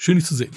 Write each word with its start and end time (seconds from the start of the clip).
Schön, 0.00 0.16
dich 0.16 0.24
zu 0.26 0.36
sehen. 0.36 0.52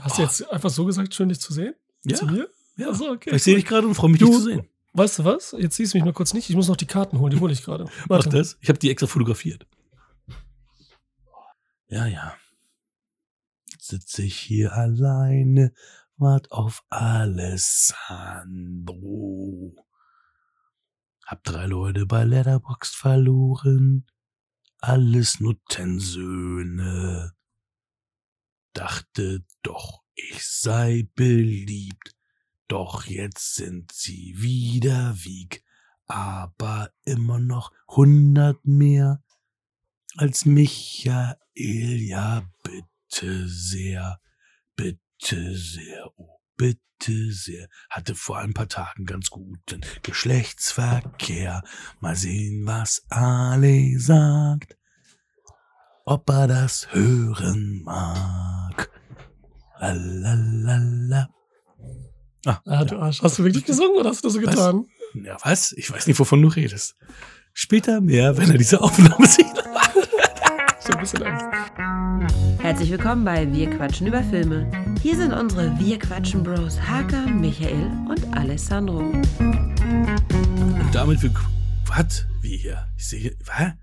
Hast 0.00 0.18
du 0.18 0.22
jetzt 0.22 0.50
einfach 0.50 0.70
so 0.70 0.84
gesagt, 0.84 1.14
schön 1.14 1.28
dich 1.28 1.38
zu 1.40 1.52
sehen? 1.52 1.74
Ja. 2.04 2.16
Zu 2.16 2.26
mir? 2.26 2.48
Ja. 2.76 2.88
Ach 2.90 2.94
so, 2.96 3.08
okay. 3.10 3.30
Ich 3.34 3.44
sehe 3.44 3.54
dich 3.54 3.64
gerade 3.64 3.86
und 3.86 3.94
freue 3.94 4.10
mich, 4.10 4.18
Du- 4.18 4.26
dich 4.26 4.34
zu 4.34 4.42
sehen. 4.42 4.68
Weißt 4.92 5.20
du 5.20 5.24
was? 5.24 5.54
Jetzt 5.56 5.76
siehst 5.76 5.94
du 5.94 5.98
mich 5.98 6.04
mal 6.04 6.12
kurz 6.12 6.34
nicht. 6.34 6.50
Ich 6.50 6.56
muss 6.56 6.66
noch 6.68 6.76
die 6.76 6.86
Karten 6.86 7.18
holen. 7.20 7.30
Die 7.32 7.38
hole 7.40 7.52
ich 7.52 7.62
gerade. 7.62 7.86
Mach 8.08 8.24
das. 8.24 8.58
Ich 8.60 8.68
habe 8.68 8.78
die 8.80 8.90
extra 8.90 9.06
fotografiert. 9.06 9.66
Ja, 11.88 12.06
ja. 12.06 12.34
Jetzt 13.70 13.86
sitze 13.88 14.22
ich 14.24 14.36
hier 14.36 14.72
alleine, 14.72 15.72
wart 16.16 16.50
auf 16.50 16.84
Alessandro. 18.52 19.74
Hab 21.24 21.44
drei 21.44 21.66
Leute 21.66 22.04
bei 22.04 22.24
Letterboxd 22.24 22.96
verloren. 22.96 24.06
Alles 24.78 25.38
Nuttensöhne. 25.40 27.32
Dachte 28.72 29.44
doch, 29.62 30.02
ich 30.14 30.44
sei 30.46 31.08
beliebt. 31.14 32.14
Doch 32.68 33.04
jetzt 33.04 33.54
sind 33.56 33.92
sie 33.92 34.34
wieder 34.36 35.14
wieg 35.24 35.62
aber 36.12 36.90
immer 37.04 37.38
noch 37.38 37.72
hundert 37.88 38.66
mehr 38.66 39.22
als 40.16 40.44
Michael. 40.44 41.38
Ja, 41.54 42.42
bitte 42.62 43.48
sehr, 43.48 44.20
bitte 44.76 45.56
sehr, 45.56 46.12
oh, 46.16 46.38
bitte 46.56 47.32
sehr. 47.32 47.66
Hatte 47.88 48.14
vor 48.14 48.38
ein 48.38 48.52
paar 48.52 48.68
Tagen 48.68 49.06
ganz 49.06 49.30
guten 49.30 49.80
Geschlechtsverkehr. 50.02 51.62
Mal 52.00 52.16
sehen, 52.16 52.66
was 52.66 53.06
Ale 53.08 53.98
sagt. 53.98 54.76
Ob 56.04 56.28
er 56.28 56.46
das 56.46 56.92
hören 56.92 57.82
mag. 57.84 58.61
Lalalala. 59.90 61.28
Ah, 62.44 62.84
du 62.84 62.98
Arsch. 62.98 63.22
Hast 63.22 63.38
du 63.38 63.44
wirklich 63.44 63.64
gesungen 63.64 63.96
oder 63.96 64.10
hast 64.10 64.22
du 64.24 64.28
das 64.28 64.34
so 64.34 64.42
Was? 64.42 64.50
getan? 64.50 64.86
Ja, 65.14 65.36
was? 65.42 65.72
Ich 65.72 65.90
weiß 65.90 66.06
nicht, 66.06 66.18
wovon 66.18 66.40
du 66.42 66.48
redest. 66.48 66.96
Später 67.52 68.00
mehr, 68.00 68.36
wenn 68.36 68.50
er 68.50 68.58
diese 68.58 68.80
Aufnahme 68.80 69.26
sieht. 69.26 69.46
So 70.84 70.94
ein 70.94 70.98
bisschen 70.98 71.22
Angst. 71.22 71.46
Herzlich 72.58 72.90
willkommen 72.90 73.24
bei 73.24 73.52
Wir 73.52 73.70
quatschen 73.70 74.08
über 74.08 74.20
Filme. 74.24 74.68
Hier 75.00 75.14
sind 75.14 75.32
unsere 75.32 75.78
Wir 75.78 75.96
quatschen 75.96 76.42
Bros 76.42 76.76
Hakan, 76.80 77.40
Michael 77.40 77.86
und 78.08 78.36
Alessandro. 78.36 78.98
Und 78.98 80.90
damit 80.92 81.22
wir. 81.22 81.32
Was? 81.86 82.26
Wie 82.40 82.56
hier? 82.56 82.88
Ich 82.96 83.06
sehe 83.06 83.20
hier. 83.20 83.36
Was? 83.44 83.74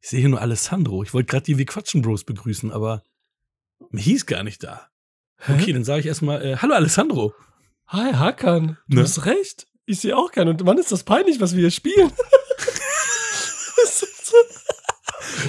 Ich 0.00 0.08
sehe 0.08 0.18
hier 0.18 0.28
nur 0.28 0.40
Alessandro. 0.40 1.04
Ich 1.04 1.14
wollte 1.14 1.30
gerade 1.30 1.44
die 1.44 1.56
Wir 1.56 1.66
Quatschen 1.66 2.02
Bros 2.02 2.24
begrüßen, 2.24 2.72
aber 2.72 3.04
mir 3.90 4.02
hieß 4.02 4.26
gar 4.26 4.42
nicht 4.42 4.64
da. 4.64 4.88
Okay, 5.48 5.72
dann 5.72 5.84
sage 5.84 6.00
ich 6.00 6.06
erstmal, 6.06 6.42
äh, 6.44 6.56
hallo 6.56 6.74
Alessandro. 6.74 7.34
Hi, 7.88 8.12
Hakan. 8.12 8.76
Du 8.88 8.96
Ne? 8.96 9.02
hast 9.02 9.24
recht. 9.26 9.66
Ich 9.86 10.00
sehe 10.00 10.16
auch 10.16 10.30
keinen. 10.30 10.48
Und 10.50 10.66
wann 10.66 10.78
ist 10.78 10.92
das 10.92 11.02
peinlich, 11.04 11.40
was 11.40 11.54
wir 11.54 11.60
hier 11.60 11.70
spielen? 11.70 12.12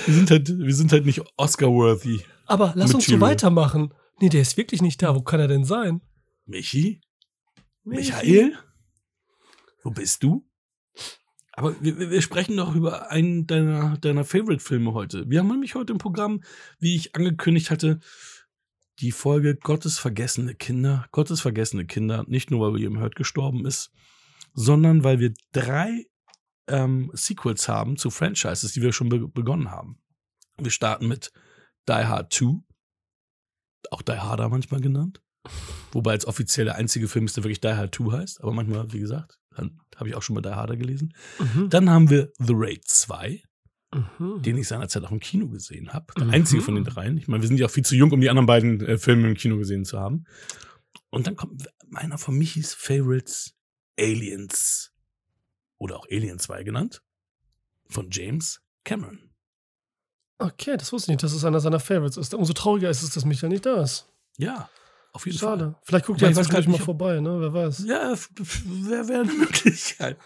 Wir 0.06 0.14
sind 0.16 0.32
halt, 0.32 0.58
wir 0.58 0.74
sind 0.74 0.92
halt 0.92 1.06
nicht 1.06 1.22
Oscar-worthy. 1.38 2.22
Aber 2.46 2.72
lass 2.76 2.94
uns 2.94 3.06
so 3.06 3.20
weitermachen. 3.20 3.94
Nee, 4.20 4.30
der 4.30 4.42
ist 4.42 4.56
wirklich 4.58 4.82
nicht 4.82 5.02
da. 5.02 5.16
Wo 5.16 5.22
kann 5.22 5.40
er 5.40 5.48
denn 5.48 5.66
sein? 5.66 6.02
Michi? 6.46 7.02
Michael? 7.84 8.58
Wo 9.84 9.92
bist 9.92 10.24
du? 10.24 10.48
Aber 11.54 11.76
wir, 11.82 12.00
wir- 12.00 12.10
wir 12.10 12.22
sprechen 12.22 12.58
doch 12.58 12.74
über 12.74 13.12
einen 13.12 13.48
deiner, 13.48 13.98
deiner 13.98 14.24
Favorite-Filme 14.24 14.94
heute. 14.94 15.30
Wir 15.30 15.40
haben 15.40 15.48
nämlich 15.50 15.76
heute 15.76 15.92
im 15.94 16.00
Programm, 16.00 16.42
wie 16.80 16.96
ich 16.96 17.16
angekündigt 17.16 17.70
hatte, 17.70 18.00
die 19.00 19.12
Folge 19.12 19.56
Gottes 19.56 19.98
vergessene 19.98 20.56
Kinder. 20.56 21.08
Gottes 21.12 21.42
vergessene 21.42 21.86
Kinder, 21.86 22.24
nicht 22.28 22.52
nur, 22.52 22.62
weil 22.62 22.74
William 22.74 23.00
Hurt 23.00 23.16
gestorben 23.16 23.66
ist, 23.66 23.92
sondern 24.54 25.04
weil 25.04 25.20
wir 25.20 25.34
drei 25.52 26.06
ähm, 26.68 27.12
Sequels 27.14 27.68
haben 27.68 27.98
zu 27.98 28.10
Franchises, 28.10 28.74
die 28.74 28.82
wir 28.82 28.94
schon 28.94 29.10
be 29.10 29.28
begonnen 29.28 29.72
haben. 29.72 30.00
Wir 30.58 30.72
starten 30.72 31.08
mit 31.08 31.32
Die 31.88 31.94
Hard 31.94 32.34
2, 32.34 32.62
auch 33.90 34.02
Die 34.02 34.12
Harder 34.12 34.50
manchmal 34.50 34.82
genannt. 34.82 35.22
Wobei 35.92 36.12
als 36.12 36.28
offiziell 36.28 36.66
der 36.66 36.76
einzige 36.76 37.08
Film 37.08 37.26
ist, 37.26 37.36
der 37.36 37.44
wirklich 37.44 37.62
Die 37.62 37.68
Hard 37.68 37.96
2 37.96 38.18
heißt. 38.20 38.42
Aber 38.42 38.54
manchmal, 38.54 38.92
wie 38.94 39.00
gesagt, 39.00 39.40
dann 39.56 39.80
habe 39.96 40.10
ich 40.10 40.16
auch 40.16 40.22
schon 40.22 40.36
mal 40.36 40.42
Die 40.42 40.50
Harder 40.50 40.78
gelesen. 40.78 41.14
Mhm. 41.40 41.70
Dann 41.70 41.90
haben 41.90 42.10
wir 42.10 42.32
The 42.38 42.54
Raid 42.56 42.86
2, 42.86 43.42
Mhm. 43.94 44.42
den 44.42 44.58
ich 44.58 44.68
seinerzeit 44.70 45.04
auch 45.04 45.12
im 45.12 45.20
Kino 45.20 45.50
gesehen 45.50 45.92
habe. 45.94 46.14
Der 46.18 46.26
Mhm. 46.26 46.32
einzige 46.32 46.62
von 46.62 46.76
den 46.76 46.86
dreien. 46.86 47.18
Ich 47.18 47.28
meine, 47.28 47.44
wir 47.44 47.48
sind 47.48 47.58
ja 47.60 47.66
auch 47.66 47.72
viel 47.72 47.84
zu 47.86 47.96
jung, 47.96 48.12
um 48.12 48.22
die 48.22 48.30
anderen 48.30 48.46
beiden 48.46 48.80
äh, 48.82 48.98
Filme 48.98 49.28
im 49.28 49.36
Kino 49.36 49.58
gesehen 49.58 49.84
zu 49.84 50.00
haben. 50.00 50.26
Und 51.10 51.28
dann 51.28 51.36
kommt 51.36 51.70
meiner 51.90 52.18
von 52.18 52.38
Michis 52.38 52.74
Favorites, 52.74 53.54
Aliens. 54.00 54.94
Oder 55.78 55.98
auch 55.98 56.06
Alien 56.10 56.40
2 56.40 56.64
genannt. 56.64 57.02
Von 57.90 58.08
James 58.12 58.62
Cameron. 58.86 59.30
Okay, 60.38 60.78
das 60.78 60.92
wusste 60.94 61.12
ich 61.12 61.16
nicht, 61.18 61.24
dass 61.24 61.34
es 61.34 61.44
einer 61.44 61.60
seiner 61.60 61.80
Favorites 61.80 62.18
ist. 62.18 62.34
Umso 62.34 62.54
trauriger 62.54 62.90
ist 62.90 63.04
es, 63.04 63.10
dass 63.12 63.26
Michael 63.26 63.50
nicht 63.50 63.66
da 63.66 63.82
ist. 63.84 64.08
Ja, 64.38 64.70
auf 65.14 65.26
jeden 65.26 65.38
Fall. 65.38 65.60
Schade. 65.60 65.76
Vielleicht 65.84 66.06
guckt 66.06 66.22
er 66.22 66.30
ich 66.30 66.38
jetzt 66.38 66.50
gleich 66.50 66.68
mal 66.68 66.78
vorbei, 66.78 67.20
ne? 67.20 67.38
Wer 67.42 67.54
weiß. 67.54 67.86
Ja, 67.88 68.14
wäre 68.88 69.08
wär 69.10 69.22
eine 69.22 69.34
Möglichkeit. 69.34 70.18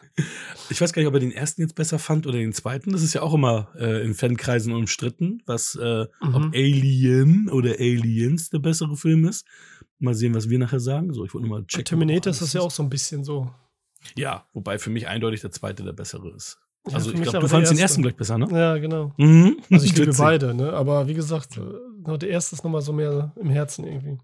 Ich 0.69 0.79
weiß 0.79 0.94
gar 0.94 1.01
nicht, 1.01 1.07
ob 1.09 1.13
er 1.16 1.19
den 1.19 1.31
ersten 1.31 1.62
jetzt 1.62 1.75
besser 1.75 1.97
fand 2.00 2.28
oder 2.28 2.38
den 2.38 2.53
zweiten. 2.53 2.91
Das 2.91 3.01
ist 3.01 3.13
ja 3.13 3.22
auch 3.22 3.34
immer 3.34 3.69
äh, 3.79 4.03
in 4.06 4.13
Fankreisen 4.13 4.74
umstritten, 4.74 5.41
was 5.45 5.75
äh, 5.75 6.06
Mhm. 6.22 6.35
ob 6.35 6.44
Alien 6.56 7.50
oder 7.50 7.72
Aliens 7.79 8.50
der 8.50 8.59
bessere 8.59 8.95
Film 8.95 9.25
ist. 9.25 9.45
Mal 10.00 10.13
sehen, 10.13 10.34
was 10.35 10.50
wir 10.50 10.59
nachher 10.59 10.79
sagen. 10.79 11.13
So, 11.13 11.25
ich 11.25 11.34
wollte 11.34 11.47
nur 11.47 11.57
mal 11.59 11.66
checken. 11.66 11.85
Terminator 11.85 12.29
ist 12.31 12.41
das 12.41 12.53
ja 12.53 12.62
auch 12.62 12.72
so 12.72 12.84
ein 12.84 12.90
bisschen 12.90 13.24
so. 13.24 13.50
Ja, 14.18 14.45
wobei 14.53 14.78
für 14.78 14.90
mich 14.91 15.07
eindeutig 15.07 15.41
der 15.41 15.51
zweite 15.51 15.84
der 15.84 15.94
bessere 15.94 16.29
ist. 16.35 16.59
Ja, 16.88 16.95
Also 16.95 17.09
ich 17.12 17.22
glaube, 17.22 17.38
du 17.38 17.40
der 17.41 17.50
fandst 17.50 17.72
den 17.72 17.78
erste. 17.79 17.81
ersten 17.81 18.01
gleich 18.03 18.16
besser, 18.16 18.38
ne? 18.38 18.47
Ja, 18.51 18.78
genau. 18.78 19.13
Mhm. 19.18 19.57
Also 19.72 19.85
ich 19.85 19.97
liebe 19.97 20.13
beide, 20.16 20.53
ne? 20.53 20.74
Aber 20.74 21.07
wie 21.07 21.16
gesagt, 21.16 21.57
äh, 21.57 22.18
der 22.19 22.29
erste 22.29 22.56
ist 22.56 22.63
nochmal 22.63 22.81
so 22.81 22.94
mehr 22.94 23.31
im 23.41 23.50
Herzen 23.50 23.85
irgendwie. 23.88 24.19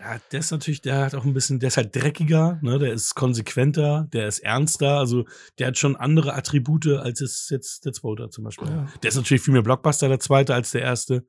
Ja, 0.00 0.18
der 0.30 0.40
ist 0.40 0.50
natürlich, 0.52 0.80
der 0.80 1.06
hat 1.06 1.14
auch 1.14 1.24
ein 1.24 1.34
bisschen, 1.34 1.58
der 1.58 1.68
ist 1.68 1.76
halt 1.76 1.94
dreckiger, 1.94 2.58
ne? 2.62 2.78
Der 2.78 2.92
ist 2.92 3.14
konsequenter, 3.14 4.08
der 4.12 4.28
ist 4.28 4.38
ernster, 4.40 4.98
also 4.98 5.24
der 5.58 5.68
hat 5.68 5.78
schon 5.78 5.96
andere 5.96 6.34
Attribute 6.34 6.86
als 6.86 7.20
es 7.20 7.48
jetzt 7.50 7.84
der 7.84 7.92
zweite 7.92 8.30
zum 8.30 8.44
Beispiel. 8.44 8.68
Ja. 8.68 8.86
Der 9.02 9.08
ist 9.08 9.16
natürlich 9.16 9.42
viel 9.42 9.52
mehr 9.52 9.62
Blockbuster, 9.62 10.08
der 10.08 10.20
zweite, 10.20 10.54
als 10.54 10.70
der 10.70 10.82
erste. 10.82 11.26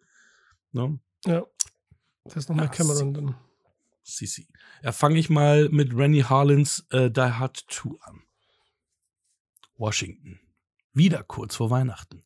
Ne? 0.71 0.99
Ja. 1.25 1.43
Das 2.25 2.37
ist 2.37 2.49
noch 2.49 2.55
mehr 2.55 2.65
Ja, 2.65 2.71
Cameron 2.71 3.13
dann. 3.13 3.35
Sisi. 4.03 4.47
Ja, 4.83 4.91
fange 4.91 5.19
ich 5.19 5.29
mal 5.29 5.69
mit 5.69 5.95
Rennie 5.95 6.23
Harlins 6.23 6.85
äh, 6.91 7.09
Die 7.09 7.21
Hard 7.21 7.65
2 7.69 7.89
an. 8.01 8.21
Washington. 9.77 10.39
Wieder 10.93 11.23
kurz 11.23 11.55
vor 11.55 11.69
Weihnachten. 11.69 12.23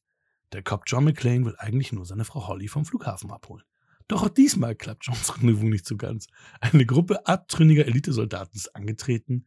Der 0.52 0.62
Cop 0.64 0.84
John 0.86 1.06
McClane 1.06 1.46
will 1.46 1.56
eigentlich 1.58 1.92
nur 1.92 2.06
seine 2.06 2.26
Frau 2.26 2.48
Holly 2.48 2.68
vom 2.68 2.86
Flughafen 2.86 3.32
abholen. 3.32 3.64
Doch 4.08 4.24
auch 4.24 4.30
diesmal 4.30 4.76
klappt 4.76 5.06
Johns 5.06 5.38
Rendezvous 5.38 5.70
nicht 5.70 5.86
so 5.86 5.98
ganz. 5.98 6.28
Eine 6.60 6.86
Gruppe 6.86 7.26
abtrünniger 7.26 7.86
Elitesoldaten 7.86 8.56
ist 8.56 8.76
angetreten, 8.76 9.46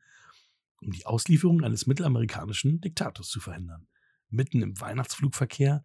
um 0.81 0.93
die 0.93 1.07
Auslieferung 1.07 1.63
eines 1.63 1.87
mittelamerikanischen 1.87 2.81
Diktators 2.81 3.29
zu 3.29 3.41
verhindern. 3.41 3.87
Mitten 4.29 4.63
im 4.63 4.81
Weihnachtsflugverkehr 4.81 5.85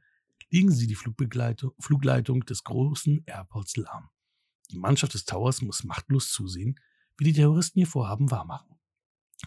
legen 0.50 0.72
sie 0.72 0.88
die 0.88 0.96
Flugleitung 0.96 2.46
des 2.46 2.64
großen 2.64 3.24
Airports 3.26 3.78
lahm. 3.78 4.10
Die 4.72 4.80
Mannschaft 4.80 5.14
des 5.14 5.26
Towers 5.26 5.62
muss 5.62 5.84
machtlos 5.84 6.32
zusehen, 6.32 6.80
wie 7.18 7.26
die 7.26 7.34
Terroristen 7.34 7.80
ihr 7.80 7.88
Vorhaben 7.88 8.32
wahrmachen. 8.32 8.78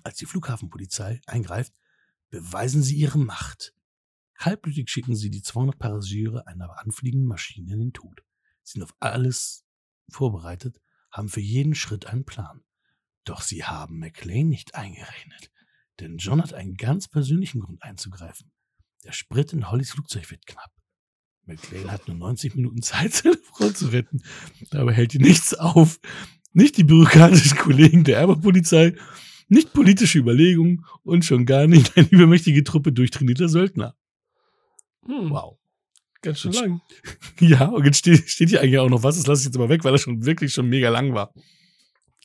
Als 0.03 0.19
die 0.19 0.27
Flughafenpolizei 0.27 1.21
eingreift, 1.27 1.73
beweisen 2.31 2.83
sie 2.83 2.97
ihre 2.97 3.19
Macht. 3.19 3.75
Kaltblütig 4.35 4.91
schicken 4.91 5.15
sie 5.15 5.31
die 5.31 5.43
200 5.43 5.79
Passagiere 5.79 6.47
einer 6.47 6.79
anfliegenden 6.79 7.29
Maschine 7.29 7.73
in 7.73 7.79
den 7.79 7.93
Tod. 7.93 8.23
Sie 8.65 8.73
sind 8.73 8.83
auf 8.83 8.95
alles 8.99 9.65
vorbereitet, 10.11 10.81
haben 11.13 11.29
für 11.29 11.41
jeden 11.41 11.75
Schritt 11.75 12.07
einen 12.07 12.25
Plan. 12.25 12.63
Doch 13.25 13.41
sie 13.41 13.65
haben 13.65 13.99
McLean 13.99 14.49
nicht 14.49 14.75
eingerechnet, 14.75 15.51
denn 16.01 16.19
John 16.19 16.43
hat 16.43 16.53
einen 16.53 16.75
ganz 16.75 17.09
persönlichen 17.09 17.61
Grund 17.61 17.83
einzugreifen. 17.83 18.51
Der 19.05 19.13
Sprit 19.13 19.53
in 19.53 19.71
Hollys 19.71 19.93
Flugzeug 19.93 20.31
wird 20.31 20.47
knapp. 20.47 20.73
McLean 21.47 21.91
hat 21.91 22.09
nur 22.09 22.17
90 22.17 22.55
Minuten 22.55 22.83
Zeit, 22.83 23.13
seine 23.15 23.37
Frau 23.37 23.71
zu 23.71 23.89
retten. 23.89 24.23
Dabei 24.71 24.93
hält 24.93 25.15
ihn 25.15 25.23
nichts 25.23 25.55
auf. 25.55 26.01
Nicht 26.53 26.77
die 26.77 26.85
bürokratischen 26.85 27.59
Kollegen 27.59 28.05
der 28.05 28.19
Erbepolizei, 28.19 28.95
nicht 29.49 29.73
politische 29.73 30.19
Überlegungen 30.19 30.85
und 31.03 31.25
schon 31.25 31.47
gar 31.47 31.67
nicht 31.67 31.95
eine 31.97 32.09
übermächtige 32.09 32.65
Truppe 32.65 32.93
durchtrainierter 32.93 33.49
Söldner. 33.49 33.97
Hm, 35.07 35.31
Wow. 35.31 35.59
Ganz 36.25 36.41
schön 36.41 36.53
lang. 36.53 36.81
Ja, 37.41 37.67
und 37.67 37.85
jetzt 37.85 37.99
steht, 37.99 38.29
steht 38.29 38.49
hier 38.51 38.61
eigentlich 38.61 38.79
auch 38.79 38.89
noch 38.89 39.03
was, 39.03 39.17
das 39.17 39.27
lasse 39.27 39.43
ich 39.43 39.47
jetzt 39.47 39.57
aber 39.57 39.69
weg, 39.69 39.85
weil 39.85 39.93
das 39.93 40.01
schon 40.03 40.25
wirklich 40.25 40.53
schon 40.53 40.69
mega 40.69 40.89
lang 40.89 41.15
war. 41.15 41.33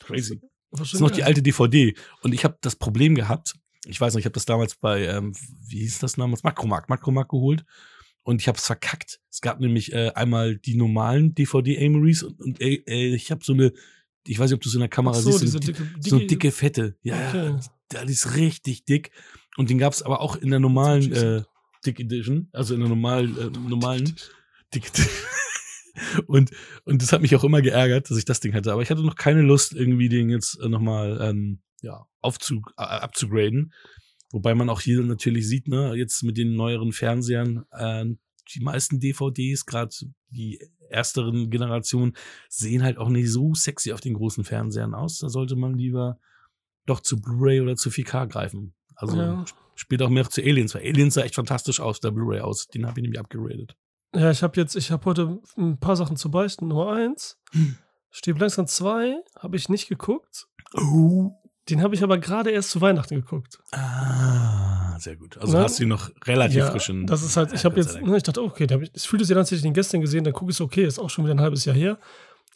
Crazy. 0.02 0.40
Das 0.72 0.94
ist 0.94 1.00
noch 1.00 1.12
die 1.12 1.24
alte 1.24 1.42
DVD. 1.42 1.96
Und 2.22 2.34
ich 2.34 2.44
habe 2.44 2.58
das 2.62 2.76
Problem 2.76 3.16
gehabt, 3.16 3.54
ich 3.86 4.00
weiß 4.00 4.14
noch, 4.14 4.20
ich 4.20 4.26
habe 4.26 4.34
das 4.34 4.46
damals 4.46 4.76
bei, 4.76 5.06
ähm, 5.08 5.34
wie 5.68 5.80
hieß 5.80 6.00
das 6.00 6.14
damals? 6.14 6.44
Makromarkt, 6.44 6.90
Makromarkt 6.90 7.32
geholt. 7.32 7.64
und 8.24 8.42
ich 8.42 8.48
habe 8.48 8.58
es 8.58 8.66
verkackt. 8.66 9.20
Es 9.32 9.42
gab 9.42 9.60
nämlich 9.60 9.94
äh, 9.94 10.12
einmal 10.14 10.58
die 10.58 10.76
normalen 10.76 11.34
DVD-Amories 11.34 12.24
und, 12.24 12.40
und 12.40 12.62
äh, 12.62 12.76
äh, 12.88 13.16
ich 13.16 13.32
habe 13.32 13.44
so 13.44 13.54
eine, 13.54 13.72
ich 14.28 14.38
weiß 14.38 14.50
nicht, 14.52 14.56
ob 14.58 14.62
du 14.62 14.70
es 14.70 14.76
in 14.76 14.82
der 14.82 14.90
Kamera 14.90 15.16
so, 15.16 15.32
siehst, 15.32 15.54
so, 15.54 15.60
dicke, 15.60 15.88
so 16.02 16.18
eine 16.18 16.26
dicke- 16.28 16.52
Fette. 16.52 16.98
Ja, 17.02 17.30
Okay. 17.30 17.56
ja, 17.94 18.06
die 18.06 18.14
ist 18.14 18.36
richtig 18.36 18.86
dick. 18.86 19.12
Und 19.58 19.70
den 19.72 19.80
gab 19.80 19.94
es 19.94 20.04
aber 20.04 20.22
auch 20.22 20.36
in 20.36 20.52
der 20.52 20.60
normalen 20.60 21.12
äh, 21.14 21.44
Dick 21.86 22.00
Edition, 22.00 22.50
also 22.52 22.74
in 22.74 22.82
der 22.82 22.90
normalen, 22.90 23.38
äh, 23.38 23.50
normalen 23.70 24.16
Dick 24.74 24.92
und, 26.28 26.52
und 26.86 27.02
das 27.02 27.12
hat 27.12 27.22
mich 27.22 27.36
auch 27.36 27.44
immer 27.44 27.62
geärgert, 27.62 28.10
dass 28.10 28.18
ich 28.18 28.26
das 28.26 28.40
Ding 28.40 28.54
hatte. 28.54 28.72
Aber 28.72 28.82
ich 28.82 28.90
hatte 28.90 29.04
noch 29.04 29.16
keine 29.16 29.42
Lust, 29.42 29.74
irgendwie 29.74 30.10
den 30.10 30.30
jetzt 30.30 30.60
äh, 30.60 30.70
nochmal 30.70 31.20
ähm, 31.22 31.60
ja, 31.82 32.06
aufzu, 32.22 32.62
äh, 32.78 32.84
abzugraden. 32.84 33.74
Wobei 34.32 34.54
man 34.54 34.70
auch 34.70 34.82
hier 34.82 35.02
natürlich 35.02 35.48
sieht, 35.48 35.68
ne, 35.68 35.96
jetzt 35.96 36.24
mit 36.24 36.38
den 36.38 36.56
neueren 36.56 36.92
Fernsehern, 36.92 37.66
äh, 37.72 38.06
die 38.54 38.60
meisten 38.62 39.00
DVDs, 39.00 39.66
gerade 39.66 39.94
die 40.30 40.60
ersteren 40.90 41.50
Generationen, 41.50 42.14
sehen 42.50 42.84
halt 42.84 42.98
auch 42.98 43.10
nicht 43.10 43.32
so 43.32 43.54
sexy 43.54 43.92
auf 43.92 44.02
den 44.02 44.16
großen 44.16 44.44
Fernsehern 44.44 44.94
aus. 44.94 45.20
Da 45.20 45.30
sollte 45.30 45.56
man 45.56 45.76
lieber 45.76 46.20
doch 46.86 47.00
zu 47.00 47.22
Blu-ray 47.22 47.62
oder 47.62 47.76
zu 47.76 47.90
4K 47.90 48.28
greifen. 48.28 48.74
Also 49.02 49.18
Ja. 49.18 49.46
spielt 49.76 50.02
auch 50.02 50.10
mehr 50.10 50.30
zu 50.30 50.42
Aliens, 50.42 50.76
weil 50.76 50.82
Aliens 50.84 51.14
sah 51.16 51.22
echt 51.22 51.36
fantastisch 51.36 51.80
aus, 51.80 52.00
der 52.00 52.12
Blu-ray 52.12 52.42
aus. 52.42 52.68
Den 52.68 52.86
habe 52.86 53.00
ich 53.00 53.04
nämlich 53.04 53.20
abgeradet. 53.20 53.76
Ja, 54.16 54.30
ich 54.32 54.42
habe 54.44 54.60
jetzt, 54.60 54.76
ich 54.76 54.92
habe 54.92 55.06
heute 55.06 55.40
ein 55.58 55.80
paar 55.80 55.96
Sachen 55.96 56.18
zu 56.18 56.30
beichten. 56.32 56.68
Nummer 56.68 56.92
eins, 56.94 57.38
Hm. 57.54 57.76
Stieb 58.12 58.40
langsam 58.40 58.66
zwei, 58.68 59.16
habe 59.38 59.56
ich 59.56 59.70
nicht 59.70 59.88
geguckt. 59.88 60.48
Oh. 60.76 61.32
Den 61.70 61.84
habe 61.84 61.94
ich 61.94 62.02
aber 62.04 62.18
gerade 62.18 62.50
erst 62.50 62.72
zu 62.72 62.82
Weihnachten 62.82 63.14
geguckt. 63.16 63.60
Ah, 63.72 64.98
sehr 65.00 65.16
gut. 65.16 65.38
Also 65.38 65.56
Ne? 65.58 65.64
hast 65.64 65.78
du 65.78 65.84
ihn 65.84 65.90
noch 65.90 66.10
relativ 66.26 66.66
frisch 66.66 66.90
in. 66.90 67.06
das 67.06 67.22
ist 67.22 67.38
halt, 67.38 67.54
ich 67.54 67.62
Ja, 67.64 67.70
habe 67.70 67.80
jetzt, 67.80 68.02
ne, 68.02 68.18
ich 68.18 68.24
dachte, 68.24 68.42
okay, 68.42 68.66
da 68.66 68.76
hab 68.76 68.82
ich, 68.82 68.90
ich 68.96 69.08
fühlte 69.08 69.32
an, 69.32 69.38
als 69.38 69.50
hätte 69.50 69.58
ich 69.58 69.62
den 69.62 69.74
gestern 69.76 70.02
gesehen, 70.02 70.24
dann 70.24 70.34
gucke 70.34 70.50
ich 70.50 70.58
es, 70.58 70.62
okay, 70.62 70.84
ist 70.86 70.98
auch 70.98 71.10
schon 71.12 71.26
wieder 71.26 71.36
ein 71.36 71.42
halbes 71.42 71.66
Jahr 71.66 71.76
her. 71.76 72.00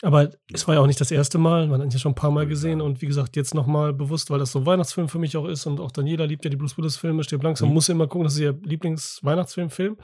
Aber 0.03 0.29
es 0.53 0.67
war 0.67 0.75
ja 0.75 0.81
auch 0.81 0.85
nicht 0.87 0.99
das 0.99 1.11
erste 1.11 1.37
Mal, 1.37 1.67
man 1.67 1.79
hat 1.79 1.87
ihn 1.87 1.91
ja 1.91 1.97
schon 1.97 2.11
ein 2.11 2.15
paar 2.15 2.29
Mal 2.31 2.45
gesehen 2.45 2.81
und 2.81 3.01
wie 3.01 3.05
gesagt, 3.07 3.35
jetzt 3.37 3.53
nochmal 3.55 3.93
bewusst, 3.93 4.29
weil 4.29 4.37
das 4.39 4.51
so 4.51 4.59
ein 4.59 4.65
Weihnachtsfilm 4.65 5.07
für 5.07 5.17
mich 5.17 5.37
auch 5.37 5.45
ist 5.47 5.65
und 5.65 5.79
auch 5.79 5.91
Daniela 5.91 6.25
liebt 6.25 6.43
ja 6.43 6.49
die 6.51 6.57
Bruce 6.57 6.77
Willis-Filme, 6.77 7.23
steht 7.23 7.41
langsam, 7.41 7.69
Mhm. 7.69 7.73
muss 7.73 7.87
immer 7.89 8.05
gucken, 8.07 8.25
das 8.25 8.33
ist 8.33 8.39
ihr 8.39 8.53
Lieblings-Weihnachtsfilm-Film. 8.63 9.97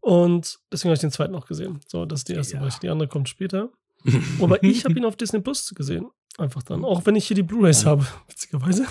Und 0.00 0.58
deswegen 0.72 0.90
habe 0.90 0.94
ich 0.94 1.00
den 1.00 1.10
zweiten 1.10 1.32
noch 1.32 1.46
gesehen. 1.46 1.80
So, 1.88 2.04
das 2.04 2.20
ist 2.20 2.28
die 2.28 2.34
erste 2.34 2.56
Ja. 2.56 2.68
Die 2.82 2.88
andere 2.88 3.08
kommt 3.08 3.28
später. 3.28 3.70
Aber 4.40 4.62
ich 4.62 4.84
habe 4.84 4.94
ihn 4.98 5.04
auf 5.04 5.16
Disney 5.16 5.40
Plus 5.40 5.74
gesehen. 5.74 6.06
Einfach 6.38 6.62
dann. 6.62 6.84
Auch 6.84 7.04
wenn 7.06 7.16
ich 7.16 7.26
hier 7.26 7.34
die 7.34 7.42
Blu-Rays 7.42 7.86
habe, 7.86 8.06
witzigerweise, 8.28 8.84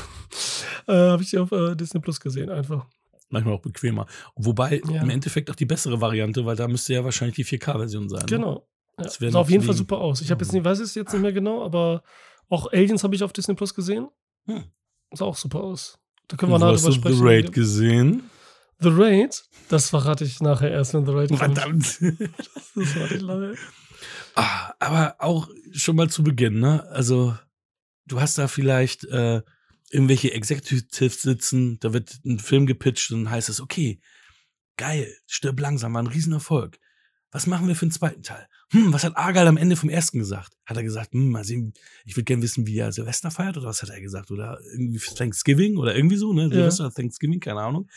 äh, 0.87 0.93
habe 0.93 1.21
ich 1.23 1.29
die 1.29 1.37
auf 1.37 1.51
äh, 1.51 1.75
Disney 1.75 2.01
Plus 2.01 2.19
gesehen. 2.19 2.49
Einfach. 2.49 2.85
Manchmal 3.29 3.53
auch 3.55 3.61
bequemer. 3.61 4.07
Wobei 4.35 4.81
Ja. 4.89 5.01
im 5.03 5.09
Endeffekt 5.09 5.49
auch 5.51 5.55
die 5.55 5.65
bessere 5.65 6.01
Variante, 6.01 6.45
weil 6.45 6.55
da 6.55 6.67
müsste 6.67 6.93
ja 6.93 7.03
wahrscheinlich 7.03 7.35
die 7.35 7.45
4K-Version 7.45 8.09
sein. 8.09 8.21
ne? 8.21 8.25
Genau. 8.25 8.67
Ja, 8.99 9.31
sah 9.31 9.39
auf 9.39 9.49
jeden 9.49 9.63
Fall 9.63 9.75
super 9.75 9.97
aus. 9.97 10.21
Ich 10.21 10.31
habe 10.31 10.43
jetzt 10.43 10.53
nicht, 10.53 10.63
weiß 10.63 10.79
es 10.79 10.95
jetzt 10.95 11.11
nicht 11.11 11.21
mehr 11.21 11.33
genau, 11.33 11.63
aber 11.63 12.03
auch 12.49 12.71
Aliens 12.71 13.03
habe 13.03 13.15
ich 13.15 13.23
auf 13.23 13.33
Disney 13.33 13.55
Plus 13.55 13.73
gesehen. 13.73 14.07
Hm. 14.45 14.63
Sah 15.11 15.25
auch 15.25 15.35
super 15.35 15.61
aus. 15.61 15.99
Da 16.27 16.37
können 16.37 16.51
wir 16.51 16.59
nachher 16.59 16.73
hast 16.73 16.83
drüber 16.83 16.93
du 16.93 16.95
sprechen. 16.95 17.17
The 17.17 17.23
Raid 17.23 17.51
gesehen? 17.51 18.29
The 18.79 18.89
Raid, 18.91 19.43
das 19.69 19.89
verrate 19.89 20.25
ich 20.25 20.41
nachher 20.41 20.71
erst, 20.71 20.93
wenn 20.93 21.05
The 21.05 21.11
Raid 21.11 21.29
kommt. 21.29 21.39
Verdammt. 21.39 21.99
Das 22.75 22.89
verrate 22.89 23.15
ich 23.15 23.21
nachher. 23.23 23.55
ah, 24.35 24.73
aber 24.79 25.15
auch 25.19 25.47
schon 25.71 25.95
mal 25.95 26.09
zu 26.09 26.23
Beginn, 26.23 26.59
ne? 26.59 26.85
Also, 26.89 27.37
du 28.05 28.19
hast 28.19 28.37
da 28.37 28.47
vielleicht 28.49 29.05
äh, 29.05 29.41
irgendwelche 29.89 30.33
Executives 30.33 31.21
sitzen, 31.21 31.79
da 31.79 31.93
wird 31.93 32.19
ein 32.25 32.39
Film 32.39 32.65
gepitcht 32.65 33.11
und 33.11 33.25
dann 33.25 33.31
heißt 33.31 33.47
es, 33.47 33.61
okay, 33.61 34.01
geil, 34.77 35.07
stirb 35.25 35.59
langsam, 35.59 35.93
war 35.93 36.03
ein 36.03 36.07
Riesenerfolg. 36.07 36.79
Was 37.35 37.47
machen 37.47 37.67
wir 37.67 37.75
für 37.75 37.85
den 37.85 37.91
zweiten 37.91 38.23
Teil? 38.23 38.47
Hm, 38.71 38.93
was 38.93 39.03
hat 39.03 39.17
Argal 39.17 39.45
am 39.49 39.57
Ende 39.57 39.75
vom 39.75 39.89
ersten 39.89 40.19
gesagt? 40.19 40.53
Hat 40.65 40.77
er 40.77 40.83
gesagt, 40.83 41.11
hm, 41.11 41.31
mal 41.31 41.43
sehen, 41.43 41.73
ich 42.05 42.15
würde 42.15 42.23
gerne 42.23 42.41
wissen, 42.41 42.65
wie 42.65 42.77
er 42.77 42.93
Silvester 42.93 43.29
feiert 43.29 43.57
oder 43.57 43.67
was 43.67 43.81
hat 43.81 43.89
er 43.89 43.99
gesagt? 43.99 44.31
Oder 44.31 44.57
irgendwie 44.71 44.99
für 44.99 45.13
Thanksgiving 45.15 45.75
oder 45.75 45.93
irgendwie 45.93 46.15
so, 46.15 46.31
ne? 46.31 46.47
Silvester, 46.47 46.89
Thanksgiving, 46.91 47.41
keine 47.41 47.59
Ahnung. 47.59 47.89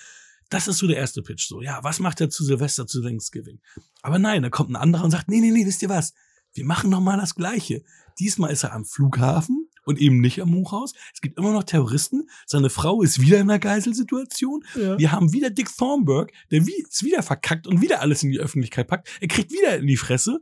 Das 0.50 0.66
ist 0.66 0.78
so 0.78 0.88
der 0.88 0.96
erste 0.96 1.22
Pitch. 1.22 1.46
So, 1.46 1.62
ja, 1.62 1.78
was 1.84 2.00
macht 2.00 2.20
er 2.20 2.30
zu 2.30 2.42
Silvester, 2.42 2.88
zu 2.88 3.00
Thanksgiving? 3.00 3.60
Aber 4.02 4.18
nein, 4.18 4.42
da 4.42 4.50
kommt 4.50 4.70
ein 4.70 4.76
anderer 4.76 5.04
und 5.04 5.12
sagt, 5.12 5.28
nee, 5.28 5.38
nee, 5.38 5.52
nee, 5.52 5.64
wisst 5.64 5.82
ihr 5.82 5.88
was? 5.88 6.14
Wir 6.52 6.64
machen 6.64 6.90
noch 6.90 7.00
mal 7.00 7.16
das 7.16 7.36
Gleiche. 7.36 7.84
Diesmal 8.18 8.50
ist 8.50 8.64
er 8.64 8.72
am 8.72 8.84
Flughafen 8.84 9.57
und 9.88 9.98
eben 9.98 10.20
nicht 10.20 10.42
am 10.42 10.54
Hochhaus. 10.54 10.92
Es 11.14 11.22
gibt 11.22 11.38
immer 11.38 11.50
noch 11.50 11.64
Terroristen. 11.64 12.28
Seine 12.44 12.68
Frau 12.68 13.00
ist 13.00 13.22
wieder 13.22 13.38
in 13.38 13.48
einer 13.48 13.58
Geiselsituation. 13.58 14.62
Ja. 14.74 14.98
Wir 14.98 15.12
haben 15.12 15.32
wieder 15.32 15.48
Dick 15.48 15.74
Thornburg, 15.74 16.30
der 16.50 16.66
wie, 16.66 16.74
ist 16.82 17.04
wieder 17.04 17.22
verkackt 17.22 17.66
und 17.66 17.80
wieder 17.80 18.02
alles 18.02 18.22
in 18.22 18.30
die 18.30 18.38
Öffentlichkeit 18.38 18.86
packt. 18.86 19.08
Er 19.20 19.28
kriegt 19.28 19.50
wieder 19.50 19.78
in 19.78 19.86
die 19.86 19.96
Fresse. 19.96 20.40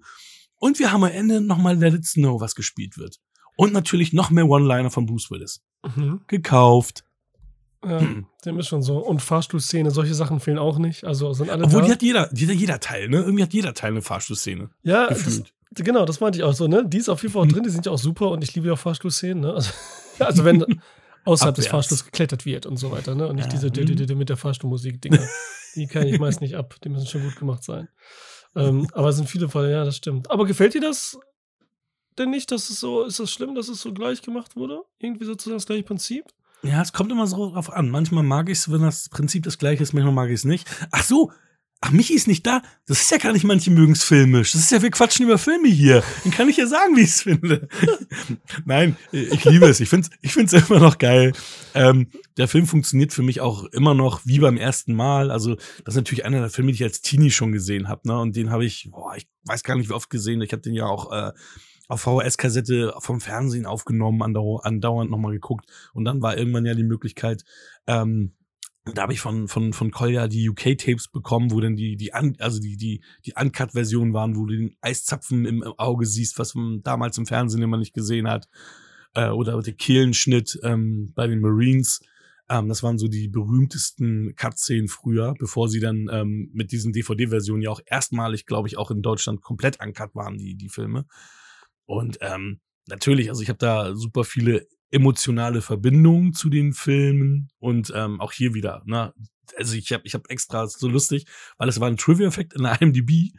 Und 0.57 0.81
wir 0.81 0.91
haben 0.91 1.05
am 1.05 1.13
Ende 1.13 1.41
nochmal 1.41 1.77
Let 1.77 1.95
It 1.95 2.05
Snow, 2.05 2.41
was 2.41 2.57
gespielt 2.57 2.99
wird. 2.99 3.21
Und 3.57 3.73
natürlich 3.73 4.13
noch 4.13 4.31
mehr 4.31 4.49
One-Liner 4.49 4.91
von 4.91 5.07
Bruce 5.07 5.31
Willis. 5.31 5.63
Mhm. 5.85 6.23
Gekauft. 6.27 7.05
Ja, 7.85 8.03
dem 8.45 8.59
ist 8.59 8.67
schon 8.67 8.83
so. 8.83 8.99
Und 8.99 9.23
Fahrstuhlszene, 9.23 9.93
solche 9.93 10.15
Sachen 10.15 10.41
fehlen 10.41 10.59
auch 10.59 10.79
nicht. 10.79 11.05
Also 11.05 11.33
sind 11.35 11.51
alle 11.51 11.65
Obwohl, 11.65 11.83
da. 11.83 11.87
die 11.87 11.93
hat 11.93 12.03
jeder, 12.03 12.35
jeder, 12.35 12.53
jeder 12.53 12.81
Teil, 12.81 13.09
ne? 13.09 13.19
Irgendwie 13.19 13.45
hat 13.45 13.53
jeder 13.53 13.75
Teil 13.75 13.93
eine 13.93 14.03
Fahrstuhlszene. 14.03 14.71
ja, 14.83 15.07
Gefühlt. 15.07 15.53
Genau, 15.75 16.05
das 16.05 16.21
meinte 16.21 16.39
ich 16.39 16.45
auch 16.45 16.53
so, 16.55 16.67
ne? 16.69 16.85
Die 16.87 16.99
ist 16.99 17.09
auf 17.09 17.23
jeden 17.23 17.33
Fall 17.35 17.43
auch 17.43 17.49
drin, 17.49 17.63
die 17.63 17.71
sind 17.71 17.87
ja 17.87 17.93
auch 17.93 17.99
super 17.99 18.31
und 18.31 18.43
ich 18.45 18.55
liebe 18.55 18.69
ja 18.69 18.75
auch 18.75 18.79
Fahrstuhlszenen, 18.79 19.41
ne? 19.41 19.53
Also, 19.55 19.71
also 20.19 20.45
wenn 20.45 20.65
außerhalb 21.25 21.55
des. 21.55 21.67
Fahrstuhls 21.67 22.05
geklettert 22.05 22.45
wird 22.47 22.67
und 22.67 22.77
so 22.77 22.91
weiter, 22.93 23.15
ne? 23.15 23.27
Und 23.29 23.37
nicht 23.37 23.53
diese 23.53 23.71
d- 23.71 24.15
mit 24.15 24.29
der 24.29 24.37
Fahrstuhlmusik-Dinger. 24.37 25.27
Die 25.75 25.87
kann 25.87 26.07
ich 26.07 26.19
meist 26.19 26.41
nicht 26.41 26.55
ab. 26.57 26.75
Die 26.83 26.89
müssen 26.89 27.07
schon 27.07 27.23
gut 27.23 27.37
gemacht 27.37 27.63
sein. 27.63 27.89
Ähm, 28.55 28.89
aber 28.95 29.11
es 29.11 29.17
sind 29.17 29.29
viele 29.29 29.49
Fälle, 29.51 29.71
ja, 29.71 29.85
das 29.85 29.97
stimmt. 29.97 30.31
Aber 30.31 30.47
gefällt 30.47 30.73
dir 30.73 30.81
das 30.81 31.19
denn 32.19 32.31
nicht, 32.31 32.51
dass 32.51 32.71
es 32.71 32.81
so, 32.81 33.05
ist 33.05 33.21
das 33.21 33.31
schlimm, 33.31 33.55
dass 33.55 33.69
es 33.69 33.83
so 33.83 33.93
gleich 33.93 34.23
gemacht 34.23 34.57
wurde? 34.57 34.81
Irgendwie 34.99 35.27
sozusagen 35.27 35.59
das 35.59 35.67
gleiche 35.67 35.83
Prinzip? 35.83 36.25
Ja, 36.63 36.81
es 36.81 36.95
kommt 36.95 37.13
immer 37.13 37.27
so 37.27 37.51
drauf 37.51 37.71
an. 37.71 37.91
Manchmal 37.91 38.23
mag 38.23 38.49
ich 38.49 38.57
es, 38.59 38.73
wenn 38.73 38.81
das 38.81 39.11
Prinzip 39.11 39.43
das 39.45 39.59
gleiche 39.59 39.83
ist, 39.83 39.93
manchmal 39.93 40.15
mag 40.15 40.29
ich 40.31 40.37
es 40.37 40.45
nicht. 40.45 40.67
Ach 40.91 41.05
so, 41.05 41.31
ach, 41.87 41.93
Michi 41.93 42.15
ist 42.15 42.27
nicht 42.27 42.47
da. 42.47 42.63
Das 42.87 43.01
ist 43.01 43.11
ja 43.11 43.19
gar 43.19 43.33
nicht, 43.33 43.45
manche 43.45 43.71
mögen 43.71 43.93
es 43.93 44.03
filmisch. 44.03 44.53
Das 44.53 44.63
ist 44.63 44.73
ja, 44.73 44.83
wir 44.83 44.91
quatschen 44.91 45.25
über 45.25 45.39
Filme 45.39 45.69
hier. 45.69 46.03
Dann 46.25 46.33
kann 46.33 46.49
ich 46.49 46.57
ja 46.57 46.67
sagen, 46.67 46.97
wie 46.97 47.03
ich 47.03 47.11
es 47.11 47.23
finde. 47.23 47.69
Nein, 48.65 48.97
ich 49.13 49.45
liebe 49.45 49.67
es. 49.67 49.81
Ich 49.81 49.89
finde 49.89 50.09
es 50.11 50.19
ich 50.21 50.33
find's 50.33 50.53
immer 50.53 50.81
noch 50.81 50.99
geil. 50.99 51.33
Ähm, 51.75 52.09
der 52.37 52.49
Film 52.49 52.67
funktioniert 52.67 53.13
für 53.13 53.23
mich 53.23 53.41
auch 53.41 53.65
immer 53.67 53.95
noch 53.95 54.21
wie 54.25 54.41
beim 54.41 54.57
ersten 54.57 54.95
Mal. 54.95 55.31
Also, 55.31 55.55
das 55.55 55.95
ist 55.95 55.97
natürlich 55.97 56.25
einer 56.25 56.41
der 56.41 56.51
Filme, 56.51 56.73
die 56.73 56.77
ich 56.77 56.85
als 56.85 57.03
Teenie 57.03 57.31
schon 57.31 57.53
gesehen 57.53 57.89
habe. 57.89 58.09
Ne? 58.09 58.19
Und 58.19 58.35
den 58.37 58.51
habe 58.51 58.65
ich, 58.65 58.89
boah, 58.91 59.15
ich 59.17 59.29
weiß 59.45 59.63
gar 59.63 59.77
nicht, 59.77 59.89
wie 59.89 59.95
oft 59.95 60.11
gesehen. 60.11 60.43
Ich 60.43 60.53
habe 60.53 60.63
den 60.63 60.75
ja 60.75 60.87
auch 60.87 61.13
äh, 61.13 61.33
auf 61.89 62.01
VHS-Kassette 62.01 62.95
vom 62.99 63.21
Fernsehen 63.21 63.67
aufgenommen, 63.67 64.23
andau 64.23 64.59
andauernd 64.59 65.11
nochmal 65.11 65.33
geguckt. 65.33 65.67
Und 65.93 66.05
dann 66.05 66.21
war 66.21 66.37
irgendwann 66.37 66.67
ja 66.67 66.75
die 66.75 66.83
Möglichkeit, 66.83 67.45
ähm, 67.87 68.33
da 68.95 69.03
habe 69.03 69.13
ich 69.13 69.21
von, 69.21 69.49
von, 69.49 69.73
von 69.73 69.91
Kolja 69.91 70.29
die 70.29 70.49
UK-Tapes 70.49 71.09
bekommen, 71.09 71.51
wo 71.51 71.61
dann 71.61 71.75
die, 71.75 71.97
die, 71.97 72.13
also 72.13 72.61
die, 72.61 72.77
die, 72.77 73.03
die 73.25 73.33
Uncut-Version 73.35 74.13
waren, 74.13 74.37
wo 74.37 74.47
du 74.47 74.55
den 74.55 74.77
Eiszapfen 74.81 75.45
im 75.45 75.63
Auge 75.63 76.07
siehst, 76.07 76.39
was 76.39 76.55
man 76.55 76.83
damals 76.83 77.19
im 77.19 77.27
Fernsehen 77.27 77.63
immer 77.63 77.79
nicht 77.79 77.95
gesehen 77.95 78.29
hat. 78.29 78.49
Äh, 79.15 79.31
oder 79.31 79.61
der 79.61 79.73
Kehlenschnitt 79.75 80.61
ähm, 80.63 81.13
bei 81.15 81.27
den 81.27 81.41
Marines. 81.41 82.01
Ähm, 82.49 82.69
das 82.69 82.85
waren 82.85 82.99
so 82.99 83.09
die 83.09 83.29
berühmtesten 83.29 84.35
Cut-Szenen 84.37 84.89
früher, 84.89 85.35
bevor 85.37 85.69
sie 85.69 85.81
dann 85.81 86.09
ähm, 86.13 86.51
mit 86.53 86.71
diesen 86.71 86.93
DVD-Versionen 86.93 87.63
ja 87.63 87.71
auch 87.71 87.81
erstmalig, 87.87 88.47
glaube 88.47 88.69
ich, 88.69 88.79
auch 88.79 88.93
in 88.93 89.03
Deutschland 89.03 89.43
komplett 89.43 89.81
uncut 89.85 90.15
waren, 90.15 90.39
die, 90.39 90.55
die 90.55 90.69
Filme. 90.69 91.07
Und 91.87 92.19
ähm, 92.21 92.61
natürlich, 92.87 93.31
also 93.31 93.43
ich 93.43 93.49
habe 93.49 93.59
da 93.59 93.97
super 93.97 94.23
viele 94.23 94.69
emotionale 94.91 95.63
Verbindungen 95.63 96.33
zu 96.33 96.49
den 96.49 96.73
Filmen 96.73 97.49
und 97.59 97.93
ähm, 97.95 98.21
auch 98.21 98.33
hier 98.33 98.55
wieder. 98.55 98.83
Ne? 98.87 99.13
Also 99.57 99.75
ich 99.77 99.93
habe 99.93 100.03
ich 100.07 100.15
hab 100.15 100.31
extra 100.31 100.67
so 100.67 100.89
lustig, 100.89 101.27
weil 101.59 101.69
es 101.69 101.81
war 101.81 101.89
ein 101.89 101.97
Trivia-Effekt 101.97 102.55
in 102.55 102.63
der 102.63 102.81
IMDb, 102.81 103.33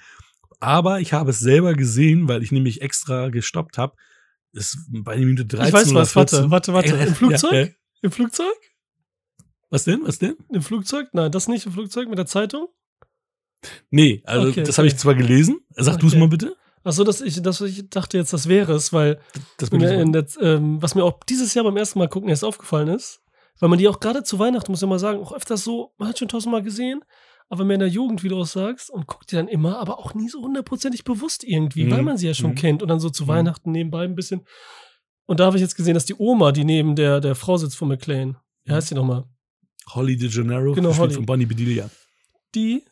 aber 0.60 1.00
ich 1.00 1.14
habe 1.14 1.32
es 1.32 1.40
selber 1.40 1.74
gesehen, 1.74 2.28
weil 2.28 2.44
ich 2.44 2.52
nämlich 2.52 2.82
extra 2.82 3.30
gestoppt 3.30 3.78
habe. 3.78 3.96
Ist 4.54 4.78
bei 4.90 5.18
Minute 5.18 5.46
13 5.46 5.68
Ich 5.68 5.74
weiß 5.74 5.94
was, 5.94 6.16
warte, 6.16 6.36
14. 6.38 6.52
warte, 6.52 6.74
warte. 6.74 6.98
Äh, 6.98 7.08
Im 7.08 7.16
Flugzeug? 7.16 7.52
ja, 7.54 7.60
äh, 7.62 7.74
Im 8.02 8.12
Flugzeug? 8.12 8.56
was 9.70 9.84
denn? 9.84 10.02
Was 10.04 10.20
denn? 10.20 10.38
Im 10.52 10.62
Flugzeug? 10.62 11.10
Nein, 11.14 11.32
das 11.32 11.48
nicht 11.48 11.66
im 11.66 11.74
Flugzeug 11.74 12.08
mit 12.10 12.18
der 12.18 12.26
Zeitung? 12.26 12.68
Nee, 13.90 14.22
also 14.26 14.50
Okay, 14.50 14.64
das 14.64 14.78
habe 14.78 14.88
ich 14.88 14.94
okay. 14.94 15.02
zwar 15.02 15.16
gelesen. 15.16 15.60
Sag 15.76 16.00
du 16.00 16.08
es 16.08 16.14
Okay. 16.14 16.20
mal 16.20 16.30
bitte. 16.30 16.56
Achso, 16.88 17.04
dass 17.04 17.22
ich, 17.22 17.42
dass 17.42 17.60
ich 17.62 17.90
dachte 17.90 18.18
jetzt, 18.18 18.32
das 18.32 18.48
wäre 18.48 18.74
es, 18.74 18.94
weil 18.94 19.20
Das 19.58 19.70
in 19.70 19.82
in 19.82 20.14
der, 20.14 20.26
ähm, 20.42 20.82
was 20.82 20.96
mir 20.96 21.04
auch 21.04 21.20
dieses 21.28 21.54
Jahr 21.54 21.66
beim 21.66 21.76
ersten 21.78 22.00
Mal 22.00 22.08
gucken 22.08 22.30
erst 22.30 22.46
aufgefallen 22.46 22.88
ist, 22.88 23.20
weil 23.60 23.70
man 23.70 23.78
die 23.78 23.88
auch 23.88 24.00
gerade 24.00 24.24
zu 24.24 24.40
Weihnachten, 24.40 24.72
muss 24.72 24.82
ich 24.82 24.88
mal 24.88 24.98
sagen, 25.00 25.20
auch 25.20 25.34
öfters 25.34 25.64
so, 25.64 25.94
man 25.98 26.08
hat 26.10 26.18
schon 26.20 26.28
tausendmal 26.30 26.64
gesehen, 26.64 27.02
aber 27.50 27.66
mehr 27.66 27.76
in 27.76 27.80
der 27.82 27.90
Jugend, 27.90 28.24
wie 28.24 28.30
du 28.30 28.40
auch 28.40 28.46
sagst, 28.46 28.90
und 28.90 29.06
guckt 29.08 29.32
die 29.32 29.36
dann 29.36 29.48
immer, 29.48 29.80
aber 29.80 30.00
auch 30.00 30.14
nie 30.14 30.30
so 30.30 30.42
hundertprozentig 30.42 31.04
bewusst 31.04 31.44
irgendwie, 31.44 31.84
Mhm. 31.86 31.92
weil 31.92 32.04
man 32.04 32.18
sie 32.18 32.28
ja 32.28 32.34
schon 32.34 32.52
Mhm. 32.52 32.56
kennt 32.56 32.82
und 32.82 32.88
dann 32.90 33.00
so 33.00 33.10
zu 33.10 33.24
Mhm. 33.24 33.28
Weihnachten 33.28 33.72
nebenbei 33.72 34.04
ein 34.06 34.16
bisschen. 34.16 34.46
Und 35.26 35.40
da 35.42 35.46
habe 35.48 35.58
ich 35.58 35.62
jetzt 35.62 35.76
gesehen, 35.76 35.94
dass 35.94 36.06
die 36.06 36.16
Oma, 36.18 36.52
die 36.54 36.64
neben 36.64 36.96
der, 36.96 37.20
der 37.20 37.36
Frau 37.36 37.58
sitzt 37.58 37.76
von 37.76 37.90
McLean, 37.90 38.38
wie 38.64 38.72
Mhm. 38.72 38.76
heißt 38.76 38.92
die 38.92 38.96
nochmal? 38.96 39.26
Holly 39.94 40.16
de 40.16 40.30
Janeiro, 40.30 40.72
Genau, 40.74 40.96
Holly. 40.98 41.14
von 41.14 41.26
Bonnie 41.26 41.46
Bedelia. 41.46 41.90
Die 42.56 42.84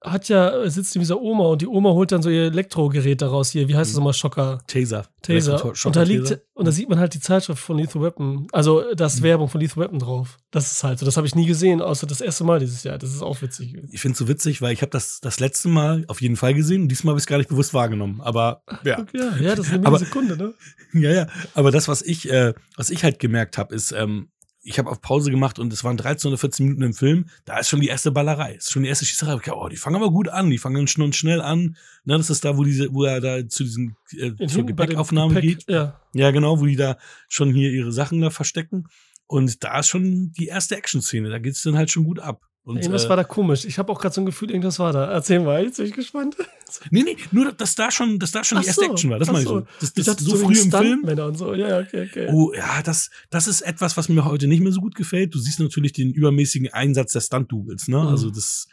hat 0.00 0.28
ja, 0.28 0.68
sitzt 0.70 0.94
in 0.94 1.00
dieser 1.00 1.20
Oma 1.20 1.46
und 1.46 1.60
die 1.62 1.66
Oma 1.66 1.90
holt 1.90 2.12
dann 2.12 2.22
so 2.22 2.30
ihr 2.30 2.44
Elektrogerät 2.44 3.20
daraus 3.20 3.50
hier. 3.50 3.66
Wie 3.68 3.74
heißt 3.74 3.90
das 3.90 3.94
Mhm. 3.96 4.00
nochmal? 4.00 4.12
Schocker. 4.12 4.60
Taser. 4.68 5.06
Taser. 5.22 5.72
Und 5.84 5.96
da 5.96 6.02
liegt, 6.04 6.38
und 6.54 6.64
da 6.66 6.70
sieht 6.72 6.88
man 6.88 7.00
halt 7.00 7.14
die 7.14 7.20
Zeitschrift 7.20 7.60
von 7.60 7.78
Lethal 7.78 8.00
Weapon. 8.02 8.46
Also 8.52 8.94
das 8.94 9.18
Mhm. 9.18 9.22
Werbung 9.24 9.48
von 9.48 9.60
Lethal 9.60 9.82
Weapon 9.82 9.98
drauf. 9.98 10.36
Das 10.52 10.70
ist 10.70 10.84
halt 10.84 11.00
so. 11.00 11.04
Das 11.04 11.16
habe 11.16 11.26
ich 11.26 11.34
nie 11.34 11.46
gesehen, 11.46 11.82
außer 11.82 12.06
das 12.06 12.20
erste 12.20 12.44
Mal 12.44 12.60
dieses 12.60 12.84
Jahr. 12.84 12.96
Das 12.98 13.10
ist 13.12 13.22
auch 13.22 13.42
witzig. 13.42 13.74
Ich 13.90 14.00
finde 14.00 14.12
es 14.12 14.18
so 14.18 14.28
witzig, 14.28 14.62
weil 14.62 14.72
ich 14.72 14.82
habe 14.82 14.90
das 14.90 15.20
das 15.20 15.40
letzte 15.40 15.68
Mal 15.68 16.04
auf 16.06 16.20
jeden 16.22 16.36
Fall 16.36 16.54
gesehen 16.54 16.82
und 16.82 16.88
diesmal 16.88 17.12
habe 17.12 17.18
ich 17.18 17.22
es 17.24 17.26
gar 17.26 17.38
nicht 17.38 17.50
bewusst 17.50 17.74
wahrgenommen. 17.74 18.20
Aber 18.20 18.62
ja, 18.84 19.00
Okay, 19.00 19.08
ja, 19.18 19.36
ja, 19.40 19.54
das 19.56 19.66
ist 19.66 19.72
eine 19.72 19.82
Millisekunde, 19.82 20.36
ne? 20.36 20.54
ja, 20.92 21.10
ja. 21.10 21.26
Aber 21.54 21.70
das, 21.72 21.88
was 21.88 22.02
ich, 22.02 22.30
äh, 22.30 22.54
was 22.76 22.90
ich 22.90 23.02
halt 23.02 23.18
gemerkt 23.18 23.58
habe, 23.58 23.74
ist, 23.74 23.90
ähm, 23.92 24.28
ich 24.68 24.78
habe 24.78 24.90
auf 24.90 25.00
Pause 25.00 25.30
gemacht 25.30 25.58
und 25.58 25.72
es 25.72 25.82
waren 25.82 25.96
13 25.96 26.28
oder 26.28 26.38
14 26.38 26.66
Minuten 26.66 26.82
im 26.82 26.92
Film. 26.92 27.26
Da 27.46 27.58
ist 27.58 27.70
schon 27.70 27.80
die 27.80 27.88
erste 27.88 28.12
Ballerei, 28.12 28.54
ist 28.54 28.70
schon 28.70 28.82
die 28.82 28.88
erste 28.90 29.06
Schießerei. 29.06 29.38
Ich, 29.42 29.50
oh, 29.50 29.68
die 29.68 29.76
fangen 29.76 29.96
aber 29.96 30.10
gut 30.10 30.28
an, 30.28 30.50
die 30.50 30.58
fangen 30.58 30.86
schon 30.86 31.12
schnell 31.14 31.40
an. 31.40 31.76
Ne, 32.04 32.18
das 32.18 32.28
ist 32.28 32.44
da, 32.44 32.56
wo 32.58 32.64
diese, 32.64 32.92
wo 32.92 33.04
er 33.04 33.20
da 33.20 33.48
zu 33.48 33.64
diesen 33.64 33.96
äh, 34.12 34.46
zur 34.46 34.66
Gepäckaufnahme 34.66 35.34
Gepäck, 35.34 35.58
geht. 35.60 35.68
Ja. 35.68 36.00
Ja, 36.12 36.30
genau, 36.30 36.60
wo 36.60 36.66
die 36.66 36.76
da 36.76 36.98
schon 37.28 37.52
hier 37.54 37.70
ihre 37.70 37.92
Sachen 37.92 38.20
da 38.20 38.28
verstecken. 38.28 38.88
Und 39.26 39.64
da 39.64 39.78
ist 39.78 39.88
schon 39.88 40.32
die 40.32 40.46
erste 40.46 40.76
Action-Szene. 40.76 41.30
Da 41.30 41.38
geht's 41.38 41.62
dann 41.62 41.76
halt 41.76 41.90
schon 41.90 42.04
gut 42.04 42.18
ab. 42.18 42.47
Und, 42.68 42.76
Irgendwas 42.76 43.06
äh, 43.06 43.08
war 43.08 43.16
da 43.16 43.24
komisch. 43.24 43.64
Ich 43.64 43.78
habe 43.78 43.90
auch 43.90 43.98
gerade 43.98 44.14
so 44.14 44.20
ein 44.20 44.26
Gefühl, 44.26 44.50
irgendwas 44.50 44.78
war 44.78 44.92
da. 44.92 45.10
Erzähl 45.10 45.40
mal, 45.40 45.64
jetzt 45.64 45.78
bin 45.78 45.86
ich 45.86 45.94
gespannt. 45.94 46.36
Nee, 46.90 47.02
nee, 47.02 47.16
nur, 47.32 47.50
dass 47.50 47.74
da 47.76 47.90
schon, 47.90 48.18
dass 48.18 48.30
da 48.30 48.44
schon 48.44 48.58
Ach 48.58 48.60
die 48.60 48.66
erste 48.66 48.84
so, 48.84 48.92
Action 48.92 49.10
war. 49.10 49.18
Das 49.18 49.28
meine 49.28 49.40
ich 49.40 49.48
so. 49.48 49.60
so. 49.60 49.66
Das, 49.80 49.88
Ich 49.88 49.94
das 49.94 50.04
dachte, 50.04 50.22
so 50.22 50.36
so 50.36 50.44
früh 50.44 50.60
im 50.60 50.70
Film. 50.70 51.02
Und 51.02 51.38
so. 51.38 51.54
Ja, 51.54 51.66
ja, 51.66 51.78
okay, 51.78 52.06
okay. 52.06 52.28
Oh, 52.30 52.52
ja, 52.52 52.82
das, 52.82 53.08
das 53.30 53.48
ist 53.48 53.62
etwas, 53.62 53.96
was 53.96 54.10
mir 54.10 54.22
heute 54.26 54.46
nicht 54.46 54.60
mehr 54.60 54.70
so 54.70 54.82
gut 54.82 54.94
gefällt. 54.94 55.34
Du 55.34 55.38
siehst 55.38 55.60
natürlich 55.60 55.94
den 55.94 56.12
übermäßigen 56.12 56.70
Einsatz 56.70 57.14
der 57.14 57.22
Stunt-Doubles, 57.22 57.88
ne? 57.88 58.02
Mhm. 58.02 58.08
Also 58.08 58.28
das, 58.28 58.68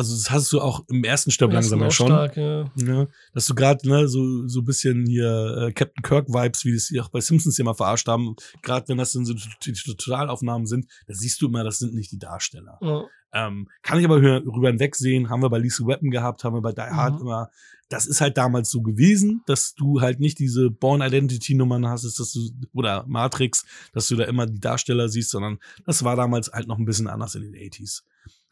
also 0.00 0.14
das 0.14 0.30
hast 0.30 0.52
du 0.52 0.60
auch 0.60 0.84
im 0.88 1.04
ersten 1.04 1.30
Stirb 1.30 1.52
langsam 1.52 1.80
ja 1.80 1.90
schon. 1.90 2.06
Stark, 2.08 2.36
ja. 2.36 2.70
Ja, 2.76 3.06
dass 3.34 3.46
du 3.46 3.54
gerade 3.54 3.86
ne, 3.88 4.08
so 4.08 4.48
so 4.48 4.62
bisschen 4.62 5.06
hier 5.06 5.68
äh, 5.68 5.72
Captain 5.72 6.02
Kirk 6.02 6.28
Vibes, 6.28 6.64
wie 6.64 6.72
das 6.72 6.86
sie 6.86 7.00
auch 7.00 7.10
bei 7.10 7.20
Simpsons 7.20 7.58
immer 7.58 7.74
verarscht 7.74 8.08
haben, 8.08 8.34
gerade 8.62 8.88
wenn 8.88 8.98
das 8.98 9.12
dann 9.12 9.24
so 9.26 9.34
die 9.34 9.72
Totalaufnahmen 9.72 10.66
sind, 10.66 10.86
da 11.06 11.14
siehst 11.14 11.40
du 11.42 11.48
immer, 11.48 11.64
das 11.64 11.78
sind 11.78 11.94
nicht 11.94 12.10
die 12.12 12.18
Darsteller. 12.18 12.78
Ja. 12.80 13.04
Ähm, 13.32 13.68
kann 13.82 13.98
ich 13.98 14.04
aber 14.04 14.16
rüber 14.20 14.68
hinwegsehen, 14.68 15.28
haben 15.30 15.42
wir 15.42 15.50
bei 15.50 15.58
Lisa 15.58 15.86
Weapon 15.86 16.10
gehabt, 16.10 16.42
haben 16.42 16.54
wir 16.54 16.62
bei 16.62 16.72
Die 16.72 16.80
Hard 16.80 17.14
Mhm. 17.16 17.20
immer. 17.20 17.50
Das 17.88 18.06
ist 18.06 18.20
halt 18.20 18.36
damals 18.36 18.70
so 18.70 18.82
gewesen, 18.82 19.42
dass 19.46 19.74
du 19.74 20.00
halt 20.00 20.20
nicht 20.20 20.38
diese 20.38 20.70
Born 20.70 21.00
Identity 21.02 21.54
Nummern 21.54 21.86
hast, 21.88 22.04
dass 22.04 22.32
du, 22.32 22.40
oder 22.72 23.04
Matrix, 23.06 23.64
dass 23.92 24.08
du 24.08 24.16
da 24.16 24.24
immer 24.24 24.46
die 24.46 24.60
Darsteller 24.60 25.08
siehst, 25.08 25.30
sondern 25.30 25.58
das 25.86 26.04
war 26.04 26.14
damals 26.16 26.50
halt 26.52 26.68
noch 26.68 26.78
ein 26.78 26.84
bisschen 26.84 27.08
anders 27.08 27.34
in 27.34 27.42
den 27.42 27.54
80s. 27.54 28.02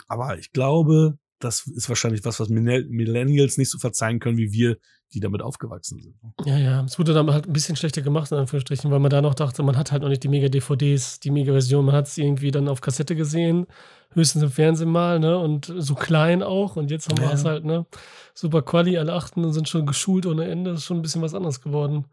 Aber 0.09 0.39
ich 0.39 0.53
glaube, 0.53 1.19
das 1.41 1.67
ist 1.67 1.89
wahrscheinlich 1.89 2.25
was, 2.25 2.41
was 2.41 2.49
Millenn- 2.49 2.89
Millennials 2.89 3.59
nicht 3.59 3.71
so 3.71 3.79
verzeihen 3.79 4.19
können, 4.19 4.37
wie 4.39 4.53
wir, 4.53 4.77
die 5.15 5.21
damit 5.21 5.41
aufgewachsen 5.41 6.01
sind. 6.01 6.15
Ja, 6.45 6.59
ja, 6.59 6.85
es 6.85 6.99
wurde 6.99 7.15
dann 7.15 7.33
halt 7.33 7.47
ein 7.47 7.53
bisschen 7.53 7.77
schlechter 7.77 8.03
gemacht, 8.03 8.31
in 8.31 8.39
Anführungsstrichen, 8.39 8.91
weil 8.91 8.99
man 8.99 9.11
da 9.11 9.23
noch 9.23 9.35
dachte, 9.35 9.63
man 9.63 9.77
hat 9.77 9.91
halt 9.91 10.03
noch 10.03 10.09
nicht 10.11 10.23
die 10.23 10.29
Mega-DVDs, 10.29 11.21
die 11.21 11.31
Mega-Version, 11.31 11.85
man 11.85 11.95
hat 11.95 12.09
es 12.09 12.19
irgendwie 12.19 12.51
dann 12.51 12.69
auf 12.69 12.81
Kassette 12.83 13.17
gesehen, 13.17 13.67
höchstens 14.13 14.43
im 14.43 14.51
Fernsehen 14.51 14.91
mal, 14.91 15.19
ne, 15.19 15.39
und 15.39 15.73
so 15.79 15.95
klein 15.95 16.43
auch, 16.43 16.77
und 16.77 16.91
jetzt 16.91 17.09
haben 17.09 17.19
wir 17.19 17.27
Ja. 17.29 17.33
es 17.33 17.45
halt, 17.45 17.65
ne, 17.65 17.87
super 18.35 18.61
Quali, 18.63 18.99
alle 18.99 19.15
achten 19.15 19.45
und 19.45 19.53
sind 19.55 19.69
schon 19.69 19.87
geschult 19.87 20.27
ohne 20.27 20.45
Ende, 20.47 20.73
ist 20.73 20.85
schon 20.85 20.99
ein 20.99 21.03
bisschen 21.03 21.23
was 21.23 21.35
anderes 21.35 21.61
geworden. 21.63 22.05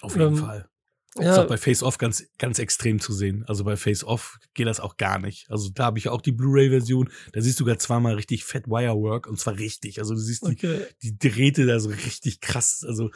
Auf 0.00 0.16
jeden 0.16 0.28
Ähm, 0.28 0.36
Fall. 0.38 0.68
Ist 1.14 1.24
Ja, 1.24 1.42
auch 1.42 1.48
bei 1.48 1.56
Face 1.56 1.82
Off 1.82 1.98
ganz, 1.98 2.24
ganz 2.38 2.58
extrem 2.58 3.00
zu 3.00 3.12
sehen. 3.12 3.44
Also 3.46 3.64
bei 3.64 3.76
Face 3.76 4.04
Off 4.04 4.38
geht 4.54 4.66
das 4.66 4.78
auch 4.78 4.96
gar 4.96 5.18
nicht. 5.18 5.50
Also 5.50 5.70
da 5.70 5.86
habe 5.86 5.98
ich 5.98 6.08
auch 6.08 6.20
die 6.20 6.32
Blu-ray-Version. 6.32 7.10
Da 7.32 7.40
siehst 7.40 7.58
du 7.58 7.64
sogar 7.64 7.78
zweimal 7.78 8.14
richtig 8.14 8.44
Fat 8.44 8.66
Wirework 8.66 9.26
und 9.26 9.38
zwar 9.38 9.58
richtig. 9.58 9.98
Also 9.98 10.14
du 10.14 10.20
siehst 10.20 10.46
die, 10.46 10.52
okay. 10.52 10.80
die 11.02 11.18
Drähte 11.18 11.66
da 11.66 11.80
so 11.80 11.88
richtig 11.88 12.40
krass. 12.40 12.84
Also 12.86 13.10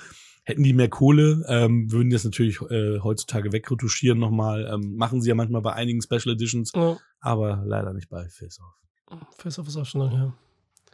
hätten 0.44 0.62
die 0.62 0.72
mehr 0.72 0.88
Kohle, 0.88 1.44
ähm, 1.48 1.90
würden 1.92 2.10
die 2.10 2.14
das 2.14 2.24
natürlich 2.24 2.60
äh, 2.62 3.00
heutzutage 3.00 3.52
wegretuschieren 3.52 4.18
nochmal. 4.18 4.66
Ähm, 4.72 4.96
machen 4.96 5.20
sie 5.20 5.28
ja 5.28 5.34
manchmal 5.34 5.62
bei 5.62 5.74
einigen 5.74 6.02
Special 6.02 6.34
Editions, 6.34 6.72
Ja, 6.74 6.96
aber 7.20 7.62
leider 7.64 7.92
nicht 7.92 8.08
bei 8.08 8.28
Face 8.28 8.58
Off. 8.60 9.20
Face 9.38 9.58
Off 9.58 9.68
ist 9.68 9.76
auch 9.76 9.86
schon 9.86 10.00
lange 10.00 10.18
her. 10.18 10.34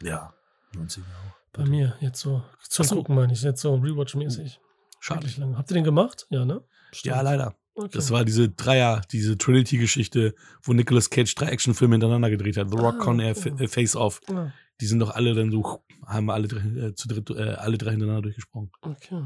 Ja, 0.02 0.34
90 0.74 1.02
Jahre. 1.04 1.34
Bei 1.52 1.64
mir, 1.64 1.96
jetzt 2.00 2.20
so, 2.20 2.42
zum. 2.60 2.86
Gucken 2.86 3.14
meine 3.14 3.32
ich, 3.32 3.42
jetzt 3.42 3.62
so 3.62 3.74
Rewatch-mäßig. 3.74 4.58
Schade. 5.00 5.26
Lange. 5.38 5.56
Habt 5.56 5.70
ihr 5.70 5.74
den 5.74 5.84
gemacht? 5.84 6.26
Ja, 6.30 6.44
ne? 6.44 6.62
Stimmt. 6.92 7.14
Ja, 7.16 7.20
leider. 7.22 7.54
Okay. 7.74 7.90
Das 7.92 8.10
war 8.10 8.24
diese 8.24 8.48
Dreier, 8.48 9.02
diese 9.12 9.38
Trinity-Geschichte, 9.38 10.34
wo 10.62 10.72
Nicolas 10.72 11.10
Cage 11.10 11.32
drei 11.34 11.46
Actionfilme 11.46 11.94
hintereinander 11.94 12.28
gedreht 12.30 12.56
hat. 12.56 12.70
The 12.70 12.76
Rock, 12.76 12.96
Ah, 12.98 13.04
Con 13.04 13.20
Air, 13.20 13.36
okay. 13.36 13.50
Fa- 13.56 13.62
äh, 13.64 13.68
Face 13.68 13.94
Off. 13.96 14.20
Ja, 14.28 14.52
Die 14.80 14.86
sind 14.86 14.98
doch 14.98 15.10
alle 15.10 15.34
dann 15.34 15.50
so, 15.52 15.82
haben 16.06 16.26
wir 16.26 16.34
alle 16.34 16.48
drei, 16.48 16.58
äh, 16.88 16.94
zu 16.94 17.06
dritt, 17.08 17.30
äh, 17.30 17.50
alle 17.54 17.78
drei 17.78 17.90
hintereinander 17.92 18.22
durchgesprungen. 18.22 18.70
okay. 18.82 19.22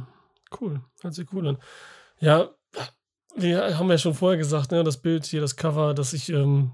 Cool. 0.61 0.83
Hört 1.01 1.15
sich 1.15 1.27
cool 1.33 1.49
an. 1.49 1.59
Ja, 2.21 2.51
wir 3.35 3.79
haben 3.79 3.89
ja 3.91 3.97
schon 3.97 4.13
vorher 4.13 4.37
gesagt, 4.37 4.71
ne, 4.71 4.85
das 4.85 5.01
Bild 5.01 5.25
hier, 5.25 5.41
das 5.41 5.57
Cover, 5.57 5.95
dass 5.95 6.13
ich 6.13 6.29
ähm, 6.29 6.73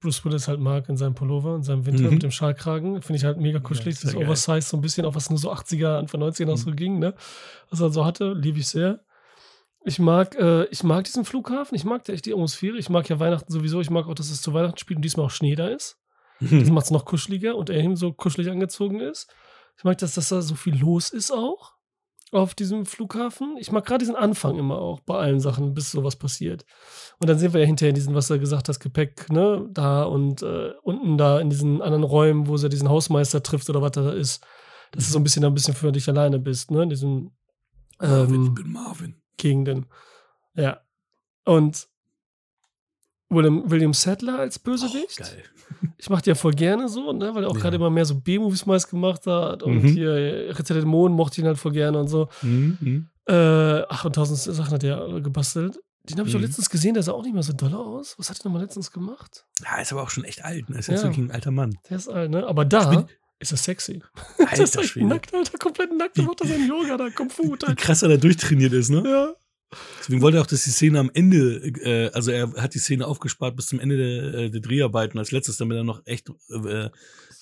Bruce 0.00 0.24
Willis 0.24 0.48
halt 0.48 0.58
mag 0.58 0.88
in 0.88 0.96
seinem 0.96 1.14
Pullover, 1.14 1.54
in 1.54 1.62
seinem 1.62 1.86
Winter 1.86 2.02
Mhm. 2.04 2.14
mit 2.14 2.22
dem 2.24 2.32
Schalkragen. 2.32 3.00
Finde 3.02 3.18
ich 3.18 3.24
halt 3.24 3.38
mega 3.38 3.60
kuschelig. 3.60 3.98
sehr 4.00 4.12
das. 4.12 4.20
Oversize 4.20 4.62
so 4.68 4.76
ein 4.76 4.80
bisschen, 4.80 5.06
auch 5.06 5.14
was 5.14 5.30
nur 5.30 5.38
so 5.38 5.52
80er, 5.52 5.96
Anfang 5.98 6.20
90er 6.22 6.46
noch 6.46 6.56
so 6.56 6.70
Mhm. 6.70 6.76
ging, 6.76 6.98
ne? 6.98 7.14
Was 7.70 7.80
er 7.80 7.90
so 7.92 8.04
hatte, 8.04 8.32
liebe 8.32 8.58
ich 8.58 8.66
sehr. 8.66 9.04
Ich 9.84 9.98
mag, 9.98 10.34
äh, 10.36 10.64
ich 10.66 10.82
mag 10.82 11.04
diesen 11.04 11.24
Flughafen, 11.24 11.74
ich 11.74 11.84
mag 11.84 12.08
echt 12.08 12.24
die 12.24 12.32
Atmosphäre. 12.32 12.78
Ich 12.78 12.88
mag 12.88 13.08
ja 13.08 13.20
Weihnachten 13.20 13.52
sowieso. 13.52 13.80
Ich 13.80 13.90
mag 13.90 14.06
auch, 14.06 14.14
dass 14.14 14.30
es 14.30 14.40
zu 14.40 14.54
Weihnachten 14.54 14.78
spielt 14.78 14.96
und 14.96 15.04
diesmal 15.04 15.26
auch 15.26 15.30
Schnee 15.30 15.54
da 15.54 15.68
ist. 15.68 15.98
Das 16.40 16.70
macht 16.70 16.86
es 16.86 16.90
noch 16.90 17.04
kuscheliger 17.04 17.56
und 17.56 17.70
er 17.70 17.82
eben 17.82 17.96
so 17.96 18.12
kuschelig 18.12 18.50
angezogen 18.50 19.00
ist. 19.00 19.32
Ich 19.76 19.84
mag, 19.84 19.98
dass, 19.98 20.14
dass 20.14 20.28
da 20.30 20.42
so 20.42 20.54
viel 20.54 20.76
los 20.76 21.10
ist 21.10 21.30
auch 21.30 21.74
auf 22.32 22.54
diesem 22.54 22.84
Flughafen. 22.84 23.56
Ich 23.58 23.70
mag 23.70 23.84
gerade 23.84 24.00
diesen 24.00 24.16
Anfang 24.16 24.58
immer 24.58 24.78
auch 24.78 25.00
bei 25.00 25.16
allen 25.16 25.40
Sachen, 25.40 25.74
bis 25.74 25.92
sowas 25.92 26.16
passiert. 26.16 26.64
Und 27.18 27.28
dann 27.28 27.38
sehen 27.38 27.52
wir 27.52 27.60
ja 27.60 27.66
hinterher 27.66 27.92
diesen, 27.92 28.14
was 28.14 28.30
er 28.30 28.38
gesagt 28.38 28.68
hat, 28.68 28.80
Gepäck, 28.80 29.30
ne, 29.30 29.68
da 29.70 30.02
und 30.02 30.42
äh, 30.42 30.72
unten 30.82 31.16
da 31.16 31.38
in 31.38 31.50
diesen 31.50 31.80
anderen 31.80 32.02
Räumen, 32.02 32.48
wo 32.48 32.56
er 32.56 32.68
diesen 32.68 32.88
Hausmeister 32.88 33.42
trifft 33.42 33.70
oder 33.70 33.82
was 33.82 33.92
da 33.92 34.12
ist. 34.12 34.44
Dass 34.90 35.06
du 35.06 35.12
so 35.12 35.18
ein 35.18 35.24
bisschen 35.24 35.44
ein 35.44 35.54
bisschen 35.54 35.74
für 35.74 35.92
dich 35.92 36.08
alleine 36.08 36.38
bist, 36.38 36.70
ne, 36.70 36.82
in 36.82 36.88
diesen 36.88 37.36
Marvin, 38.00 38.42
ich 38.42 38.48
ähm, 38.48 38.54
bin 38.54 38.72
Marvin. 38.72 39.23
Gegenden. 39.36 39.86
Ja. 40.54 40.80
Und 41.44 41.88
William, 43.30 43.68
William 43.70 43.92
Sadler 43.94 44.38
als 44.38 44.58
Oh, 44.58 44.62
Bösewicht. 44.64 45.18
geil. 45.18 45.42
Ich 45.98 46.10
mache 46.10 46.22
die 46.22 46.28
ja 46.30 46.34
voll 46.34 46.52
gerne 46.52 46.88
so, 46.88 47.12
ne, 47.12 47.34
weil 47.34 47.42
er 47.44 47.50
auch 47.50 47.54
Ja. 47.56 47.60
gerade 47.62 47.76
immer 47.76 47.88
mehr 47.90 48.04
so 48.04 48.14
B-Movies 48.20 48.66
meist 48.66 48.90
gemacht 48.90 49.26
hat. 49.26 49.62
Und 49.62 49.82
Mhm. 49.82 49.88
hier 49.88 50.12
Ritter 50.58 50.74
der 50.74 50.82
Dämonen 50.82 51.16
mochte 51.16 51.34
ich 51.34 51.38
ihn 51.44 51.46
halt 51.46 51.58
voll 51.58 51.72
gerne 51.72 51.98
und 51.98 52.08
so. 52.08 52.28
Mhm, 52.42 52.76
mhm. 52.80 53.08
Äh, 53.26 53.82
ach, 53.88 54.04
und 54.04 54.14
tausend 54.14 54.38
Sachen 54.38 54.72
hat 54.74 54.84
er 54.84 55.20
gebastelt. 55.22 55.78
Den 56.04 56.18
habe 56.18 56.28
ich 56.28 56.34
auch 56.34 56.38
Mhm. 56.40 56.44
letztens 56.46 56.68
gesehen, 56.68 56.92
der 56.94 57.02
sah 57.02 57.12
auch 57.12 57.22
nicht 57.22 57.32
mehr 57.32 57.42
so 57.42 57.54
doll 57.54 57.74
aus. 57.74 58.14
Was 58.18 58.28
hat 58.28 58.38
er 58.40 58.44
nochmal 58.44 58.60
letztens 58.62 58.90
gemacht? 58.92 59.46
Ja, 59.64 59.78
ist 59.80 59.90
aber 59.92 60.02
auch 60.02 60.10
schon 60.10 60.24
echt 60.24 60.44
alt. 60.44 60.68
Ne? 60.68 60.78
Ist 60.78 60.88
jetzt 60.88 61.02
Ja. 61.02 61.08
wirklich 61.08 61.26
ein 61.26 61.30
alter 61.30 61.50
Mann. 61.50 61.78
Der 61.88 61.96
ist 61.96 62.08
alt, 62.08 62.30
ne? 62.30 62.46
Aber 62.46 62.66
da 62.66 62.90
bin- 62.90 63.06
ist 63.44 63.52
er 63.52 63.58
sexy. 63.58 64.02
der 64.38 64.52
ist 64.52 64.76
Alter 64.76 64.80
halt 64.80 64.96
nackt, 65.08 65.34
Alter, 65.34 65.58
komplett 65.58 65.96
nackt. 65.96 66.16
Der 66.16 66.24
macht 66.24 66.40
da 66.40 66.46
seinen 66.46 66.68
Yoga, 66.68 66.96
da 66.96 67.10
Kung 67.10 67.30
Fu. 67.30 67.44
Wie 67.44 67.52
Alter. 67.52 67.74
krass 67.76 68.02
er 68.02 68.08
da 68.08 68.16
durchtrainiert 68.16 68.72
ist, 68.72 68.90
ne? 68.90 69.02
Ja. 69.06 69.34
Deswegen 69.98 70.22
wollte 70.22 70.38
er 70.38 70.42
auch, 70.42 70.46
dass 70.46 70.64
die 70.64 70.70
Szene 70.70 71.00
am 71.00 71.10
Ende, 71.14 71.56
äh, 71.82 72.10
also 72.12 72.30
er 72.30 72.52
hat 72.54 72.74
die 72.74 72.78
Szene 72.78 73.06
aufgespart 73.06 73.56
bis 73.56 73.66
zum 73.66 73.80
Ende 73.80 73.96
der, 73.96 74.34
äh, 74.34 74.50
der 74.50 74.60
Dreharbeiten 74.60 75.18
als 75.18 75.32
letztes, 75.32 75.56
damit 75.56 75.76
er 75.76 75.82
noch 75.84 76.02
echt 76.04 76.28
äh, 76.50 76.90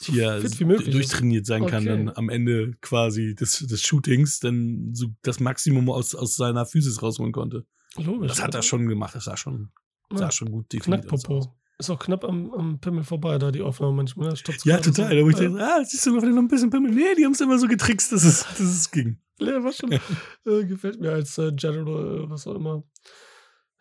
hier 0.00 0.36
ist. 0.36 0.58
durchtrainiert 0.60 1.44
sein 1.46 1.66
kann, 1.66 1.86
Okay. 1.86 2.04
dann 2.04 2.08
am 2.16 2.28
Ende 2.30 2.72
quasi 2.80 3.34
des, 3.34 3.58
des 3.58 3.82
Shootings 3.82 4.40
dann 4.40 4.90
so 4.94 5.08
das 5.22 5.40
Maximum 5.40 5.90
aus, 5.90 6.14
aus 6.14 6.36
seiner 6.36 6.64
Physis 6.64 7.02
rausholen 7.02 7.32
konnte. 7.32 7.66
Logisch. 7.96 8.28
Das 8.28 8.38
hat 8.38 8.54
er 8.54 8.58
Alter. 8.58 8.62
schon 8.62 8.88
gemacht, 8.88 9.14
das 9.14 9.24
sah 9.24 9.36
schon, 9.36 9.70
sah 10.10 10.30
schon 10.30 10.50
gut 10.50 10.72
definiert 10.72 11.12
aus. 11.12 11.50
Ist 11.82 11.90
auch 11.90 11.98
knapp 11.98 12.22
am, 12.24 12.54
am 12.54 12.78
Pimmel 12.78 13.02
vorbei, 13.02 13.38
da 13.38 13.50
die 13.50 13.60
Aufnahme 13.60 13.92
manchmal. 13.96 14.28
ne? 14.28 14.34
Ja, 14.62 14.78
total. 14.78 15.16
Da 15.16 15.24
wo 15.24 15.30
ich 15.30 15.34
dachte, 15.34 15.58
ah, 15.58 15.84
siehst 15.84 16.06
du 16.06 16.14
noch 16.14 16.22
ein 16.22 16.46
bisschen 16.46 16.70
Pimmel? 16.70 16.92
Nee, 16.92 17.16
die 17.18 17.24
haben 17.24 17.32
es 17.32 17.40
immer 17.40 17.58
so 17.58 17.66
getrickst, 17.66 18.12
dass 18.12 18.22
es, 18.22 18.46
dass 18.46 18.60
es 18.60 18.90
ging. 18.92 19.18
Ja, 19.40 19.64
war 19.64 19.72
schon, 19.72 19.90
äh, 19.90 20.64
gefällt 20.64 21.00
mir 21.00 21.10
als 21.10 21.36
äh, 21.38 21.50
General, 21.50 22.20
äh, 22.26 22.30
was 22.30 22.46
auch 22.46 22.54
immer. 22.54 22.84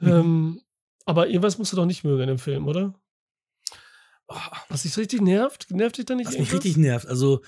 Ähm, 0.02 0.60
aber 1.06 1.28
irgendwas 1.28 1.60
musst 1.60 1.74
du 1.74 1.78
doch 1.78 1.86
nicht 1.86 2.04
mögen 2.04 2.24
in 2.24 2.30
dem 2.30 2.40
Film, 2.40 2.68
oder? 2.68 2.96
Oh, 4.28 4.36
Was 4.70 4.82
dich 4.82 4.98
richtig 4.98 5.22
nervt? 5.22 5.70
Nervt 5.70 6.00
dich 6.00 6.06
da 6.06 6.16
nicht 6.16 6.26
Was 6.26 6.40
mich 6.40 6.52
richtig 6.52 6.78
nervt, 6.78 7.06
also 7.08 7.42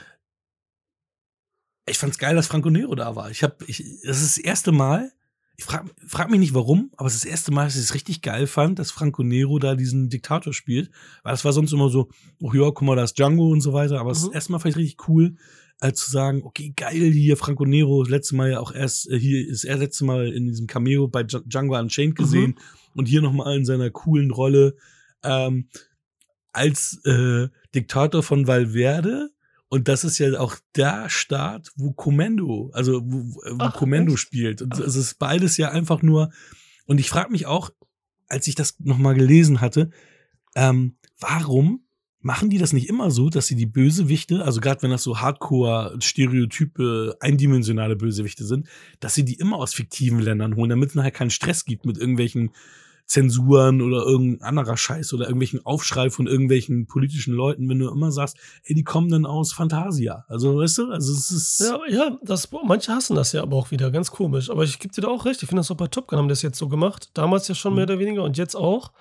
ich 1.87 1.97
fand's 1.97 2.19
geil, 2.19 2.35
dass 2.35 2.45
Franco 2.45 2.69
Nero 2.69 2.93
da 2.93 3.15
war. 3.15 3.31
Ich 3.31 3.41
habe, 3.41 3.55
ich, 3.65 3.77
das 4.03 4.21
ist 4.21 4.37
das 4.37 4.43
erste 4.43 4.71
Mal. 4.71 5.11
Ich 5.55 5.65
frag, 5.65 5.85
frag 6.07 6.31
mich 6.31 6.39
nicht 6.39 6.55
warum, 6.55 6.91
aber 6.97 7.07
es 7.07 7.13
ist 7.13 7.25
das 7.25 7.31
erste 7.31 7.51
Mal, 7.51 7.65
dass 7.65 7.75
ich 7.75 7.81
es 7.81 7.93
richtig 7.93 8.21
geil 8.23 8.47
fand, 8.47 8.79
dass 8.79 8.89
Franco 8.89 9.21
Nero 9.23 9.59
da 9.59 9.75
diesen 9.75 10.09
Diktator 10.09 10.51
spielt. 10.51 10.89
Weil 11.21 11.33
das 11.33 11.45
war 11.45 11.53
sonst 11.53 11.71
immer 11.73 11.89
so, 11.89 12.09
oh 12.41 12.51
ja, 12.53 12.71
guck 12.71 12.81
mal, 12.81 12.95
da 12.95 13.03
ist 13.03 13.19
Django 13.19 13.49
und 13.49 13.61
so 13.61 13.71
weiter. 13.71 13.99
Aber 13.99 14.11
es 14.11 14.19
ist 14.19 14.29
Mhm. 14.29 14.33
erstmal 14.33 14.59
vielleicht 14.59 14.77
richtig 14.77 15.07
cool, 15.07 15.35
äh, 15.79 15.93
zu 15.93 16.09
sagen, 16.09 16.41
okay, 16.43 16.73
geil, 16.75 17.11
hier 17.11 17.37
Franco 17.37 17.65
Nero, 17.65 18.01
das 18.03 18.09
letzte 18.09 18.35
Mal 18.35 18.51
ja 18.51 18.59
auch 18.59 18.73
erst, 18.73 19.09
äh, 19.11 19.19
hier 19.19 19.47
ist 19.47 19.63
er 19.63 19.77
letzte 19.77 20.05
Mal 20.05 20.31
in 20.33 20.47
diesem 20.47 20.65
Cameo 20.65 21.07
bei 21.07 21.21
Dj- 21.21 21.43
Django 21.47 21.77
Unchained 21.77 22.15
gesehen 22.15 22.55
und 22.95 23.07
hier 23.07 23.21
nochmal 23.21 23.55
in 23.57 23.65
seiner 23.65 23.91
coolen 23.91 24.31
Rolle 24.31 24.75
ähm, 25.23 25.67
als 26.51 26.99
äh, 27.05 27.47
Diktator 27.75 28.23
von 28.23 28.47
Valverde 28.47 29.29
Und 29.73 29.87
das 29.87 30.03
ist 30.03 30.19
ja 30.19 30.39
auch 30.39 30.55
der 30.75 31.09
Start, 31.09 31.71
wo 31.75 31.93
Kommando, 31.93 32.69
also 32.73 33.01
wo, 33.03 33.41
wo 33.41 33.55
Ach, 33.57 33.73
Kommando 33.73 34.13
echt? 34.13 34.21
spielt. 34.21 34.61
Und 34.61 34.77
es 34.77 34.95
ist 34.95 35.17
beides 35.17 35.57
ja 35.57 35.71
einfach 35.71 36.03
nur. 36.03 36.31
Und 36.85 36.99
ich 36.99 37.09
frage 37.09 37.31
mich 37.31 37.47
auch, 37.47 37.71
als 38.27 38.45
ich 38.45 38.53
das 38.53 38.79
nochmal 38.81 39.15
gelesen 39.15 39.61
hatte, 39.61 39.89
ähm, 40.53 40.97
warum 41.19 41.87
machen 42.19 42.51
die 42.51 42.59
das 42.59 42.71
nicht 42.71 42.87
immer 42.87 43.09
so, 43.09 43.31
dass 43.31 43.47
sie 43.47 43.55
die 43.55 43.65
Bösewichte, 43.65 44.45
also 44.45 44.61
gerade 44.61 44.83
wenn 44.83 44.91
das 44.91 45.01
so 45.01 45.21
Hardcore, 45.21 45.97
Stereotype, 45.99 47.17
eindimensionale 47.19 47.95
Bösewichte 47.95 48.45
sind, 48.45 48.67
dass 48.99 49.15
sie 49.15 49.25
die 49.25 49.39
immer 49.39 49.57
aus 49.57 49.73
fiktiven 49.73 50.19
Ländern 50.19 50.55
holen, 50.55 50.69
damit 50.69 50.89
es 50.89 50.95
nachher 50.95 51.09
keinen 51.09 51.31
Stress 51.31 51.65
gibt 51.65 51.87
mit 51.87 51.97
irgendwelchen 51.97 52.51
Zensuren 53.05 53.81
oder 53.81 54.03
irgendein 54.03 54.41
anderer 54.47 54.77
Scheiß 54.77 55.13
oder 55.13 55.25
irgendwelchen 55.25 55.65
Aufschrei 55.65 56.09
von 56.09 56.25
irgendwelchen 56.27 56.87
politischen 56.87 57.33
Leuten, 57.33 57.67
wenn 57.69 57.79
du 57.79 57.89
immer 57.89 58.11
sagst, 58.11 58.37
ey, 58.63 58.73
die 58.75 58.83
kommen 58.83 59.09
dann 59.09 59.25
aus 59.25 59.53
Fantasia. 59.53 60.25
Also, 60.27 60.57
weißt 60.57 60.77
du, 60.79 60.91
also 60.91 61.11
es 61.13 61.29
ist. 61.31 61.59
Ja, 61.59 61.79
ja, 61.89 62.17
das, 62.23 62.49
manche 62.65 62.91
hassen 62.93 63.15
das 63.15 63.31
ja 63.33 63.41
aber 63.43 63.57
auch 63.57 63.71
wieder, 63.71 63.91
ganz 63.91 64.09
komisch. 64.11 64.49
Aber 64.49 64.63
ich 64.63 64.79
gebe 64.79 64.93
dir 64.93 65.01
da 65.01 65.07
auch 65.09 65.25
recht. 65.25 65.43
Ich 65.43 65.49
finde 65.49 65.59
das 65.59 65.69
auch 65.71 65.75
bei 65.77 65.87
Top 65.87 66.07
Gun 66.07 66.17
haben 66.19 66.29
das 66.29 66.41
jetzt 66.41 66.57
so 66.57 66.67
gemacht. 66.69 67.09
Damals 67.13 67.47
ja 67.47 67.55
schon 67.55 67.73
Mhm. 67.73 67.75
mehr 67.77 67.85
oder 67.85 67.99
weniger 67.99 68.23
und 68.23 68.37
jetzt 68.37 68.55
auch, 68.55 68.91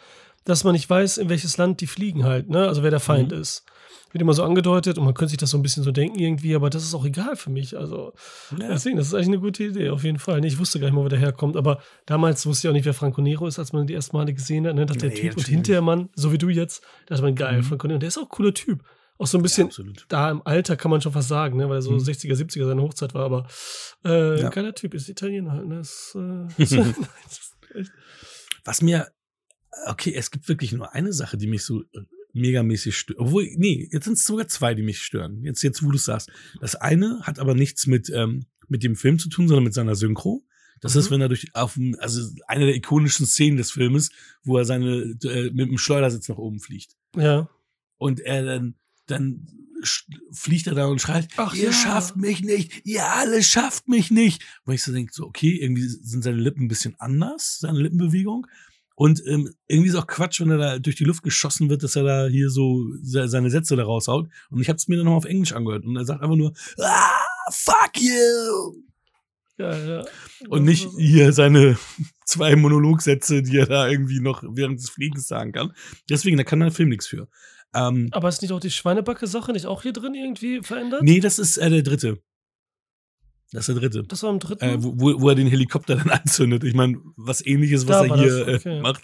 dass 0.44 0.64
man 0.64 0.72
nicht 0.72 0.90
weiß, 0.90 1.18
in 1.18 1.28
welches 1.28 1.56
Land 1.56 1.80
die 1.80 1.86
fliegen 1.86 2.24
halt, 2.24 2.48
ne? 2.50 2.66
Also 2.66 2.82
wer 2.82 2.90
der 2.90 3.00
Feind 3.00 3.30
Mhm. 3.32 3.38
ist. 3.38 3.64
Wird 4.12 4.20
immer 4.22 4.34
so 4.34 4.42
angedeutet 4.44 4.98
und 4.98 5.04
man 5.04 5.14
könnte 5.14 5.30
sich 5.30 5.38
das 5.38 5.50
so 5.50 5.56
ein 5.58 5.62
bisschen 5.62 5.82
so 5.82 5.90
denken 5.92 6.18
irgendwie, 6.18 6.54
aber 6.54 6.68
das 6.70 6.82
ist 6.82 6.94
auch 6.94 7.04
egal 7.04 7.36
für 7.36 7.50
mich. 7.50 7.76
Also 7.78 8.12
ja. 8.58 8.68
deswegen, 8.68 8.96
das 8.96 9.06
ist 9.08 9.14
eigentlich 9.14 9.28
eine 9.28 9.40
gute 9.40 9.64
Idee, 9.64 9.90
auf 9.90 10.04
jeden 10.04 10.18
Fall. 10.18 10.44
Ich 10.44 10.58
wusste 10.58 10.78
gar 10.80 10.86
nicht 10.88 10.94
mal, 10.94 11.04
wo 11.04 11.08
der 11.08 11.18
herkommt, 11.18 11.56
aber 11.56 11.80
damals 12.06 12.44
wusste 12.46 12.66
ich 12.66 12.70
auch 12.70 12.74
nicht, 12.74 12.84
wer 12.84 12.94
Franco 12.94 13.20
Nero 13.22 13.46
ist, 13.46 13.58
als 13.58 13.72
man 13.72 13.86
die 13.86 13.94
ersten 13.94 14.16
Male 14.16 14.34
gesehen 14.34 14.66
hat. 14.66 14.74
Ne? 14.74 14.86
Dachte 14.86 15.00
der 15.00 15.10
Nee, 15.10 15.16
Typ 15.30 15.36
und 15.38 15.46
hinterher 15.46 15.82
man, 15.82 16.10
so 16.14 16.32
wie 16.32 16.38
du 16.38 16.48
jetzt, 16.48 16.82
dachte 17.06 17.22
man, 17.22 17.34
geil, 17.34 17.58
Mhm. 17.58 17.62
Franco 17.64 17.86
Nero. 17.86 17.98
Der 17.98 18.08
ist 18.08 18.18
auch 18.18 18.22
ein 18.24 18.28
cooler 18.28 18.52
Typ. 18.54 18.82
Auch 19.18 19.26
so 19.26 19.38
ein 19.38 19.40
ja, 19.40 19.42
bisschen 19.42 19.66
absolut. 19.68 20.04
da 20.08 20.30
im 20.30 20.42
Alter 20.44 20.76
kann 20.76 20.90
man 20.90 21.00
schon 21.00 21.12
fast 21.12 21.28
sagen, 21.28 21.56
ne? 21.56 21.68
weil 21.68 21.76
er 21.78 21.82
so 21.82 21.92
Mhm. 21.92 21.98
60er, 21.98 22.34
70er 22.34 22.66
seine 22.66 22.82
Hochzeit 22.82 23.14
war, 23.14 23.24
aber 23.24 23.46
äh, 24.04 24.40
Ja. 24.40 24.48
geiler 24.48 24.74
Typ, 24.74 24.94
ist 24.94 25.08
Italiener 25.08 25.52
halt. 25.52 25.68
Ne? 25.68 25.76
Äh, 25.78 26.52
ist 26.62 26.72
echt, 26.72 27.90
Was 28.64 28.82
mir, 28.82 29.08
okay, 29.86 30.12
es 30.14 30.30
gibt 30.30 30.48
wirklich 30.48 30.72
nur 30.72 30.92
eine 30.92 31.12
Sache, 31.12 31.36
die 31.36 31.46
mich 31.46 31.64
so 31.64 31.82
äh, 31.82 32.00
megamäßig 32.32 32.96
stört. 32.96 33.18
Obwohl, 33.18 33.48
nee, 33.56 33.88
jetzt 33.92 34.04
sind 34.04 34.14
es 34.14 34.24
sogar 34.24 34.48
zwei, 34.48 34.74
die 34.74 34.82
mich 34.82 35.02
stören. 35.02 35.42
Jetzt, 35.42 35.62
jetzt, 35.62 35.82
wo 35.82 35.90
du 35.90 35.98
sagst. 35.98 36.30
Das 36.60 36.74
eine 36.76 37.20
hat 37.22 37.38
aber 37.38 37.54
nichts 37.54 37.86
mit, 37.86 38.10
ähm, 38.10 38.46
mit 38.68 38.82
dem 38.82 38.96
Film 38.96 39.18
zu 39.18 39.28
tun, 39.28 39.48
sondern 39.48 39.64
mit 39.64 39.74
seiner 39.74 39.94
Synchro. 39.94 40.44
Das 40.80 40.94
Mhm. 40.94 41.00
ist, 41.00 41.10
wenn 41.10 41.20
er 41.20 41.28
durch, 41.28 41.54
auf 41.54 41.78
also 41.98 42.22
eine 42.48 42.66
der 42.66 42.74
ikonischen 42.74 43.26
Szenen 43.26 43.56
des 43.56 43.70
Filmes, 43.70 44.10
wo 44.42 44.56
er 44.58 44.64
seine, 44.64 45.16
äh, 45.24 45.50
mit 45.52 45.68
dem 45.70 45.78
Schleudersitz 45.78 46.28
nach 46.28 46.38
oben 46.38 46.58
fliegt. 46.60 46.96
ja. 47.16 47.48
Und 47.98 48.18
er 48.18 48.44
dann, 48.44 48.74
dann 49.06 49.46
fliegt 50.32 50.66
er 50.66 50.74
da 50.74 50.86
und 50.86 51.00
schreit, 51.00 51.28
Ach 51.36 51.54
ihr 51.54 51.66
ja. 51.66 51.72
schafft 51.72 52.16
mich 52.16 52.40
nicht, 52.42 52.84
ihr 52.84 53.04
alle 53.06 53.42
schafft 53.44 53.86
mich 53.88 54.10
nicht. 54.10 54.42
Wo 54.64 54.72
ich 54.72 54.82
so 54.82 54.92
denke, 54.92 55.12
so, 55.14 55.24
okay, 55.24 55.56
irgendwie 55.60 55.86
sind 55.86 56.22
seine 56.24 56.36
Lippen 56.38 56.64
ein 56.64 56.68
bisschen 56.68 56.96
anders, 56.98 57.58
seine 57.60 57.78
Lippenbewegung. 57.80 58.46
Und 58.94 59.22
ähm, 59.26 59.50
irgendwie 59.68 59.88
ist 59.90 59.94
auch 59.96 60.06
Quatsch, 60.06 60.40
wenn 60.40 60.50
er 60.50 60.58
da 60.58 60.78
durch 60.78 60.96
die 60.96 61.04
Luft 61.04 61.22
geschossen 61.22 61.70
wird, 61.70 61.82
dass 61.82 61.96
er 61.96 62.02
da 62.04 62.26
hier 62.26 62.50
so 62.50 62.84
se- 63.02 63.28
seine 63.28 63.50
Sätze 63.50 63.74
da 63.76 63.84
raushaut. 63.84 64.28
Und 64.50 64.60
ich 64.60 64.68
habe 64.68 64.76
es 64.76 64.88
mir 64.88 64.96
dann 64.96 65.06
noch 65.06 65.14
auf 65.16 65.24
Englisch 65.24 65.52
angehört. 65.52 65.84
Und 65.84 65.96
er 65.96 66.04
sagt 66.04 66.22
einfach 66.22 66.36
nur, 66.36 66.52
ah, 66.78 67.10
fuck 67.50 68.00
you. 68.00 68.82
Ja, 69.58 69.76
ja. 69.76 70.04
Und 70.48 70.64
nicht 70.64 70.88
hier 70.98 71.32
seine 71.32 71.76
zwei 72.24 72.56
Monologsätze, 72.56 73.42
die 73.42 73.58
er 73.58 73.66
da 73.66 73.88
irgendwie 73.88 74.20
noch 74.20 74.42
während 74.46 74.78
des 74.80 74.90
Fliegens 74.90 75.26
sagen 75.28 75.52
kann. 75.52 75.72
Deswegen, 76.08 76.36
da 76.36 76.44
kann 76.44 76.60
der 76.60 76.70
Film 76.70 76.88
nichts 76.88 77.06
für. 77.06 77.28
Ähm, 77.74 78.08
Aber 78.12 78.28
ist 78.28 78.42
nicht 78.42 78.52
auch 78.52 78.60
die 78.60 78.70
Schweinebacke-Sache 78.70 79.52
nicht 79.52 79.66
auch 79.66 79.82
hier 79.82 79.92
drin 79.92 80.14
irgendwie 80.14 80.62
verändert? 80.62 81.02
nee, 81.02 81.20
das 81.20 81.38
ist 81.38 81.56
äh, 81.58 81.70
der 81.70 81.82
dritte. 81.82 82.18
Das 83.52 83.68
ist 83.68 83.74
der 83.74 83.80
dritte. 83.82 84.02
Das 84.04 84.22
war 84.22 84.30
im 84.30 84.38
dritten. 84.38 84.64
Äh, 84.64 84.76
wo, 84.80 85.20
wo 85.20 85.28
er 85.28 85.34
den 85.34 85.46
Helikopter 85.46 85.96
dann 85.96 86.08
anzündet. 86.10 86.64
Ich 86.64 86.74
meine, 86.74 86.98
was 87.16 87.44
ähnliches, 87.44 87.86
was 87.86 87.98
Da 87.98 88.06
er 88.06 88.16
hier 88.16 88.44
das, 88.46 88.60
okay. 88.60 88.78
äh, 88.78 88.80
macht. 88.80 89.02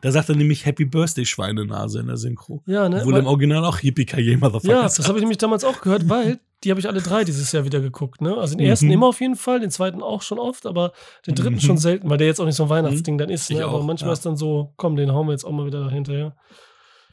Da 0.00 0.10
sagt 0.10 0.28
er 0.30 0.36
nämlich 0.36 0.64
Happy 0.64 0.86
Birthday 0.86 1.26
Schweinenase 1.26 2.00
in 2.00 2.06
der 2.06 2.16
Synchro. 2.16 2.62
ja, 2.66 2.88
ne? 2.88 2.98
Obwohl 3.00 3.12
Weil- 3.12 3.20
im 3.20 3.26
Original 3.26 3.64
auch 3.64 3.78
Yippie 3.82 4.06
Kaye 4.06 4.36
Motherfucker 4.38 4.72
Ja, 4.72 4.82
das 4.84 5.06
habe 5.06 5.18
ich 5.18 5.22
nämlich 5.22 5.38
damals 5.38 5.64
auch 5.64 5.80
gehört, 5.82 6.08
weil 6.08 6.40
die 6.64 6.70
habe 6.70 6.80
ich 6.80 6.88
alle 6.88 7.00
drei 7.00 7.24
dieses 7.24 7.52
Jahr 7.52 7.64
wieder 7.64 7.80
geguckt. 7.80 8.20
Ne? 8.20 8.36
Also 8.36 8.54
den 8.56 8.66
ersten 8.66 8.86
Mhm. 8.86 8.92
immer 8.92 9.06
auf 9.08 9.20
jeden 9.20 9.36
Fall, 9.36 9.60
den 9.60 9.70
zweiten 9.70 10.02
auch 10.02 10.20
schon 10.22 10.38
oft, 10.38 10.66
aber 10.66 10.92
den 11.26 11.34
dritten 11.34 11.54
Mhm. 11.54 11.60
schon 11.60 11.78
selten, 11.78 12.08
weil 12.10 12.18
der 12.18 12.26
jetzt 12.26 12.40
auch 12.40 12.44
nicht 12.46 12.56
so 12.56 12.64
ein 12.64 12.68
Weihnachtsding 12.70 13.16
dann 13.18 13.28
ist. 13.30 13.50
Ich 13.50 13.56
Ne? 13.58 13.64
Aber 13.64 13.74
auch, 13.78 13.84
manchmal 13.84 14.10
ja. 14.10 14.12
ist 14.14 14.24
dann 14.26 14.36
so, 14.36 14.72
komm, 14.76 14.96
den 14.96 15.10
hauen 15.12 15.26
wir 15.26 15.32
jetzt 15.32 15.44
auch 15.44 15.52
mal 15.52 15.66
wieder 15.66 15.84
dahinter. 15.84 16.12
Ja. 16.16 16.36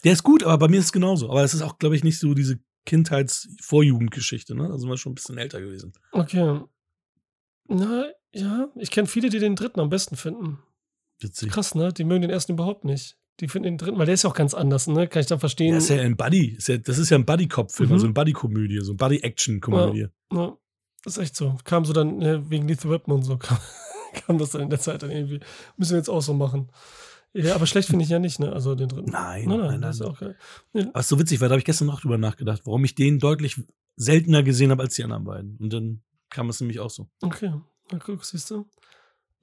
Der 0.04 0.14
ist 0.14 0.24
gut, 0.24 0.44
aber 0.44 0.58
bei 0.58 0.68
mir 0.68 0.80
ist 0.80 0.86
es 0.86 0.92
genauso. 0.92 1.30
Aber 1.30 1.44
es 1.44 1.54
ist 1.54 1.62
auch, 1.62 1.80
glaube 1.80 1.96
ich, 1.96 2.04
nicht 2.04 2.20
so 2.20 2.34
diese 2.34 2.60
Kindheits-Vorjugendgeschichte. 2.86 4.56
Ne? 4.56 4.68
Da 4.70 4.78
sind 4.78 4.90
wir 4.90 4.98
schon 4.98 5.12
ein 5.14 5.16
bisschen 5.16 5.38
älter 5.38 5.60
gewesen. 5.62 5.94
Okay. 6.12 6.60
Na, 7.68 8.06
ja, 8.34 8.68
ich 8.76 8.92
kenne 8.92 9.08
viele, 9.08 9.30
die 9.30 9.40
den 9.40 9.56
dritten 9.56 9.80
am 9.80 9.90
besten 9.90 10.16
finden. 10.16 10.60
Witzig. 11.20 11.52
Krass, 11.52 11.76
ne? 11.76 11.92
Die 11.94 12.04
mögen 12.04 12.22
den 12.22 12.30
ersten 12.32 12.54
überhaupt 12.54 12.86
nicht. 12.86 13.18
Die 13.40 13.48
finden 13.48 13.66
den 13.66 13.78
dritten, 13.78 13.98
weil 14.00 14.06
der 14.06 14.14
ist 14.16 14.24
ja 14.24 14.30
auch 14.30 14.36
ganz 14.36 14.54
anders, 14.54 14.88
ne? 14.88 15.08
Kann 15.08 15.20
ich 15.22 15.28
dann 15.28 15.40
verstehen. 15.40 15.72
Ja, 15.72 15.78
ist 15.78 15.90
ja 15.90 16.02
ein 16.02 16.18
Buddy. 16.18 16.56
Ist 16.58 16.68
ja, 16.68 16.78
das 16.78 16.98
ist 16.98 17.10
ja 17.10 17.18
ein 17.18 17.26
Buddy-Cop-Film, 17.26 17.90
Mhm. 17.90 17.94
also 17.94 18.06
eine 18.08 18.14
Buddy-Komödie, 18.14 18.80
so 18.82 18.92
eine 18.92 18.98
Buddy-Action-Komödie. 18.98 20.08
Ja, 20.34 20.58
ist 21.06 21.18
echt 21.18 21.36
so. 21.36 21.58
Kam 21.64 21.86
so 21.86 21.94
dann, 21.94 22.18
ne, 22.18 22.50
wegen 22.50 22.68
Lethal 22.68 22.92
Weapon 22.92 23.14
und 23.16 23.24
so, 23.24 23.38
kam, 23.38 23.58
kam 24.26 24.38
das 24.38 24.52
dann 24.52 24.62
in 24.62 24.70
der 24.70 24.80
Zeit 24.80 25.04
dann 25.04 25.12
irgendwie. 25.12 25.40
Müssen 25.78 25.92
wir 25.92 25.98
jetzt 25.98 26.10
auch 26.10 26.22
so 26.22 26.34
machen. 26.34 26.70
Ja, 27.34 27.54
aber 27.56 27.68
schlecht 27.68 27.90
finde 27.90 28.04
ich 28.04 28.10
ja 28.10 28.18
nicht, 28.20 28.40
ne? 28.40 28.52
Also 28.52 28.74
den 28.74 28.88
dritten. 28.88 29.12
Nein, 29.12 29.46
nein, 29.48 29.60
nein, 29.60 29.68
nein, 29.70 29.82
das 29.82 29.98
ist 29.98 30.02
nein. 30.02 30.10
auch 30.12 30.20
geil. 30.20 30.36
Nee, 30.74 30.86
Was 30.94 31.08
so 31.08 31.20
witzig 31.20 31.40
war, 31.42 31.50
da 31.50 31.54
habe 31.54 31.60
ich 31.60 31.66
gestern 31.66 31.86
noch 31.88 32.02
drüber 32.02 32.18
nachgedacht, 32.18 32.62
warum 32.66 32.84
ich 32.86 32.96
den 32.96 33.20
deutlich 33.20 33.62
seltener 33.96 34.42
gesehen 34.44 34.72
habe 34.72 34.82
als 34.84 34.96
die 34.96 35.04
anderen 35.04 35.26
beiden. 35.26 35.58
Und 35.58 35.72
dann 35.74 36.02
kam 36.30 36.50
es 36.50 36.60
nämlich 36.60 36.80
auch 36.80 36.90
so. 36.90 37.08
Okay, 37.22 37.54
na 37.92 38.00
guck, 38.00 38.24
siehst 38.26 38.52
du. 38.52 38.66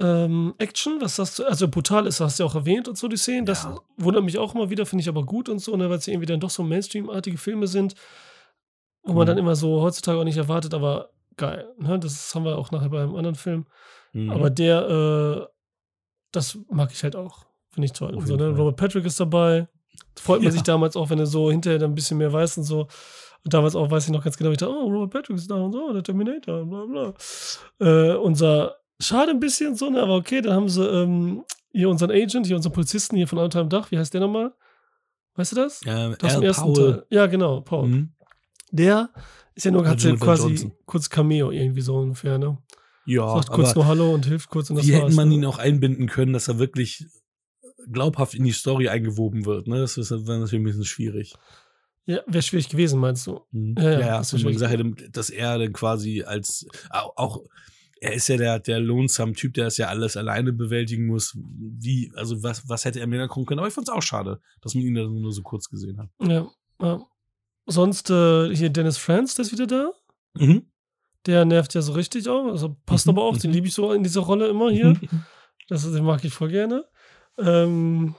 Ähm, 0.00 0.54
Action, 0.58 1.00
was 1.00 1.18
hast 1.20 1.38
du, 1.38 1.44
also 1.44 1.68
brutal 1.68 2.06
ist, 2.06 2.20
hast 2.20 2.38
du 2.38 2.42
ja 2.42 2.48
auch 2.50 2.54
erwähnt 2.56 2.88
und 2.88 2.98
so 2.98 3.06
die 3.06 3.16
Szenen. 3.16 3.46
Das 3.46 3.62
Ja. 3.62 3.78
wundert 3.96 4.24
mich 4.24 4.38
auch 4.38 4.54
immer 4.54 4.68
wieder, 4.68 4.86
finde 4.86 5.02
ich 5.02 5.08
aber 5.08 5.24
gut 5.24 5.48
und 5.48 5.60
so, 5.60 5.76
ne, 5.76 5.88
weil 5.88 5.98
es 5.98 6.06
ja 6.06 6.12
irgendwie 6.12 6.26
dann 6.26 6.40
doch 6.40 6.50
so 6.50 6.64
Mainstream-artige 6.64 7.38
Filme 7.38 7.68
sind, 7.68 7.94
wo 9.04 9.12
man 9.12 9.22
Mhm. 9.22 9.26
dann 9.28 9.38
immer 9.38 9.54
so 9.54 9.82
heutzutage 9.82 10.18
auch 10.18 10.24
nicht 10.24 10.36
erwartet, 10.36 10.74
aber 10.74 11.10
geil. 11.36 11.72
Ne? 11.78 11.98
Das 12.00 12.34
haben 12.34 12.44
wir 12.44 12.58
auch 12.58 12.70
nachher 12.72 12.88
beim 12.88 13.14
anderen 13.14 13.36
Film. 13.36 13.66
Mhm. 14.12 14.30
Aber 14.30 14.50
der, 14.50 14.88
äh, 14.88 15.46
das 16.32 16.58
mag 16.70 16.90
ich 16.92 17.02
halt 17.04 17.14
auch. 17.14 17.46
Finde 17.70 17.86
ich 17.86 17.92
toll. 17.92 18.16
So, 18.24 18.36
ne? 18.36 18.48
Robert 18.48 18.76
Patrick 18.76 19.04
ist 19.04 19.20
dabei. 19.20 19.68
Freut 20.16 20.38
man 20.40 20.46
Ja. 20.46 20.50
sich 20.52 20.62
damals 20.62 20.96
auch, 20.96 21.10
wenn 21.10 21.18
er 21.20 21.26
so 21.26 21.50
hinterher 21.50 21.78
dann 21.78 21.92
ein 21.92 21.94
bisschen 21.94 22.18
mehr 22.18 22.32
weiß 22.32 22.58
und 22.58 22.64
so. 22.64 22.88
Und 23.44 23.52
damals 23.52 23.76
auch 23.76 23.90
weiß 23.90 24.06
ich 24.06 24.10
noch 24.12 24.24
ganz 24.24 24.36
genau, 24.36 24.50
ich 24.50 24.58
dachte, 24.58 24.72
oh, 24.72 24.88
Robert 24.88 25.10
Patrick 25.12 25.36
ist 25.36 25.50
da 25.50 25.56
und 25.56 25.72
so, 25.72 25.92
der 25.92 26.02
Terminator, 26.02 26.64
bla 26.64 26.84
bla. 26.86 27.14
Äh, 27.78 28.16
unser, 28.16 28.76
schade 29.00 29.30
ein 29.32 29.40
bisschen 29.40 29.74
so, 29.74 29.90
ne? 29.90 30.02
aber 30.02 30.14
okay, 30.16 30.40
dann 30.40 30.54
haben 30.54 30.68
sie 30.68 30.82
ähm, 30.86 31.44
hier 31.72 31.90
unseren 31.90 32.10
Agent, 32.10 32.46
hier 32.46 32.56
unseren 32.56 32.72
Polizisten 32.72 33.16
hier 33.16 33.28
von 33.28 33.38
Unterm 33.38 33.68
Dach, 33.68 33.90
wie 33.90 33.98
heißt 33.98 34.14
der 34.14 34.22
nochmal? 34.22 34.52
Weißt 35.34 35.52
du 35.52 35.56
das? 35.56 35.80
ähm, 35.86 36.14
Das 36.18 36.36
im 36.36 36.42
ersten 36.42 36.72
Powell. 36.72 36.92
Teil. 36.92 37.06
Ja, 37.10 37.26
genau, 37.26 37.60
Paul. 37.60 37.88
Mhm. 37.88 38.12
Der 38.70 39.10
ist 39.54 39.64
ja 39.64 39.70
nur, 39.70 39.86
hat 39.86 40.02
Ja, 40.02 40.10
ja 40.10 40.16
quasi 40.16 40.48
Johnson. 40.48 40.72
kurz 40.86 41.10
Cameo 41.10 41.50
irgendwie 41.50 41.80
so 41.82 41.96
ungefähr, 41.96 42.38
ne? 42.38 42.58
Ja, 43.06 43.34
Sagt 43.34 43.50
kurz 43.50 43.70
aber 43.72 43.80
nur 43.80 43.86
Hallo 43.86 44.14
und 44.14 44.24
hilft 44.24 44.48
kurz 44.48 44.70
und 44.70 44.76
das 44.76 44.86
wie 44.86 44.94
hätte 44.94 45.12
man 45.14 45.28
ne? 45.28 45.34
ihn 45.34 45.44
auch 45.44 45.58
einbinden 45.58 46.06
können, 46.08 46.32
dass 46.32 46.48
er 46.48 46.58
wirklich 46.58 47.04
glaubhaft 47.92 48.34
in 48.34 48.44
die 48.44 48.52
Story 48.52 48.88
eingewoben 48.88 49.44
wird. 49.44 49.66
Ne? 49.66 49.78
Das 49.80 49.98
ist 49.98 50.10
dann 50.10 50.24
natürlich 50.24 50.54
ein 50.54 50.64
bisschen 50.64 50.84
schwierig. 50.84 51.34
Ja, 52.06 52.20
wäre 52.26 52.42
schwierig 52.42 52.68
gewesen, 52.68 53.00
meinst 53.00 53.26
du? 53.26 53.40
Mhm. 53.50 53.74
Ja, 53.78 53.92
ja, 53.92 54.00
ja, 54.00 54.18
das 54.18 54.30
dass 54.30 54.42
man 54.42 54.52
gesagt 54.52 54.72
hätte, 54.72 55.10
dass 55.10 55.30
er 55.30 55.58
dann 55.58 55.72
quasi 55.72 56.22
als 56.22 56.66
auch, 56.90 57.42
er 58.00 58.12
ist 58.12 58.28
ja 58.28 58.36
der, 58.36 58.58
der 58.58 58.80
lonesome 58.80 59.32
Typ, 59.32 59.54
der 59.54 59.64
das 59.64 59.78
ja 59.78 59.88
alles 59.88 60.16
alleine 60.16 60.52
bewältigen 60.52 61.06
muss. 61.06 61.34
Wie, 61.36 62.12
also 62.14 62.42
was, 62.42 62.68
was 62.68 62.84
hätte 62.84 63.00
er 63.00 63.06
mir 63.06 63.18
dann 63.18 63.28
gucken 63.28 63.46
können? 63.46 63.60
Aber 63.60 63.68
ich 63.68 63.74
fand 63.74 63.88
es 63.88 63.94
auch 63.94 64.02
schade, 64.02 64.40
dass 64.60 64.74
man 64.74 64.84
ihn 64.84 64.94
dann 64.94 65.20
nur 65.20 65.32
so 65.32 65.42
kurz 65.42 65.70
gesehen 65.70 65.98
hat. 65.98 66.10
Ja. 66.20 66.46
ja. 66.82 67.00
Sonst 67.66 68.10
äh, 68.10 68.54
hier 68.54 68.68
Dennis 68.68 68.98
Franz, 68.98 69.34
der 69.34 69.46
ist 69.46 69.52
wieder 69.52 69.66
da. 69.66 69.92
Mhm. 70.34 70.66
Der 71.24 71.46
nervt 71.46 71.72
ja 71.72 71.80
so 71.80 71.92
richtig 71.92 72.28
auch. 72.28 72.48
Also 72.48 72.76
passt 72.84 73.06
Mhm, 73.06 73.12
aber 73.12 73.22
auch, 73.22 73.38
den 73.38 73.50
mhm. 73.50 73.54
liebe 73.54 73.68
ich 73.68 73.74
so 73.74 73.92
in 73.92 74.02
dieser 74.02 74.20
Rolle 74.20 74.48
immer 74.48 74.70
hier. 74.70 74.98
Das 75.66 75.90
den 75.90 76.04
mag 76.04 76.22
ich 76.22 76.34
voll 76.34 76.50
gerne. 76.50 76.84
Ähm, 77.38 78.14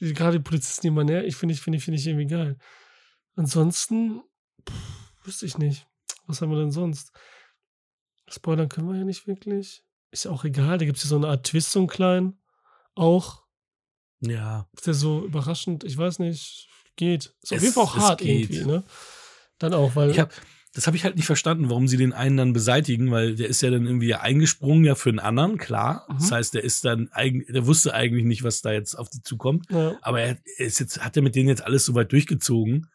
gerade 0.00 0.38
die 0.38 0.42
Polizisten, 0.42 0.94
man 0.94 1.04
näher, 1.04 1.26
ich 1.26 1.36
finde 1.36 1.54
ich, 1.54 1.60
finde 1.60 1.76
ich, 1.76 1.84
finde 1.84 2.00
ich 2.00 2.06
irgendwie 2.06 2.26
geil. 2.26 2.56
Ansonsten, 3.36 4.22
pff, 4.68 4.74
wüsste 5.24 5.46
ich 5.46 5.58
nicht. 5.58 5.86
Was 6.26 6.40
haben 6.40 6.50
wir 6.50 6.58
denn 6.58 6.72
sonst? 6.72 7.12
Spoilern 8.28 8.68
können 8.68 8.88
wir 8.88 8.96
ja 8.98 9.04
nicht 9.04 9.26
wirklich. 9.26 9.84
Ist 10.10 10.24
ja 10.24 10.30
auch 10.30 10.44
egal, 10.44 10.78
da 10.78 10.84
gibt 10.84 10.96
es 10.98 11.04
ja 11.04 11.08
so 11.10 11.16
eine 11.16 11.28
Art 11.28 11.46
Twist, 11.46 11.70
so 11.70 11.78
einen 11.80 11.88
kleinen. 11.88 12.38
Auch. 12.94 13.44
Ja, 14.20 14.66
Ist 14.74 14.86
der 14.86 14.94
so 14.94 15.24
überraschend, 15.24 15.84
ich 15.84 15.96
weiß 15.96 16.18
nicht, 16.20 16.68
geht. 16.96 17.34
Ist 17.42 17.52
auf 17.52 17.58
Es- 17.58 17.62
jeden 17.62 17.74
Fall 17.74 17.84
auch 17.84 17.96
hart 17.96 18.20
geht. 18.20 18.50
irgendwie, 18.50 18.64
ne? 18.64 18.82
Dann 19.58 19.74
auch, 19.74 19.94
weil. 19.94 20.10
ich 20.10 20.18
hab, 20.18 20.32
das 20.72 20.86
habe 20.86 20.96
ich 20.96 21.04
halt 21.04 21.16
nicht 21.16 21.26
verstanden, 21.26 21.68
warum 21.70 21.86
sie 21.88 21.96
den 21.98 22.12
einen 22.12 22.36
dann 22.36 22.52
beseitigen, 22.52 23.10
weil 23.10 23.36
der 23.36 23.48
ist 23.48 23.62
ja 23.62 23.70
dann 23.70 23.86
irgendwie 23.86 24.14
eingesprungen 24.14 24.84
ja 24.84 24.94
für 24.94 25.10
den 25.12 25.18
anderen, 25.20 25.58
klar. 25.58 26.06
Mhm. 26.08 26.14
Das 26.18 26.32
heißt, 26.32 26.54
der 26.54 26.64
ist 26.64 26.84
dann 26.84 27.10
eigentlich, 27.12 27.52
der 27.52 27.66
wusste 27.66 27.92
eigentlich 27.94 28.24
nicht, 28.24 28.42
was 28.42 28.62
da 28.62 28.72
jetzt 28.72 28.94
auf 28.94 29.08
die 29.10 29.22
zukommt. 29.22 29.66
ja. 29.70 29.96
Aber 30.02 30.20
er 30.20 30.38
ist 30.56 30.80
jetzt, 30.80 31.04
hat 31.04 31.16
er 31.16 31.22
mit 31.22 31.34
denen 31.34 31.48
jetzt 31.48 31.62
alles 31.62 31.84
so 31.84 31.94
weit 31.94 32.10
durchgezogen? 32.12 32.90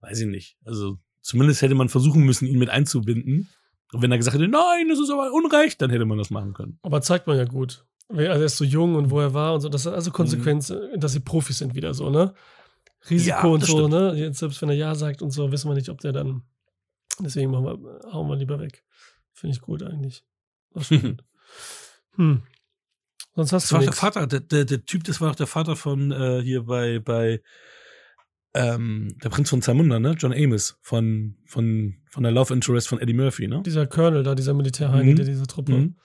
Weiß 0.00 0.20
ich 0.20 0.26
nicht. 0.26 0.56
Also 0.64 0.98
Zumindest 1.28 1.60
hätte 1.60 1.74
man 1.74 1.90
versuchen 1.90 2.22
müssen, 2.22 2.46
ihn 2.46 2.58
mit 2.58 2.70
einzubinden. 2.70 3.50
Und 3.92 4.00
wenn 4.02 4.10
er 4.10 4.16
gesagt 4.16 4.34
hätte, 4.34 4.48
nein, 4.48 4.88
das 4.88 4.98
ist 4.98 5.10
aber 5.10 5.30
Unrecht, 5.30 5.82
dann 5.82 5.90
hätte 5.90 6.06
man 6.06 6.16
das 6.16 6.30
machen 6.30 6.54
können. 6.54 6.78
Aber 6.80 7.02
zeigt 7.02 7.26
man 7.26 7.36
ja 7.36 7.44
gut. 7.44 7.84
Also 8.08 8.22
er 8.22 8.42
ist 8.42 8.56
so 8.56 8.64
jung 8.64 8.94
und 8.94 9.10
wo 9.10 9.20
er 9.20 9.34
war 9.34 9.52
und 9.52 9.60
so. 9.60 9.68
Das 9.68 9.84
hat 9.84 9.92
also 9.92 10.10
Konsequenz, 10.10 10.70
mhm. 10.70 10.98
dass 10.98 11.12
sie 11.12 11.20
Profis 11.20 11.58
sind 11.58 11.74
wieder 11.74 11.92
so, 11.92 12.08
ne? 12.08 12.32
Risiko 13.10 13.46
ja, 13.48 13.52
und 13.52 13.60
so, 13.60 13.76
stimmt. 13.76 13.90
ne? 13.90 14.14
Jetzt, 14.16 14.38
selbst 14.38 14.62
wenn 14.62 14.70
er 14.70 14.74
Ja 14.76 14.94
sagt 14.94 15.20
und 15.20 15.30
so, 15.30 15.52
wissen 15.52 15.68
wir 15.68 15.74
nicht, 15.74 15.90
ob 15.90 16.00
der 16.00 16.12
dann. 16.12 16.44
Deswegen 17.20 17.50
machen 17.50 17.64
wir, 17.64 18.12
hauen 18.12 18.28
wir 18.28 18.36
lieber 18.36 18.58
weg. 18.58 18.82
Finde 19.34 19.54
ich 19.54 19.60
gut 19.60 19.82
eigentlich. 19.82 20.24
hm. 22.14 22.42
Sonst 23.34 23.52
hast 23.52 23.64
das 23.64 23.68
du 23.68 23.74
war 23.74 23.82
der 23.82 23.92
Vater, 23.92 24.26
der, 24.26 24.40
der, 24.40 24.64
der, 24.64 24.84
Typ, 24.86 25.04
das 25.04 25.20
war 25.20 25.28
doch 25.28 25.36
der 25.36 25.46
Vater 25.46 25.76
von 25.76 26.10
äh, 26.10 26.40
hier 26.42 26.62
bei, 26.62 27.00
bei 27.00 27.42
ähm, 28.54 29.16
der 29.22 29.28
Prinz 29.28 29.50
von 29.50 29.62
Zamunda, 29.62 29.98
ne? 29.98 30.14
John 30.18 30.32
Amos 30.32 30.78
von, 30.82 31.36
von, 31.44 31.96
von 32.10 32.22
der 32.22 32.32
Love 32.32 32.54
Interest 32.54 32.88
von 32.88 32.98
Eddie 33.00 33.14
Murphy, 33.14 33.46
ne? 33.46 33.62
Dieser 33.64 33.86
Colonel 33.86 34.22
da, 34.22 34.34
dieser 34.34 34.54
Militärheini, 34.54 35.12
mhm. 35.12 35.16
der 35.16 35.26
diese 35.26 35.46
Truppe. 35.46 35.72
Mhm. 35.72 35.96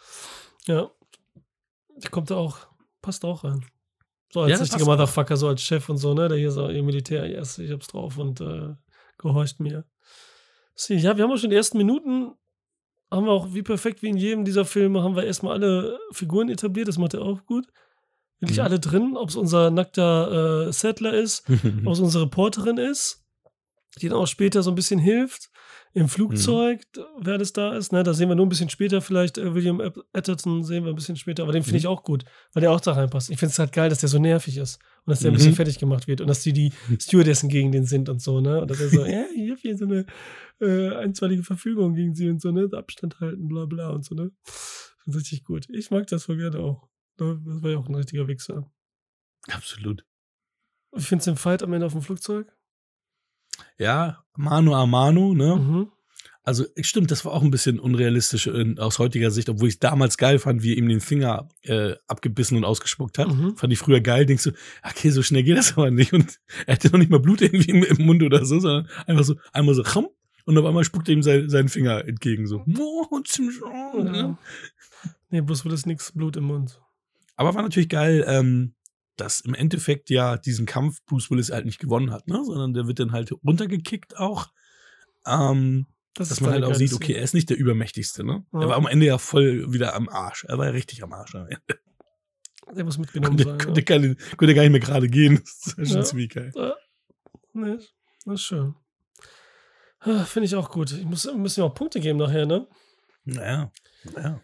Ja. 0.66 0.92
Der 1.98 2.10
kommt 2.10 2.32
da 2.32 2.36
auch, 2.36 2.68
passt 3.02 3.24
auch 3.24 3.44
rein. 3.44 3.66
So 4.32 4.42
als 4.42 4.52
ja, 4.52 4.58
richtiger 4.58 4.86
Motherfucker, 4.86 5.38
so 5.38 5.48
als 5.48 5.62
Chef 5.62 5.88
und 5.90 5.98
so, 5.98 6.14
ne? 6.14 6.28
Der 6.28 6.38
hier 6.38 6.52
so, 6.52 6.70
ihr 6.70 6.84
Militär, 6.84 7.30
yes, 7.30 7.60
ich 7.60 7.72
hab's 7.72 7.88
drauf 7.88 8.18
und 8.18 8.42
äh, 8.42 8.74
gehorcht 9.18 9.60
mir. 9.60 9.86
See, 10.76 10.96
ja, 10.96 11.16
wir 11.16 11.24
haben 11.24 11.32
auch 11.32 11.38
schon 11.38 11.52
die 11.52 11.56
ersten 11.56 11.78
Minuten, 11.78 12.34
haben 13.12 13.26
wir 13.26 13.32
auch 13.32 13.54
wie 13.54 13.62
perfekt 13.62 14.02
wie 14.02 14.10
in 14.10 14.18
jedem 14.18 14.44
dieser 14.44 14.66
Filme, 14.66 15.04
haben 15.04 15.16
wir 15.16 15.24
erstmal 15.24 15.54
alle 15.54 16.00
Figuren 16.12 16.50
etabliert, 16.50 16.88
das 16.88 16.98
macht 16.98 17.14
er 17.14 17.22
auch 17.22 17.46
gut. 17.46 17.68
Wirklich 18.44 18.60
mhm. 18.60 18.66
alle 18.66 18.80
drin, 18.80 19.16
ob 19.16 19.30
es 19.30 19.36
unser 19.36 19.72
nackter 19.72 20.68
äh, 20.68 20.74
Settler 20.74 21.14
ist, 21.14 21.44
ob 21.86 21.94
es 21.94 22.00
unsere 22.00 22.26
Reporterin 22.26 22.78
ist, 22.78 23.24
die 24.02 24.10
dann 24.10 24.18
auch 24.18 24.28
später 24.28 24.64
so 24.64 24.72
ein 24.72 24.76
bisschen 24.76 25.00
hilft 25.00 25.50
im 25.94 26.10
Flugzeug, 26.10 26.82
mhm. 26.98 27.02
wer 27.22 27.38
das 27.38 27.54
da 27.54 27.74
ist. 27.74 27.94
Ne? 27.94 28.04
Da 28.04 28.14
sehen 28.14 28.28
wir 28.28 28.36
nur 28.36 28.46
ein 28.46 28.50
bisschen 28.50 28.70
später 28.70 29.02
vielleicht 29.02 29.38
äh, 29.38 29.54
William 29.54 29.80
Atherton, 30.12 30.64
sehen 30.64 30.84
wir 30.84 30.92
ein 30.92 30.96
bisschen 30.96 31.16
später, 31.16 31.44
aber 31.44 31.54
den 31.54 31.64
finde 31.64 31.76
mhm. 31.76 31.80
ich 31.80 31.88
auch 31.88 32.04
gut, 32.04 32.26
weil 32.52 32.62
der 32.62 32.72
auch 32.72 32.82
da 32.82 32.94
reinpasst. 32.94 33.30
Ich 33.30 33.38
finde 33.38 33.52
es 33.52 33.60
halt 33.60 33.72
geil, 33.72 33.90
dass 33.90 34.00
der 34.00 34.10
so 34.10 34.20
nervig 34.20 34.58
ist 34.58 34.80
und 35.06 35.12
dass 35.12 35.20
der 35.20 35.32
ein 35.32 35.36
bisschen 35.36 35.52
mhm. 35.52 35.56
fertig 35.56 35.80
gemacht 35.80 36.08
wird 36.08 36.20
und 36.20 36.28
dass 36.28 36.42
die 36.42 36.52
die 36.52 36.74
Stewardessen 37.00 37.48
gegen 37.48 37.72
den 37.72 37.86
sind 37.86 38.10
und 38.10 38.22
so, 38.22 38.42
ne? 38.42 38.62
Und 38.62 38.72
dass 38.72 38.82
er 38.82 38.90
so, 38.90 39.06
ja, 39.06 39.24
ich 39.36 39.52
habe 39.52 39.62
hier 39.62 39.78
so 39.78 39.86
eine 39.86 40.06
äh, 40.60 40.96
einstweilige 40.96 41.44
Verfügung 41.44 41.94
gegen 41.94 42.14
sie 42.14 42.30
und 42.30 42.42
so, 42.42 42.52
ne? 42.52 42.68
Abstand 42.74 43.20
halten, 43.20 43.48
bla 43.48 43.66
bla 43.66 43.92
und 43.92 44.04
so, 44.04 44.16
ne? 44.16 44.32
Finde 45.04 45.20
richtig 45.20 45.44
gut. 45.44 45.68
Ich 45.70 45.92
mag 45.92 46.08
das 46.08 46.26
voll 46.26 46.38
gerne 46.38 46.60
auch. 46.60 46.88
Ne? 47.20 47.42
Das 47.46 47.64
war 47.64 47.72
ja 47.72 47.78
auch 47.78 47.88
ein 47.88 47.96
richtiger 47.96 48.28
Wichser. 48.28 48.72
Absolut. 49.50 50.06
Ich 50.96 51.06
finde 51.06 51.22
es 51.22 51.28
im 51.28 51.38
Fight 51.38 51.64
am 51.64 51.74
Ende 51.74 51.86
auf 51.86 51.94
dem 51.94 52.02
Flugzeug? 52.02 52.52
Ja, 53.78 54.24
Mano 54.36 54.76
a 54.76 54.86
Mano, 54.86 55.34
ne? 55.34 55.56
Mhm. 55.56 55.92
Also 56.46 56.66
stimmt, 56.82 57.10
das 57.10 57.24
war 57.24 57.32
auch 57.32 57.42
ein 57.42 57.52
bisschen 57.52 57.80
unrealistisch 57.80 58.48
in, 58.48 58.78
aus 58.78 59.00
heutiger 59.00 59.32
Sicht, 59.32 59.48
obwohl 59.48 59.70
ich 59.70 59.80
damals 59.80 60.18
geil 60.18 60.40
fand, 60.40 60.62
wie 60.62 60.74
er 60.74 60.78
ihm 60.78 60.90
den 60.90 61.00
Finger 61.00 61.48
äh, 61.62 61.96
abgebissen 62.08 62.58
und 62.58 62.66
ausgespuckt 62.66 63.18
hat. 63.18 63.30
Mhm. 63.30 63.56
Fand 63.56 63.72
ich 63.72 63.80
früher 63.80 64.02
geil, 64.02 64.26
denkst 64.26 64.44
du, 64.44 64.52
okay, 64.84 65.10
so 65.10 65.24
schnell 65.24 65.44
geht 65.44 65.58
das 65.58 65.78
aber 65.78 65.90
nicht. 65.90 66.12
Und 66.12 66.42
er 66.66 66.76
hatte 66.76 66.90
noch 66.90 67.00
nicht 67.00 67.10
mal 67.10 67.22
Blut 67.22 67.42
irgendwie 67.42 67.72
im, 67.72 67.84
im 67.84 68.06
Mund 68.06 68.22
oder 68.24 68.46
so, 68.46 68.60
sondern 68.60 68.90
einfach 69.08 69.24
so, 69.24 69.36
einmal 69.54 69.74
so, 69.74 69.84
und 70.46 70.58
auf 70.58 70.66
einmal 70.66 70.84
spuckt 70.84 71.08
er 71.08 71.14
ihm 71.14 71.24
sein, 71.24 71.50
seinen 71.50 71.70
Finger 71.70 72.06
entgegen, 72.06 72.46
so. 72.48 72.64
Ja. 74.04 74.38
Nee, 75.30 75.42
bloß 75.42 75.66
will 75.66 75.74
es 75.74 75.88
nichts 75.88 76.12
Blut 76.12 76.38
im 76.38 76.44
Mund. 76.44 76.80
Aber 77.36 77.54
war 77.56 77.62
natürlich 77.62 77.90
geil, 77.90 78.24
ähm, 78.28 78.76
dass 79.16 79.42
im 79.42 79.54
Endeffekt 79.54 80.10
ja 80.10 80.38
diesen 80.38 80.66
Kampf 80.66 81.04
Bruce 81.06 81.30
Willis 81.30 81.52
halt 81.52 81.66
nicht 81.66 81.80
gewonnen 81.80 82.12
hat, 82.12 82.28
ne? 82.28 82.44
sondern 82.44 82.74
der 82.74 82.88
wird 82.88 83.00
dann 83.00 83.12
halt 83.12 83.32
runtergekickt 83.44 84.18
auch. 84.18 84.48
Ähm, 85.26 85.88
das 86.16 86.30
dass 86.30 86.42
man 86.42 86.52
halt 86.52 86.64
auch 86.64 86.76
sieht, 86.76 86.94
okay, 86.94 87.14
er 87.14 87.24
ist 87.24 87.34
nicht 87.34 87.50
der 87.50 87.58
Übermächtigste, 87.58 88.24
ne? 88.24 88.46
Ja. 88.54 88.62
Er 88.62 88.70
war 88.70 88.76
am 88.76 88.86
Ende 88.86 89.08
ja 89.08 89.18
voll 89.18 89.74
wieder 89.74 89.96
am 89.96 90.10
Arsch. 90.10 90.46
Er 90.48 90.60
war 90.60 90.68
ja 90.68 90.72
richtig 90.72 91.02
am 91.04 91.12
Arsch 91.12 91.34
am 91.34 91.48
Ende. 91.48 91.80
Der 92.76 92.84
muss 92.84 92.98
mitgenommen 93.00 93.36
konnte, 93.36 93.50
sein. 93.50 93.58
Konnte, 93.58 93.82
ja. 93.82 93.86
gar 93.86 94.00
nicht, 94.00 94.38
konnte 94.38 94.54
gar 94.54 94.62
nicht 94.62 94.72
mehr 94.72 94.80
gerade 94.80 95.10
gehen. 95.10 95.44
Das 95.44 95.74
ist 95.74 95.88
schon 95.88 95.98
ja. 95.98 96.04
ziemlich 96.04 96.30
geil. 96.30 96.52
Ja. 96.56 96.76
Nee, 97.54 97.78
das 98.26 98.34
ist 98.34 98.44
schön. 98.44 98.76
Ah, 100.00 100.26
finde 100.26 100.46
ich 100.46 100.56
auch 100.56 100.70
gut. 100.70 100.92
Ich 100.92 101.06
muss, 101.06 101.26
müssen 101.34 101.58
wir 101.58 101.66
auch 101.66 101.74
Punkte 101.74 102.00
geben 102.00 102.20
nachher, 102.20 102.46
ne? 102.46 102.68
Naja, 103.26 103.72
naja. 104.14 104.42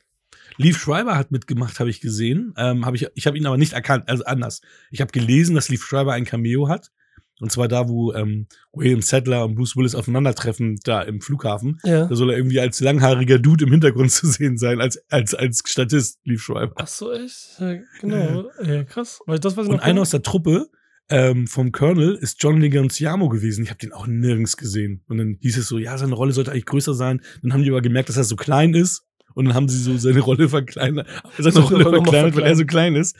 Leaf 0.59 0.77
Schreiber 0.77 1.17
hat 1.17 1.31
mitgemacht, 1.31 1.79
habe 1.79 1.89
ich 1.89 2.01
gesehen. 2.01 2.53
Ähm, 2.57 2.85
hab 2.85 2.93
ich 2.93 3.07
ich 3.15 3.25
habe 3.27 3.37
ihn 3.37 3.45
aber 3.45 3.57
nicht 3.57 3.73
erkannt, 3.73 4.09
also 4.09 4.25
anders. 4.25 4.61
Ich 4.91 4.99
habe 4.99 5.11
gelesen, 5.11 5.55
dass 5.55 5.69
Leaf 5.69 5.83
Schreiber 5.83 6.13
ein 6.13 6.25
Cameo 6.25 6.67
hat. 6.67 6.91
Und 7.39 7.49
zwar 7.49 7.69
da, 7.69 7.87
wo 7.87 8.11
ähm, 8.13 8.47
William 8.73 9.01
Sadler 9.01 9.45
und 9.45 9.55
Bruce 9.55 9.77
Willis 9.77 9.95
aufeinandertreffen, 9.95 10.77
da 10.83 11.01
im 11.01 11.21
Flughafen. 11.21 11.79
Ja. 11.85 12.05
Da 12.05 12.13
soll 12.13 12.31
er 12.31 12.37
irgendwie 12.37 12.59
als 12.59 12.81
langhaariger 12.81 13.39
Dude 13.39 13.63
im 13.63 13.71
Hintergrund 13.71 14.11
zu 14.11 14.27
sehen 14.27 14.57
sein, 14.57 14.81
als, 14.81 15.01
als, 15.09 15.33
als 15.33 15.63
Statist, 15.65 16.19
Leaf 16.25 16.41
Schreiber. 16.41 16.73
Ach 16.75 16.87
so, 16.87 17.13
echt? 17.13 17.55
Ja, 17.59 17.77
genau. 18.01 18.49
Ja, 18.61 18.83
krass. 18.83 19.21
Weil 19.25 19.39
das, 19.39 19.55
was 19.55 19.67
und 19.67 19.79
einer 19.79 20.01
aus 20.01 20.09
der 20.09 20.23
Truppe 20.23 20.69
ähm, 21.07 21.47
vom 21.47 21.71
Colonel 21.71 22.15
ist 22.15 22.43
John 22.43 22.59
Leguizamo 22.59 23.29
gewesen. 23.29 23.63
Ich 23.63 23.69
habe 23.69 23.79
den 23.79 23.93
auch 23.93 24.07
nirgends 24.07 24.57
gesehen. 24.57 25.05
Und 25.07 25.19
dann 25.19 25.37
hieß 25.39 25.57
es 25.57 25.69
so, 25.69 25.77
ja, 25.77 25.97
seine 25.97 26.15
Rolle 26.15 26.33
sollte 26.33 26.51
eigentlich 26.51 26.65
größer 26.65 26.93
sein. 26.93 27.21
Dann 27.41 27.53
haben 27.53 27.63
die 27.63 27.69
aber 27.69 27.81
gemerkt, 27.81 28.09
dass 28.09 28.17
er 28.17 28.25
so 28.25 28.35
klein 28.35 28.73
ist 28.73 29.05
und 29.33 29.45
dann 29.45 29.53
haben 29.53 29.69
sie 29.69 29.77
so 29.77 29.97
seine 29.97 30.19
Rolle 30.19 30.49
verkleinert, 30.49 31.07
seine 31.37 31.59
Rolle 31.59 31.83
verkleinert, 31.83 32.35
weil 32.35 32.43
er 32.43 32.55
so 32.55 32.65
klein 32.65 32.95
ist. 32.95 33.15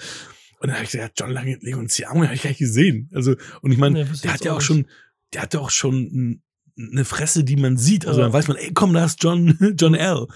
Und 0.60 0.67
dann 0.67 0.76
habe 0.76 0.86
ich 0.86 0.91
gesagt, 0.91 1.19
John 1.19 1.32
Leguizamo 1.32 2.24
habe 2.24 2.36
ich 2.36 2.43
gar 2.43 2.50
nicht 2.50 2.60
gesehen. 2.60 3.10
Also, 3.13 3.36
und 3.62 3.72
ich 3.72 3.78
meine, 3.78 4.04
nee, 4.04 4.10
der 4.24 4.34
hat 4.34 4.43
ja 4.43 4.54
auch 4.54 4.62
schon, 4.62 4.88
der 5.34 5.43
hat 5.43 5.54
ja 5.54 5.62
auch 5.62 5.69
schon 5.69 6.41
eine 6.78 7.06
Fresse, 7.06 7.43
die 7.43 7.56
man 7.56 7.78
sieht. 7.78 8.06
Also, 8.06 8.19
ja. 8.19 8.26
dann 8.26 8.34
weiß 8.34 8.48
man, 8.48 8.58
ey, 8.58 8.72
komm, 8.74 8.93
da 8.93 9.06
ist 9.06 9.24
John, 9.24 9.58
John 9.80 9.95
L. 9.95 10.28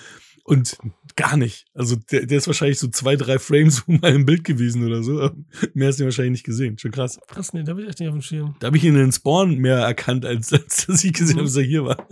Und 0.46 0.78
gar 1.16 1.38
nicht. 1.38 1.66
Also, 1.74 1.96
der, 1.96 2.26
der 2.26 2.38
ist 2.38 2.48
wahrscheinlich 2.48 2.80
so 2.80 2.88
zwei, 2.88 3.16
drei 3.16 3.40
Frames 3.40 3.84
mal 3.88 4.14
im 4.14 4.26
Bild 4.26 4.44
gewesen 4.44 4.86
oder 4.86 5.04
so. 5.04 5.30
Mehr 5.74 5.90
hast 5.90 6.00
du 6.00 6.06
wahrscheinlich 6.06 6.32
nicht 6.32 6.46
gesehen. 6.46 6.78
Schon 6.78 6.92
krass. 6.92 7.20
Krass, 7.28 7.54
nee, 7.54 7.64
da 7.64 7.72
habe 7.72 7.82
ich 7.82 7.90
echt 7.90 8.00
nicht 8.00 8.10
auf 8.10 8.16
dem 8.16 8.22
Schirm. 8.22 8.56
Da 8.60 8.68
habe 8.68 8.78
ich 8.78 8.84
ihn 8.84 8.94
in 8.94 9.02
den 9.02 9.12
Spawn 9.12 9.58
mehr 9.58 9.78
erkannt, 9.78 10.26
als, 10.26 10.54
als 10.54 10.86
dass 10.86 11.04
ich 11.04 11.14
gesehen 11.14 11.36
mhm. 11.36 11.40
habe, 11.40 11.48
dass 11.48 11.58
er 11.58 11.64
hier 11.64 11.86
war. 11.86 12.08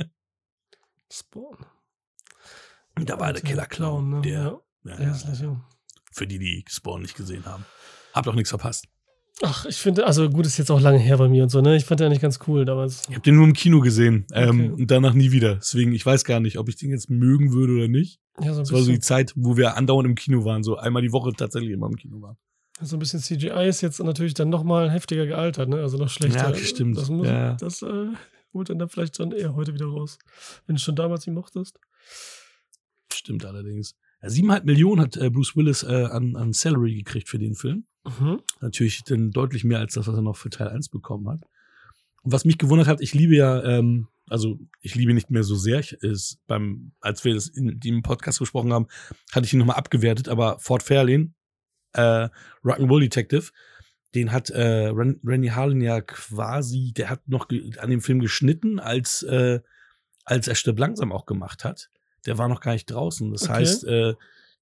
Spawn. 1.12 1.58
Da 2.96 3.20
war 3.20 3.34
der 3.34 3.42
Killer 3.42 3.66
Clown, 3.66 4.10
ne? 4.10 4.22
der, 4.22 4.60
ja, 4.84 4.96
der 4.96 5.14
hässlich, 5.14 5.40
ja. 5.40 5.62
Für 6.12 6.28
die, 6.28 6.40
die 6.40 6.66
Spawn 6.68 7.02
nicht 7.02 7.16
gesehen 7.16 7.46
haben. 7.46 7.66
Hab 8.14 8.26
doch 8.26 8.36
nichts 8.36 8.50
verpasst. 8.50 8.86
Ach, 9.44 9.66
ich 9.66 9.78
finde, 9.78 10.06
also 10.06 10.30
gut, 10.30 10.46
ist 10.46 10.58
jetzt 10.58 10.70
auch 10.70 10.82
lange 10.82 11.00
her 11.00 11.18
bei 11.18 11.28
mir 11.28 11.44
und 11.44 11.50
so, 11.50 11.62
ne? 11.62 11.76
Ich 11.76 11.86
fand 11.86 12.00
den 12.00 12.08
eigentlich 12.08 12.22
ganz 12.22 12.40
cool 12.48 12.66
damals. 12.66 13.04
Ich 13.08 13.16
habe 13.16 13.22
den 13.22 13.36
nur 13.36 13.46
im 13.46 13.54
Kino 13.54 13.80
gesehen 13.80 14.26
ähm, 14.34 14.50
okay. 14.50 14.82
und 14.82 14.92
danach 14.92 15.14
nie 15.14 15.32
wieder. 15.32 15.56
Deswegen, 15.56 15.94
ich 15.94 16.06
weiß 16.06 16.26
gar 16.26 16.40
nicht, 16.40 16.60
ob 16.60 16.70
ich 16.70 16.76
den 16.76 16.92
jetzt 16.92 17.10
mögen 17.10 17.54
würde 17.54 17.74
oder 17.74 17.88
nicht. 17.88 18.20
Ja, 18.40 18.54
so 18.54 18.60
ein 18.60 18.64
das 18.64 18.72
war 18.72 18.82
so 18.82 18.92
die 18.92 19.00
Zeit, 19.00 19.34
wo 19.36 19.58
wir 19.58 19.78
andauernd 19.78 20.08
im 20.08 20.16
Kino 20.16 20.46
waren, 20.46 20.64
so 20.64 20.78
einmal 20.78 21.02
die 21.02 21.12
Woche 21.12 21.32
tatsächlich 21.34 21.72
immer 21.72 21.88
im 21.88 21.96
Kino 21.96 22.22
waren. 22.22 22.38
So 22.82 22.98
ein 22.98 23.00
bisschen 23.00 23.20
CGI 23.20 23.68
ist 23.68 23.82
jetzt 23.82 24.00
natürlich 24.04 24.34
dann 24.34 24.50
nochmal 24.50 24.92
heftiger 24.92 25.26
gealtert, 25.26 25.70
ne? 25.70 25.78
Also 25.78 25.98
noch 25.98 26.10
schlechter. 26.10 26.52
Ja, 26.52 26.56
stimmt. 26.56 26.98
Das, 26.98 27.10
muss, 27.10 27.28
ja. 27.28 27.54
das 27.56 27.82
äh, 27.82 28.08
holt 28.54 28.70
dann, 28.70 28.80
dann 28.80 28.90
vielleicht 28.90 29.18
schon 29.18 29.32
eher 29.32 29.56
heute 29.56 29.74
wieder 29.74 29.86
raus. 29.86 30.20
Wenn 30.68 30.76
du 30.76 30.82
schon 30.82 30.96
damals 30.96 31.26
ihn 31.26 31.34
mochtest. 31.34 31.80
Stimmt 33.22 33.46
allerdings. 33.46 33.96
Ja, 34.24 34.32
siebeneinhalb 34.32 34.66
Millionen 34.66 35.00
hat 35.00 35.16
äh, 35.16 35.30
Bruce 35.30 35.56
Willis 35.56 35.84
äh, 35.84 36.06
an, 36.06 36.36
an 36.36 36.54
Salary 36.54 36.96
gekriegt 36.96 37.30
für 37.30 37.38
den 37.38 37.54
Film. 37.54 37.86
Mhm. 38.04 38.42
Natürlich 38.62 39.04
dann 39.04 39.30
deutlich 39.30 39.64
mehr 39.64 39.78
als 39.78 39.94
das, 39.94 40.08
was 40.08 40.16
er 40.16 40.24
noch 40.24 40.36
für 40.36 40.50
Teil 40.50 40.70
1 40.70 40.90
bekommen 40.90 41.30
hat. 41.30 41.42
Und 42.24 42.32
was 42.32 42.46
mich 42.46 42.58
gewundert 42.58 42.88
hat, 42.88 43.00
ich 43.00 43.14
liebe 43.14 43.36
ja, 43.36 43.64
ähm, 43.64 44.08
also 44.28 44.58
ich 44.80 44.96
liebe 44.96 45.14
nicht 45.14 45.30
mehr 45.30 45.44
so 45.44 45.56
sehr. 45.56 45.82
Ich, 45.82 45.94
ist 45.94 46.40
beim, 46.48 46.94
als 47.00 47.24
wir 47.24 47.36
das 47.36 47.48
in 47.48 47.80
dem 47.80 48.02
Podcast 48.02 48.40
gesprochen 48.40 48.74
haben, 48.74 48.88
hatte 49.32 49.46
ich 49.46 49.54
ihn 49.54 49.60
nochmal 49.60 49.78
abgewertet, 49.78 50.28
aber 50.28 50.58
Ford 50.58 50.82
Fairlane, 50.82 51.32
äh, 51.94 52.28
Rock'n'Roll 52.64 53.02
Detective, 53.02 53.52
den 54.16 54.32
hat 54.32 54.50
äh, 54.50 54.88
Randy 54.88 55.50
Harlan 55.50 55.80
ja 55.80 56.02
quasi, 56.02 56.92
der 56.98 57.12
hat 57.12 57.28
noch 57.28 57.50
an 57.78 57.92
dem 57.92 58.02
Film 58.02 58.20
geschnitten, 58.20 58.80
als, 58.80 59.22
äh, 59.22 59.60
als 60.26 60.48
er 60.48 60.56
Stirb 60.56 60.80
langsam 60.80 61.12
auch 61.12 61.28
gemacht 61.28 61.64
hat 61.64 61.92
der 62.26 62.38
war 62.38 62.48
noch 62.48 62.62
gar 62.62 62.74
nicht 62.74 62.90
draußen. 62.90 63.32
Das 63.32 63.44
okay. 63.44 63.54
heißt, 63.54 63.84
äh, 63.86 64.14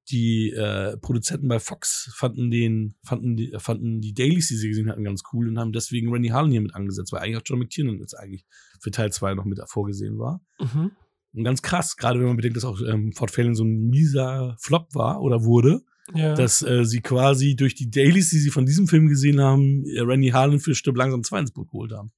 die 0.10 0.52
äh, 0.52 0.98
Produzenten 0.98 1.48
bei 1.48 1.60
Fox 1.60 2.12
fanden 2.16 2.50
den, 2.50 2.96
fanden 3.04 3.38
die, 3.38 3.54
fanden 3.58 4.02
die 4.02 4.14
Dailies, 4.14 4.48
die 4.48 4.56
sie 4.56 4.70
gesehen 4.70 4.90
hatten, 4.90 5.04
ganz 5.04 5.22
cool 5.34 5.48
und 5.48 5.60
haben 5.60 5.72
deswegen 5.72 6.12
Randy 6.12 6.30
Harlan 6.30 6.52
hier 6.52 6.62
mit 6.62 6.74
angesetzt, 6.74 7.12
weil 7.12 7.22
eigentlich 7.22 7.38
auch 7.38 7.44
John 7.46 7.60
McTiernan 7.60 8.00
jetzt 8.00 8.16
eigentlich 8.16 8.46
für 8.80 8.92
Teil 8.92 9.12
2 9.12 9.36
noch 9.36 9.46
mit 9.46 9.60
vorgesehen 9.68 10.18
war. 10.18 10.42
Mhm. 10.60 10.92
Und 11.34 11.44
ganz 11.44 11.62
krass, 11.62 11.96
gerade 11.96 12.20
wenn 12.20 12.28
man 12.28 12.38
bedenkt, 12.38 12.58
dass 12.58 12.66
auch 12.66 12.82
ähm, 12.82 13.14
Fort 13.14 13.32
Failing 13.32 13.54
so 13.54 13.64
ein 13.64 13.90
mieser 13.90 14.56
Flop 14.60 14.96
war 14.96 15.22
oder 15.22 15.44
wurde, 15.44 15.82
ja. 16.16 16.34
dass 16.34 16.64
äh, 16.64 16.86
sie 16.86 17.02
quasi 17.02 17.56
durch 17.56 17.76
die 17.76 17.92
Dailies, 17.92 18.32
die 18.32 18.40
sie 18.40 18.50
von 18.50 18.66
diesem 18.66 18.88
Film 18.88 19.08
gesehen 19.08 19.40
haben, 19.40 19.86
äh, 19.86 20.00
Randy 20.02 20.30
Harlan 20.30 20.60
für 20.60 20.74
Stück 20.74 20.98
langsam 20.98 21.24
2 21.24 21.40
ins 21.40 21.52
Boot 21.52 21.70
geholt 21.70 21.92
haben. 21.92 22.12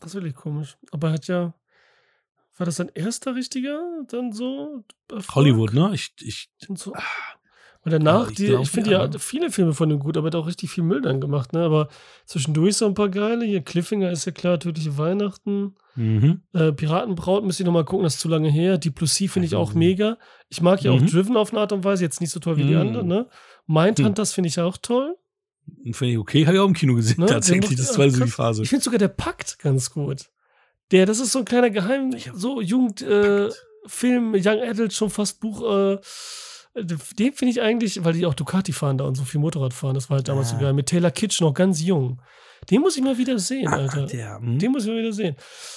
Das 0.00 0.10
ist 0.10 0.14
wirklich 0.14 0.34
komisch. 0.34 0.76
Aber 0.90 1.08
er 1.08 1.14
hat 1.14 1.28
ja 1.28 1.54
war 2.56 2.66
das 2.66 2.76
dein 2.76 2.88
erster 2.94 3.34
richtiger? 3.34 3.80
Dann 4.08 4.32
so? 4.32 4.84
Erfolg? 5.10 5.34
Hollywood, 5.34 5.72
ne? 5.74 5.90
Ich, 5.94 6.12
ich, 6.20 6.48
und 6.68 6.78
so. 6.78 6.94
Ah. 6.94 7.02
Und 7.82 7.92
danach, 7.92 8.30
ich 8.30 8.36
die, 8.38 8.46
ich 8.52 8.70
finde 8.70 8.90
ja, 8.90 9.08
viele 9.18 9.48
Filme 9.50 9.72
von 9.72 9.88
ihm 9.92 10.00
gut, 10.00 10.16
aber 10.16 10.26
er 10.26 10.30
hat 10.30 10.34
auch 10.34 10.48
richtig 10.48 10.70
viel 10.70 10.82
Müll 10.82 11.02
dann 11.02 11.20
gemacht, 11.20 11.52
ne? 11.52 11.60
Aber 11.60 11.88
zwischendurch 12.24 12.76
so 12.76 12.86
ein 12.86 12.94
paar 12.94 13.08
geile. 13.10 13.44
Hier, 13.44 13.60
Cliffhanger 13.62 14.10
ist 14.10 14.24
ja 14.24 14.32
klar, 14.32 14.58
tödliche 14.58 14.98
Weihnachten. 14.98 15.76
Mhm. 15.94 16.42
Äh, 16.52 16.72
Piratenbraut 16.72 17.44
müsste 17.44 17.62
ich 17.62 17.64
nochmal 17.66 17.84
gucken, 17.84 18.02
das 18.02 18.14
ist 18.16 18.20
zu 18.22 18.28
lange 18.28 18.50
her. 18.50 18.76
Die 18.78 18.90
Plus 18.90 19.14
C 19.14 19.28
finde 19.28 19.46
ich 19.46 19.54
auch 19.54 19.72
Mhm. 19.72 19.78
mega. 19.78 20.18
Ich 20.48 20.60
mag 20.60 20.82
ja 20.82 20.90
auch 20.90 21.00
Mhm. 21.00 21.06
Driven 21.06 21.36
auf 21.36 21.52
eine 21.52 21.60
Art 21.60 21.72
und 21.72 21.84
Weise, 21.84 22.02
jetzt 22.02 22.20
nicht 22.20 22.30
so 22.32 22.40
toll 22.40 22.56
wie 22.56 22.64
die 22.64 22.74
Mhm. 22.74 22.80
anderen, 22.80 23.06
ne? 23.06 23.28
Mindhunters 23.68 24.32
finde 24.32 24.48
ich 24.48 24.58
auch 24.58 24.76
toll. 24.78 25.16
Finde 25.92 26.12
ich 26.12 26.18
okay, 26.18 26.44
habe 26.44 26.56
ich 26.56 26.60
auch 26.60 26.66
im 26.68 26.74
Kino 26.74 26.94
gesehen, 26.94 27.20
Ne? 27.20 27.26
tatsächlich. 27.26 27.68
Den 27.68 27.78
Das 27.78 27.96
war 27.98 28.10
so 28.10 28.24
die. 28.24 28.30
Phase. 28.30 28.62
Ich 28.64 28.68
finde 28.68 28.84
sogar 28.84 28.98
der 28.98 29.08
Pakt 29.08 29.60
ganz 29.60 29.90
gut. 29.90 30.26
Der, 30.92 31.06
das 31.06 31.18
ist 31.20 31.32
so 31.32 31.40
ein 31.40 31.44
kleiner 31.44 31.70
Geheim, 31.70 32.14
so 32.34 32.60
Jugend, 32.60 33.02
äh, 33.02 33.48
Young 34.02 34.60
Adult, 34.62 34.92
schon 34.92 35.10
fast 35.10 35.40
Buch, 35.40 35.62
äh, 35.62 35.98
den 36.74 37.32
finde 37.32 37.50
ich 37.50 37.60
eigentlich, 37.60 38.04
weil 38.04 38.12
die 38.12 38.26
auch 38.26 38.34
Ducati 38.34 38.72
fahren 38.72 38.98
da 38.98 39.04
und 39.04 39.14
so 39.14 39.24
viel 39.24 39.40
Motorrad 39.40 39.72
fahren, 39.72 39.94
das 39.94 40.10
war 40.10 40.18
halt 40.18 40.28
damals 40.28 40.50
so 40.50 40.56
Ah. 40.56 40.60
geil. 40.60 40.72
Mit 40.74 40.86
Taylor 40.86 41.10
Kitsch 41.10 41.40
noch 41.40 41.54
ganz 41.54 41.80
jung. 41.82 42.20
Den 42.70 42.80
muss 42.80 42.96
ich 42.96 43.02
mal 43.02 43.16
wieder 43.18 43.38
sehen, 43.38 43.68
Alter. 43.68 44.02
Ah, 44.04 44.06
der, 44.06 44.38
hm. 44.38 44.58
Den 44.58 44.72
muss 44.72 44.84
ich 44.84 44.90
mal 44.90 44.98
wieder 44.98 45.12
sehen. 45.12 45.36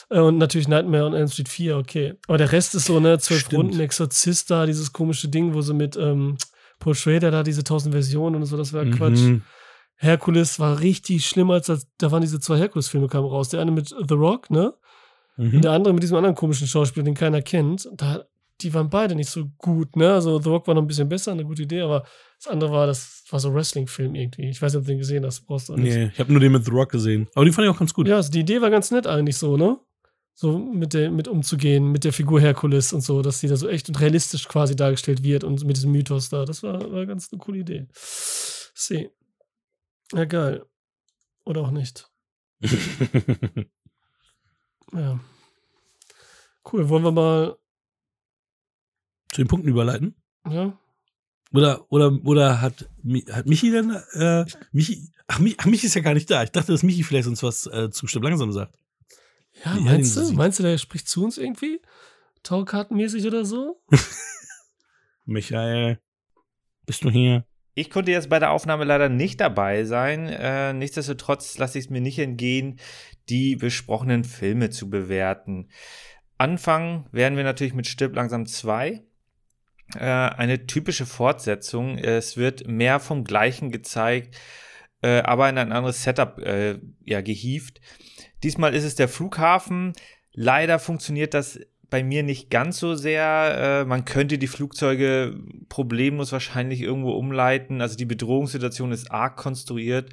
Äh, 0.09 0.19
Und 0.19 0.37
natürlich 0.37 0.67
Nightmare 0.67 1.05
on 1.05 1.13
Elm 1.13 1.27
Street 1.27 1.49
4, 1.49 1.77
okay. 1.77 2.13
Aber 2.27 2.37
der 2.37 2.51
Rest 2.51 2.73
ist 2.75 2.85
so, 2.85 2.99
ne, 2.99 3.17
zwölf. 3.19 3.51
Runden, 3.53 3.79
Exorzist 3.79 4.49
da, 4.51 4.65
dieses 4.65 4.91
komische 4.91 5.27
Ding, 5.29 5.53
wo 5.53 5.61
sie 5.61 5.73
mit 5.73 5.95
ähm, 5.97 6.37
Paul 6.79 6.95
Schrader 6.95 7.31
da 7.31 7.43
diese 7.43 7.63
tausend 7.63 7.93
Versionen 7.93 8.35
und 8.37 8.45
so, 8.45 8.57
das 8.57 8.73
war 8.73 8.85
Quatsch. 8.85 9.19
Mhm. 9.19 9.41
Herkules 9.97 10.59
war 10.59 10.79
richtig 10.79 11.25
schlimm, 11.25 11.51
als 11.51 11.67
das, 11.67 11.87
da 11.97 12.11
waren 12.11 12.21
diese 12.21 12.39
zwei 12.39 12.57
Herkules-Filme 12.57 13.07
kamen 13.07 13.27
raus. 13.27 13.49
Der 13.49 13.59
eine 13.61 13.71
mit 13.71 13.89
The 13.89 14.13
Rock, 14.15 14.49
ne? 14.49 14.73
Und 15.39 15.53
Mhm. 15.53 15.61
der 15.61 15.71
andere 15.71 15.93
mit 15.93 16.03
diesem 16.03 16.17
anderen 16.17 16.35
komischen 16.35 16.67
Schauspieler, 16.67 17.05
den 17.05 17.15
keiner 17.15 17.41
kennt. 17.41 17.89
Da, 17.95 18.25
die 18.61 18.73
waren 18.73 18.89
beide 18.89 19.15
nicht 19.15 19.29
so 19.29 19.45
gut, 19.57 19.95
ne? 19.95 20.13
Also 20.13 20.39
The 20.41 20.49
Rock 20.49 20.67
war 20.67 20.75
noch 20.75 20.81
ein 20.81 20.87
bisschen 20.87 21.07
besser, 21.07 21.31
eine 21.31 21.45
gute 21.45 21.63
Idee, 21.63 21.79
aber 21.81 22.03
das 22.37 22.47
andere 22.47 22.71
war, 22.71 22.87
das 22.87 23.23
war 23.29 23.39
so 23.39 23.47
ein 23.47 23.55
Wrestling-Film 23.55 24.15
irgendwie. 24.15 24.49
Ich 24.49 24.61
weiß 24.61 24.73
nicht, 24.73 24.79
ob 24.81 24.85
du 24.85 24.91
den 24.91 24.97
gesehen 24.97 25.25
hast, 25.25 25.41
brauchst 25.47 25.69
du 25.69 25.75
nicht. 25.77 25.95
Nee, 25.95 26.11
ich 26.13 26.19
habe 26.19 26.31
nur 26.31 26.41
den 26.41 26.51
mit 26.51 26.65
The 26.65 26.71
Rock 26.71 26.91
gesehen. 26.91 27.27
Aber 27.35 27.45
den 27.45 27.53
fand 27.53 27.67
ich 27.67 27.73
auch 27.73 27.79
ganz 27.79 27.93
gut. 27.93 28.07
Ja, 28.07 28.17
also 28.17 28.29
die 28.31 28.41
Idee 28.41 28.61
war 28.61 28.69
ganz 28.69 28.91
nett 28.91 29.07
eigentlich 29.07 29.37
so, 29.37 29.55
ne? 29.55 29.79
So 30.35 30.57
mit, 30.57 30.93
der, 30.93 31.09
mit 31.11 31.27
umzugehen, 31.29 31.91
mit 31.91 32.03
der 32.03 32.11
Figur 32.13 32.39
Herkules 32.41 32.91
und 32.93 33.01
so, 33.01 33.21
dass 33.21 33.39
die 33.39 33.47
da 33.47 33.55
so 33.57 33.67
echt 33.69 33.87
und 33.89 33.99
realistisch 33.99 34.47
quasi 34.47 34.75
dargestellt 34.75 35.23
wird 35.23 35.43
und 35.45 35.63
mit 35.65 35.75
diesem 35.77 35.91
Mythos 35.91 36.29
da. 36.29 36.43
Das 36.45 36.61
war, 36.63 36.91
war 36.91 37.05
ganz 37.05 37.29
eine 37.31 37.39
coole 37.39 37.59
Idee. 37.59 37.87
See. 37.93 39.09
Ja, 40.13 40.25
geil. 40.25 40.63
Oder 41.45 41.61
auch 41.61 41.71
nicht. 41.71 42.09
Ja. 44.93 45.19
Cool, 46.71 46.89
wollen 46.89 47.03
wir 47.03 47.11
mal, 47.11 47.57
Zu 49.31 49.41
den 49.41 49.47
Punkten 49.47 49.69
überleiten? 49.69 50.15
ja? 50.49 50.77
Oder, 51.51 51.91
oder, 51.91 52.11
oder 52.25 52.61
hat, 52.61 52.87
hat 53.31 53.45
Michi 53.47 53.71
denn, 53.71 53.89
äh, 54.13 54.45
Michi, 54.71 55.11
ach, 55.25 55.39
Mi, 55.39 55.55
ach, 55.57 55.65
Michi 55.65 55.87
ist 55.87 55.95
ja 55.95 56.01
gar 56.01 56.13
nicht 56.13 56.29
da. 56.29 56.43
Ich 56.43 56.51
dachte, 56.51 56.71
dass 56.71 56.83
Michi 56.83 57.03
vielleicht 57.03 57.27
uns 57.27 57.41
was 57.41 57.65
äh, 57.65 57.89
zu 57.89 58.05
langsam 58.19 58.51
sagt. 58.51 58.77
Ja, 59.65 59.75
Wie 59.75 59.81
meinst 59.81 60.15
du? 60.15 60.31
Meinst 60.33 60.59
du, 60.59 60.63
der 60.63 60.77
spricht 60.77 61.07
zu 61.07 61.23
uns 61.23 61.39
irgendwie? 61.39 61.81
Taukartenmäßig 62.43 63.25
oder 63.25 63.45
so? 63.45 63.81
Michael, 65.25 65.99
bist 66.85 67.03
du 67.03 67.09
hier? 67.09 67.45
Ich 67.73 67.89
konnte 67.89 68.11
jetzt 68.11 68.29
bei 68.29 68.39
der 68.39 68.51
Aufnahme 68.51 68.83
leider 68.83 69.09
nicht 69.09 69.39
dabei 69.39 69.83
sein. 69.85 70.27
Äh, 70.27 70.73
nichtsdestotrotz 70.73 71.57
lasse 71.57 71.77
ich 71.77 71.85
es 71.85 71.89
mir 71.89 72.01
nicht 72.01 72.19
entgehen, 72.19 72.79
die 73.29 73.55
besprochenen 73.55 74.23
Filme 74.23 74.69
zu 74.69 74.89
bewerten. 74.89 75.69
Anfangen 76.37 77.05
werden 77.11 77.37
wir 77.37 77.43
natürlich 77.43 77.73
mit 77.73 77.87
Stirb 77.87 78.15
langsam 78.15 78.45
2. 78.45 79.03
Äh, 79.95 79.99
eine 79.99 80.67
typische 80.67 81.05
Fortsetzung. 81.05 81.97
Es 81.97 82.37
wird 82.37 82.67
mehr 82.67 82.99
vom 82.99 83.23
Gleichen 83.23 83.71
gezeigt, 83.71 84.37
äh, 85.01 85.21
aber 85.21 85.49
in 85.49 85.57
ein 85.57 85.71
anderes 85.71 86.03
Setup 86.03 86.39
äh, 86.39 86.79
ja, 87.03 87.21
gehievt. 87.21 87.81
Diesmal 88.43 88.73
ist 88.73 88.83
es 88.83 88.95
der 88.95 89.09
Flughafen. 89.09 89.93
Leider 90.31 90.79
funktioniert 90.79 91.33
das 91.33 91.59
bei 91.89 92.03
mir 92.03 92.23
nicht 92.23 92.49
ganz 92.49 92.79
so 92.79 92.95
sehr. 92.95 93.81
Äh, 93.81 93.85
man 93.85 94.05
könnte 94.05 94.37
die 94.37 94.47
Flugzeuge 94.47 95.35
problemlos 95.69 96.31
wahrscheinlich 96.31 96.81
irgendwo 96.81 97.11
umleiten. 97.11 97.81
Also 97.81 97.97
die 97.97 98.05
Bedrohungssituation 98.05 98.91
ist 98.91 99.11
arg 99.11 99.37
konstruiert. 99.37 100.11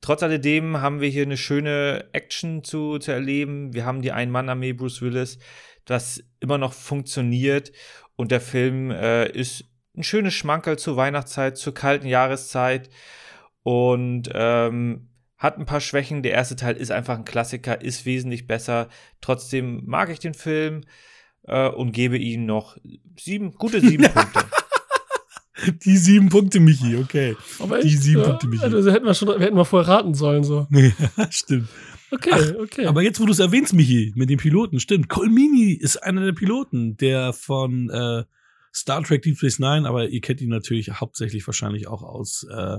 Trotz 0.00 0.22
alledem 0.22 0.80
haben 0.80 1.00
wir 1.00 1.08
hier 1.08 1.22
eine 1.22 1.36
schöne 1.36 2.08
Action 2.12 2.62
zu, 2.62 2.98
zu 2.98 3.12
erleben. 3.12 3.72
Wir 3.72 3.86
haben 3.86 4.02
die 4.02 4.12
Ein-Mann-Armee 4.12 4.74
Bruce 4.74 5.00
Willis, 5.02 5.38
das 5.84 6.22
immer 6.40 6.58
noch 6.58 6.72
funktioniert. 6.72 7.72
Und 8.14 8.30
der 8.30 8.40
Film 8.40 8.90
äh, 8.90 9.28
ist 9.30 9.64
ein 9.96 10.02
schönes 10.02 10.34
Schmankerl 10.34 10.78
zur 10.78 10.96
Weihnachtszeit, 10.96 11.56
zur 11.56 11.74
kalten 11.74 12.06
Jahreszeit. 12.06 12.90
Und 13.62 14.30
ähm, 14.34 15.08
hat 15.38 15.58
ein 15.58 15.66
paar 15.66 15.80
Schwächen. 15.80 16.22
Der 16.22 16.32
erste 16.32 16.56
Teil 16.56 16.76
ist 16.76 16.90
einfach 16.90 17.18
ein 17.18 17.24
Klassiker, 17.24 17.80
ist 17.80 18.06
wesentlich 18.06 18.46
besser. 18.46 18.88
Trotzdem 19.20 19.82
mag 19.86 20.10
ich 20.10 20.18
den 20.18 20.34
Film 20.34 20.82
äh, 21.42 21.68
und 21.68 21.92
gebe 21.92 22.18
ihm 22.18 22.46
noch 22.46 22.76
sieben, 23.18 23.52
gute 23.52 23.80
sieben 23.80 24.04
Punkte. 24.12 24.44
Die 25.84 25.96
sieben 25.96 26.28
Punkte, 26.28 26.60
Michi, 26.60 26.96
okay. 26.96 27.34
Aber 27.58 27.80
Die 27.80 27.96
sieben 27.96 28.22
Punkte, 28.22 28.46
Michi. 28.46 28.62
Also 28.62 28.90
hätten 28.90 29.06
wir, 29.06 29.14
schon, 29.14 29.28
wir 29.28 29.38
hätten 29.38 29.56
mal 29.56 29.64
vorher 29.64 29.88
raten 29.94 30.14
sollen, 30.14 30.44
so. 30.44 30.66
stimmt. 31.30 31.68
Okay, 32.10 32.54
okay. 32.60 32.86
Aber 32.86 33.02
jetzt, 33.02 33.20
wo 33.20 33.24
du 33.24 33.32
es 33.32 33.38
erwähnst, 33.38 33.72
Michi, 33.72 34.12
mit 34.16 34.30
den 34.30 34.38
Piloten, 34.38 34.80
stimmt. 34.80 35.08
Colmini 35.08 35.72
ist 35.72 35.96
einer 35.96 36.24
der 36.24 36.32
Piloten, 36.32 36.96
der 36.98 37.32
von 37.32 37.90
äh, 37.90 38.24
Star 38.72 39.02
Trek 39.02 39.22
Deep 39.22 39.38
Space 39.38 39.58
Nine, 39.58 39.88
aber 39.88 40.08
ihr 40.08 40.20
kennt 40.20 40.40
ihn 40.40 40.50
natürlich 40.50 40.90
hauptsächlich 41.00 41.46
wahrscheinlich 41.46 41.88
auch 41.88 42.02
aus, 42.02 42.46
äh, 42.50 42.78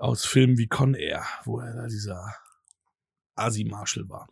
aus 0.00 0.24
Filmen 0.24 0.58
wie 0.58 0.66
Con 0.66 0.94
Air, 0.94 1.24
wo 1.44 1.60
er 1.60 1.74
da 1.74 1.86
dieser 1.86 2.34
Asi-Marshal 3.34 4.08
war. 4.08 4.28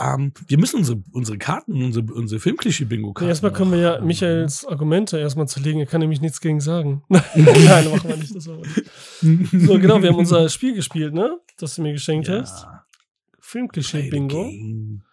Ähm, 0.00 0.32
wir 0.46 0.58
müssen 0.58 0.78
unsere, 0.78 1.02
unsere 1.12 1.38
Karten, 1.38 1.82
unsere, 1.82 2.12
unsere 2.12 2.40
Filmklischee-Bingo-Karten. 2.40 3.28
erstmal 3.28 3.52
können 3.52 3.72
wir 3.72 3.78
ja 3.78 4.00
Michaels 4.00 4.64
Argumente 4.64 5.18
erstmal 5.18 5.48
zerlegen. 5.48 5.80
Er 5.80 5.86
kann 5.86 6.00
nämlich 6.00 6.20
nichts 6.20 6.40
gegen 6.40 6.60
sagen. 6.60 7.04
Nein, 7.08 7.90
machen 7.90 8.08
wir 8.08 8.16
nicht. 8.16 8.34
Das 8.34 8.46
war 8.46 8.58
so, 8.60 9.78
genau, 9.78 10.02
wir 10.02 10.10
haben 10.10 10.18
unser 10.18 10.48
Spiel 10.50 10.74
gespielt, 10.74 11.14
ne? 11.14 11.38
Das 11.58 11.76
du 11.76 11.82
mir 11.82 11.92
geschenkt 11.92 12.28
hast. 12.28 12.64
ja, 12.64 12.84
Filmklischee-Bingo. 13.40 14.48
Game. 14.48 15.04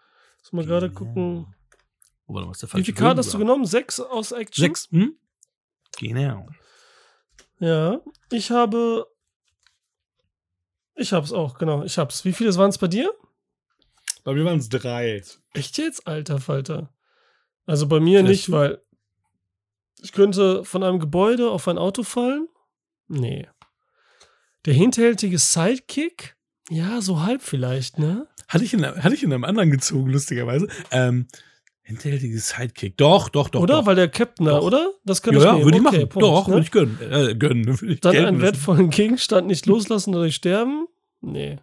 Muss 0.41 0.53
mal 0.53 0.65
gerade 0.65 0.89
gucken. 0.89 1.53
Oh, 2.25 2.33
warte 2.33 2.51
ist 2.51 2.63
der 2.63 2.73
Wie 2.73 2.83
viele 2.83 2.97
Karten 2.97 3.19
hast 3.19 3.33
du 3.33 3.37
genommen? 3.37 3.65
Sechs 3.65 3.99
aus 3.99 4.31
Action? 4.31 4.63
Sechs, 4.63 4.89
hm? 4.91 5.13
Genau. 5.99 6.47
Ja. 7.59 7.99
Ich 8.31 8.49
habe. 8.51 9.05
Ich 10.99 11.13
hab's 11.13 11.31
auch, 11.31 11.57
genau. 11.57 11.83
Ich 11.83 11.97
hab's. 11.97 12.25
Wie 12.25 12.33
viele 12.33 12.53
waren 12.55 12.69
es 12.69 12.77
bei 12.77 12.87
dir? 12.87 13.13
Bei 14.25 14.33
mir 14.33 14.43
waren 14.43 14.59
es 14.59 14.67
drei. 14.67 15.23
Echt 15.53 15.77
jetzt, 15.77 16.05
alter 16.07 16.39
Falter? 16.39 16.93
Also 17.65 17.87
bei 17.87 18.01
mir 18.01 18.19
Vielleicht 18.19 18.49
nicht, 18.49 18.51
weil 18.51 18.81
ich 20.01 20.11
könnte 20.11 20.65
von 20.65 20.83
einem 20.83 20.99
Gebäude 20.99 21.51
auf 21.51 21.69
ein 21.69 21.77
Auto 21.77 22.03
fallen. 22.03 22.49
Nee. 23.07 23.47
Der 24.65 24.73
hinterhältige 24.73 25.39
Sidekick? 25.39 26.35
Ja, 26.69 27.01
so 27.01 27.21
halb 27.21 27.41
vielleicht, 27.41 27.97
ne? 27.97 28.27
Hatte 28.49 28.65
ich, 28.65 28.73
in, 28.73 28.85
hatte 28.85 29.15
ich 29.15 29.23
in 29.23 29.31
einem 29.31 29.45
anderen 29.45 29.71
gezogen, 29.71 30.09
lustigerweise. 30.09 30.67
Ähm, 30.91 31.27
hinterhältiges 31.89 32.49
Sidekick. 32.49 32.97
Doch, 32.97 33.29
doch, 33.29 33.49
doch. 33.49 33.61
oder? 33.61 33.79
Doch. 33.79 33.85
Weil 33.87 33.95
der 33.95 34.09
Captain 34.09 34.45
da, 34.45 34.59
oder? 34.59 34.93
Das 35.03 35.21
kann 35.21 35.33
ja, 35.33 35.39
ich 35.39 35.45
ja, 35.45 35.65
würde 35.65 35.77
ich 35.77 35.85
Okay, 35.85 35.97
machen. 35.97 36.09
Punkt, 36.09 36.23
doch, 36.23 36.47
ne? 36.47 36.53
würde 36.53 36.63
ich 36.63 36.71
gönnen. 36.71 36.97
Äh, 37.01 37.35
gönnen. 37.35 37.65
Würde 37.67 37.93
ich 37.93 37.99
Dann 37.99 38.15
einen 38.15 38.25
lassen. 38.25 38.41
wertvollen 38.41 38.89
Gegenstand 38.91 39.47
nicht 39.47 39.65
loslassen 39.65 40.13
oder 40.15 40.29
sterben? 40.31 40.87
Nee. 41.21 41.59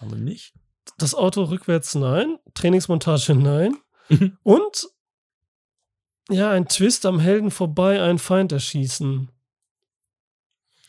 Aber 0.00 0.16
nicht. 0.16 0.52
Das 0.98 1.14
Auto 1.14 1.44
rückwärts 1.44 1.94
nein. 1.94 2.38
Trainingsmontage 2.54 3.34
nein. 3.34 3.76
Mhm. 4.08 4.36
Und 4.42 4.88
ja, 6.28 6.50
ein 6.50 6.66
Twist 6.66 7.06
am 7.06 7.20
Helden 7.20 7.50
vorbei, 7.50 8.02
einen 8.02 8.18
Feind 8.18 8.52
erschießen. 8.52 9.30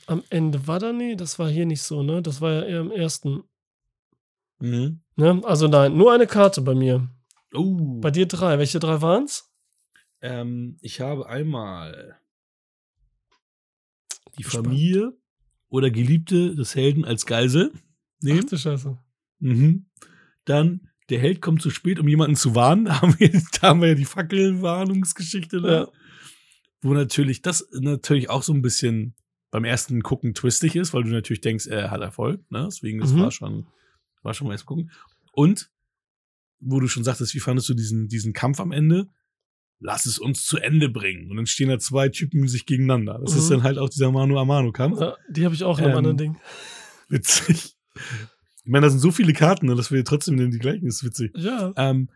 Am 0.08 0.24
Ende 0.30 0.68
war 0.68 0.80
da 0.80 0.92
nee, 0.92 1.16
das 1.16 1.38
war 1.40 1.50
hier 1.50 1.66
nicht 1.66 1.84
so, 1.84 2.02
ne? 2.04 2.22
Das 2.22 2.42
war 2.42 2.52
ja 2.52 2.64
eher 2.64 2.80
im 2.82 2.92
ersten. 2.92 3.44
Mhm. 4.60 5.02
Ne? 5.16 5.42
Also 5.46 5.68
nein, 5.68 5.96
nur 5.96 6.12
eine 6.12 6.28
Karte 6.28 6.62
bei 6.62 6.74
mir. 6.74 7.08
Oh. 7.54 8.00
Bei 8.00 8.12
dir 8.12 8.26
drei. 8.28 8.58
Welche 8.60 8.80
drei 8.80 9.02
waren's? 9.02 9.52
Ähm, 10.22 10.78
ich 10.82 11.02
habe 11.02 11.28
einmal 11.28 12.18
die 14.38 14.44
Gespannt. 14.44 14.68
Familie 14.68 15.14
oder 15.70 15.90
Geliebte 15.90 16.56
des 16.56 16.76
Helden 16.76 17.06
als 17.06 17.26
Geisel 17.26 17.72
Ach 17.74 17.80
nehmen. 18.22 18.48
du 18.48 18.58
Scheiße. 18.58 18.98
Mhm. 19.40 19.86
Dann 20.46 20.88
der 21.10 21.20
Held 21.20 21.42
kommt 21.42 21.62
zu 21.62 21.70
spät, 21.70 22.00
um 22.00 22.08
jemanden 22.08 22.36
zu 22.36 22.56
warnen. 22.56 22.86
Da 22.92 23.02
haben 23.02 23.20
wir, 23.20 23.30
da 23.60 23.68
haben 23.70 23.82
wir 23.82 23.90
ja 23.90 23.96
die 23.96 24.06
Fackelwarnungsgeschichte 24.06 25.62
da. 25.62 25.72
Ja. 25.82 25.88
Wo 26.82 26.94
natürlich 26.94 27.42
das 27.42 27.68
natürlich 27.74 28.30
auch 28.30 28.44
so 28.44 28.54
ein 28.54 28.62
bisschen 28.62 29.14
beim 29.52 29.66
ersten 29.66 30.02
Gucken 30.02 30.34
twistig 30.34 30.76
ist, 30.76 30.94
weil 30.94 31.04
du 31.04 31.10
natürlich 31.10 31.42
denkst, 31.42 31.68
er 31.68 31.92
hat 31.92 32.02
Erfolg. 32.02 32.50
Ne? 32.50 32.64
Deswegen, 32.66 33.00
das 33.02 33.12
Mhm. 33.12 33.20
war 33.20 33.32
schon, 33.32 33.68
war 34.24 34.34
schon 34.34 34.48
mal 34.48 34.54
erst 34.54 34.66
gucken. 34.66 34.92
Und 35.34 35.70
wo 36.62 36.80
du 36.80 36.88
schon 36.88 37.04
sagtest, 37.04 37.34
wie 37.36 37.40
fandest 37.40 37.68
du 37.70 37.74
diesen, 37.74 38.08
diesen 38.08 38.34
Kampf 38.34 38.60
am 38.60 38.72
Ende? 38.72 39.08
lass 39.84 40.06
es 40.06 40.20
uns 40.20 40.46
zu 40.46 40.60
Ende 40.60 40.90
bringen. 40.90 41.32
Und 41.32 41.38
dann 41.38 41.48
stehen 41.48 41.68
da 41.68 41.80
zwei 41.80 42.08
Typen 42.10 42.48
sich 42.48 42.68
gegeneinander. 42.68 43.18
Das 43.20 43.34
Mhm. 43.34 43.40
ist 43.40 43.50
dann 43.50 43.64
halt 43.64 43.80
auch 43.80 43.90
dieser 43.90 44.12
Manu 44.12 44.38
Amano-Kampf. 44.38 45.02
Ja, 45.02 45.16
die 45.28 45.44
habe 45.44 45.56
ich 45.56 45.64
auch 45.64 45.80
in 45.80 45.86
einem 45.86 45.92
Ähm, 45.94 45.98
anderen 45.98 46.18
Ding. 46.18 46.38
Witzig. 47.10 47.74
Ich 48.64 48.70
meine, 48.72 48.86
da 48.86 48.90
sind 48.92 49.00
so 49.00 49.10
viele 49.12 49.34
Karten, 49.34 49.66
ne, 49.66 49.74
dass 49.74 49.92
wir 49.92 50.06
trotzdem 50.06 50.38
die 50.52 50.60
gleichen, 50.60 50.86
das 50.86 50.98
ist 50.98 51.04
witzig. 51.04 51.32
Ja. 51.36 51.74
Ähm, 51.78 52.10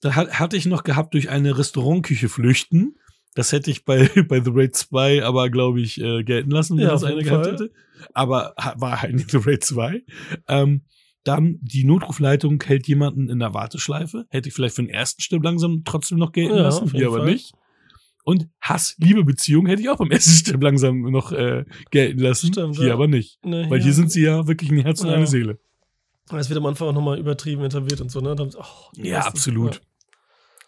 da 0.00 0.14
hat, 0.16 0.40
hatte 0.40 0.56
ich 0.56 0.64
noch 0.64 0.82
gehabt 0.82 1.12
durch 1.12 1.28
eine 1.28 1.58
Restaurantküche 1.58 2.30
flüchten. 2.30 2.96
Das 3.34 3.52
hätte 3.52 3.70
ich 3.70 3.84
bei, 3.84 4.08
bei 4.26 4.40
The 4.42 4.50
Raid 4.54 4.74
2 4.74 5.22
aber, 5.22 5.50
glaube 5.50 5.82
ich, 5.82 6.00
äh, 6.00 6.24
gelten 6.24 6.50
lassen, 6.50 6.78
wenn 6.78 6.84
Ja, 6.84 6.92
das 6.92 7.04
eine 7.04 7.22
gehabt 7.22 7.46
hätte. 7.46 7.70
Aber 8.14 8.54
war 8.76 9.02
halt 9.02 9.12
nicht 9.14 9.30
The 9.30 9.40
Raid 9.44 9.62
2. 9.62 10.02
Ähm, 10.48 10.84
dann 11.24 11.58
die 11.60 11.84
Notrufleitung 11.84 12.62
hält 12.62 12.86
jemanden 12.88 13.28
in 13.28 13.38
der 13.38 13.52
Warteschleife. 13.54 14.26
Hätte 14.30 14.48
ich 14.48 14.54
vielleicht 14.54 14.76
für 14.76 14.82
den 14.82 14.90
ersten 14.90 15.20
Stipp 15.22 15.42
langsam 15.42 15.82
trotzdem 15.84 16.18
noch 16.18 16.32
gelten 16.32 16.56
Ja, 16.56 16.62
lassen, 16.62 16.90
hier 16.90 17.08
aber 17.08 17.18
Fall. 17.18 17.26
nicht. 17.32 17.52
Und 18.24 18.48
Hass, 18.60 18.96
Liebe, 18.98 19.24
Beziehung 19.24 19.66
hätte 19.66 19.82
ich 19.82 19.88
auch 19.88 19.96
beim 19.96 20.10
ersten 20.12 20.32
Stipp 20.32 20.62
langsam 20.62 21.02
noch 21.02 21.32
äh, 21.32 21.64
gelten 21.90 22.20
lassen. 22.20 22.52
Stimmt, 22.52 22.76
hier 22.76 22.88
ja. 22.88 22.94
aber 22.94 23.06
nicht. 23.08 23.44
Ne, 23.44 23.66
Weil 23.68 23.80
hier 23.80 23.92
sind 23.92 24.10
sie 24.10 24.22
ja 24.22 24.46
wirklich 24.46 24.70
ein 24.70 24.78
Herz 24.78 25.02
und 25.02 25.10
eine 25.10 25.26
Seele. 25.26 25.58
Es 26.32 26.48
wird 26.48 26.58
am 26.58 26.66
Anfang 26.66 26.88
auch 26.88 26.92
nochmal 26.92 27.18
übertrieben 27.18 27.64
etabliert 27.64 28.00
und 28.00 28.10
so, 28.10 28.20
ne? 28.20 28.36
Oh, 28.38 28.64
Ja, 28.96 29.22
absolut. 29.22 29.82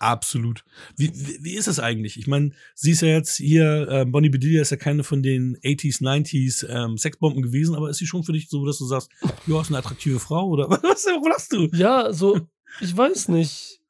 Absolut. 0.02 0.64
Wie, 0.96 1.12
wie, 1.14 1.38
wie 1.44 1.54
ist 1.54 1.68
es 1.68 1.78
eigentlich? 1.78 2.16
Ich 2.18 2.26
meine, 2.26 2.50
sie 2.74 2.90
ist 2.90 3.02
ja 3.02 3.08
jetzt 3.08 3.36
hier, 3.36 3.86
äh, 3.88 4.04
Bonnie 4.04 4.30
Bedelia 4.30 4.60
ist 4.60 4.70
ja 4.70 4.76
keine 4.76 5.04
von 5.04 5.22
den 5.22 5.56
80s, 5.58 6.02
90s 6.02 6.68
ähm, 6.68 6.98
Sexbomben 6.98 7.40
gewesen, 7.40 7.76
aber 7.76 7.88
ist 7.88 7.98
sie 7.98 8.08
schon 8.08 8.24
für 8.24 8.32
dich 8.32 8.48
so, 8.48 8.66
dass 8.66 8.78
du 8.78 8.84
sagst, 8.84 9.10
ja, 9.46 9.60
ist 9.60 9.68
eine 9.68 9.78
attraktive 9.78 10.18
Frau 10.18 10.48
oder 10.48 10.68
was, 10.70 11.06
wo 11.06 11.28
lachst 11.28 11.52
du? 11.52 11.68
Ja, 11.72 12.12
so, 12.12 12.48
ich 12.80 12.96
weiß 12.96 13.28
nicht. 13.28 13.80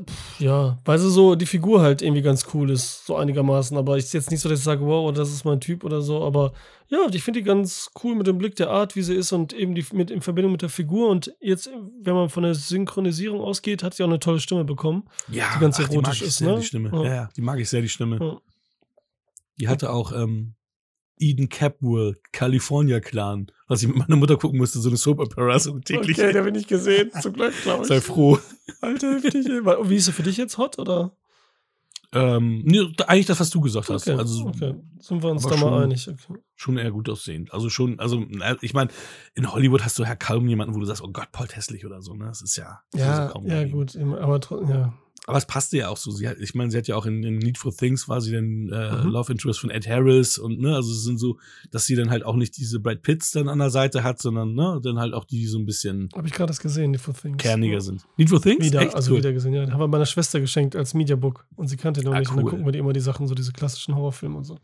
Pff, 0.00 0.40
Ja, 0.40 0.78
weil 0.84 0.98
sie 0.98 1.10
so 1.10 1.34
die 1.34 1.46
Figur 1.46 1.82
halt 1.82 2.02
irgendwie 2.02 2.22
ganz 2.22 2.46
cool 2.54 2.70
ist, 2.70 3.06
so 3.06 3.16
einigermaßen. 3.16 3.76
Aber 3.76 3.96
ich 3.96 4.04
ist 4.04 4.12
jetzt 4.14 4.30
nicht 4.30 4.40
so, 4.40 4.48
dass 4.48 4.58
ich 4.60 4.64
sage, 4.64 4.84
wow, 4.86 5.12
das 5.12 5.30
ist 5.32 5.44
mein 5.44 5.60
Typ 5.60 5.84
oder 5.84 6.00
so. 6.02 6.22
Aber 6.24 6.52
ja, 6.88 6.98
ich 7.12 7.22
finde 7.22 7.40
die 7.40 7.44
ganz 7.44 7.90
cool 8.02 8.14
mit 8.14 8.26
dem 8.26 8.38
Blick 8.38 8.56
der 8.56 8.70
Art, 8.70 8.96
wie 8.96 9.02
sie 9.02 9.14
ist 9.14 9.32
und 9.32 9.52
eben 9.52 9.74
die 9.74 9.84
mit 9.92 10.10
in 10.10 10.20
Verbindung 10.20 10.52
mit 10.52 10.62
der 10.62 10.68
Figur. 10.68 11.08
Und 11.08 11.34
jetzt, 11.40 11.70
wenn 12.02 12.14
man 12.14 12.28
von 12.28 12.42
der 12.42 12.54
Synchronisierung 12.54 13.40
ausgeht, 13.40 13.82
hat 13.82 13.94
sie 13.94 14.02
auch 14.02 14.08
eine 14.08 14.20
tolle 14.20 14.40
Stimme 14.40 14.64
bekommen. 14.64 15.04
Ja, 15.28 15.46
Die 15.54 15.60
ganz 15.60 15.78
ach, 15.80 15.88
die 15.88 15.94
erotisch 15.94 16.20
mag 16.20 16.22
ich 16.22 16.28
ist, 16.28 16.36
sehr, 16.38 16.52
ne? 16.52 16.58
die 16.60 16.66
Stimme. 16.66 16.90
Ja. 16.92 17.04
ja, 17.04 17.28
die 17.36 17.42
mag 17.42 17.58
ich 17.58 17.68
sehr, 17.68 17.82
die 17.82 17.88
Stimme. 17.88 18.18
Ja. 18.20 18.36
Die 19.58 19.68
hatte 19.68 19.90
auch 19.90 20.12
ähm, 20.12 20.54
Eden 21.18 21.48
Capwell, 21.48 22.16
California 22.32 23.00
Clan, 23.00 23.46
was 23.68 23.82
ich 23.82 23.88
mit 23.88 23.96
meiner 23.96 24.16
Mutter 24.16 24.36
gucken 24.36 24.58
musste, 24.58 24.78
so 24.80 24.88
eine 24.88 24.96
Soap 24.96 25.20
Opera, 25.20 25.58
so 25.58 25.78
täglich. 25.78 26.18
Okay, 26.18 26.32
den 26.32 26.44
habe 26.46 26.58
ich 26.58 26.66
gesehen. 26.66 27.10
Zum 27.20 27.32
Glück, 27.34 27.52
glaube 27.62 27.82
ich. 27.82 27.88
Sei 27.88 28.00
froh. 28.00 28.38
Alter, 28.80 29.14
heftig. 29.14 29.46
Wie 29.46 29.96
ist 29.96 30.06
sie 30.06 30.12
für 30.12 30.22
dich 30.24 30.36
jetzt 30.36 30.58
hot, 30.58 30.78
oder? 30.78 31.12
Ähm, 32.12 32.62
nee, 32.64 32.80
eigentlich 33.08 33.26
das, 33.26 33.40
was 33.40 33.50
du 33.50 33.60
gesagt 33.60 33.90
hast. 33.90 34.06
Okay, 34.08 34.16
Also 34.16 34.46
okay. 34.46 34.74
Sind 35.00 35.20
wir 35.22 35.30
uns 35.30 35.42
da 35.42 35.50
mal 35.50 35.58
schon- 35.58 35.82
einig. 35.82 36.08
Okay. 36.08 36.38
schon 36.54 36.78
eher 36.78 36.92
gut 36.92 37.08
aussehend. 37.08 37.52
Also 37.52 37.68
schon, 37.70 37.98
also 37.98 38.24
ich 38.60 38.72
meine, 38.72 38.90
in 39.34 39.52
Hollywood 39.52 39.82
hast 39.84 39.98
du 39.98 40.04
ja 40.04 40.14
kaum 40.14 40.46
jemanden, 40.48 40.74
wo 40.76 40.78
du 40.78 40.84
sagst, 40.86 41.02
oh 41.02 41.08
Gott, 41.12 41.32
Paul 41.32 41.48
hässlich 41.52 41.84
oder 41.84 42.02
so. 42.02 42.14
Ne? 42.14 42.26
Das 42.26 42.40
ist 42.40 42.54
ja, 42.56 42.80
das 42.92 43.00
ist 43.00 43.06
Ja, 43.08 43.26
kaum 43.28 43.46
ja, 43.46 43.54
daneben. 43.56 43.72
gut. 43.72 43.96
Aber 43.96 44.40
ja. 44.68 44.94
Aber 45.26 45.38
es 45.38 45.46
passte 45.46 45.78
ja 45.78 45.88
auch 45.88 45.96
so. 45.96 46.10
Sie 46.10 46.28
hat, 46.28 46.38
ich 46.38 46.54
meine, 46.54 46.70
sie 46.70 46.76
hat 46.76 46.86
ja 46.86 46.96
auch 46.96 47.06
in, 47.06 47.22
in 47.22 47.38
Need 47.38 47.56
for 47.56 47.74
Things 47.74 48.08
war 48.08 48.20
sie 48.20 48.32
dann 48.32 48.68
äh, 48.70 49.02
Mhm. 49.04 49.10
Love 49.10 49.32
Interest 49.32 49.58
von 49.58 49.70
Ed 49.70 49.88
Harris 49.88 50.36
und 50.38 50.60
ne, 50.60 50.74
also 50.74 50.92
es 50.92 51.02
sind 51.04 51.18
so, 51.18 51.38
dass 51.70 51.86
sie 51.86 51.94
dann 51.96 52.10
halt 52.10 52.24
auch 52.24 52.36
nicht 52.36 52.56
diese 52.58 52.78
Brad 52.78 53.00
Pitts 53.02 53.30
dann 53.32 53.48
an 53.48 53.58
der 53.58 53.70
Seite 53.70 54.02
hat, 54.02 54.20
sondern 54.20 54.54
ne, 54.54 54.80
dann 54.82 54.98
halt 54.98 55.14
auch 55.14 55.24
die 55.24 55.38
die 55.38 55.46
so 55.46 55.58
ein 55.58 55.64
bisschen 55.66 56.10
Habe 56.14 56.26
ich 56.26 56.32
gerade 56.34 56.48
das 56.48 56.60
gesehen, 56.60 56.92
die 56.92 56.98
For 56.98 57.14
Things. 57.14 57.38
kerniger 57.38 57.80
sind. 57.80 58.02
Need 58.18 58.28
for 58.30 58.40
Things? 58.42 58.64
Wieder, 58.64 58.82
Echt? 58.82 58.94
also 58.94 59.12
Cool. 59.12 59.18
wieder 59.18 59.32
gesehen, 59.32 59.54
ja. 59.54 59.70
Haben 59.70 59.80
wir 59.80 59.88
meiner 59.88 60.06
Schwester 60.06 60.40
geschenkt 60.40 60.76
als 60.76 60.92
Mediabook. 60.94 61.46
Und 61.56 61.68
sie 61.68 61.76
kannte 61.76 62.00
ihn 62.00 62.04
noch 62.04 62.14
Ah, 62.14 62.18
nicht. 62.20 62.30
Und 62.30 62.36
dann 62.36 62.44
cool. 62.44 62.50
gucken 62.50 62.66
wir 62.66 62.72
die 62.72 62.78
immer 62.78 62.92
die 62.92 63.00
Sachen, 63.00 63.26
so 63.26 63.34
diese 63.34 63.52
klassischen 63.52 63.94
Horrorfilme 63.96 64.36
und 64.36 64.44
so. 64.44 64.58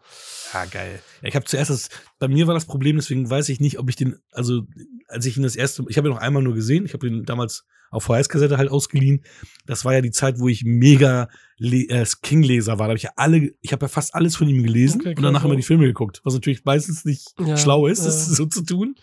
Ah, 0.53 0.67
geil. 0.67 1.01
Ja, 1.23 1.29
ich 1.29 1.35
habe 1.37 1.45
zuerst 1.47 1.71
das, 1.71 1.89
bei 2.19 2.29
mir 2.29 2.47
war 2.47 2.55
das 2.55 2.67
Problem, 2.67 2.97
deswegen 2.97 3.29
weiß 3.31 3.49
ich 3.49 3.61
nicht, 3.61 3.79
ob 3.79 3.89
ich 3.89 3.97
den, 3.97 4.17
also 4.33 4.67
als 5.09 5.25
ich 5.27 5.37
ihn 5.39 5.43
das 5.43 5.57
erste, 5.57 5.85
ich 5.89 5.97
habe 5.97 6.09
ihn 6.09 6.15
noch 6.15 6.21
einmal 6.21 6.43
nur 6.43 6.55
gesehen, 6.55 6.85
ich 6.85 6.93
habe 6.93 7.07
ihn 7.07 7.25
damals 7.25 7.65
auf 7.91 8.05
VHS-Kassette 8.05 8.57
halt 8.57 8.71
ausgeliehen. 8.71 9.25
Das 9.67 9.85
war 9.85 9.93
ja 9.95 10.01
die 10.01 10.11
Zeit, 10.13 10.39
wo 10.39 10.49
ich 10.49 10.65
mega 10.65 11.29
Le 11.59 11.89
äh, 11.89 12.07
King-Leser 12.23 12.73
war. 12.79 12.87
Da 12.87 12.91
habe 12.93 12.97
ich 12.97 13.03
ja 13.03 13.11
alle, 13.17 13.53
ich 13.61 13.73
habe 13.73 13.85
ja 13.85 13.89
fast 13.89 14.15
alles 14.15 14.37
von 14.37 14.49
ihm 14.49 14.63
gelesen 14.63 15.01
Okay, 15.01 15.11
und 15.17 15.23
danach 15.23 15.41
klar, 15.41 15.47
immer 15.51 15.55
so. 15.55 15.57
die 15.59 15.67
Filme 15.67 15.85
geguckt, 15.87 16.21
was 16.25 16.35
natürlich 16.35 16.65
meistens 16.65 17.05
nicht 17.05 17.35
Ja, 17.39 17.57
schlau 17.57 17.87
ist, 17.87 18.05
das 18.07 18.29
ja. 18.29 18.35
so 18.37 18.47
zu 18.47 18.63
tun. 18.65 18.95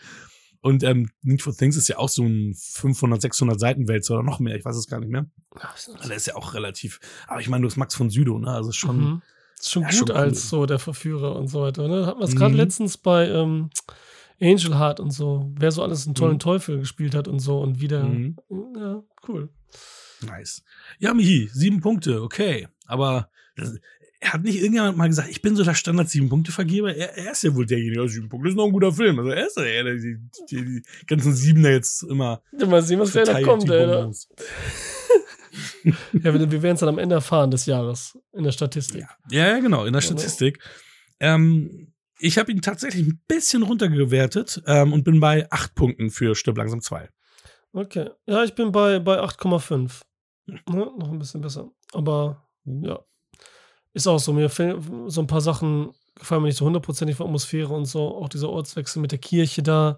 Und 0.62 0.84
ähm, 0.84 1.10
Need 1.22 1.44
for 1.44 1.56
Things 1.56 1.78
ist 1.78 1.88
ja 1.88 1.98
auch 1.98 2.10
so 2.10 2.24
ein 2.24 2.54
500, 2.58 3.22
600 3.22 3.60
Seiten 3.60 3.88
Wälzer 3.88 4.16
oder 4.16 4.24
noch 4.24 4.40
mehr, 4.40 4.56
ich 4.56 4.66
weiß 4.66 4.76
es 4.76 4.88
gar 4.88 5.00
nicht 5.00 5.10
mehr. 5.12 5.28
Der 6.10 6.16
ist 6.16 6.28
ja 6.28 6.36
auch 6.36 6.54
relativ, 6.56 7.00
aber 7.28 7.40
ich 7.42 7.48
meine, 7.48 7.62
du 7.62 7.68
bist 7.68 7.78
Max 7.78 7.94
von 7.96 8.10
Südow, 8.10 8.40
ne? 8.40 8.50
Also 8.52 8.72
schon, 8.72 8.98
Mhm. 9.00 9.22
Ist 9.60 9.72
schon 9.72 9.84
Ja, 9.84 9.90
gut 9.90 9.98
schon 9.98 10.12
als 10.12 10.50
so 10.50 10.66
der 10.66 10.78
Verführer 10.80 11.36
und 11.36 11.48
so 11.48 11.62
weiter. 11.62 11.88
Ne? 11.88 12.06
Hat 12.06 12.20
man 12.20 12.28
es 12.28 12.36
gerade 12.36 12.52
Mhm. 12.54 12.58
letztens 12.60 12.98
bei 12.98 13.28
ähm, 13.28 13.70
Angel 14.42 14.78
Heart 14.78 15.00
und 15.00 15.12
so. 15.12 15.52
Wer 15.58 15.72
so 15.72 15.82
alles 15.84 16.06
einen 16.06 16.16
tollen 16.16 16.34
Mhm. 16.36 16.40
Teufel 16.40 16.80
gespielt 16.80 17.16
hat 17.16 17.28
und 17.28 17.40
so 17.40 17.60
und 17.60 17.82
wieder. 17.82 18.04
Mhm. 18.04 18.38
Ja, 18.76 19.04
cool. 19.28 19.50
Nice. 20.26 20.64
Ja, 21.00 21.14
Mihi, 21.14 21.50
sieben 21.52 21.80
Punkte, 21.82 22.22
okay. 22.22 22.68
Aber 22.86 23.30
er 24.20 24.34
hat 24.34 24.44
nicht 24.44 24.56
irgendjemand 24.58 24.98
mal 24.98 25.08
gesagt, 25.08 25.30
ich 25.30 25.42
bin 25.42 25.56
so 25.56 25.64
der 25.64 25.76
Standard 25.76 26.10
sieben 26.10 26.30
Punkte 26.30 26.52
Vergeber. 26.52 26.96
Er, 26.96 27.16
er 27.18 27.32
ist 27.34 27.44
ja 27.44 27.54
wohl 27.56 27.66
derjenige, 27.66 28.02
ja, 28.02 28.08
sieben 28.08 28.30
Punkte 28.30 28.50
ist 28.50 28.56
noch 28.56 28.66
ein 28.66 28.72
guter 28.72 28.92
Film. 28.94 29.20
Also 29.20 29.32
er 29.32 29.46
ist 29.48 29.58
ja 29.58 29.64
der, 29.64 29.84
der 29.84 29.96
die, 29.96 30.18
die, 30.50 30.66
die 30.66 30.84
ganzen 31.06 31.34
Siebener 31.34 31.70
jetzt 31.72 32.02
immer 32.04 32.42
Ja, 32.58 32.66
mal 32.66 32.82
sehen, 32.82 33.00
was 33.00 33.12
da 33.14 33.20
noch 33.22 33.26
verteilt. 33.28 33.46
kommt, 33.46 33.70
ey. 33.70 34.12
Ja, 36.14 36.34
wir, 36.34 36.52
wir 36.52 36.62
werden 36.62 36.74
es 36.76 36.82
dann 36.82 36.90
am 36.90 36.98
Ende 37.00 37.16
erfahren 37.16 37.50
des 37.50 37.66
Jahres 37.66 38.18
in 38.34 38.44
der 38.44 38.52
Statistik. 38.52 39.06
Ja, 39.32 39.48
ja, 39.48 39.60
genau, 39.60 39.86
in 39.86 39.94
der 39.94 40.02
Ja, 40.02 40.10
ne? 40.12 40.18
Statistik. 40.20 40.60
Ähm, 41.20 41.94
ich 42.20 42.38
habe 42.38 42.52
ihn 42.52 42.62
tatsächlich 42.62 43.06
ein 43.08 43.22
bisschen 43.28 43.64
runtergewertet 43.64 44.62
ähm, 44.66 44.94
und 44.94 45.04
bin 45.04 45.20
bei 45.20 45.48
acht 45.52 45.76
Punkten 45.76 46.10
für 46.10 46.36
Stirb 46.36 46.58
langsam 46.58 46.82
2. 46.82 47.10
Okay. 47.74 48.10
Ja, 48.26 48.44
ich 48.44 48.56
bin 48.56 48.72
bei, 48.72 49.00
bei 49.00 49.20
8,5. 49.22 50.02
Ne? 50.46 50.58
Noch 50.68 51.12
ein 51.12 51.20
bisschen 51.20 51.42
besser. 51.42 51.70
Aber 51.94 52.48
ja. 52.66 53.00
Ist 53.94 54.08
auch 54.08 54.20
so. 54.20 54.34
Mir 54.34 54.50
fehlen 54.50 55.10
so 55.10 55.22
ein 55.22 55.28
paar 55.28 55.42
Sachen, 55.42 55.92
gefallen 56.16 56.42
mir 56.42 56.48
nicht 56.48 56.58
so 56.58 56.66
hundertprozentig 56.66 57.16
von 57.18 57.28
Atmosphäre 57.28 57.74
und 57.74 57.86
so. 57.86 58.16
Auch 58.16 58.30
dieser 58.30 58.50
Ortswechsel 58.50 59.02
mit 59.02 59.12
der 59.12 59.20
Kirche 59.20 59.62
da. 59.64 59.98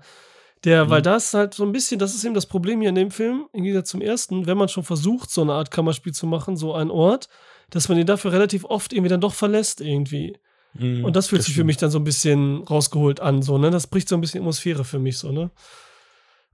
Der, 0.65 0.85
Mhm. 0.85 0.89
weil 0.89 1.01
das 1.01 1.33
halt 1.33 1.53
so 1.53 1.63
ein 1.63 1.71
bisschen, 1.71 1.99
das 1.99 2.13
ist 2.15 2.25
eben 2.25 2.33
das 2.33 2.45
Problem 2.45 2.81
hier 2.81 2.89
in 2.89 2.95
dem 2.95 3.11
Film, 3.11 3.47
im 3.53 3.63
Gegensatz 3.63 3.89
zum 3.91 4.01
ersten, 4.01 4.45
wenn 4.45 4.57
man 4.57 4.67
schon 4.67 4.83
versucht, 4.83 5.29
so 5.31 5.41
eine 5.41 5.53
Art 5.53 5.71
Kammerspiel 5.71 6.13
zu 6.13 6.27
machen, 6.27 6.57
so 6.57 6.73
ein 6.73 6.91
Ort, 6.91 7.29
dass 7.69 7.87
man 7.87 7.97
ihn 7.97 8.05
dafür 8.05 8.33
relativ 8.33 8.65
oft 8.65 8.91
irgendwie 8.91 9.09
dann 9.09 9.21
doch 9.21 9.33
verlässt 9.33 9.79
irgendwie. 9.79 10.37
Mhm, 10.73 11.03
Und 11.03 11.15
das 11.15 11.27
fühlt 11.27 11.41
sich 11.43 11.55
für 11.55 11.63
mich 11.63 11.77
dann 11.77 11.89
so 11.91 11.97
ein 11.99 12.03
bisschen 12.03 12.63
rausgeholt 12.63 13.19
an, 13.19 13.41
so, 13.41 13.57
ne? 13.57 13.71
Das 13.71 13.87
bricht 13.87 14.07
so 14.09 14.15
ein 14.15 14.21
bisschen 14.21 14.41
Atmosphäre 14.41 14.83
für 14.85 14.99
mich, 14.99 15.17
so, 15.17 15.31
ne? 15.31 15.49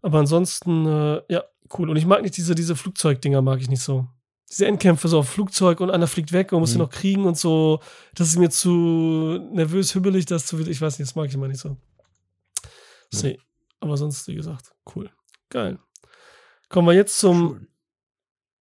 Aber 0.01 0.19
ansonsten, 0.19 0.85
äh, 0.85 1.21
ja, 1.29 1.43
cool. 1.77 1.89
Und 1.89 1.97
ich 1.97 2.05
mag 2.05 2.21
nicht 2.21 2.37
diese, 2.37 2.55
diese 2.55 2.75
Flugzeugdinger, 2.75 3.41
mag 3.41 3.59
ich 3.59 3.69
nicht 3.69 3.81
so. 3.81 4.07
Diese 4.49 4.67
Endkämpfe 4.67 5.07
so 5.07 5.19
auf 5.19 5.29
Flugzeug 5.29 5.79
und 5.81 5.89
einer 5.89 6.05
fliegt 6.07 6.31
weg 6.31 6.51
und 6.53 6.59
muss 6.59 6.71
Mhm. 6.71 6.75
ihn 6.77 6.83
noch 6.83 6.89
kriegen 6.91 7.25
und 7.25 7.37
so. 7.37 7.79
Das 8.13 8.27
ist 8.27 8.37
mir 8.37 8.49
zu 8.51 9.39
nervös, 9.51 9.95
hübbelig, 9.95 10.27
das 10.27 10.45
zu, 10.45 10.59
ich 10.59 10.79
weiß 10.79 10.99
nicht, 10.99 11.09
das 11.09 11.15
mag 11.15 11.27
ich 11.27 11.33
immer 11.33 11.47
nicht 11.47 11.59
so. 11.59 11.75
Nee. 13.21 13.39
Aber 13.79 13.97
sonst, 13.97 14.27
wie 14.27 14.35
gesagt, 14.35 14.73
cool. 14.95 15.09
Geil. 15.49 15.79
Kommen 16.69 16.87
wir 16.87 16.93
jetzt 16.93 17.17
zum 17.19 17.49
Schön. 17.57 17.67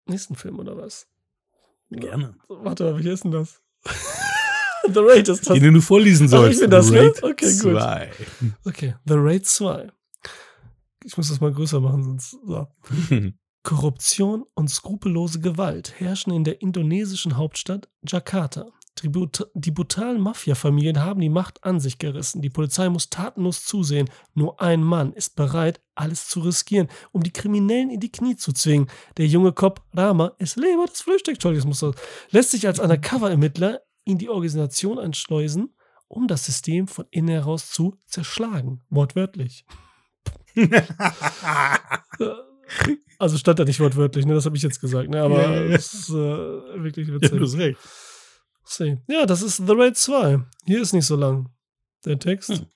nächsten 0.07 0.35
Film, 0.37 0.59
oder 0.59 0.77
was? 0.77 1.09
Gerne. 1.91 2.37
Warte 2.49 2.99
wie 2.99 3.09
ist 3.09 3.25
denn 3.25 3.33
das? 3.33 3.61
The 4.87 5.01
Raid 5.01 5.29
ist 5.29 5.49
das. 5.49 5.59
Den, 5.59 5.75
du 5.75 5.81
vorlesen 5.81 6.25
Ach, 6.27 6.47
ich 6.49 6.59
sollst. 6.59 6.61
bin 6.61 6.71
das, 6.71 6.91
ne? 6.91 7.01
Raid 7.01 7.23
Okay, 7.23 7.53
gut. 7.59 7.73
2. 7.81 8.11
Okay, 8.65 8.95
The 9.07 9.15
Raid 9.17 9.47
2. 9.47 9.89
Ich 11.05 11.17
muss 11.17 11.29
das 11.29 11.41
mal 11.41 11.53
größer 11.53 11.81
machen, 11.81 12.03
sonst. 12.05 12.37
So. 12.47 12.67
Korruption 13.65 14.45
und 14.55 14.69
skrupellose 14.71 15.41
Gewalt 15.41 15.95
herrschen 16.01 16.33
in 16.33 16.43
der 16.45 16.61
indonesischen 16.63 17.37
Hauptstadt 17.37 17.89
Jakarta. 18.07 18.67
Die, 19.03 19.09
brut- 19.09 19.49
die 19.55 19.71
brutalen 19.71 20.21
Mafia-Familien 20.21 21.03
haben 21.03 21.21
die 21.21 21.29
Macht 21.31 21.65
an 21.65 21.81
sich 21.81 21.99
gerissen. 21.99 22.43
Die 22.43 22.51
Polizei 22.51 22.89
muss 22.89 23.09
tatenlos 23.09 23.65
zusehen. 23.65 24.09
Nur 24.35 24.61
ein 24.61 24.83
Mann 24.83 25.13
ist 25.13 25.35
bereit, 25.37 25.81
alles 25.95 26.29
zu 26.29 26.41
riskieren, 26.41 26.89
um 27.13 27.23
die 27.23 27.33
Kriminellen 27.33 27.91
in 27.91 28.01
die 28.01 28.13
Knie 28.13 28.37
zu 28.37 28.53
zwingen. 28.53 28.89
Der 29.17 29.27
junge 29.27 29.53
Cop 29.53 29.81
Rama 29.95 30.33
ist 30.39 30.57
Leber 30.57 30.87
des 30.87 31.05
so- 31.79 31.95
lässt 32.31 32.51
sich 32.51 32.67
als 32.67 32.81
Undercover-Ermittler 32.81 33.81
in 34.05 34.19
die 34.19 34.29
Organisation 34.29 34.99
einschleusen, 34.99 35.75
um 36.09 36.27
das 36.29 36.45
System 36.45 36.89
von 36.89 37.07
innen 37.11 37.29
heraus 37.29 37.71
zu 37.71 37.97
zerschlagen. 38.07 38.83
Wortwörtlich. 38.91 39.65
Also 43.19 43.37
stand 43.39 43.59
da 43.59 43.65
nicht 43.65 43.81
wortwörtlich, 43.81 44.25
ne? 44.27 44.35
Das 44.35 44.47
habe 44.47 44.57
ich 44.57 44.63
jetzt 44.63 44.81
gesagt, 44.81 45.09
ne? 45.11 45.23
Aber 45.23 45.43
Ja, 45.43 45.53
ja, 45.55 45.63
ja. 45.65 45.69
das 45.73 45.93
ist 45.95 46.09
äh, 46.09 46.13
wirklich 46.83 47.09
ja, 47.09 47.15
witzig. 47.15 47.77
Ja, 49.09 49.27
das 49.27 49.43
ist 49.43 49.59
The 49.59 49.73
Raid 49.73 49.97
2. 49.97 50.41
Hier 50.65 50.81
ist 50.81 50.93
nicht 50.93 51.07
so 51.07 51.17
lang. 51.17 51.51
Der 52.05 52.19
Text. 52.19 52.49
Hm. 52.51 52.67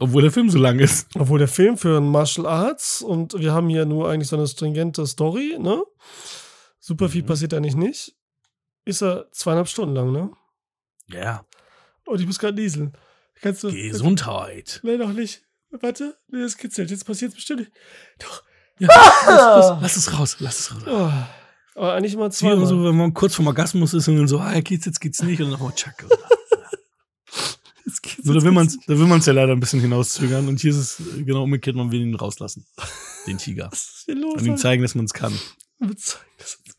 Obwohl 0.00 0.22
der 0.22 0.32
Film 0.32 0.50
so 0.50 0.58
lang 0.58 0.78
ist. 0.80 1.08
Obwohl 1.16 1.38
der 1.38 1.46
Film 1.48 1.78
für 1.78 1.98
ein 1.98 2.10
Martial 2.10 2.46
Arts 2.46 3.00
und 3.00 3.38
wir 3.38 3.52
haben 3.52 3.68
hier 3.68 3.86
nur 3.86 4.10
eigentlich 4.10 4.28
so 4.28 4.36
eine 4.36 4.46
stringente 4.48 5.06
Story, 5.06 5.56
ne? 5.58 5.82
Super 6.80 7.08
viel 7.08 7.22
Mhm. 7.22 7.26
passiert 7.26 7.54
eigentlich 7.54 7.76
nicht. 7.76 8.14
ist 8.86 9.02
er 9.02 9.30
zweieinhalb 9.32 9.68
Stunden 9.68 9.94
lang, 9.94 10.12
ne? 10.12 10.30
Ja. 11.08 11.44
Und 12.06 12.20
ich 12.20 12.26
muss 12.26 12.38
gerade 12.38 12.60
nieseln. 12.60 12.92
Kannst 13.40 13.62
du. 13.64 13.72
Gesundheit. 13.72 14.80
Nein, 14.82 14.98
noch 14.98 15.12
nicht. 15.12 15.42
Warte, 15.70 16.16
nee, 16.28 16.40
das 16.40 16.56
kitzelt. 16.56 16.90
Jetzt 16.90 17.04
passiert 17.04 17.30
es 17.30 17.34
bestimmt 17.36 17.60
nicht. 17.60 17.72
Doch. 18.18 18.42
Ja, 18.78 18.88
lass, 18.88 19.26
lass, 19.26 19.82
lass 19.82 19.96
es 19.96 20.18
raus, 20.18 20.36
lass 20.40 20.60
es 20.60 20.74
raus. 20.74 20.82
Oh. 20.86 21.12
Aber 21.76 21.94
eigentlich 21.94 22.16
mal 22.16 22.28
Wie 22.28 22.34
zweimal. 22.34 22.66
so, 22.66 22.84
wenn 22.84 22.96
man 22.96 23.14
kurz 23.14 23.34
vom 23.34 23.46
Orgasmus 23.46 23.94
ist 23.94 24.06
und 24.08 24.16
dann 24.16 24.28
so, 24.28 24.38
ah, 24.38 24.60
geht's, 24.60 24.86
jetzt 24.86 25.00
geht's 25.00 25.22
nicht 25.22 25.40
und 25.40 25.46
dann 25.46 25.58
nochmal 25.58 25.74
tschack. 25.74 26.04
Jetzt 27.86 28.02
geht's, 28.02 28.24
So, 28.24 28.32
da 28.32 28.42
will 28.42 28.52
man 28.52 28.66
es 28.66 28.78
da 28.86 28.98
will 28.98 29.06
man's 29.06 29.26
ja 29.26 29.32
leider 29.34 29.52
ein 29.52 29.60
bisschen 29.60 29.80
hinauszögern 29.80 30.48
und 30.48 30.58
hier 30.60 30.70
ist 30.70 30.76
es 30.78 31.00
äh, 31.18 31.22
genau 31.22 31.42
umgekehrt, 31.42 31.76
man 31.76 31.92
will 31.92 32.00
ihn 32.00 32.14
rauslassen. 32.14 32.64
Den 33.26 33.36
Tiger. 33.36 33.68
Was 33.70 33.80
ist 33.82 34.02
hier 34.06 34.14
los? 34.14 34.40
Und 34.40 34.46
ihm 34.46 34.56
zeigen, 34.56 34.82
dass 34.82 34.94
man 34.94 35.04
es 35.04 35.12
kann. 35.12 35.38
Ist- 35.92 36.18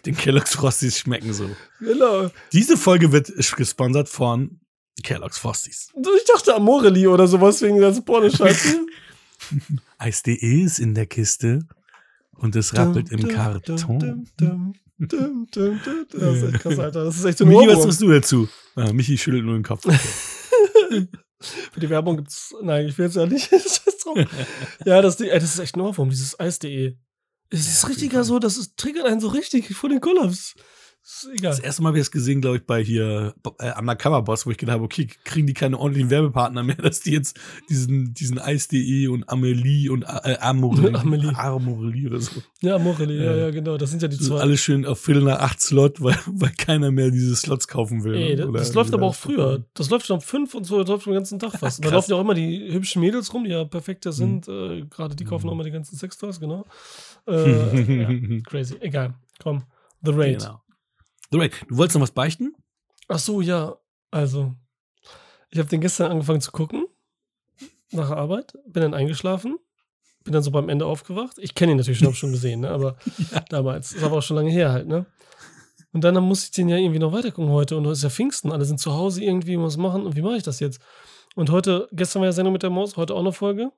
Den 0.05 0.15
Kellogg's 0.15 0.53
Frosties 0.53 0.99
schmecken 0.99 1.33
so. 1.33 1.49
Genau. 1.79 2.29
Diese 2.53 2.77
Folge 2.77 3.11
wird 3.11 3.31
gesponsert 3.55 4.07
von 4.09 4.59
Kellogg's 5.03 5.37
Frosties. 5.39 5.89
Ich 5.95 6.25
dachte 6.25 6.53
Amorelli 6.55 7.07
oder 7.07 7.27
sowas 7.27 7.61
wegen 7.61 7.79
der 7.79 7.91
Pornoscheiße. 7.91 8.85
Eis.de 9.97 10.61
ist 10.63 10.79
in 10.79 10.93
der 10.93 11.05
Kiste 11.07 11.67
und 12.33 12.55
es 12.55 12.73
rappelt 12.75 13.11
im 13.11 13.21
Dum, 13.21 13.29
Karton. 13.29 14.27
dum. 14.37 14.73
Das 14.97 16.37
ist 16.37 16.43
echt 16.53 16.59
krass, 16.61 16.79
Alter. 16.79 17.03
Das 17.05 17.17
ist 17.17 17.25
echt 17.25 17.37
so 17.39 17.45
ein 17.45 17.49
Michi, 17.49 17.67
was 17.67 17.75
Ohrwurm. 17.75 17.89
sagst 17.91 18.01
du 18.01 18.09
dazu? 18.11 18.49
Ah, 18.75 18.93
Michi 18.93 19.17
schüttelt 19.17 19.43
nur 19.43 19.55
den 19.55 19.63
Kopf. 19.63 19.83
Für 21.73 21.79
die 21.79 21.89
Werbung 21.89 22.17
gibt's. 22.17 22.53
Nein, 22.61 22.87
ich 22.87 22.97
will 22.97 23.05
jetzt 23.07 23.15
ja 23.15 23.25
nicht. 23.25 23.49
Ja, 24.85 25.01
das, 25.01 25.19
ey, 25.19 25.29
das 25.31 25.43
ist 25.55 25.59
echt 25.59 25.75
ein 25.75 25.81
Ohrwurm, 25.81 26.09
dieses 26.09 26.39
Eis.de. 26.39 26.95
Es 27.49 27.67
ist 27.67 27.87
richtiger 27.89 28.23
so, 28.23 28.39
das 28.39 28.57
ist, 28.57 28.77
triggert 28.77 29.05
einen 29.05 29.21
so 29.21 29.27
richtig 29.27 29.73
vor 29.75 29.89
den 29.89 30.01
Kollaps. 30.01 30.55
Ist 31.07 31.29
egal. 31.35 31.51
Das 31.51 31.59
erste 31.59 31.83
Mal 31.83 31.89
habe 31.89 31.99
ich 31.99 32.05
es 32.05 32.09
gesehen, 32.11 32.41
glaube 32.41 32.57
ich, 32.57 32.65
bei 32.65 32.83
hier 32.83 33.35
äh, 33.59 33.77
Undercover 33.77 34.23
Boss, 34.23 34.47
wo 34.47 34.49
ich 34.49 34.57
gedacht 34.57 34.73
habe, 34.73 34.85
okay, 34.85 35.05
kriegen 35.23 35.45
die 35.45 35.53
keine 35.53 35.77
ordentlichen 35.77 36.09
Werbepartner 36.09 36.63
mehr, 36.63 36.75
dass 36.81 37.01
die 37.01 37.11
jetzt 37.11 37.37
diesen, 37.69 38.15
diesen 38.15 38.39
Eis.de 38.39 39.07
und 39.09 39.29
Amelie 39.29 39.91
und 39.91 40.01
äh, 40.01 40.37
Amorelie, 40.39 40.95
Amelie. 40.99 41.35
Amorelie 41.35 42.07
oder 42.07 42.19
so. 42.21 42.31
Ja, 42.61 42.77
Amorelli, 42.77 43.23
ja, 43.23 43.31
Äh, 43.35 43.39
ja, 43.41 43.49
genau. 43.51 43.77
Das 43.77 43.91
sind 43.91 44.01
ja 44.01 44.07
die 44.07 44.17
zwei. 44.17 44.39
alles 44.39 44.61
schön 44.61 44.83
auf 44.83 44.99
Viertel 44.99 45.21
nach 45.25 45.41
acht 45.41 45.61
Slot, 45.61 46.01
weil, 46.01 46.17
weil 46.25 46.49
keiner 46.57 46.89
mehr 46.89 47.11
diese 47.11 47.35
Slots 47.35 47.67
kaufen 47.67 48.03
will. 48.03 48.15
Ey, 48.15 48.35
ne? 48.37 48.51
das, 48.51 48.69
das 48.69 48.73
läuft 48.73 48.95
aber 48.95 49.05
auch 49.05 49.13
früher. 49.15 49.63
Das 49.75 49.91
läuft 49.91 50.07
schon 50.07 50.15
um 50.15 50.21
fünf 50.21 50.55
und 50.55 50.63
so, 50.63 50.79
das 50.79 50.89
läuft 50.89 51.03
schon 51.03 51.13
den 51.13 51.19
ganzen 51.19 51.37
Tag 51.37 51.51
fast. 51.59 51.77
Und 51.77 51.85
da 51.85 51.91
laufen 51.91 52.09
ja 52.09 52.17
auch 52.17 52.21
immer 52.21 52.33
die 52.33 52.73
hübschen 52.73 53.03
Mädels 53.03 53.31
rum, 53.31 53.43
die 53.43 53.51
ja 53.51 53.63
perfekter 53.63 54.11
sind. 54.11 54.47
Äh, 54.47 54.81
Gerade 54.89 55.15
die 55.15 55.23
kaufen 55.23 55.43
Mhm. 55.45 55.49
auch 55.49 55.53
immer 55.53 55.63
die 55.65 55.71
ganzen 55.71 55.95
Sextoys, 55.97 56.39
genau. 56.39 56.65
Äh, 57.27 58.35
ja, 58.35 58.41
crazy. 58.43 58.77
Egal. 58.79 59.15
Komm. 59.41 59.63
The 60.01 60.11
Raid. 60.11 60.39
Genau. 60.39 60.61
The 61.31 61.37
Raid. 61.37 61.53
Du 61.67 61.77
wolltest 61.77 61.95
noch 61.95 62.03
was 62.03 62.11
beichten? 62.11 62.55
Ach 63.07 63.19
so, 63.19 63.41
ja. 63.41 63.75
Also, 64.11 64.55
ich 65.49 65.59
habe 65.59 65.69
den 65.69 65.81
gestern 65.81 66.11
angefangen 66.11 66.41
zu 66.41 66.51
gucken. 66.51 66.85
Nach 67.91 68.09
der 68.09 68.17
Arbeit. 68.17 68.53
Bin 68.67 68.81
dann 68.81 68.93
eingeschlafen. 68.93 69.57
Bin 70.23 70.33
dann 70.33 70.43
so 70.43 70.51
beim 70.51 70.69
Ende 70.69 70.85
aufgewacht. 70.85 71.37
Ich 71.37 71.55
kenne 71.55 71.73
ihn 71.73 71.77
natürlich 71.77 71.99
schon, 71.99 72.13
schon 72.13 72.31
gesehen, 72.31 72.61
ne? 72.61 72.69
aber 72.69 72.97
damals. 73.49 73.93
Ist 73.93 74.03
aber 74.03 74.17
auch 74.17 74.23
schon 74.23 74.37
lange 74.37 74.51
her 74.51 74.71
halt, 74.71 74.87
ne? 74.87 75.05
Und 75.91 76.03
dann 76.03 76.21
musste 76.23 76.47
ich 76.47 76.51
den 76.51 76.67
ja 76.67 76.75
irgendwie 76.75 76.99
noch 76.99 77.13
weitergucken 77.13 77.51
heute. 77.51 77.77
Und 77.77 77.85
heute 77.85 77.93
ist 77.93 78.03
ja 78.03 78.09
Pfingsten. 78.09 78.51
Alle 78.51 78.65
sind 78.65 78.81
zu 78.81 78.93
Hause 78.93 79.23
irgendwie 79.23 79.57
was 79.57 79.77
machen. 79.77 80.05
Und 80.05 80.17
wie 80.17 80.21
mache 80.21 80.35
ich 80.35 80.43
das 80.43 80.59
jetzt? 80.59 80.81
Und 81.35 81.51
heute, 81.51 81.87
gestern 81.93 82.21
war 82.21 82.27
ja 82.27 82.33
Sendung 82.33 82.51
mit 82.51 82.63
der 82.63 82.69
Maus, 82.69 82.97
heute 82.97 83.13
auch 83.13 83.21
eine 83.21 83.31
Folge. 83.31 83.71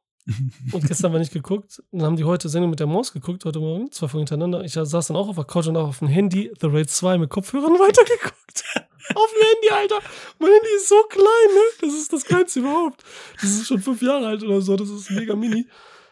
Und 0.72 0.86
gestern 0.86 1.14
war 1.14 1.20
nicht 1.20 1.32
geguckt. 1.32 1.82
Dann 1.92 2.04
haben 2.04 2.16
die 2.18 2.26
heute 2.26 2.50
Sendung 2.50 2.70
mit 2.70 2.80
der 2.80 2.88
Maus 2.88 3.14
geguckt, 3.14 3.46
heute 3.46 3.60
Morgen, 3.60 3.92
zwei 3.92 4.08
Folgen 4.08 4.28
hintereinander. 4.28 4.64
Ich 4.64 4.74
saß 4.74 5.08
dann 5.08 5.16
auch 5.16 5.30
auf 5.30 5.36
der 5.36 5.46
Couch 5.46 5.68
und 5.68 5.78
auch 5.78 5.88
auf 5.88 6.00
dem 6.00 6.08
Handy, 6.08 6.52
The 6.60 6.68
Raid 6.68 6.90
2 6.90 7.18
mit 7.18 7.30
Kopfhörern 7.30 7.74
weitergeguckt. 7.80 8.64
auf 9.16 9.32
dem 9.32 9.48
Handy, 9.48 9.70
Alter. 9.72 10.00
Mein 10.40 10.52
Handy 10.52 10.70
ist 10.76 10.90
so 10.90 11.02
klein, 11.10 11.24
ne? 11.24 11.62
Das 11.82 11.94
ist 11.94 12.12
das 12.12 12.26
kleinste 12.26 12.60
überhaupt. 12.60 13.04
Das 13.42 13.52
ist 13.52 13.68
schon 13.68 13.80
fünf 13.80 14.02
Jahre 14.02 14.28
alt 14.28 14.44
oder 14.44 14.62
so. 14.62 14.76
Das 14.76 14.90
ist 14.90 15.10
mega 15.12 15.36
mini. 15.36 15.66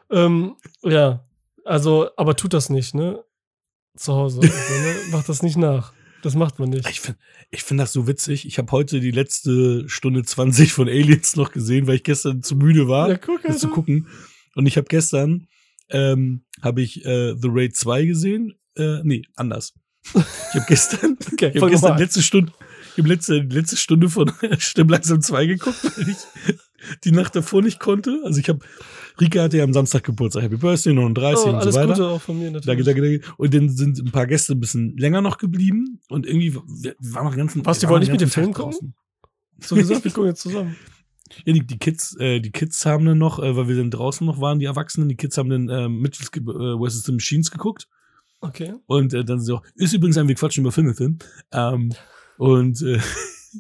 Ähm, 0.10 0.56
ja, 0.84 1.26
also, 1.66 2.10
aber 2.16 2.36
tut 2.36 2.54
das 2.54 2.70
nicht, 2.70 2.96
ne? 2.96 3.24
Zu 3.98 4.14
Hause. 4.14 4.40
Also, 4.42 4.54
ne? 4.54 4.96
Macht 5.12 5.28
das 5.28 5.42
nicht 5.42 5.58
nach. 5.58 5.94
Das 6.26 6.34
macht 6.34 6.58
man 6.58 6.72
nicht. 6.72 6.90
Ich 6.90 7.02
finde 7.02 7.20
ich 7.52 7.62
find 7.62 7.80
das 7.80 7.94
so 7.94 8.08
witzig. 8.08 8.48
Ich 8.48 8.58
habe 8.58 8.72
heute 8.72 9.00
die 9.00 9.12
letzte 9.12 9.88
Stunde 9.88 10.24
20 10.24 10.74
von 10.74 10.88
Aliens 10.88 11.36
noch 11.36 11.52
gesehen, 11.52 11.86
weil 11.86 11.98
ich 11.98 12.04
gestern 12.04 12.42
zu 12.42 12.56
müde 12.56 12.88
war, 12.88 13.10
Ja, 13.10 13.18
guck, 13.20 13.44
das 13.44 13.60
zu 13.60 13.68
gucken. 13.68 14.08
Und 14.56 14.66
ich 14.66 14.76
habe 14.76 14.88
gestern, 14.88 15.46
ähm, 15.92 16.44
habe 16.64 16.82
ich 16.82 17.06
äh, 17.06 17.36
The 17.40 17.48
Raid 17.52 17.76
2 17.76 18.06
gesehen. 18.06 18.56
Äh, 18.76 19.04
nee, 19.04 19.22
anders. 19.36 19.76
Ich 20.16 20.56
habe 20.56 20.66
gestern, 20.68 21.16
Okay, 21.34 21.52
ich 21.54 21.62
hab 21.62 21.70
gestern 21.70 22.00
letzte 22.00 22.24
Stunde, 22.24 22.52
ich 22.94 22.98
habe 22.98 23.10
letzte, 23.10 23.42
letzte 23.42 23.78
Stunde 23.78 24.10
von 24.10 24.32
Stimm 24.58 24.90
langsam 24.90 25.22
2 25.22 25.46
geguckt, 25.46 25.78
weil 25.96 26.10
ich 26.10 26.18
die 27.04 27.12
Nacht 27.12 27.36
davor 27.36 27.62
nicht 27.62 27.80
konnte. 27.80 28.22
Also 28.24 28.40
ich 28.40 28.50
habe, 28.50 28.60
Rika 29.20 29.44
hatte 29.44 29.58
ja 29.58 29.64
am 29.64 29.74
Samstag 29.74 30.04
Geburtstag, 30.04 30.44
Happy 30.44 30.58
Birthday, 30.58 30.94
39 30.94 31.46
Oh, 31.46 31.50
und 31.50 31.52
so 31.54 31.58
alles 31.60 31.76
weiter. 31.76 31.88
Gute 31.88 32.08
auch 32.08 32.22
von 32.22 32.38
mir 32.40 32.52
Danke, 32.52 32.68
natürlich. 32.68 32.86
danke, 32.86 33.02
danke. 33.22 33.34
Und 33.38 33.54
dann 33.54 33.70
sind 33.70 34.00
ein 34.00 34.12
paar 34.12 34.28
Gäste 34.28 34.54
ein 34.54 34.60
bisschen 34.60 34.98
länger 34.98 35.22
noch 35.22 35.38
geblieben 35.38 36.00
und 36.10 36.26
irgendwie 36.26 36.54
wir 36.54 36.64
wir 36.68 36.96
waren 37.14 37.26
noch 37.26 37.32
den 37.34 37.40
ganzen 37.40 37.66
Was, 37.66 37.80
die 37.80 37.86
wir 37.86 37.90
wollen 37.90 38.02
nicht 38.02 38.12
mit 38.12 38.22
dem 38.22 38.30
Film 38.30 38.48
Tag 38.48 38.56
gucken? 38.56 38.72
draußen. 38.72 38.94
So 39.62 39.76
gesagt, 39.76 40.04
wir 40.04 40.12
gucken 40.12 40.30
jetzt 40.30 40.42
zusammen. 40.42 40.76
Ja, 41.46 41.54
die, 41.54 41.66
die 41.66 41.80
Kids, 41.80 42.16
äh, 42.20 42.40
die 42.40 42.52
Kids 42.52 42.86
haben 42.86 43.06
dann 43.06 43.18
noch, 43.18 43.40
äh, 43.40 43.56
weil 43.56 43.68
wir 43.68 43.76
dann 43.76 43.90
draußen 43.90 44.26
noch 44.28 44.40
waren, 44.42 44.60
die 44.60 44.66
Erwachsenen, 44.66 45.10
die 45.10 45.16
Kids 45.16 45.38
haben 45.38 45.50
dann 45.50 45.70
äh, 45.70 45.90
Mitchells 45.90 46.30
äh, 46.36 47.02
the 47.04 47.12
Machines 47.12 47.50
geguckt 47.50 47.88
Okay. 48.42 48.76
und 48.86 49.12
äh, 49.14 49.26
dann 49.26 49.40
so, 49.40 49.62
ist 49.74 49.94
übrigens 49.94 50.18
ein, 50.20 50.28
wir 50.28 50.36
quatschen 50.36 50.62
über 50.64 50.72
Filme, 50.72 50.94
Film. 50.94 51.18
Ähm, 51.52 51.94
und 52.38 52.80
äh, 52.84 53.00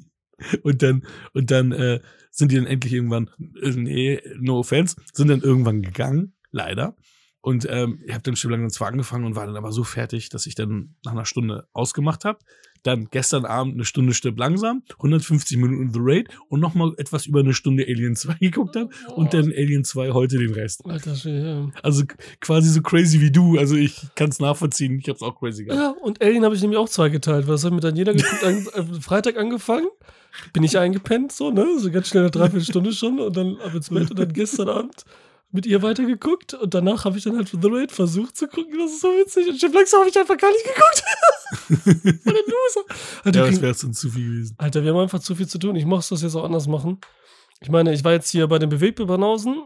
und 0.63 0.83
dann 0.83 1.05
und 1.33 1.49
dann 1.49 1.71
äh, 1.71 2.01
sind 2.35 2.51
die 2.51 2.57
dann 2.57 2.67
endlich 2.67 2.93
irgendwann, 2.93 3.29
äh, 3.61 3.71
nee, 3.71 4.21
no 4.37 4.59
offense, 4.59 4.95
sind 5.13 5.29
dann 5.29 5.41
irgendwann 5.41 5.81
gegangen, 5.81 6.33
leider. 6.51 6.95
Und 7.41 7.65
ähm, 7.69 8.01
ich 8.05 8.13
habe 8.13 8.23
dann 8.23 8.35
schon 8.35 8.51
langsam 8.51 8.69
zwar 8.69 8.87
angefangen 8.89 9.25
und 9.25 9.35
war 9.35 9.45
dann 9.45 9.55
aber 9.55 9.71
so 9.71 9.83
fertig, 9.83 10.29
dass 10.29 10.45
ich 10.45 10.55
dann 10.55 10.95
nach 11.05 11.13
einer 11.13 11.25
Stunde 11.25 11.67
ausgemacht 11.73 12.25
habe. 12.25 12.39
Dann 12.85 13.07
gestern 13.09 13.45
Abend 13.45 13.73
eine 13.73 13.83
Stunde 13.83 14.13
Stirb 14.13 14.37
langsam, 14.37 14.83
150 14.97 15.57
Minuten 15.57 15.91
The 15.91 15.99
Raid 15.99 16.29
und 16.49 16.59
nochmal 16.59 16.93
etwas 16.97 17.25
über 17.25 17.39
eine 17.39 17.55
Stunde 17.55 17.83
Alien 17.83 18.15
2 18.15 18.33
geguckt 18.39 18.75
habe 18.75 18.89
und 19.15 19.33
dann 19.33 19.45
Alien 19.45 19.83
2 19.83 20.11
heute 20.11 20.37
den 20.37 20.53
Rest. 20.53 20.85
Alter 20.85 21.13
ja. 21.27 21.67
Also 21.81 22.03
quasi 22.41 22.69
so 22.69 22.83
crazy 22.83 23.21
wie 23.21 23.31
du. 23.31 23.57
Also 23.57 23.75
ich 23.75 24.01
kann 24.13 24.29
es 24.29 24.39
nachvollziehen. 24.39 24.99
Ich 24.99 25.07
habe 25.09 25.15
es 25.15 25.23
auch 25.23 25.39
crazy 25.39 25.65
gehabt. 25.65 25.81
Ja, 25.81 26.03
und 26.03 26.21
Alien 26.21 26.45
habe 26.45 26.53
ich 26.53 26.61
nämlich 26.61 26.77
auch 26.77 26.87
zweigeteilt, 26.87 27.47
weil 27.47 27.55
das 27.55 27.65
hat 27.65 27.73
mir 27.73 27.79
dann 27.79 27.95
jeder 27.95 28.13
geguckt, 28.13 28.43
an, 28.75 29.01
Freitag 29.01 29.37
angefangen, 29.37 29.87
bin 30.53 30.61
ich 30.61 30.77
eingepennt, 30.77 31.31
so, 31.31 31.49
ne, 31.49 31.65
so 31.79 31.89
ganz 31.89 32.09
schnell 32.09 32.23
eine 32.23 32.31
Dreiviertelstunde 32.31 32.91
schon 32.91 33.19
und 33.19 33.35
dann 33.35 33.57
ab 33.61 33.73
ins 33.73 33.89
Bett 33.89 34.11
und 34.11 34.19
dann 34.19 34.31
gestern 34.31 34.69
Abend 34.69 35.05
mit 35.55 35.65
ihr 35.65 35.81
weitergeguckt 35.81 36.53
und 36.53 36.73
danach 36.73 37.05
habe 37.05 37.17
ich 37.17 37.23
dann 37.23 37.35
halt 37.37 37.47
The 37.49 37.57
Raid 37.63 37.91
versucht 37.91 38.37
zu 38.37 38.47
gucken, 38.47 38.77
das 38.77 38.91
ist 38.91 39.01
so 39.01 39.07
witzig 39.07 39.47
und 39.49 39.59
Chef 39.59 39.73
Langsam 39.73 40.01
habe 40.01 40.09
ich 40.09 40.17
einfach 40.19 40.37
gar 40.37 40.51
nicht 40.51 40.63
geguckt. 40.65 41.03
Der 42.25 42.33
Loser. 42.33 42.85
Alter, 43.23 43.39
Ja, 43.39 43.45
wir 43.45 43.51
das 43.51 43.61
wäre 43.83 43.91
zu 43.93 44.09
viel 44.11 44.25
gewesen. 44.25 44.55
Alter, 44.57 44.83
wir 44.83 44.91
haben 44.93 44.99
einfach 44.99 45.19
zu 45.19 45.35
viel 45.35 45.47
zu 45.47 45.57
tun, 45.57 45.75
ich 45.75 45.85
muss 45.85 46.09
das 46.09 46.21
jetzt 46.21 46.35
auch 46.35 46.43
anders 46.43 46.67
machen. 46.67 46.99
Ich 47.61 47.69
meine, 47.69 47.93
ich 47.93 48.03
war 48.03 48.11
jetzt 48.11 48.29
hier 48.29 48.47
bei 48.47 48.59
den 48.59 48.69
Bewegtbildbanausen, 48.69 49.65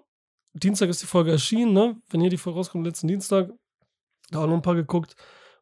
Dienstag 0.54 0.90
ist 0.90 1.02
die 1.02 1.08
Folge 1.08 1.32
erschienen, 1.32 1.74
ne, 1.74 2.02
wenn 2.10 2.22
hier 2.22 2.30
die 2.30 2.38
Folge 2.38 2.58
rauskommt, 2.60 2.86
letzten 2.86 3.08
Dienstag, 3.08 3.50
da 4.32 4.40
auch 4.44 4.48
noch 4.48 4.54
ein 4.56 4.62
paar 4.62 4.76
geguckt. 4.76 5.16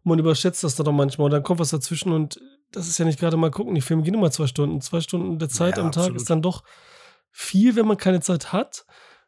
Man 0.03 0.19
überschätzt 0.19 0.63
das 0.63 0.75
dann 0.75 0.85
doch 0.85 0.91
manchmal 0.93 1.25
und 1.25 1.31
dann 1.31 1.43
kommt 1.43 1.59
was 1.59 1.69
dazwischen 1.69 2.11
und 2.11 2.39
das 2.71 2.87
ist 2.87 2.97
ja 2.97 3.05
nicht 3.05 3.19
gerade 3.19 3.37
mal 3.37 3.51
gucken. 3.51 3.75
Die 3.75 3.81
Filme 3.81 4.03
gehen 4.03 4.13
immer 4.13 4.31
zwei 4.31 4.47
Stunden. 4.47 4.79
Zwei 4.81 5.01
Stunden 5.01 5.39
der 5.39 5.49
Zeit 5.49 5.77
Ja, 5.77 5.83
am 5.83 5.91
Tag 5.91 6.03
absolut. 6.03 6.21
ist 6.21 6.29
dann 6.29 6.41
doch 6.41 6.63
viel, 7.31 7.75
wenn 7.75 7.87
man 7.87 7.97
keine 7.97 8.19
Zeit 8.21 8.51
hat. 8.53 8.85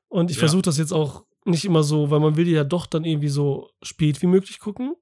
Und 0.10 0.30
ich 0.32 0.38
Ja. 0.38 0.42
versuche 0.42 0.64
das 0.64 0.78
jetzt 0.78 0.92
auch 0.92 1.24
nicht 1.46 1.64
immer 1.66 1.84
so, 1.84 2.12
weil 2.12 2.20
man 2.20 2.36
will 2.36 2.46
die 2.46 2.52
ja 2.52 2.64
doch 2.64 2.86
dann 2.86 3.06
irgendwie 3.06 3.30
so 3.30 3.70
spät 3.82 4.22
wie 4.22 4.28
möglich 4.28 4.60
gucken 4.60 4.94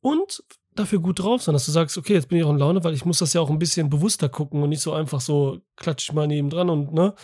und 0.00 0.42
dafür 0.74 0.98
gut 1.00 1.20
drauf 1.20 1.42
sein, 1.42 1.52
dass 1.54 1.66
du 1.66 1.72
sagst, 1.72 1.96
okay, 1.96 2.12
jetzt 2.14 2.28
bin 2.28 2.38
ich 2.38 2.44
auch 2.44 2.50
in 2.50 2.58
Laune, 2.58 2.82
weil 2.84 2.94
ich 2.94 3.04
muss 3.04 3.18
das 3.18 3.32
ja 3.32 3.40
auch 3.40 3.48
ein 3.50 3.58
bisschen 3.58 3.88
bewusster 3.90 4.28
gucken 4.28 4.62
und 4.62 4.68
nicht 4.68 4.82
so 4.82 4.92
einfach 4.92 5.20
so 5.20 5.58
klatsch 5.76 6.08
ich 6.08 6.12
mal 6.12 6.26
neben 6.26 6.50
dran 6.50 6.68
und 6.68 6.92
ne, 6.92 7.14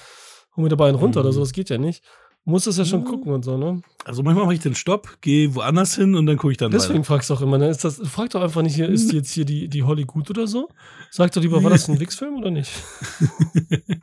hol 0.57 0.63
mir 0.65 0.69
dabei 0.71 0.89
einen 0.89 0.97
runter 0.99 1.21
Mhm. 1.21 1.27
oder 1.27 1.33
so, 1.33 1.41
das 1.41 1.53
geht 1.53 1.69
ja 1.69 1.79
nicht. 1.79 2.03
Muss 2.45 2.65
das 2.65 2.79
ja 2.79 2.87
schon 2.87 3.01
Mhm. 3.01 3.05
gucken 3.05 3.33
und 3.33 3.45
so, 3.45 3.59
ne? 3.59 3.83
Also 4.05 4.23
manchmal 4.23 4.45
mache 4.47 4.55
ich 4.55 4.61
den 4.61 4.75
Stopp, 4.75 5.19
gehe 5.21 5.55
woanders 5.55 5.95
hin 5.97 6.15
und 6.15 6.25
dann 6.25 6.39
gucke 6.39 6.53
ich 6.53 6.57
dann 6.57 6.71
Deswegen 6.71 7.01
weiter. 7.01 7.05
fragst 7.05 7.29
du 7.29 7.35
auch 7.35 7.43
immer, 7.43 7.59
ne? 7.59 7.69
Ist 7.69 7.85
das, 7.85 8.01
frag 8.09 8.31
doch 8.31 8.41
einfach 8.41 8.63
nicht, 8.63 8.75
hier, 8.77 8.89
ist 8.89 9.13
jetzt 9.13 9.31
hier 9.33 9.45
die, 9.45 9.69
die 9.69 9.83
Holly 9.83 10.05
gut 10.05 10.31
oder 10.31 10.47
so? 10.47 10.69
Sag 11.11 11.33
doch 11.33 11.43
lieber, 11.43 11.63
war 11.63 11.69
das 11.71 11.89
ein 11.89 12.01
Wix-Film 12.01 12.37
oder 12.37 12.51
nicht? 12.51 12.71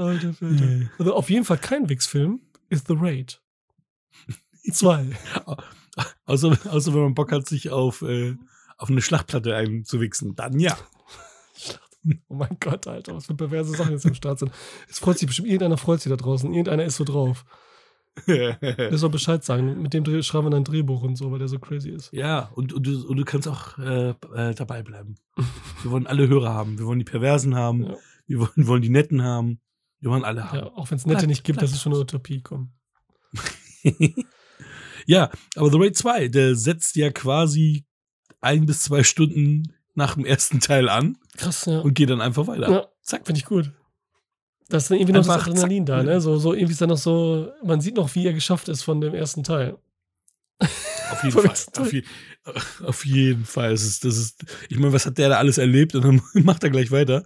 Alter, 0.00 0.34
Alter. 0.40 0.90
Also 0.98 1.14
auf 1.14 1.30
jeden 1.30 1.44
Fall 1.44 1.58
kein 1.58 1.88
Wix-Film 1.88 2.40
ist 2.68 2.88
The 2.88 2.94
Raid. 2.98 3.40
Zwei. 4.72 5.06
Außer, 6.26 6.56
außer 6.70 6.94
wenn 6.94 7.02
man 7.02 7.14
Bock 7.14 7.32
hat, 7.32 7.46
sich 7.48 7.70
auf, 7.70 8.02
äh, 8.02 8.36
auf 8.76 8.90
eine 8.90 9.02
Schlachtplatte 9.02 9.54
einzuwichsen. 9.54 10.34
Dann 10.36 10.58
ja. 10.58 10.76
Oh 12.28 12.34
mein 12.34 12.56
Gott, 12.60 12.86
Alter, 12.86 13.14
was 13.14 13.26
für 13.26 13.34
perverse 13.34 13.72
Sachen 13.76 13.92
jetzt 13.92 14.06
im 14.06 14.14
Start 14.14 14.38
sind. 14.38 14.50
Es 14.88 14.98
freut 14.98 15.18
sich 15.18 15.26
bestimmt, 15.26 15.48
irgendeiner 15.48 15.76
freut 15.76 16.00
sich 16.00 16.08
da 16.08 16.16
draußen. 16.16 16.48
Irgendeiner 16.50 16.84
ist 16.84 16.96
so 16.96 17.04
drauf. 17.04 17.44
Der 18.26 18.96
soll 18.96 19.10
Bescheid 19.10 19.44
sagen. 19.44 19.82
Mit 19.82 19.92
dem 19.92 20.02
Dreh- 20.04 20.22
schreiben 20.22 20.46
wir 20.46 20.50
dann 20.50 20.62
ein 20.62 20.64
Drehbuch 20.64 21.02
und 21.02 21.16
so, 21.16 21.30
weil 21.30 21.38
der 21.40 21.48
so 21.48 21.58
crazy 21.58 21.90
ist. 21.90 22.10
ja, 22.14 22.50
und, 22.54 22.72
und, 22.72 22.86
du, 22.86 23.06
und 23.06 23.18
du 23.18 23.24
kannst 23.26 23.46
auch 23.48 23.76
äh, 23.78 24.14
äh, 24.34 24.54
dabei 24.54 24.82
bleiben. 24.82 25.16
Wir 25.82 25.90
wollen 25.90 26.06
alle 26.06 26.26
Hörer 26.26 26.54
haben. 26.54 26.78
Wir 26.78 26.86
wollen 26.86 26.98
die 27.00 27.04
Perversen 27.04 27.54
haben. 27.54 27.82
Ja. 27.84 27.96
Wir 28.26 28.38
wollen, 28.40 28.66
wollen 28.66 28.80
die 28.82 28.88
Netten 28.88 29.22
haben. 29.22 29.60
Wir 30.00 30.10
wollen 30.10 30.24
alle 30.24 30.50
haben. 30.50 30.58
Ja, 30.58 30.66
auch 30.74 30.90
wenn 30.90 30.96
es 30.98 31.06
nette 31.06 31.18
Bleib- 31.18 31.28
nicht 31.28 31.44
gibt, 31.44 31.60
das 31.62 31.72
ist 31.72 31.82
schon 31.82 31.92
eine 31.92 32.00
Utopie. 32.00 32.40
Komm. 32.42 32.72
ja, 35.06 35.30
aber 35.56 35.70
The 35.70 35.78
Raid 35.78 35.96
2, 35.96 36.28
der 36.28 36.54
setzt 36.56 36.96
ja 36.96 37.10
quasi 37.10 37.84
ein 38.40 38.66
bis 38.66 38.82
zwei 38.82 39.02
Stunden 39.02 39.74
nach 39.94 40.14
dem 40.14 40.24
ersten 40.24 40.60
Teil 40.60 40.88
an 40.88 41.18
Krass, 41.36 41.66
ja. 41.66 41.80
und 41.80 41.94
geht 41.94 42.10
dann 42.10 42.20
einfach 42.20 42.46
weiter. 42.46 42.70
ja 42.70 42.86
Zack. 43.02 43.26
Finde 43.26 43.38
ich 43.40 43.44
gut. 43.44 43.72
Das 44.68 44.84
ist 44.84 44.90
irgendwie 44.90 45.12
noch 45.12 45.20
das 45.20 45.28
Einfach 45.30 45.48
Adrenalin 45.48 45.86
zack. 45.86 45.96
da, 45.96 46.02
ne? 46.04 46.20
So, 46.20 46.36
so 46.38 46.54
irgendwie 46.54 46.72
ist 46.72 46.80
da 46.80 46.86
noch 46.86 46.96
so, 46.96 47.50
man 47.64 47.80
sieht 47.80 47.96
noch, 47.96 48.14
wie 48.14 48.24
er 48.26 48.32
geschafft 48.32 48.68
ist 48.68 48.82
von 48.82 49.00
dem 49.00 49.14
ersten 49.14 49.42
Teil. 49.42 49.76
Auf 50.60 51.24
jeden 51.24 51.32
Fall. 51.42 51.50
Auf, 51.78 51.92
je, 51.92 52.04
auf 52.84 53.04
jeden 53.04 53.44
Fall. 53.44 53.72
Es 53.72 53.82
ist, 53.82 54.04
das 54.04 54.16
ist, 54.16 54.44
ich 54.68 54.78
meine, 54.78 54.92
was 54.92 55.06
hat 55.06 55.18
der 55.18 55.28
da 55.30 55.38
alles 55.38 55.58
erlebt? 55.58 55.94
Und 55.96 56.04
dann 56.04 56.22
macht 56.44 56.62
er 56.62 56.70
gleich 56.70 56.90
weiter. 56.92 57.24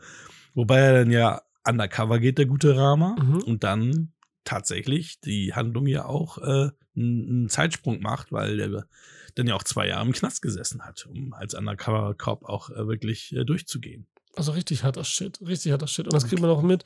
Wobei 0.55 0.79
er 0.79 1.01
dann 1.01 1.11
ja 1.11 1.43
undercover 1.67 2.19
geht, 2.19 2.39
der 2.39 2.47
gute 2.47 2.77
Rama. 2.77 3.17
Mhm. 3.19 3.39
Und 3.43 3.65
dann 3.65 4.12
tatsächlich 4.45 5.21
die 5.21 5.55
Handlung 5.55 5.87
ja 5.87 6.05
auch 6.05 6.39
äh, 6.39 6.71
einen 6.97 7.49
Zeitsprung 7.49 8.01
macht, 8.01 8.31
weil 8.31 8.57
der 8.57 8.87
dann 9.35 9.47
ja 9.47 9.55
auch 9.55 9.65
zwei 9.65 9.89
Jahre 9.89 10.07
im 10.07 10.12
Knast 10.12 10.43
gesessen 10.43 10.83
hat, 10.83 11.07
um 11.07 11.33
als 11.33 11.55
Undercover-Cop 11.55 12.45
auch 12.45 12.71
äh, 12.71 12.87
wirklich 12.87 13.35
äh, 13.35 13.45
durchzugehen. 13.45 14.07
Also 14.37 14.53
richtig 14.53 14.85
harter 14.85 15.05
Shit, 15.05 15.41
richtig 15.41 15.73
harter 15.73 15.87
Shit. 15.87 16.07
Und 16.07 16.12
das 16.12 16.27
kriegt 16.27 16.41
man 16.43 16.51
auch 16.51 16.62
mit. 16.62 16.85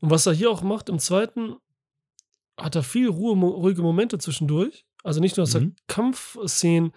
Und 0.00 0.10
was 0.10 0.26
er 0.26 0.32
hier 0.32 0.50
auch 0.50 0.62
macht, 0.62 0.88
im 0.88 0.98
zweiten 0.98 1.56
hat 2.56 2.76
er 2.76 2.82
viel 2.82 3.08
Ruhe, 3.08 3.36
ruhige 3.36 3.82
Momente 3.82 4.18
zwischendurch. 4.18 4.84
Also 5.02 5.20
nicht 5.20 5.36
nur, 5.36 5.46
dass 5.46 5.54
Mhm. 5.54 5.74
er 5.76 5.94
Kampfszenen 5.94 6.92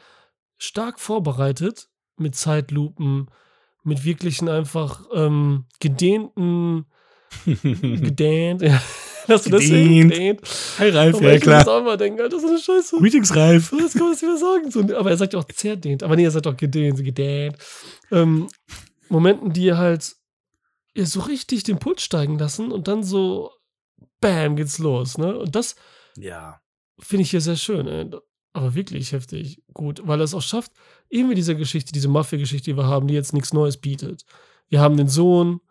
stark 0.57 0.99
vorbereitet, 0.99 1.89
mit 2.17 2.35
Zeitlupen, 2.35 3.27
mit 3.83 4.03
wirklichen 4.03 4.49
einfach 4.49 5.05
ähm, 5.13 5.65
gedehnten, 5.79 6.85
gedehnt, 7.45 8.61
ja. 8.61 8.81
Hast 9.27 9.45
du 9.45 9.51
das 9.51 9.61
Gedehnt. 9.61 10.11
gedehnt? 10.11 10.41
Hi 10.79 10.89
Ralf, 10.89 11.15
Aber 11.17 11.29
ja 11.29 11.35
ich 11.35 11.41
klar. 11.41 11.59
jetzt 11.59 11.67
auch 11.67 11.83
mal 11.83 11.95
denken, 11.97 12.19
Alter, 12.21 12.39
so 12.39 12.47
eine 12.47 12.57
Scheiße. 12.59 12.97
Greetings, 12.97 13.35
Ralf. 13.35 13.71
Jetzt 13.77 13.93
kann 13.93 14.03
man 14.03 14.11
das 14.13 14.21
mehr 14.21 14.37
sagen. 14.37 14.71
So, 14.71 14.79
aber 14.97 15.11
er 15.11 15.17
sagt 15.17 15.33
ja 15.33 15.39
auch 15.39 15.45
zerdehnt. 15.45 16.01
Aber 16.03 16.15
nee, 16.15 16.23
er 16.23 16.31
sagt 16.31 16.47
auch 16.47 16.57
gedehnt, 16.57 16.97
so 16.97 17.03
gedehnt. 17.03 17.55
Ähm, 18.11 18.49
Momenten, 19.09 19.53
die 19.53 19.73
halt 19.73 20.15
ihr 20.93 21.05
so 21.05 21.21
richtig 21.21 21.63
den 21.63 21.77
Puls 21.77 22.01
steigen 22.03 22.37
lassen 22.39 22.71
und 22.71 22.87
dann 22.87 23.03
so, 23.03 23.51
bam, 24.19 24.55
geht's 24.55 24.79
los. 24.79 25.17
Ne? 25.17 25.37
Und 25.37 25.55
das 25.55 25.75
Ja. 26.17 26.59
finde 26.99 27.21
ich 27.23 27.29
hier 27.31 27.41
sehr 27.41 27.55
schön. 27.57 27.87
Ey. 27.87 28.09
Aber 28.53 28.73
wirklich 28.75 29.11
heftig 29.13 29.61
gut, 29.73 30.01
weil 30.05 30.19
er 30.19 30.25
es 30.25 30.33
auch 30.33 30.41
schafft, 30.41 30.71
irgendwie 31.09 31.35
diese 31.35 31.55
Geschichte, 31.55 31.93
diese 31.93 32.09
Mafia-Geschichte, 32.09 32.71
die 32.71 32.77
wir 32.77 32.87
haben, 32.87 33.07
die 33.07 33.13
jetzt 33.13 33.33
nichts 33.33 33.53
Neues 33.53 33.77
bietet. 33.77 34.25
Wir 34.67 34.81
haben 34.81 34.97
den 34.97 35.07
Sohn, 35.07 35.61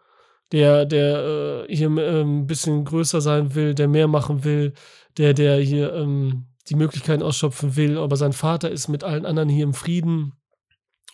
der, 0.53 0.85
der 0.85 1.67
äh, 1.69 1.75
hier 1.75 1.87
ähm, 1.89 2.41
ein 2.41 2.47
bisschen 2.47 2.85
größer 2.85 3.21
sein 3.21 3.55
will, 3.55 3.75
der 3.75 3.89
mehr 3.89 4.09
machen 4.09 4.45
will, 4.45 4.75
der, 5.17 5.35
der 5.35 5.59
hier 5.61 5.95
ähm, 5.95 6.47
die 6.69 6.75
Möglichkeiten 6.75 7.23
ausschöpfen 7.23 7.77
will, 7.77 7.99
aber 7.99 8.17
sein 8.17 8.33
Vater 8.33 8.71
ist 8.71 8.89
mit 8.89 9.05
allen 9.05 9.27
anderen 9.27 9.49
hier 9.49 9.65
im 9.65 9.75
Frieden 9.75 10.33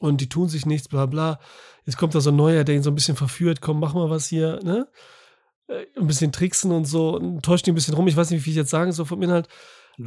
und 0.01 0.21
die 0.21 0.29
tun 0.29 0.49
sich 0.49 0.67
nichts, 0.67 0.89
bla 0.89 1.07
bla. 1.07 1.41
Jetzt 1.85 1.97
kommt 1.97 2.15
da 2.15 2.21
so 2.21 2.31
ein 2.31 2.37
neuer, 2.37 2.65
der 2.65 2.75
ihn 2.75 2.83
so 2.83 2.91
ein 2.91 2.95
bisschen 2.95 3.17
verführt, 3.17 3.61
komm, 3.61 3.81
mach 3.81 3.95
mal 3.95 4.11
was 4.11 4.27
hier, 4.29 4.61
ne? 4.63 4.89
Äh, 5.69 5.87
Ein 5.97 6.07
bisschen 6.07 6.33
tricksen 6.33 6.73
und 6.73 6.85
so, 6.85 7.17
und 7.17 7.45
täuscht 7.45 7.67
ihn 7.67 7.73
ein 7.73 7.77
bisschen 7.77 7.95
rum, 7.95 8.09
ich 8.09 8.17
weiß 8.17 8.31
nicht, 8.31 8.45
wie 8.45 8.51
ich 8.51 8.57
jetzt 8.57 8.71
sagen 8.71 8.93
soll 8.93 9.07
vom 9.07 9.23
Inhalt. 9.23 9.49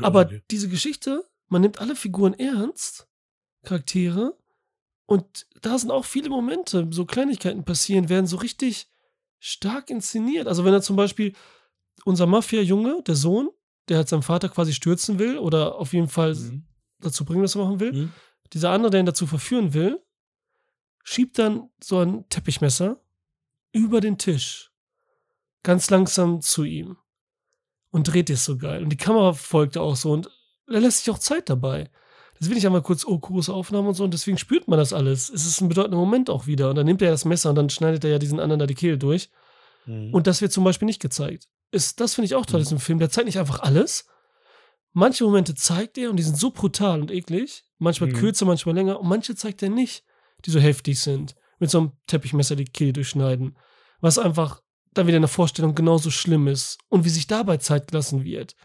Aber 0.02 0.26
diese 0.26 0.70
Geschichte, 0.70 1.24
man 1.48 1.62
nimmt 1.62 1.82
alle 1.82 1.96
Figuren 1.96 2.36
ernst, 2.36 3.08
Charaktere, 3.64 4.38
und 5.08 5.48
da 5.62 5.80
sind 5.80 5.90
auch 5.90 6.06
viele 6.06 6.30
Momente, 6.30 6.88
so 6.92 7.06
Kleinigkeiten 7.06 7.66
passieren, 7.66 8.10
werden 8.10 8.28
so 8.28 8.38
richtig 8.38 8.88
stark 9.40 9.90
inszeniert. 9.90 10.48
Also 10.48 10.66
wenn 10.66 10.74
er 10.74 10.82
zum 10.82 10.96
Beispiel 10.96 11.34
unser 12.06 12.26
Mafia-Junge, 12.28 13.02
der 13.06 13.16
Sohn, 13.16 13.50
der 13.88 13.98
halt 13.98 14.10
seinen 14.10 14.22
Vater 14.24 14.50
quasi 14.50 14.74
stürzen 14.74 15.20
will 15.20 15.38
oder 15.38 15.76
auf 15.76 15.94
jeden 15.94 16.08
Fall 16.08 16.36
Mhm. 16.36 16.66
dazu 17.00 17.26
bringen, 17.26 17.44
was 17.44 17.56
er 17.56 17.64
machen 17.64 17.80
will, 17.80 17.94
Mhm. 17.94 18.14
dieser 18.54 18.72
andere, 18.72 18.92
der 18.92 19.00
ihn 19.02 19.06
dazu 19.06 19.26
verführen 19.28 19.74
will, 19.74 20.02
schiebt 21.04 21.40
dann 21.40 21.70
so 21.82 22.00
ein 22.00 22.28
Teppichmesser 22.30 23.02
über 23.72 24.02
den 24.02 24.18
Tisch, 24.18 24.72
ganz 25.64 25.90
langsam 25.90 26.42
zu 26.42 26.64
ihm 26.64 26.98
und 27.92 28.04
dreht 28.08 28.30
es 28.30 28.46
so 28.46 28.58
geil. 28.58 28.84
Und 28.84 28.90
die 28.90 28.98
Kamera 28.98 29.34
folgt 29.34 29.78
auch 29.78 29.96
so 29.96 30.12
und 30.12 30.30
er 30.68 30.80
lässt 30.82 31.00
sich 31.06 31.14
auch 31.14 31.20
Zeit 31.20 31.50
dabei. 31.50 31.90
Das 32.40 32.50
will 32.50 32.58
ich 32.58 32.66
einmal 32.66 32.82
kurz, 32.82 33.06
oh, 33.06 33.20
große 33.20 33.54
Aufnahme 33.54 33.90
und 33.90 33.96
so, 33.96 34.04
und 34.06 34.14
deswegen 34.14 34.38
spürt 34.38 34.68
man 34.68 34.80
das 34.80 34.94
alles. 34.94 35.30
Es 35.30 35.46
ist 35.46 35.60
ein 35.62 35.68
bedeutender 35.70 35.98
Moment 35.98 36.30
auch 36.30 36.48
wieder. 36.48 36.70
Und 36.70 36.76
dann 36.78 36.86
nimmt 36.86 37.02
er 37.02 37.12
das 37.12 37.26
Messer 37.26 37.50
und 37.50 37.56
dann 37.56 37.70
schneidet 37.70 38.04
er 38.06 38.12
ja 38.12 38.20
diesen 38.20 38.40
anderen 38.40 38.60
da 38.60 38.66
die 38.66 38.76
Kehle 38.76 38.98
durch. 38.98 39.30
Mhm. 39.86 40.14
Und 40.14 40.26
das 40.28 40.42
wird 40.42 40.52
zum 40.54 40.64
Beispiel 40.64 40.86
nicht 40.86 41.02
gezeigt. 41.02 41.48
Ist, 41.72 42.00
das 42.00 42.14
finde 42.16 42.28
ich 42.28 42.36
auch 42.36 42.46
toll, 42.46 42.60
Mhm. 42.60 42.64
ist 42.64 42.72
im 42.72 42.80
Film. 42.80 43.00
Der 43.00 43.10
zeigt 43.10 43.26
nicht 43.26 43.40
einfach 43.40 43.60
alles. 43.60 44.08
Manche 44.94 45.24
Momente 45.24 45.54
zeigt 45.54 45.98
er 45.98 46.10
und 46.10 46.16
die 46.18 46.24
sind 46.24 46.38
so 46.38 46.52
brutal 46.52 47.02
und 47.02 47.12
eklig. 47.12 47.64
Manchmal 47.78 48.10
Mhm. 48.10 48.16
kürzer, 48.16 48.46
manchmal 48.46 48.76
länger. 48.76 49.00
Und 49.00 49.08
manche 49.08 49.36
zeigt 49.36 49.62
er 49.62 49.70
nicht, 49.70 50.04
die 50.46 50.52
so 50.52 50.60
heftig 50.60 51.00
sind. 51.00 51.36
Mit 51.60 51.70
so 51.70 51.78
einem 51.80 51.92
Teppichmesser 52.08 52.56
die 52.56 52.66
Kehle 52.66 52.94
durchschneiden. 52.94 53.58
Was 54.02 54.18
einfach 54.18 54.62
dann 54.94 55.08
wieder 55.08 55.18
in 55.18 55.22
der 55.24 55.28
Vorstellung 55.30 55.76
genauso 55.76 56.10
schlimm 56.10 56.48
ist. 56.48 56.80
Und 56.88 57.04
wie 57.06 57.10
sich 57.10 57.28
dabei 57.28 57.58
Zeit 57.58 57.88
gelassen 57.92 58.24
wird. 58.24 58.56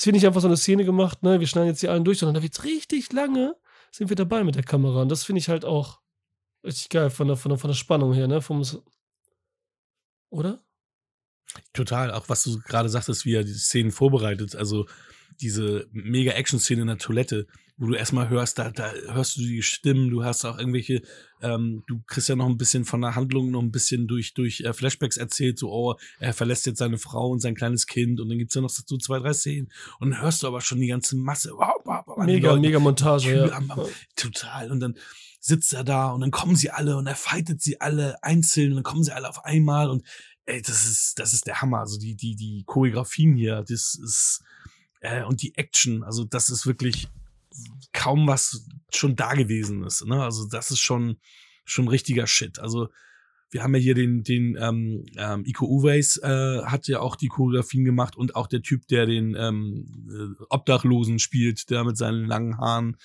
Es 0.00 0.06
wird 0.06 0.14
nicht 0.14 0.26
einfach 0.26 0.40
so 0.40 0.46
eine 0.46 0.56
Szene 0.56 0.86
gemacht, 0.86 1.22
ne, 1.22 1.40
wir 1.40 1.46
schneiden 1.46 1.68
jetzt 1.68 1.80
hier 1.80 1.92
allen 1.92 2.04
durch, 2.04 2.20
sondern 2.20 2.36
da 2.36 2.42
wird 2.42 2.64
richtig 2.64 3.12
lange, 3.12 3.54
sind 3.90 4.08
wir 4.08 4.16
dabei 4.16 4.44
mit 4.44 4.54
der 4.54 4.62
Kamera. 4.62 5.02
Und 5.02 5.10
das 5.10 5.24
finde 5.24 5.40
ich 5.40 5.50
halt 5.50 5.66
auch 5.66 6.00
richtig 6.64 6.88
geil 6.88 7.10
von 7.10 7.28
der, 7.28 7.36
von 7.36 7.50
der, 7.50 7.58
von 7.58 7.68
der 7.68 7.74
Spannung 7.74 8.14
her, 8.14 8.26
ne? 8.26 8.40
Vom, 8.40 8.64
oder? 10.30 10.58
Total, 11.74 12.12
auch 12.12 12.30
was 12.30 12.44
du 12.44 12.60
gerade 12.60 12.88
sagtest, 12.88 13.26
wie 13.26 13.34
er 13.34 13.44
die 13.44 13.52
Szenen 13.52 13.90
vorbereitet, 13.90 14.56
also 14.56 14.86
diese 15.40 15.86
mega 15.92 16.32
Action-Szene 16.32 16.82
in 16.82 16.86
der 16.88 16.98
Toilette, 16.98 17.46
wo 17.76 17.86
du 17.86 17.94
erstmal 17.94 18.28
hörst, 18.28 18.58
da, 18.58 18.70
da 18.70 18.92
hörst 19.08 19.38
du 19.38 19.40
die 19.40 19.62
Stimmen, 19.62 20.10
du 20.10 20.22
hast 20.22 20.44
auch 20.44 20.58
irgendwelche, 20.58 21.00
ähm, 21.40 21.82
du 21.86 22.00
kriegst 22.06 22.28
ja 22.28 22.36
noch 22.36 22.44
ein 22.46 22.58
bisschen 22.58 22.84
von 22.84 23.00
der 23.00 23.14
Handlung 23.14 23.50
noch 23.50 23.62
ein 23.62 23.70
bisschen 23.70 24.06
durch, 24.06 24.34
durch 24.34 24.60
äh, 24.60 24.74
Flashbacks 24.74 25.16
erzählt, 25.16 25.58
so, 25.58 25.72
oh, 25.72 25.94
er 26.18 26.34
verlässt 26.34 26.66
jetzt 26.66 26.78
seine 26.78 26.98
Frau 26.98 27.30
und 27.30 27.40
sein 27.40 27.54
kleines 27.54 27.86
Kind 27.86 28.20
und 28.20 28.28
dann 28.28 28.36
gibt's 28.36 28.54
ja 28.54 28.60
noch 28.60 28.68
so 28.68 28.98
zwei, 28.98 29.18
drei 29.18 29.32
Szenen 29.32 29.72
und 29.98 30.10
dann 30.10 30.20
hörst 30.20 30.42
du 30.42 30.46
aber 30.46 30.60
schon 30.60 30.78
die 30.78 30.88
ganze 30.88 31.16
Masse, 31.16 31.52
wow, 31.54 31.80
wow, 31.86 32.02
wow, 32.06 32.26
Mega, 32.26 32.54
mega 32.56 32.78
Montage, 32.80 33.34
ja. 33.34 33.52
am- 33.52 33.70
am- 33.70 33.86
Total. 34.14 34.70
Und 34.70 34.80
dann 34.80 34.98
sitzt 35.40 35.72
er 35.72 35.82
da 35.84 36.10
und 36.10 36.20
dann 36.20 36.30
kommen 36.30 36.56
sie 36.56 36.68
alle 36.70 36.98
und 36.98 37.06
er 37.06 37.14
fightet 37.16 37.62
sie 37.62 37.80
alle 37.80 38.22
einzeln 38.22 38.72
und 38.72 38.74
dann 38.76 38.82
kommen 38.84 39.04
sie 39.04 39.12
alle 39.12 39.26
auf 39.30 39.42
einmal 39.46 39.88
und 39.88 40.04
ey, 40.44 40.60
das 40.60 40.84
ist, 40.86 41.18
das 41.18 41.32
ist 41.32 41.46
der 41.46 41.62
Hammer. 41.62 41.78
Also 41.78 41.98
die, 41.98 42.14
die, 42.14 42.36
die 42.36 42.62
Choreografien 42.66 43.36
hier, 43.36 43.64
das 43.66 43.94
ist, 43.94 44.42
äh, 45.00 45.24
und 45.24 45.42
die 45.42 45.56
Action, 45.56 46.02
also 46.04 46.24
das 46.24 46.50
ist 46.50 46.66
wirklich 46.66 47.08
kaum 47.92 48.26
was 48.26 48.66
schon 48.92 49.16
da 49.16 49.34
gewesen 49.34 49.82
ist. 49.84 50.04
Ne? 50.06 50.22
Also 50.22 50.46
das 50.48 50.70
ist 50.70 50.80
schon, 50.80 51.16
schon 51.64 51.88
richtiger 51.88 52.26
Shit. 52.26 52.58
Also 52.58 52.88
wir 53.50 53.62
haben 53.62 53.74
ja 53.74 53.80
hier 53.80 53.94
den, 53.94 54.22
den 54.22 54.56
ähm, 54.60 55.04
ähm, 55.16 55.44
Iko 55.44 55.66
Uweis 55.66 56.18
äh, 56.18 56.62
hat 56.62 56.86
ja 56.86 57.00
auch 57.00 57.16
die 57.16 57.26
Choreografien 57.28 57.84
gemacht 57.84 58.16
und 58.16 58.36
auch 58.36 58.46
der 58.46 58.62
Typ, 58.62 58.86
der 58.86 59.06
den 59.06 59.34
ähm, 59.36 59.86
äh, 60.08 60.44
Obdachlosen 60.50 61.18
spielt, 61.18 61.68
der 61.70 61.82
mit 61.84 61.96
seinen 61.96 62.26
langen 62.26 62.58
Haaren, 62.58 62.96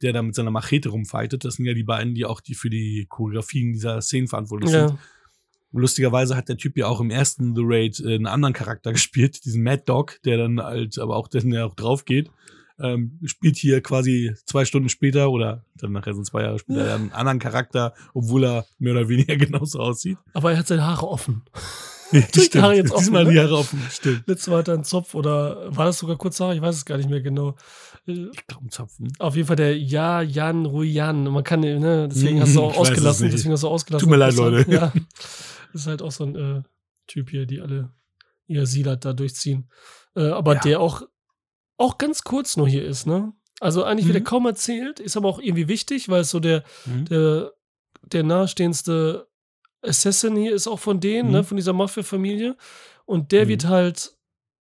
der 0.00 0.14
da 0.14 0.22
mit 0.22 0.34
seiner 0.34 0.50
Machete 0.50 0.88
rumfightet. 0.88 1.44
Das 1.44 1.56
sind 1.56 1.66
ja 1.66 1.74
die 1.74 1.84
beiden, 1.84 2.14
die 2.14 2.24
auch 2.24 2.40
die 2.40 2.54
für 2.54 2.70
die 2.70 3.06
Choreografien 3.10 3.74
dieser 3.74 4.00
Szenen 4.00 4.28
verantwortlich 4.28 4.70
sind. 4.70 4.98
Lustigerweise 5.72 6.36
hat 6.36 6.48
der 6.48 6.56
Typ 6.56 6.76
ja 6.76 6.86
auch 6.86 7.00
im 7.00 7.10
ersten 7.10 7.54
The 7.54 7.62
Raid 7.64 8.00
äh, 8.00 8.14
einen 8.14 8.26
anderen 8.26 8.54
Charakter 8.54 8.92
gespielt, 8.94 9.44
diesen 9.44 9.62
Mad 9.62 9.82
Dog, 9.86 10.18
der 10.24 10.36
dann 10.38 10.60
halt 10.60 10.98
aber 10.98 11.16
auch 11.16 11.28
dann 11.28 11.52
ja 11.52 11.64
auch 11.66 11.74
drauf 11.74 12.04
geht. 12.04 12.30
Ähm, 12.82 13.18
spielt 13.26 13.56
hier 13.58 13.82
quasi 13.82 14.34
zwei 14.46 14.64
Stunden 14.64 14.88
später 14.88 15.30
oder 15.30 15.66
dann 15.76 15.92
nachher 15.92 16.14
sind 16.14 16.24
zwei 16.24 16.42
Jahre 16.42 16.58
später 16.58 16.94
einen 16.94 17.12
anderen 17.12 17.38
Charakter, 17.38 17.92
obwohl 18.14 18.42
er 18.44 18.64
mehr 18.78 18.92
oder 18.94 19.06
weniger 19.08 19.36
genauso 19.36 19.80
aussieht. 19.80 20.16
aber 20.32 20.52
er 20.52 20.58
hat 20.58 20.66
seine 20.66 20.86
Haare 20.86 21.06
offen. 21.06 21.42
Ja, 22.10 22.22
die 22.22 22.60
Haare 22.62 22.74
jetzt 22.76 22.90
offen, 22.90 23.00
Diesmal 23.04 23.24
ne? 23.24 23.32
die 23.32 23.38
Haare 23.38 23.56
offen, 23.58 23.80
stimmt. 23.90 24.22
Letztes 24.26 24.48
Mal 24.48 24.60
hat 24.60 24.68
er 24.68 24.74
einen 24.74 24.84
Zopf 24.84 25.14
oder 25.14 25.76
war 25.76 25.84
das 25.84 25.98
sogar 25.98 26.16
kurz 26.16 26.40
Haare? 26.40 26.54
Ich 26.56 26.62
weiß 26.62 26.74
es 26.74 26.84
gar 26.86 26.96
nicht 26.96 27.10
mehr 27.10 27.20
genau. 27.20 27.54
Äh, 28.08 28.28
Ich 28.32 28.46
glaube, 28.48 28.66
Zapfen. 28.70 29.12
Auf 29.18 29.36
jeden 29.36 29.46
Fall 29.46 29.56
der 29.56 29.76
Ja, 29.78 30.22
Jan, 30.22 30.64
Ruyan. 30.64 31.24
Man 31.24 31.44
kann, 31.44 31.60
ne, 31.60 32.08
deswegen 32.10 32.40
hast 32.40 32.56
du 32.56 32.62
auch 32.62 32.70
weiß 32.70 32.76
es 32.76 32.80
ausgelassen. 32.92 33.30
Deswegen 33.30 33.52
hast 33.52 33.62
du 33.62 33.68
ausgelassen. 33.68 34.04
Tut 34.04 34.10
mir 34.10 34.16
leid, 34.16 34.34
Leute. 34.36 34.70
Ja. 34.72 34.90
Das 35.72 35.82
ist 35.82 35.86
halt 35.86 36.02
auch 36.02 36.12
so 36.12 36.24
ein 36.24 36.36
äh, 36.36 36.62
Typ 37.06 37.30
hier, 37.30 37.46
die 37.46 37.60
alle 37.60 37.90
ihr 38.46 38.66
Silat 38.66 39.04
da 39.04 39.12
durchziehen. 39.12 39.68
Äh, 40.16 40.28
aber 40.28 40.54
Ja. 40.54 40.60
der 40.60 40.80
auch, 40.80 41.02
auch 41.76 41.98
ganz 41.98 42.22
kurz 42.22 42.56
nur 42.56 42.68
hier 42.68 42.84
ist, 42.84 43.06
ne? 43.06 43.32
Also 43.60 43.84
eigentlich 43.84 44.06
wird 44.06 44.16
er 44.16 44.20
Mhm. 44.20 44.24
kaum 44.24 44.46
erzählt, 44.46 45.00
ist 45.00 45.16
aber 45.16 45.28
auch 45.28 45.38
irgendwie 45.38 45.68
wichtig, 45.68 46.08
weil 46.08 46.22
es 46.22 46.30
so 46.30 46.40
der, 46.40 46.64
Mhm. 46.86 47.04
der, 47.06 47.52
der 48.02 48.22
nahestehendste 48.22 49.28
Assassin 49.82 50.36
hier 50.36 50.54
ist 50.54 50.66
auch 50.66 50.78
von 50.78 50.98
denen, 51.00 51.28
Mhm. 51.28 51.34
ne, 51.34 51.44
von 51.44 51.56
dieser 51.56 51.72
Mafia-Familie. 51.72 52.56
Und 53.06 53.32
der 53.32 53.44
Mhm. 53.44 53.48
wird 53.50 53.64
halt 53.66 54.16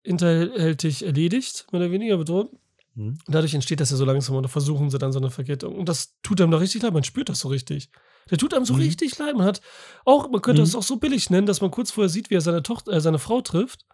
hinterhältig 0.04 1.04
erledigt, 1.04 1.66
mehr 1.72 1.80
oder 1.80 1.90
weniger 1.90 2.16
bedroht. 2.18 2.50
Mhm. 2.94 3.18
Dadurch 3.26 3.54
entsteht 3.54 3.80
das 3.80 3.90
ja 3.90 3.96
so 3.96 4.04
langsam 4.04 4.36
und 4.36 4.42
da 4.42 4.48
versuchen 4.48 4.90
sie 4.90 4.98
dann 4.98 5.12
so 5.12 5.18
eine 5.18 5.30
Verkettung. 5.30 5.74
Und 5.74 5.88
das 5.88 6.18
tut 6.22 6.40
einem 6.40 6.50
da 6.50 6.58
richtig 6.58 6.82
leid, 6.82 6.92
man 6.92 7.04
spürt 7.04 7.28
das 7.28 7.40
so 7.40 7.48
richtig. 7.48 7.88
Der 8.30 8.38
tut 8.38 8.54
einem 8.54 8.64
so 8.64 8.74
Mhm. 8.74 8.80
richtig 8.80 9.18
leid. 9.18 9.36
Man 9.36 9.46
hat 9.46 9.60
auch, 10.04 10.30
man 10.30 10.40
könnte 10.42 10.62
Mhm. 10.62 10.66
das 10.66 10.74
auch 10.74 10.82
so 10.82 10.96
billig 10.96 11.30
nennen, 11.30 11.46
dass 11.46 11.60
man 11.60 11.70
kurz 11.70 11.90
vorher 11.90 12.08
sieht, 12.08 12.30
wie 12.30 12.34
er 12.34 12.40
seine 12.40 12.62
Tochter, 12.62 12.92
äh, 12.92 13.00
seine 13.00 13.18
Frau 13.18 13.40
trifft 13.40 13.84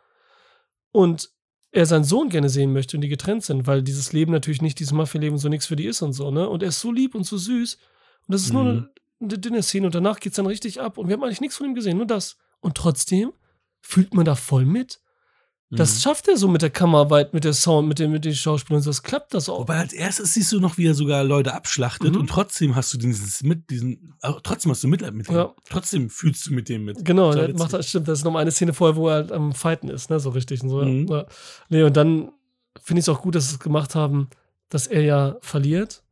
und 0.92 1.30
er 1.70 1.86
seinen 1.86 2.04
Sohn 2.04 2.28
gerne 2.30 2.48
sehen 2.48 2.72
möchte 2.72 2.96
und 2.96 3.02
die 3.02 3.08
getrennt 3.08 3.44
sind, 3.44 3.66
weil 3.66 3.82
dieses 3.82 4.12
Leben 4.12 4.32
natürlich 4.32 4.62
nicht, 4.62 4.78
dieses 4.78 4.92
Mafia-Leben 4.92 5.36
so 5.38 5.48
nichts 5.48 5.66
für 5.66 5.76
die 5.76 5.84
ist 5.86 6.00
und 6.02 6.12
so, 6.14 6.30
ne? 6.30 6.48
Und 6.48 6.62
er 6.62 6.70
ist 6.70 6.80
so 6.80 6.90
lieb 6.90 7.14
und 7.14 7.24
so 7.24 7.36
süß. 7.36 7.74
Und 7.74 8.32
das 8.32 8.42
ist 8.42 8.52
nur 8.52 8.64
Mhm. 8.64 8.68
eine, 8.70 8.90
eine 9.20 9.38
dünne 9.38 9.62
Szene 9.62 9.86
und 9.86 9.94
danach 9.94 10.20
geht's 10.20 10.36
dann 10.36 10.46
richtig 10.46 10.80
ab 10.80 10.96
und 10.96 11.08
wir 11.08 11.14
haben 11.14 11.22
eigentlich 11.24 11.40
nichts 11.40 11.56
von 11.56 11.66
ihm 11.66 11.74
gesehen, 11.74 11.96
nur 11.98 12.06
das. 12.06 12.36
Und 12.60 12.74
trotzdem 12.76 13.32
fühlt 13.80 14.14
man 14.14 14.24
da 14.24 14.34
voll 14.34 14.64
mit. 14.64 15.00
Das 15.70 15.96
Mhm. 15.96 15.98
schafft 16.00 16.28
er 16.28 16.36
so 16.38 16.48
mit 16.48 16.62
der 16.62 16.70
Kammerarbeit, 16.70 17.34
mit 17.34 17.44
der 17.44 17.52
Sound, 17.52 17.88
mit 17.88 17.98
den, 17.98 18.10
mit 18.10 18.24
den 18.24 18.34
Schauspielern. 18.34 18.82
Das 18.82 19.02
klappt 19.02 19.34
das 19.34 19.50
auch. 19.50 19.60
Wobei 19.60 19.76
als 19.76 19.92
erstes 19.92 20.32
siehst 20.32 20.50
du 20.52 20.60
noch, 20.60 20.78
wie 20.78 20.86
er 20.86 20.94
sogar 20.94 21.22
Leute 21.24 21.52
abschlachtet 21.52 22.14
Mhm. 22.14 22.20
und 22.20 22.30
trotzdem 22.30 22.74
hast 22.74 22.94
du 22.94 22.96
dieses 22.98 23.42
mit, 23.42 23.68
diesen, 23.68 24.14
trotzdem 24.44 24.70
hast 24.72 24.82
du 24.82 24.88
Mitleid 24.88 25.12
mit 25.12 25.28
dem. 25.28 25.34
Ja. 25.34 25.54
Trotzdem 25.68 26.08
fühlst 26.08 26.46
du 26.46 26.54
mit 26.54 26.70
dem 26.70 26.86
mit. 26.86 27.04
Genau, 27.04 27.34
der 27.34 27.52
macht 27.54 27.74
das, 27.74 27.86
stimmt. 27.86 28.08
Das 28.08 28.20
ist 28.20 28.24
nochmal 28.24 28.40
eine 28.42 28.50
Szene 28.50 28.72
vorher, 28.72 28.96
wo 28.96 29.08
er 29.08 29.14
halt 29.16 29.32
am 29.32 29.52
Fighten 29.52 29.88
ist, 29.90 30.08
ne? 30.08 30.18
So 30.20 30.30
richtig 30.30 30.62
und 30.62 30.70
so. 30.70 30.82
Mhm. 30.82 31.06
Ja. 31.06 31.26
Nee, 31.68 31.82
und 31.82 31.94
dann 31.98 32.32
finde 32.82 33.00
ich 33.00 33.04
es 33.04 33.08
auch 33.10 33.20
gut, 33.20 33.34
dass 33.34 33.48
sie 33.48 33.56
es 33.56 33.60
gemacht 33.60 33.94
haben, 33.94 34.28
dass 34.70 34.86
er 34.86 35.02
ja 35.02 35.36
verliert. 35.42 36.02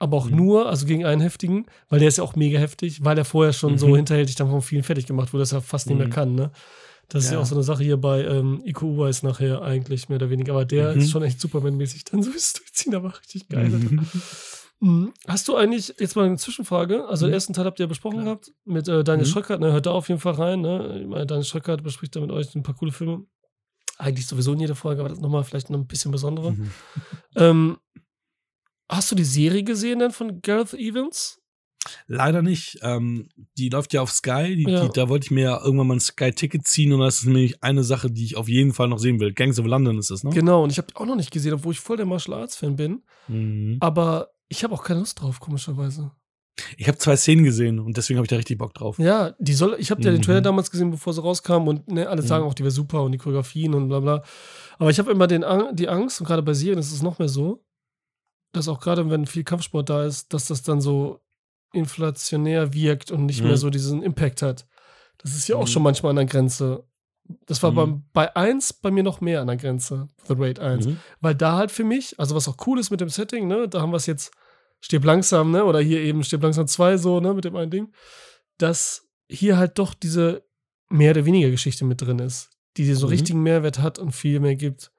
Aber 0.00 0.16
auch 0.16 0.28
Mhm. 0.28 0.36
nur, 0.36 0.68
also 0.68 0.86
gegen 0.86 1.04
einen 1.04 1.20
heftigen, 1.20 1.66
weil 1.88 2.00
der 2.00 2.08
ist 2.08 2.18
ja 2.18 2.24
auch 2.24 2.34
mega 2.34 2.58
heftig, 2.58 3.04
weil 3.04 3.16
er 3.16 3.24
vorher 3.24 3.52
schon 3.52 3.78
so 3.78 3.86
Mhm. 3.86 3.94
hinterhältig 3.96 4.34
dann 4.34 4.50
von 4.50 4.60
vielen 4.60 4.82
fertig 4.82 5.06
gemacht 5.06 5.32
wurde, 5.32 5.42
dass 5.42 5.52
er 5.52 5.60
fast 5.62 5.86
nicht 5.86 5.96
mehr 5.98 6.08
Mhm. 6.08 6.12
kann, 6.12 6.34
ne? 6.34 6.50
Das 7.12 7.24
ist 7.24 7.30
ja 7.30 7.36
Ja. 7.36 7.42
auch 7.42 7.46
so 7.46 7.54
eine 7.54 7.62
Sache 7.64 7.84
hier 7.84 7.96
bei 7.98 8.24
ähm, 8.24 8.62
Iko 8.64 8.86
Uwais 8.86 9.22
nachher 9.22 9.62
eigentlich 9.62 10.08
mehr 10.08 10.16
oder 10.16 10.30
weniger. 10.30 10.52
Aber 10.54 10.64
der 10.64 10.94
Mhm. 10.94 11.00
ist 11.02 11.10
schon 11.10 11.22
echt 11.22 11.40
Superman-mäßig 11.40 12.04
dann 12.04 12.22
so 12.22 12.30
ist 12.30 12.58
durchziehen, 12.58 12.94
aber 12.94 13.18
richtig 13.18 13.48
geil. 13.48 13.68
Mhm. 13.68 14.06
Mhm. 14.80 15.12
Hast 15.28 15.46
du 15.48 15.54
eigentlich, 15.56 15.94
jetzt 16.00 16.16
mal 16.16 16.24
eine 16.26 16.36
Zwischenfrage, 16.38 17.06
also 17.06 17.26
den 17.26 17.30
Mhm. 17.30 17.34
ersten 17.34 17.52
Teil 17.52 17.66
habt 17.66 17.78
ihr 17.78 17.84
ja 17.84 17.88
besprochen 17.88 18.22
Klar. 18.22 18.24
gehabt 18.24 18.52
mit 18.64 18.88
äh, 18.88 19.04
Daniel 19.04 19.26
Mhm. 19.26 19.30
Schröckert, 19.30 19.60
ne, 19.60 19.72
hört 19.72 19.86
da 19.86 19.92
auf 19.92 20.08
jeden 20.08 20.20
Fall 20.20 20.34
rein, 20.34 20.60
ne? 20.62 21.00
Ich 21.02 21.06
meine, 21.06 21.26
Daniel 21.26 21.44
Schröckert 21.44 21.82
bespricht 21.82 22.16
da 22.16 22.20
mit 22.20 22.30
euch 22.32 22.54
ein 22.54 22.62
paar 22.62 22.74
coole 22.74 22.92
Filme. 22.92 23.24
Eigentlich 23.98 24.26
sowieso 24.26 24.54
in 24.54 24.60
jeder 24.60 24.74
Folge, 24.74 25.00
aber 25.00 25.10
das 25.10 25.18
ist 25.18 25.22
nochmal 25.22 25.44
vielleicht 25.44 25.70
noch 25.70 25.78
ein 25.78 25.86
bisschen 25.86 26.10
besondere. 26.10 26.56
Ähm, 27.36 27.76
hast 28.88 29.10
du 29.12 29.14
die 29.14 29.22
Serie 29.24 29.62
gesehen 29.62 29.98
denn 30.00 30.10
von 30.10 30.40
Gareth 30.42 30.74
Evans? 30.74 31.38
Leider 32.06 32.42
nicht. 32.42 32.78
Ähm, 32.82 33.28
die 33.58 33.68
läuft 33.68 33.92
ja 33.92 34.02
auf 34.02 34.10
Sky. 34.12 34.54
Die, 34.56 34.70
Ja. 34.70 34.84
die, 34.86 34.90
da 34.92 35.08
wollte 35.08 35.24
ich 35.26 35.30
mir 35.30 35.42
ja 35.44 35.64
irgendwann 35.64 35.86
mal 35.88 35.94
ein 35.96 36.00
Sky-Ticket 36.00 36.66
ziehen 36.66 36.92
und 36.92 37.00
das 37.00 37.18
ist 37.20 37.26
nämlich 37.26 37.62
eine 37.62 37.82
Sache, 37.84 38.10
die 38.10 38.24
ich 38.24 38.36
auf 38.36 38.48
jeden 38.48 38.72
Fall 38.72 38.88
noch 38.88 38.98
sehen 38.98 39.18
will. 39.20 39.32
Gangs 39.32 39.58
of 39.58 39.66
London 39.66 39.98
ist 39.98 40.10
das, 40.10 40.22
ne? 40.24 40.30
Genau, 40.30 40.62
und 40.62 40.70
ich 40.70 40.78
habe 40.78 40.88
die 40.88 40.96
auch 40.96 41.06
noch 41.06 41.16
nicht 41.16 41.30
gesehen, 41.30 41.54
obwohl 41.54 41.72
ich 41.72 41.80
voll 41.80 41.96
der 41.96 42.06
Martial 42.06 42.40
Arts-Fan 42.40 42.76
bin. 42.76 43.02
Mhm. 43.28 43.78
Aber 43.80 44.28
ich 44.48 44.62
habe 44.64 44.74
auch 44.74 44.84
keine 44.84 45.00
Lust 45.00 45.20
drauf, 45.20 45.40
komischerweise. 45.40 46.12
Ich 46.76 46.86
habe 46.86 46.98
zwei 46.98 47.16
Szenen 47.16 47.44
gesehen 47.44 47.78
und 47.80 47.96
deswegen 47.96 48.18
habe 48.18 48.26
ich 48.26 48.30
da 48.30 48.36
richtig 48.36 48.58
Bock 48.58 48.74
drauf. 48.74 48.98
Ja, 48.98 49.34
die 49.38 49.54
soll, 49.54 49.74
ich 49.78 49.90
habe 49.90 50.02
ja 50.02 50.10
den 50.10 50.18
Mhm. 50.18 50.22
Trailer 50.22 50.40
damals 50.42 50.70
gesehen, 50.70 50.90
bevor 50.90 51.14
sie 51.14 51.22
rauskam 51.22 51.66
und 51.66 51.88
ne, 51.90 52.06
alle 52.08 52.20
Mhm. 52.22 52.26
sagen 52.26 52.44
auch, 52.44 52.52
die 52.54 52.62
wäre 52.62 52.70
super 52.70 53.02
und 53.02 53.12
die 53.12 53.18
Choreografien 53.18 53.72
und 53.74 53.88
bla 53.88 54.00
bla. 54.00 54.22
Aber 54.78 54.90
ich 54.90 54.98
habe 54.98 55.10
immer 55.10 55.26
den, 55.26 55.44
die 55.72 55.88
Angst, 55.88 56.20
und 56.20 56.26
gerade 56.26 56.42
bei 56.42 56.52
Serien 56.52 56.78
ist 56.78 56.92
es 56.92 57.02
noch 57.02 57.18
mehr 57.18 57.28
so, 57.28 57.64
dass 58.52 58.68
auch 58.68 58.80
gerade 58.80 59.08
wenn 59.10 59.24
viel 59.26 59.44
Kampfsport 59.44 59.88
da 59.88 60.04
ist, 60.04 60.32
dass 60.34 60.46
das 60.46 60.62
dann 60.62 60.82
so 60.82 61.20
inflationär 61.72 62.72
wirkt 62.74 63.10
und 63.10 63.26
nicht 63.26 63.40
Mhm. 63.42 63.48
mehr 63.48 63.56
so 63.56 63.70
diesen 63.70 64.02
Impact 64.02 64.42
hat. 64.42 64.66
Das 65.18 65.34
ist 65.34 65.48
ja 65.48 65.56
auch 65.56 65.62
Mhm. 65.62 65.66
schon 65.68 65.82
manchmal 65.82 66.10
an 66.10 66.16
der 66.16 66.24
Grenze. 66.26 66.84
Das 67.46 67.62
war 67.62 67.70
Mhm. 67.70 67.76
beim, 67.76 68.04
bei 68.12 68.36
1 68.36 68.72
bei 68.72 68.90
mir 68.90 69.02
noch 69.02 69.20
mehr 69.20 69.40
an 69.40 69.46
der 69.46 69.56
Grenze, 69.56 70.08
The 70.26 70.34
Raid 70.36 70.58
1. 70.58 70.86
Mhm. 70.86 70.98
Weil 71.20 71.34
da 71.34 71.56
halt 71.56 71.70
für 71.70 71.84
mich, 71.84 72.18
also 72.18 72.34
was 72.34 72.48
auch 72.48 72.56
cool 72.66 72.78
ist 72.78 72.90
mit 72.90 73.00
dem 73.00 73.08
Setting, 73.08 73.46
ne, 73.46 73.68
da 73.68 73.80
haben 73.80 73.92
wir 73.92 73.96
es 73.96 74.06
jetzt 74.06 74.32
Stirb 74.80 75.04
langsam, 75.04 75.50
ne, 75.52 75.64
oder 75.64 75.80
hier 75.80 76.00
eben 76.00 76.24
Stirb 76.24 76.42
langsam 76.42 76.66
2 76.66 76.96
so, 76.96 77.20
ne, 77.20 77.32
mit 77.34 77.44
dem 77.44 77.54
einen 77.56 77.70
Ding, 77.70 77.92
dass 78.58 79.08
hier 79.28 79.56
halt 79.56 79.78
doch 79.78 79.94
diese 79.94 80.44
mehr 80.90 81.12
oder 81.12 81.24
weniger 81.24 81.50
Geschichte 81.50 81.84
mit 81.84 82.02
drin 82.02 82.18
ist, 82.18 82.50
die 82.76 82.84
dir 82.84 82.96
so 82.96 83.06
Mhm. 83.06 83.10
richtigen 83.12 83.42
Mehrwert 83.42 83.78
hat 83.78 83.98
und 83.98 84.12
viel 84.12 84.40
mehr 84.40 84.56
gibt 84.56 84.90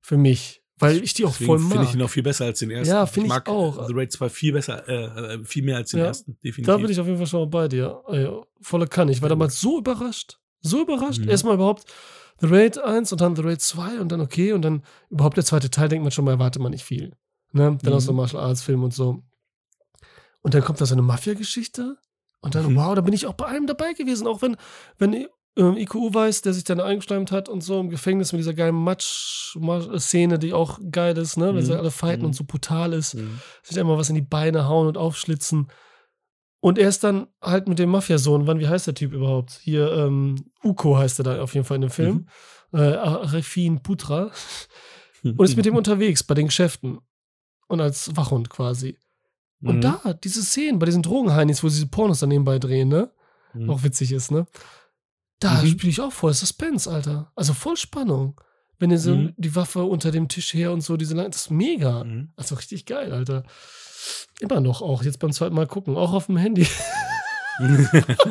für 0.00 0.16
mich, 0.16 0.59
weil 0.80 1.02
ich 1.04 1.14
die 1.14 1.24
auch 1.24 1.30
Deswegen 1.30 1.46
voll 1.46 1.58
finde 1.60 1.76
mag. 1.76 1.88
ich 1.88 1.94
ihn 1.94 2.02
auch 2.02 2.08
viel 2.10 2.22
besser 2.22 2.46
als 2.46 2.58
den 2.58 2.70
ersten. 2.70 2.92
Ja, 2.92 3.06
finde 3.06 3.26
ich 3.26 3.28
mag 3.28 3.48
auch. 3.48 3.86
The 3.86 3.92
Raid 3.94 4.10
2 4.12 4.28
viel 4.28 4.52
besser, 4.52 4.88
äh, 4.88 5.34
äh, 5.34 5.44
viel 5.44 5.62
mehr 5.62 5.76
als 5.76 5.90
den 5.90 6.00
Ja, 6.00 6.06
ersten, 6.06 6.32
definitiv. 6.42 6.66
Da 6.66 6.76
bin 6.78 6.90
ich 6.90 6.98
auf 6.98 7.06
jeden 7.06 7.18
Fall 7.18 7.26
schon 7.26 7.40
mal 7.40 7.46
bei 7.46 7.68
dir. 7.68 8.02
Äh, 8.08 8.28
volle 8.60 8.86
Kanne. 8.88 9.12
Ich 9.12 9.22
war 9.22 9.28
damals 9.28 9.60
so 9.60 9.78
überrascht. 9.78 10.38
So 10.62 10.82
überrascht. 10.82 11.20
Mhm. 11.20 11.28
Erstmal 11.30 11.54
überhaupt 11.54 11.84
The 12.40 12.46
Raid 12.48 12.78
1 12.78 13.12
und 13.12 13.20
dann 13.20 13.36
The 13.36 13.42
Raid 13.42 13.60
2 13.60 14.00
und 14.00 14.10
dann 14.10 14.20
okay. 14.20 14.52
Und 14.52 14.62
dann 14.62 14.82
überhaupt 15.10 15.36
der 15.36 15.44
zweite 15.44 15.70
Teil 15.70 15.88
denkt 15.88 16.02
man 16.02 16.10
schon 16.10 16.24
mal, 16.24 16.32
erwartet 16.32 16.60
man 16.62 16.72
nicht 16.72 16.84
viel. 16.84 17.10
Ne? 17.52 17.78
Dann 17.82 17.92
Mhm. 17.92 17.96
auch 17.96 18.00
so 18.00 18.12
Martial 18.12 18.42
Arts 18.42 18.62
Film 18.62 18.82
und 18.82 18.94
so. 18.94 19.22
Und 20.42 20.54
dann 20.54 20.62
kommt 20.62 20.80
da 20.80 20.86
so 20.86 20.94
eine 20.94 21.02
Mafia-Geschichte. 21.02 21.96
Und 22.40 22.54
dann, 22.54 22.72
Mhm. 22.72 22.76
wow, 22.76 22.94
da 22.94 23.02
bin 23.02 23.12
ich 23.12 23.26
auch 23.26 23.34
bei 23.34 23.44
allem 23.46 23.66
dabei 23.66 23.92
gewesen. 23.92 24.26
Auch 24.26 24.40
wenn, 24.40 24.56
wenn 24.98 25.26
ähm, 25.56 25.76
IQ 25.76 25.94
weiß, 26.14 26.42
der 26.42 26.52
sich 26.52 26.64
dann 26.64 26.80
eingeschleimt 26.80 27.32
hat 27.32 27.48
und 27.48 27.62
so 27.62 27.80
im 27.80 27.90
Gefängnis 27.90 28.32
mit 28.32 28.38
dieser 28.40 28.54
geilen 28.54 28.74
Matsch-Szene, 28.76 30.38
die 30.38 30.52
auch 30.52 30.78
geil 30.90 31.16
ist, 31.18 31.36
ne? 31.36 31.54
Wenn 31.54 31.64
sie 31.64 31.72
Mhm. 31.72 31.78
alle 31.78 31.90
fighten 31.90 32.20
Mhm. 32.22 32.26
und 32.28 32.32
so 32.36 32.44
brutal 32.44 32.92
ist 32.92 33.14
Mhm. 33.14 33.40
sich 33.62 33.78
einmal 33.78 33.98
was 33.98 34.08
in 34.08 34.14
die 34.14 34.20
Beine 34.22 34.68
hauen 34.68 34.86
und 34.86 34.96
aufschlitzen. 34.96 35.68
Und 36.62 36.78
er 36.78 36.88
ist 36.88 37.02
dann 37.04 37.26
halt 37.40 37.68
mit 37.68 37.78
dem 37.78 37.90
Mafiasohn, 37.90 38.46
wann, 38.46 38.58
wie 38.60 38.68
heißt 38.68 38.86
der 38.86 38.94
Typ 38.94 39.12
überhaupt? 39.12 39.52
Hier, 39.62 39.90
ähm, 39.92 40.36
Uko 40.62 40.96
heißt 40.98 41.18
er 41.20 41.24
da 41.24 41.42
auf 41.42 41.54
jeden 41.54 41.64
Fall 41.66 41.76
in 41.76 41.82
dem 41.82 41.90
Film. 41.90 42.28
Äh, 42.72 42.78
Arifin 42.94 43.82
Putra. 43.82 44.30
Und 45.24 45.40
ist 45.42 45.56
mit 45.56 45.66
dem 45.66 45.74
unterwegs 45.76 46.22
bei 46.22 46.34
den 46.34 46.46
Geschäften. 46.46 46.98
Und 47.66 47.80
als 47.80 48.14
Wachhund 48.16 48.50
quasi. 48.50 48.98
Und 49.62 49.76
Mhm. 49.76 49.80
da, 49.80 50.12
diese 50.22 50.42
Szenen 50.42 50.78
bei 50.78 50.86
diesen 50.86 51.02
Drogenheinis, 51.02 51.62
wo 51.62 51.68
sie 51.68 51.76
diese 51.80 51.88
Pornos 51.90 52.20
dann 52.20 52.28
nebenbei 52.30 52.58
drehen, 52.58 52.88
ne? 52.88 53.10
Mhm. 53.54 53.68
Auch 53.70 53.82
witzig 53.82 54.12
ist, 54.12 54.30
ne? 54.30 54.46
Da 55.40 55.62
Mhm. 55.62 55.66
spiele 55.68 55.90
ich 55.90 56.00
auch 56.00 56.12
voll 56.12 56.32
Suspense, 56.34 56.88
Alter. 56.90 57.32
Also 57.34 57.52
voll 57.54 57.76
Spannung. 57.76 58.40
Wenn 58.78 58.90
ihr 58.90 58.98
so 58.98 59.14
Mhm. 59.14 59.34
die 59.36 59.54
Waffe 59.56 59.82
unter 59.84 60.10
dem 60.10 60.28
Tisch 60.28 60.54
her 60.54 60.72
und 60.72 60.80
so, 60.82 60.96
diese 60.96 61.14
lang, 61.14 61.30
das 61.30 61.42
ist 61.42 61.50
mega. 61.50 62.04
Mhm. 62.04 62.32
Also 62.36 62.54
richtig 62.54 62.86
geil, 62.86 63.12
Alter. 63.12 63.42
Immer 64.40 64.60
noch 64.60 64.80
auch, 64.82 65.02
jetzt 65.02 65.18
beim 65.18 65.32
zweiten 65.32 65.54
Mal 65.54 65.66
gucken, 65.66 65.96
auch 65.96 66.12
auf 66.12 66.26
dem 66.26 66.36
Handy. 66.38 66.66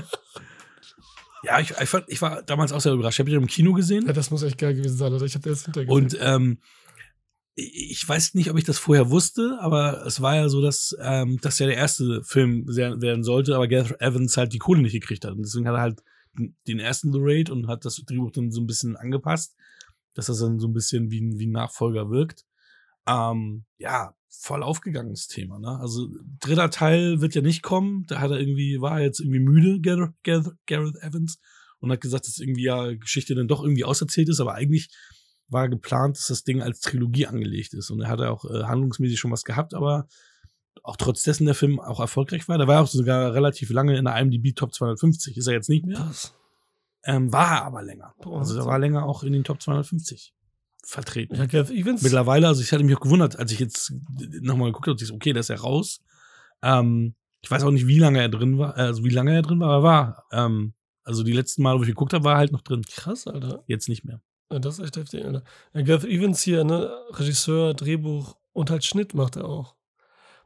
ja, 1.43 1.60
ich, 1.60 1.72
ich, 1.82 1.89
fand, 1.89 2.05
ich 2.07 2.22
war 2.22 2.41
damals 2.43 2.72
auch 2.72 2.82
sehr 2.82 2.93
überrascht. 2.93 3.18
Ich 3.18 3.20
habe 3.20 3.30
ihn 3.32 3.38
im 3.38 3.47
Kino 3.47 3.74
gesehen. 3.74 4.05
Ja, 4.07 4.14
das 4.14 4.32
muss 4.32 4.43
echt 4.43 4.57
geil 4.57 4.74
gewesen 4.76 4.97
sein, 4.97 5.14
Alter. 5.14 5.26
Ich 5.26 5.36
habe 5.36 5.47
das 5.49 5.66
hintergesehen. 5.66 5.95
Und 6.03 6.18
ähm, 6.22 6.57
ich 7.55 8.07
weiß 8.07 8.34
nicht, 8.36 8.49
ob 8.49 8.57
ich 8.57 8.64
das 8.64 8.78
vorher 8.78 9.10
wusste, 9.10 9.57
aber 9.62 10.05
es 10.05 10.22
war 10.22 10.36
ja 10.36 10.49
so, 10.49 10.62
dass 10.62 10.95
ähm, 11.01 11.39
das 11.41 11.60
ja 11.60 11.68
der 11.68 11.76
erste 11.76 12.24
Film 12.24 12.66
werden 12.68 13.24
sollte, 13.24 13.55
aber 13.55 13.68
Gareth 13.68 13.99
Evans 14.01 14.38
halt 14.38 14.53
die 14.53 14.60
Kohle 14.60 14.82
nicht 14.82 14.93
gekriegt 14.93 15.26
hat. 15.26 15.34
Und 15.34 15.39
deswegen 15.43 15.68
hat 15.68 15.76
er 15.76 15.82
halt 15.82 16.03
den 16.67 16.80
ersten 16.80 17.11
The 17.11 17.19
Raid 17.21 17.49
und 17.49 17.67
hat 17.67 17.86
das 17.86 17.95
Drehbuch 17.95 18.32
dann 18.32 18.51
so 18.51 18.61
ein 18.61 18.67
bisschen 18.67 18.95
angepasst, 18.95 19.55
dass 20.13 20.27
das 20.27 20.39
dann 20.39 20.59
so 20.59 20.67
ein 20.67 20.73
bisschen 20.73 21.11
wie, 21.11 21.21
ein- 21.21 21.38
wie 21.39 21.47
ein 21.47 21.51
Nachfolger 21.51 22.09
wirkt. 22.09 22.45
Ähm, 23.07 23.65
ja, 23.77 24.13
voll 24.30 24.61
aufgegangenes 24.63 25.27
Thema. 25.27 25.59
Ne? 25.59 25.80
Also 25.80 26.07
dritter 26.39 26.69
Teil 26.69 27.21
wird 27.21 27.34
ja 27.36 27.41
nicht 27.41 27.63
kommen. 27.63 28.05
Da 28.07 28.19
hat 28.19 28.32
er 28.32 28.39
irgendwie, 28.39 28.80
war 28.80 28.99
er 28.99 29.05
jetzt 29.05 29.19
irgendwie 29.19 29.39
müde, 29.39 29.80
Gareth, 29.82 30.13
Gareth, 30.67 30.95
Evans, 31.01 31.39
und 31.80 31.91
hat 31.91 32.01
gesagt, 32.01 32.27
dass 32.27 32.39
irgendwie 32.39 32.63
ja 32.63 32.93
Geschichte 32.93 33.36
dann 33.36 33.47
doch 33.47 33.63
irgendwie 33.63 33.86
auserzählt 33.86 34.30
ist, 34.30 34.39
aber 34.41 34.53
eigentlich 34.53 34.89
war 35.47 35.67
geplant, 35.69 36.17
dass 36.17 36.27
das 36.27 36.43
Ding 36.43 36.61
als 36.61 36.80
Trilogie 36.82 37.25
angelegt 37.25 37.73
ist. 37.73 37.89
Und 37.89 38.01
er 38.01 38.09
hatte 38.09 38.30
auch 38.30 38.45
äh, 38.45 38.63
handlungsmäßig 38.65 39.19
schon 39.19 39.32
was 39.32 39.43
gehabt, 39.43 39.73
aber 39.73 40.07
auch 40.84 40.95
trotz 40.97 41.23
dessen 41.23 41.45
der 41.45 41.55
Film 41.55 41.80
auch 41.80 41.99
erfolgreich 41.99 42.47
war. 42.47 42.57
Der 42.57 42.67
war 42.67 42.82
auch 42.82 42.88
sogar 42.88 43.34
relativ 43.34 43.69
lange 43.69 43.97
in 43.97 44.05
der 44.05 44.17
IMDb 44.17 44.55
Top 44.55 44.73
250. 44.73 45.38
Ist 45.38 45.47
er 45.47 45.53
jetzt 45.53 45.69
nicht 45.69 45.86
mehr. 45.86 45.97
Krass. 45.97 46.34
Ähm, 47.03 47.32
war 47.32 47.51
er 47.51 47.65
aber 47.65 47.82
länger. 47.82 48.13
Also 48.25 48.59
er 48.59 48.65
war 48.65 48.80
länger 48.80 49.05
auch 49.05 49.23
in 49.23 49.34
den 49.34 49.43
Top 49.43 49.61
250 49.61 50.34
vertreten. 50.86 51.36
Ja, 51.36 51.45
Gareth 51.45 51.71
Evans. 51.71 52.01
Mittlerweile, 52.01 52.47
also 52.47 52.61
ich 52.61 52.71
hatte 52.71 52.84
mich 52.84 52.95
auch 52.95 53.01
gewundert, 53.01 53.38
als 53.38 53.51
ich 53.51 53.59
jetzt 53.59 53.93
nochmal 54.41 54.71
geguckt 54.71 54.88
habe, 54.88 55.13
okay, 55.13 55.34
da 55.34 55.39
ist 55.39 55.49
er 55.49 55.59
raus. 55.59 56.01
Ähm, 56.61 57.15
ich 57.41 57.49
weiß 57.49 57.63
auch 57.63 57.71
nicht, 57.71 57.88
wie 57.88 57.99
lange 57.99 58.19
er 58.19 58.30
drin 58.30 58.57
war, 58.57 58.75
also 58.75 59.03
wie 59.03 59.09
lange 59.09 59.34
er 59.34 59.41
drin 59.41 59.59
war, 59.59 59.69
aber 59.69 59.77
er 59.77 59.84
war. 59.84 60.45
Ähm, 60.45 60.73
also 61.03 61.23
die 61.23 61.32
letzten 61.32 61.63
Mal, 61.63 61.77
wo 61.77 61.84
ich 61.84 61.88
geguckt 61.88 62.13
habe, 62.13 62.23
war 62.23 62.34
er 62.34 62.39
halt 62.39 62.51
noch 62.51 62.61
drin. 62.61 62.84
Krass, 62.84 63.27
Alter. 63.27 63.63
Jetzt 63.67 63.88
nicht 63.88 64.03
mehr. 64.03 64.21
Ja, 64.51 64.59
das 64.59 64.80
ist 64.80 64.86
echt 64.86 64.97
heftig, 64.97 65.25
Alter. 65.25 65.43
Ja, 65.73 65.82
Gareth 65.82 66.05
Evans 66.05 66.41
hier, 66.41 66.63
ne, 66.63 66.91
Regisseur, 67.11 67.73
Drehbuch 67.73 68.36
und 68.51 68.69
halt 68.69 68.84
Schnitt 68.84 69.13
macht 69.13 69.36
er 69.36 69.45
auch. 69.45 69.75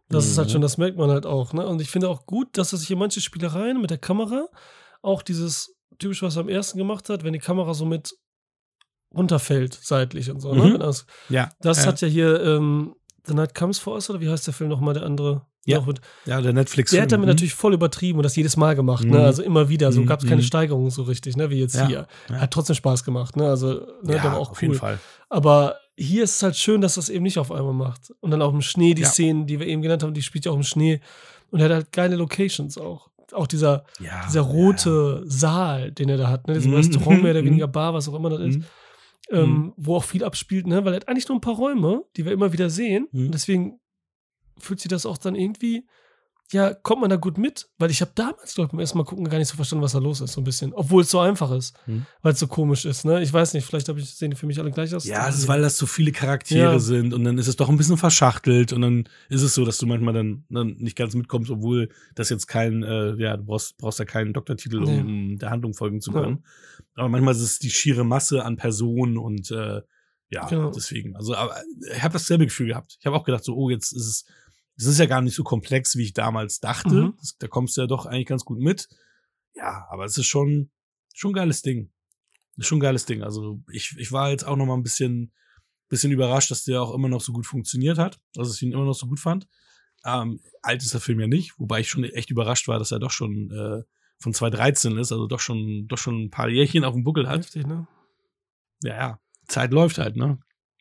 Das 0.10 0.26
ist 0.28 0.38
halt 0.38 0.48
Mhm. 0.50 0.52
schon, 0.54 0.62
das 0.62 0.78
merkt 0.78 0.98
man 0.98 1.10
halt 1.10 1.26
auch, 1.26 1.54
ne? 1.54 1.66
Und 1.66 1.82
ich 1.82 1.90
finde 1.90 2.10
auch 2.10 2.26
gut, 2.26 2.58
dass 2.58 2.72
er 2.74 2.78
sich 2.78 2.88
hier 2.88 2.98
manche 2.98 3.22
Spielereien 3.22 3.82
mit 3.82 3.90
der 3.90 3.98
Kamera, 3.98 4.48
auch 5.02 5.22
dieses 5.22 5.76
typisch, 6.00 6.22
was 6.22 6.36
er 6.38 6.42
am 6.42 6.50
ersten 6.50 6.78
gemacht 6.78 7.10
hat, 7.10 7.24
wenn 7.24 7.34
die 7.34 7.40
Kamera 7.40 7.74
so 7.74 7.86
mit 7.86 8.14
runterfällt, 9.16 9.78
seitlich 9.82 10.30
und 10.32 10.40
so, 10.40 10.54
ne? 10.54 10.64
Mhm. 10.74 10.80
Das 10.80 11.06
Ja. 11.30 11.52
das 11.62 11.84
äh, 11.84 11.88
hat 11.88 12.02
ja 12.02 12.08
hier 12.08 12.42
ähm, 12.44 12.96
The 13.26 13.34
Night 13.34 13.56
Comes 13.56 13.80
for 13.80 13.94
Us, 13.94 14.10
oder 14.10 14.20
wie 14.20 14.30
heißt 14.30 14.46
der 14.48 14.54
Film 14.54 14.70
nochmal, 14.70 14.94
der 14.96 15.04
andere? 15.04 15.46
Ja. 15.66 15.80
Mit, 15.82 16.02
Ja, 16.26 16.42
der 16.42 16.52
Netflix. 16.52 16.92
der 16.92 17.04
hat 17.04 17.12
damit 17.14 17.26
Mhm. 17.28 17.30
natürlich 17.32 17.54
voll 17.54 17.74
übertrieben 17.74 18.20
und 18.20 18.24
das 18.24 18.36
jedes 18.36 18.58
Mal 18.58 18.76
gemacht, 18.76 19.06
ne? 19.06 19.20
Mhm. 19.20 19.24
Also 19.24 19.44
immer 19.44 19.70
wieder. 19.70 19.94
So 19.94 20.02
Mhm. 20.02 20.08
gab 20.08 20.20
es 20.22 20.28
keine 20.28 20.42
Mhm. 20.42 20.46
Steigerung 20.46 20.90
so 20.90 21.04
richtig, 21.04 21.38
ne? 21.38 21.50
Wie 21.50 21.60
jetzt 21.60 21.76
Ja. 21.76 21.88
hier. 21.88 22.08
Ja. 22.30 22.42
Hat 22.42 22.52
trotzdem 22.52 22.76
Spaß 22.76 23.06
gemacht, 23.06 23.38
ne? 23.38 23.48
Also, 23.48 23.88
ne, 24.02 24.16
ja, 24.18 24.24
war 24.26 24.36
auch 24.38 24.52
auf 24.52 24.58
cool. 24.62 24.70
jeden 24.70 24.76
Fall. 24.80 25.00
Aber 25.30 25.78
hier 25.98 26.24
ist 26.24 26.36
es 26.38 26.44
halt 26.44 26.56
schön, 26.56 26.82
dass 26.82 26.96
das 26.96 27.10
eben 27.10 27.24
nicht 27.24 27.38
auf 27.38 27.52
einmal 27.52 27.74
macht. 27.74 28.12
Und 28.20 28.32
dann 28.32 28.42
auch 28.42 28.54
im 28.54 28.62
Schnee, 28.62 28.94
die 28.94 29.04
Ja. 29.04 29.08
Szenen, 29.10 29.46
die 29.46 29.60
wir 29.60 29.68
eben 29.68 29.82
genannt 29.82 30.04
haben, 30.04 30.14
die 30.14 30.22
spielt 30.24 30.46
ja 30.46 30.52
auch 30.52 30.56
im 30.56 30.64
Schnee. 30.64 31.00
Und 31.52 31.60
er 31.60 31.66
hat 31.66 31.72
halt 31.74 31.92
geile 31.92 32.16
Locations 32.16 32.78
auch. 32.78 33.10
Auch 33.32 33.48
dieser, 33.48 33.84
Ja, 34.00 34.26
dieser 34.28 34.42
rote 34.42 35.24
Saal, 35.26 35.92
den 35.92 36.10
er 36.10 36.18
da 36.18 36.30
hat, 36.30 36.48
ne? 36.48 36.54
Dieses 36.56 36.68
Mhm, 36.68 36.76
Restaurant, 36.76 37.22
mehr 37.24 37.32
oder 37.32 37.42
mhm. 37.42 37.48
weniger 37.48 37.68
Bar, 37.68 37.94
was 37.94 38.08
auch 38.10 38.14
immer 38.16 38.30
das 38.30 38.40
Ja. 38.40 38.46
ist, 38.48 38.58
Mhm. 38.58 38.64
ähm, 39.32 39.74
wo 39.78 39.96
auch 39.96 40.04
viel 40.04 40.24
abspielt, 40.24 40.68
ne? 40.68 40.84
Weil 40.84 40.94
er 40.94 40.98
hat 40.98 41.08
eigentlich 41.08 41.28
nur 41.28 41.38
ein 41.38 41.42
paar 41.42 41.56
Räume, 41.56 42.04
die 42.18 42.26
wir 42.26 42.32
immer 42.32 42.52
wieder 42.54 42.70
sehen. 42.70 43.08
Mhm. 43.12 43.26
Und 43.28 43.32
deswegen 43.34 43.80
fühlt 44.58 44.80
sich 44.80 44.90
das 44.90 45.06
auch 45.06 45.18
dann 45.18 45.36
irgendwie, 45.36 45.86
ja, 46.52 46.74
kommt 46.74 47.02
man 47.02 47.10
da 47.10 47.16
gut 47.16 47.38
mit, 47.40 47.68
weil 47.80 47.90
ich 47.90 48.02
habe 48.02 48.12
damals, 48.14 48.54
glaube 48.54 48.68
ich, 48.68 48.72
beim 48.72 48.80
ersten 48.80 48.98
Mal 49.00 49.06
gucken 49.06 49.28
gar 49.28 49.40
nicht 49.40 49.48
so 49.48 49.56
verstanden, 49.56 49.84
was 49.84 49.94
da 49.94 49.98
los 50.00 50.22
ist, 50.22 50.34
so 50.34 50.42
ein 50.42 50.44
bisschen. 50.44 50.72
Obwohl 50.74 51.02
es 51.02 51.10
so 51.10 51.20
einfach 51.20 51.50
ist, 51.52 51.74
Mhm. 51.88 52.06
weil 52.22 52.34
es 52.34 52.40
so 52.40 52.46
komisch 52.48 52.86
ist, 52.86 53.06
ne? 53.06 53.24
Ich 53.24 53.34
weiß 53.34 53.54
nicht, 53.56 53.66
vielleicht 53.66 53.90
habe 53.90 54.00
ich, 54.00 54.14
sehen 54.14 54.30
die 54.30 54.36
für 54.38 54.46
mich 54.46 54.60
alle 54.60 54.70
gleich 54.70 54.94
aus. 54.94 55.06
Ja, 55.06 55.28
es 55.28 55.38
ist, 55.40 55.48
weil 55.48 55.62
das 55.62 55.78
so 55.78 55.86
viele 55.88 56.12
Charaktere 56.12 56.74
Ja. 56.74 56.80
sind 56.80 57.14
und 57.14 57.24
dann 57.24 57.38
ist 57.40 57.48
es 57.48 57.56
doch 57.56 57.70
ein 57.70 57.78
bisschen 57.78 57.98
verschachtelt 57.98 58.72
und 58.72 58.82
dann 58.82 59.10
ist 59.30 59.42
es 59.42 59.56
so, 59.56 59.66
dass 59.66 59.78
du 59.80 59.88
manchmal 59.88 60.14
dann, 60.14 60.46
dann 60.50 60.76
nicht 60.78 60.96
ganz 60.96 61.16
mitkommst, 61.16 61.50
obwohl 61.50 61.90
das 62.14 62.30
jetzt 62.30 62.46
kein, 62.48 62.84
äh, 62.84 63.16
ja, 63.16 63.36
du 63.38 63.46
brauchst, 63.46 63.78
brauchst 63.78 63.98
ja 64.00 64.06
keinen 64.06 64.34
Doktortitel, 64.34 64.84
um, 64.84 64.84
Nee. 64.84 65.02
um 65.02 65.38
der 65.40 65.50
Handlung 65.50 65.74
folgen 65.74 66.02
zu 66.02 66.12
Ja. 66.12 66.22
können. 66.22 66.46
Aber 66.96 67.10
manchmal 67.10 67.34
ist 67.34 67.42
es 67.42 67.58
die 67.58 67.72
schiere 67.72 68.04
Masse 68.04 68.46
an 68.46 68.58
Personen 68.58 69.18
und 69.18 69.50
äh, 69.50 69.82
ja, 70.30 70.48
Genau. 70.48 70.72
deswegen. 70.72 71.16
Also, 71.16 71.36
aber 71.36 71.56
ich 71.96 72.04
habe 72.04 72.14
dasselbe 72.14 72.46
Gefühl 72.46 72.68
gehabt. 72.68 72.98
Ich 73.00 73.06
habe 73.06 73.16
auch 73.16 73.24
gedacht, 73.24 73.44
so, 73.44 73.56
oh, 73.56 73.70
jetzt 73.70 73.92
ist 73.92 74.08
es, 74.08 74.26
es 74.76 74.86
ist 74.86 75.00
ja 75.00 75.06
gar 75.06 75.22
nicht 75.22 75.36
so 75.36 75.44
komplex, 75.44 75.96
wie 75.96 76.04
ich 76.04 76.14
damals 76.14 76.60
dachte. 76.60 76.94
Mhm. 76.94 77.14
Das, 77.20 77.38
da 77.38 77.48
kommst 77.48 77.78
du 77.78 77.82
ja 77.82 77.88
doch 77.88 78.06
eigentlich 78.06 78.28
ganz 78.28 78.46
gut 78.46 78.60
mit. 78.60 78.88
Ja, 79.56 79.88
aber 79.90 80.06
es 80.06 80.18
ist 80.18 80.26
schon, 80.26 80.72
schon 81.14 81.32
ein 81.32 81.36
geiles 81.36 81.62
Ding. 81.62 81.92
Ist 82.58 82.68
schon 82.68 82.80
ein 82.80 82.82
geiles 82.82 83.06
Ding. 83.06 83.24
Also 83.24 83.62
ich, 83.72 83.96
ich 83.98 84.12
war 84.12 84.32
jetzt 84.32 84.46
auch 84.46 84.56
noch 84.56 84.66
mal 84.66 84.76
ein 84.76 84.84
bisschen, 84.84 85.32
bisschen 85.90 86.12
überrascht, 86.12 86.52
dass 86.52 86.64
der 86.64 86.82
auch 86.82 86.94
immer 86.94 87.08
noch 87.08 87.22
so 87.22 87.34
gut 87.34 87.46
funktioniert 87.46 87.98
hat. 87.98 88.20
Dass 88.34 88.54
ich 88.56 88.62
ihn 88.62 88.72
immer 88.72 88.86
noch 88.86 88.96
so 88.96 89.08
gut 89.08 89.20
fand. 89.20 89.48
Ähm, 90.06 90.42
alt 90.62 90.84
ist 90.84 90.94
der 90.94 91.02
Film 91.02 91.20
ja 91.20 91.28
nicht, 91.28 91.58
wobei 91.60 91.80
ich 91.80 91.90
schon 91.90 92.04
echt 92.04 92.30
überrascht 92.30 92.68
war, 92.68 92.78
dass 92.78 92.92
er 92.92 93.00
doch 93.00 93.12
schon 93.12 93.52
äh, 93.52 93.84
von 94.20 94.34
2013 94.34 94.98
ist, 94.98 95.12
also 95.12 95.28
doch 95.28 95.40
schon, 95.40 95.88
doch 95.88 95.98
schon 95.98 96.26
ein 96.26 96.30
paar 96.30 96.50
Jährchen 96.50 96.84
auf 96.84 96.94
dem 96.94 97.04
Buckel 97.04 97.28
hat. 97.28 97.40
Heftig, 97.40 97.66
ne? 97.66 97.88
Ja, 98.82 98.96
ja. 98.96 99.20
Zeit 99.48 99.72
läuft 99.72 99.98
halt, 99.98 100.16
ne? 100.16 100.40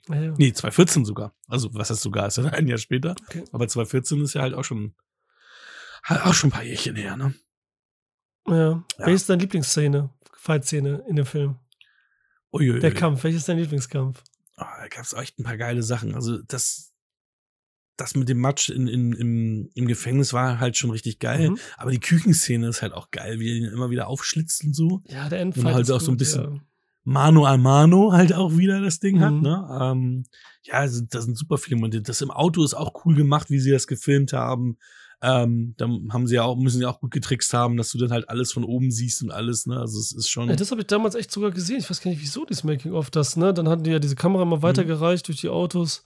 Ja, 0.08 0.20
ja. 0.20 0.34
Nee, 0.36 0.52
2014 0.52 1.04
sogar. 1.04 1.34
Also, 1.46 1.72
was 1.74 1.90
heißt 1.90 2.00
sogar, 2.00 2.26
ist 2.26 2.38
ja 2.38 2.44
ein 2.46 2.66
Jahr 2.66 2.78
später. 2.78 3.14
Okay. 3.28 3.44
Aber 3.52 3.68
2014 3.68 4.20
ist 4.22 4.34
ja 4.34 4.42
halt 4.42 4.54
auch 4.54 4.64
schon, 4.64 4.94
halt 6.04 6.22
auch 6.26 6.34
schon 6.34 6.48
ein 6.48 6.52
paar 6.52 6.64
Jährchen 6.64 6.96
her, 6.96 7.16
ne? 7.16 7.34
Ja. 8.48 8.54
Ja. 8.54 8.84
Welche 8.98 9.12
ist 9.14 9.28
deine 9.30 9.42
Lieblingsszene, 9.42 10.10
Fight-Szene 10.36 11.04
in 11.08 11.16
dem 11.16 11.26
Film? 11.26 11.56
Uiuiui. 12.52 12.80
Der 12.80 12.92
Kampf, 12.92 13.22
welches 13.24 13.42
ist 13.42 13.48
dein 13.48 13.58
Lieblingskampf? 13.58 14.22
Ah, 14.56 14.82
da 14.82 14.88
gab 14.88 15.04
es 15.04 15.12
echt 15.12 15.38
ein 15.38 15.44
paar 15.44 15.56
geile 15.56 15.82
Sachen. 15.82 16.14
Also 16.14 16.38
das, 16.42 16.92
das 17.96 18.14
mit 18.16 18.28
dem 18.28 18.40
Match 18.40 18.68
in, 18.68 18.88
in, 18.88 19.12
im, 19.12 19.70
im 19.74 19.86
Gefängnis 19.86 20.32
war 20.32 20.58
halt 20.60 20.76
schon 20.76 20.90
richtig 20.90 21.20
geil. 21.20 21.50
Mhm. 21.50 21.58
Aber 21.76 21.92
die 21.92 22.00
Küchenszene 22.00 22.68
ist 22.68 22.82
halt 22.82 22.92
auch 22.92 23.10
geil, 23.12 23.38
wie 23.38 23.50
er 23.50 23.56
ihn 23.56 23.64
immer 23.72 23.90
wieder 23.90 24.08
aufschlitzt 24.08 24.64
und 24.64 24.74
so. 24.74 25.02
Ja, 25.06 25.28
der 25.28 25.40
Endfight. 25.40 25.64
Und 25.66 25.72
halt 25.74 25.84
ist 25.84 25.90
auch 25.90 26.00
so 26.00 26.10
ein 26.10 26.16
bisschen- 26.16 26.54
Ja. 26.56 26.60
Mano 27.04 27.44
a 27.46 27.56
Mano 27.56 28.12
halt 28.12 28.32
auch 28.32 28.56
wieder 28.56 28.80
das 28.80 29.00
Ding 29.00 29.20
hat. 29.20 29.32
Mhm. 29.32 29.40
Ne? 29.40 29.78
Ähm, 29.80 30.24
ja, 30.62 30.74
also, 30.74 31.02
das 31.08 31.24
sind 31.24 31.36
super 31.36 31.58
viele 31.58 31.76
Momente. 31.76 32.02
Das 32.02 32.20
im 32.20 32.30
Auto 32.30 32.62
ist 32.64 32.74
auch 32.74 33.04
cool 33.04 33.14
gemacht, 33.16 33.50
wie 33.50 33.58
sie 33.58 33.70
das 33.72 33.86
gefilmt 33.86 34.32
haben. 34.32 34.78
Ähm, 35.24 35.74
dann 35.76 36.12
haben 36.12 36.26
sie 36.26 36.34
ja 36.34 36.42
auch, 36.42 36.56
müssen 36.56 36.78
sie 36.78 36.86
auch 36.86 37.00
gut 37.00 37.12
getrickst 37.12 37.54
haben, 37.54 37.76
dass 37.76 37.90
du 37.90 37.98
dann 37.98 38.10
halt 38.10 38.28
alles 38.28 38.52
von 38.52 38.64
oben 38.64 38.90
siehst 38.90 39.22
und 39.22 39.30
alles, 39.30 39.66
ne? 39.66 39.78
Also 39.78 40.00
es 40.00 40.12
ist 40.12 40.28
schon. 40.28 40.48
Ja, 40.48 40.56
das 40.56 40.70
habe 40.72 40.80
ich 40.80 40.86
damals 40.88 41.14
echt 41.14 41.30
sogar 41.30 41.52
gesehen. 41.52 41.78
Ich 41.78 41.88
weiß 41.88 42.00
gar 42.02 42.10
nicht, 42.10 42.20
wieso 42.22 42.44
dieses 42.44 42.64
Making-of 42.64 43.10
das, 43.10 43.36
ne? 43.36 43.54
Dann 43.54 43.68
hatten 43.68 43.84
die 43.84 43.90
ja 43.92 44.00
diese 44.00 44.16
Kamera 44.16 44.42
immer 44.42 44.62
weitergereicht 44.62 45.28
durch 45.28 45.40
die 45.40 45.48
Autos. 45.48 46.04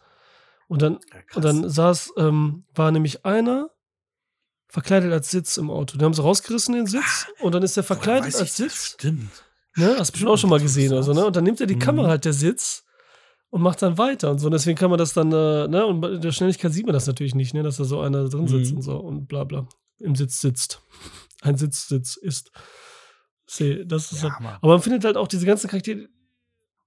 Und 0.68 0.82
dann, 0.82 0.94
Mhm. 0.94 0.98
Ja, 1.12 1.36
und 1.36 1.44
dann 1.44 1.70
saß, 1.70 2.12
ähm, 2.18 2.64
war 2.74 2.90
nämlich 2.90 3.24
einer 3.24 3.70
verkleidet 4.68 5.12
als 5.12 5.30
Sitz 5.30 5.56
im 5.56 5.70
Auto. 5.70 5.96
Den 5.96 6.04
haben 6.04 6.14
sie 6.14 6.22
rausgerissen, 6.22 6.74
den 6.74 6.86
Sitz. 6.86 7.26
Und 7.40 7.54
dann 7.54 7.62
ist 7.62 7.76
der 7.76 7.84
verkleidet 7.84 8.24
als 8.26 8.34
ich 8.34 8.40
das? 8.48 8.56
Sitz. 8.56 8.84
Stimmt. 8.94 9.30
Ne? 9.76 9.94
Hast 9.98 10.08
du 10.08 10.12
bestimmt 10.12 10.30
auch 10.30 10.36
schon 10.38 10.50
mal 10.50 10.60
gesehen 10.60 10.92
oder 10.92 11.02
so, 11.02 11.12
ne? 11.12 11.24
Und 11.26 11.36
dann 11.36 11.44
nimmt 11.44 11.60
er 11.60 11.66
die 11.66 11.74
Mhm. 11.76 11.80
Kamera 11.80 12.08
halt, 12.08 12.24
der 12.24 12.32
Sitz, 12.32 12.84
und 13.50 13.62
macht 13.62 13.80
dann 13.82 13.96
weiter 13.98 14.30
und 14.30 14.38
so. 14.38 14.46
Und 14.46 14.52
deswegen 14.52 14.76
kann 14.76 14.90
man 14.90 14.98
das 14.98 15.12
dann, 15.12 15.30
äh, 15.32 15.68
ne? 15.68 15.86
Und 15.86 16.00
bei 16.00 16.16
der 16.16 16.32
Schnelligkeit 16.32 16.72
sieht 16.72 16.86
man 16.86 16.92
das 16.94 17.06
natürlich 17.06 17.34
nicht, 17.34 17.54
ne? 17.54 17.62
Dass 17.62 17.76
da 17.76 17.84
so 17.84 18.00
einer 18.00 18.28
drin 18.28 18.48
sitzt 18.48 18.70
Mhm. 18.72 18.76
und 18.78 18.82
so 18.82 18.96
und 18.96 19.26
bla 19.28 19.44
bla. 19.44 19.68
Im 19.98 20.14
Sitz 20.14 20.40
sitzt. 20.40 20.82
Ein 21.42 21.56
Sitz 21.56 21.88
sitz 21.88 22.16
ist. 22.16 22.50
Seh, 23.46 23.84
das 23.84 24.10
ist 24.12 24.22
Ja, 24.24 24.30
halt, 24.38 24.58
aber 24.60 24.72
man 24.72 24.82
findet 24.82 25.04
halt 25.04 25.16
auch 25.16 25.28
diese 25.28 25.46
ganzen 25.46 25.68
Charaktere, 25.68 26.08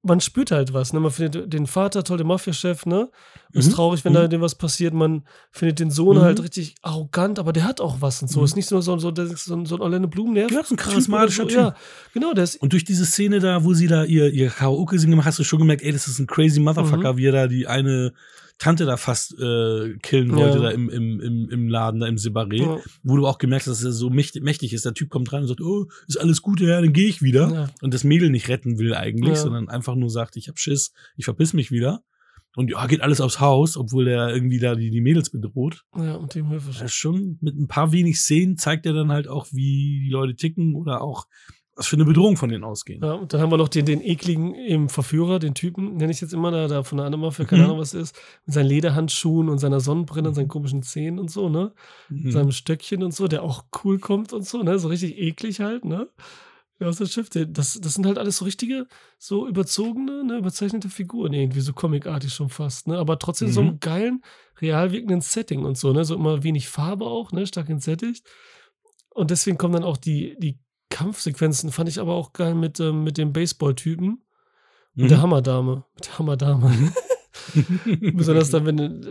man 0.01 0.21
spürt 0.21 0.51
halt 0.51 0.73
was, 0.73 0.93
ne? 0.93 0.99
Man 1.01 1.11
findet 1.11 1.51
den 1.51 1.67
Vater 1.67 2.03
toll, 2.05 2.17
den 2.19 2.27
Mafiachef, 2.27 2.85
ne? 2.85 3.09
Und 3.53 3.59
ist 3.59 3.67
Mhm. 3.67 3.73
traurig, 3.73 4.05
wenn 4.05 4.13
Mhm. 4.13 4.17
da 4.17 4.27
dem 4.29 4.41
was 4.41 4.55
passiert. 4.55 4.93
Man 4.93 5.25
findet 5.51 5.79
den 5.79 5.91
Sohn 5.91 6.17
Mhm. 6.17 6.21
halt 6.21 6.41
richtig 6.41 6.75
arrogant, 6.81 7.37
aber 7.37 7.51
der 7.51 7.65
hat 7.65 7.81
auch 7.81 7.97
was 7.99 8.21
und 8.21 8.29
so. 8.29 8.39
Mhm. 8.39 8.45
Ist 8.45 8.55
nicht 8.55 8.71
nur 8.71 8.81
so, 8.81 8.97
so, 8.97 9.11
der 9.11 9.27
so, 9.27 9.55
ein- 9.55 9.65
so 9.65 9.75
ein 9.75 9.81
Orlando 9.81 10.07
Blumennerv. 10.07 10.51
Ja, 10.51 10.61
ist 10.61 10.71
ein 10.71 10.77
charismatischer 10.77 11.43
Typ. 11.43 11.51
so. 11.51 11.57
Ja, 11.59 11.75
genau, 12.13 12.31
der 12.33 12.47
Und 12.61 12.71
durch 12.71 12.85
diese 12.85 13.05
Szene 13.05 13.39
da, 13.39 13.63
wo 13.65 13.73
sie 13.73 13.87
da 13.87 14.05
ihr, 14.05 14.31
ihr 14.31 14.49
Karaoke 14.49 14.97
singen 14.99 15.25
hast 15.25 15.37
du 15.39 15.43
schon 15.43 15.59
gemerkt, 15.59 15.81
ey, 15.83 15.91
das 15.91 16.07
ist 16.07 16.19
ein 16.19 16.27
crazy 16.27 16.59
Mhm. 16.59 16.65
Motherfucker, 16.65 17.17
wie 17.17 17.25
er 17.25 17.31
da 17.33 17.47
die 17.47 17.67
eine 17.67 18.13
Tante 18.59 18.85
da 18.85 18.97
fast 18.97 19.33
äh, 19.39 19.95
killen 20.03 20.35
wollte, 20.35 20.57
Ja. 20.57 20.63
da 20.65 20.69
im, 20.71 20.89
im, 20.89 21.19
im, 21.21 21.49
im 21.49 21.67
Laden, 21.69 22.01
da 22.01 22.07
im 22.07 22.17
Separé, 22.17 22.57
Ja. 22.61 22.77
wo 23.03 23.15
du 23.17 23.25
auch 23.25 23.37
gemerkt 23.39 23.65
hast, 23.67 23.77
dass 23.79 23.83
er 23.85 23.91
so 23.93 24.09
mächtig, 24.09 24.73
ist. 24.73 24.85
Der 24.85 24.93
Typ 24.93 25.09
kommt 25.09 25.31
rein 25.33 25.41
und 25.43 25.47
sagt, 25.47 25.61
oh, 25.61 25.87
ist 26.07 26.17
alles 26.19 26.41
gut, 26.41 26.59
ja, 26.59 26.79
dann 26.81 26.93
gehe 26.93 27.07
ich 27.07 27.21
wieder. 27.21 27.49
Ja. 27.51 27.69
Und 27.81 27.93
das 27.93 28.03
Mädel 28.03 28.29
nicht 28.29 28.49
retten 28.49 28.77
will 28.77 28.93
eigentlich, 28.93 29.29
Ja. 29.35 29.41
sondern 29.43 29.69
einfach 29.69 29.95
nur 29.95 30.09
sagt, 30.09 30.35
ich 30.35 30.49
hab 30.49 30.59
Schiss, 30.59 30.91
ich 31.15 31.25
verpiss 31.25 31.53
mich 31.53 31.71
wieder. 31.71 32.03
Und 32.55 32.69
ja, 32.71 32.85
geht 32.87 33.01
alles 33.01 33.21
aufs 33.21 33.39
Haus, 33.39 33.77
obwohl 33.77 34.05
der 34.05 34.33
irgendwie 34.33 34.59
da 34.59 34.75
die, 34.75 34.89
die 34.89 35.01
Mädels 35.01 35.29
bedroht. 35.29 35.83
Ja, 35.95 36.15
und 36.15 36.33
dem 36.35 36.47
Hilfe. 36.49 36.67
Das 36.71 36.81
ist 36.81 36.93
schon 36.93 37.37
mit 37.41 37.55
ein 37.55 37.67
paar 37.67 37.91
wenig 37.91 38.19
Szenen 38.19 38.57
zeigt 38.57 38.85
er 38.87 38.93
dann 38.93 39.11
halt 39.11 39.27
auch, 39.27 39.47
wie 39.51 40.01
die 40.03 40.09
Leute 40.11 40.35
ticken 40.35 40.75
oder 40.75 41.01
auch 41.01 41.27
was 41.79 41.87
für 41.87 41.95
eine 41.95 42.03
Bedrohung 42.03 42.35
von 42.35 42.49
denen 42.49 42.65
ausgehen. 42.65 43.01
Ja, 43.01 43.13
und 43.13 43.33
dann 43.33 43.39
haben 43.39 43.51
wir 43.51 43.57
noch 43.57 43.69
den, 43.69 43.85
den 43.85 44.01
ekligen 44.01 44.53
eben 44.53 44.89
Verführer, 44.89 45.39
den 45.39 45.53
Typen, 45.55 45.95
nenne 45.95 46.11
ich 46.11 46.19
jetzt 46.19 46.33
immer, 46.33 46.51
da, 46.51 46.67
da 46.67 46.83
von 46.83 46.97
der 46.97 47.05
anderen 47.05 47.21
Mafia, 47.21 47.45
keine 47.45 47.61
Mhm. 47.63 47.69
Ahnung, 47.69 47.79
was 47.79 47.93
ist, 47.93 48.19
mit 48.45 48.53
seinen 48.53 48.67
Lederhandschuhen 48.67 49.47
und 49.47 49.59
seiner 49.59 49.79
Sonnenbrille 49.79 50.27
und 50.27 50.35
seinen 50.35 50.49
komischen 50.49 50.83
Zähnen 50.83 51.19
und 51.19 51.31
so, 51.31 51.47
ne? 51.47 51.71
Mhm. 52.09 52.31
Seinem 52.31 52.51
Stöckchen 52.51 53.01
und 53.01 53.13
so, 53.13 53.29
der 53.29 53.43
auch 53.43 53.63
cool 53.83 53.97
kommt 53.97 54.33
und 54.33 54.45
so, 54.45 54.61
ne? 54.61 54.77
So 54.77 54.89
richtig 54.89 55.17
eklig 55.17 55.61
halt, 55.61 55.85
ne? 55.85 56.09
Ja, 56.81 56.87
aus 56.87 56.97
dem 56.97 57.07
Schiff. 57.07 57.29
Das, 57.29 57.79
das 57.81 57.93
sind 57.93 58.05
halt 58.05 58.17
alles 58.17 58.37
so 58.37 58.45
richtige, 58.45 58.85
so 59.17 59.47
überzogene, 59.47 60.23
ne, 60.25 60.37
überzeichnete 60.37 60.89
Figuren 60.89 61.31
irgendwie, 61.31 61.61
so 61.61 61.71
comicartig 61.71 62.33
schon 62.33 62.49
fast, 62.49 62.87
ne? 62.87 62.97
Aber 62.97 63.19
trotzdem 63.19 63.47
so 63.49 63.61
Mhm. 63.61 63.67
einem 63.69 63.79
geilen, 63.79 64.23
real 64.59 64.91
wirkenden 64.91 65.21
Setting 65.21 65.63
und 65.63 65.77
so, 65.77 65.93
ne? 65.93 66.03
So 66.03 66.15
immer 66.15 66.43
wenig 66.43 66.67
Farbe 66.67 67.05
auch, 67.05 67.31
ne? 67.31 67.47
Stark 67.47 67.69
entsättigt. 67.69 68.27
Und 69.11 69.31
deswegen 69.31 69.57
kommen 69.57 69.73
dann 69.73 69.83
auch 69.85 69.97
die, 69.97 70.35
die 70.39 70.59
Kampfsequenzen, 70.89 71.71
fand 71.71 71.89
ich 71.89 71.99
aber 71.99 72.13
auch 72.15 72.33
geil 72.33 72.55
mit, 72.55 72.79
ähm, 72.79 73.03
mit 73.03 73.17
dem 73.17 73.31
Baseball-Typen 73.33 74.09
und 74.95 75.03
Mhm. 75.03 75.07
der 75.07 75.21
Hammerdame. 75.21 75.85
Mit 75.95 76.07
der 76.07 76.19
Hammerdame. 76.19 76.71
Besonders 78.13 78.49
dann, 78.49 78.65
wenn 78.65 78.79
äh, 78.79 79.07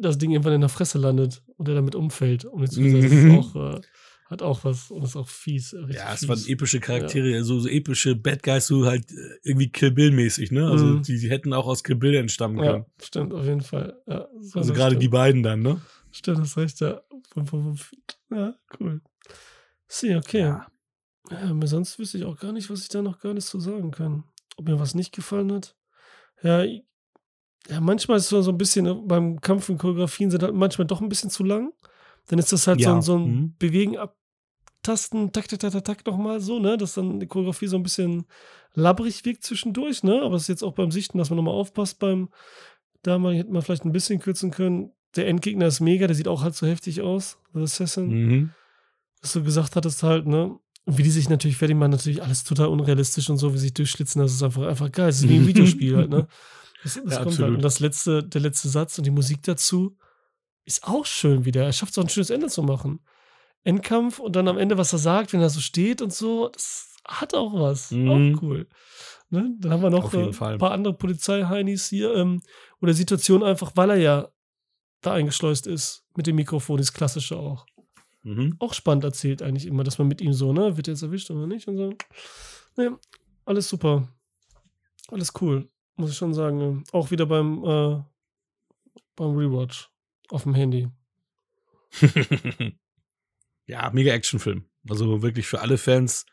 das 0.00 0.18
Ding 0.18 0.30
irgendwann 0.32 0.54
in 0.54 0.60
der 0.60 0.68
Fresse 0.70 0.98
landet 0.98 1.42
und 1.56 1.68
er 1.68 1.74
damit 1.74 1.94
umfällt. 1.94 2.44
Und 2.44 2.62
jetzt, 2.62 2.76
gesagt, 2.76 3.04
das 3.04 3.12
ist 3.12 3.24
Mhm. 3.24 3.30
auch, 3.38 3.56
äh, 3.56 3.80
hat 4.26 4.42
auch 4.42 4.64
was 4.64 4.90
und 4.90 5.02
ist 5.02 5.16
auch 5.16 5.28
fies. 5.28 5.72
äh, 5.72 5.80
Ja, 5.92 6.12
es 6.12 6.20
fies. 6.20 6.28
waren 6.28 6.42
epische 6.46 6.80
Charaktere, 6.80 7.42
so, 7.44 7.58
so 7.60 7.68
epische 7.68 8.16
Bad 8.16 8.42
Guys, 8.42 8.66
so 8.66 8.86
halt 8.86 9.10
äh, 9.10 9.38
irgendwie 9.42 9.70
Kill 9.70 9.90
Bill-mäßig, 9.90 10.50
ne? 10.50 10.68
Also 10.68 10.86
Mhm. 10.86 11.02
die, 11.02 11.18
die 11.18 11.30
hätten 11.30 11.52
auch 11.52 11.66
aus 11.66 11.82
Kill 11.84 11.96
Bill 11.96 12.14
entstammen 12.14 12.58
Ja, 12.58 12.72
können. 12.72 12.86
stimmt, 13.02 13.32
auf 13.32 13.44
jeden 13.44 13.60
Fall. 13.60 13.96
Ja, 14.06 14.28
so, 14.40 14.58
Also 14.60 14.72
gerade 14.72 14.92
stimmt. 14.92 15.02
die 15.02 15.08
beiden 15.08 15.42
dann, 15.42 15.62
ne? 15.62 15.80
Stimmt, 16.10 16.38
das 16.38 16.56
recht, 16.56 16.80
ja. 16.80 17.00
Ja, 18.30 18.54
cool. 18.80 19.00
Sie, 19.88 20.14
okay. 20.16 20.38
Ja. 20.40 20.66
Ja. 21.30 21.52
mir 21.54 21.66
sonst 21.66 21.98
wüsste 21.98 22.18
ich 22.18 22.24
auch 22.24 22.38
gar 22.38 22.52
nicht, 22.52 22.68
was 22.70 22.82
ich 22.82 22.88
da 22.88 23.02
noch 23.02 23.18
gar 23.20 23.34
nicht 23.34 23.46
zu 23.46 23.58
sagen 23.60 23.90
kann. 23.90 24.24
Ob 24.56 24.68
mir 24.68 24.78
was 24.78 24.94
nicht 24.94 25.12
gefallen 25.14 25.52
hat. 25.52 25.74
Ja, 26.42 26.62
ja 26.64 27.80
manchmal 27.80 28.18
ist 28.18 28.24
es 28.24 28.28
so, 28.30 28.42
so 28.42 28.50
ein 28.52 28.58
bisschen, 28.58 28.84
ne, 28.84 28.94
beim 28.94 29.40
Kampf 29.40 29.68
und 29.68 29.78
Choreografien 29.78 30.30
sind 30.30 30.42
halt 30.42 30.54
manchmal 30.54 30.86
doch 30.86 31.00
ein 31.00 31.08
bisschen 31.08 31.30
zu 31.30 31.42
lang. 31.44 31.72
Dann 32.28 32.38
ist 32.38 32.52
das 32.52 32.66
halt 32.66 32.80
so, 32.80 32.84
Ja, 32.88 32.94
ein- 32.94 33.02
so 33.02 33.16
ein 33.16 33.24
mhm. 33.26 33.54
Bewegen, 33.58 33.96
Abtasten, 33.98 35.32
tak, 35.32 35.48
tak, 35.48 35.60
tak, 35.60 35.72
tak, 35.72 35.84
tak 35.84 36.06
nochmal 36.06 36.40
so, 36.40 36.58
ne? 36.58 36.76
Dass 36.76 36.94
dann 36.94 37.20
die 37.20 37.26
Choreografie 37.26 37.66
so 37.68 37.76
ein 37.76 37.82
bisschen 37.82 38.26
labbrig 38.74 39.24
wirkt 39.24 39.42
zwischendurch, 39.44 40.02
ne? 40.02 40.20
Aber 40.22 40.36
es 40.36 40.42
ist 40.42 40.48
jetzt 40.48 40.62
auch 40.62 40.74
beim 40.74 40.90
Sichten, 40.90 41.16
dass 41.18 41.30
man 41.30 41.36
nochmal 41.38 41.54
aufpasst 41.54 41.98
beim, 41.98 42.28
da 43.02 43.18
mal 43.18 43.34
hätte 43.34 43.50
man 43.50 43.62
vielleicht 43.62 43.84
ein 43.84 43.92
bisschen 43.92 44.20
kürzen 44.20 44.50
können. 44.50 44.92
Der 45.16 45.26
Endgegner 45.28 45.66
ist 45.66 45.80
mega, 45.80 46.06
der 46.06 46.16
sieht 46.16 46.28
auch 46.28 46.42
halt 46.42 46.54
so 46.54 46.66
heftig 46.66 47.00
aus. 47.00 47.38
The 47.54 47.60
Assassin 47.62 48.08
Mhm. 48.08 48.50
was 49.22 49.32
du 49.32 49.42
gesagt 49.42 49.74
hattest 49.76 50.02
halt, 50.02 50.26
ne? 50.26 50.58
Und 50.86 50.98
wie 50.98 51.02
die 51.02 51.10
sich 51.10 51.28
natürlich 51.30 51.56
fertig 51.56 51.76
machen, 51.76 51.92
natürlich 51.92 52.22
alles 52.22 52.44
total 52.44 52.68
unrealistisch 52.68 53.30
und 53.30 53.38
so, 53.38 53.52
wie 53.54 53.58
sie 53.58 53.64
sich 53.66 53.74
durchschlitzen, 53.74 54.20
das 54.20 54.32
ist 54.32 54.42
einfach, 54.42 54.62
einfach 54.62 54.92
geil. 54.92 55.08
Es 55.08 55.16
ist 55.22 55.28
wie 55.28 55.36
ein 55.36 55.46
Videospiel 55.46 55.96
halt, 55.96 56.10
ne? 56.10 56.26
Das, 56.82 56.94
das 56.94 56.96
Ja, 56.96 57.02
kommt 57.02 57.28
absolut. 57.28 57.38
halt. 57.40 57.54
Und 57.56 57.62
das 57.62 57.80
letzte, 57.80 58.22
der 58.22 58.40
letzte 58.42 58.68
Satz 58.68 58.98
und 58.98 59.04
die 59.04 59.10
Musik 59.10 59.42
dazu, 59.42 59.96
ist 60.66 60.84
auch 60.84 61.06
schön 61.06 61.44
wieder. 61.44 61.64
Er 61.64 61.72
schafft 61.72 61.92
es 61.92 61.98
auch 61.98 62.02
ein 62.04 62.08
schönes 62.10 62.30
Ende 62.30 62.48
zu 62.48 62.62
machen. 62.62 63.00
Endkampf 63.62 64.18
und 64.18 64.36
dann 64.36 64.46
am 64.48 64.58
Ende, 64.58 64.76
was 64.76 64.92
er 64.92 64.98
sagt, 64.98 65.32
wenn 65.32 65.40
er 65.40 65.48
so 65.50 65.60
steht 65.60 66.02
und 66.02 66.12
so, 66.12 66.48
das 66.48 66.94
hat 67.06 67.34
auch 67.34 67.54
was. 67.54 67.90
Mhm. 67.90 68.10
Auch 68.36 68.42
cool. 68.42 68.68
Ne? 69.30 69.54
Dann 69.58 69.72
haben 69.72 69.82
wir 69.82 69.90
noch 69.90 70.12
äh, 70.12 70.32
Fall. 70.34 70.54
ein 70.54 70.58
paar 70.58 70.72
andere 70.72 70.94
Polizeiheinis 70.94 71.88
hier. 71.88 72.14
Ähm, 72.14 72.42
oder 72.80 72.92
Situation 72.92 73.42
einfach, 73.42 73.72
weil 73.74 73.90
er 73.90 73.96
ja 73.96 74.28
da 75.00 75.14
eingeschleust 75.14 75.66
ist 75.66 76.04
mit 76.14 76.26
dem 76.26 76.36
Mikrofon, 76.36 76.76
das 76.76 76.92
klassische 76.92 77.36
auch. 77.36 77.66
Mhm. 78.24 78.56
Auch 78.58 78.72
spannend 78.72 79.04
erzählt 79.04 79.42
eigentlich 79.42 79.66
immer, 79.66 79.84
dass 79.84 79.98
man 79.98 80.08
mit 80.08 80.20
ihm 80.20 80.32
so, 80.32 80.52
ne, 80.52 80.76
wird 80.76 80.88
er 80.88 80.94
jetzt 80.94 81.02
erwischt 81.02 81.30
oder 81.30 81.46
nicht 81.46 81.68
und 81.68 81.76
so. 81.76 81.94
Ne, 82.76 82.98
alles 83.44 83.68
super. 83.68 84.08
Alles 85.08 85.32
cool, 85.40 85.68
muss 85.96 86.10
ich 86.10 86.16
schon 86.16 86.32
sagen. 86.32 86.84
Auch 86.92 87.10
wieder 87.10 87.26
beim, 87.26 87.62
äh, 87.64 88.02
beim 89.14 89.36
Rewatch 89.36 89.90
auf 90.30 90.44
dem 90.44 90.54
Handy. 90.54 90.88
ja, 93.66 93.90
mega 93.92 94.12
Actionfilm. 94.12 94.64
Also 94.88 95.20
wirklich 95.22 95.46
für 95.46 95.60
alle 95.60 95.76
Fans. 95.76 96.24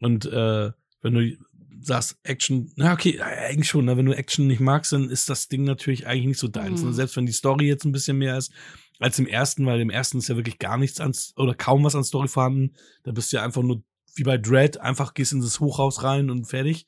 Und 0.00 0.26
äh, 0.26 0.72
wenn 1.00 1.14
du 1.14 1.38
sagst, 1.80 2.18
Action, 2.24 2.72
na 2.74 2.92
okay, 2.92 3.20
eigentlich 3.20 3.68
schon, 3.68 3.84
ne? 3.84 3.96
wenn 3.96 4.06
du 4.06 4.16
Action 4.16 4.48
nicht 4.48 4.60
magst, 4.60 4.92
dann 4.92 5.08
ist 5.08 5.28
das 5.28 5.48
Ding 5.48 5.62
natürlich 5.62 6.08
eigentlich 6.08 6.26
nicht 6.26 6.40
so 6.40 6.48
deins. 6.48 6.80
Mhm. 6.80 6.88
Ne? 6.88 6.94
Selbst 6.94 7.16
wenn 7.16 7.26
die 7.26 7.32
Story 7.32 7.68
jetzt 7.68 7.84
ein 7.84 7.92
bisschen 7.92 8.18
mehr 8.18 8.36
ist 8.36 8.52
als 9.00 9.18
im 9.18 9.26
ersten, 9.26 9.66
weil 9.66 9.80
im 9.80 9.90
ersten 9.90 10.18
ist 10.18 10.28
ja 10.28 10.36
wirklich 10.36 10.58
gar 10.58 10.78
nichts 10.78 11.00
an, 11.00 11.14
oder 11.36 11.54
kaum 11.54 11.84
was 11.84 11.94
an 11.94 12.04
Story 12.04 12.28
vorhanden. 12.28 12.74
Da 13.02 13.12
bist 13.12 13.32
du 13.32 13.36
ja 13.36 13.42
einfach 13.42 13.62
nur 13.62 13.82
wie 14.14 14.22
bei 14.22 14.38
Dread, 14.38 14.80
einfach 14.80 15.14
gehst 15.14 15.32
in 15.32 15.40
das 15.40 15.60
Hochhaus 15.60 16.02
rein 16.02 16.30
und 16.30 16.46
fertig. 16.46 16.86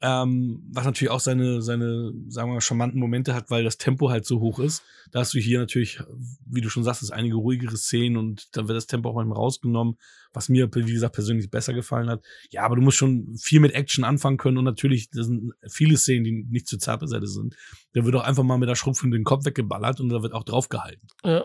Ähm, 0.00 0.62
was 0.70 0.84
natürlich 0.84 1.10
auch 1.10 1.18
seine, 1.20 1.60
seine, 1.60 2.12
sagen 2.28 2.50
wir 2.50 2.54
mal, 2.54 2.60
charmanten 2.60 3.00
Momente 3.00 3.34
hat, 3.34 3.50
weil 3.50 3.64
das 3.64 3.78
Tempo 3.78 4.10
halt 4.10 4.26
so 4.26 4.38
hoch 4.38 4.60
ist. 4.60 4.84
Da 5.10 5.18
hast 5.20 5.34
du 5.34 5.40
hier 5.40 5.58
natürlich, 5.58 6.00
wie 6.46 6.60
du 6.60 6.68
schon 6.68 6.84
sagst, 6.84 7.12
einige 7.12 7.34
ruhigere 7.34 7.76
Szenen 7.76 8.16
und 8.16 8.56
dann 8.56 8.68
wird 8.68 8.76
das 8.76 8.86
Tempo 8.86 9.08
auch 9.08 9.16
manchmal 9.16 9.38
rausgenommen, 9.38 9.98
was 10.32 10.48
mir, 10.48 10.72
wie 10.72 10.92
gesagt, 10.92 11.14
persönlich 11.14 11.50
besser 11.50 11.74
gefallen 11.74 12.08
hat. 12.08 12.24
Ja, 12.50 12.62
aber 12.62 12.76
du 12.76 12.82
musst 12.82 12.96
schon 12.96 13.36
viel 13.38 13.58
mit 13.58 13.72
Action 13.72 14.04
anfangen 14.04 14.36
können 14.36 14.58
und 14.58 14.64
natürlich, 14.64 15.10
das 15.10 15.26
sind 15.26 15.52
viele 15.68 15.96
Szenen, 15.96 16.24
die 16.24 16.46
nicht 16.48 16.68
zu 16.68 16.78
zart 16.78 17.00
besetzt 17.00 17.34
sind. 17.34 17.56
Da 17.92 18.04
wird 18.04 18.14
auch 18.14 18.24
einfach 18.24 18.44
mal 18.44 18.58
mit 18.58 18.68
der 18.68 18.76
Schrupfe 18.76 19.08
den 19.10 19.24
Kopf 19.24 19.46
weggeballert 19.46 20.00
und 20.00 20.10
da 20.10 20.22
wird 20.22 20.32
auch 20.32 20.44
draufgehalten, 20.44 21.08
Ja. 21.24 21.44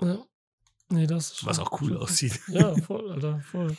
Ja. 0.00 0.24
Nee, 0.92 1.06
das 1.06 1.32
ist 1.32 1.46
was 1.46 1.58
auch 1.58 1.80
cool 1.80 1.96
aussieht. 1.96 2.40
Ja, 2.48 2.74
voll, 2.82 3.10
Alter, 3.10 3.40
voll. 3.40 3.76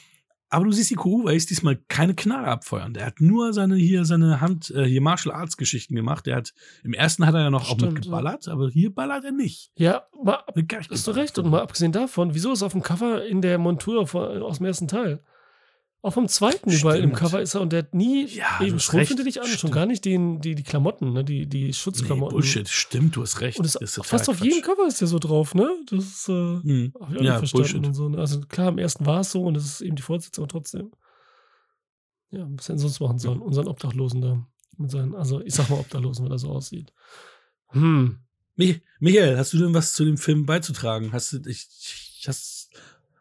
Aber 0.53 0.65
du 0.65 0.71
siehst, 0.73 0.89
die 0.89 0.95
Kuruweis 0.95 1.45
diesmal 1.45 1.77
keine 1.87 2.13
Knarre 2.13 2.47
abfeuern. 2.47 2.93
Der 2.93 3.05
hat 3.05 3.21
nur 3.21 3.53
seine 3.53 3.75
hier 3.75 4.03
seine 4.03 4.41
Hand 4.41 4.69
äh, 4.71 4.83
hier 4.83 5.01
Martial 5.01 5.33
Arts 5.33 5.55
Geschichten 5.55 5.95
gemacht. 5.95 6.25
Der 6.25 6.35
hat 6.35 6.53
im 6.83 6.93
ersten 6.93 7.25
hat 7.25 7.33
er 7.33 7.43
ja 7.43 7.49
noch 7.49 7.71
auch 7.71 7.75
Stimmt, 7.77 7.93
mit 7.93 8.05
ja. 8.05 8.11
geballert, 8.11 8.49
aber 8.49 8.69
hier 8.69 8.93
ballert 8.93 9.23
er 9.23 9.31
nicht. 9.31 9.71
Ja, 9.77 10.03
mal, 10.21 10.39
nicht 10.53 10.91
hast 10.91 11.07
du 11.07 11.11
recht. 11.11 11.39
Und 11.39 11.49
mal 11.49 11.61
abgesehen 11.61 11.93
davon, 11.93 12.35
wieso 12.35 12.51
ist 12.51 12.63
auf 12.63 12.73
dem 12.73 12.83
Cover 12.83 13.25
in 13.25 13.41
der 13.41 13.57
Montur 13.59 14.05
von, 14.05 14.41
aus 14.41 14.57
dem 14.57 14.65
ersten 14.65 14.89
Teil? 14.89 15.23
Auch 16.03 16.13
vom 16.13 16.27
zweiten 16.27 16.71
überall 16.71 16.97
im 16.97 17.09
Stimmt. 17.09 17.15
Cover 17.19 17.41
ist 17.41 17.53
er 17.53 17.61
und 17.61 17.71
der 17.73 17.79
hat 17.83 17.93
nie 17.93 18.25
Ja, 18.25 18.59
eben 18.61 18.77
recht. 18.77 19.07
findet 19.07 19.27
dich 19.27 19.39
an, 19.39 19.45
schon 19.47 19.57
Stimmt. 19.57 19.73
gar 19.73 19.85
nicht 19.85 20.03
den, 20.03 20.41
die, 20.41 20.55
die 20.55 20.63
Klamotten, 20.63 21.13
ne? 21.13 21.23
die, 21.23 21.45
die 21.47 21.65
Nee, 21.65 21.73
Schutzklamotten. 21.73 22.33
Bullshit, 22.35 22.67
stimmt, 22.67 23.15
du 23.15 23.21
hast 23.21 23.39
recht. 23.39 23.59
Und 23.59 23.65
Das 23.65 23.75
ist 23.75 24.03
fast 24.03 24.27
auf 24.27 24.37
Quatsch. 24.37 24.47
jedem 24.47 24.61
Cover 24.63 24.87
ist 24.87 24.99
der 24.99 25.07
so 25.07 25.19
drauf, 25.19 25.53
ne? 25.53 25.69
Das 25.91 26.03
ist, 26.03 26.27
äh, 26.29 26.31
Hm. 26.33 26.93
hab 26.99 27.11
ich 27.11 27.17
auch 27.19 27.21
Ja, 27.21 27.31
nicht 27.33 27.51
verstanden 27.51 27.51
Bullshit. 27.73 27.85
und 27.87 27.93
so. 27.93 28.09
Ne? 28.09 28.17
Also 28.17 28.41
klar, 28.41 28.69
im 28.69 28.79
ersten 28.79 29.05
war 29.05 29.19
es 29.19 29.31
so 29.31 29.43
und 29.43 29.53
das 29.53 29.65
ist 29.65 29.81
eben 29.81 29.95
die 29.95 30.01
Fortsetzung, 30.01 30.43
aber 30.45 30.51
trotzdem. 30.51 30.91
Ja, 32.31 32.47
was 32.49 32.67
hätten 32.69 32.79
sonst 32.79 32.99
machen 32.99 33.19
sollen? 33.19 33.39
Unseren 33.39 33.67
Obdachlosen 33.67 34.21
da. 34.21 34.47
Mit 34.77 34.89
seinen, 34.89 35.13
also 35.13 35.41
ich 35.41 35.53
sag 35.53 35.69
mal 35.69 35.79
Obdachlosen, 35.79 36.25
weil 36.25 36.31
er 36.31 36.39
so 36.39 36.49
aussieht. 36.49 36.93
Hm. 37.67 38.17
Mi- 38.57 38.81
Michael, 38.99 39.37
hast 39.37 39.53
du 39.53 39.59
denn 39.59 39.73
was 39.73 39.93
zu 39.93 40.03
dem 40.05 40.17
Film 40.17 40.45
beizutragen? 40.47 41.11
Hast 41.13 41.33
du, 41.33 41.37
ich, 41.47 41.67
ich, 42.19 42.23
hast, 42.27 42.69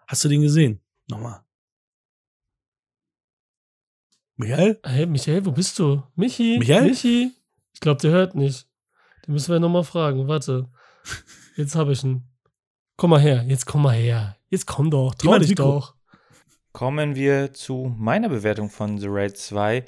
hast 0.07 0.25
du 0.25 0.29
den 0.29 0.41
gesehen? 0.43 0.81
Nochmal. 1.09 1.41
Michael? 4.41 4.81
Hey, 4.85 5.05
Michael, 5.05 5.45
wo 5.45 5.53
bist 5.53 5.79
du? 5.79 6.03
Michi? 6.17 6.57
Michael? 6.59 6.89
Michi? 6.89 7.33
Ich 7.75 7.81
glaube, 7.81 8.01
der 8.01 8.11
hört 8.11 8.35
nicht. 8.35 8.67
Den 9.27 9.35
müssen 9.35 9.53
wir 9.53 9.61
nochmal 9.61 9.85
fragen. 9.85 10.29
Warte. 10.29 10.71
Jetzt 11.57 11.75
habe 11.75 11.93
ich 11.93 12.03
ihn. 12.03 12.23
Komm 12.97 13.11
mal 13.11 13.21
her. 13.21 13.45
Jetzt 13.47 13.67
komm 13.67 13.83
mal 13.83 13.95
her. 13.95 14.37
Jetzt 14.49 14.67
komm 14.67 14.91
doch. 14.91 15.15
Trau 15.15 15.39
dich 15.39 15.55
doch. 15.55 15.95
Kommen 16.73 17.17
wir 17.17 17.53
zu 17.53 17.95
meiner 17.99 18.31
Bewertung 18.31 18.71
von 18.71 18.97
The 18.97 19.09
Raid 19.11 19.37
2. 19.37 19.85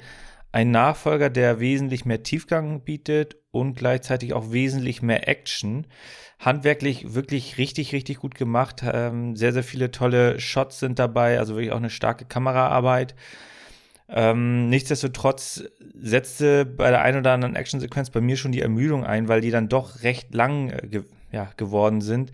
Ein 0.51 0.69
Nachfolger, 0.69 1.31
der 1.31 1.59
wesentlich 1.59 2.05
mehr 2.05 2.21
Tiefgang 2.21 2.83
bietet 2.83 3.37
und 3.49 3.75
gleichzeitig 3.75 4.33
auch 4.33 4.51
wesentlich 4.51 5.01
mehr 5.01 5.27
Action. 5.27 5.87
Handwerklich 6.37 7.15
wirklich 7.15 7.57
richtig, 7.57 7.91
richtig 7.91 8.17
gut 8.19 8.35
gemacht. 8.35 8.83
Ähm, 8.85 9.35
sehr, 9.35 9.51
sehr 9.51 9.63
viele 9.63 9.89
tolle 9.89 10.39
Shots 10.39 10.77
sind 10.79 10.99
dabei, 10.99 11.39
also 11.39 11.55
wirklich 11.55 11.71
auch 11.71 11.77
eine 11.77 11.89
starke 11.89 12.25
Kameraarbeit. 12.25 13.15
Ähm, 14.09 14.69
nichtsdestotrotz 14.69 15.63
setzte 15.95 16.65
bei 16.65 16.89
der 16.89 17.01
einen 17.01 17.19
oder 17.19 17.31
anderen 17.31 17.55
Actionsequenz 17.55 18.09
bei 18.09 18.21
mir 18.21 18.37
schon 18.37 18.51
die 18.51 18.61
Ermüdung 18.61 19.05
ein, 19.05 19.27
weil 19.27 19.41
die 19.41 19.51
dann 19.51 19.69
doch 19.69 20.03
recht 20.03 20.33
lang 20.33 20.69
äh, 20.69 20.87
ge 20.87 21.03
ja, 21.31 21.51
geworden 21.57 22.01
sind. 22.01 22.31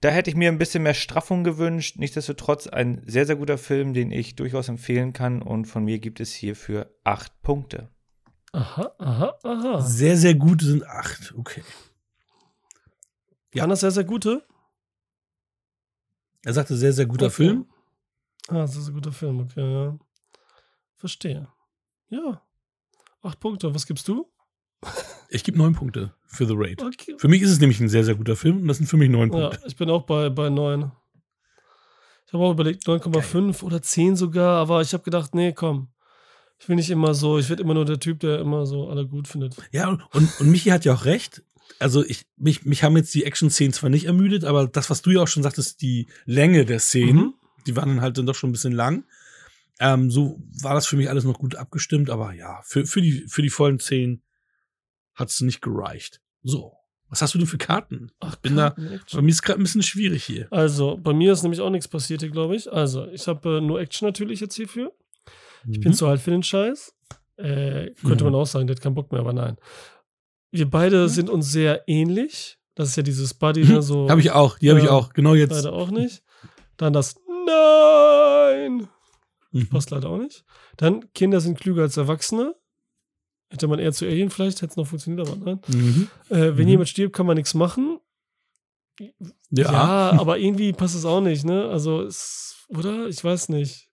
Da 0.00 0.10
hätte 0.10 0.28
ich 0.28 0.36
mir 0.36 0.50
ein 0.50 0.58
bisschen 0.58 0.82
mehr 0.82 0.94
Straffung 0.94 1.44
gewünscht. 1.44 1.96
Nichtsdestotrotz 1.98 2.66
ein 2.66 3.02
sehr, 3.06 3.26
sehr 3.26 3.36
guter 3.36 3.58
Film, 3.58 3.94
den 3.94 4.10
ich 4.10 4.34
durchaus 4.34 4.68
empfehlen 4.68 5.12
kann. 5.12 5.40
Und 5.40 5.66
von 5.66 5.84
mir 5.84 5.98
gibt 5.98 6.20
es 6.20 6.32
hierfür 6.32 6.90
acht 7.04 7.40
Punkte. 7.42 7.90
Aha, 8.52 8.92
aha, 8.98 9.34
aha. 9.42 9.80
Sehr, 9.80 10.16
sehr 10.16 10.34
gut 10.34 10.62
sind 10.62 10.86
acht. 10.86 11.32
Okay. 11.36 11.62
Ja. 13.54 13.66
Das 13.66 13.80
sehr, 13.80 13.92
sehr 13.92 14.04
gute? 14.04 14.44
Er 16.44 16.52
sagte 16.52 16.76
sehr, 16.76 16.92
sehr 16.92 17.06
guter 17.06 17.26
Okay. 17.26 17.34
Film. 17.34 17.66
Ah, 18.48 18.66
sehr, 18.66 18.82
sehr 18.82 18.92
guter 18.92 19.12
Film, 19.12 19.40
okay, 19.40 19.72
ja. 19.72 19.98
Verstehe. 21.04 21.48
Ja. 22.08 22.40
Acht 23.20 23.38
Punkte. 23.38 23.74
Was 23.74 23.84
gibst 23.86 24.08
du? 24.08 24.26
Ich 25.28 25.44
gebe 25.44 25.58
neun 25.58 25.74
Punkte 25.74 26.14
für 26.26 26.46
The 26.46 26.54
Raid. 26.56 26.82
Okay. 26.82 27.14
Für 27.18 27.28
mich 27.28 27.42
ist 27.42 27.50
es 27.50 27.60
nämlich 27.60 27.78
ein 27.78 27.90
sehr, 27.90 28.04
sehr 28.04 28.14
guter 28.14 28.36
Film 28.36 28.62
und 28.62 28.68
das 28.68 28.78
sind 28.78 28.86
für 28.86 28.96
mich 28.96 29.10
neun 29.10 29.30
Ja, 29.30 29.48
Punkte. 29.50 29.66
ich 29.66 29.76
bin 29.76 29.90
auch 29.90 30.04
bei, 30.06 30.30
bei 30.30 30.48
9. 30.48 30.90
Ich 32.26 32.32
habe 32.32 32.42
auch 32.42 32.52
überlegt, 32.52 32.86
9,5 32.88 33.62
oder 33.62 33.82
10 33.82 34.16
sogar, 34.16 34.56
aber 34.58 34.80
ich 34.80 34.94
habe 34.94 35.02
gedacht, 35.02 35.34
nee, 35.34 35.52
komm. 35.52 35.88
Ich 36.58 36.70
will 36.70 36.76
nicht 36.76 36.88
immer 36.88 37.12
so, 37.12 37.36
ich 37.38 37.50
werde 37.50 37.62
immer 37.62 37.74
nur 37.74 37.84
der 37.84 38.00
Typ, 38.00 38.20
der 38.20 38.38
immer 38.38 38.64
so 38.64 38.88
alle 38.88 39.06
gut 39.06 39.28
findet. 39.28 39.56
Ja, 39.72 39.90
und, 39.90 40.40
und 40.40 40.50
Michi 40.50 40.70
hat 40.70 40.86
ja 40.86 40.94
auch 40.94 41.04
recht. 41.04 41.42
Also 41.80 42.02
ich, 42.02 42.24
mich, 42.38 42.64
mich 42.64 42.82
haben 42.82 42.96
jetzt 42.96 43.14
die 43.14 43.24
Action-Szenen 43.24 43.74
zwar 43.74 43.90
nicht 43.90 44.06
ermüdet, 44.06 44.44
aber 44.44 44.66
das, 44.68 44.88
was 44.88 45.02
du 45.02 45.10
ja 45.10 45.20
auch 45.22 45.28
schon 45.28 45.42
sagtest, 45.42 45.82
die 45.82 46.08
Länge 46.24 46.64
der 46.64 46.78
Szenen, 46.78 47.16
Mhm. 47.16 47.34
die 47.66 47.76
waren 47.76 47.90
dann 47.90 48.00
halt 48.00 48.16
dann 48.16 48.24
doch 48.24 48.34
schon 48.34 48.48
ein 48.48 48.52
bisschen 48.54 48.72
lang. 48.72 49.04
Ähm, 49.80 50.10
so 50.10 50.40
war 50.62 50.74
das 50.74 50.86
für 50.86 50.96
mich 50.96 51.08
alles 51.10 51.24
noch 51.24 51.38
gut 51.38 51.56
abgestimmt, 51.56 52.08
aber 52.10 52.32
ja, 52.32 52.60
für, 52.62 52.86
für, 52.86 53.00
die, 53.00 53.24
für 53.28 53.42
die 53.42 53.50
vollen 53.50 53.80
Szenen 53.80 54.22
hat 55.14 55.30
es 55.30 55.40
nicht 55.40 55.60
gereicht. 55.62 56.20
So, 56.42 56.72
was 57.08 57.22
hast 57.22 57.34
du 57.34 57.38
denn 57.38 57.46
für 57.46 57.58
Karten? 57.58 58.10
Ach, 58.20 58.36
bin 58.36 58.56
da- 58.56 58.70
Karten, 58.70 58.88
Bei 58.88 58.94
Action. 58.94 59.24
mir 59.24 59.30
ist 59.30 59.42
gerade 59.42 59.60
ein 59.60 59.64
bisschen 59.64 59.82
schwierig 59.82 60.24
hier. 60.24 60.46
Also, 60.52 60.96
bei 60.96 61.12
mir 61.12 61.32
ist 61.32 61.42
nämlich 61.42 61.60
auch 61.60 61.70
nichts 61.70 61.88
passiert 61.88 62.20
hier, 62.22 62.30
glaube 62.30 62.54
ich. 62.56 62.72
Also, 62.72 63.06
ich 63.08 63.26
habe 63.26 63.58
äh, 63.58 63.60
nur 63.60 63.80
Action 63.80 64.06
natürlich 64.06 64.40
jetzt 64.40 64.54
hierfür. 64.54 64.92
Ich 65.68 65.80
bin 65.80 65.90
Mhm. 65.92 65.94
zu 65.96 66.06
alt 66.06 66.20
für 66.20 66.30
den 66.30 66.42
Scheiß. 66.42 66.94
Äh, 67.36 67.90
könnte 68.04 68.24
Mhm. 68.24 68.30
man 68.30 68.40
auch 68.40 68.46
sagen, 68.46 68.66
der 68.68 68.76
hat 68.76 68.82
keinen 68.82 68.94
Bock 68.94 69.10
mehr, 69.10 69.20
aber 69.22 69.32
nein. 69.32 69.56
Wir 70.52 70.70
beide 70.70 71.08
sind 71.08 71.28
uns 71.30 71.50
sehr 71.50 71.82
ähnlich. 71.88 72.58
Das 72.76 72.88
ist 72.90 72.96
ja 72.96 73.02
dieses 73.02 73.34
Buddy, 73.34 73.64
ne, 73.64 73.82
so. 73.82 74.08
Habe 74.08 74.20
ich 74.20 74.30
auch, 74.30 74.58
die 74.58 74.70
habe 74.70 74.78
ich 74.78 74.86
Ja, 74.86 74.92
auch. 74.92 75.12
Genau 75.12 75.34
jetzt. 75.34 75.50
Leider 75.52 75.72
auch 75.72 75.90
nicht. 75.90 76.22
Dann 76.76 76.92
das 76.92 77.16
Nein. 77.46 78.88
Mhm. 79.54 79.68
Passt 79.68 79.90
leider 79.90 80.08
auch 80.10 80.18
nicht. 80.18 80.44
Dann 80.76 81.12
Kinder 81.14 81.40
sind 81.40 81.58
klüger 81.58 81.82
als 81.82 81.96
Erwachsene. 81.96 82.54
Hätte 83.50 83.68
man 83.68 83.78
eher 83.78 83.92
zu 83.92 84.04
Alien 84.04 84.30
vielleicht, 84.30 84.62
hätte 84.62 84.70
es 84.72 84.76
noch 84.76 84.86
funktioniert, 84.86 85.28
aber 85.28 85.36
nein. 85.36 85.60
Mhm. 85.68 86.08
Äh, 86.28 86.56
wenn 86.56 86.64
Mhm. 86.64 86.68
jemand 86.70 86.88
stirbt, 86.88 87.14
kann 87.14 87.26
man 87.26 87.36
nichts 87.36 87.54
machen. 87.54 88.00
Ja. 88.98 89.12
Ja, 89.50 90.10
aber 90.20 90.38
irgendwie 90.38 90.72
passt 90.72 90.94
es 90.94 91.04
auch 91.04 91.20
nicht, 91.20 91.44
ne? 91.44 91.68
Also, 91.68 92.02
es, 92.02 92.64
oder? 92.68 93.06
Ich 93.08 93.22
weiß 93.22 93.48
nicht. 93.48 93.88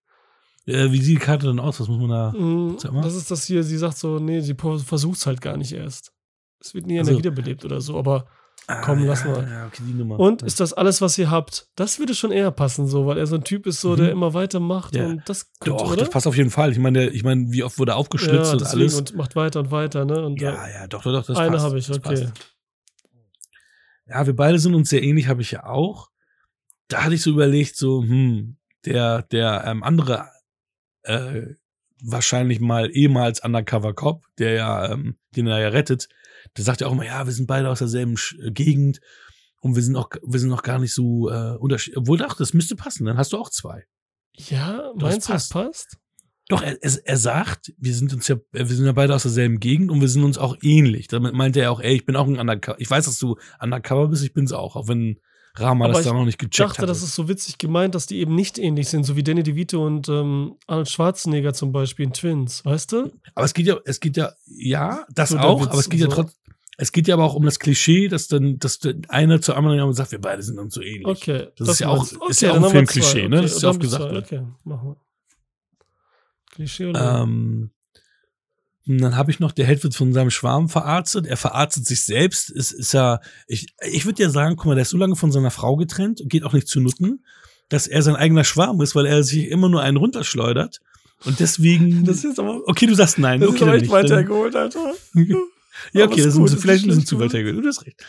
Äh, 0.66 0.92
wie 0.92 1.02
sieht 1.02 1.18
die 1.18 1.26
Karte 1.26 1.48
dann 1.48 1.60
aus? 1.60 1.80
Was 1.80 1.88
muss 1.88 2.00
man 2.00 2.10
da. 2.10 2.32
Mm. 2.34 2.78
Das 3.02 3.16
ist 3.16 3.32
das 3.32 3.46
hier, 3.46 3.64
sie 3.64 3.78
sagt 3.78 3.98
so, 3.98 4.20
nee, 4.20 4.42
sie 4.42 4.54
versucht 4.56 5.18
es 5.18 5.26
halt 5.26 5.42
gar 5.42 5.58
nicht 5.58 5.72
erst. 5.74 6.14
Es 6.60 6.74
wird 6.76 6.86
nie 6.86 7.00
Also- 7.00 7.18
wiederbelebt 7.18 7.66
oder 7.66 7.82
so, 7.82 7.98
aber. 7.98 8.28
Ah, 8.72 8.82
Komm, 8.84 9.00
ja, 9.00 9.06
lass 9.08 9.26
mal. 9.26 9.48
Ja, 9.50 9.66
okay, 9.68 9.84
die 9.86 9.94
Nummer. 9.94 10.20
Und 10.20 10.42
ja. 10.42 10.48
ist 10.48 10.60
das 10.60 10.74
alles, 10.74 11.02
was 11.02 11.18
ihr 11.18 11.30
habt? 11.30 11.68
Das 11.76 12.00
würde 12.00 12.14
schon 12.16 12.32
eher 12.32 12.52
passen, 12.52 12.88
so, 12.88 13.06
weil 13.06 13.18
er 13.18 13.28
so 13.28 13.36
ein 13.36 13.44
Typ 13.44 13.66
ist, 13.68 13.82
so, 13.82 13.96
der 13.96 14.08
Mhm. 14.08 14.12
immer 14.12 14.34
weitermacht 14.34 14.96
Ja. 14.96 15.06
und 15.08 15.22
das 15.28 15.52
könnte, 15.60 15.78
Doch, 15.84 15.92
oder? 15.92 15.98
das 16.02 16.10
passt 16.10 16.28
auf 16.28 16.38
jeden 16.38 16.50
Fall. 16.52 16.72
Ich 16.72 16.80
meine, 16.80 17.00
der- 17.00 17.14
ich 17.14 17.24
meine, 17.24 17.52
wie 17.52 17.64
oft 17.64 17.78
wurde 17.80 17.96
aufgeschlitzt 17.96 18.52
ja, 18.54 18.58
und 18.58 18.64
alles. 18.66 18.96
und 18.98 19.16
macht 19.16 19.36
weiter 19.36 19.60
und 19.62 19.72
weiter, 19.72 20.06
ne? 20.06 20.24
Und 20.26 20.40
ja, 20.42 20.68
ja, 20.70 20.88
doch, 20.88 21.04
doch, 21.04 21.12
doch, 21.12 21.26
das 21.26 21.38
eine 21.38 21.62
habe 21.62 21.78
ich, 21.78 21.90
okay. 21.90 22.00
passt. 22.00 22.32
Ja, 24.08 24.26
wir 24.26 24.36
beide 24.36 24.60
sind 24.60 24.76
uns 24.76 24.90
sehr 24.90 25.04
ähnlich, 25.04 25.28
habe 25.28 25.42
ich 25.42 25.52
ja 25.52 25.66
auch. 25.66 26.10
Da 26.88 27.04
hatte 27.04 27.16
ich 27.16 27.22
so 27.22 27.30
überlegt, 27.30 27.78
so, 27.78 28.02
hm, 28.04 28.58
der, 28.86 29.24
der 29.24 29.64
ähm, 29.66 29.84
andere, 29.84 30.28
äh, 31.04 31.44
wahrscheinlich 32.04 32.60
mal 32.60 32.90
ehemals 32.92 33.44
Undercover 33.44 33.94
Cop, 33.94 34.26
der 34.38 34.54
ja, 34.54 34.92
ähm, 34.92 35.18
den 35.36 35.48
er 35.48 35.60
ja 35.60 35.70
rettet, 35.70 36.10
der 36.58 36.64
sagt 36.64 36.82
ja 36.82 36.88
auch 36.88 36.92
immer, 36.92 37.06
ja, 37.06 37.26
wir 37.26 37.34
sind 37.34 37.48
beide 37.48 37.70
aus 37.70 37.80
derselben 37.80 38.16
äh, 38.40 38.52
Gegend. 38.52 39.00
Und 39.62 39.76
wir 39.76 39.84
sind 39.84 39.96
auch, 39.96 40.10
wir 40.24 40.40
sind 40.40 40.50
noch 40.50 40.64
gar 40.64 40.80
nicht 40.80 40.94
so 40.94 41.30
äh, 41.30 41.56
unterschiedlich. 41.58 41.98
Obwohl, 41.98 42.18
doch, 42.18 42.36
das 42.36 42.54
müsste 42.54 42.76
passen. 42.76 43.06
Dann 43.06 43.18
hast 43.18 43.32
du 43.32 43.38
auch 43.38 43.50
zwei. 43.50 43.86
Ja, 44.36 44.92
Das 44.96 45.12
meinst 45.12 45.30
du, 45.30 45.34
das 45.34 45.50
passt. 45.50 45.98
Doch, 46.48 46.64
er, 46.64 46.82
er, 46.84 46.92
er 47.04 47.18
sagt, 47.18 47.72
wir 47.78 47.94
sind 47.94 48.14
uns 48.14 48.28
ja, 48.28 48.38
wir 48.52 48.66
sind 48.66 48.86
ja 48.86 48.92
beide 48.92 49.14
aus 49.14 49.22
derselben 49.22 49.60
Gegend 49.60 49.92
und 49.92 50.02
wir 50.02 50.10
sind 50.10 50.24
uns 50.24 50.38
auch 50.38 50.58
ähnlich. 50.62 51.08
Damit 51.08 51.34
meinte 51.34 51.62
er 51.62 51.72
auch, 51.72 51.80
ey, 51.80 51.96
ich 51.96 52.06
bin 52.06 52.16
auch 52.16 52.28
ein 52.28 52.40
Undercover. 52.40 52.80
Ich 52.82 52.90
weiß, 52.90 53.06
dass 53.06 53.20
du 53.20 53.38
Undercover 53.60 54.08
bist, 54.10 54.24
ich 54.24 54.34
bin's 54.34 54.52
auch, 54.52 54.76
auch 54.76 54.88
wenn 54.88 55.20
Rama 55.56 55.86
Aber 55.86 55.94
das 55.96 56.04
ich 56.04 56.08
da 56.08 56.14
noch 56.14 56.24
nicht 56.26 56.36
Ich 56.42 56.50
gecheckt 56.50 56.70
dachte, 56.72 56.82
hat. 56.84 56.90
das 56.90 57.04
ist 57.04 57.14
so 57.16 57.28
witzig 57.28 57.58
gemeint, 57.58 57.94
dass 57.96 58.06
die 58.08 58.20
eben 58.20 58.36
nicht 58.36 58.58
ähnlich 58.58 58.88
sind, 58.90 59.04
so 59.04 59.16
wie 59.16 59.24
Danny 59.24 59.44
DeVito 59.44 59.86
und 59.86 60.08
ähm, 60.10 60.56
Arnold 60.68 60.90
Schwarzenegger 60.90 61.54
zum 61.54 61.72
Beispiel 61.72 62.06
in 62.06 62.14
Twins, 62.14 62.64
weißt 62.64 62.92
du? 62.94 63.12
Aber 63.36 63.46
es 63.46 63.54
geht 63.54 63.66
ja, 63.68 63.78
es 63.86 64.00
geht 64.00 64.16
ja, 64.18 64.32
ja, 64.46 65.06
das 65.14 65.30
So 65.30 65.38
auch, 65.40 65.62
aber 65.68 65.78
es 65.80 65.90
geht 65.90 66.00
ja 66.00 66.06
so. 66.10 66.16
trotzdem, 66.16 66.38
es 66.78 66.92
geht 66.94 67.08
ja 67.08 67.16
aber 67.16 67.26
auch 67.26 67.36
um 67.36 67.44
das 67.44 67.60
Klischee, 67.60 68.08
dass 68.08 68.28
dann, 68.28 68.58
dass 68.60 68.80
dann 68.80 69.02
einer 69.10 69.42
zu 69.42 69.54
anderen 69.54 69.94
sagt, 69.94 70.12
wir 70.14 70.22
beide 70.22 70.42
sind 70.42 70.58
uns 70.58 70.74
so 70.74 70.82
ähnlich. 70.82 71.06
Okay. 71.06 71.48
Das 71.58 71.68
ist 71.70 71.80
ja 71.80 71.90
auch- 71.90 71.98
meinst 71.98 72.16
du. 72.16 72.28
ist 72.28 72.42
ja 72.42 72.52
auch 72.54 72.64
ein 72.64 72.70
Filmklischee, 72.72 73.28
ne? 73.28 73.36
Okay, 73.38 73.42
Das 73.44 73.56
ist 73.56 73.62
ja 73.62 73.70
oft 73.70 73.80
gesagt 73.82 74.04
zwei. 74.06 74.12
wird. 74.14 74.26
Okay, 74.26 74.42
machen 74.64 74.88
wir. 74.90 74.96
Klischee 76.52 76.88
oder? 76.88 77.22
Ähm, 77.24 77.72
und 78.88 79.00
dann 79.00 79.16
habe 79.16 79.30
ich 79.30 79.40
noch, 79.40 79.52
der 79.52 79.66
Held 79.66 79.84
wird 79.84 79.94
von 79.96 80.12
seinem 80.12 80.32
Schwarm 80.32 80.68
verarztet. 80.68 81.28
Er 81.28 81.38
verarztet 81.38 81.86
sich 81.86 82.02
selbst. 82.02 82.50
Es 82.50 82.72
ist 82.72 82.94
ja, 82.94 83.20
ich, 83.48 83.68
ich 83.82 84.06
würde 84.06 84.24
ja 84.24 84.30
sagen, 84.30 84.56
guck 84.56 84.66
mal, 84.66 84.76
der 84.76 84.82
ist 84.82 84.90
so 84.90 84.98
lange 84.98 85.16
von 85.16 85.32
seiner 85.32 85.52
Frau 85.52 85.76
getrennt 85.76 86.20
und 86.20 86.30
geht 86.30 86.44
auch 86.44 86.54
nicht 86.54 86.68
zu 86.68 86.80
Nutten, 86.80 87.24
dass 87.70 87.88
er 87.88 88.02
sein 88.02 88.16
eigener 88.16 88.44
Schwarm 88.44 88.82
ist, 88.82 88.96
weil 88.96 89.06
er 89.06 89.24
sich 89.24 89.50
immer 89.50 89.70
nur 89.70 89.82
einen 89.82 89.98
runterschleudert. 89.98 90.80
Und 91.26 91.40
deswegen. 91.40 92.06
das 92.06 92.24
ist 92.24 92.40
aber, 92.40 92.62
okay, 92.66 92.88
du 92.88 92.96
sagst 92.96 93.20
nein. 93.20 93.40
das 93.40 93.50
okay, 93.50 93.58
ist 93.58 93.64
aber 93.64 93.76
echt 93.76 93.90
weitergeholt, 93.90 94.56
Alter. 94.56 94.94
Ja, 95.94 96.04
Aber 96.04 96.12
okay, 96.12 96.22
ist 96.22 96.28
das 96.28 96.36
gut, 96.36 96.46
ist 96.48 96.56
das 96.56 96.62
vielleicht 96.62 96.82
ist 96.82 96.86
ein 96.86 96.90
bisschen 96.90 97.06
zu 97.06 97.16
weit 97.16 97.32
gemacht. 97.32 97.34
hergeholt. 97.34 97.66
Du 97.66 97.70
hast 97.70 97.86
recht. 97.86 98.06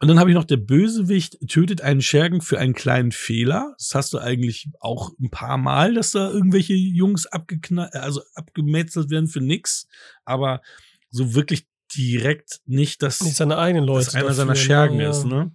Und 0.00 0.08
dann 0.08 0.18
habe 0.18 0.30
ich 0.30 0.34
noch, 0.34 0.44
der 0.44 0.56
Bösewicht 0.56 1.36
tötet 1.46 1.82
einen 1.82 2.00
Schergen 2.00 2.40
für 2.40 2.58
einen 2.58 2.72
kleinen 2.72 3.12
Fehler. 3.12 3.74
Das 3.78 3.94
hast 3.94 4.14
du 4.14 4.18
eigentlich 4.18 4.68
auch 4.80 5.10
ein 5.20 5.30
paar 5.30 5.58
Mal, 5.58 5.92
dass 5.92 6.12
da 6.12 6.30
irgendwelche 6.30 6.72
Jungs 6.72 7.26
abgeknallt, 7.26 7.94
also 7.94 8.22
abgemetzelt 8.34 9.10
werden 9.10 9.28
für 9.28 9.42
nix. 9.42 9.86
Aber 10.24 10.62
so 11.10 11.34
wirklich 11.34 11.66
direkt 11.94 12.60
nicht, 12.64 13.02
dass, 13.02 13.20
Nicht 13.20 13.36
seine 13.36 13.58
eigenen 13.58 13.84
Leute. 13.84 14.06
dass 14.06 14.14
einer 14.14 14.32
seiner 14.32 14.54
Schergen 14.54 14.96
ne? 14.96 15.08
ist, 15.08 15.26
ne? 15.26 15.54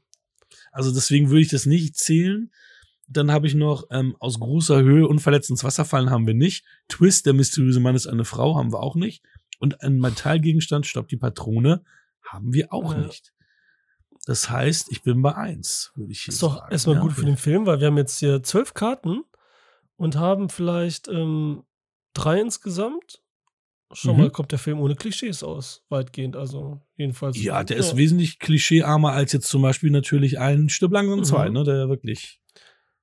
Also 0.72 0.94
deswegen 0.94 1.30
würde 1.30 1.42
ich 1.42 1.50
das 1.50 1.66
nicht 1.66 1.96
zählen. 1.96 2.52
Dann 3.08 3.32
habe 3.32 3.48
ich 3.48 3.56
noch 3.56 3.86
ähm, 3.92 4.16
aus 4.20 4.40
großer 4.40 4.82
Höhe 4.82 5.08
unverletzt 5.08 5.50
ins 5.50 5.64
Wasser 5.64 5.86
fallen 5.86 6.10
haben 6.12 6.28
wir 6.28 6.34
nicht. 6.36 6.66
Twist, 6.88 7.26
der 7.26 7.34
mysteriöse 7.34 7.80
Mann 7.80 7.96
ist 7.96 8.08
eine 8.08 8.26
Frau, 8.26 8.58
haben 8.58 8.72
wir 8.72 8.80
auch 8.82 8.96
nicht. 8.96 9.24
Und 9.60 9.82
ein 9.82 9.98
Metallgegenstand, 9.98 10.86
stopp 10.86 11.08
die 11.08 11.18
Patrone, 11.18 11.84
haben 12.22 12.54
wir 12.54 12.74
auch 12.74 12.94
Ja. 12.94 13.00
nicht. 13.00 13.32
Das 14.26 14.50
heißt, 14.50 14.92
ich 14.92 15.04
bin 15.04 15.22
bei 15.22 15.36
eins, 15.36 15.92
würde 15.96 16.12
ich 16.12 16.22
hier 16.22 16.34
Ist 16.34 16.42
doch 16.42 16.58
sagen. 16.58 16.72
erstmal 16.72 16.96
Ja, 16.96 17.02
gut 17.02 17.14
für 17.14 17.26
den 17.26 17.38
Film, 17.38 17.66
weil 17.68 17.80
wir 17.80 17.88
haben 17.88 17.98
jetzt 17.98 18.20
hier 18.20 18.42
zwölf 18.44 18.74
Karten 18.74 19.24
und 19.98 20.16
haben 20.16 20.50
vielleicht 20.50 21.08
ähm, 21.08 21.64
drei 22.14 22.40
insgesamt. 22.42 23.22
Schon 23.94 24.16
Mhm. 24.16 24.22
mal 24.24 24.32
kommt 24.32 24.52
der 24.52 24.58
Film 24.60 24.80
ohne 24.80 24.96
Klischees 24.96 25.44
aus, 25.44 25.84
weitgehend. 25.90 26.36
Also 26.36 26.82
jedenfalls. 26.98 27.38
Ja, 27.42 27.64
der 27.64 27.78
ist 27.78 27.96
wesentlich 27.96 28.40
klischeearmer 28.40 29.12
als 29.12 29.32
jetzt 29.32 29.48
zum 29.48 29.62
Beispiel 29.62 29.92
natürlich 29.92 30.40
ein 30.40 30.70
Stück 30.70 30.92
langsam 30.92 31.24
zwei, 31.24 31.48
Mhm. 31.50 31.54
ne? 31.54 31.64
Der 31.64 31.88
wirklich 31.88 32.42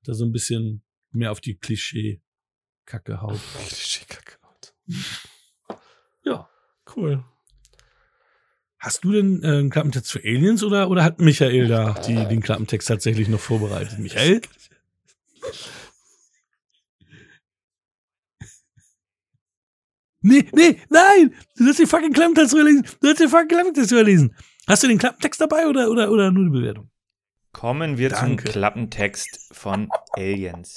da 0.03 0.13
so 0.15 0.25
ein 0.25 0.33
bisschen 0.33 0.83
mehr 1.13 1.31
auf 1.31 1.41
die 1.41 1.57
Klischee-Kacke 1.57 3.21
haut. 3.23 3.39
Klischee-Kacke. 3.69 4.39
Ja. 6.25 6.49
Cool. 6.97 7.25
Hast 8.83 9.05
du 9.05 9.13
denn 9.13 9.45
äh, 9.45 9.47
einen 9.47 9.71
Klappentext 9.71 10.11
für 10.11 10.19
Aliens 10.25 10.65
oder, 10.65 10.91
oder 10.91 11.05
hat 11.05 11.21
Michael 11.21 11.69
da 11.69 11.95
die, 12.05 12.17
den 12.27 12.43
Klappentext 12.43 12.89
tatsächlich 12.89 13.29
noch 13.29 13.39
vorbereitet? 13.39 14.01
Michael? 14.01 14.41
Nee, 20.21 20.49
nee, 20.53 20.81
nein! 20.89 21.33
Du 21.57 21.65
hast 21.67 21.79
den 21.79 21.87
fucking 21.87 22.13
Klappentext 22.13 22.55
überlesen. 22.55 22.85
Du 23.01 23.09
hast 23.09 23.21
den 23.21 23.29
fucking 23.29 23.49
Klappentext 23.49 23.93
überlesen. 23.93 24.35
Hast 24.67 24.83
du 24.83 24.89
den 24.89 24.99
Klappentext 24.99 25.41
dabei 25.41 25.69
oder, 25.69 25.89
oder, 25.89 26.11
oder 26.11 26.33
nur 26.33 26.45
die 26.47 26.51
Bewertung? 26.51 26.91
Kommen 27.53 27.99
wir 27.99 28.09
Danke. 28.09 28.45
zum 28.45 28.53
Klappentext 28.53 29.49
von 29.53 29.91
Aliens. 30.15 30.75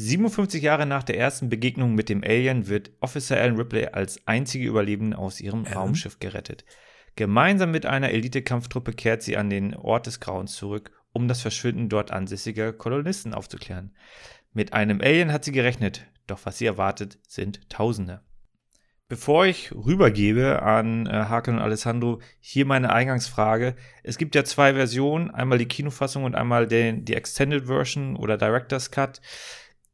57 0.00 0.62
Jahre 0.62 0.86
nach 0.86 1.02
der 1.02 1.18
ersten 1.18 1.48
Begegnung 1.48 1.96
mit 1.96 2.08
dem 2.08 2.22
Alien 2.22 2.68
wird 2.68 2.92
Officer 3.00 3.36
Alan 3.36 3.56
Ripley 3.56 3.86
als 3.86 4.24
einzige 4.28 4.68
Überlebende 4.68 5.18
aus 5.18 5.40
ihrem 5.40 5.64
Alan? 5.64 5.76
Raumschiff 5.76 6.20
gerettet. 6.20 6.64
Gemeinsam 7.16 7.72
mit 7.72 7.84
einer 7.84 8.10
Elite-Kampftruppe 8.10 8.92
kehrt 8.92 9.22
sie 9.22 9.36
an 9.36 9.50
den 9.50 9.74
Ort 9.74 10.06
des 10.06 10.20
Grauens 10.20 10.54
zurück, 10.54 10.92
um 11.12 11.26
das 11.26 11.42
Verschwinden 11.42 11.88
dort 11.88 12.12
ansässiger 12.12 12.72
Kolonisten 12.72 13.34
aufzuklären. 13.34 13.96
Mit 14.52 14.72
einem 14.72 15.00
Alien 15.00 15.32
hat 15.32 15.44
sie 15.44 15.50
gerechnet, 15.50 16.06
doch 16.28 16.38
was 16.44 16.58
sie 16.58 16.66
erwartet, 16.66 17.18
sind 17.26 17.68
Tausende. 17.68 18.20
Bevor 19.08 19.46
ich 19.46 19.72
rübergebe 19.72 20.62
an 20.62 21.06
äh, 21.06 21.10
Haken 21.10 21.56
und 21.56 21.60
Alessandro, 21.60 22.20
hier 22.38 22.66
meine 22.66 22.92
Eingangsfrage. 22.92 23.74
Es 24.04 24.16
gibt 24.16 24.36
ja 24.36 24.44
zwei 24.44 24.74
Versionen, 24.74 25.30
einmal 25.30 25.58
die 25.58 25.66
Kinofassung 25.66 26.22
und 26.22 26.36
einmal 26.36 26.68
den, 26.68 27.04
die 27.04 27.14
Extended 27.14 27.66
Version 27.66 28.14
oder 28.14 28.36
Director's 28.36 28.92
Cut. 28.92 29.20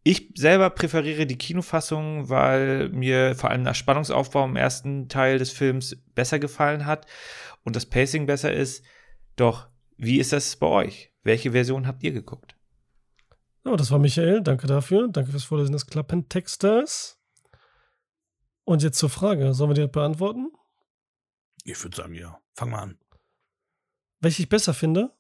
Ich 0.07 0.33
selber 0.37 0.69
präferiere 0.69 1.27
die 1.27 1.39
Kinofassung, 1.39 2.29
weil 2.29 2.91
mir 2.91 3.35
vor 3.35 3.51
allem 3.51 3.65
der 3.65 3.73
Spannungsaufbau 3.73 4.45
im 4.45 4.55
ersten 4.55 5.09
Teil 5.09 5.39
des 5.39 5.51
Films 5.51 5.97
besser 6.15 6.39
gefallen 6.39 6.85
hat 6.85 7.07
und 7.65 7.75
das 7.75 7.87
Pacing 7.87 8.27
besser 8.27 8.53
ist. 8.53 8.85
Doch, 9.37 9.69
wie 9.97 10.19
ist 10.19 10.35
das 10.35 10.57
bei 10.57 10.67
euch? 10.67 11.11
Welche 11.23 11.53
Version 11.53 11.87
habt 11.87 12.03
ihr 12.03 12.13
geguckt? 12.13 12.55
Ja, 13.65 13.77
das 13.77 13.91
war 13.91 13.99
Michael. 13.99 14.43
Danke 14.43 14.67
dafür. 14.67 15.09
Danke 15.09 15.31
fürs 15.31 15.45
Vorlesen 15.45 15.73
des 15.73 15.87
Klappentextes. 15.87 17.19
Und 18.65 18.83
jetzt 18.83 18.99
zur 18.99 19.09
Frage. 19.09 19.55
Sollen 19.55 19.71
wir 19.71 19.87
die 19.87 19.91
beantworten? 19.91 20.53
Ich 21.65 21.83
würde 21.83 21.97
sagen, 21.97 22.15
ja. 22.15 22.39
Fang 22.53 22.71
mal 22.71 22.83
an. 22.83 22.99
Welche 24.21 24.43
ich 24.43 24.51
besser 24.51 24.75
finde? 24.75 25.17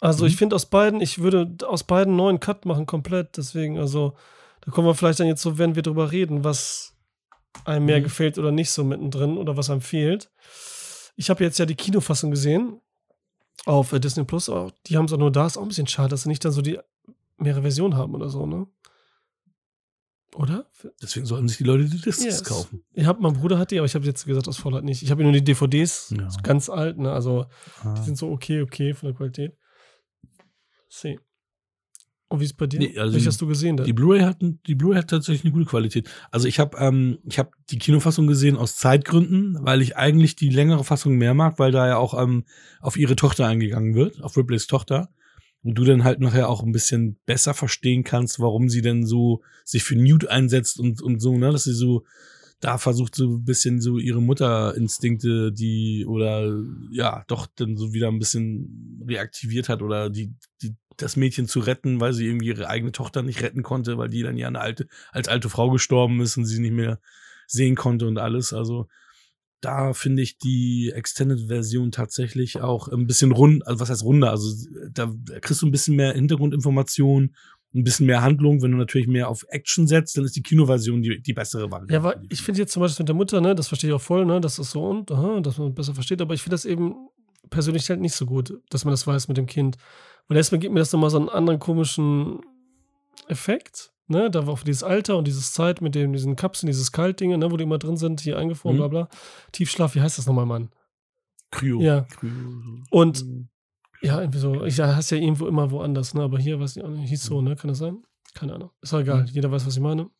Also, 0.00 0.24
Mhm. 0.24 0.28
ich 0.30 0.36
finde 0.36 0.56
aus 0.56 0.66
beiden, 0.66 1.00
ich 1.00 1.18
würde 1.20 1.56
aus 1.66 1.84
beiden 1.84 2.10
einen 2.10 2.16
neuen 2.16 2.40
Cut 2.40 2.66
machen, 2.66 2.86
komplett. 2.86 3.36
Deswegen, 3.36 3.78
also, 3.78 4.14
da 4.60 4.70
kommen 4.70 4.86
wir 4.86 4.94
vielleicht 4.94 5.20
dann 5.20 5.26
jetzt 5.26 5.42
so, 5.42 5.56
wenn 5.58 5.74
wir 5.76 5.82
drüber 5.82 6.10
reden, 6.12 6.44
was 6.44 6.94
einem 7.64 7.86
mehr 7.86 8.00
Mhm. 8.00 8.04
gefällt 8.04 8.38
oder 8.38 8.50
nicht 8.50 8.70
so 8.70 8.82
mittendrin 8.84 9.38
oder 9.38 9.56
was 9.56 9.70
einem 9.70 9.80
fehlt. 9.80 10.30
Ich 11.16 11.30
habe 11.30 11.44
jetzt 11.44 11.58
ja 11.58 11.66
die 11.66 11.76
Kinofassung 11.76 12.30
gesehen 12.32 12.80
auf 13.66 13.92
äh, 13.92 14.00
Disney 14.00 14.24
Plus. 14.24 14.48
aber 14.48 14.72
Die 14.86 14.96
haben 14.96 15.04
es 15.04 15.12
auch 15.12 15.18
nur 15.18 15.30
da. 15.30 15.46
Ist 15.46 15.56
auch 15.56 15.62
ein 15.62 15.68
bisschen 15.68 15.86
schade, 15.86 16.08
dass 16.08 16.22
sie 16.24 16.28
nicht 16.28 16.44
dann 16.44 16.52
so 16.52 16.60
die 16.62 16.78
mehrere 17.38 17.62
Versionen 17.62 17.96
haben 17.96 18.14
oder 18.14 18.28
so, 18.28 18.44
ne? 18.46 18.66
Oder? 20.34 20.66
Deswegen 21.00 21.26
sollten 21.26 21.46
sich 21.46 21.58
die 21.58 21.64
Leute 21.64 21.84
die 21.84 22.00
Discs 22.00 22.24
Yes. 22.24 22.42
kaufen. 22.42 22.82
Ich 22.92 23.06
habe, 23.06 23.22
mein 23.22 23.34
Bruder 23.34 23.56
hat 23.56 23.70
die, 23.70 23.78
aber 23.78 23.86
ich 23.86 23.94
habe 23.94 24.04
jetzt 24.04 24.26
gesagt, 24.26 24.48
aus 24.48 24.56
Vorlat 24.56 24.82
nicht. 24.82 25.02
Ich 25.02 25.12
habe 25.12 25.22
nur 25.22 25.30
die 25.30 25.44
DVDs, 25.44 26.12
Ja. 26.18 26.26
ganz 26.42 26.68
alt, 26.68 26.98
ne? 26.98 27.12
Also, 27.12 27.46
Ah. 27.84 27.94
die 27.94 28.02
sind 28.02 28.18
so 28.18 28.30
okay, 28.32 28.60
okay 28.60 28.94
von 28.94 29.08
der 29.10 29.16
Qualität. 29.16 29.56
See. 30.94 31.18
Und 32.28 32.40
wie 32.40 32.44
ist 32.44 32.52
es 32.52 32.56
bei 32.56 32.66
dir? 32.66 32.78
Nee, 32.78 32.98
also 32.98 33.12
Welche 33.12 33.24
die- 33.24 33.28
hast 33.28 33.40
du 33.40 33.46
gesehen 33.46 33.76
denn? 33.76 33.86
Die 33.86 33.92
Blu-ray 33.92 34.20
hat, 34.20 34.38
die 34.40 34.74
Blu-ray 34.74 34.98
hat 34.98 35.10
tatsächlich 35.10 35.44
eine 35.44 35.52
gute 35.52 35.66
Qualität. 35.66 36.08
Also 36.30 36.46
ich 36.48 36.58
habe 36.58 36.76
ähm, 36.78 37.18
ich 37.24 37.38
habe 37.38 37.50
die 37.70 37.78
Kinofassung 37.78 38.26
gesehen 38.26 38.56
aus 38.56 38.76
Zeitgründen, 38.76 39.58
weil 39.60 39.82
ich 39.82 39.96
eigentlich 39.96 40.36
die 40.36 40.48
längere 40.48 40.84
Fassung 40.84 41.16
mehr 41.16 41.34
mag, 41.34 41.58
weil 41.58 41.72
da 41.72 41.86
ja 41.86 41.96
auch 41.96 42.20
ähm, 42.20 42.44
auf 42.80 42.96
ihre 42.96 43.16
Tochter 43.16 43.46
eingegangen 43.46 43.94
wird, 43.94 44.22
auf 44.22 44.36
Ripleys 44.36 44.66
Tochter. 44.66 45.10
Und 45.62 45.74
du 45.76 45.84
dann 45.84 46.04
halt 46.04 46.20
nachher 46.20 46.48
auch 46.48 46.62
ein 46.62 46.72
bisschen 46.72 47.18
besser 47.24 47.54
verstehen 47.54 48.04
kannst, 48.04 48.38
warum 48.38 48.68
sie 48.68 48.82
denn 48.82 49.06
so 49.06 49.42
sich 49.64 49.82
für 49.82 49.96
Newt 49.96 50.28
einsetzt 50.28 50.78
und, 50.78 51.00
und 51.00 51.20
so, 51.20 51.36
ne, 51.38 51.50
dass 51.50 51.64
sie 51.64 51.72
so 51.74 52.04
da 52.60 52.78
versucht 52.78 53.14
so 53.14 53.36
ein 53.36 53.44
bisschen 53.44 53.80
so 53.80 53.98
ihre 53.98 54.22
Mutterinstinkte, 54.22 55.52
die 55.52 56.06
oder 56.06 56.50
ja, 56.90 57.24
doch 57.28 57.46
dann 57.56 57.76
so 57.76 57.92
wieder 57.92 58.08
ein 58.08 58.18
bisschen 58.18 59.02
reaktiviert 59.06 59.68
hat 59.68 59.82
oder 59.82 60.08
die, 60.08 60.32
die 60.62 60.74
das 60.96 61.16
Mädchen 61.16 61.46
zu 61.46 61.60
retten, 61.60 62.00
weil 62.00 62.12
sie 62.12 62.26
irgendwie 62.26 62.48
ihre 62.48 62.68
eigene 62.68 62.92
Tochter 62.92 63.22
nicht 63.22 63.42
retten 63.42 63.62
konnte, 63.62 63.98
weil 63.98 64.08
die 64.08 64.22
dann 64.22 64.36
ja 64.36 64.48
eine 64.48 64.60
alte, 64.60 64.86
als 65.12 65.28
alte 65.28 65.48
Frau 65.48 65.70
gestorben 65.70 66.20
ist 66.20 66.36
und 66.36 66.44
sie 66.44 66.60
nicht 66.60 66.72
mehr 66.74 67.00
sehen 67.46 67.74
konnte 67.74 68.06
und 68.06 68.18
alles. 68.18 68.52
Also 68.52 68.88
da 69.60 69.94
finde 69.94 70.22
ich 70.22 70.38
die 70.38 70.92
Extended-Version 70.94 71.90
tatsächlich 71.90 72.60
auch 72.60 72.88
ein 72.88 73.06
bisschen 73.06 73.32
rund, 73.32 73.66
also 73.66 73.80
was 73.80 73.90
heißt 73.90 74.04
runder? 74.04 74.30
Also 74.30 74.68
da 74.90 75.12
kriegst 75.40 75.62
du 75.62 75.66
ein 75.66 75.70
bisschen 75.70 75.96
mehr 75.96 76.12
Hintergrundinformationen, 76.12 77.34
ein 77.74 77.84
bisschen 77.84 78.06
mehr 78.06 78.22
Handlung. 78.22 78.62
Wenn 78.62 78.72
du 78.72 78.76
natürlich 78.76 79.08
mehr 79.08 79.28
auf 79.28 79.44
Action 79.48 79.86
setzt, 79.86 80.16
dann 80.16 80.24
ist 80.24 80.36
die 80.36 80.42
Kinoversion 80.42 81.02
die, 81.02 81.20
die 81.20 81.32
bessere 81.32 81.70
Variante. 81.70 81.94
ja, 81.94 82.00
aber 82.00 82.22
ich 82.28 82.42
finde 82.42 82.60
jetzt 82.60 82.72
zum 82.72 82.80
Beispiel 82.82 83.02
mit 83.04 83.08
der 83.08 83.16
Mutter, 83.16 83.40
ne, 83.40 83.54
das 83.54 83.68
verstehe 83.68 83.90
ich 83.90 83.94
auch 83.94 84.00
voll, 84.00 84.26
ne, 84.26 84.40
das 84.40 84.58
ist 84.58 84.70
so 84.70 84.84
und, 84.84 85.10
aha, 85.10 85.40
dass 85.40 85.58
man 85.58 85.74
besser 85.74 85.94
versteht, 85.94 86.20
aber 86.20 86.34
ich 86.34 86.42
finde 86.42 86.54
das 86.54 86.66
eben 86.66 86.94
persönlich 87.50 87.88
halt 87.88 88.00
nicht 88.00 88.14
so 88.14 88.26
gut, 88.26 88.60
dass 88.70 88.84
man 88.84 88.92
das 88.92 89.06
weiß 89.06 89.28
mit 89.28 89.36
dem 89.36 89.46
Kind. 89.46 89.76
Weil 90.28 90.36
erstmal 90.36 90.58
gibt 90.58 90.72
mir 90.72 90.80
das 90.80 90.92
nochmal 90.92 91.10
so 91.10 91.18
einen 91.18 91.28
anderen 91.28 91.58
komischen 91.58 92.40
Effekt, 93.28 93.92
ne, 94.06 94.30
da 94.30 94.46
war 94.46 94.54
auch 94.54 94.62
dieses 94.62 94.82
Alter 94.82 95.16
und 95.16 95.26
dieses 95.26 95.52
Zeit 95.52 95.80
mit 95.80 95.94
dem, 95.94 96.12
diesen 96.12 96.36
Kapseln, 96.36 96.66
dieses 96.68 96.92
Kaltdinge, 96.92 97.38
ne, 97.38 97.50
wo 97.50 97.56
die 97.56 97.64
immer 97.64 97.78
drin 97.78 97.96
sind, 97.96 98.20
hier 98.20 98.38
eingefroren, 98.38 98.76
Mhm. 98.76 98.80
bla 98.80 98.88
bla. 98.88 99.08
Tiefschlaf, 99.52 99.94
wie 99.94 100.00
heißt 100.00 100.18
das 100.18 100.26
nochmal, 100.26 100.46
Mann? 100.46 100.70
Kryo. 101.50 101.80
Ja. 101.80 102.02
Kryo. 102.02 102.30
Und 102.90 103.24
Ja, 104.02 104.20
irgendwie 104.20 104.38
so. 104.38 104.64
Ich 104.64 104.78
hast 104.80 105.10
ja 105.10 105.16
irgendwo 105.16 105.46
immer 105.46 105.70
woanders, 105.70 106.12
ne? 106.12 106.22
Aber 106.22 106.38
hier, 106.38 106.60
weiß 106.60 106.76
ich 106.76 106.84
auch 106.84 106.88
nicht, 106.88 107.08
hieß 107.08 107.22
so, 107.24 107.40
ne? 107.40 107.56
Kann 107.56 107.68
das 107.68 107.78
sein? 107.78 108.02
Keine 108.34 108.54
Ahnung. 108.54 108.70
Ist 108.82 108.92
doch 108.92 109.00
egal. 109.00 109.22
Mhm. 109.22 109.28
Jeder 109.28 109.50
weiß, 109.50 109.64
was 109.66 109.76
ich 109.76 109.82
meine. 109.82 110.10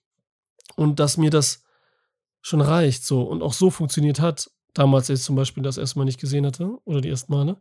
Und 0.76 1.00
dass 1.00 1.18
mir 1.18 1.28
das 1.28 1.62
schon 2.40 2.62
reicht, 2.62 3.04
so 3.04 3.22
und 3.24 3.42
auch 3.42 3.52
so 3.52 3.68
funktioniert 3.70 4.20
hat, 4.20 4.50
damals 4.72 5.10
als 5.10 5.20
ich 5.20 5.26
zum 5.26 5.36
Beispiel 5.36 5.62
das 5.62 5.76
erste 5.76 5.98
Mal 5.98 6.06
nicht 6.06 6.18
gesehen 6.20 6.46
hatte 6.46 6.78
oder 6.84 7.02
die 7.02 7.10
ersten 7.10 7.30
Male, 7.32 7.58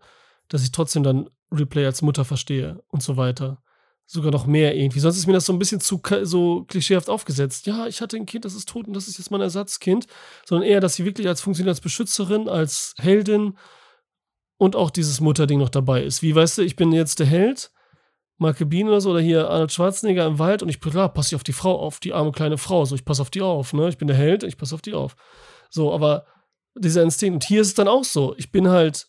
dass 0.49 0.63
ich 0.63 0.71
trotzdem 0.71 1.03
dann 1.03 1.29
Replay 1.51 1.85
als 1.85 2.01
Mutter 2.01 2.25
verstehe 2.25 2.83
und 2.87 3.03
so 3.03 3.17
weiter. 3.17 3.61
Sogar 4.05 4.31
noch 4.31 4.45
mehr 4.45 4.75
irgendwie. 4.75 4.99
Sonst 4.99 5.17
ist 5.17 5.27
mir 5.27 5.33
das 5.33 5.45
so 5.45 5.53
ein 5.53 5.59
bisschen 5.59 5.79
zu 5.79 6.01
so 6.23 6.65
klischeehaft 6.65 7.09
aufgesetzt. 7.09 7.67
Ja, 7.67 7.87
ich 7.87 8.01
hatte 8.01 8.17
ein 8.17 8.25
Kind, 8.25 8.43
das 8.43 8.53
ist 8.53 8.67
tot 8.67 8.87
und 8.87 8.93
das 8.93 9.07
ist 9.07 9.17
jetzt 9.17 9.31
mein 9.31 9.41
Ersatzkind. 9.41 10.07
Sondern 10.45 10.67
eher, 10.67 10.81
dass 10.81 10.95
sie 10.95 11.05
wirklich 11.05 11.27
als 11.27 11.41
funktioniert 11.41 11.71
als 11.71 11.81
Beschützerin, 11.81 12.49
als 12.49 12.95
Heldin 12.99 13.57
und 14.57 14.75
auch 14.75 14.91
dieses 14.91 15.21
Mutterding 15.21 15.59
noch 15.59 15.69
dabei 15.69 16.03
ist. 16.03 16.21
Wie 16.21 16.35
weißt 16.35 16.57
du, 16.57 16.61
ich 16.63 16.75
bin 16.75 16.91
jetzt 16.91 17.19
der 17.19 17.27
Held, 17.27 17.71
Marke 18.37 18.65
Bean 18.65 18.87
oder 18.87 18.99
so, 18.99 19.11
oder 19.11 19.21
hier 19.21 19.49
Arnold 19.49 19.71
Schwarzenegger 19.71 20.25
im 20.25 20.37
Wald 20.39 20.61
und 20.63 20.69
ich 20.69 20.81
klar, 20.81 21.13
passe 21.13 21.29
ich 21.29 21.35
auf 21.35 21.43
die 21.43 21.53
Frau 21.53 21.79
auf, 21.79 21.99
die 21.99 22.13
arme 22.13 22.31
kleine 22.31 22.57
Frau. 22.57 22.83
So, 22.85 22.95
ich 22.95 23.05
passe 23.05 23.21
auf 23.21 23.29
die 23.29 23.41
auf, 23.41 23.73
ne? 23.73 23.89
Ich 23.89 23.97
bin 23.97 24.07
der 24.07 24.17
Held, 24.17 24.43
ich 24.43 24.57
passe 24.57 24.75
auf 24.75 24.81
die 24.81 24.93
auf. 24.93 25.15
So, 25.69 25.93
aber 25.93 26.25
dieser 26.75 27.03
Instinkt, 27.03 27.35
und 27.35 27.43
hier 27.43 27.61
ist 27.61 27.67
es 27.67 27.73
dann 27.73 27.87
auch 27.87 28.03
so. 28.03 28.35
Ich 28.37 28.51
bin 28.51 28.67
halt 28.67 29.07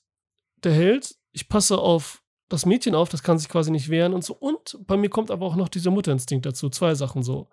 der 0.62 0.72
Held, 0.72 1.14
ich 1.34 1.48
passe 1.48 1.78
auf 1.78 2.22
das 2.48 2.64
Mädchen 2.64 2.94
auf, 2.94 3.08
das 3.08 3.22
kann 3.22 3.38
sich 3.38 3.48
quasi 3.48 3.70
nicht 3.70 3.90
wehren 3.90 4.14
und 4.14 4.24
so. 4.24 4.34
Und 4.34 4.78
bei 4.86 4.96
mir 4.96 5.10
kommt 5.10 5.30
aber 5.30 5.44
auch 5.44 5.56
noch 5.56 5.68
dieser 5.68 5.90
Mutterinstinkt 5.90 6.46
dazu. 6.46 6.70
Zwei 6.70 6.94
Sachen 6.94 7.22
so. 7.22 7.48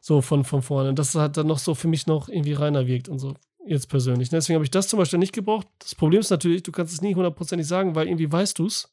So 0.00 0.22
von, 0.22 0.44
von 0.44 0.62
vorne. 0.62 0.94
Das 0.94 1.14
hat 1.14 1.36
dann 1.36 1.46
noch 1.46 1.58
so 1.58 1.74
für 1.74 1.88
mich 1.88 2.06
noch 2.06 2.28
irgendwie 2.28 2.54
reiner 2.54 2.86
wirkt 2.86 3.10
und 3.10 3.18
so. 3.18 3.34
Jetzt 3.66 3.90
persönlich. 3.90 4.30
Deswegen 4.30 4.54
habe 4.54 4.64
ich 4.64 4.70
das 4.70 4.88
zum 4.88 4.98
Beispiel 4.98 5.18
nicht 5.18 5.34
gebraucht. 5.34 5.66
Das 5.78 5.94
Problem 5.94 6.20
ist 6.20 6.30
natürlich, 6.30 6.62
du 6.62 6.72
kannst 6.72 6.94
es 6.94 7.02
nie 7.02 7.14
hundertprozentig 7.14 7.68
sagen, 7.68 7.94
weil 7.94 8.06
irgendwie 8.06 8.32
weißt 8.32 8.58
du 8.58 8.66
es. 8.66 8.90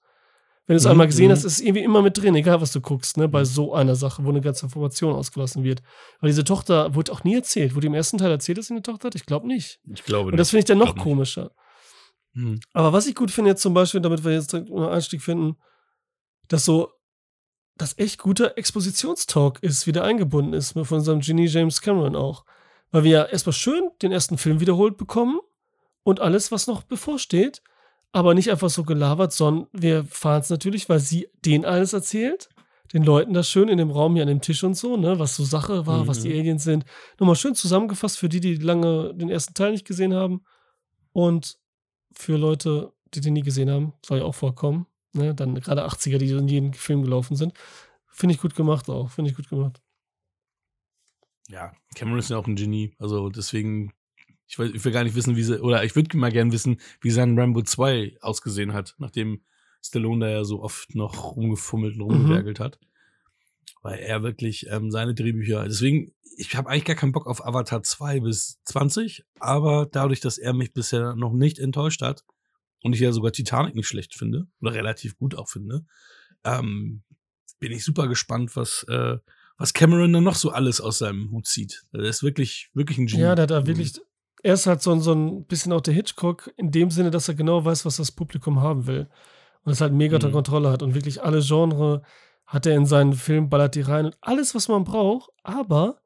Wenn 0.66 0.74
du 0.74 0.80
es 0.80 0.84
Mhm, 0.84 0.92
einmal 0.92 1.08
gesehen 1.08 1.28
mhm. 1.28 1.32
hast, 1.32 1.46
ist 1.46 1.54
es 1.54 1.62
irgendwie 1.62 1.84
immer 1.84 2.02
mit 2.02 2.18
drin, 2.18 2.36
egal 2.36 2.60
was 2.60 2.74
du 2.74 2.82
guckst, 2.82 3.16
ne, 3.16 3.30
bei 3.30 3.46
so 3.46 3.74
einer 3.74 3.96
Sache, 3.96 4.26
wo 4.26 4.30
eine 4.30 4.42
ganze 4.42 4.66
Information 4.66 5.16
ausgelassen 5.16 5.64
wird. 5.64 5.82
Weil 6.20 6.28
diese 6.28 6.44
Tochter 6.44 6.94
wurde 6.94 7.14
auch 7.14 7.24
nie 7.24 7.36
erzählt. 7.36 7.74
Wurde 7.74 7.88
im 7.88 7.94
ersten 7.94 8.18
Teil 8.18 8.32
erzählt, 8.32 8.58
dass 8.58 8.68
sie 8.68 8.74
eine 8.74 8.82
Tochter 8.84 9.08
hat? 9.08 9.16
Ich 9.16 9.26
glaube 9.26 9.48
nicht. 9.48 9.80
Ich 9.94 10.04
glaube 10.04 10.32
Und 10.32 10.38
das 10.38 10.50
finde 10.50 10.60
ich 10.60 10.66
dann 10.66 10.80
noch 10.80 10.96
Glaub 10.96 10.98
nicht. 10.98 11.06
Hm. 12.38 12.60
Aber 12.74 12.94
was 12.94 13.08
ich 13.08 13.16
gut 13.16 13.32
finde 13.32 13.50
jetzt 13.52 13.62
zum 13.64 13.74
Beispiel, 13.74 14.00
damit 14.02 14.24
wir 14.24 14.32
jetzt 14.32 14.54
einen 14.54 14.72
Einstieg 14.86 15.22
finden, 15.22 15.58
dass 16.48 16.66
so 16.66 16.92
das 17.78 17.98
echt 17.98 18.20
guter 18.20 18.58
Expositionstalk 18.58 19.62
ist, 19.62 19.86
wie 19.88 19.92
der 19.92 20.04
eingebunden 20.04 20.54
ist 20.54 20.76
mit- 20.76 20.88
von 20.88 21.00
unserem 21.00 21.20
Genie 21.20 21.48
James 21.48 21.82
Cameron 21.82 22.16
auch. 22.16 22.46
Weil 22.92 23.04
wir 23.04 23.12
ja 23.12 23.24
erstmal 23.26 23.54
schön 23.54 23.90
den 24.02 24.12
ersten 24.12 24.38
Film 24.38 24.60
wiederholt 24.60 24.98
bekommen 24.98 25.40
und 26.04 26.20
alles, 26.22 26.52
was 26.52 26.68
noch 26.68 26.84
bevorsteht, 26.84 27.62
aber 28.12 28.34
nicht 28.34 28.50
einfach 28.50 28.70
so 28.70 28.84
gelabert, 28.84 29.34
sondern 29.34 29.68
wir 29.74 30.06
fahren 30.06 30.42
es 30.42 30.50
natürlich, 30.50 30.88
weil 30.90 31.00
sie 31.00 31.28
denen 31.46 31.66
alles 31.66 31.94
erzählt, 31.94 32.50
den 32.94 33.04
Leuten 33.04 33.34
das 33.34 33.50
schön 33.50 33.68
in 33.68 33.78
dem 33.78 33.92
Raum 33.92 34.14
hier 34.14 34.22
an 34.24 34.30
dem 34.30 34.42
Tisch 34.42 34.64
und 34.64 34.76
so, 34.76 34.96
ne, 34.96 35.20
was 35.20 35.36
so 35.36 35.44
Sache 35.44 35.86
war, 35.86 36.08
was 36.08 36.22
die 36.22 36.30
Mhm. 36.30 36.40
Aliens 36.40 36.64
sind. 36.64 36.86
Nochmal 37.20 37.36
schön 37.36 37.54
zusammengefasst 37.54 38.18
für 38.18 38.30
die, 38.30 38.40
die 38.40 38.56
lange 38.56 39.14
den 39.14 39.30
ersten 39.30 39.54
Teil 39.54 39.72
nicht 39.72 39.86
gesehen 39.86 40.14
haben 40.14 40.44
und 41.12 41.58
für 42.14 42.38
Leute, 42.38 42.94
die 43.14 43.22
den 43.22 43.34
nie 43.34 43.44
gesehen 43.44 43.70
haben, 43.70 43.94
soll 44.06 44.20
ja 44.20 44.26
auch 44.26 44.36
vorkommen. 44.36 44.88
Ne? 45.14 45.34
Dann 45.34 45.56
gerade 45.56 45.86
80er, 45.86 46.18
die 46.18 46.30
in 46.30 46.48
jeden 46.48 46.74
Film 46.74 47.04
gelaufen 47.04 47.36
sind. 47.36 47.54
Finde 48.08 48.36
ich 48.36 48.42
gut 48.42 48.56
gemacht 48.56 48.90
auch. 48.90 49.12
Finde 49.12 49.32
ich 49.32 49.38
gut 49.38 49.50
gemacht. 49.50 49.82
Ja, 51.50 51.74
Cameron 51.96 52.20
ist 52.20 52.30
ja 52.30 52.38
auch 52.38 52.48
ein 52.48 52.56
Genie. 52.56 52.94
Also 53.00 53.30
deswegen, 53.30 53.94
ich, 54.48 54.60
weiß, 54.60 54.72
ich 54.74 54.84
will 54.84 54.92
gar 54.92 55.04
nicht 55.04 55.16
wissen, 55.16 55.36
wie 55.36 55.44
sie, 55.44 55.62
oder 55.62 55.84
ich 55.84 55.96
würde 55.96 56.18
mal 56.18 56.32
gerne 56.32 56.52
wissen, 56.52 56.80
wie 57.02 57.12
sein 57.12 57.38
Rambo 57.40 57.62
2 57.62 58.18
ausgesehen 58.22 58.74
hat, 58.74 58.96
nachdem 58.98 59.42
Stallone 59.82 60.26
da 60.26 60.32
ja 60.32 60.44
so 60.44 60.62
oft 60.62 60.96
noch 60.96 61.36
rumgefummelt 61.36 61.96
und 61.96 62.02
rumgewerkelt 62.02 62.60
hat. 62.60 62.80
Weil 63.82 64.00
er 64.00 64.24
wirklich 64.24 64.68
ähm, 64.70 64.92
seine 64.92 65.14
Drehbücher, 65.14 65.64
deswegen, 65.66 66.14
ich 66.38 66.56
habe 66.56 66.70
eigentlich 66.70 66.86
gar 66.86 66.96
keinen 66.96 67.12
Bock 67.12 67.28
auf 67.28 67.46
Avatar 67.46 67.84
2 67.84 68.20
bis 68.22 68.60
20, 68.66 69.24
aber 69.40 69.88
dadurch, 69.92 70.20
dass 70.20 70.38
er 70.38 70.54
mich 70.54 70.74
bisher 70.74 71.16
noch 71.16 71.34
nicht 71.34 71.60
enttäuscht 71.60 72.02
hat 72.02 72.24
und 72.84 72.94
ich 72.94 73.00
ja 73.00 73.12
sogar 73.12 73.32
Titanic 73.32 73.76
nicht 73.76 73.88
schlecht 73.88 74.16
finde, 74.16 74.48
oder 74.62 74.74
relativ 74.74 75.18
gut 75.18 75.36
auch 75.36 75.50
finde, 75.50 75.86
ähm, 76.44 77.04
bin 77.60 77.72
ich 77.72 77.84
super 77.84 78.08
gespannt, 78.08 78.56
was, 78.56 78.86
äh, 78.90 79.18
was 79.58 79.74
Cameron 79.74 80.14
dann 80.14 80.24
noch 80.24 80.36
so 80.36 80.52
alles 80.52 80.80
aus 80.82 81.00
seinem 81.00 81.32
Hut 81.32 81.48
zieht. 81.48 81.84
Er 81.92 82.02
ist 82.02 82.22
wirklich, 82.24 82.70
wirklich 82.74 82.98
ein 83.00 83.08
Genie. 83.08 83.22
Ja, 83.24 83.34
der 83.36 83.44
hat 83.44 83.52
da 83.52 83.66
wirklich. 83.66 83.94
Er 84.44 84.54
ist 84.54 84.68
halt 84.68 84.84
so, 84.84 84.92
ein- 84.92 85.02
so 85.02 85.14
ein 85.14 85.46
bisschen 85.48 85.74
auch 85.74 85.82
der 85.82 85.96
Hitchcock, 85.96 86.52
in 86.58 86.70
dem 86.72 86.92
Sinne, 86.92 87.10
dass 87.10 87.28
er 87.28 87.34
genau 87.34 87.66
weiß, 87.66 87.84
was 87.86 87.98
das 87.98 88.12
Publikum 88.12 88.62
haben 88.62 88.86
will. 88.86 89.10
Und 89.64 89.72
es 89.72 89.82
halt 89.82 89.94
mega 89.94 90.16
unter 90.18 90.30
Mhm. 90.30 90.34
Kontrolle 90.34 90.70
hat. 90.70 90.84
Und 90.84 90.94
wirklich 90.94 91.24
alle 91.24 91.42
Genre 91.42 92.04
hat 92.48 92.66
er 92.66 92.76
in 92.76 92.86
seinen 92.86 93.14
Film, 93.14 93.50
ballert 93.50 93.76
die 93.76 93.82
rein 93.82 94.06
und 94.06 94.18
alles, 94.22 94.56
was 94.56 94.68
man 94.68 94.84
braucht, 94.84 95.30
aber 95.44 96.00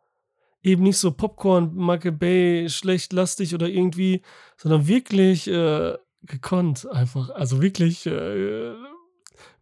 eben 0.64 0.84
nicht 0.84 0.98
so 0.98 1.12
Popcorn, 1.12 1.74
Michael 1.76 2.12
Bay, 2.12 2.70
schlecht, 2.70 3.14
lastig 3.14 3.54
oder 3.56 3.68
irgendwie, 3.70 4.22
sondern 4.58 4.88
wirklich 4.88 5.48
äh, 5.48 5.98
gekonnt 6.24 6.88
einfach. 6.92 7.30
Also 7.32 7.62
wirklich, 7.62 8.06
äh, 8.06 8.74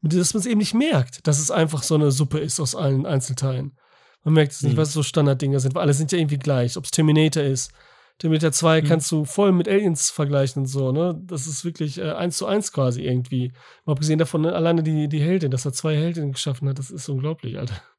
dass 0.01 0.33
man 0.33 0.39
es 0.41 0.45
eben 0.45 0.59
nicht 0.59 0.73
merkt, 0.73 1.25
dass 1.27 1.39
es 1.39 1.51
einfach 1.51 1.83
so 1.83 1.95
eine 1.95 2.11
Suppe 2.11 2.39
ist 2.39 2.59
aus 2.59 2.75
allen 2.75 3.05
Einzelteilen. 3.05 3.77
Man 4.23 4.33
merkt 4.33 4.51
es 4.51 4.61
nicht, 4.61 4.73
Mhm. 4.73 4.77
was 4.77 4.91
so 4.91 5.03
Standarddinger 5.03 5.59
sind, 5.61 5.75
weil 5.75 5.83
alle 5.83 5.93
sind 5.93 6.11
ja 6.11 6.17
irgendwie 6.17 6.37
gleich. 6.39 6.75
Ob 6.75 6.83
es 6.85 6.91
Terminator 6.91 7.43
ist. 7.43 7.71
Terminator 8.19 8.51
2 8.51 8.81
Mhm. 8.81 8.85
kannst 8.85 9.11
du 9.11 9.25
voll 9.25 9.51
mit 9.53 9.67
Aliens 9.67 10.11
vergleichen 10.11 10.61
und 10.63 10.67
so, 10.67 10.91
ne? 10.91 11.19
Das 11.25 11.47
ist 11.47 11.63
wirklich 11.65 11.97
äh, 11.97 12.11
eins 12.11 12.37
zu 12.37 12.45
eins 12.45 12.71
quasi 12.71 13.01
irgendwie. 13.03 13.53
Mal 13.85 13.93
abgesehen 13.93 14.19
davon, 14.19 14.41
ne, 14.41 14.53
alleine 14.53 14.83
die, 14.83 15.07
die 15.07 15.21
Heldin, 15.21 15.51
dass 15.51 15.65
er 15.65 15.73
zwei 15.73 15.95
Heldinnen 15.95 16.33
geschaffen 16.33 16.67
hat, 16.69 16.77
das 16.79 16.91
ist 16.91 17.09
unglaublich, 17.09 17.57
Alter. 17.57 17.75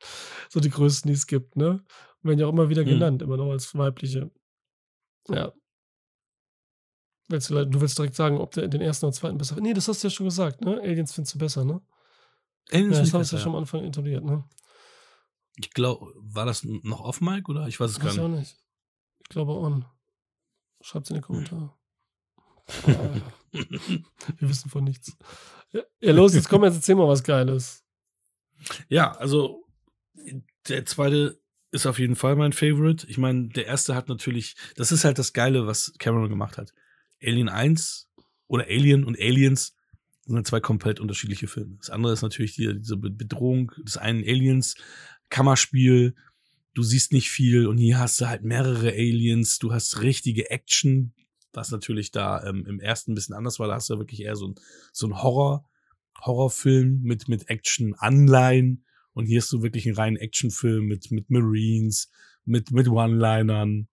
So 0.53 0.59
die 0.61 0.71
größten, 0.71 1.09
die 1.09 1.15
es 1.15 1.27
gibt, 1.29 1.57
ne? 1.57 1.83
Werden 2.23 2.39
ja 2.41 2.47
auch 2.47 2.53
immer 2.53 2.69
wieder 2.69 2.83
Mhm. 2.83 2.89
genannt, 2.89 3.23
immer 3.23 3.37
noch 3.37 3.51
als 3.51 3.75
weibliche. 3.77 4.31
Ja. 5.29 5.53
Willst 7.29 7.51
du, 7.51 7.65
du 7.67 7.81
willst 7.81 7.97
direkt 7.97 8.17
sagen, 8.17 8.39
ob 8.39 8.51
der 8.53 8.67
den 8.69 8.81
ersten 8.81 9.07
oder 9.07 9.13
zweiten 9.13 9.39
besser 9.39 9.61
Nee, 9.61 9.73
das 9.75 9.87
hast 9.87 10.03
du 10.03 10.09
ja 10.09 10.11
schon 10.11 10.27
gesagt, 10.27 10.61
ne? 10.63 10.81
Aliens 10.81 11.13
findest 11.15 11.35
du 11.35 11.39
besser, 11.39 11.65
ne? 11.65 11.81
Aliens 12.73 12.97
Ja, 12.97 13.03
das 13.03 13.15
hast 13.15 13.27
ich 13.27 13.31
du 13.31 13.37
ja 13.37 13.43
schon 13.43 13.53
am 13.53 13.59
Anfang 13.61 13.85
etabliert, 13.85 14.25
ne? 14.25 14.45
Ich 15.57 15.71
glaube, 15.73 16.13
war 16.17 16.47
das 16.47 16.65
noch 16.65 17.01
off 17.01 17.21
Mike 17.21 17.51
oder? 17.51 17.69
Ich 17.69 17.79
weiß 17.79 17.93
es 17.93 18.03
Weiß 18.03 18.13
ich 18.13 18.17
gar 18.17 18.25
auch 18.25 18.29
nicht. 18.29 18.41
nicht. 18.41 18.57
Ich 19.23 19.29
glaube 19.29 19.53
on. 19.53 19.85
Schreibt's 20.81 21.11
in 21.11 21.17
die 21.17 21.23
Kommentare. 21.23 21.73
Wir 23.53 24.49
wissen 24.49 24.71
von 24.71 24.85
nichts. 24.85 25.17
Ja, 25.73 26.13
los, 26.13 26.35
jetzt 26.35 26.49
komm, 26.49 26.65
jetzt 26.65 26.77
erzähl 26.77 26.95
mal 26.95 27.09
was 27.09 27.23
Geiles. 27.23 27.85
Ja, 28.89 29.13
also 29.17 29.65
der 30.69 30.85
zweite 30.87 31.41
ist 31.73 31.87
auf 31.87 31.99
jeden 31.99 32.17
Fall 32.17 32.37
mein 32.37 32.53
Favorite. 32.53 33.07
Ich 33.09 33.19
meine, 33.19 33.49
der 33.49 33.67
erste 33.67 33.95
hat 33.95 34.09
natürlich, 34.09 34.57
das 34.77 34.93
ist 34.93 35.05
halt 35.05 35.19
das 35.19 35.33
Geile, 35.33 35.67
was 35.67 35.93
Cameron 35.99 36.29
gemacht 36.29 36.59
hat. 36.59 36.73
Alien 37.23 37.49
1 37.49 38.09
oder 38.49 38.65
Alien 38.65 39.05
und 39.05 39.19
Aliens 39.19 39.75
sind 40.27 40.47
zwei 40.47 40.61
komplett 40.61 41.01
unterschiedliche 41.01 41.49
Filme. 41.49 41.77
Das 41.79 41.91
andere 41.91 42.13
ist 42.13 42.23
natürlich 42.23 42.55
die, 42.55 42.79
diese 42.79 42.97
Be- 42.97 43.11
Bedrohung 43.11 43.73
des 43.85 43.97
einen 43.97 44.23
Aliens, 44.23 44.75
Kammerspiel. 45.29 46.15
Du 46.75 46.83
siehst 46.83 47.13
nicht 47.13 47.31
viel 47.31 47.67
und 47.67 47.79
hier 47.79 47.99
hast 47.99 48.21
du 48.21 48.29
halt 48.29 48.45
mehrere 48.45 48.91
Aliens. 48.91 49.59
Du 49.59 49.73
hast 49.73 50.03
richtige 50.03 50.51
Action, 50.51 51.13
was 51.53 51.71
natürlich 51.71 52.13
da 52.13 52.45
ähm, 52.45 52.65
im 52.67 52.81
ersten 52.81 53.13
ein 53.13 53.15
bisschen 53.15 53.35
anders 53.35 53.59
war. 53.59 53.69
Da 53.69 53.75
hast 53.75 53.91
du 53.91 53.99
wirklich 53.99 54.23
eher 54.23 54.37
so 54.37 54.49
ein, 54.49 54.55
so 54.93 55.07
ein 55.07 55.23
Horror, 55.23 55.69
Horrorfilm 56.21 57.01
mit, 57.03 57.29
mit 57.29 57.49
Action-Anleihen. 57.49 58.85
Und 59.15 59.27
hier 59.27 59.41
hast 59.41 59.53
du 59.53 59.63
wirklich 59.63 59.87
einen 59.87 59.97
reinen 59.97 60.17
Actionfilm 60.17 60.87
mit, 60.87 61.11
mit 61.11 61.31
Marines, 61.31 62.11
mit, 62.45 62.71
mit 62.71 62.89
One-Linern, 62.89 63.89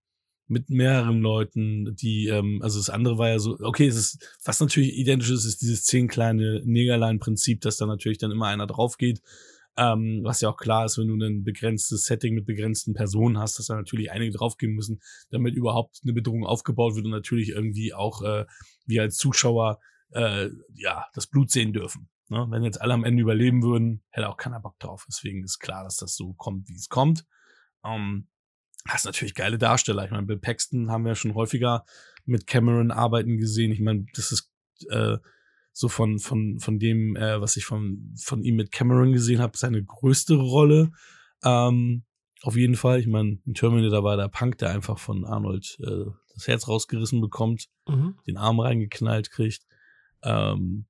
mit 0.48 0.70
mehreren 0.70 1.22
Leuten, 1.22 1.96
die, 1.96 2.28
ähm, 2.28 2.62
also 2.62 2.80
das 2.80 2.90
andere 2.90 3.18
war 3.18 3.30
ja 3.30 3.40
so, 3.40 3.58
okay, 3.60 3.88
es 3.88 3.98
ist, 3.98 4.38
was 4.44 4.60
natürlich 4.60 4.98
identisch 4.98 5.30
ist, 5.30 5.46
ist 5.46 5.62
dieses 5.62 5.84
zehn 5.84 6.08
kleine 6.08 6.62
Negerlein-Prinzip, 6.64 7.62
dass 7.62 7.78
da 7.78 7.86
natürlich 7.86 8.18
dann 8.18 8.32
immer 8.32 8.48
einer 8.48 8.68
drauf 8.68 8.98
geht. 8.98 9.22
Ähm, 9.78 10.22
was 10.24 10.42
ja 10.42 10.50
auch 10.50 10.58
klar 10.58 10.86
ist, 10.86 10.98
wenn 10.98 11.08
du 11.08 11.24
ein 11.24 11.44
begrenztes 11.44 12.06
Setting 12.06 12.34
mit 12.34 12.48
begrenzten 12.48 12.94
Personen 12.94 13.38
hast, 13.38 13.60
dass 13.60 13.68
da 13.68 13.76
natürlich 13.76 14.12
einige 14.12 14.36
draufgehen 14.36 14.74
müssen, 14.74 15.00
damit 15.30 15.54
überhaupt 15.54 16.00
eine 16.04 16.14
Bedrohung 16.14 16.46
aufgebaut 16.46 16.96
wird 16.96 17.06
und 17.06 17.12
natürlich 17.12 17.50
irgendwie 17.50 17.94
auch 17.94 18.24
äh, 18.24 18.46
wir 18.86 19.04
als 19.04 19.18
Zuschauer 19.18 19.80
äh, 20.12 20.50
ja 20.74 21.06
das 21.14 21.28
Blut 21.28 21.52
sehen 21.52 21.74
dürfen. 21.74 22.10
Ne? 22.30 22.48
Wenn 22.50 22.64
jetzt 22.64 22.82
alle 22.82 22.94
am 22.94 23.04
Ende 23.04 23.22
überleben 23.22 23.62
würden, 23.62 24.04
hätte 24.10 24.30
auch 24.30 24.38
keiner 24.38 24.60
Bock 24.60 24.80
drauf. 24.80 25.06
Deswegen 25.08 25.44
ist 25.44 25.60
klar, 25.60 25.84
dass 25.84 25.98
das 25.98 26.16
so 26.16 26.34
kommt, 26.34 26.68
wie 26.70 26.76
es 26.76 26.90
kommt. 26.90 27.26
Ähm, 27.86 28.28
hast 28.88 29.06
natürlich 29.06 29.36
geile 29.36 29.58
Darsteller. 29.58 30.06
Ich 30.06 30.12
meine, 30.12 30.26
Bill 30.26 30.40
Paxton 30.40 30.92
haben 30.92 31.06
wir 31.06 31.16
schon 31.16 31.36
häufiger 31.36 31.86
mit 32.26 32.48
Cameron 32.48 32.92
arbeiten 32.92 33.38
gesehen. 33.38 33.72
Ich 33.72 33.80
meine, 33.80 34.06
das 34.16 34.32
ist 34.32 34.52
äh, 34.90 35.18
so 35.78 35.90
von 35.90 36.18
von 36.18 36.60
von 36.60 36.80
dem, 36.80 37.16
äh, 37.16 37.40
was 37.40 37.56
ich 37.56 37.66
von 37.66 38.14
von 38.20 38.42
ihm 38.44 38.56
mit 38.56 38.72
Cameron 38.72 39.14
gesehen 39.14 39.40
habe, 39.40 39.58
seine 39.58 39.84
größte 39.84 40.34
Rolle. 40.36 40.92
Ähm, 41.44 42.04
auf 42.42 42.56
jeden 42.56 42.76
Fall. 42.76 43.00
Ich 43.00 43.08
meine, 43.08 43.38
in 43.46 43.54
Terminator 43.54 44.04
war 44.04 44.18
der 44.18 44.28
Punk, 44.28 44.58
der 44.58 44.72
einfach 44.72 44.98
von 44.98 45.24
Arnold 45.24 45.78
äh, 45.82 46.06
das 46.34 46.48
Herz 46.48 46.68
rausgerissen 46.68 47.22
bekommt 47.22 47.68
Mhm. 47.88 48.16
den 48.26 48.38
Arm 48.38 48.60
reingeknallt 48.60 49.30
kriegt. 49.32 49.66
Ähm, 50.24 50.86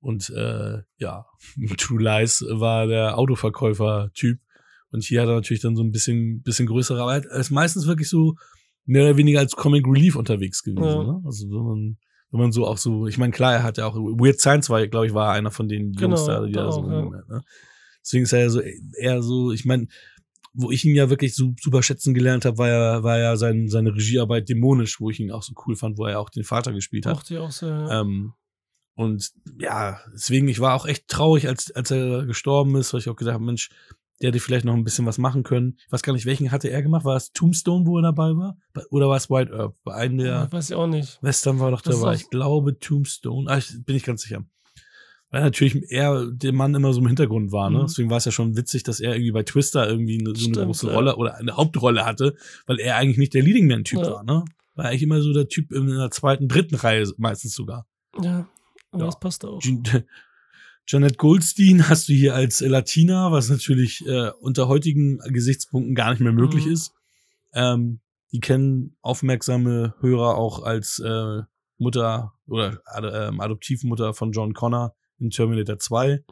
Und 0.00 0.30
äh, 0.30 0.82
ja, 0.98 1.26
True 1.78 2.02
Lies 2.02 2.44
war 2.48 2.86
der 2.86 3.16
Autoverkäufer-Typ. 3.18 4.38
Und 4.90 5.04
hier 5.04 5.22
hat 5.22 5.28
er 5.28 5.34
natürlich 5.36 5.62
dann 5.62 5.76
so 5.76 5.82
ein 5.82 5.90
bisschen, 5.92 6.42
bisschen 6.42 6.66
größere, 6.66 7.00
aber 7.02 7.14
er 7.16 7.40
ist 7.40 7.50
meistens 7.50 7.86
wirklich 7.86 8.08
so 8.08 8.34
mehr 8.84 9.02
oder 9.04 9.16
weniger 9.16 9.40
als 9.40 9.54
Comic 9.56 9.84
Relief 9.86 10.14
unterwegs 10.16 10.62
gewesen. 10.62 10.84
Ja. 10.84 11.02
Ne? 11.04 11.22
Also 11.24 11.48
wenn 11.48 11.64
man, 11.64 11.96
wenn 12.36 12.44
man 12.44 12.52
so 12.52 12.66
auch 12.66 12.78
so, 12.78 13.06
ich 13.06 13.18
meine, 13.18 13.32
klar, 13.32 13.54
er 13.54 13.62
hat 13.62 13.78
ja 13.78 13.86
auch 13.86 13.94
Weird 13.94 14.40
Science 14.40 14.70
war, 14.70 14.86
glaube 14.86 15.06
ich, 15.06 15.14
war 15.14 15.32
einer 15.32 15.50
von 15.50 15.68
den 15.68 15.92
Jungs 15.92 16.24
Genau, 16.24 16.26
da, 16.26 16.46
die 16.46 16.52
da 16.52 16.72
so 16.72 16.82
auch, 16.82 17.12
ja. 17.12 17.22
ne? 17.28 17.42
Deswegen 18.02 18.24
ist 18.24 18.32
er 18.32 18.40
ja 18.40 18.50
so 18.50 18.60
eher 18.60 19.22
so, 19.22 19.50
ich 19.50 19.64
meine, 19.64 19.88
wo 20.54 20.70
ich 20.70 20.84
ihn 20.84 20.94
ja 20.94 21.10
wirklich 21.10 21.34
so 21.34 21.54
super 21.60 21.82
schätzen 21.82 22.14
gelernt 22.14 22.44
habe, 22.44 22.58
war 22.58 22.68
ja, 22.68 23.02
war 23.02 23.18
ja 23.18 23.36
sein, 23.36 23.68
seine 23.68 23.94
Regiearbeit 23.94 24.48
dämonisch, 24.48 25.00
wo 25.00 25.10
ich 25.10 25.20
ihn 25.20 25.30
auch 25.30 25.42
so 25.42 25.52
cool 25.66 25.76
fand, 25.76 25.98
wo 25.98 26.06
er 26.06 26.20
auch 26.20 26.30
den 26.30 26.44
Vater 26.44 26.72
gespielt 26.72 27.04
hat. 27.04 27.16
Auch 27.16 27.50
sehr. 27.50 27.68
ja. 27.68 28.00
Ähm, 28.00 28.32
und 28.94 29.32
ja, 29.58 30.00
deswegen, 30.14 30.48
ich 30.48 30.60
war 30.60 30.74
auch 30.74 30.86
echt 30.86 31.08
traurig, 31.08 31.48
als, 31.48 31.70
als 31.72 31.90
er 31.90 32.24
gestorben 32.24 32.76
ist, 32.76 32.92
weil 32.92 33.00
ich 33.00 33.08
auch 33.10 33.16
gedacht 33.16 33.34
habe, 33.34 33.44
Mensch, 33.44 33.68
der 34.20 34.28
hätte 34.28 34.40
vielleicht 34.40 34.64
noch 34.64 34.74
ein 34.74 34.84
bisschen 34.84 35.06
was 35.06 35.18
machen 35.18 35.42
können. 35.42 35.76
Ich 35.86 35.92
weiß 35.92 36.02
gar 36.02 36.12
nicht, 36.12 36.26
welchen 36.26 36.50
hatte 36.50 36.68
er 36.68 36.82
gemacht? 36.82 37.04
War 37.04 37.16
es 37.16 37.32
Tombstone, 37.32 37.86
wo 37.86 37.98
er 37.98 38.02
dabei 38.02 38.30
war? 38.36 38.56
Oder 38.90 39.08
war 39.08 39.16
es 39.16 39.28
White 39.28 39.52
Earp? 39.52 39.76
Bei 39.84 39.94
einem 39.94 40.18
der 40.18 40.50
Weiß 40.50 40.70
ich 40.70 40.76
auch 40.76 40.86
nicht. 40.86 41.18
Western 41.22 41.58
war 41.60 41.70
doch 41.70 41.82
Das 41.82 42.00
dabei. 42.00 42.14
Ich 42.14 42.30
glaube 42.30 42.78
Tombstone. 42.78 43.50
Ah, 43.50 43.58
ich, 43.58 43.84
bin 43.84 43.96
ich 43.96 44.04
ganz 44.04 44.22
sicher. 44.22 44.44
Weil 45.30 45.42
natürlich 45.42 45.90
er 45.90 46.30
der 46.30 46.52
Mann 46.52 46.74
immer 46.74 46.92
so 46.92 47.00
im 47.00 47.08
Hintergrund 47.08 47.50
war, 47.52 47.68
ne? 47.68 47.78
Mhm. 47.80 47.86
Deswegen 47.88 48.10
war 48.10 48.16
es 48.18 48.24
ja 48.24 48.32
schon 48.32 48.56
witzig, 48.56 48.84
dass 48.84 49.00
er 49.00 49.14
irgendwie 49.14 49.32
bei 49.32 49.42
Twister 49.42 49.86
irgendwie 49.88 50.18
eine, 50.20 50.30
so 50.30 50.36
Stimmt, 50.36 50.56
eine 50.58 50.66
große 50.66 50.86
ja. 50.86 50.94
Rolle 50.94 51.16
oder 51.16 51.34
eine 51.36 51.56
Hauptrolle 51.56 52.06
hatte, 52.06 52.36
weil 52.66 52.78
er 52.78 52.96
eigentlich 52.96 53.18
nicht 53.18 53.34
der 53.34 53.42
Leading 53.42 53.66
Man-Typ 53.66 53.98
Ja. 53.98 54.12
war, 54.12 54.24
ne? 54.24 54.44
War 54.76 54.84
eigentlich 54.86 55.02
immer 55.02 55.20
so 55.20 55.32
der 55.32 55.48
Typ 55.48 55.72
in 55.72 55.88
der 55.88 56.10
zweiten, 56.10 56.48
dritten 56.48 56.76
Reihe 56.76 57.04
meistens 57.18 57.54
sogar. 57.54 57.86
Ja, 58.22 58.46
aber 58.92 59.00
Ja. 59.02 59.06
das 59.06 59.18
passt 59.18 59.44
auch. 59.44 59.60
Janet 60.88 61.18
Goldstein 61.18 61.88
hast 61.88 62.08
du 62.08 62.12
hier 62.12 62.34
als 62.34 62.60
Latina, 62.60 63.32
was 63.32 63.50
natürlich 63.50 64.06
äh, 64.06 64.30
unter 64.40 64.68
heutigen 64.68 65.18
Gesichtspunkten 65.18 65.96
gar 65.96 66.10
nicht 66.10 66.20
mehr 66.20 66.32
möglich 66.32 66.66
Mhm. 66.66 66.72
ist. 66.72 66.92
Ähm, 67.52 68.00
die 68.32 68.38
kennen 68.38 68.96
aufmerksame 69.02 69.94
Hörer 70.00 70.36
auch 70.36 70.62
als 70.62 71.00
äh, 71.00 71.42
Mutter 71.78 72.34
oder 72.46 72.80
ähm, 72.96 73.40
Adoptivmutter 73.40 74.14
von 74.14 74.30
John 74.30 74.54
Connor 74.54 74.94
in 75.18 75.30
Terminator 75.30 75.78
2. 75.78 76.24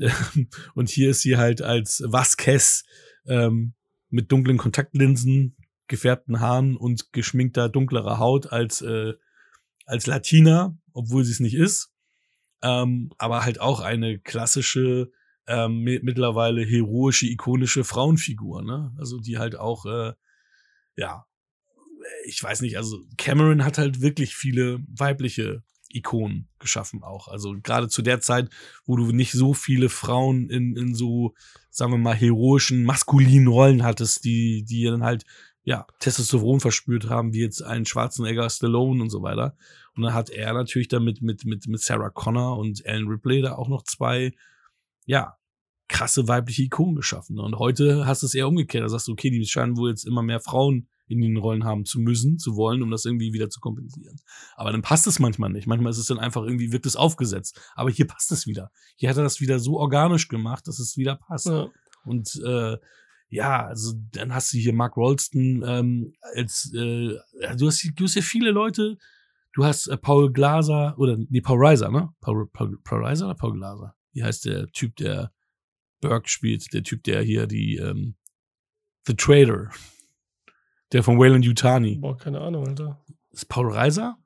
Ähm, 0.00 0.48
Und 0.74 0.88
hier 0.88 1.10
ist 1.10 1.20
sie 1.20 1.36
halt 1.36 1.62
als 1.62 2.02
Vasquez 2.04 2.82
ähm, 3.26 3.74
mit 4.10 4.32
dunklen 4.32 4.58
Kontaktlinsen, 4.58 5.56
gefärbten 5.86 6.40
Haaren 6.40 6.76
und 6.76 7.12
geschminkter 7.12 7.68
dunklerer 7.68 8.18
Haut 8.18 8.50
als, 8.52 8.80
äh, 8.82 9.12
als 9.86 10.06
Latina, 10.06 10.76
obwohl 10.92 11.22
sie 11.24 11.32
es 11.32 11.40
nicht 11.40 11.54
ist 11.54 11.91
ähm, 12.62 13.10
aber 13.18 13.44
halt 13.44 13.60
auch 13.60 13.80
eine 13.80 14.18
klassische, 14.18 15.10
ähm, 15.46 15.82
mi- 15.82 16.00
mittlerweile 16.02 16.62
heroische, 16.64 17.26
ikonische 17.26 17.84
Frauenfigur, 17.84 18.62
ne? 18.62 18.94
Also 18.98 19.18
die 19.18 19.38
halt 19.38 19.56
auch, 19.56 19.86
äh, 19.86 20.12
ja, 20.96 21.26
ich 22.24 22.42
weiß 22.42 22.60
nicht, 22.62 22.76
also 22.76 23.00
Cameron 23.16 23.64
hat 23.64 23.78
halt 23.78 24.00
wirklich 24.00 24.34
viele 24.34 24.80
weibliche 24.88 25.62
Ikonen 25.88 26.48
geschaffen 26.58 27.02
auch. 27.02 27.28
Also 27.28 27.54
gerade 27.62 27.88
zu 27.88 28.02
der 28.02 28.20
Zeit, 28.20 28.48
wo 28.86 28.96
du 28.96 29.12
nicht 29.12 29.32
so 29.32 29.54
viele 29.54 29.88
Frauen 29.88 30.48
in, 30.48 30.76
in 30.76 30.94
so, 30.94 31.34
sagen 31.70 31.92
wir 31.92 31.98
mal, 31.98 32.14
heroischen, 32.14 32.84
maskulinen 32.84 33.48
Rollen 33.48 33.82
hattest, 33.84 34.24
die, 34.24 34.64
die 34.64 34.84
dann 34.84 35.04
halt, 35.04 35.24
ja, 35.64 35.86
Testosteron 36.00 36.60
verspürt 36.60 37.08
haben, 37.08 37.32
wie 37.32 37.40
jetzt 37.40 37.62
einen 37.62 37.86
Schwarzenegger, 37.86 38.50
Stallone 38.50 39.02
und 39.02 39.10
so 39.10 39.22
weiter. 39.22 39.56
Und 39.94 40.02
dann 40.02 40.14
hat 40.14 40.30
er 40.30 40.52
natürlich 40.54 40.88
damit 40.88 41.22
mit, 41.22 41.44
mit, 41.44 41.66
mit 41.68 41.80
Sarah 41.80 42.10
Connor 42.10 42.58
und 42.58 42.84
Ellen 42.84 43.06
Ripley 43.06 43.42
da 43.42 43.54
auch 43.54 43.68
noch 43.68 43.84
zwei, 43.84 44.32
ja, 45.04 45.36
krasse 45.88 46.26
weibliche 46.26 46.62
Ikonen 46.62 46.96
geschaffen. 46.96 47.38
Und 47.38 47.58
heute 47.58 48.06
hast 48.06 48.22
du 48.22 48.26
es 48.26 48.34
eher 48.34 48.48
umgekehrt. 48.48 48.82
Da 48.82 48.88
sagst 48.88 49.08
du, 49.08 49.12
okay, 49.12 49.30
die 49.30 49.44
scheinen 49.44 49.76
wohl 49.76 49.90
jetzt 49.90 50.06
immer 50.06 50.22
mehr 50.22 50.40
Frauen 50.40 50.88
in 51.06 51.20
den 51.20 51.36
Rollen 51.36 51.64
haben 51.64 51.84
zu 51.84 52.00
müssen, 52.00 52.38
zu 52.38 52.56
wollen, 52.56 52.82
um 52.82 52.90
das 52.90 53.04
irgendwie 53.04 53.34
wieder 53.34 53.50
zu 53.50 53.60
kompensieren. 53.60 54.16
Aber 54.56 54.72
dann 54.72 54.82
passt 54.82 55.06
es 55.06 55.18
manchmal 55.18 55.50
nicht. 55.50 55.66
Manchmal 55.66 55.90
ist 55.90 55.98
es 55.98 56.06
dann 56.06 56.18
einfach 56.18 56.42
irgendwie, 56.42 56.72
wird 56.72 56.86
es 56.86 56.96
aufgesetzt. 56.96 57.60
Aber 57.74 57.90
hier 57.90 58.06
passt 58.06 58.32
es 58.32 58.46
wieder. 58.46 58.70
Hier 58.96 59.10
hat 59.10 59.18
er 59.18 59.22
das 59.22 59.40
wieder 59.40 59.58
so 59.58 59.78
organisch 59.78 60.28
gemacht, 60.28 60.66
dass 60.66 60.78
es 60.78 60.96
wieder 60.96 61.16
passt. 61.16 61.46
Ja. 61.46 61.68
Und 62.04 62.40
äh, 62.44 62.78
ja, 63.32 63.66
also 63.66 63.94
dann 64.12 64.34
hast 64.34 64.52
du 64.52 64.58
hier 64.58 64.74
Mark 64.74 64.96
Rolston 64.96 65.64
ähm, 65.66 66.14
als 66.34 66.70
äh, 66.74 67.16
du 67.56 67.66
hast 67.66 67.80
hier- 67.80 67.92
du 67.92 68.04
hast 68.04 68.12
hier 68.12 68.22
viele 68.22 68.50
Leute. 68.50 68.98
Du 69.54 69.64
hast 69.64 69.86
äh, 69.86 69.96
Paul 69.96 70.32
Glaser 70.32 70.94
oder 70.98 71.16
nee 71.28 71.40
Paul 71.40 71.58
Reiser, 71.66 71.90
ne? 71.90 72.10
Paul, 72.20 72.46
Paul, 72.52 72.78
Paul 72.84 73.04
Reiser 73.04 73.26
oder 73.26 73.34
Paul 73.34 73.54
Glaser? 73.54 73.94
Wie 74.12 74.22
heißt 74.22 74.44
der 74.44 74.66
Typ, 74.68 74.96
der 74.96 75.32
Burke 76.00 76.28
spielt? 76.28 76.72
Der 76.72 76.82
Typ, 76.82 77.02
der 77.04 77.22
hier 77.22 77.46
die 77.46 77.76
ähm, 77.76 78.14
The 79.06 79.14
Trader, 79.14 79.70
der 80.92 81.02
von 81.02 81.18
Wayland 81.18 81.44
Yutani. 81.44 81.96
Boah, 81.96 82.16
keine 82.16 82.40
Ahnung, 82.40 82.66
Alter. 82.68 83.02
Ist 83.30 83.48
Paul 83.48 83.72
Reiser? 83.72 84.18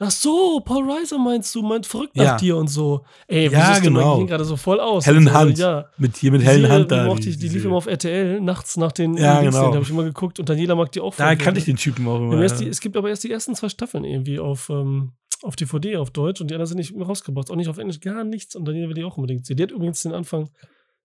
Ach 0.00 0.10
so, 0.10 0.60
Paul 0.64 0.90
Reiser 0.90 1.18
meinst 1.18 1.54
du, 1.54 1.62
meint 1.62 1.86
verrückt 1.86 2.16
Ja. 2.16 2.24
nach 2.24 2.40
dir 2.40 2.56
und 2.56 2.66
so. 2.68 3.04
Ey, 3.28 3.48
wie 3.50 3.54
Ja, 3.54 3.78
genau. 3.78 4.18
ging 4.18 4.26
gerade 4.26 4.44
so 4.44 4.56
voll 4.56 4.80
aus. 4.80 5.06
Helen 5.06 5.26
so, 5.28 5.38
Hunt. 5.38 5.56
Ja. 5.58 5.86
Mit 5.98 6.16
hier 6.16 6.32
mit 6.32 6.42
Die 6.42 6.46
Helen 6.46 6.70
Hunt 6.70 6.90
da. 6.90 7.04
Die, 7.04 7.08
mochte 7.08 7.28
ich, 7.28 7.38
die 7.38 7.48
lief 7.48 7.64
immer 7.64 7.76
auf 7.76 7.86
RTL, 7.86 8.40
nachts 8.40 8.76
nach 8.76 8.90
den 8.90 9.16
Ja, 9.16 9.40
genau. 9.40 9.68
Da 9.68 9.74
habe 9.74 9.82
ich 9.84 9.90
immer 9.90 10.02
geguckt 10.02 10.40
und 10.40 10.48
Daniela 10.48 10.74
mag 10.74 10.90
die 10.92 11.00
auch 11.00 11.14
Da 11.14 11.36
kannte 11.36 11.60
ich 11.60 11.64
den 11.66 11.76
Typen 11.76 12.06
auch 12.08 12.16
immer. 12.18 12.42
erst 12.42 12.60
die, 12.60 12.64
ja. 12.64 12.70
es 12.70 12.80
gibt 12.80 12.96
aber 12.96 13.08
erst 13.08 13.22
die 13.24 13.30
ersten 13.30 13.54
zwei 13.54 13.68
Staffeln 13.68 14.04
irgendwie 14.04 14.40
auf, 14.40 14.68
ähm, 14.68 15.12
auf 15.42 15.54
DVD, 15.54 15.96
auf 15.96 16.10
Deutsch 16.10 16.40
und 16.40 16.50
die 16.50 16.54
anderen 16.54 16.68
sind 16.68 16.78
nicht 16.78 16.92
rausgebracht. 16.98 17.50
Auch 17.50 17.56
nicht 17.56 17.68
auf 17.68 17.78
Englisch, 17.78 18.00
gar 18.00 18.24
nichts. 18.24 18.56
Und 18.56 18.64
Daniela 18.66 18.88
will 18.88 18.94
die 18.94 19.04
auch 19.04 19.16
unbedingt 19.16 19.46
sehen. 19.46 19.56
Die 19.56 19.62
hat 19.62 19.70
übrigens 19.70 20.02
den 20.02 20.12
Anfang, 20.12 20.50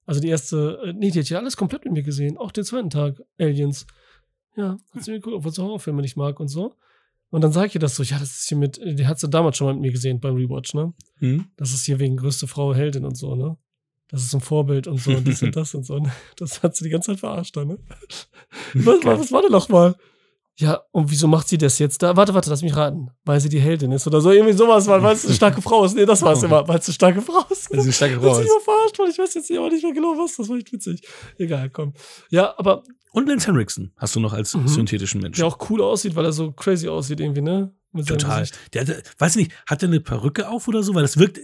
also 0.07 0.19
die 0.19 0.29
erste, 0.29 0.79
äh, 0.83 0.93
nee, 0.93 1.11
die 1.11 1.19
hat 1.19 1.29
ja 1.29 1.37
alles 1.37 1.55
komplett 1.57 1.85
mit 1.85 1.93
mir 1.93 2.03
gesehen. 2.03 2.37
Auch 2.39 2.51
den 2.51 2.63
zweiten 2.63 2.89
Tag, 2.89 3.21
Aliens. 3.39 3.85
Ja, 4.55 4.77
hat 4.95 5.03
sie 5.03 5.11
mir 5.11 5.17
geguckt, 5.19 5.35
obwohl 5.37 5.51
sie 5.53 5.61
Horrorfilme 5.61 6.01
nicht 6.01 6.17
mag 6.17 6.39
und 6.39 6.47
so. 6.47 6.73
Und 7.31 7.41
dann 7.41 7.51
sag 7.51 7.67
ich 7.67 7.75
ihr 7.75 7.79
das 7.79 7.95
so, 7.95 8.03
ja, 8.03 8.17
das 8.17 8.31
ist 8.31 8.49
hier 8.49 8.57
mit, 8.57 8.79
die 8.83 9.05
hat 9.05 9.19
sie 9.19 9.29
damals 9.29 9.57
schon 9.57 9.67
mal 9.67 9.73
mit 9.73 9.83
mir 9.83 9.91
gesehen 9.91 10.19
beim 10.19 10.35
Rewatch, 10.35 10.73
ne? 10.73 10.93
Hm? 11.19 11.45
Das 11.57 11.71
ist 11.71 11.85
hier 11.85 11.99
wegen 11.99 12.17
größte 12.17 12.47
Frau 12.47 12.73
Heldin 12.73 13.05
und 13.05 13.15
so, 13.15 13.35
ne? 13.35 13.57
Das 14.09 14.23
ist 14.23 14.33
ein 14.33 14.41
Vorbild 14.41 14.87
und 14.87 14.99
so 14.99 15.11
und 15.11 15.27
dies 15.27 15.43
und 15.43 15.55
das 15.55 15.75
und 15.75 15.85
so. 15.85 15.99
Ne? 15.99 16.11
Das 16.37 16.63
hat 16.63 16.75
sie 16.75 16.83
die 16.85 16.89
ganze 16.89 17.11
Zeit 17.11 17.19
verarscht, 17.19 17.55
da, 17.55 17.65
ne? 17.65 17.77
Was, 18.73 19.03
was, 19.03 19.31
war 19.31 19.43
denn 19.43 19.51
noch 19.51 19.69
mal? 19.69 19.95
Ja, 20.59 20.81
und 20.91 21.09
wieso 21.09 21.27
macht 21.27 21.47
sie 21.47 21.57
das 21.57 21.79
jetzt 21.79 22.03
da? 22.03 22.17
Warte, 22.17 22.33
warte, 22.33 22.49
lass 22.49 22.61
mich 22.61 22.75
raten. 22.75 23.11
Weil 23.23 23.39
sie 23.39 23.47
die 23.47 23.61
Heldin 23.61 23.93
ist 23.93 24.05
oder 24.07 24.19
so. 24.19 24.29
Irgendwie 24.29 24.51
sowas, 24.51 24.87
weil 24.87 25.01
weil 25.01 25.15
es 25.15 25.25
eine 25.25 25.33
starke 25.33 25.61
Frau 25.61 25.85
ist. 25.85 25.95
Nee, 25.95 26.05
das 26.05 26.21
war 26.21 26.33
es 26.33 26.43
immer, 26.43 26.67
weil 26.67 26.79
es 26.79 26.87
eine 26.87 26.95
starke 26.95 27.21
Frau 27.21 27.45
ist. 27.49 27.69
Das 27.71 27.77
ist 27.77 27.83
eine 27.83 27.93
starke 27.93 28.19
Frau. 28.19 28.37
ist. 28.37 28.45
immer 28.45 28.59
verarscht. 28.59 28.99
Ich 29.09 29.17
weiß 29.17 29.33
jetzt 29.35 29.49
nicht, 29.49 29.57
aber 29.57 29.69
nicht 29.69 29.83
mehr 29.83 29.93
genau 29.93 30.17
was. 30.17 30.35
Das 30.35 30.49
war 30.49 30.57
echt 30.57 30.73
witzig. 30.73 31.07
Egal, 31.37 31.69
komm. 31.69 31.93
Ja, 32.29 32.53
aber 32.57 32.83
Und 33.11 33.27
Lance 33.27 33.47
Henriksen 33.47 33.91
hast 33.97 34.15
du 34.15 34.19
noch 34.19 34.33
als 34.33 34.55
Mhm. 34.55 34.67
synthetischen 34.67 35.21
Menschen. 35.21 35.39
der 35.41 35.47
auch 35.47 35.69
cool 35.69 35.81
aussieht, 35.81 36.15
weil 36.15 36.25
er 36.25 36.31
so 36.31 36.51
crazy 36.51 36.87
aussieht 36.87 37.19
irgendwie, 37.19 37.41
ne? 37.41 37.73
Total. 38.05 38.47
Der 38.73 38.81
hatte, 38.81 39.01
weiß 39.17 39.35
nicht, 39.35 39.51
hat 39.65 39.81
der 39.81 39.89
eine 39.89 39.99
Perücke 39.99 40.47
auf 40.47 40.67
oder 40.67 40.83
so? 40.83 40.93
Weil 40.93 41.01
das 41.01 41.17
wirkt 41.17 41.39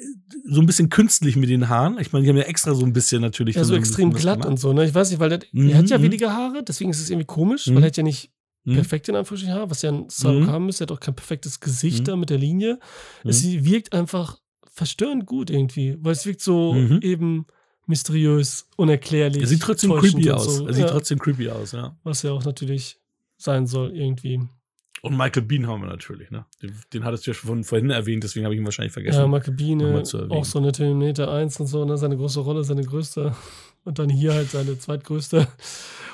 so 0.47 0.61
ein 0.61 0.67
bisschen 0.67 0.89
künstlich 0.89 1.35
mit 1.37 1.49
den 1.49 1.69
Haaren. 1.69 1.97
Ich 1.99 2.13
meine, 2.13 2.23
die 2.23 2.29
haben 2.29 2.37
ja 2.37 2.43
extra 2.43 2.75
so 2.75 2.85
ein 2.85 2.93
bisschen 2.93 3.19
natürlich. 3.21 3.55
Ja, 3.55 3.63
so 3.63 3.73
extrem 3.75 4.13
glatt 4.13 4.35
gemacht. 4.41 4.49
und 4.49 4.59
so, 4.59 4.71
ne? 4.71 4.85
Ich 4.85 4.93
weiß 4.93 5.09
nicht, 5.09 5.19
weil 5.19 5.29
der, 5.29 5.39
Mhm, 5.53 5.69
er 5.69 5.77
hat 5.79 5.89
ja 5.89 5.97
mhm. 5.97 6.03
weniger 6.03 6.31
Haare, 6.33 6.63
deswegen 6.63 6.91
ist 6.91 6.99
es 7.01 7.09
irgendwie 7.09 7.25
komisch, 7.25 7.65
Mhm. 7.65 7.75
weil 7.75 7.83
er 7.83 7.87
hat 7.87 7.97
ja 7.97 8.03
nicht 8.03 8.31
Mhm. 8.63 8.75
perfekt 8.75 9.09
in 9.09 9.15
Anführungsstrichen 9.15 9.55
Haare, 9.57 9.71
was 9.71 9.81
ja 9.81 9.91
ein 9.91 10.07
Cyborg 10.11 10.43
Mhm. 10.43 10.47
haben 10.51 10.65
müsste. 10.67 10.83
Er 10.83 10.85
hat 10.85 10.91
auch 10.91 10.99
kein 10.99 11.15
perfektes 11.15 11.59
Gesicht 11.59 12.01
Mhm. 12.01 12.03
da 12.05 12.15
mit 12.15 12.29
der 12.29 12.37
Linie. 12.37 12.79
Mhm. 13.23 13.29
Es 13.31 13.43
wirkt 13.43 13.91
einfach 13.93 14.37
verstörend 14.71 15.25
gut 15.25 15.49
irgendwie, 15.49 15.97
weil 15.99 16.11
es 16.11 16.27
wirkt 16.27 16.41
so 16.41 16.73
Mhm. 16.73 16.99
eben 17.01 17.45
mysteriös, 17.87 18.67
unerklärlich. 18.77 19.41
Er 19.41 19.47
sieht 19.47 19.61
trotzdem 19.61 19.93
creepy 19.93 20.31
aus. 20.31 20.57
so. 20.57 20.67
Er 20.67 20.73
sieht 20.73 20.85
ja, 20.85 20.91
trotzdem 20.91 21.19
creepy 21.19 21.49
aus, 21.49 21.71
ja. 21.71 21.97
was 22.03 22.21
ja 22.23 22.31
auch 22.31 22.43
natürlich 22.43 22.99
sein 23.37 23.67
soll 23.67 23.95
irgendwie. 23.95 24.41
Und 25.01 25.15
Michael 25.17 25.43
Bean 25.43 25.67
haben 25.67 25.81
wir 25.81 25.87
natürlich, 25.87 26.31
ne? 26.31 26.45
Den, 26.63 26.73
den 26.93 27.03
hattest 27.03 27.27
du 27.27 27.31
ja 27.31 27.35
schon 27.35 27.63
vorhin 27.63 27.91
erwähnt, 27.91 28.23
deswegen 28.23 28.45
habe 28.45 28.55
ich 28.55 28.61
ihn 28.61 28.65
wahrscheinlich 28.65 28.93
vergessen. 28.93 29.19
Ja, 29.19 29.27
zu 30.03 30.17
erwähnen. 30.17 30.31
auch 30.31 30.45
so 30.45 30.57
eine 30.57 30.71
Terminator 30.71 31.31
1 31.31 31.59
und 31.59 31.67
so, 31.67 31.85
ne? 31.85 31.97
seine 31.97 32.17
große 32.17 32.39
Rolle, 32.39 32.63
seine 32.63 32.83
größte. 32.83 33.35
Und 33.83 33.99
dann 33.99 34.09
hier 34.09 34.33
halt 34.33 34.49
seine 34.49 34.79
zweitgrößte. 34.79 35.47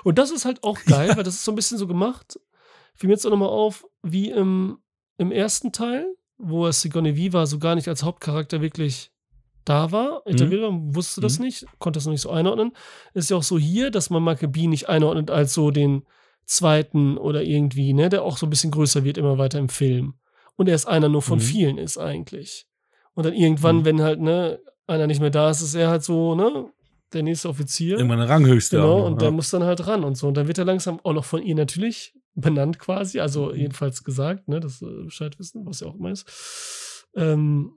Und 0.03 0.17
das 0.17 0.29
ist 0.31 0.43
halt 0.43 0.61
auch 0.63 0.77
geil, 0.85 1.15
weil 1.15 1.23
das 1.23 1.35
ist 1.35 1.45
so 1.45 1.53
ein 1.53 1.55
bisschen 1.55 1.77
so 1.77 1.87
gemacht. 1.87 2.37
Fiel 2.93 3.07
mir 3.07 3.13
jetzt 3.13 3.25
auch 3.25 3.31
nochmal 3.31 3.49
auf, 3.49 3.85
wie 4.03 4.29
im, 4.29 4.79
im 5.17 5.31
ersten 5.31 5.71
Teil, 5.71 6.05
wo 6.37 6.65
er 6.65 6.73
Sigourney 6.73 7.15
Viva 7.15 7.45
so 7.45 7.59
gar 7.59 7.75
nicht 7.75 7.87
als 7.87 8.03
Hauptcharakter 8.03 8.61
wirklich 8.61 9.11
da 9.65 9.91
war. 9.91 10.21
Etabliert 10.25 10.61
war, 10.63 10.71
wusste 10.95 11.21
das 11.21 11.39
Mhm. 11.39 11.45
nicht, 11.45 11.65
konnte 11.79 11.97
das 11.97 12.05
noch 12.05 12.11
nicht 12.11 12.21
so 12.21 12.29
einordnen. 12.31 12.71
Ist 13.13 13.29
ja 13.29 13.37
auch 13.37 13.43
so 13.43 13.57
hier, 13.59 13.91
dass 13.91 14.09
man 14.09 14.23
Maccabee 14.23 14.67
nicht 14.67 14.89
einordnet 14.89 15.29
als 15.31 15.53
so 15.53 15.71
den 15.71 16.03
zweiten 16.45 17.17
oder 17.17 17.43
irgendwie, 17.43 17.93
ne, 17.93 18.09
der 18.09 18.23
auch 18.23 18.37
so 18.37 18.45
ein 18.45 18.49
bisschen 18.49 18.71
größer 18.71 19.03
wird 19.03 19.17
immer 19.17 19.37
weiter 19.37 19.59
im 19.59 19.69
Film. 19.69 20.15
Und 20.57 20.67
er 20.67 20.75
ist 20.75 20.87
einer 20.87 21.09
nur 21.09 21.21
von 21.21 21.37
Mhm. 21.39 21.43
vielen 21.43 21.77
ist 21.77 21.97
eigentlich. 21.97 22.67
Und 23.13 23.25
dann 23.25 23.33
irgendwann, 23.33 23.77
Mhm. 23.79 23.85
wenn 23.85 24.01
halt, 24.01 24.19
ne, 24.21 24.59
einer 24.87 25.07
nicht 25.07 25.21
mehr 25.21 25.29
da 25.29 25.49
ist, 25.49 25.61
ist 25.61 25.75
er 25.75 25.89
halt 25.89 26.03
so, 26.03 26.35
ne, 26.35 26.69
der 27.13 27.23
nächste 27.23 27.49
Offizier. 27.49 27.97
Irgendwann 27.97 28.21
Ranghöchste. 28.21 28.77
Genau, 28.77 29.01
auch 29.01 29.05
und 29.05 29.21
der 29.21 29.29
ja. 29.29 29.33
muss 29.35 29.49
dann 29.49 29.63
halt 29.63 29.85
ran 29.87 30.03
und 30.03 30.15
so. 30.15 30.27
Und 30.27 30.35
dann 30.37 30.47
wird 30.47 30.57
er 30.57 30.65
langsam 30.65 30.99
auch 31.03 31.13
noch 31.13 31.25
von 31.25 31.41
ihr 31.43 31.55
natürlich 31.55 32.13
benannt 32.35 32.79
quasi, 32.79 33.19
also 33.19 33.47
Mhm. 33.47 33.55
jedenfalls 33.55 34.03
gesagt, 34.03 34.47
ne, 34.47 34.59
dass 34.59 34.81
äh, 34.81 35.03
Bescheid 35.03 35.37
wissen, 35.39 35.65
was 35.65 35.81
ja 35.81 35.87
auch 35.87 35.95
immer 35.95 36.11
ist. 36.11 37.05
Ähm, 37.15 37.73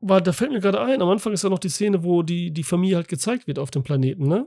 war, 0.00 0.20
da 0.20 0.32
fällt 0.32 0.52
mir 0.52 0.60
gerade 0.60 0.80
ein, 0.80 1.00
am 1.02 1.08
Anfang 1.08 1.32
ist 1.32 1.44
ja 1.44 1.50
noch 1.50 1.58
die 1.58 1.68
Szene, 1.70 2.04
wo 2.04 2.22
die, 2.22 2.50
die 2.50 2.62
Familie 2.64 2.96
halt 2.96 3.08
gezeigt 3.08 3.46
wird 3.46 3.58
auf 3.58 3.70
dem 3.70 3.82
Planeten, 3.82 4.26
ne? 4.28 4.46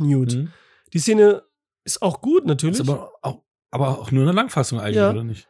Newt. 0.00 0.34
Mhm. 0.34 0.52
Die 0.92 0.98
Szene 1.00 1.42
ist 1.84 2.00
auch 2.02 2.20
gut 2.20 2.46
natürlich. 2.46 2.78
Ist 2.80 2.88
aber 2.88 3.12
auch, 3.22 3.42
aber 3.70 3.98
auch 3.98 4.10
nur 4.12 4.22
eine 4.22 4.32
Langfassung 4.32 4.78
eigentlich, 4.80 4.96
Ja. 4.96 5.10
oder 5.10 5.24
nicht? 5.24 5.48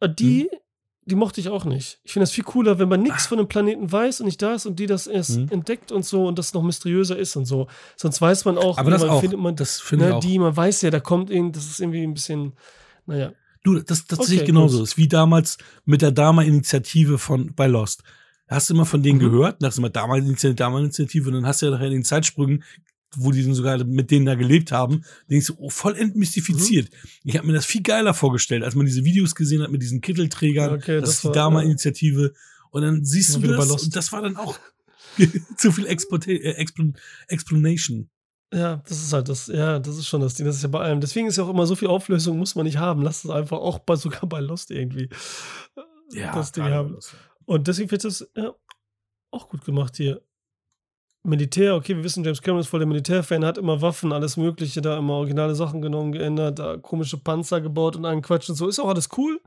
Äh, 0.00 0.08
Die, 0.16 0.44
Mhm. 0.52 0.56
die 1.06 1.14
mochte 1.16 1.40
ich 1.40 1.48
auch 1.48 1.64
nicht. 1.64 1.98
Ich 2.04 2.12
finde 2.12 2.24
das 2.24 2.30
viel 2.32 2.44
cooler, 2.44 2.78
wenn 2.78 2.88
man 2.88 3.02
nichts 3.02 3.26
von 3.26 3.38
dem 3.38 3.48
Planeten 3.48 3.90
weiß 3.90 4.20
und 4.20 4.26
nicht 4.26 4.40
da 4.40 4.54
ist 4.54 4.66
und 4.66 4.78
die 4.78 4.86
das 4.86 5.06
erst 5.06 5.36
Ah. 5.36 5.40
Mhm. 5.40 5.48
entdeckt 5.50 5.90
und 5.90 6.04
so 6.04 6.26
und 6.26 6.38
das 6.38 6.54
noch 6.54 6.62
mysteriöser 6.62 7.18
ist 7.18 7.34
und 7.36 7.46
so. 7.46 7.66
Sonst 7.96 8.20
weiß 8.20 8.44
man 8.44 8.56
auch, 8.58 8.78
Aber 8.78 8.90
das 8.90 9.00
man 9.02 9.10
auch. 9.10 9.20
findet 9.20 9.40
man 9.40 9.56
das 9.56 9.80
finde 9.80 10.04
ich 10.06 10.10
ne, 10.10 10.16
auch. 10.16 10.20
die, 10.20 10.38
man 10.38 10.56
weiß 10.56 10.82
ja, 10.82 10.90
da 10.90 11.00
kommt 11.00 11.30
irgend, 11.30 11.56
das 11.56 11.66
ist 11.66 11.80
irgendwie 11.80 12.02
ein 12.04 12.14
bisschen, 12.14 12.52
naja. 13.06 13.32
Du, 13.64 13.74
das, 13.80 14.04
das 14.06 14.20
Okay, 14.20 14.28
sehe 14.28 14.40
ich 14.40 14.46
genauso. 14.46 14.76
gut. 14.78 14.82
Das 14.84 14.90
ist 14.92 14.96
wie 14.98 15.08
damals 15.08 15.58
mit 15.84 16.00
der 16.00 16.12
Dama-Initiative 16.12 17.18
von 17.18 17.54
bei 17.56 17.66
Lost. 17.66 18.02
Hast 18.48 18.70
du 18.70 18.74
immer 18.74 18.86
von 18.86 19.02
denen 19.02 19.18
Mhm. 19.18 19.30
gehört, 19.30 19.62
da 19.62 19.66
hast 19.68 19.76
du 19.76 19.80
immer 19.82 19.90
Dama-Initiative, 19.90 20.54
Dama-Initiative 20.54 21.28
und 21.28 21.34
dann 21.34 21.46
hast 21.46 21.62
du 21.62 21.66
ja 21.66 21.72
nachher 21.72 21.86
in 21.86 21.92
den 21.92 22.04
Zeitsprüngen, 22.04 22.64
wo 23.16 23.30
die 23.32 23.42
dann 23.42 23.54
sogar 23.54 23.82
mit 23.84 24.10
denen 24.10 24.26
da 24.26 24.34
gelebt 24.34 24.70
haben, 24.72 25.02
denkst 25.30 25.46
du, 25.46 25.54
oh, 25.58 25.70
voll 25.70 25.96
entmystifiziert. 25.96 26.90
Mhm. 26.90 26.98
Ich 27.24 27.36
habe 27.36 27.46
mir 27.46 27.52
das 27.54 27.64
viel 27.66 27.82
geiler 27.82 28.12
vorgestellt, 28.14 28.62
als 28.64 28.74
man 28.74 28.86
diese 28.86 29.04
Videos 29.04 29.34
gesehen 29.34 29.62
hat 29.62 29.70
mit 29.70 29.82
diesen 29.82 30.00
Kittelträgern. 30.00 30.74
Okay, 30.74 31.00
das, 31.00 31.04
das 31.08 31.14
ist 31.16 31.22
die 31.24 31.26
war- 31.28 31.34
Dama-Initiative. 31.34 32.32
Und 32.70 32.82
dann 32.82 33.04
siehst 33.04 33.30
du 33.34 33.40
wir 33.42 33.48
wieder 33.48 33.56
bei 33.56 33.62
das 33.62 33.68
Lost. 33.70 33.84
und 33.86 33.96
das 33.96 34.12
war 34.12 34.20
dann 34.22 34.36
auch 34.36 34.58
zu 35.56 35.72
viel 35.72 35.86
Exploita- 35.86 36.28
äh, 36.30 36.52
Explan 36.52 36.94
Explanation. 37.28 38.10
Ja, 38.52 38.82
das 38.88 39.02
ist 39.02 39.12
halt 39.12 39.28
das, 39.28 39.46
ja, 39.48 39.78
das 39.78 39.96
ist 39.98 40.06
schon 40.06 40.20
das 40.22 40.34
Ding. 40.34 40.46
Das 40.46 40.56
ist 40.56 40.62
ja 40.62 40.68
bei 40.68 40.80
allem. 40.80 41.00
Deswegen 41.00 41.26
ist 41.28 41.36
ja 41.36 41.44
auch 41.44 41.50
immer 41.50 41.66
so 41.66 41.76
viel 41.76 41.88
Auflösung, 41.88 42.38
muss 42.38 42.54
man 42.54 42.64
nicht 42.64 42.78
haben. 42.78 43.02
Lass 43.02 43.24
es 43.24 43.30
einfach 43.30 43.58
auch 43.58 43.78
bei, 43.80 43.96
sogar 43.96 44.26
bei 44.26 44.40
Lost 44.40 44.70
irgendwie 44.70 45.08
das 46.14 46.52
Ding 46.52 46.64
haben. 46.64 46.92
Lost. 46.94 47.14
Und 47.48 47.66
deswegen 47.66 47.90
wird 47.90 48.04
das 48.04 48.28
ja, 48.36 48.52
auch 49.30 49.48
gut 49.48 49.64
gemacht 49.64 49.96
hier. 49.96 50.20
Militär, 51.22 51.74
okay, 51.76 51.96
wir 51.96 52.04
wissen, 52.04 52.22
James 52.22 52.42
Cameron 52.42 52.60
ist 52.60 52.68
voll 52.68 52.80
der 52.80 52.86
Militärfan, 52.86 53.42
hat 53.42 53.56
immer 53.56 53.80
Waffen, 53.80 54.12
alles 54.12 54.36
Mögliche, 54.36 54.82
da 54.82 54.98
immer 54.98 55.14
originale 55.14 55.54
Sachen 55.54 55.80
genommen, 55.80 56.12
geändert, 56.12 56.58
da 56.58 56.76
komische 56.76 57.16
Panzer 57.16 57.62
gebaut 57.62 57.96
und 57.96 58.04
einen 58.04 58.20
Quatsch 58.20 58.50
und 58.50 58.54
so. 58.54 58.68
Ist 58.68 58.78
auch 58.78 58.88
alles 58.88 59.08
cool. 59.16 59.40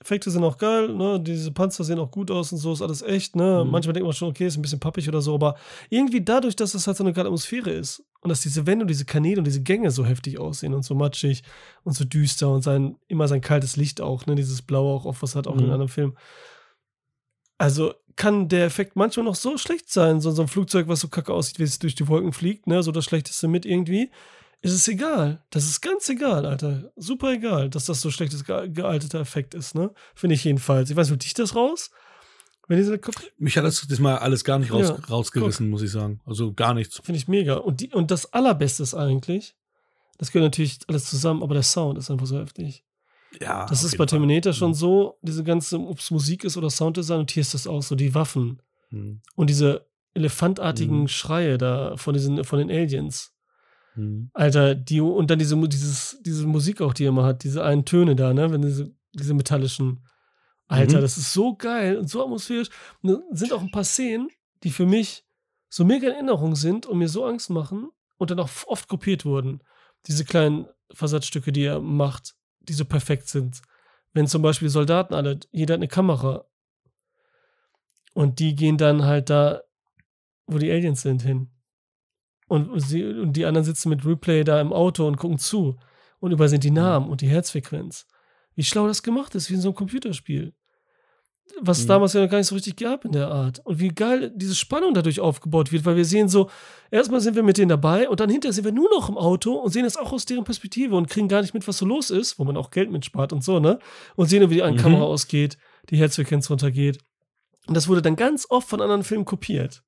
Effekte 0.00 0.30
sind 0.30 0.44
auch 0.44 0.58
geil, 0.58 0.92
ne? 0.94 1.18
Diese 1.18 1.50
Panzer 1.50 1.82
sehen 1.82 1.98
auch 1.98 2.10
gut 2.10 2.30
aus 2.30 2.52
und 2.52 2.58
so, 2.58 2.74
ist 2.74 2.82
alles 2.82 3.00
echt, 3.00 3.36
ne? 3.36 3.62
Mhm. 3.64 3.70
Manchmal 3.70 3.94
denkt 3.94 4.04
man 4.06 4.12
schon, 4.12 4.28
okay, 4.28 4.46
ist 4.46 4.58
ein 4.58 4.62
bisschen 4.62 4.80
pappig 4.80 5.08
oder 5.08 5.22
so, 5.22 5.34
aber 5.34 5.56
irgendwie 5.88 6.22
dadurch, 6.22 6.56
dass 6.56 6.72
das 6.72 6.86
halt 6.86 6.98
so 6.98 7.04
eine 7.04 7.14
geile 7.14 7.28
Atmosphäre 7.28 7.70
ist 7.70 8.02
und 8.20 8.28
dass 8.28 8.42
diese 8.42 8.66
Wände 8.66 8.82
und 8.82 8.88
diese 8.88 9.06
Kanäle 9.06 9.38
und 9.38 9.46
diese 9.46 9.62
Gänge 9.62 9.90
so 9.90 10.04
heftig 10.04 10.38
aussehen 10.38 10.74
und 10.74 10.84
so 10.84 10.94
matschig 10.94 11.42
und 11.84 11.94
so 11.94 12.04
düster 12.04 12.50
und 12.50 12.60
sein, 12.60 12.96
immer 13.08 13.28
sein 13.28 13.40
kaltes 13.40 13.76
Licht 13.76 14.02
auch, 14.02 14.26
ne? 14.26 14.34
Dieses 14.34 14.60
Blau 14.60 14.94
auch, 14.94 15.06
auch 15.06 15.16
was 15.20 15.34
hat 15.36 15.46
auch 15.46 15.56
in 15.56 15.64
Mhm. 15.66 15.72
anderen 15.72 15.88
Filmen. 15.88 16.16
Also 17.58 17.94
kann 18.16 18.48
der 18.48 18.66
Effekt 18.66 18.96
manchmal 18.96 19.24
noch 19.24 19.34
so 19.34 19.58
schlecht 19.58 19.90
sein, 19.90 20.20
so, 20.20 20.30
so 20.30 20.42
ein 20.42 20.48
Flugzeug, 20.48 20.88
was 20.88 21.00
so 21.00 21.08
kacke 21.08 21.32
aussieht, 21.32 21.58
wie 21.58 21.64
es 21.64 21.78
durch 21.78 21.94
die 21.94 22.08
Wolken 22.08 22.32
fliegt, 22.32 22.66
ne? 22.66 22.82
So 22.82 22.92
das 22.92 23.04
Schlechteste 23.04 23.48
mit 23.48 23.66
irgendwie. 23.66 24.10
Ist 24.62 24.72
es 24.72 24.88
egal. 24.88 25.44
Das 25.50 25.64
ist 25.64 25.82
ganz 25.82 26.08
egal, 26.08 26.46
Alter. 26.46 26.90
Super 26.96 27.32
egal, 27.32 27.68
dass 27.68 27.84
das 27.84 28.00
so 28.00 28.10
schlechtes 28.10 28.44
ge 28.44 28.70
gealterter 28.70 29.20
Effekt 29.20 29.54
ist, 29.54 29.74
ne? 29.74 29.92
Finde 30.14 30.34
ich 30.34 30.44
jedenfalls. 30.44 30.88
Ich 30.90 30.96
weiß 30.96 31.10
nicht, 31.10 31.24
dich 31.24 31.34
das 31.34 31.54
raus? 31.54 31.90
Wenn 32.66 32.78
diese 32.78 32.98
Mich 33.36 33.58
hat 33.58 33.64
das 33.64 33.86
diesmal 33.86 34.18
alles 34.18 34.42
gar 34.42 34.58
nicht 34.58 34.72
raus, 34.72 34.88
Ja, 34.88 34.94
rausgerissen, 34.94 35.68
muss 35.68 35.82
ich 35.82 35.90
sagen. 35.90 36.20
Also 36.24 36.54
gar 36.54 36.72
nichts. 36.72 37.00
Finde 37.04 37.18
ich 37.18 37.28
mega. 37.28 37.56
Und, 37.56 37.80
die, 37.80 37.90
und 37.90 38.10
das 38.10 38.32
Allerbeste 38.32 38.82
ist 38.82 38.94
eigentlich, 38.94 39.54
das 40.16 40.32
gehört 40.32 40.50
natürlich 40.50 40.78
alles 40.86 41.04
zusammen, 41.10 41.42
aber 41.42 41.54
der 41.54 41.62
Sound 41.62 41.98
ist 41.98 42.10
einfach 42.10 42.26
so 42.26 42.38
heftig. 42.38 42.84
Ja, 43.40 43.66
Das 43.66 43.82
ist 43.84 43.92
bei 43.92 43.98
Fall. 43.98 44.06
Terminator 44.06 44.52
schon 44.52 44.70
Mhm. 44.70 44.74
so, 44.74 45.18
diese 45.22 45.44
ganze, 45.44 45.78
ob 45.78 45.98
es 45.98 46.10
Musik 46.10 46.44
ist 46.44 46.56
oder 46.56 46.70
Sounddesign, 46.70 47.20
und 47.20 47.30
hier 47.30 47.40
ist 47.40 47.54
das 47.54 47.66
auch 47.66 47.82
so, 47.82 47.94
die 47.94 48.14
Waffen 48.14 48.60
Mhm. 48.90 49.20
und 49.36 49.50
diese 49.50 49.86
elefantartigen 50.14 51.02
Mhm. 51.02 51.08
Schreie 51.08 51.58
da 51.58 51.96
von 51.96 52.14
diesen, 52.14 52.44
von 52.44 52.58
den 52.60 52.70
Aliens. 52.70 53.32
Mhm. 53.96 54.30
Alter, 54.34 54.74
die, 54.74 55.00
und 55.00 55.30
dann 55.30 55.38
diese, 55.38 55.56
dieses, 55.68 56.18
diese 56.24 56.46
Musik 56.46 56.80
auch, 56.80 56.94
die 56.94 57.04
er 57.04 57.08
immer 57.10 57.24
hat, 57.24 57.44
diese 57.44 57.64
einen 57.64 57.84
Töne 57.84 58.14
da, 58.16 58.32
ne, 58.34 58.50
wenn 58.52 58.62
diese, 58.62 58.92
diese 59.12 59.34
metallischen. 59.34 60.04
Alter, 60.66 60.98
Mhm. 60.98 61.02
das 61.02 61.18
ist 61.18 61.32
so 61.32 61.54
geil 61.56 61.96
und 61.98 62.08
so 62.08 62.22
atmosphärisch. 62.22 62.68
Und 63.02 63.20
sind 63.32 63.52
auch 63.52 63.60
ein 63.60 63.70
paar 63.70 63.84
Szenen, 63.84 64.28
die 64.62 64.70
für 64.70 64.86
mich 64.86 65.24
so 65.68 65.84
mega 65.84 66.06
in 66.08 66.14
Erinnerung 66.14 66.56
sind 66.56 66.86
und 66.86 66.98
mir 66.98 67.08
so 67.08 67.24
Angst 67.26 67.50
machen 67.50 67.88
und 68.16 68.30
dann 68.30 68.38
auch 68.40 68.48
oft 68.66 68.88
kopiert 68.88 69.24
wurden. 69.24 69.60
Diese 70.06 70.24
kleinen 70.24 70.66
Versatzstücke, 70.92 71.52
die 71.52 71.64
er 71.64 71.80
macht, 71.80 72.34
die 72.68 72.72
so 72.72 72.84
perfekt 72.84 73.28
sind. 73.28 73.62
Wenn 74.12 74.26
zum 74.26 74.42
Beispiel 74.42 74.68
Soldaten 74.68 75.14
alle, 75.14 75.40
jeder 75.50 75.74
hat 75.74 75.80
eine 75.80 75.88
Kamera. 75.88 76.44
Und 78.14 78.38
die 78.38 78.54
gehen 78.54 78.78
dann 78.78 79.04
halt 79.04 79.30
da, 79.30 79.62
wo 80.46 80.58
die 80.58 80.70
Aliens 80.70 81.02
sind, 81.02 81.22
hin. 81.22 81.50
Und, 82.46 82.78
sie, 82.80 83.04
und 83.04 83.32
die 83.32 83.46
anderen 83.46 83.64
sitzen 83.64 83.88
mit 83.88 84.04
Replay 84.06 84.44
da 84.44 84.60
im 84.60 84.72
Auto 84.72 85.06
und 85.06 85.16
gucken 85.16 85.38
zu. 85.38 85.78
Und 86.20 86.38
sind 86.48 86.64
die 86.64 86.70
Namen 86.70 87.08
und 87.08 87.20
die 87.20 87.28
Herzfrequenz. 87.28 88.06
Wie 88.54 88.62
schlau 88.62 88.86
das 88.86 89.02
gemacht 89.02 89.34
ist, 89.34 89.50
wie 89.50 89.54
in 89.54 89.60
so 89.60 89.68
einem 89.68 89.74
Computerspiel. 89.74 90.54
Was 91.60 91.78
es 91.78 91.84
Mhm. 91.84 91.88
damals 91.88 92.12
ja 92.14 92.22
noch 92.22 92.30
gar 92.30 92.38
nicht 92.38 92.46
so 92.48 92.54
richtig 92.56 92.76
gab 92.76 93.04
in 93.04 93.12
der 93.12 93.28
Art. 93.28 93.60
Und 93.64 93.78
wie 93.78 93.88
geil 93.88 94.32
diese 94.34 94.54
Spannung 94.54 94.92
dadurch 94.94 95.20
aufgebaut 95.20 95.70
wird, 95.72 95.84
weil 95.84 95.94
wir 95.96 96.04
sehen 96.04 96.28
so, 96.28 96.50
erstmal 96.90 97.20
sind 97.20 97.36
wir 97.36 97.42
mit 97.44 97.58
denen 97.58 97.68
dabei 97.68 98.08
und 98.08 98.18
dann 98.18 98.28
hinterher 98.30 98.52
sind 98.52 98.64
wir 98.64 98.72
nur 98.72 98.90
noch 98.90 99.08
im 99.08 99.16
Auto 99.16 99.52
und 99.54 99.70
sehen 99.72 99.84
das 99.84 99.96
auch 99.96 100.12
aus 100.12 100.24
deren 100.24 100.44
Perspektive 100.44 100.96
und 100.96 101.08
kriegen 101.08 101.28
gar 101.28 101.42
nicht 101.42 101.54
mit, 101.54 101.66
was 101.68 101.78
so 101.78 101.86
los 101.86 102.10
ist, 102.10 102.38
wo 102.38 102.44
man 102.44 102.56
auch 102.56 102.70
Geld 102.70 102.90
mitspart 102.90 103.32
und 103.32 103.44
so, 103.44 103.60
ne? 103.60 103.78
Und 104.16 104.28
sehen, 104.28 104.48
wie 104.50 104.54
die 104.54 104.62
eine 104.62 104.76
Mhm. 104.76 104.80
Kamera 104.80 105.02
ausgeht, 105.04 105.56
die 105.90 105.96
Herzfrequenz 105.96 106.50
runtergeht. 106.50 106.98
Und 107.68 107.74
das 107.76 107.88
wurde 107.88 108.02
dann 108.02 108.16
ganz 108.16 108.46
oft 108.50 108.68
von 108.68 108.80
anderen 108.80 109.04
Filmen 109.04 109.24
kopiert. 109.24 109.82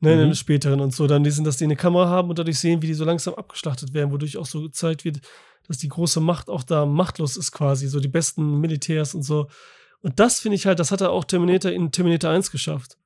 Ne, 0.00 0.12
in 0.12 0.18
Mhm. 0.18 0.22
den 0.24 0.34
späteren 0.34 0.80
und 0.80 0.94
so. 0.94 1.06
Dann 1.06 1.24
lesen, 1.24 1.44
dass 1.44 1.56
die 1.56 1.64
eine 1.64 1.76
Kamera 1.76 2.08
haben 2.08 2.28
und 2.28 2.38
dadurch 2.38 2.58
sehen, 2.58 2.82
wie 2.82 2.88
die 2.88 2.94
so 2.94 3.04
langsam 3.04 3.34
abgeschlachtet 3.34 3.94
werden, 3.94 4.12
wodurch 4.12 4.36
auch 4.36 4.44
so 4.46 4.60
gezeigt 4.60 5.04
wird, 5.04 5.20
dass 5.66 5.78
die 5.78 5.88
große 5.88 6.20
Macht 6.20 6.50
auch 6.50 6.62
da 6.62 6.84
machtlos 6.84 7.36
ist 7.36 7.52
quasi, 7.52 7.86
so 7.88 8.00
die 8.00 8.08
besten 8.08 8.60
Militärs 8.60 9.14
und 9.14 9.22
so. 9.22 9.46
Und 10.04 10.20
das 10.20 10.38
finde 10.38 10.56
ich 10.56 10.66
halt, 10.66 10.78
das 10.78 10.90
hat 10.90 11.00
er 11.00 11.10
auch 11.10 11.24
Terminator 11.24 11.72
in 11.72 11.90
Terminator 11.90 12.30
1 12.30 12.50
geschafft. 12.50 12.98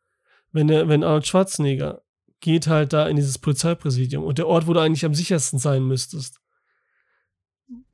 Wenn, 0.51 0.67
der, 0.67 0.89
wenn 0.89 1.05
Arnold 1.05 1.27
Schwarzenegger 1.29 2.03
geht 2.41 2.67
halt 2.67 2.93
da 2.93 3.07
in 3.09 3.17
dieses 3.17 3.39
Polizeipräsidium 3.39 4.25
und 4.25 4.39
der 4.39 4.49
Ort, 4.49 4.67
wo 4.67 4.73
du 4.73 4.81
eigentlich 4.81 5.05
am 5.05 5.15
sichersten 5.15 5.59
sein 5.61 5.85
müsstest, 5.85 6.41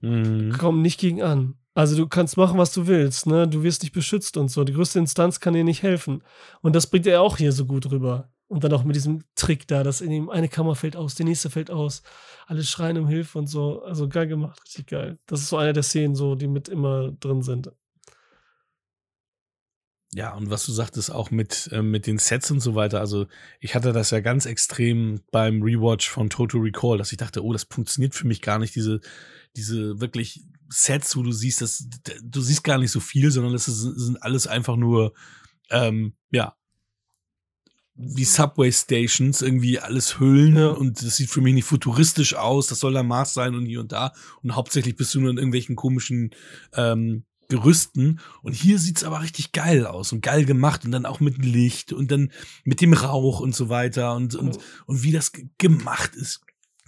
Mhm. 0.00 0.54
komm 0.58 0.82
nicht 0.82 1.00
gegen 1.00 1.22
an. 1.22 1.54
Also 1.74 1.96
du 1.96 2.06
kannst 2.06 2.36
machen, 2.36 2.58
was 2.58 2.72
du 2.72 2.86
willst, 2.86 3.26
ne? 3.26 3.48
Du 3.48 3.62
wirst 3.64 3.82
nicht 3.82 3.92
beschützt 3.92 4.36
und 4.36 4.48
so. 4.48 4.62
Die 4.62 4.72
größte 4.72 5.00
Instanz 5.00 5.40
kann 5.40 5.54
dir 5.54 5.64
nicht 5.64 5.82
helfen. 5.82 6.22
Und 6.62 6.76
das 6.76 6.86
bringt 6.86 7.06
er 7.06 7.20
auch 7.20 7.36
hier 7.36 7.52
so 7.52 7.66
gut 7.66 7.90
rüber. 7.90 8.30
Und 8.46 8.62
dann 8.62 8.72
auch 8.72 8.84
mit 8.84 8.94
diesem 8.94 9.24
Trick 9.34 9.66
da, 9.66 9.82
dass 9.82 10.00
in 10.00 10.12
ihm 10.12 10.30
eine 10.30 10.48
Kamera 10.48 10.76
fällt 10.76 10.94
aus, 10.96 11.16
die 11.16 11.24
nächste 11.24 11.50
fällt 11.50 11.70
aus. 11.70 12.02
Alle 12.46 12.62
schreien 12.62 12.98
um 12.98 13.08
Hilfe 13.08 13.38
und 13.38 13.48
so. 13.48 13.82
Also 13.82 14.08
geil 14.08 14.28
gemacht, 14.28 14.60
richtig 14.64 14.86
geil. 14.86 15.18
Das 15.26 15.40
ist 15.40 15.48
so 15.48 15.56
eine 15.56 15.72
der 15.72 15.82
Szenen, 15.82 16.14
so, 16.14 16.36
die 16.36 16.46
mit 16.46 16.68
immer 16.68 17.10
drin 17.10 17.42
sind. 17.42 17.72
Ja, 20.14 20.32
und 20.34 20.48
was 20.48 20.64
du 20.64 20.70
sagtest, 20.72 21.10
auch 21.10 21.32
mit, 21.32 21.68
äh, 21.72 21.82
mit 21.82 22.06
den 22.06 22.18
Sets 22.18 22.50
und 22.52 22.60
so 22.60 22.76
weiter. 22.76 23.00
Also, 23.00 23.26
ich 23.58 23.74
hatte 23.74 23.92
das 23.92 24.10
ja 24.10 24.20
ganz 24.20 24.46
extrem 24.46 25.20
beim 25.32 25.60
Rewatch 25.60 26.08
von 26.08 26.30
Total 26.30 26.60
Recall, 26.60 26.98
dass 26.98 27.10
ich 27.10 27.18
dachte, 27.18 27.42
oh, 27.44 27.52
das 27.52 27.64
funktioniert 27.64 28.14
für 28.14 28.26
mich 28.28 28.40
gar 28.40 28.60
nicht, 28.60 28.76
diese, 28.76 29.00
diese 29.56 30.00
wirklich 30.00 30.44
Sets, 30.68 31.16
wo 31.16 31.22
du 31.22 31.32
siehst, 31.32 31.60
dass 31.62 31.88
du 32.22 32.40
siehst 32.40 32.62
gar 32.62 32.78
nicht 32.78 32.92
so 32.92 33.00
viel, 33.00 33.30
sondern 33.32 33.52
das 33.52 33.66
ist, 33.66 33.80
sind 33.80 34.22
alles 34.22 34.46
einfach 34.46 34.76
nur, 34.76 35.14
ähm, 35.70 36.14
ja, 36.30 36.54
wie 37.96 38.24
Subway 38.24 38.72
Stations, 38.72 39.42
irgendwie 39.42 39.78
alles 39.78 40.18
Hüllen 40.18 40.56
Ja. 40.56 40.68
und 40.70 41.02
das 41.02 41.16
sieht 41.16 41.30
für 41.30 41.40
mich 41.40 41.54
nicht 41.54 41.66
futuristisch 41.66 42.34
aus, 42.34 42.66
das 42.66 42.80
soll 42.80 42.92
der 42.92 43.04
Mars 43.04 43.34
sein 43.34 43.54
und 43.54 43.66
hier 43.66 43.80
und 43.80 43.92
da. 43.92 44.12
Und 44.42 44.54
hauptsächlich 44.56 44.96
bist 44.96 45.14
du 45.14 45.20
nur 45.20 45.30
in 45.30 45.38
irgendwelchen 45.38 45.76
komischen 45.76 46.30
ähm, 46.74 47.24
Gerüsten. 47.48 48.20
Und 48.42 48.52
hier 48.54 48.78
sieht's 48.78 49.04
aber 49.04 49.22
richtig 49.22 49.52
geil 49.52 49.86
aus 49.86 50.12
und 50.12 50.20
geil 50.22 50.44
gemacht 50.44 50.84
und 50.84 50.92
dann 50.92 51.06
auch 51.06 51.20
mit 51.20 51.38
Licht 51.44 51.92
und 51.92 52.10
dann 52.10 52.30
mit 52.64 52.80
dem 52.80 52.92
Rauch 52.92 53.40
und 53.40 53.54
so 53.54 53.68
weiter 53.68 54.14
und, 54.16 54.34
und, 54.34 54.58
und 54.86 55.02
wie 55.02 55.12
das 55.12 55.32
ge- 55.32 55.46
gemacht 55.58 56.14
ist, 56.16 56.40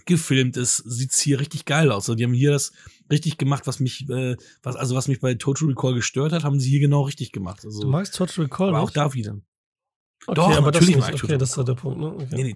gefilmt 0.05 0.55
ist, 0.57 0.77
sieht's 0.77 1.19
hier 1.19 1.39
richtig 1.39 1.65
geil 1.65 1.91
aus. 1.91 2.03
Also 2.09 2.15
die 2.15 2.23
haben 2.23 2.33
hier 2.33 2.51
das 2.51 2.71
richtig 3.11 3.37
gemacht, 3.37 3.67
was 3.67 3.79
mich, 3.79 4.09
äh, 4.09 4.35
was, 4.63 4.75
also 4.75 4.95
was 4.95 5.07
mich 5.07 5.19
bei 5.19 5.35
Total 5.35 5.67
Recall 5.67 5.93
gestört 5.93 6.31
hat, 6.31 6.43
haben 6.43 6.59
sie 6.59 6.69
hier 6.69 6.79
genau 6.79 7.01
richtig 7.01 7.31
gemacht. 7.31 7.63
Also, 7.65 7.81
Du 7.81 7.87
magst 7.89 8.15
Total 8.15 8.45
Recall, 8.45 8.69
aber 8.69 8.79
auch 8.81 8.91
da 8.91 9.13
wieder. 9.13 9.33
Okay, 10.25 10.35
Doch, 10.35 10.49
aber 10.57 10.71
natürlich 10.71 10.95
das 10.95 11.09
ich 11.09 11.23
Okay, 11.23 11.37
das 11.37 11.57
ist 11.57 11.67
der 11.67 11.73
Punkt, 11.75 11.99
ne? 11.99 12.07
Okay. 12.07 12.27
Nee, 12.31 12.43
nee, 12.43 12.55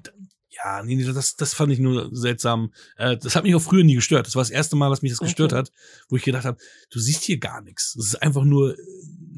ja, 0.53 0.83
nee, 0.83 0.95
nee, 0.95 1.05
das, 1.13 1.35
das 1.37 1.53
fand 1.53 1.71
ich 1.71 1.79
nur 1.79 2.09
seltsam. 2.11 2.73
Äh, 2.97 3.15
das 3.17 3.35
hat 3.35 3.43
mich 3.43 3.55
auch 3.55 3.61
früher 3.61 3.83
nie 3.83 3.95
gestört. 3.95 4.27
Das 4.27 4.35
war 4.35 4.41
das 4.41 4.49
erste 4.49 4.75
Mal, 4.75 4.89
dass 4.89 5.01
mich 5.01 5.11
das 5.11 5.19
gestört 5.19 5.53
Okay. 5.53 5.59
hat, 5.59 5.71
wo 6.09 6.17
ich 6.17 6.23
gedacht 6.23 6.43
habe, 6.45 6.57
du 6.91 6.99
siehst 6.99 7.23
hier 7.23 7.39
gar 7.39 7.61
nichts. 7.61 7.93
Das 7.93 8.05
ist 8.07 8.15
einfach 8.21 8.43
nur 8.43 8.77
äh, 8.77 8.81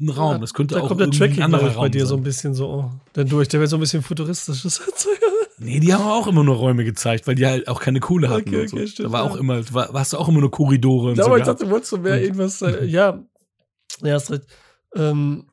ein 0.00 0.08
Raum. 0.10 0.32
Ja, 0.32 0.38
Das 0.38 0.54
könnte 0.54 0.74
da 0.74 0.80
auch 0.82 0.88
kommt 0.88 1.00
der 1.00 1.10
Tracking, 1.10 1.36
ein 1.38 1.42
anderer 1.44 1.68
ich, 1.68 1.74
bei 1.74 1.82
Raum 1.82 1.90
dir 1.92 2.00
so 2.04 2.10
sein. 2.14 2.18
ein 2.20 2.24
bisschen 2.24 2.54
so 2.54 2.68
oh, 2.68 2.90
dann 3.12 3.28
durch. 3.28 3.46
Der 3.48 3.60
wird 3.60 3.70
so 3.70 3.76
ein 3.76 3.80
bisschen 3.80 4.02
futuristisches. 4.02 4.80
Nee, 5.56 5.78
die 5.78 5.94
haben 5.94 6.02
auch 6.04 6.26
immer 6.26 6.42
nur 6.42 6.56
Räume 6.56 6.84
gezeigt, 6.84 7.28
weil 7.28 7.36
die 7.36 7.46
halt 7.46 7.68
auch 7.68 7.80
keine 7.80 8.00
Kohle 8.00 8.28
hatten. 8.28 8.48
Okay, 8.48 8.62
und 8.62 8.68
so. 8.70 8.76
okay, 8.76 8.86
stimmt, 8.88 9.08
da 9.08 9.12
war 9.12 9.24
ja. 9.24 9.30
auch 9.30 9.36
immer, 9.36 9.62
war, 9.72 9.92
hast 9.94 10.12
du 10.12 10.18
auch 10.18 10.28
immer 10.28 10.40
nur 10.40 10.50
Korridore 10.50 11.10
Ja, 11.10 11.22
so. 11.22 11.26
aber 11.26 11.38
ich 11.38 11.44
dachte, 11.44 11.64
du 11.64 11.70
wolltest 11.70 11.90
so 11.90 11.96
mehr 11.98 12.14
Und- 12.14 12.20
irgendwas. 12.22 12.60
Äh, 12.60 12.84
ja, 12.86 13.24
ja, 14.02 14.14
hast 14.14 14.32
recht. 14.32 14.42
Ähm, 14.96 15.46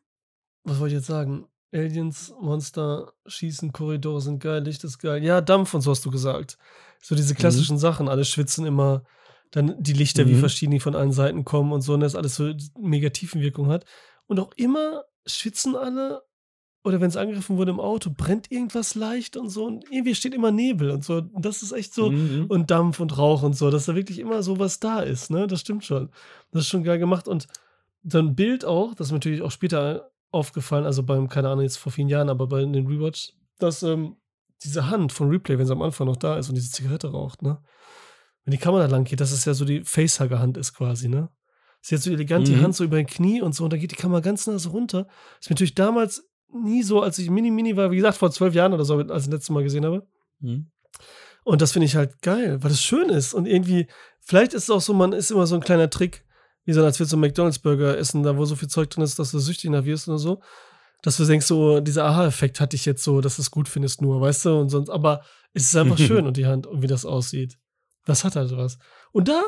was 0.63 0.79
wollte 0.79 0.95
ich 0.95 0.99
jetzt 0.99 1.07
sagen? 1.07 1.45
Aliens, 1.73 2.33
Monster, 2.39 3.13
Schießen, 3.25 3.71
Korridore 3.71 4.21
sind 4.21 4.39
geil, 4.39 4.63
Licht 4.63 4.83
ist 4.83 4.99
geil. 4.99 5.23
Ja, 5.23 5.41
Dampf 5.41 5.73
und 5.73 5.81
so 5.81 5.91
hast 5.91 6.05
du 6.05 6.11
gesagt. 6.11 6.57
So 7.01 7.15
diese 7.15 7.33
klassischen 7.35 7.77
Sachen, 7.77 8.09
alle 8.09 8.25
schwitzen 8.25 8.65
immer. 8.65 9.03
Dann 9.51 9.75
die 9.81 9.93
Lichter, 9.93 10.27
wie 10.27 10.33
Mhm. 10.35 10.39
verschieden 10.39 10.71
die 10.71 10.79
von 10.79 10.95
allen 10.95 11.11
Seiten 11.11 11.43
kommen 11.43 11.73
und 11.73 11.81
so, 11.81 11.93
und 11.93 11.99
das 12.01 12.15
alles 12.15 12.35
so 12.35 12.53
mega 12.79 13.09
Tiefenwirkung 13.09 13.67
hat. 13.67 13.85
Und 14.27 14.39
auch 14.39 14.51
immer 14.55 15.03
schwitzen 15.25 15.75
alle 15.75 16.21
oder 16.83 16.99
wenn 16.99 17.09
es 17.09 17.17
angegriffen 17.17 17.57
wurde 17.57 17.71
im 17.71 17.79
Auto, 17.79 18.09
brennt 18.15 18.49
irgendwas 18.51 18.95
leicht 18.95 19.37
und 19.37 19.49
so. 19.49 19.65
Und 19.65 19.85
irgendwie 19.91 20.15
steht 20.15 20.33
immer 20.33 20.51
Nebel 20.51 20.89
und 20.89 21.03
so. 21.05 21.17
Und 21.17 21.45
das 21.45 21.61
ist 21.61 21.73
echt 21.73 21.93
so. 21.93 22.09
Mhm. 22.09 22.45
Und 22.47 22.71
Dampf 22.71 22.99
und 22.99 23.17
Rauch 23.17 23.43
und 23.43 23.55
so, 23.55 23.69
dass 23.69 23.85
da 23.85 23.95
wirklich 23.95 24.17
immer 24.19 24.41
so 24.41 24.57
was 24.57 24.79
da 24.79 25.01
ist, 25.01 25.29
ne? 25.29 25.45
Das 25.47 25.59
stimmt 25.59 25.85
schon. 25.85 26.09
Das 26.51 26.63
ist 26.63 26.69
schon 26.69 26.83
geil 26.83 26.97
gemacht. 26.97 27.27
Und 27.27 27.47
so 28.03 28.17
ein 28.17 28.35
Bild 28.35 28.65
auch, 28.65 28.95
das 28.95 29.11
natürlich 29.11 29.41
auch 29.43 29.51
später 29.51 30.09
aufgefallen, 30.31 30.85
also 30.85 31.03
beim, 31.03 31.27
keine 31.29 31.49
Ahnung, 31.49 31.63
jetzt 31.63 31.77
vor 31.77 31.91
vielen 31.91 32.09
Jahren, 32.09 32.29
aber 32.29 32.47
bei 32.47 32.61
den 32.61 32.87
Rewatch, 32.87 33.33
dass 33.59 33.83
ähm, 33.83 34.15
diese 34.63 34.89
Hand 34.89 35.11
von 35.11 35.29
Replay, 35.29 35.57
wenn 35.57 35.65
sie 35.65 35.73
am 35.73 35.81
Anfang 35.81 36.07
noch 36.07 36.17
da 36.17 36.37
ist 36.37 36.49
und 36.49 36.55
diese 36.55 36.71
Zigarette 36.71 37.11
raucht, 37.11 37.41
ne? 37.41 37.61
Wenn 38.43 38.51
die 38.51 38.57
Kamera 38.57 38.85
lang 38.85 39.03
geht, 39.03 39.19
dass 39.19 39.31
es 39.31 39.45
ja 39.45 39.53
so 39.53 39.65
die 39.65 39.83
Facehugger-Hand 39.83 40.57
ist 40.57 40.73
quasi, 40.73 41.09
ne? 41.09 41.29
Sie 41.81 41.95
hat 41.95 42.01
so 42.01 42.11
elegant 42.11 42.47
die 42.47 42.55
Mhm. 42.55 42.61
Hand 42.61 42.75
so 42.75 42.83
über 42.83 42.97
den 42.97 43.07
Knie 43.07 43.41
und 43.41 43.53
so, 43.53 43.63
und 43.63 43.73
da 43.73 43.77
geht 43.77 43.91
die 43.91 43.95
Kamera 43.95 44.19
ganz 44.19 44.47
nah 44.47 44.57
so 44.57 44.69
runter. 44.69 45.07
Ist 45.39 45.49
mir 45.49 45.55
natürlich 45.55 45.75
damals 45.75 46.27
nie 46.53 46.83
so, 46.83 47.01
als 47.01 47.17
ich 47.17 47.29
mini-mini 47.29 47.75
war, 47.75 47.91
wie 47.91 47.95
gesagt, 47.97 48.17
vor 48.17 48.31
zwölf 48.31 48.53
Jahren 48.53 48.73
oder 48.73 48.85
so, 48.85 48.97
als 48.97 49.03
ich 49.03 49.07
das 49.07 49.27
letzte 49.27 49.53
Mal 49.53 49.63
gesehen 49.63 49.85
habe. 49.85 50.07
Mhm. 50.39 50.71
Und 51.43 51.61
das 51.61 51.71
finde 51.71 51.87
ich 51.87 51.95
halt 51.95 52.21
geil, 52.21 52.61
weil 52.61 52.69
das 52.69 52.83
schön 52.83 53.09
ist. 53.09 53.33
Und 53.33 53.47
irgendwie, 53.47 53.87
vielleicht 54.19 54.53
ist 54.53 54.63
es 54.63 54.69
auch 54.69 54.81
so, 54.81 54.93
man 54.93 55.11
ist 55.13 55.31
immer 55.31 55.47
so 55.47 55.55
ein 55.55 55.61
kleiner 55.61 55.89
Trick, 55.89 56.23
wie 56.65 56.73
so, 56.73 56.83
als 56.83 56.99
wir 56.99 57.05
so 57.05 57.15
einen 57.15 57.21
McDonalds-Burger 57.21 57.97
essen, 57.97 58.23
da 58.23 58.37
wo 58.37 58.45
so 58.45 58.55
viel 58.55 58.69
Zeug 58.69 58.89
drin 58.89 59.03
ist, 59.03 59.17
dass 59.19 59.31
du 59.31 59.39
süchtig 59.39 59.69
nach 59.69 59.85
wirst 59.85 60.07
oder 60.07 60.17
so. 60.17 60.41
Dass 61.01 61.17
du 61.17 61.25
denkst, 61.25 61.47
so, 61.47 61.79
dieser 61.79 62.05
Aha-Effekt 62.05 62.59
hatte 62.59 62.75
ich 62.75 62.85
jetzt 62.85 63.03
so, 63.03 63.21
dass 63.21 63.37
du 63.37 63.41
es 63.41 63.49
gut 63.49 63.67
findest 63.67 64.01
nur, 64.01 64.21
weißt 64.21 64.45
du? 64.45 64.59
Und 64.59 64.69
sonst, 64.69 64.89
aber 64.89 65.23
es 65.53 65.63
ist 65.63 65.75
einfach 65.75 65.97
schön 65.99 66.27
und 66.27 66.37
die 66.37 66.45
Hand 66.45 66.67
und 66.67 66.81
wie 66.83 66.87
das 66.87 67.05
aussieht. 67.05 67.57
Das 68.05 68.23
hat 68.23 68.35
halt 68.35 68.55
was. 68.55 68.77
Und 69.11 69.27
da 69.27 69.41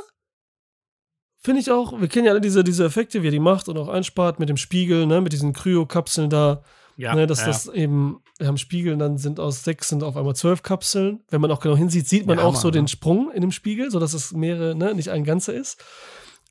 finde 1.44 1.62
ich 1.62 1.72
auch, 1.72 2.00
wir 2.00 2.08
kennen 2.08 2.26
ja 2.26 2.32
alle 2.32 2.42
diese, 2.42 2.64
diese 2.64 2.86
Effekte, 2.86 3.22
wie 3.22 3.28
er 3.28 3.32
die 3.32 3.40
macht 3.40 3.68
und 3.68 3.78
auch 3.78 3.90
einspart 3.90 4.40
mit 4.40 4.50
dem 4.50 4.58
Spiegel, 4.58 5.06
ne, 5.06 5.22
mit 5.22 5.34
diesen 5.34 5.54
Kryo-Kapseln 5.54 6.30
da. 6.30 6.64
Ja, 6.96 7.16
Ne, 7.16 7.26
dass 7.26 7.40
ja. 7.40 7.48
das 7.48 7.68
eben, 7.68 8.22
wir 8.38 8.46
haben 8.46 8.58
Spiegel, 8.58 8.96
dann 8.98 9.18
sind 9.18 9.40
aus 9.40 9.64
sechs 9.64 9.90
sind 9.90 10.04
auf 10.04 10.16
einmal 10.16 10.36
zwölf 10.36 10.62
Kapseln. 10.62 11.24
Wenn 11.30 11.42
man 11.42 11.50
auch 11.50 11.60
genau 11.60 11.76
hinsieht, 11.76 12.08
sieht 12.08 12.28
man 12.28 12.38
Ja, 12.38 12.44
auch 12.44 12.50
Hammer, 12.50 12.62
so 12.62 12.70
den 12.70 12.84
ne? 12.84 12.88
Sprung 12.88 13.32
in 13.32 13.42
dem 13.42 13.52
Spiegel, 13.52 13.90
sodass 13.90 14.14
es 14.14 14.32
mehrere, 14.32 14.76
ne, 14.76 14.94
nicht 14.94 15.10
ein 15.10 15.24
ganzer 15.24 15.56
ist. 15.56 15.84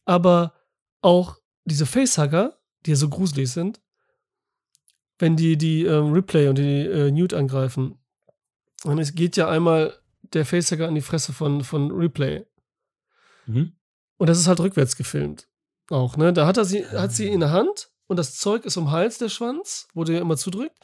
Aber 0.05 0.55
auch 1.01 1.39
diese 1.65 1.87
Facehugger, 1.87 2.59
die 2.85 2.91
ja 2.91 2.97
so 2.97 3.09
gruselig 3.09 3.51
sind, 3.51 3.81
wenn 5.19 5.37
die 5.37 5.57
die 5.57 5.85
ähm, 5.85 6.13
Ripley 6.13 6.49
und 6.49 6.59
die 6.59 6.87
äh, 6.87 7.11
Newt 7.11 7.35
angreifen, 7.35 7.99
und 8.85 8.99
es 8.99 9.15
geht 9.15 9.37
ja 9.37 9.49
einmal 9.49 9.97
der 10.33 10.45
Facehugger 10.45 10.89
an 10.89 10.95
die 10.95 11.03
Fresse 11.03 11.33
von, 11.33 11.63
von 11.63 11.91
Ripley. 11.91 12.45
Mhm. 13.47 13.77
Und 14.17 14.29
das 14.29 14.39
ist 14.39 14.49
halt 14.49 14.61
rückwärts 14.61 14.97
gefilmt. 14.97 15.49
Auch, 15.91 16.17
ne? 16.17 16.33
Da 16.33 16.47
hat 16.47 16.57
er 16.57 16.65
sie, 16.65 16.87
hat 16.87 17.13
sie 17.13 17.29
in 17.29 17.41
der 17.41 17.51
Hand 17.51 17.91
und 18.07 18.17
das 18.17 18.37
Zeug 18.37 18.65
ist 18.65 18.77
um 18.77 18.91
Hals, 18.91 19.19
der 19.19 19.29
Schwanz, 19.29 19.89
wo 19.95 20.05
der 20.05 20.21
immer 20.21 20.37
zudrückt. 20.37 20.79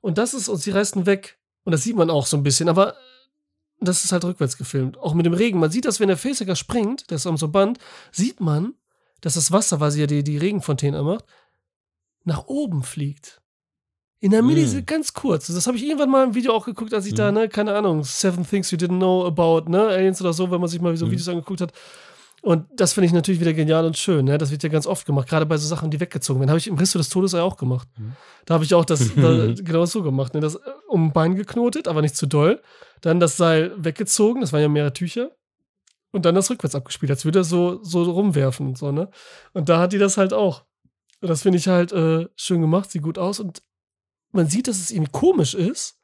Und 0.00 0.18
das 0.18 0.34
ist, 0.34 0.48
und 0.48 0.58
sie 0.58 0.70
reißt 0.70 0.96
ihn 0.96 1.06
weg. 1.06 1.38
Und 1.64 1.72
das 1.72 1.82
sieht 1.82 1.96
man 1.96 2.10
auch 2.10 2.26
so 2.26 2.36
ein 2.36 2.42
bisschen, 2.42 2.68
aber 2.68 2.96
das 3.80 4.04
ist 4.04 4.12
halt 4.12 4.24
rückwärts 4.24 4.56
gefilmt. 4.56 4.98
Auch 4.98 5.14
mit 5.14 5.26
dem 5.26 5.34
Regen. 5.34 5.58
Man 5.58 5.70
sieht 5.70 5.84
das, 5.84 6.00
wenn 6.00 6.08
der 6.08 6.16
Facehugger 6.16 6.56
springt, 6.56 7.10
der 7.10 7.16
ist 7.16 7.26
am 7.26 7.36
so 7.36 7.48
Band, 7.48 7.78
sieht 8.10 8.40
man, 8.40 8.74
dass 9.20 9.34
das 9.34 9.52
Wasser, 9.52 9.80
weil 9.80 9.90
sie 9.90 10.00
ja 10.00 10.06
die, 10.06 10.24
die 10.24 10.38
Regenfontäne 10.38 11.02
macht, 11.02 11.24
nach 12.24 12.46
oben 12.46 12.82
fliegt. 12.82 13.40
In 14.20 14.30
der 14.30 14.42
Millisek 14.42 14.84
Mm. 14.84 14.86
ganz 14.86 15.12
kurz. 15.12 15.46
Das 15.48 15.66
habe 15.66 15.76
ich 15.76 15.84
irgendwann 15.84 16.10
mal 16.10 16.24
im 16.24 16.34
Video 16.34 16.52
auch 16.54 16.64
geguckt, 16.64 16.92
als 16.94 17.06
ich 17.06 17.14
da, 17.14 17.28
Mhm. 17.30 17.34
ne, 17.38 17.48
keine 17.48 17.74
Ahnung, 17.74 18.02
Seven 18.02 18.46
Things 18.48 18.70
You 18.70 18.78
Didn't 18.78 18.96
Know 18.98 19.26
About, 19.26 19.70
ne, 19.70 19.82
Aliens 19.88 20.20
oder 20.20 20.32
so, 20.32 20.50
wenn 20.50 20.60
man 20.60 20.68
sich 20.70 20.80
mal 20.80 20.96
so 20.96 21.06
Mhm. 21.06 21.10
Videos 21.12 21.28
angeguckt 21.28 21.60
hat. 21.60 21.72
Und 22.42 22.66
das 22.76 22.92
finde 22.92 23.06
ich 23.06 23.12
natürlich 23.12 23.40
wieder 23.40 23.52
genial 23.52 23.84
und 23.84 23.96
schön. 23.98 24.24
Ne? 24.24 24.38
Das 24.38 24.50
wird 24.50 24.62
ja 24.62 24.68
ganz 24.68 24.86
oft 24.86 25.04
gemacht, 25.04 25.28
gerade 25.28 25.46
bei 25.46 25.56
so 25.56 25.66
Sachen, 25.66 25.90
die 25.90 25.98
weggezogen 26.00 26.40
werden. 26.40 26.50
Habe 26.50 26.58
ich 26.58 26.66
im 26.68 26.76
Risto 26.78 26.98
des 26.98 27.08
Todes 27.08 27.32
ja 27.32 27.42
auch 27.42 27.56
gemacht. 27.56 27.88
Mhm. 27.98 28.12
Da 28.46 28.54
habe 28.54 28.64
ich 28.64 28.72
auch 28.74 28.84
das 28.84 29.00
da, 29.16 29.52
genau 29.62 29.84
so 29.84 30.02
gemacht. 30.02 30.32
Ne? 30.34 30.40
Das 30.40 30.54
äh, 30.54 30.60
um 30.88 31.06
ein 31.06 31.12
Bein 31.12 31.34
geknotet, 31.34 31.86
aber 31.88 32.02
nicht 32.02 32.16
zu 32.16 32.26
doll. 32.26 32.60
Dann 33.00 33.20
das 33.20 33.36
Seil 33.36 33.72
weggezogen, 33.76 34.40
das 34.40 34.52
waren 34.52 34.62
ja 34.62 34.68
mehrere 34.68 34.92
Tücher. 34.92 35.30
Und 36.12 36.24
dann 36.24 36.34
das 36.34 36.50
rückwärts 36.50 36.74
abgespielt, 36.74 37.10
als 37.10 37.24
würde 37.24 37.40
er 37.40 37.44
so, 37.44 37.82
so 37.82 38.02
rumwerfen 38.02 38.68
und 38.68 38.78
so, 38.78 38.90
ne? 38.90 39.10
Und 39.52 39.68
da 39.68 39.80
hat 39.80 39.92
die 39.92 39.98
das 39.98 40.16
halt 40.16 40.32
auch. 40.32 40.64
Und 41.20 41.28
das 41.28 41.42
finde 41.42 41.58
ich 41.58 41.68
halt 41.68 41.92
äh, 41.92 42.26
schön 42.36 42.60
gemacht, 42.60 42.90
sieht 42.90 43.02
gut 43.02 43.18
aus. 43.18 43.40
Und 43.40 43.62
man 44.32 44.46
sieht, 44.46 44.68
dass 44.68 44.78
es 44.78 44.90
irgendwie 44.90 45.12
komisch 45.12 45.54
ist, 45.54 45.98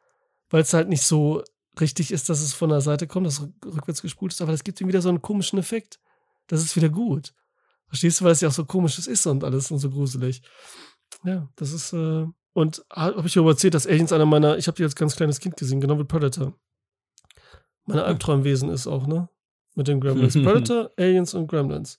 weil 0.50 0.62
es 0.62 0.74
halt 0.74 0.88
nicht 0.88 1.02
so 1.02 1.42
richtig 1.80 2.12
ist, 2.12 2.28
dass 2.28 2.40
es 2.40 2.52
von 2.52 2.70
der 2.70 2.80
Seite 2.80 3.06
kommt, 3.06 3.26
dass 3.26 3.38
es 3.38 3.48
rückwärts 3.64 4.02
gespult 4.02 4.32
ist, 4.32 4.42
aber 4.42 4.52
das 4.52 4.64
gibt 4.64 4.80
ihm 4.80 4.88
wieder 4.88 5.00
so 5.00 5.08
einen 5.08 5.22
komischen 5.22 5.58
Effekt. 5.58 5.98
Das 6.46 6.62
ist 6.62 6.76
wieder 6.76 6.88
gut. 6.88 7.32
Verstehst 7.88 8.20
du, 8.20 8.24
weil 8.24 8.32
es 8.32 8.40
ja 8.40 8.48
auch 8.48 8.52
so 8.52 8.64
komisches 8.64 9.06
ist 9.06 9.26
und 9.26 9.44
alles 9.44 9.70
und 9.70 9.78
so 9.78 9.90
gruselig. 9.90 10.42
Ja, 11.24 11.48
das 11.56 11.72
ist, 11.72 11.92
äh, 11.92 12.26
und 12.54 12.84
habe 12.90 13.26
ich 13.26 13.34
darüber 13.34 13.52
erzählt, 13.52 13.74
dass 13.74 13.86
Aliens 13.86 14.12
einer 14.12 14.26
meiner, 14.26 14.58
ich 14.58 14.66
habe 14.66 14.76
die 14.76 14.82
als 14.82 14.96
ganz 14.96 15.16
kleines 15.16 15.40
Kind 15.40 15.56
gesehen, 15.56 15.80
genau 15.80 15.98
wie 15.98 16.04
Predator. 16.04 16.54
Meine 17.86 18.04
Albtraumwesen 18.04 18.68
ist 18.70 18.86
auch, 18.86 19.06
ne? 19.06 19.28
Mit 19.74 19.88
den 19.88 20.00
Gremlins. 20.00 20.34
Predator, 20.42 20.90
Aliens 20.98 21.34
und 21.34 21.46
Gremlins. 21.48 21.98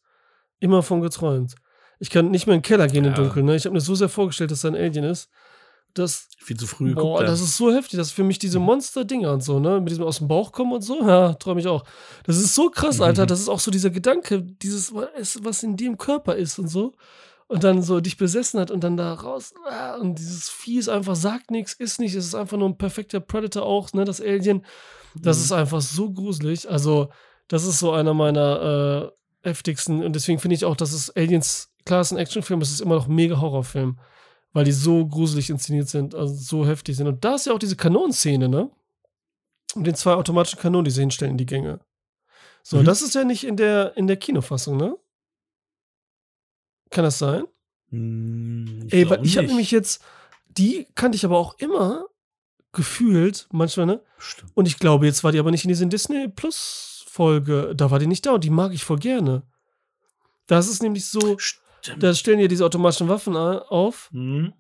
Immer 0.60 0.84
von 0.84 1.02
geträumt. 1.02 1.56
Ich 2.00 2.10
kann 2.10 2.32
nicht 2.32 2.48
mehr 2.48 2.56
in 2.56 2.62
den 2.62 2.66
Keller 2.66 2.88
gehen 2.88 3.06
im 3.06 3.12
Ja. 3.12 3.18
Dunkeln, 3.18 3.46
ne? 3.46 3.56
Ich 3.56 3.66
habe 3.66 3.74
mir 3.74 3.82
so 3.82 3.96
sehr 3.96 4.10
vorgestellt, 4.10 4.52
dass 4.52 4.62
da 4.62 4.70
ein 4.70 4.76
Alien 4.76 5.04
ist. 5.06 5.30
Das, 5.94 6.28
Viel 6.40 6.58
zu 6.58 6.66
früh 6.66 6.96
Boah, 6.96 7.24
das 7.24 7.40
ist 7.40 7.56
so 7.56 7.72
heftig. 7.72 7.98
Das 7.98 8.08
ist 8.08 8.14
für 8.14 8.24
mich 8.24 8.40
diese 8.40 8.58
Monster-Dinger 8.60 9.32
und 9.32 9.44
so, 9.44 9.60
ne? 9.60 9.80
Mit 9.80 9.92
diesem 9.92 10.04
aus 10.04 10.18
dem 10.18 10.28
Bauch 10.28 10.52
kommen 10.52 10.74
und 10.74 10.82
so. 10.82 11.00
Ja, 11.08 11.34
träume 11.34 11.60
ich 11.60 11.68
auch. 11.68 11.84
Das 12.26 12.38
ist 12.38 12.56
so 12.56 12.70
krass, 12.70 13.00
Alter. 13.00 13.26
Das 13.28 13.40
ist 13.40 13.48
auch 13.50 13.60
so 13.60 13.70
dieser 13.70 13.92
Gedanke, 13.92 14.42
dieses, 14.42 14.94
was 14.94 15.62
in 15.64 15.78
dir 15.78 15.88
im 15.88 15.98
Körper 15.98 16.36
ist 16.36 16.58
und 16.58 16.68
so. 16.68 16.94
Und 17.48 17.64
dann 17.64 17.84
so 17.84 18.00
dich 18.00 18.18
besessen 18.18 18.60
hat 18.60 18.72
und 18.72 18.84
dann 18.84 18.98
da 18.98 19.14
raus. 19.14 19.54
ah, 19.70 19.96
Und 19.98 20.18
dieses 20.18 20.50
Vieh 20.50 20.80
ist 20.80 20.90
einfach, 20.90 21.16
sagt 21.16 21.52
nichts, 21.52 21.74
ist 21.74 22.00
nicht. 22.00 22.16
Es 22.16 22.26
ist 22.26 22.34
einfach 22.36 22.58
nur 22.58 22.70
ein 22.70 22.78
perfekter 22.78 23.20
Predator 23.20 23.64
auch, 23.64 23.94
ne? 23.94 24.04
Das 24.06 24.20
Alien. 24.22 24.66
Das 25.16 25.38
Mhm. 25.38 25.44
ist 25.44 25.52
einfach 25.52 25.82
so 25.82 26.12
gruselig. 26.12 26.70
Also, 26.70 27.10
das 27.48 27.66
ist 27.66 27.80
so 27.80 27.92
einer 27.92 28.14
meiner 28.14 29.12
äh, 29.44 29.48
heftigsten. 29.50 30.04
Und 30.04 30.14
deswegen 30.16 30.40
finde 30.40 30.56
ich 30.56 30.66
auch, 30.66 30.76
dass 30.76 30.94
es 30.94 31.10
Aliens, 31.16 31.72
klar, 31.86 32.02
es 32.02 32.08
ist 32.08 32.14
ein 32.14 32.18
Actionfilm, 32.20 32.62
es 32.62 32.72
ist 32.72 32.82
immer 32.82 32.96
noch 32.96 33.08
ein 33.08 33.16
mega 33.16 33.40
Horrorfilm 33.40 34.00
weil 34.56 34.66
die 34.66 34.72
so 34.72 35.08
gruselig 35.08 35.50
inszeniert 35.50 35.90
sind, 35.90 36.14
also 36.14 36.32
so 36.36 36.64
heftig 36.64 36.96
sind. 36.96 37.08
Und 37.08 37.26
da 37.26 37.34
ist 37.34 37.48
ja 37.48 37.54
auch 37.54 37.58
diese 37.58 37.76
Kanonenszene, 37.76 38.48
ne? 38.48 38.70
Mit 39.74 39.88
den 39.88 39.96
zwei 39.96 40.14
automatischen 40.14 40.60
Kanonen, 40.60 40.86
die 40.86 40.92
sie 40.92 41.02
hinstellen 41.02 41.32
in 41.32 41.38
die 41.40 41.48
Gänge. 41.48 41.80
So, 42.62 42.78
Mhm. 42.78 42.86
das 42.86 43.02
ist 43.02 43.16
ja 43.16 43.24
nicht 43.24 43.46
in 43.46 43.58
der, 43.58 43.98
in 43.98 44.06
der 44.06 44.16
Kinofassung, 44.18 44.78
ne? 44.78 44.96
Kann 46.92 47.04
das 47.04 47.18
sein? 47.18 47.46
Hm, 47.90 48.88
Ey, 48.92 49.10
weil 49.10 49.26
ich 49.26 49.38
habe 49.38 49.48
nämlich 49.48 49.72
jetzt, 49.72 50.04
die 50.50 50.86
kannte 50.94 51.16
ich 51.16 51.26
aber 51.26 51.40
auch 51.40 51.58
immer 51.58 52.06
gefühlt, 52.74 53.48
manchmal, 53.52 53.86
ne? 53.86 54.02
Stimmt. 54.18 54.52
Und 54.56 54.68
ich 54.68 54.80
glaube, 54.80 55.06
jetzt 55.06 55.24
war 55.24 55.32
die 55.32 55.40
aber 55.40 55.52
nicht 55.52 55.64
in 55.64 55.70
dieser 55.70 55.86
Disney 55.86 56.28
Plus 56.28 57.06
Folge, 57.08 57.74
da 57.76 57.92
war 57.92 58.00
die 58.00 58.08
nicht 58.08 58.26
da 58.26 58.32
und 58.32 58.44
die 58.44 58.50
mag 58.50 58.74
ich 58.74 58.84
voll 58.84 58.98
gerne. 58.98 59.44
Das 60.48 60.68
ist 60.68 60.82
nämlich 60.82 61.06
so, 61.06 61.38
Stimmt. 61.38 62.02
da 62.02 62.14
stellen 62.14 62.40
ja 62.40 62.48
diese 62.48 62.66
automatischen 62.66 63.08
Waffen 63.08 63.38
auf 63.38 64.10
Mhm. 64.12 64.54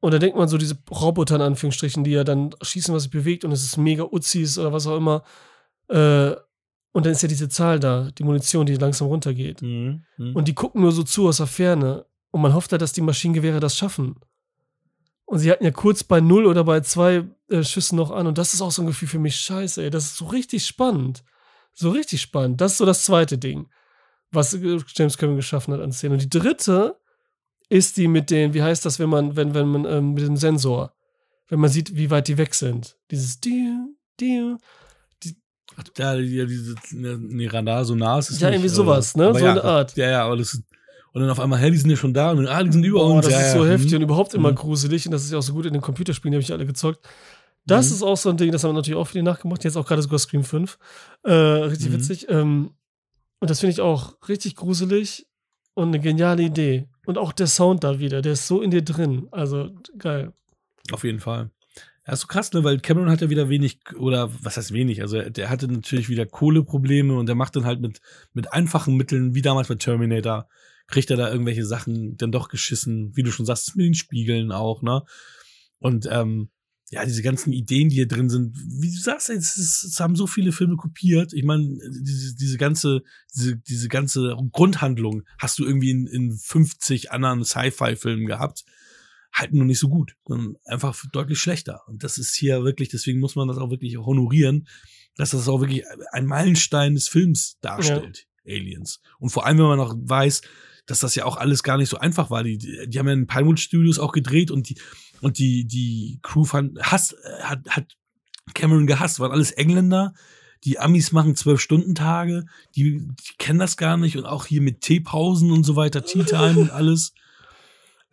Und 0.00 0.12
da 0.12 0.18
denkt 0.18 0.36
man 0.36 0.48
so, 0.48 0.58
diese 0.58 0.76
Roboter 0.90 1.36
in 1.36 1.40
Anführungsstrichen, 1.40 2.04
die 2.04 2.10
ja 2.10 2.24
dann 2.24 2.54
schießen, 2.60 2.94
was 2.94 3.04
sich 3.04 3.10
bewegt 3.10 3.42
und 3.42 3.52
es 3.52 3.64
ist 3.64 3.78
mega 3.78 4.04
Uzis 4.04 4.58
oder 4.58 4.70
was 4.70 4.86
auch 4.86 4.98
immer. 4.98 5.24
Äh, 5.88 6.32
und 6.92 7.06
dann 7.06 7.12
ist 7.12 7.22
ja 7.22 7.28
diese 7.28 7.48
Zahl 7.48 7.80
da, 7.80 8.10
die 8.10 8.22
Munition, 8.22 8.66
die 8.66 8.76
langsam 8.76 9.08
runtergeht. 9.08 9.62
Mhm. 9.62 10.04
Mhm. 10.18 10.36
Und 10.36 10.46
die 10.46 10.54
gucken 10.54 10.82
nur 10.82 10.92
so 10.92 11.04
zu 11.04 11.26
aus 11.26 11.38
der 11.38 11.46
Ferne. 11.46 12.04
Und 12.30 12.42
man 12.42 12.52
hofft 12.52 12.72
ja, 12.72 12.76
dass 12.76 12.92
die 12.92 13.00
Maschinengewehre 13.00 13.60
das 13.60 13.78
schaffen. 13.78 14.16
Und 15.26 15.38
sie 15.38 15.50
hatten 15.50 15.64
ja 15.64 15.70
kurz 15.70 16.04
bei 16.04 16.20
null 16.20 16.46
oder 16.46 16.64
bei 16.64 16.80
zwei 16.80 17.24
äh, 17.48 17.62
Schüssen 17.62 17.96
noch 17.96 18.10
an. 18.10 18.26
Und 18.26 18.38
das 18.38 18.54
ist 18.54 18.60
auch 18.60 18.70
so 18.70 18.82
ein 18.82 18.86
Gefühl 18.86 19.08
für 19.08 19.18
mich, 19.18 19.36
scheiße, 19.36 19.82
ey. 19.82 19.90
Das 19.90 20.04
ist 20.04 20.16
so 20.16 20.26
richtig 20.26 20.66
spannend. 20.66 21.24
So 21.72 21.90
richtig 21.90 22.20
spannend. 22.20 22.60
Das 22.60 22.72
ist 22.72 22.78
so 22.78 22.86
das 22.86 23.04
zweite 23.04 23.38
Ding, 23.38 23.68
was 24.30 24.54
äh, 24.54 24.78
James 24.94 25.16
Cameron 25.16 25.36
geschaffen 25.36 25.72
hat 25.74 25.80
an 25.80 25.92
Szenen. 25.92 26.14
Und 26.14 26.22
die 26.22 26.38
dritte 26.38 27.00
ist 27.68 27.96
die 27.96 28.08
mit 28.08 28.30
den, 28.30 28.54
wie 28.54 28.62
heißt 28.62 28.84
das, 28.84 28.98
wenn 28.98 29.08
man, 29.08 29.36
wenn, 29.36 29.54
wenn 29.54 29.68
man, 29.68 29.84
ähm, 29.86 30.12
mit 30.14 30.24
dem 30.24 30.36
Sensor, 30.36 30.94
wenn 31.48 31.60
man 31.60 31.70
sieht, 31.70 31.96
wie 31.96 32.10
weit 32.10 32.28
die 32.28 32.38
weg 32.38 32.54
sind. 32.54 32.96
Dieses 33.10 33.40
Diu, 33.40 33.96
Diu. 34.20 34.58
Ja, 35.96 36.14
ja, 36.14 36.44
diese, 36.44 36.76
ne, 36.92 37.18
nee, 37.18 37.46
Radar 37.46 37.84
so 37.84 37.94
nah 37.96 38.18
ist 38.18 38.30
es 38.30 38.40
Ja, 38.40 38.48
nicht, 38.48 38.58
irgendwie 38.58 38.72
äh, 38.72 38.76
sowas, 38.76 39.16
ne? 39.16 39.32
So 39.32 39.40
ja, 39.40 39.50
eine 39.52 39.64
Art. 39.64 39.96
Ja, 39.96 40.08
ja, 40.08 40.24
aber 40.24 40.36
das 40.36 40.54
ist, 40.54 40.62
und 41.14 41.20
dann 41.22 41.30
auf 41.30 41.40
einmal, 41.40 41.58
hä, 41.60 41.70
die 41.70 41.78
sind 41.78 41.88
ja 41.90 41.96
schon 41.96 42.12
da 42.12 42.32
und 42.32 42.46
ah, 42.46 42.62
die 42.62 42.70
sind 42.72 42.84
über 42.84 42.98
Boah, 42.98 43.14
uns. 43.14 43.24
das 43.24 43.32
ja, 43.32 43.40
ist 43.40 43.46
ja. 43.54 43.58
so 43.60 43.64
Mhm. 43.64 43.68
heftig 43.70 43.94
und 43.94 44.02
überhaupt 44.02 44.34
immer 44.34 44.50
Mhm. 44.50 44.56
gruselig. 44.56 45.06
Und 45.06 45.12
das 45.12 45.24
ist 45.24 45.30
ja 45.32 45.38
auch 45.38 45.42
so 45.42 45.54
gut 45.54 45.64
in 45.64 45.72
den 45.72 45.80
Computerspielen, 45.80 46.32
die 46.32 46.36
habe 46.36 46.42
ich 46.42 46.52
alle 46.52 46.66
gezockt. 46.66 47.06
Das 47.64 47.88
Mhm. 47.88 47.94
ist 47.94 48.02
auch 48.02 48.16
so 48.16 48.28
ein 48.28 48.36
Ding, 48.36 48.52
das 48.52 48.62
haben 48.64 48.70
wir 48.70 48.74
natürlich 48.74 48.98
auch 48.98 49.06
viele 49.08 49.24
nachgemacht. 49.24 49.64
Jetzt 49.64 49.76
auch 49.76 49.86
gerade 49.86 50.02
sogar 50.02 50.18
Scream 50.18 50.44
5. 50.44 50.76
Äh, 51.22 51.32
richtig 51.32 51.88
Mhm. 51.88 51.94
witzig. 51.94 52.26
Ähm, 52.28 52.72
und 53.40 53.48
das 53.50 53.60
finde 53.60 53.72
ich 53.72 53.80
auch 53.80 54.16
richtig 54.28 54.56
gruselig 54.56 55.26
und 55.74 55.88
eine 55.88 56.00
geniale 56.00 56.42
Idee. 56.42 56.88
Und 57.06 57.16
auch 57.16 57.32
der 57.32 57.46
Sound 57.46 57.84
da 57.84 57.98
wieder, 58.00 58.20
der 58.20 58.32
ist 58.32 58.46
so 58.46 58.60
in 58.60 58.70
dir 58.70 58.82
drin. 58.82 59.28
Also 59.30 59.70
geil. 59.96 60.32
Auf 60.92 61.04
jeden 61.04 61.20
Fall. 61.20 61.50
Ja, 62.06 62.12
ist 62.12 62.20
so 62.20 62.26
krass, 62.26 62.52
ne? 62.52 62.64
weil 62.64 62.80
Cameron 62.80 63.08
hat 63.10 63.22
ja 63.22 63.30
wieder 63.30 63.48
wenig, 63.48 63.78
oder 63.98 64.30
was 64.42 64.56
heißt 64.58 64.72
wenig, 64.72 65.00
also 65.00 65.22
der 65.22 65.48
hatte 65.48 65.68
natürlich 65.68 66.10
wieder 66.10 66.26
Kohleprobleme 66.26 67.14
und 67.16 67.26
der 67.26 67.34
macht 67.34 67.56
dann 67.56 67.64
halt 67.64 67.80
mit, 67.80 68.00
mit 68.34 68.52
einfachen 68.52 68.96
Mitteln, 68.96 69.34
wie 69.34 69.40
damals 69.40 69.68
bei 69.68 69.76
Terminator, 69.76 70.46
kriegt 70.86 71.10
er 71.10 71.16
da 71.16 71.30
irgendwelche 71.30 71.64
Sachen 71.64 72.16
dann 72.16 72.32
doch 72.32 72.48
geschissen, 72.48 73.16
wie 73.16 73.22
du 73.22 73.30
schon 73.30 73.46
sagst, 73.46 73.76
mit 73.76 73.86
den 73.86 73.94
Spiegeln 73.94 74.52
auch, 74.52 74.82
ne? 74.82 75.02
Und 75.78 76.08
ähm, 76.10 76.50
ja, 76.90 77.04
diese 77.04 77.22
ganzen 77.22 77.52
Ideen, 77.52 77.88
die 77.88 77.96
hier 77.96 78.08
drin 78.08 78.28
sind, 78.28 78.56
wie 78.56 78.90
du 78.90 79.00
sagst, 79.00 79.30
es, 79.30 79.56
ist, 79.56 79.84
es 79.84 80.00
haben 80.00 80.16
so 80.16 80.26
viele 80.26 80.52
Filme 80.52 80.76
kopiert. 80.76 81.32
Ich 81.32 81.44
meine, 81.44 81.78
diese, 81.90 82.36
diese 82.36 82.58
ganze, 82.58 83.02
diese, 83.34 83.56
diese 83.56 83.88
ganze 83.88 84.36
Grundhandlung 84.52 85.22
hast 85.38 85.58
du 85.58 85.64
irgendwie 85.64 85.90
in, 85.90 86.06
in 86.06 86.36
50 86.36 87.10
anderen 87.10 87.44
Sci-Fi-Filmen 87.44 88.26
gehabt. 88.26 88.64
Halten 89.32 89.56
nur 89.56 89.66
nicht 89.66 89.80
so 89.80 89.88
gut, 89.88 90.14
sondern 90.24 90.56
einfach 90.64 90.96
deutlich 91.12 91.40
schlechter. 91.40 91.80
Und 91.88 92.04
das 92.04 92.18
ist 92.18 92.36
hier 92.36 92.62
wirklich, 92.62 92.90
deswegen 92.90 93.18
muss 93.18 93.34
man 93.34 93.48
das 93.48 93.58
auch 93.58 93.70
wirklich 93.70 93.96
honorieren, 93.96 94.68
dass 95.16 95.30
das 95.30 95.48
auch 95.48 95.60
wirklich 95.60 95.82
ein 96.12 96.26
Meilenstein 96.26 96.94
des 96.94 97.08
Films 97.08 97.58
darstellt, 97.60 98.28
ja. 98.44 98.54
Aliens. 98.54 99.00
Und 99.18 99.30
vor 99.30 99.46
allem, 99.46 99.58
wenn 99.58 99.66
man 99.66 99.78
noch 99.78 99.96
weiß, 99.98 100.42
dass 100.86 101.00
das 101.00 101.14
ja 101.14 101.24
auch 101.24 101.36
alles 101.36 101.62
gar 101.62 101.78
nicht 101.78 101.88
so 101.88 101.98
einfach 101.98 102.30
war. 102.30 102.42
Die, 102.42 102.58
die 102.58 102.98
haben 102.98 103.06
ja 103.06 103.12
in 103.12 103.26
Pinewood 103.26 103.60
Studios 103.60 103.98
auch 103.98 104.12
gedreht 104.12 104.50
und 104.50 104.68
die, 104.68 104.76
und 105.20 105.38
die, 105.38 105.66
die 105.66 106.18
Crew 106.22 106.44
fand, 106.44 106.78
hasst, 106.80 107.16
hat, 107.42 107.60
hat 107.68 107.96
Cameron 108.54 108.86
gehasst, 108.86 109.20
waren 109.20 109.32
alles 109.32 109.52
Engländer. 109.52 110.12
Die 110.64 110.78
Amis 110.78 111.12
machen 111.12 111.36
zwölf-Stunden-Tage, 111.36 112.46
die, 112.74 113.06
die 113.06 113.34
kennen 113.38 113.58
das 113.58 113.76
gar 113.76 113.98
nicht 113.98 114.16
und 114.16 114.24
auch 114.24 114.46
hier 114.46 114.62
mit 114.62 114.80
Teepausen 114.80 115.50
und 115.50 115.64
so 115.64 115.76
weiter, 115.76 116.04
Tea-Time 116.04 116.58
und 116.58 116.70
alles. 116.70 117.12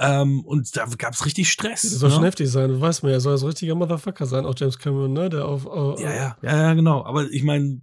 Ähm, 0.03 0.43
und 0.45 0.75
da 0.75 0.87
gab 0.97 1.13
es 1.13 1.25
richtig 1.25 1.51
Stress. 1.51 1.83
Das 1.83 1.91
soll 1.91 2.09
ne? 2.09 2.15
schon 2.15 2.23
heftig 2.23 2.49
sein, 2.49 2.71
das 2.71 2.81
weiß 2.81 3.03
man 3.03 3.11
ja. 3.11 3.19
Soll 3.19 3.37
so 3.37 3.45
ein 3.45 3.49
richtiger 3.49 3.75
Motherfucker 3.75 4.25
sein, 4.25 4.47
auch 4.47 4.55
James 4.57 4.79
Cameron, 4.79 5.13
ne? 5.13 5.29
Der 5.29 5.45
auf. 5.45 5.67
auf 5.67 5.99
ja, 5.99 6.11
ja, 6.11 6.37
ja, 6.41 6.57
ja, 6.57 6.73
genau. 6.73 7.05
Aber 7.05 7.29
ich 7.29 7.43
meine, 7.43 7.81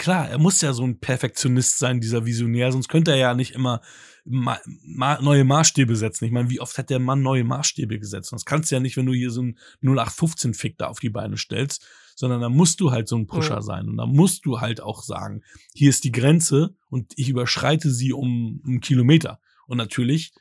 klar, 0.00 0.28
er 0.28 0.38
muss 0.38 0.60
ja 0.62 0.72
so 0.72 0.82
ein 0.82 0.98
Perfektionist 0.98 1.78
sein, 1.78 2.00
dieser 2.00 2.24
Visionär, 2.24 2.72
sonst 2.72 2.88
könnte 2.88 3.12
er 3.12 3.18
ja 3.18 3.34
nicht 3.34 3.52
immer 3.52 3.80
ma 4.24 4.58
ma 4.82 5.20
neue 5.20 5.44
Maßstäbe 5.44 5.94
setzen. 5.94 6.24
Ich 6.24 6.32
meine, 6.32 6.50
wie 6.50 6.60
oft 6.60 6.76
hat 6.78 6.90
der 6.90 6.98
Mann 6.98 7.22
neue 7.22 7.44
Maßstäbe 7.44 7.98
gesetzt? 7.98 8.32
Das 8.32 8.44
kannst 8.44 8.70
du 8.70 8.76
ja 8.76 8.80
nicht, 8.80 8.96
wenn 8.96 9.06
du 9.06 9.12
hier 9.12 9.30
so 9.30 9.42
ein 9.42 9.58
0815-Fick 9.82 10.78
da 10.78 10.86
auf 10.86 11.00
die 11.00 11.10
Beine 11.10 11.36
stellst, 11.36 11.86
sondern 12.16 12.40
da 12.40 12.48
musst 12.48 12.80
du 12.80 12.90
halt 12.90 13.08
so 13.08 13.16
ein 13.16 13.26
Pusher 13.26 13.56
ja. 13.56 13.62
sein. 13.62 13.88
Und 13.88 13.98
da 13.98 14.06
musst 14.06 14.46
du 14.46 14.60
halt 14.60 14.80
auch 14.80 15.02
sagen, 15.02 15.42
hier 15.74 15.90
ist 15.90 16.04
die 16.04 16.12
Grenze 16.12 16.74
und 16.88 17.12
ich 17.16 17.28
überschreite 17.28 17.90
sie 17.90 18.12
um 18.12 18.62
einen 18.66 18.80
Kilometer. 18.80 19.38
Und 19.66 19.76
natürlich 19.76 20.32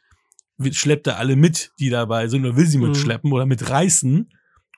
schleppt 0.71 1.07
er 1.07 1.17
alle 1.17 1.35
mit, 1.35 1.71
die 1.79 1.89
dabei 1.89 2.27
sind, 2.27 2.45
oder 2.45 2.55
will 2.55 2.65
sie 2.65 2.77
mhm. 2.77 2.87
mitschleppen 2.87 3.29
mhm. 3.29 3.33
oder 3.33 3.45
mitreißen. 3.45 4.31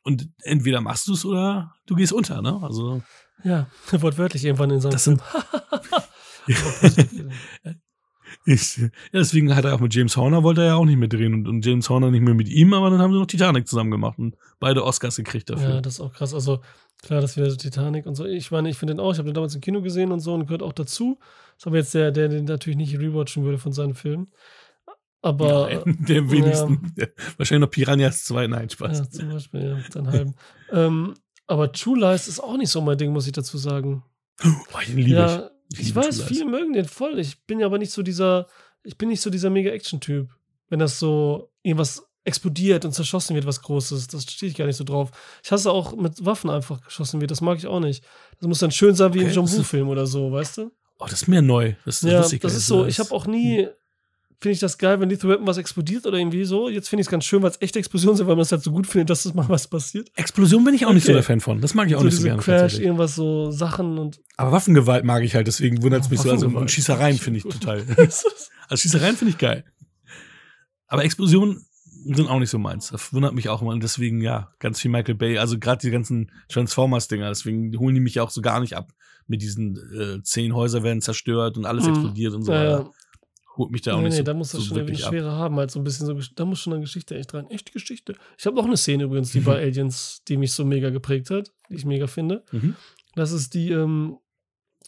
Und 0.04 0.30
entweder 0.42 0.82
machst 0.82 1.08
du 1.08 1.14
es 1.14 1.24
oder 1.24 1.76
du 1.86 1.96
gehst 1.96 2.14
unter, 2.14 2.42
ne? 2.42 2.60
Also. 2.64 3.04
Ja, 3.44 3.68
wortwörtlich 3.92 4.46
irgendwann 4.46 4.72
in 4.72 4.82
seinem 4.82 4.92
das 4.92 5.04
Film. 5.04 5.20
Ich, 8.46 8.78
ja, 8.78 8.90
deswegen 9.14 9.56
hat 9.56 9.66
er 9.66 9.76
auch 9.76 9.80
mit 9.80 9.94
James 9.94 10.18
Horner 10.18 10.42
wollte 10.42 10.62
er 10.62 10.68
ja 10.68 10.76
auch 10.76 10.86
nicht 10.86 10.98
mehr 10.98 11.08
drehen 11.08 11.34
und, 11.34 11.48
und, 11.48 11.66
James 11.66 11.90
Horner 11.90 12.10
nicht 12.10 12.22
mehr 12.22 12.34
mit 12.34 12.50
ihm, 12.50 12.74
aber 12.74 12.90
dann 12.90 13.00
haben 13.00 13.14
sie 13.14 13.20
noch 13.20 13.28
Titanic 13.28 13.68
zusammen 13.68 13.92
gemacht 13.92 14.18
und 14.18 14.36
beide 14.60 14.84
Oscars 14.84 15.16
gekriegt 15.16 15.50
dafür. 15.50 15.70
Ja, 15.70 15.82
das 15.82 15.96
ist 15.96 16.00
auch 16.00 16.14
krass. 16.14 16.34
Also 16.34 16.62
klar, 17.04 17.22
das 17.22 17.38
wäre 17.38 17.52
so 17.52 17.58
Titanic 17.58 18.06
und 18.06 18.16
so. 18.16 18.26
Ich 18.26 18.50
meine, 18.50 18.70
ich 18.70 18.78
finde 18.78 18.96
den 18.96 19.00
auch, 19.00 19.12
ich 19.12 19.20
habe 19.20 19.30
den 19.30 19.36
damals 19.36 19.54
im 19.54 19.62
Kino 19.62 19.82
gesehen 19.82 20.12
und 20.12 20.22
so 20.22 20.34
und 20.34 20.48
gehört 20.48 20.64
auch 20.64 20.74
dazu. 20.74 21.20
Das 21.20 21.58
ist 21.58 21.68
aber 21.68 21.78
jetzt 21.78 21.94
der, 21.94 22.12
der 22.12 22.30
den 22.30 22.46
natürlich 22.46 22.78
nicht 22.78 22.98
rewatchen 22.98 23.44
würde 23.44 23.60
von 23.60 23.74
seinen 23.74 23.94
Filmen. 23.94 24.32
Aber. 25.22 25.72
Ja, 25.72 25.84
der 25.86 26.32
wenigsten. 26.32 26.94
Ja. 26.98 27.08
Wahrscheinlich 27.38 27.68
noch 27.68 27.72
Piranhas 27.72 28.26
2, 28.26 28.48
nein, 28.48 28.70
Spaß. 28.70 29.00
Ja, 29.00 29.10
zum 29.10 29.30
Beispiel, 29.30 29.62
ja, 29.62 29.78
dann 29.94 30.12
halben. 30.12 30.36
ähm, 30.72 31.14
aber 31.52 31.72
True 31.74 32.00
Lies 32.00 32.30
ist 32.30 32.40
auch 32.40 32.56
nicht 32.56 32.70
so 32.70 32.80
mein 32.80 32.98
Ding, 32.98 33.12
muss 33.12 33.28
ich 33.28 33.34
dazu 33.34 33.58
sagen. 33.58 34.04
Oh, 34.44 34.80
den 34.88 34.96
liebe 34.96 35.10
ja, 35.10 35.52
ich. 35.70 35.80
Ich, 35.80 35.88
ich 35.90 35.96
weiß, 35.96 36.24
viele 36.24 36.46
mögen 36.46 36.74
den 36.74 36.86
voll. 36.86 37.20
Ich 37.20 37.46
bin 37.46 37.60
ja 37.60 37.66
aber 37.66 37.78
nicht 37.78 37.92
so 37.92 38.02
dieser, 38.02 38.48
ich 38.84 38.98
bin 38.98 39.10
nicht 39.10 39.22
so 39.22 39.30
dieser 39.30 39.50
Mega-Action-Typ. 39.50 40.30
Wenn 40.70 40.80
das 40.80 40.98
so 40.98 41.52
irgendwas 41.62 42.08
explodiert 42.24 42.86
und 42.86 42.94
zerschossen 42.94 43.36
wird, 43.36 43.46
was 43.46 43.62
Großes, 43.62 44.08
das 44.08 44.24
stehe 44.24 44.50
ich 44.50 44.58
gar 44.58 44.66
nicht 44.66 44.78
so 44.78 44.84
drauf. 44.84 45.12
Ich 45.44 45.52
hasse 45.52 45.72
auch 45.72 45.94
mit 45.96 46.26
Waffen 46.26 46.50
einfach 46.50 46.82
geschossen 46.82 47.20
wird, 47.20 47.32
das 47.32 47.42
mag 47.42 47.58
ich 47.58 47.68
auch 47.68 47.80
nicht. 47.80 48.04
Das 48.40 48.48
muss 48.48 48.60
dann 48.60 48.72
schön 48.72 48.96
sein 48.96 49.14
wie 49.14 49.20
okay, 49.20 49.28
im 49.28 49.34
John 49.34 49.52
Woo-Film 49.52 49.90
oder 49.90 50.08
so, 50.08 50.32
weißt 50.32 50.60
du? 50.60 50.72
Oh, 51.00 51.06
das 51.06 51.24
ist 51.24 51.28
mir 51.28 51.42
neu. 51.42 51.74
Das, 51.84 52.02
ja, 52.02 52.22
das 52.22 52.34
ist 52.34 52.68
so. 52.68 52.86
Ich 52.86 53.00
habe 53.00 53.12
auch 53.12 53.26
nie 53.26 53.68
finde 54.42 54.54
ich 54.54 54.60
das 54.60 54.80
geil, 54.80 55.00
wenn 55.00 55.10
Lethal 55.10 55.30
Weapon 55.30 55.46
was 55.46 55.58
explodiert 55.58 56.08
oder 56.08 56.18
irgendwie 56.18 56.44
so. 56.46 56.68
Jetzt 56.68 56.90
finde 56.90 57.02
ich 57.02 57.08
es 57.08 57.12
ganz 57.12 57.26
schön, 57.26 57.44
weil 57.44 57.52
es 57.52 57.62
echte 57.62 57.78
Explosionen 57.78 58.18
sind, 58.18 58.28
weil 58.28 58.36
man 58.36 58.42
es 58.42 58.52
halt 58.52 58.64
so 58.64 58.72
gut 58.72 58.88
findet, 58.88 59.12
dass 59.12 59.24
es 59.26 59.36
mal 59.36 59.48
was 59.48 59.68
passiert. 59.68 60.10
Explosion 60.16 60.64
bin 60.64 60.74
ich 60.74 60.86
auch 60.86 60.90
okay. 60.90 60.96
nicht 60.96 61.06
so 61.06 61.14
der 61.14 61.22
Fan 61.22 61.40
von. 61.40 61.62
Das 61.62 61.76
mag 61.76 61.88
ich 61.88 61.96
auch 61.96 62.00
so 62.00 62.06
nicht 62.06 62.18
so 62.18 62.24
gerne. 62.24 62.42
Crash, 62.42 62.80
irgendwas 62.80 63.14
so 63.14 63.52
Sachen 63.52 64.00
und. 64.00 64.20
Aber 64.38 64.52
Waffengewalt 64.52 65.06
mag 65.06 65.24
ich 65.24 65.36
halt, 65.36 65.46
deswegen 65.46 65.84
wundert 65.84 66.02
es 66.02 66.10
mich 66.10 66.22
so. 66.22 66.32
Also 66.32 66.48
und 66.48 66.72
Schießereien 66.72 67.20
finde 67.20 67.38
ich 67.38 67.44
total. 67.60 67.84
also 67.98 68.28
Schießereien 68.76 69.16
finde 69.16 69.32
ich 69.32 69.38
geil. 69.38 69.64
Aber 70.88 71.04
Explosionen 71.04 71.64
sind 72.04 72.28
auch 72.28 72.40
nicht 72.40 72.50
so 72.50 72.58
meins. 72.58 72.90
Das 72.90 73.14
wundert 73.14 73.36
mich 73.36 73.48
auch 73.48 73.62
immer. 73.62 73.72
Und 73.72 73.84
deswegen, 73.84 74.22
ja, 74.22 74.50
ganz 74.58 74.80
viel 74.80 74.90
Michael 74.90 75.16
Bay. 75.16 75.38
Also 75.38 75.60
gerade 75.60 75.82
die 75.82 75.92
ganzen 75.92 76.32
Transformers-Dinger. 76.50 77.30
Deswegen 77.30 77.78
holen 77.78 77.94
die 77.94 78.02
mich 78.02 78.20
auch 78.20 78.32
so 78.32 78.42
gar 78.42 78.60
nicht 78.60 78.76
ab. 78.76 78.92
Mit 79.28 79.44
diesen 79.44 79.78
äh, 79.78 80.24
zehn 80.24 80.56
Häuser 80.56 80.82
werden 80.82 81.00
zerstört 81.00 81.58
und 81.58 81.66
alles 81.66 81.86
mhm. 81.86 81.92
explodiert 81.92 82.34
und 82.34 82.44
so 82.44 82.52
weiter. 82.52 82.80
Ja, 82.80 82.92
holt 83.58 83.72
mich 83.72 83.82
da 83.82 83.94
auch 83.94 83.98
nee, 83.98 84.04
nicht 84.06 84.14
nee, 84.14 84.18
so. 84.18 84.24
da 84.24 84.34
muss 84.34 84.52
das 84.52 84.62
so 84.62 84.68
schon 84.68 84.78
irgendwie 84.78 84.98
schwerer 84.98 85.34
haben, 85.34 85.58
halt 85.58 85.72
so 85.72 85.80
ein 85.80 85.84
bisschen 85.84 86.06
so, 86.06 86.18
da 86.36 86.46
muss 86.46 86.60
schon 86.60 86.74
eine 86.74 86.82
Geschichte 86.82 87.16
echt 87.16 87.34
rein. 87.34 87.50
Echte 87.50 87.72
Geschichte. 87.72 88.16
Ich 88.38 88.46
habe 88.46 88.56
noch 88.56 88.66
eine 88.66 88.78
Szene 88.78 89.04
übrigens, 89.04 89.32
die 89.32 89.42
mhm. 89.42 89.46
bei 89.46 89.62
Aliens, 89.62 90.24
die 90.28 90.38
mich 90.38 90.54
so 90.54 90.64
mega 90.66 90.90
geprägt 90.90 91.30
hat, 91.30 91.52
die 91.70 91.76
ich 91.76 91.86
mega 91.86 92.08
finde. 92.08 92.44
Mhm. 92.52 92.76
Das 93.16 93.32
ist 93.32 93.54
die, 93.54 93.72
ähm, 93.72 94.18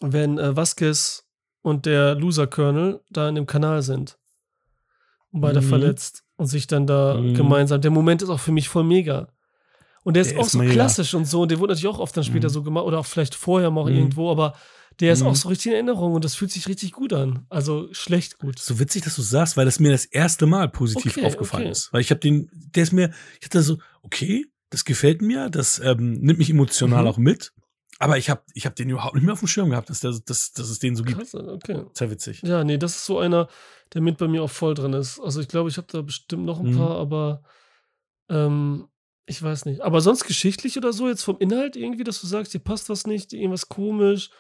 wenn 0.02 0.38
äh, 0.38 0.56
Vasquez 0.56 1.28
und 1.62 1.86
der 1.86 2.16
Loser 2.16 2.48
Colonel 2.48 3.02
da 3.10 3.28
in 3.28 3.36
dem 3.36 3.46
Kanal 3.46 3.82
sind 3.82 4.18
und 5.32 5.42
beide 5.42 5.62
mhm. 5.62 5.66
verletzt 5.66 6.24
und 6.38 6.48
sich 6.48 6.68
dann 6.68 6.88
da 6.88 7.16
mhm. 7.16 7.34
gemeinsam. 7.34 7.82
Der 7.82 7.92
Moment 7.92 8.22
ist 8.22 8.30
auch 8.30 8.40
für 8.40 8.52
mich 8.52 8.70
voll 8.70 8.84
mega. 8.84 9.28
Und 10.04 10.16
der 10.16 10.22
ist 10.22 10.32
der 10.32 10.40
auch 10.40 10.46
ist 10.46 10.52
so 10.54 10.60
mega. 10.60 10.74
klassisch 10.74 11.14
und 11.14 11.26
so. 11.26 11.42
Und 11.42 11.52
der 11.52 11.60
wurde 11.60 11.74
natürlich 11.74 11.94
auch 11.94 12.00
oft 12.00 12.16
dann 12.16 12.24
später 12.24 12.50
mhm. 12.50 12.54
so 12.54 12.64
gemacht 12.64 12.86
oder 12.86 13.00
auch 13.00 13.06
vielleicht 13.06 13.36
vorher 13.36 13.72
mal 13.72 13.90
mhm. 13.90 13.98
irgendwo, 13.98 14.32
aber 14.32 14.54
der 15.00 15.14
ist 15.14 15.22
mhm. 15.22 15.28
auch 15.28 15.36
so 15.36 15.50
richtig 15.50 15.68
in 15.68 15.74
Erinnerung 15.74 16.14
und 16.14 16.24
das 16.24 16.36
fühlt 16.36 16.52
sich 16.52 16.68
richtig 16.68 16.92
gut 16.92 17.14
an. 17.14 17.46
Also 17.50 17.88
schlecht 17.94 18.38
gut. 18.40 18.60
So 18.60 18.80
witzig, 18.80 19.04
dass 19.04 19.16
du 19.16 19.22
sagst, 19.22 19.58
weil 19.58 19.66
das 19.66 19.80
mir 19.80 19.92
das 19.92 20.06
erste 20.06 20.46
Mal 20.46 20.70
positiv 20.70 21.18
okay, 21.18 21.26
aufgefallen 21.26 21.64
okay. 21.64 21.72
ist. 21.72 21.94
Weil 21.94 22.02
ich 22.02 22.12
habe 22.12 22.20
den, 22.20 22.50
der 22.54 22.84
ist 22.84 22.94
mir, 22.94 23.12
ich 23.40 23.46
hatte 23.46 23.62
so, 23.62 23.78
okay, 24.02 24.46
das 24.70 24.86
gefällt 24.86 25.22
mir, 25.22 25.50
das 25.50 25.80
ähm, 25.80 26.14
nimmt 26.14 26.40
mich 26.40 26.50
emotional 26.50 27.04
mhm. 27.04 27.08
auch 27.08 27.18
mit. 27.18 27.54
Aber 28.00 28.18
ich 28.18 28.30
habe 28.30 28.42
ich 28.54 28.66
hab 28.66 28.76
den 28.76 28.90
überhaupt 28.90 29.16
nicht 29.16 29.24
mehr 29.24 29.34
auf 29.34 29.40
dem 29.40 29.48
Schirm 29.48 29.70
gehabt, 29.70 29.90
dass, 29.90 30.00
der, 30.00 30.12
dass, 30.26 30.52
dass 30.52 30.70
es 30.70 30.80
den 30.80 30.96
so 30.96 31.04
gibt. 31.04 31.20
Krass, 31.20 31.36
okay. 31.36 31.84
Sehr 31.94 32.12
witzig. 32.12 32.42
Ja, 32.44 32.64
nee, 32.64 32.78
das 32.78 32.96
ist 32.96 33.06
so 33.06 33.20
einer, 33.20 33.48
der 33.94 34.02
mit 34.02 34.18
bei 34.18 34.28
mir 34.28 34.44
auch 34.44 34.50
voll 34.50 34.74
drin 34.74 34.94
ist. 34.94 35.20
Also 35.20 35.42
ich 35.42 35.48
glaube, 35.48 35.70
ich 35.70 35.78
habe 35.78 35.88
da 35.90 36.02
bestimmt 36.02 36.46
noch 36.46 36.60
ein 36.60 36.72
mhm. 36.72 36.78
paar, 36.78 36.98
aber 36.98 37.44
ähm, 38.30 38.88
ich 39.26 39.42
weiß 39.42 39.66
nicht. 39.66 39.82
Aber 39.82 40.02
sonst 40.02 40.26
geschichtlich 40.26 40.78
oder 40.78 40.92
so, 40.92 41.08
jetzt 41.08 41.24
vom 41.24 41.38
Inhalt 41.40 41.76
irgendwie, 41.76 42.04
dass 42.04 42.20
du 42.20 42.28
sagst, 42.28 42.54
dir 42.54 42.60
passt 42.60 42.90
was 42.90 43.08
nicht, 43.08 43.32
irgendwas 43.32 43.70
komisch, 43.70 44.32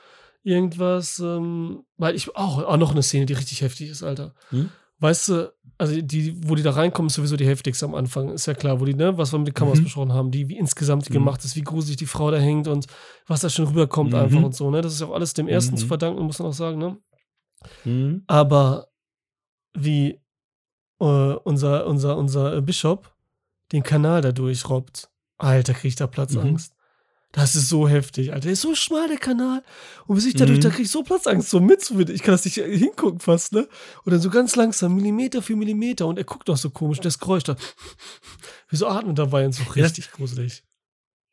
irgendwas, 0.43 1.19
ähm, 1.19 1.83
weil 1.97 2.15
ich 2.15 2.35
auch, 2.35 2.63
auch 2.63 2.77
noch 2.77 2.91
eine 2.91 3.03
Szene, 3.03 3.25
die 3.25 3.33
richtig 3.33 3.61
heftig 3.61 3.89
ist, 3.89 4.03
Alter. 4.03 4.35
Hm? 4.49 4.69
Weißt 4.99 5.29
du, 5.29 5.53
also 5.77 5.99
die, 5.99 6.35
wo 6.47 6.55
die 6.55 6.63
da 6.63 6.71
reinkommen, 6.71 7.07
ist 7.07 7.15
sowieso 7.15 7.35
die 7.35 7.47
heftigste 7.47 7.85
am 7.85 7.95
Anfang, 7.95 8.29
ist 8.29 8.45
ja 8.45 8.53
klar, 8.53 8.79
wo 8.79 8.85
die, 8.85 8.93
ne, 8.93 9.17
was 9.17 9.33
wir 9.33 9.39
mit 9.39 9.49
den 9.49 9.53
Kameras 9.53 9.79
mhm. 9.79 9.83
besprochen 9.85 10.13
haben, 10.13 10.31
die, 10.31 10.47
wie 10.47 10.57
insgesamt 10.57 11.07
die 11.07 11.11
mhm. 11.11 11.15
gemacht 11.15 11.43
ist, 11.43 11.55
wie 11.55 11.61
gruselig 11.61 11.97
die 11.97 12.05
Frau 12.05 12.31
da 12.31 12.37
hängt 12.37 12.67
und 12.67 12.87
was 13.27 13.41
da 13.41 13.49
schon 13.49 13.67
rüberkommt 13.67 14.11
mhm. 14.11 14.19
einfach 14.19 14.43
und 14.43 14.55
so, 14.55 14.69
ne, 14.69 14.81
das 14.81 14.93
ist 14.93 15.01
ja 15.01 15.07
auch 15.07 15.13
alles 15.13 15.33
dem 15.33 15.47
ersten 15.47 15.75
zu 15.77 15.85
mhm. 15.85 15.89
verdanken, 15.89 16.23
muss 16.23 16.39
man 16.39 16.49
auch 16.49 16.53
sagen, 16.53 16.77
ne. 16.77 16.97
Mhm. 17.85 18.23
Aber 18.27 18.87
wie 19.73 20.21
äh, 20.99 21.05
unser, 21.05 21.87
unser, 21.87 22.17
unser 22.17 22.61
Bischof 22.61 23.13
den 23.71 23.83
Kanal 23.83 24.21
da 24.21 24.31
durchrobbt, 24.31 25.09
Alter, 25.37 25.73
kriegt 25.73 25.99
da 25.99 26.07
Platzangst. 26.07 26.75
Das 27.33 27.55
ist 27.55 27.67
so 27.67 27.87
heftig, 27.89 28.31
Alter. 28.31 28.43
Der 28.43 28.53
ist 28.53 28.61
so 28.61 28.75
schmal, 28.75 29.07
der 29.07 29.17
Kanal. 29.17 29.63
Und 30.05 30.15
bis 30.15 30.27
ich 30.27 30.35
dadurch, 30.35 30.59
mhm. 30.59 30.61
da 30.61 30.69
krieg 30.69 30.85
ich 30.85 30.91
so 30.91 31.01
Platzangst, 31.01 31.49
so 31.49 31.59
mit. 31.59 31.81
Ich 32.11 32.21
kann 32.21 32.31
das 32.31 32.45
nicht 32.45 32.55
hingucken 32.55 33.19
fast, 33.19 33.53
ne? 33.53 33.67
Und 34.03 34.11
dann 34.11 34.21
so 34.21 34.29
ganz 34.29 34.55
langsam, 34.55 34.93
Millimeter 34.95 35.41
für 35.41 35.55
Millimeter. 35.55 36.05
Und 36.05 36.19
er 36.19 36.25
guckt 36.25 36.47
auch 36.51 36.57
so 36.57 36.69
komisch, 36.69 36.99
das 36.99 37.17
Geräusch 37.17 37.43
da. 37.43 37.55
Wieso 38.69 38.87
atmet 38.87 39.17
dabei 39.17 39.47
und 39.47 39.53
so 39.53 39.63
richtig 39.63 40.05
ja, 40.05 40.11
gruselig. 40.15 40.63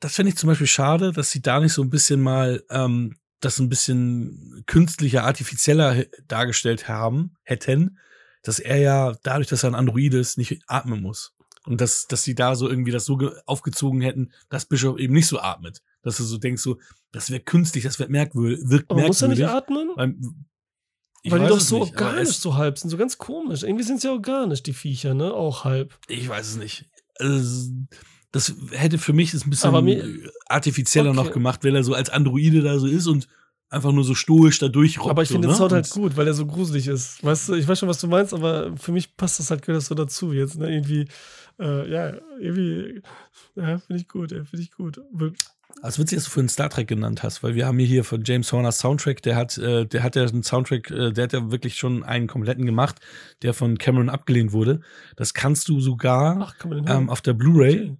Das 0.00 0.14
finde 0.14 0.30
ich 0.30 0.38
zum 0.38 0.48
Beispiel 0.48 0.66
schade, 0.66 1.12
dass 1.12 1.30
sie 1.30 1.42
da 1.42 1.60
nicht 1.60 1.74
so 1.74 1.82
ein 1.82 1.90
bisschen 1.90 2.22
mal 2.22 2.64
ähm, 2.70 3.16
das 3.40 3.58
ein 3.58 3.68
bisschen 3.68 4.64
künstlicher, 4.66 5.24
artifizieller 5.24 6.04
dargestellt 6.26 6.88
haben, 6.88 7.34
hätten, 7.42 7.98
dass 8.42 8.58
er 8.58 8.78
ja 8.78 9.14
dadurch, 9.22 9.48
dass 9.48 9.64
er 9.64 9.70
ein 9.70 9.74
Android 9.74 10.14
ist, 10.14 10.38
nicht 10.38 10.62
atmen 10.66 11.02
muss. 11.02 11.34
Und 11.64 11.82
dass, 11.82 12.06
dass 12.06 12.24
sie 12.24 12.34
da 12.34 12.54
so 12.54 12.70
irgendwie 12.70 12.90
das 12.90 13.04
so 13.04 13.18
aufgezogen 13.44 14.00
hätten, 14.00 14.32
dass 14.48 14.64
Bischof 14.64 14.98
eben 14.98 15.12
nicht 15.12 15.26
so 15.26 15.38
atmet. 15.40 15.82
Dass 16.02 16.16
du 16.16 16.24
so 16.24 16.38
denkst, 16.38 16.62
so, 16.62 16.78
das 17.12 17.30
wäre 17.30 17.40
künstlich, 17.40 17.84
das 17.84 17.98
wird 17.98 18.10
merkwürdig, 18.10 18.60
wirkt 18.64 18.90
Aber 18.90 19.00
merkwürdig. 19.00 19.08
Muss 19.08 19.22
er 19.22 19.28
nicht 19.28 19.44
atmen? 19.44 19.88
Weil, 19.96 20.14
Weil 21.32 21.40
die 21.40 21.46
doch 21.48 21.60
so 21.60 21.80
nicht, 21.80 22.00
organisch 22.00 22.36
so 22.38 22.54
halb 22.54 22.78
sind, 22.78 22.88
so 22.90 22.96
ganz 22.96 23.18
komisch. 23.18 23.62
Irgendwie 23.62 23.84
sind 23.84 24.00
sie 24.00 24.08
organisch, 24.08 24.62
die 24.62 24.72
Viecher, 24.72 25.12
ne? 25.14 25.32
Auch 25.34 25.64
halb. 25.64 25.98
Ich 26.08 26.26
weiß 26.28 26.48
es 26.48 26.56
nicht. 26.56 26.88
Also, 27.18 27.70
das 28.32 28.54
hätte 28.70 28.96
für 28.96 29.12
mich 29.12 29.34
es 29.34 29.44
ein 29.44 29.50
bisschen 29.50 29.84
mir- 29.84 30.30
artifizieller 30.46 31.12
noch 31.12 31.24
Okay. 31.26 31.34
gemacht, 31.34 31.64
wenn 31.64 31.74
er 31.74 31.84
so 31.84 31.92
als 31.94 32.08
Androide 32.08 32.62
da 32.62 32.78
so 32.78 32.86
ist 32.86 33.06
und 33.06 33.28
einfach 33.68 33.92
nur 33.92 34.02
so 34.04 34.14
stoisch 34.14 34.58
da 34.58 34.68
durchrobbt. 34.68 35.10
Aber 35.10 35.22
ich 35.22 35.28
so, 35.28 35.34
finde 35.34 35.48
ne? 35.48 35.52
den 35.52 35.58
Sound 35.58 35.72
halt 35.72 35.84
Und- 35.84 36.02
gut, 36.02 36.16
weil 36.16 36.26
er 36.26 36.34
so 36.34 36.46
gruselig 36.46 36.86
ist. 36.88 37.22
Weißt 37.22 37.50
du, 37.50 37.54
ich 37.54 37.68
weiß 37.68 37.78
schon, 37.78 37.88
was 37.90 38.00
du 38.00 38.06
meinst, 38.06 38.32
aber 38.32 38.74
für 38.78 38.92
mich 38.92 39.14
passt 39.16 39.38
das 39.40 39.50
halt 39.50 39.60
gehört 39.62 39.76
das 39.82 39.86
so 39.88 39.94
dazu 39.94 40.32
jetzt. 40.32 40.56
Ne? 40.58 40.72
Irgendwie, 40.72 41.06
äh, 41.58 41.90
ja, 41.90 42.14
irgendwie, 42.40 43.02
ja, 43.56 43.78
finde 43.78 44.00
ich 44.00 44.08
gut, 44.08 44.32
ey, 44.32 44.44
finde 44.46 44.62
ich 44.62 44.70
gut. 44.72 44.98
Also 45.82 46.02
witzig, 46.02 46.16
dass 46.18 46.24
du 46.24 46.30
vorhin 46.30 46.48
Star 46.48 46.68
Trek 46.68 46.88
genannt 46.88 47.22
hast, 47.22 47.42
weil 47.42 47.54
wir 47.54 47.66
haben 47.66 47.78
hier, 47.78 48.04
von 48.04 48.22
James 48.24 48.52
Horner 48.52 48.72
Soundtrack, 48.72 49.22
der 49.22 49.36
hat, 49.36 49.56
äh, 49.58 49.86
der 49.86 50.02
hat 50.02 50.16
ja 50.16 50.24
einen 50.24 50.42
Soundtrack, 50.42 50.90
äh, 50.90 51.12
der 51.12 51.24
hat 51.24 51.32
ja 51.32 51.50
wirklich 51.50 51.76
schon 51.76 52.04
einen 52.04 52.26
kompletten 52.26 52.66
gemacht, 52.66 53.00
der 53.42 53.54
von 53.54 53.78
Cameron 53.78 54.08
abgelehnt 54.08 54.52
wurde. 54.52 54.80
Das 55.16 55.34
kannst 55.34 55.68
du 55.68 55.80
sogar 55.80 56.38
Ach, 56.40 56.58
kann 56.58 56.84
ähm, 56.86 57.10
auf 57.10 57.20
der 57.20 57.32
Blu-ray. 57.32 57.74
Okay. 57.74 57.96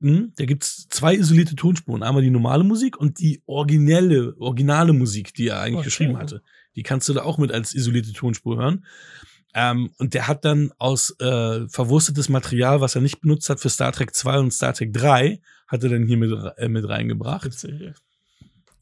Mhm, 0.00 0.32
da 0.36 0.44
gibt's 0.46 0.88
zwei 0.88 1.14
isolierte 1.14 1.54
Tonspuren. 1.54 2.02
Einmal 2.02 2.22
die 2.22 2.30
normale 2.30 2.64
Musik 2.64 2.96
und 2.96 3.20
die 3.20 3.40
originelle, 3.46 4.34
originale 4.38 4.92
Musik, 4.92 5.32
die 5.34 5.48
er 5.48 5.60
eigentlich 5.60 5.76
Okay. 5.76 5.84
geschrieben 5.84 6.18
hatte. 6.18 6.42
Die 6.74 6.82
kannst 6.82 7.08
du 7.08 7.12
da 7.12 7.22
auch 7.22 7.38
mit 7.38 7.52
als 7.52 7.72
isolierte 7.72 8.12
Tonspur 8.12 8.56
hören. 8.56 8.84
Ähm, 9.54 9.90
und 9.98 10.14
der 10.14 10.28
hat 10.28 10.44
dann 10.44 10.72
aus 10.78 11.14
äh, 11.20 11.68
verwurstetes 11.68 12.28
Material, 12.28 12.80
was 12.80 12.94
er 12.94 13.02
nicht 13.02 13.20
benutzt 13.20 13.48
hat 13.50 13.60
für 13.60 13.68
Star 13.68 13.92
Trek 13.92 14.14
2 14.14 14.38
und 14.38 14.50
Star 14.50 14.72
Trek 14.72 14.92
3, 14.92 15.40
hat 15.72 15.82
er 15.82 15.88
dann 15.90 16.06
hier 16.06 16.16
mit, 16.18 16.30
äh, 16.58 16.68
mit 16.68 16.88
reingebracht. 16.88 17.46
Witzig. 17.46 17.92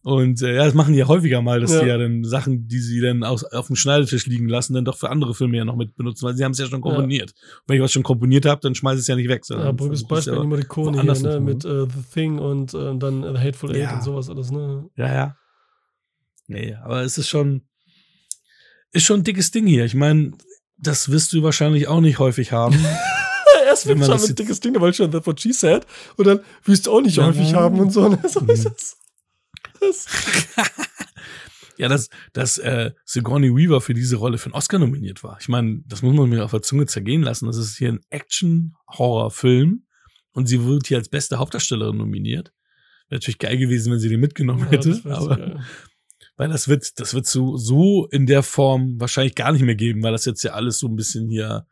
Und 0.03 0.41
äh, 0.41 0.55
ja, 0.57 0.65
das 0.65 0.73
machen 0.73 0.95
die 0.95 0.99
ja 1.01 1.09
häufiger 1.09 1.43
mal, 1.43 1.61
dass 1.61 1.73
Ja. 1.75 1.83
die 1.83 1.89
ja 1.89 1.99
dann 1.99 2.25
Sachen, 2.25 2.67
die 2.69 2.79
sie 2.81 3.01
dann 3.03 3.23
aus, 3.23 3.45
auf 3.45 3.67
dem 3.67 3.77
Schneidetisch 3.77 4.25
liegen 4.27 4.49
lassen, 4.49 4.73
dann 4.73 4.87
doch 4.87 4.97
für 4.97 5.11
andere 5.11 5.35
Filme 5.35 5.59
ja 5.59 5.65
noch 5.67 5.77
mit 5.77 5.95
benutzen, 5.95 6.25
weil 6.27 6.35
sie 6.35 6.43
haben 6.43 6.53
es 6.53 6.59
ja 6.59 6.67
schon 6.67 6.81
komponiert. 6.81 7.33
Und 7.33 7.63
wenn 7.69 7.77
ich 7.77 7.83
was 7.83 7.93
schon 7.93 8.03
komponiert 8.03 8.47
habe, 8.47 8.63
dann 8.63 8.75
schmeiß 8.75 8.95
ich 8.95 9.01
es 9.03 9.07
ja 9.09 9.17
nicht 9.17 9.29
weg. 9.29 9.43
Ja, 9.51 9.73
berühmtes 9.73 10.05
Beispiel, 10.05 10.35
ja- 10.35 10.41
die 10.41 10.47
Morricone 10.47 11.03
hier, 11.03 11.13
ne, 11.23 11.41
mit 11.41 11.67
äh, 11.67 11.85
The 11.85 12.03
Thing 12.15 12.39
und 12.39 12.73
äh, 12.73 12.97
dann 12.97 13.23
The 13.23 13.39
Hateful 13.41 13.71
Eight 13.73 13.77
Ja. 13.83 13.95
und 13.97 14.03
sowas 14.03 14.31
alles, 14.31 14.51
ne? 14.51 14.89
Ja, 14.97 15.13
ja. 15.13 15.37
Nee, 16.47 16.75
aber 16.83 17.03
es 17.03 17.19
ist 17.19 17.29
schon, 17.29 17.61
ist 18.93 19.05
schon 19.05 19.21
ein 19.21 19.25
dickes 19.25 19.51
Ding 19.51 19.67
hier. 19.67 19.85
Ich 19.85 19.95
meine, 19.95 20.33
das 20.79 21.11
wirst 21.11 21.35
du 21.35 21.43
wahrscheinlich 21.43 21.89
auch 21.89 22.01
nicht 22.01 22.19
häufig 22.19 22.53
haben. 22.53 22.75
Erst 23.71 23.87
Wenn 23.87 24.03
schon 24.05 24.21
ein 24.21 24.35
dickes 24.35 24.61
Ding, 24.61 24.79
weil 24.81 24.93
schon 24.95 25.11
That's 25.11 25.27
what 25.27 25.41
she 25.41 25.53
said. 25.53 25.87
Und 26.17 26.27
dann 26.27 26.41
wirst 26.65 26.87
du 26.87 26.93
auch 26.93 27.01
nicht 27.01 27.17
Ja. 27.17 27.27
häufig 27.27 27.55
haben 27.55 27.79
und 27.81 27.91
so. 27.93 28.09
Ne? 28.09 28.19
So 28.29 28.41
ist 28.41 28.65
Mhm. 28.65 28.71
das. 28.73 28.97
das. 29.81 30.07
ja, 31.79 31.89
dass, 31.89 32.09
dass 32.33 32.59
äh, 32.59 32.91
Sigourney 33.05 33.55
Weaver 33.55 33.81
für 33.81 33.95
diese 33.95 34.17
Rolle 34.17 34.39
für 34.39 34.47
einen 34.47 34.55
Oscar 34.55 34.79
nominiert 34.79 35.23
war. 35.25 35.39
Ich 35.41 35.49
meine, 35.49 35.81
das 35.87 36.03
muss 36.03 36.15
man 36.15 36.29
mir 36.29 36.45
auf 36.45 36.51
der 36.51 36.63
Zunge 36.63 36.87
zergehen 36.87 37.23
lassen. 37.23 37.47
Das 37.47 37.57
ist 37.57 37.77
hier 37.79 37.89
ein 37.91 38.01
Action-Horror-Film 38.11 39.87
und 40.33 40.47
sie 40.47 40.65
wird 40.65 40.87
hier 40.87 40.99
als 40.99 41.09
beste 41.09 41.39
Hauptdarstellerin 41.39 41.97
nominiert. 41.97 42.53
Wäre 43.09 43.17
natürlich 43.19 43.39
geil 43.39 43.57
gewesen, 43.59 43.93
wenn 43.93 43.99
sie 43.99 44.09
den 44.09 44.21
mitgenommen 44.21 44.65
Ja, 44.65 44.71
hätte. 44.73 45.01
aber, 45.05 45.61
weil 46.37 46.49
das 46.49 46.69
wird, 46.69 46.99
das 47.01 47.15
wird 47.15 47.27
so, 47.27 47.57
so 47.57 48.07
in 48.11 48.27
der 48.27 48.43
Form 48.43 49.01
wahrscheinlich 49.01 49.35
gar 49.35 49.53
nicht 49.53 49.63
mehr 49.63 49.75
geben, 49.75 50.03
weil 50.03 50.13
das 50.13 50.25
jetzt 50.25 50.43
ja 50.43 50.53
alles 50.53 50.79
so 50.79 50.87
ein 50.89 50.97
bisschen 50.97 51.29
hier, 51.29 51.67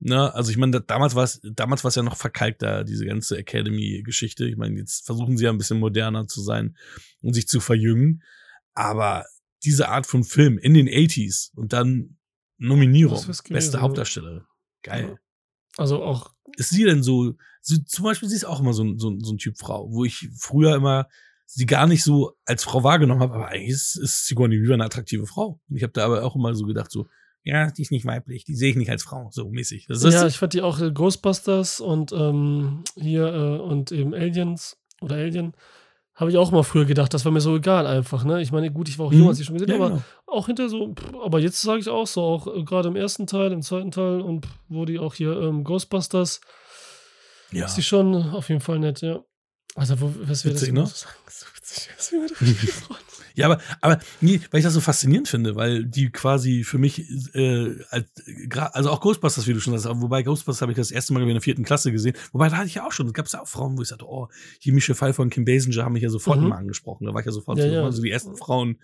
ne, 0.00 0.34
also 0.34 0.50
ich 0.50 0.56
meine, 0.56 0.72
da- 0.72 0.80
damals 0.80 1.14
war 1.14 1.24
es, 1.24 1.40
damals 1.42 1.84
war 1.84 1.90
es 1.90 1.94
ja 1.94 2.02
noch 2.02 2.16
verkalkter, 2.16 2.84
diese 2.84 3.06
ganze 3.06 3.36
Academy-Geschichte. 3.38 4.46
Ich 4.46 4.56
meine, 4.56 4.76
jetzt 4.78 5.06
versuchen 5.06 5.36
sie 5.36 5.44
ja 5.44 5.50
ein 5.50 5.58
bisschen 5.58 5.78
moderner 5.78 6.26
zu 6.26 6.42
sein 6.42 6.76
und 7.22 7.34
sich 7.34 7.46
zu 7.48 7.60
verjüngen. 7.60 8.22
Aber 8.74 9.24
diese 9.64 9.88
Art 9.88 10.06
von 10.06 10.24
Film 10.24 10.58
in 10.58 10.74
den 10.74 10.88
80s 10.88 11.50
und 11.54 11.72
dann 11.72 12.16
Nominierung, 12.58 13.22
beste. 13.48 13.80
Hauptdarstellerin. 13.80 14.44
Geil. 14.82 15.08
Ja. 15.10 15.16
Also 15.76 16.02
auch, 16.02 16.34
Ist 16.56 16.70
sie 16.70 16.84
denn 16.84 17.02
so, 17.02 17.34
so, 17.62 17.76
zum 17.86 18.04
Beispiel, 18.04 18.28
sie 18.28 18.36
ist 18.36 18.44
auch 18.44 18.60
immer 18.60 18.72
so, 18.74 18.82
ein- 18.84 18.98
so, 18.98 19.16
so 19.20 19.32
ein 19.32 19.38
Typ 19.38 19.56
Frau, 19.58 19.90
wo 19.92 20.04
ich 20.04 20.28
früher 20.36 20.74
immer 20.74 21.06
sie 21.46 21.66
gar 21.66 21.86
nicht 21.86 22.04
so 22.04 22.36
als 22.44 22.62
Frau 22.64 22.84
wahrgenommen 22.84 23.20
habe, 23.22 23.34
aber 23.34 23.48
eigentlich 23.48 23.70
ist, 23.70 23.96
ist 23.96 24.26
Sigourney 24.26 24.62
Weaver 24.62 24.74
eine 24.74 24.84
attraktive 24.84 25.26
Frau. 25.26 25.60
Und 25.68 25.76
ich 25.76 25.82
habe 25.82 25.92
da 25.92 26.04
aber 26.04 26.22
auch 26.22 26.36
immer 26.36 26.54
so 26.54 26.64
gedacht, 26.64 26.90
so, 26.92 27.08
ja, 27.42 27.70
die 27.70 27.82
ist 27.82 27.90
nicht 27.90 28.04
weiblich, 28.04 28.44
die 28.44 28.54
sehe 28.54 28.70
ich 28.70 28.76
nicht 28.76 28.90
als 28.90 29.02
Frau, 29.02 29.28
so 29.32 29.48
mäßig. 29.48 29.86
Das 29.86 30.02
ist 30.04 30.14
ja, 30.14 30.26
ich 30.26 30.36
fand 30.38 30.52
die 30.52 30.62
auch 30.62 30.80
äh, 30.80 30.90
Ghostbusters 30.90 31.80
und 31.80 32.12
ähm, 32.12 32.84
hier 32.96 33.26
äh, 33.26 33.58
und 33.60 33.92
eben 33.92 34.14
Aliens 34.14 34.76
oder 35.00 35.16
Alien. 35.16 35.54
Habe 36.14 36.30
ich 36.30 36.36
auch 36.36 36.50
mal 36.50 36.64
früher 36.64 36.84
gedacht, 36.84 37.14
das 37.14 37.24
war 37.24 37.32
mir 37.32 37.40
so 37.40 37.56
egal 37.56 37.86
einfach, 37.86 38.24
ne? 38.24 38.42
Ich 38.42 38.52
meine, 38.52 38.70
gut, 38.70 38.90
ich 38.90 38.98
war 38.98 39.06
auch 39.06 39.12
Mhm. 39.12 39.20
jung, 39.20 39.28
als 39.28 39.40
ich 39.40 39.46
schon 39.46 39.54
gesehen 39.56 39.70
ja, 39.70 39.76
aber 39.76 39.88
genau. 39.88 40.02
auch 40.26 40.46
hinter 40.46 40.68
so, 40.68 40.92
pff, 40.92 41.14
aber 41.24 41.40
jetzt 41.40 41.62
sage 41.62 41.80
ich 41.80 41.88
auch 41.88 42.06
so, 42.06 42.20
auch 42.20 42.46
äh, 42.46 42.62
gerade 42.62 42.88
im 42.88 42.96
ersten 42.96 43.26
Teil, 43.26 43.52
im 43.52 43.62
zweiten 43.62 43.90
Teil 43.90 44.20
und 44.20 44.44
pff, 44.44 44.52
wo 44.68 44.84
die 44.84 44.98
auch 44.98 45.14
hier 45.14 45.40
ähm, 45.40 45.64
Ghostbusters, 45.64 46.42
ja. 47.52 47.64
ist 47.64 47.76
die 47.76 47.82
schon 47.82 48.14
auf 48.14 48.50
jeden 48.50 48.60
Fall 48.60 48.80
nett, 48.80 49.00
ja. 49.00 49.24
Also, 49.76 49.98
wo, 49.98 50.12
was 50.24 50.44
wir 50.44 50.52
das 50.52 50.68
ne? 50.70 50.84
so 50.84 51.06
witzig, 51.56 51.88
was 51.96 52.12
wir 52.12 52.26
da 52.26 52.34
richtig 52.38 52.70
freuen. 52.70 53.00
Ja, 53.34 53.46
aber, 53.46 53.60
aber 53.80 53.98
nee, 54.20 54.40
weil 54.50 54.58
ich 54.60 54.64
das 54.64 54.74
so 54.74 54.80
faszinierend 54.80 55.28
finde, 55.28 55.56
weil 55.56 55.84
die 55.84 56.10
quasi 56.10 56.64
für 56.64 56.78
mich, 56.78 57.04
äh, 57.34 57.74
also 58.72 58.90
auch 58.90 59.00
Ghostbusters, 59.00 59.46
wie 59.46 59.52
du 59.54 59.60
schon 59.60 59.76
sagst, 59.78 60.00
wobei 60.00 60.22
Ghostbusters 60.22 60.62
habe 60.62 60.72
ich 60.72 60.76
das 60.78 60.90
erste 60.90 61.12
Mal 61.12 61.22
in 61.22 61.28
der 61.28 61.40
vierten 61.40 61.64
Klasse 61.64 61.92
gesehen. 61.92 62.14
Wobei 62.32 62.48
da 62.48 62.56
hatte 62.56 62.66
ich 62.66 62.74
ja 62.74 62.86
auch 62.86 62.92
schon, 62.92 63.06
es 63.06 63.12
gab 63.12 63.28
ja 63.28 63.40
auch 63.40 63.48
Frauen, 63.48 63.76
wo 63.78 63.82
ich 63.82 63.88
sagte, 63.88 64.06
oh, 64.08 64.28
Michelle 64.64 64.96
Pfeiffer 64.96 65.22
und 65.22 65.30
Kim 65.30 65.44
Basinger 65.44 65.84
haben 65.84 65.92
mich 65.92 66.02
ja 66.02 66.08
sofort 66.10 66.38
Mhm. 66.40 66.46
immer 66.46 66.56
angesprochen. 66.58 67.06
Da 67.06 67.12
war 67.14 67.20
ich 67.20 67.26
ja 67.26 67.32
sofort 67.32 67.58
Ja, 67.58 67.64
so, 67.68 67.70
ja. 67.74 67.82
also 67.84 68.02
die 68.02 68.10
ersten 68.10 68.36
Frauen, 68.36 68.78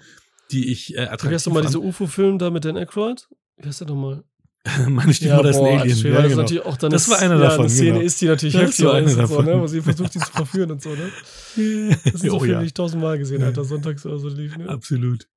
die 0.50 0.70
ich 0.70 0.94
äh, 0.94 0.98
Wie 0.98 1.00
attraktiv 1.00 1.30
heißt 1.32 1.46
doch 1.46 1.52
mal 1.52 1.62
fand. 1.62 1.74
dieser 1.74 1.82
UFO-Film 1.84 2.38
da 2.38 2.50
mit 2.50 2.64
Dan 2.64 2.76
Aykroyd? 2.76 3.28
Wie 3.56 3.66
heißt 3.68 3.80
der 3.80 3.88
nochmal? 3.88 4.24
Meine 4.88 5.14
Stiefmutter 5.14 5.50
ist 5.50 5.56
ein 5.56 5.62
boah, 5.62 5.80
Alien. 5.80 5.88
das, 5.90 6.02
Ja, 6.02 6.10
das, 6.12 6.22
genau. 6.30 6.36
natürlich 6.42 6.64
auch 6.64 6.76
dann 6.76 6.90
Das 6.90 7.02
ist- 7.02 7.10
war 7.10 7.18
einer 7.20 7.34
ja, 7.36 7.40
davon, 7.40 7.60
Eine 7.66 7.68
Szene 7.70 7.90
genau. 7.92 8.00
ist, 8.04 8.20
die 8.20 8.26
natürlich 8.26 8.52
Das 8.54 8.62
heftig 8.62 8.84
war 8.86 8.98
ist 9.00 9.12
so, 9.28 9.42
ne? 9.42 9.60
Wo 9.60 9.66
sie 9.66 9.80
versucht, 9.82 10.14
die 10.14 10.18
zu 10.18 10.30
verführen 10.32 10.70
und 10.72 10.82
so, 10.82 10.90
ne? 10.90 11.10
Das 12.04 12.20
so 12.20 12.32
oh, 12.34 12.38
Filme, 12.40 12.52
ja. 12.54 12.60
die 12.60 12.66
ich 12.66 12.74
tausendmal 12.74 13.18
gesehen 13.18 13.44
habe, 13.44 13.64
sonntags 13.64 14.04
oder 14.06 14.18
so 14.18 14.28
lief, 14.28 14.56
ne? 14.56 14.68
Absolut. 14.68 15.28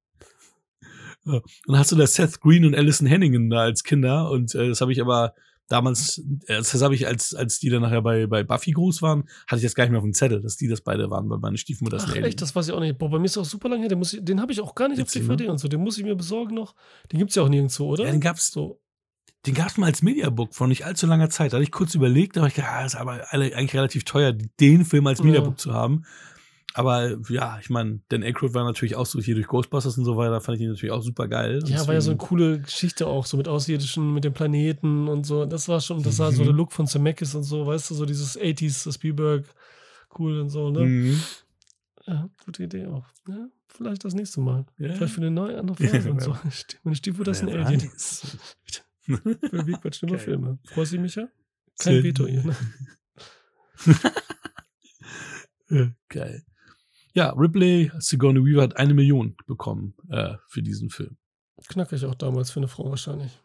Ja. 1.26 1.42
Und 1.68 1.78
hast 1.78 1.92
du 1.92 1.96
da 1.96 2.08
Seth 2.08 2.40
Green 2.42 2.66
und 2.66 2.76
Alison 2.76 3.06
Hennigan 3.08 3.50
da 3.50 3.60
als 3.60 3.84
Kinder 3.84 4.32
und 4.32 4.56
äh, 4.56 4.70
das 4.70 4.82
habe 4.82 4.92
ich 4.94 5.02
aber 5.02 5.34
damals, 5.68 6.18
äh, 6.48 6.56
das 6.58 6.82
habe 6.82 6.96
ich 6.96 7.06
als 7.08 7.36
als 7.36 7.60
die 7.60 7.70
dann 7.70 7.82
nachher 7.82 8.02
bei 8.02 8.26
bei 8.26 8.44
Buffy 8.44 8.72
groß 8.72 9.02
waren, 9.02 9.26
hatte 9.46 9.58
ich 9.58 9.64
das 9.64 9.76
gar 9.76 9.84
nicht 9.84 9.92
mehr 9.92 10.00
auf 10.00 10.06
dem 10.06 10.14
Zettel, 10.14 10.42
dass 10.42 10.56
die 10.56 10.68
das 10.68 10.82
beide 10.82 11.10
waren, 11.12 11.30
weil 11.30 11.38
meine 11.40 11.58
Stiefmutter 11.58 11.98
ist 11.98 12.06
Ach, 12.08 12.12
Alien. 12.14 12.24
echt, 12.26 12.42
das 12.42 12.56
weiß 12.56 12.70
ich 12.70 12.74
auch 12.74 12.80
nicht. 12.80 12.98
Boah, 12.98 13.10
bei 13.12 13.20
mir 13.20 13.26
ist 13.26 13.38
auch 13.38 13.46
super 13.46 13.70
lange 13.70 13.82
her. 13.82 13.90
Den, 13.90 14.00
muss 14.00 14.14
ich- 14.14 14.24
den 14.24 14.42
habe 14.42 14.52
ich 14.52 14.62
auch 14.62 14.74
gar 14.74 14.88
nicht 14.88 14.98
Witzig, 14.98 15.22
auf 15.24 15.28
DVD 15.28 15.50
und 15.50 15.58
so. 15.60 15.68
Den 15.68 15.82
muss 15.82 15.98
ich 15.98 16.04
mir 16.06 16.16
besorgen 16.16 16.56
noch. 16.56 16.74
Den 17.12 17.20
gibt's 17.20 17.36
ja 17.36 17.44
auch 17.44 17.50
nirgendwo, 17.50 17.86
oder? 17.86 18.06
Ja, 18.06 18.12
den 18.12 18.22
gab's, 18.22 18.50
so. 18.52 18.80
Den 19.46 19.54
gab's 19.54 19.78
mal 19.78 19.88
als 19.88 20.02
Mediabook 20.02 20.54
vor 20.54 20.68
nicht 20.68 20.86
allzu 20.86 21.08
langer 21.08 21.30
Zeit. 21.30 21.54
Da 21.54 21.58
hatte 21.58 21.64
ich 21.64 21.72
kurz 21.72 21.96
überlegt, 21.96 22.36
da 22.36 22.42
habe 22.42 22.50
ich 22.50 22.56
gedacht, 22.56 22.72
ah, 22.74 22.86
ist 22.86 22.96
aber 22.96 23.32
eigentlich 23.32 23.74
relativ 23.74 24.04
teuer, 24.04 24.34
den 24.34 24.84
Film 24.86 25.08
als 25.08 25.20
Ja. 25.20 25.26
Mediabook 25.26 25.60
zu 25.60 25.74
haben. 25.74 26.04
Aber 26.76 27.18
ja, 27.30 27.58
ich 27.60 27.70
meine, 27.72 28.00
Dan 28.10 28.22
Aykroyd 28.22 28.54
war 28.54 28.64
natürlich 28.64 28.96
auch 28.96 29.08
so 29.08 29.20
hier 29.20 29.34
durch 29.34 29.48
Ghostbusters 29.48 29.98
und 29.98 30.06
so 30.06 30.18
weiter, 30.18 30.40
fand 30.40 30.58
ich 30.58 30.64
ihn 30.64 30.70
natürlich 30.70 30.92
auch 30.92 31.02
super 31.02 31.28
geil. 31.28 31.62
Ja, 31.66 31.88
war 31.88 31.96
ja 31.96 32.02
so 32.02 32.12
eine 32.12 32.18
coole 32.20 32.60
Geschichte 32.62 33.08
auch, 33.08 33.26
so 33.26 33.38
mit 33.38 33.48
Außerirdischen, 33.48 34.14
mit 34.14 34.24
dem 34.24 34.34
Planeten 34.34 35.08
und 35.08 35.26
so. 35.26 35.46
Das 35.46 35.68
war 35.68 35.82
schon, 35.82 36.04
das 36.04 36.20
war 36.20 36.32
so 36.32 36.42
Mhm. 36.44 36.46
der 36.48 36.54
Look 36.56 36.72
von 36.72 36.86
Zemeckis 36.86 37.34
und 37.34 37.44
so, 37.44 37.66
weißt 37.66 37.90
du, 37.90 37.96
so 37.96 38.06
dieses 38.06 38.38
80s, 38.40 38.84
das 38.86 38.96
Spielberg, 38.96 39.46
cool 40.20 40.40
und 40.42 40.50
so, 40.50 40.70
ne? 40.70 40.82
Mhm. 40.86 41.24
Ja, 42.06 42.30
gute 42.46 42.64
Idee 42.64 42.86
auch. 42.86 43.06
Ja, 43.28 43.48
vielleicht 43.68 44.06
das 44.06 44.14
nächste 44.14 44.40
Mal. 44.40 44.66
Ja. 44.78 44.94
Vielleicht 44.94 45.14
für 45.14 45.22
eine 45.22 45.32
neue 45.32 45.58
andere 45.58 45.76
Ja, 45.84 45.90
Folge 45.90 46.12
und 46.12 46.22
so. 46.22 46.38
Meine 46.84 46.96
Stiefmutter 46.96 47.32
ist 47.32 47.42
ein 47.42 47.50
Alien. 47.50 47.90
Für 49.18 49.68
wie 49.68 49.74
Quatsch 49.74 50.02
Geil. 50.08 50.20
Filme. 50.20 50.60
Freust 50.66 50.94
du 50.94 51.00
mich 51.00 51.16
ja? 51.16 51.24
Kein 51.24 51.32
Zählt. 51.76 52.04
Veto 52.04 52.28
hier, 52.28 52.44
ne? 52.44 52.56
Ja, 55.70 55.92
Geil. 56.08 56.44
Ja, 57.14 57.30
Ripley, 57.32 57.92
Sigourney 58.00 58.44
Weaver 58.44 58.64
hat 58.64 58.78
eine 58.78 58.94
Million 58.94 59.36
bekommen 59.46 59.94
äh, 60.10 60.36
für 60.48 60.62
diesen 60.64 60.90
Film. 60.90 61.18
Knackig 61.68 62.06
auch 62.06 62.16
damals 62.16 62.52
für 62.52 62.60
eine 62.60 62.68
Frau 62.68 62.90
wahrscheinlich. 62.90 63.40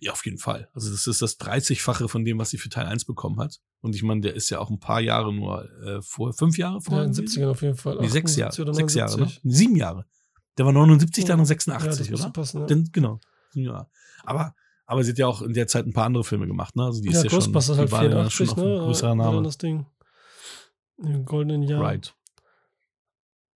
Ja, 0.00 0.12
auf 0.12 0.24
jeden 0.24 0.38
Fall. 0.38 0.68
Also 0.74 0.90
das 0.90 1.06
ist 1.06 1.22
das 1.22 1.38
30-fache 1.40 2.08
von 2.08 2.24
dem, 2.24 2.38
was 2.38 2.50
sie 2.50 2.58
für 2.58 2.68
Teil 2.68 2.86
1 2.86 3.04
bekommen 3.04 3.38
hat. 3.40 3.60
Und 3.80 3.94
ich 3.94 4.02
meine, 4.02 4.20
der 4.20 4.34
ist 4.34 4.50
ja 4.50 4.58
auch 4.58 4.70
ein 4.70 4.78
paar 4.80 5.00
Jahre 5.00 5.32
nur 5.32 5.70
äh, 5.82 6.02
vor, 6.02 6.32
fünf 6.32 6.58
Jahre 6.58 6.80
vor. 6.80 6.98
Ja, 6.98 7.04
in 7.04 7.12
den 7.12 7.26
70ern 7.26 7.48
auf 7.50 7.62
jeden 7.62 7.76
Fall. 7.76 7.98
Nee, 8.00 8.08
sechs 8.08 8.32
78 8.38 8.38
Jahre. 8.38 8.74
Sechs 8.74 8.94
Jahre, 8.94 9.12
ne? 9.12 9.16
79. 9.26 9.40
Sieben 9.44 9.76
Jahre. 9.76 10.06
Der 10.58 10.66
war 10.66 10.72
79, 10.72 11.24
dann 11.24 11.38
noch 11.38 11.44
Ja, 11.44 11.48
86, 11.48 11.98
das 11.98 12.10
müsste 12.10 12.26
oder? 12.26 12.32
passen, 12.32 12.60
ja. 12.60 12.66
Denn, 12.66 12.88
genau. 12.92 13.20
Jahre. 13.54 13.88
Aber, 14.24 14.54
aber 14.86 15.04
sie 15.04 15.10
hat 15.12 15.18
ja 15.18 15.26
auch 15.26 15.42
in 15.42 15.52
der 15.54 15.66
Zeit 15.66 15.86
ein 15.86 15.92
paar 15.92 16.06
andere 16.06 16.24
Filme 16.24 16.46
gemacht, 16.46 16.76
ne? 16.76 16.84
Also 16.84 17.00
die 17.00 17.08
ist 17.08 17.14
ja, 17.14 17.22
ja, 17.24 17.28
Ghostbusters 17.30 17.76
schon, 17.76 17.78
halt 17.78 17.88
die 17.88 17.92
war 17.92 18.02
ja 18.04 18.10
84, 18.28 18.48
schon 18.50 18.58
ne? 18.58 18.78
größerer 18.78 19.14
Name. 19.14 19.42
das 19.42 19.58
Ding. 19.58 19.86
Im 20.98 21.24
goldenen 21.24 21.62
Jahr. 21.62 21.80
Right. 21.82 22.14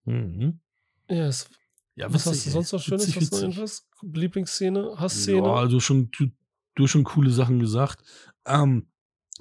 Mhm. 0.04 0.60
Ja, 1.08 1.26
es, 1.26 1.48
Ja, 1.96 2.12
was 2.12 2.26
witzig, 2.26 2.38
hast 2.38 2.46
du 2.46 2.50
sonst 2.50 2.72
noch 2.72 2.80
Schönes? 2.82 3.06
Witzig, 3.08 3.22
Hast 3.22 3.32
du 3.32 3.36
irgendwas? 3.46 3.88
Lieblingsszene? 4.02 4.94
Hassszene? 4.98 5.46
Ja, 5.46 5.54
also 5.54 5.80
schon, 5.80 6.10
du, 6.10 6.26
du 6.74 6.84
hast 6.84 6.90
schon 6.90 7.04
coole 7.04 7.30
Sachen 7.30 7.58
gesagt. 7.58 8.02
Ähm, 8.46 8.88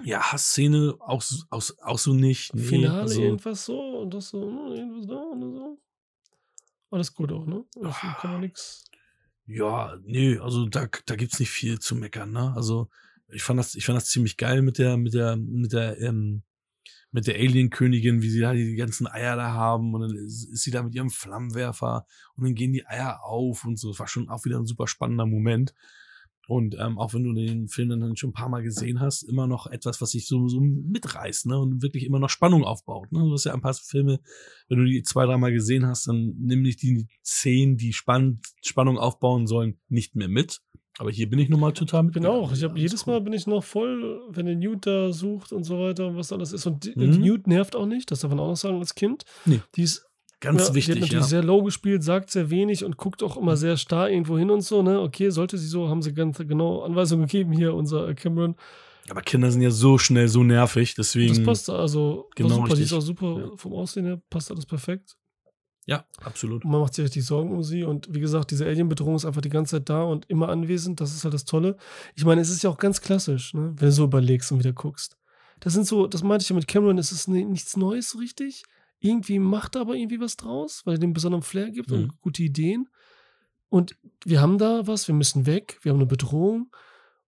ja, 0.04 0.32
Hassszene 0.32 0.96
auch, 1.00 1.22
so- 1.22 1.44
auch, 1.50 1.64
auch 1.82 2.00
so 2.00 2.14
nicht. 2.14 2.54
Nee, 2.56 2.62
Finale, 2.64 3.02
also, 3.02 3.22
irgendwas 3.22 3.66
so 3.66 3.80
und 4.00 4.14
das 4.14 4.30
so, 4.30 4.42
hm, 4.42 4.74
irgendwas 4.74 5.08
da 5.08 5.16
und 5.22 5.42
so. 5.42 5.78
Alles 6.92 7.14
gut 7.14 7.32
auch, 7.32 7.46
ne? 7.46 7.66
Also 7.78 7.98
kann 8.22 8.32
man 8.34 8.42
nix. 8.42 8.86
Ja, 9.46 9.98
nee, 10.06 10.38
also 10.38 10.68
da, 10.68 10.88
da 11.06 11.16
gibt's 11.16 11.40
nicht 11.40 11.50
viel 11.50 11.80
zu 11.80 11.96
meckern, 11.96 12.32
ne? 12.32 12.54
Also 12.56 12.90
ich 13.28 13.44
fand 13.44 13.60
das, 13.60 13.76
ich 13.76 13.86
fand 13.86 13.98
das 13.98 14.10
ziemlich 14.10 14.38
geil 14.38 14.62
mit 14.62 14.78
der, 14.78 14.98
mit 14.98 15.14
der, 15.14 15.36
mit 15.36 15.74
der, 15.74 16.00
ähm, 16.00 16.44
mit 17.12 17.28
der 17.28 17.36
Alien-Königin, 17.36 18.22
wie 18.22 18.30
sie 18.30 18.40
da 18.40 18.54
die 18.54 18.76
ganzen 18.76 19.06
Eier 19.08 19.36
da 19.36 19.52
haben 19.54 19.94
und 19.94 20.02
dann 20.02 20.16
ist, 20.16 20.58
sie 20.64 20.72
da 20.72 20.82
mit 20.82 20.96
ihrem 20.96 21.12
Flammenwerfer 21.12 22.08
und 22.36 22.46
dann 22.46 22.56
gehen 22.56 22.74
die 22.74 22.88
Eier 22.88 23.24
auf 23.24 23.66
und 23.66 23.78
so. 23.78 23.90
Das 23.90 24.00
war 24.00 24.08
schon 24.08 24.30
auch 24.30 24.46
wieder 24.46 24.58
ein 24.60 24.66
super 24.66 24.88
spannender 24.88 25.26
Moment. 25.26 25.74
Und 26.48 26.76
ähm, 26.78 26.98
auch 27.00 27.14
wenn 27.14 27.24
du 27.24 27.34
den 27.34 27.70
Film 27.70 27.90
dann 27.90 28.18
schon 28.18 28.32
ein 28.32 28.34
paar 28.34 28.50
Mal 28.50 28.64
gesehen 28.64 29.00
hast, 29.00 29.24
immer 29.24 29.48
noch 29.48 29.68
etwas, 29.68 30.02
was 30.02 30.12
sich 30.12 30.28
so, 30.28 30.48
so 30.50 30.60
mitreißt, 30.60 31.46
ne? 31.46 31.58
Und 31.58 31.82
wirklich 31.82 32.06
immer 32.06 32.20
noch 32.20 32.30
Spannung 32.30 32.66
aufbaut. 32.66 33.12
Ne? 33.12 33.20
Du 33.20 33.32
hast 33.32 33.46
ja 33.46 33.54
ein 33.54 33.62
paar 33.62 33.74
Filme, 33.74 34.20
wenn 34.68 34.78
du 34.78 34.86
die 34.86 35.04
zwei, 35.04 35.26
dreimal 35.26 35.54
gesehen 35.54 35.86
hast, 35.86 36.08
dann 36.08 36.36
nimm 36.40 36.62
nicht 36.62 36.82
die 36.82 37.08
Szenen, 37.24 37.78
die 37.78 37.94
Spann 37.94 38.42
Spannung 38.62 38.98
aufbauen 38.98 39.48
sollen, 39.48 39.80
nicht 39.88 40.16
mehr 40.16 40.28
mit. 40.28 40.62
Aber 41.00 41.10
hier 41.10 41.28
bin 41.30 41.40
ich 41.40 41.50
nochmal 41.50 41.74
total 41.74 42.04
mit. 42.04 42.14
Bin 42.14 42.26
auch. 42.26 42.52
Ich 42.54 42.64
habe 42.64 42.78
jedes 42.78 43.06
Mal 43.08 43.20
bin 43.22 43.34
ich 43.34 43.48
noch 43.48 43.64
voll, 43.64 44.22
wenn 44.30 44.46
der 44.46 44.56
Newt 44.56 44.86
da 44.86 45.12
sucht 45.12 45.52
und 45.52 45.64
so 45.64 45.80
weiter 45.80 46.08
und 46.08 46.18
was 46.18 46.32
alles 46.32 46.54
ist. 46.54 46.68
Und 46.68 46.86
die, 46.86 46.94
Mhm. 46.96 47.22
Newt 47.22 47.48
nervt 47.48 47.76
auch 47.76 47.88
nicht, 47.88 48.12
das 48.12 48.20
darf 48.20 48.30
man 48.30 48.40
auch 48.40 48.50
noch 48.50 48.58
sagen 48.58 48.78
als 48.78 48.94
Kind. 48.94 49.24
Nee. 49.46 49.62
Die 49.76 49.84
ist 49.84 50.06
Ganz 50.44 50.62
ja, 50.62 50.70
Die 50.70 50.76
wichtig, 50.76 50.96
hat 50.96 51.02
natürlich 51.02 51.22
ja. 51.24 51.28
sehr 51.30 51.44
low 51.44 51.64
gespielt, 51.64 52.04
sagt 52.04 52.30
sehr 52.30 52.50
wenig 52.50 52.84
und 52.86 52.98
guckt 52.98 53.24
auch 53.24 53.38
immer 53.38 53.56
sehr 53.58 53.78
starr 53.78 54.10
irgendwo 54.10 54.38
hin 54.38 54.52
und 54.52 54.62
so, 54.62 54.84
ne? 54.84 55.00
Okay, 55.02 55.30
sollte 55.30 55.58
sie 55.58 55.68
so, 55.68 55.90
haben 55.90 56.02
sie 56.02 56.14
ganz 56.14 56.38
genau 56.38 56.82
Anweisungen 56.84 57.26
gegeben 57.28 57.52
hier, 57.54 57.74
unser 57.74 58.10
äh, 58.10 58.14
Cameron. 58.14 58.56
Aber 59.10 59.22
Kinder 59.22 59.52
sind 59.52 59.62
ja 59.62 59.72
so 59.72 59.98
schnell, 59.98 60.28
so 60.28 60.44
nervig, 60.44 60.96
deswegen. 60.96 61.34
Das 61.36 61.44
passt 61.44 61.70
also 61.70 62.30
Genau, 62.36 62.50
super, 62.56 62.68
die 62.68 62.72
richtig. 62.74 62.86
ist 62.88 62.94
auch 62.94 63.02
super 63.02 63.40
Ja. 63.40 63.58
vom 63.58 63.74
Aussehen 63.74 64.06
her, 64.06 64.22
passt 64.30 64.52
alles 64.52 64.66
perfekt. 64.66 65.16
Ja, 65.86 66.06
absolut. 66.24 66.64
Und 66.64 66.72
man 66.72 66.80
macht 66.80 66.94
sich 66.94 67.04
richtig 67.04 67.26
Sorgen 67.26 67.52
um 67.52 67.62
sie. 67.62 67.84
Und 67.84 68.08
wie 68.14 68.22
gesagt, 68.22 68.52
diese 68.52 68.66
Alien-Bedrohung 68.66 69.16
ist 69.16 69.26
einfach 69.26 69.42
die 69.42 69.50
ganze 69.50 69.76
Zeit 69.78 69.90
da 69.90 70.04
und 70.04 70.30
immer 70.30 70.48
anwesend. 70.48 71.02
Das 71.02 71.14
ist 71.14 71.26
halt 71.26 71.34
das 71.34 71.44
Tolle. 71.44 71.76
Ich 72.16 72.24
meine, 72.24 72.40
es 72.40 72.50
ist 72.50 72.64
ja 72.64 72.70
auch 72.70 72.78
ganz 72.78 73.02
klassisch, 73.02 73.54
ne? 73.54 73.74
wenn 73.76 73.88
du 73.88 73.92
so 73.92 74.06
überlegst 74.06 74.50
und 74.54 74.60
wieder 74.60 74.72
guckst. 74.72 75.18
Das 75.60 75.74
sind 75.74 75.86
so, 75.86 76.08
das 76.08 76.24
meinte 76.24 76.44
ich 76.44 76.50
ja 76.50 76.56
mit 76.56 76.68
Cameron, 76.70 76.98
es 76.98 77.12
ist 77.12 77.28
ni- 77.28 77.44
nichts 77.44 77.76
Neues 77.76 78.12
so 78.12 78.18
richtig. 78.20 78.64
Irgendwie 79.04 79.38
macht 79.38 79.76
er 79.76 79.82
aber 79.82 79.96
irgendwie 79.96 80.20
was 80.22 80.38
draus, 80.38 80.82
weil 80.86 80.96
er 80.96 81.00
den 81.00 81.14
besonderen 81.14 81.44
Flair 81.44 81.70
gibt 81.72 81.92
Mhm. 81.92 81.96
und 81.98 82.22
gute 82.22 82.42
Ideen. 82.42 82.88
Und 83.70 83.98
wir 84.24 84.40
haben 84.42 84.58
da 84.58 84.88
was, 84.88 85.08
wir 85.08 85.16
müssen 85.16 85.46
weg, 85.46 85.78
wir 85.82 85.92
haben 85.92 85.98
eine 86.00 86.06
Bedrohung. 86.06 86.74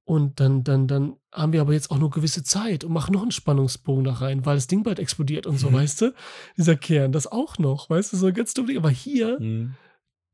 Und 0.06 0.40
dann, 0.42 0.64
dann, 0.66 0.88
dann 0.88 1.16
haben 1.32 1.54
wir 1.54 1.62
aber 1.62 1.72
jetzt 1.74 1.90
auch 1.90 1.98
nur 1.98 2.10
gewisse 2.10 2.44
Zeit 2.44 2.84
und 2.84 2.92
machen 2.92 3.14
noch 3.14 3.22
einen 3.22 3.32
Spannungsbogen 3.32 4.04
da 4.04 4.12
rein, 4.14 4.46
weil 4.46 4.56
das 4.56 4.68
Ding 4.68 4.84
bald 4.84 5.00
explodiert 5.00 5.48
und 5.48 5.58
so, 5.58 5.70
Mhm. 5.70 5.76
weißt 5.76 6.02
du? 6.02 6.14
Dieser 6.58 6.76
Kern, 6.76 7.14
das 7.14 7.26
auch 7.26 7.58
noch, 7.58 7.90
weißt 7.90 8.12
du, 8.14 8.18
so 8.18 8.32
ganz 8.34 8.54
dumm. 8.54 8.68
Aber 8.76 8.90
hier 8.90 9.40
Mhm. 9.40 9.76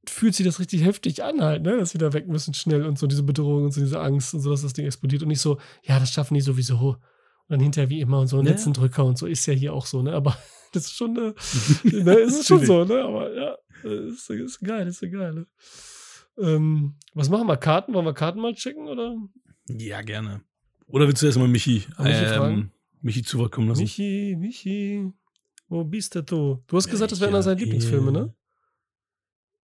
fühlt 0.07 0.33
sich 0.33 0.45
das 0.45 0.59
richtig 0.59 0.83
heftig 0.83 1.23
an 1.23 1.39
halt, 1.41 1.61
ne? 1.61 1.77
Dass 1.77 1.93
wir 1.93 1.99
da 1.99 2.11
weg 2.13 2.27
müssen 2.27 2.55
schnell 2.55 2.83
und 2.85 2.97
so 2.97 3.05
diese 3.05 3.21
Bedrohung 3.23 3.65
und 3.65 3.71
so 3.71 3.79
diese 3.79 4.01
Angst 4.01 4.33
und 4.33 4.39
so, 4.39 4.49
dass 4.49 4.63
das 4.63 4.73
Ding 4.73 4.85
explodiert 4.87 5.21
und 5.21 5.27
nicht 5.29 5.41
so, 5.41 5.59
ja, 5.83 5.99
das 5.99 6.11
schaffen 6.11 6.33
die 6.33 6.41
sowieso. 6.41 6.97
Dann 7.49 7.59
hinterher 7.59 7.89
wie 7.89 7.99
immer 7.99 8.19
und 8.19 8.27
so 8.27 8.39
ein 8.39 8.45
Ja. 8.45 8.51
letzten 8.51 8.73
Drücker 8.73 9.03
und 9.03 9.17
so 9.17 9.25
ist 9.25 9.45
ja 9.47 9.53
hier 9.53 9.73
auch 9.73 9.85
so, 9.85 10.01
ne? 10.01 10.13
Aber 10.13 10.37
das 10.71 10.85
ist 10.85 10.95
schon, 10.95 11.17
äh, 11.17 11.33
ne, 11.83 12.13
ist 12.19 12.47
schon 12.47 12.65
so, 12.65 12.85
ne? 12.85 13.03
Aber 13.03 13.33
ja, 13.35 13.57
ist, 13.83 14.29
ist 14.29 14.59
geil, 14.61 14.87
ist 14.87 15.01
geil. 15.01 15.33
Ne? 15.33 15.47
Ähm, 16.37 16.95
was 17.13 17.29
machen 17.29 17.47
wir? 17.47 17.57
Karten? 17.57 17.93
Wollen 17.93 18.05
wir 18.05 18.13
Karten 18.13 18.39
mal 18.39 18.53
checken 18.53 18.87
oder? 18.87 19.17
Ja, 19.67 20.01
gerne. 20.01 20.41
Oder 20.87 21.07
willst 21.07 21.21
du 21.21 21.25
erstmal 21.25 21.47
Michi, 21.47 21.83
ähm, 21.99 22.71
Michi 23.01 23.23
zu 23.23 23.39
Wort 23.39 23.51
kommen 23.51 23.67
lassen? 23.67 23.81
Michi, 23.81 24.35
Michi, 24.37 25.11
wo 25.67 25.83
bist 25.83 26.15
du? 26.15 26.21
Du 26.21 26.77
hast 26.77 26.89
gesagt, 26.89 27.11
das 27.11 27.19
wäre 27.19 27.29
Ja, 27.31 27.35
einer 27.37 27.43
seiner 27.43 27.59
Lieblingsfilme, 27.59 28.11
ne? 28.11 28.33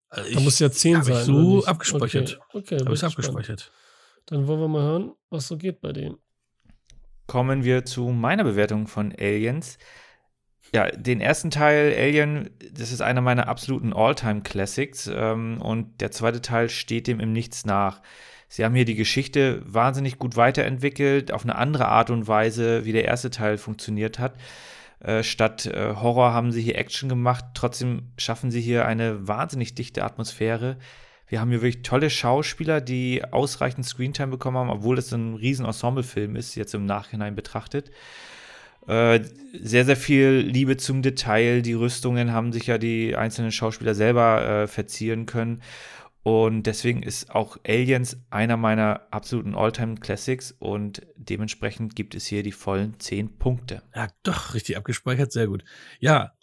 Also 0.09 0.33
Da 0.33 0.39
muss 0.39 0.59
ja 0.59 0.71
10 0.71 0.97
hab 0.97 1.03
sein. 1.05 1.15
Ich 1.17 1.23
so 1.25 1.65
abgespeichert. 1.65 2.39
Okay, 2.53 2.75
okay 2.75 2.85
Habe 2.85 2.93
ich 2.93 3.03
abgespeichert. 3.03 3.71
Dann 4.27 4.47
wollen 4.47 4.59
wir 4.61 4.67
mal 4.67 4.83
hören, 4.83 5.13
was 5.29 5.47
so 5.47 5.57
geht 5.57 5.81
bei 5.81 5.91
denen. 5.93 6.17
Kommen 7.27 7.63
wir 7.63 7.85
zu 7.85 8.09
meiner 8.09 8.43
Bewertung 8.43 8.87
von 8.87 9.13
Aliens. 9.19 9.77
Ja, 10.73 10.89
den 10.91 11.21
ersten 11.21 11.49
Teil 11.49 11.93
Alien, 11.97 12.49
das 12.73 12.91
ist 12.91 13.01
einer 13.01 13.21
meiner 13.21 13.47
absoluten 13.47 13.93
All-Time-Classics 13.93 15.09
ähm, 15.13 15.61
und 15.61 16.01
der 16.01 16.11
zweite 16.11 16.41
Teil 16.41 16.69
steht 16.69 17.07
dem 17.07 17.19
im 17.19 17.31
Nichts 17.31 17.65
nach. 17.65 18.01
Sie 18.49 18.63
haben 18.63 18.75
hier 18.75 18.85
die 18.85 18.95
Geschichte 18.95 19.61
wahnsinnig 19.65 20.19
gut 20.19 20.35
weiterentwickelt, 20.35 21.31
auf 21.31 21.43
eine 21.43 21.55
andere 21.55 21.87
Art 21.87 22.09
und 22.09 22.27
Weise, 22.27 22.85
wie 22.85 22.93
der 22.93 23.05
erste 23.05 23.29
Teil 23.29 23.57
funktioniert 23.57 24.19
hat. 24.19 24.35
Äh, 24.99 25.23
statt 25.23 25.65
äh, 25.67 25.95
Horror 25.95 26.33
haben 26.33 26.51
sie 26.51 26.61
hier 26.61 26.77
Action 26.77 27.07
gemacht, 27.07 27.45
trotzdem 27.53 28.11
schaffen 28.17 28.51
sie 28.51 28.61
hier 28.61 28.85
eine 28.85 29.27
wahnsinnig 29.27 29.75
dichte 29.75 30.03
Atmosphäre. 30.03 30.77
Wir 31.27 31.41
haben 31.41 31.49
hier 31.49 31.61
wirklich 31.61 31.83
tolle 31.83 32.09
Schauspieler, 32.09 32.79
die 32.79 33.23
ausreichend 33.31 33.85
Screentime 33.85 34.31
bekommen 34.31 34.57
haben, 34.57 34.69
obwohl 34.69 34.97
es 34.97 35.11
ein 35.11 35.35
riesen 35.35 35.65
Ensemble-Film 35.65 36.35
ist, 36.35 36.55
jetzt 36.55 36.73
im 36.73 36.85
Nachhinein 36.85 37.35
betrachtet. 37.35 37.91
Äh, 38.87 39.19
sehr, 39.61 39.83
sehr 39.83 39.97
viel 39.97 40.29
Liebe 40.29 40.77
zum 40.77 41.01
Detail. 41.01 41.61
Die 41.61 41.73
Rüstungen 41.73 42.31
haben 42.31 42.53
sich 42.53 42.67
ja 42.67 42.77
die 42.77 43.15
einzelnen 43.17 43.51
Schauspieler 43.51 43.93
selber 43.93 44.41
äh, 44.63 44.67
verzieren 44.67 45.25
können. 45.25 45.61
Und 46.23 46.63
deswegen 46.63 47.03
ist 47.03 47.31
auch 47.31 47.57
Aliens 47.65 48.17
einer 48.29 48.57
meiner 48.57 49.07
absoluten 49.11 49.55
All-Time-Classics 49.55 50.53
und 50.59 51.01
dementsprechend 51.15 51.95
gibt 51.95 52.15
es 52.15 52.25
hier 52.25 52.43
die 52.43 52.51
vollen 52.51 52.99
10 52.99 53.37
Punkte. 53.37 53.81
Ja, 53.95 54.09
doch, 54.23 54.53
richtig 54.53 54.75
abgespeichert, 54.75 55.31
sehr 55.31 55.47
gut. 55.47 55.63
Ja, 55.99 56.33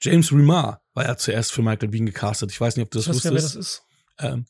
James 0.00 0.32
Remar 0.32 0.82
war 0.94 1.04
ja 1.04 1.16
zuerst 1.16 1.52
für 1.52 1.62
Michael 1.62 1.88
Bean 1.88 2.06
gecastet. 2.06 2.50
Ich 2.50 2.60
weiß 2.60 2.76
nicht, 2.76 2.84
ob 2.84 2.90
du 2.90 2.98
das 2.98 3.06
Ich 3.06 3.10
weiß 3.10 3.24
nicht, 3.24 3.24
wer 3.24 3.32
das 3.32 3.56
wusstest. 3.56 3.80
ist. 3.80 3.93
Ähm, 4.18 4.46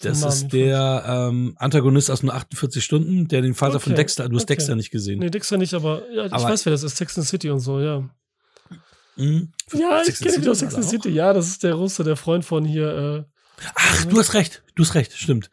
das 0.00 0.20
Namen 0.20 0.32
ist 0.32 0.48
der 0.52 1.04
ähm, 1.06 1.54
Antagonist 1.58 2.10
aus 2.10 2.22
nur 2.22 2.34
48 2.34 2.84
Stunden, 2.84 3.28
der 3.28 3.40
den 3.42 3.54
Vater 3.54 3.80
von 3.80 3.92
Okay, 3.92 4.02
Dexter, 4.02 4.28
du 4.28 4.36
hast 4.36 4.42
okay. 4.42 4.54
Dexter 4.54 4.76
nicht 4.76 4.90
gesehen. 4.90 5.20
Nee, 5.20 5.30
Dexter 5.30 5.56
nicht, 5.56 5.72
aber 5.72 6.02
ja, 6.12 6.26
ich 6.26 6.32
Aber- 6.32 6.44
weiß, 6.44 6.66
wer 6.66 6.72
das 6.72 6.82
ist. 6.82 6.96
Sex 6.96 7.16
and 7.16 7.26
City 7.26 7.48
und 7.50 7.60
so, 7.60 7.80
ja. 7.80 8.08
Mhm. 9.16 9.52
Ja, 9.72 10.02
ich 10.06 10.18
kenne 10.18 10.36
ihn 10.36 10.48
aus 10.48 10.58
City. 10.58 11.08
Ja, 11.08 11.32
das 11.32 11.46
ist 11.48 11.62
der 11.62 11.74
Russe, 11.74 12.04
der 12.04 12.16
Freund 12.16 12.44
von 12.44 12.64
hier. 12.66 13.26
Ach, 13.74 14.04
du 14.04 14.18
hast 14.18 14.34
recht, 14.34 14.62
du 14.74 14.82
hast 14.84 14.94
recht, 14.94 15.12
stimmt. 15.14 15.50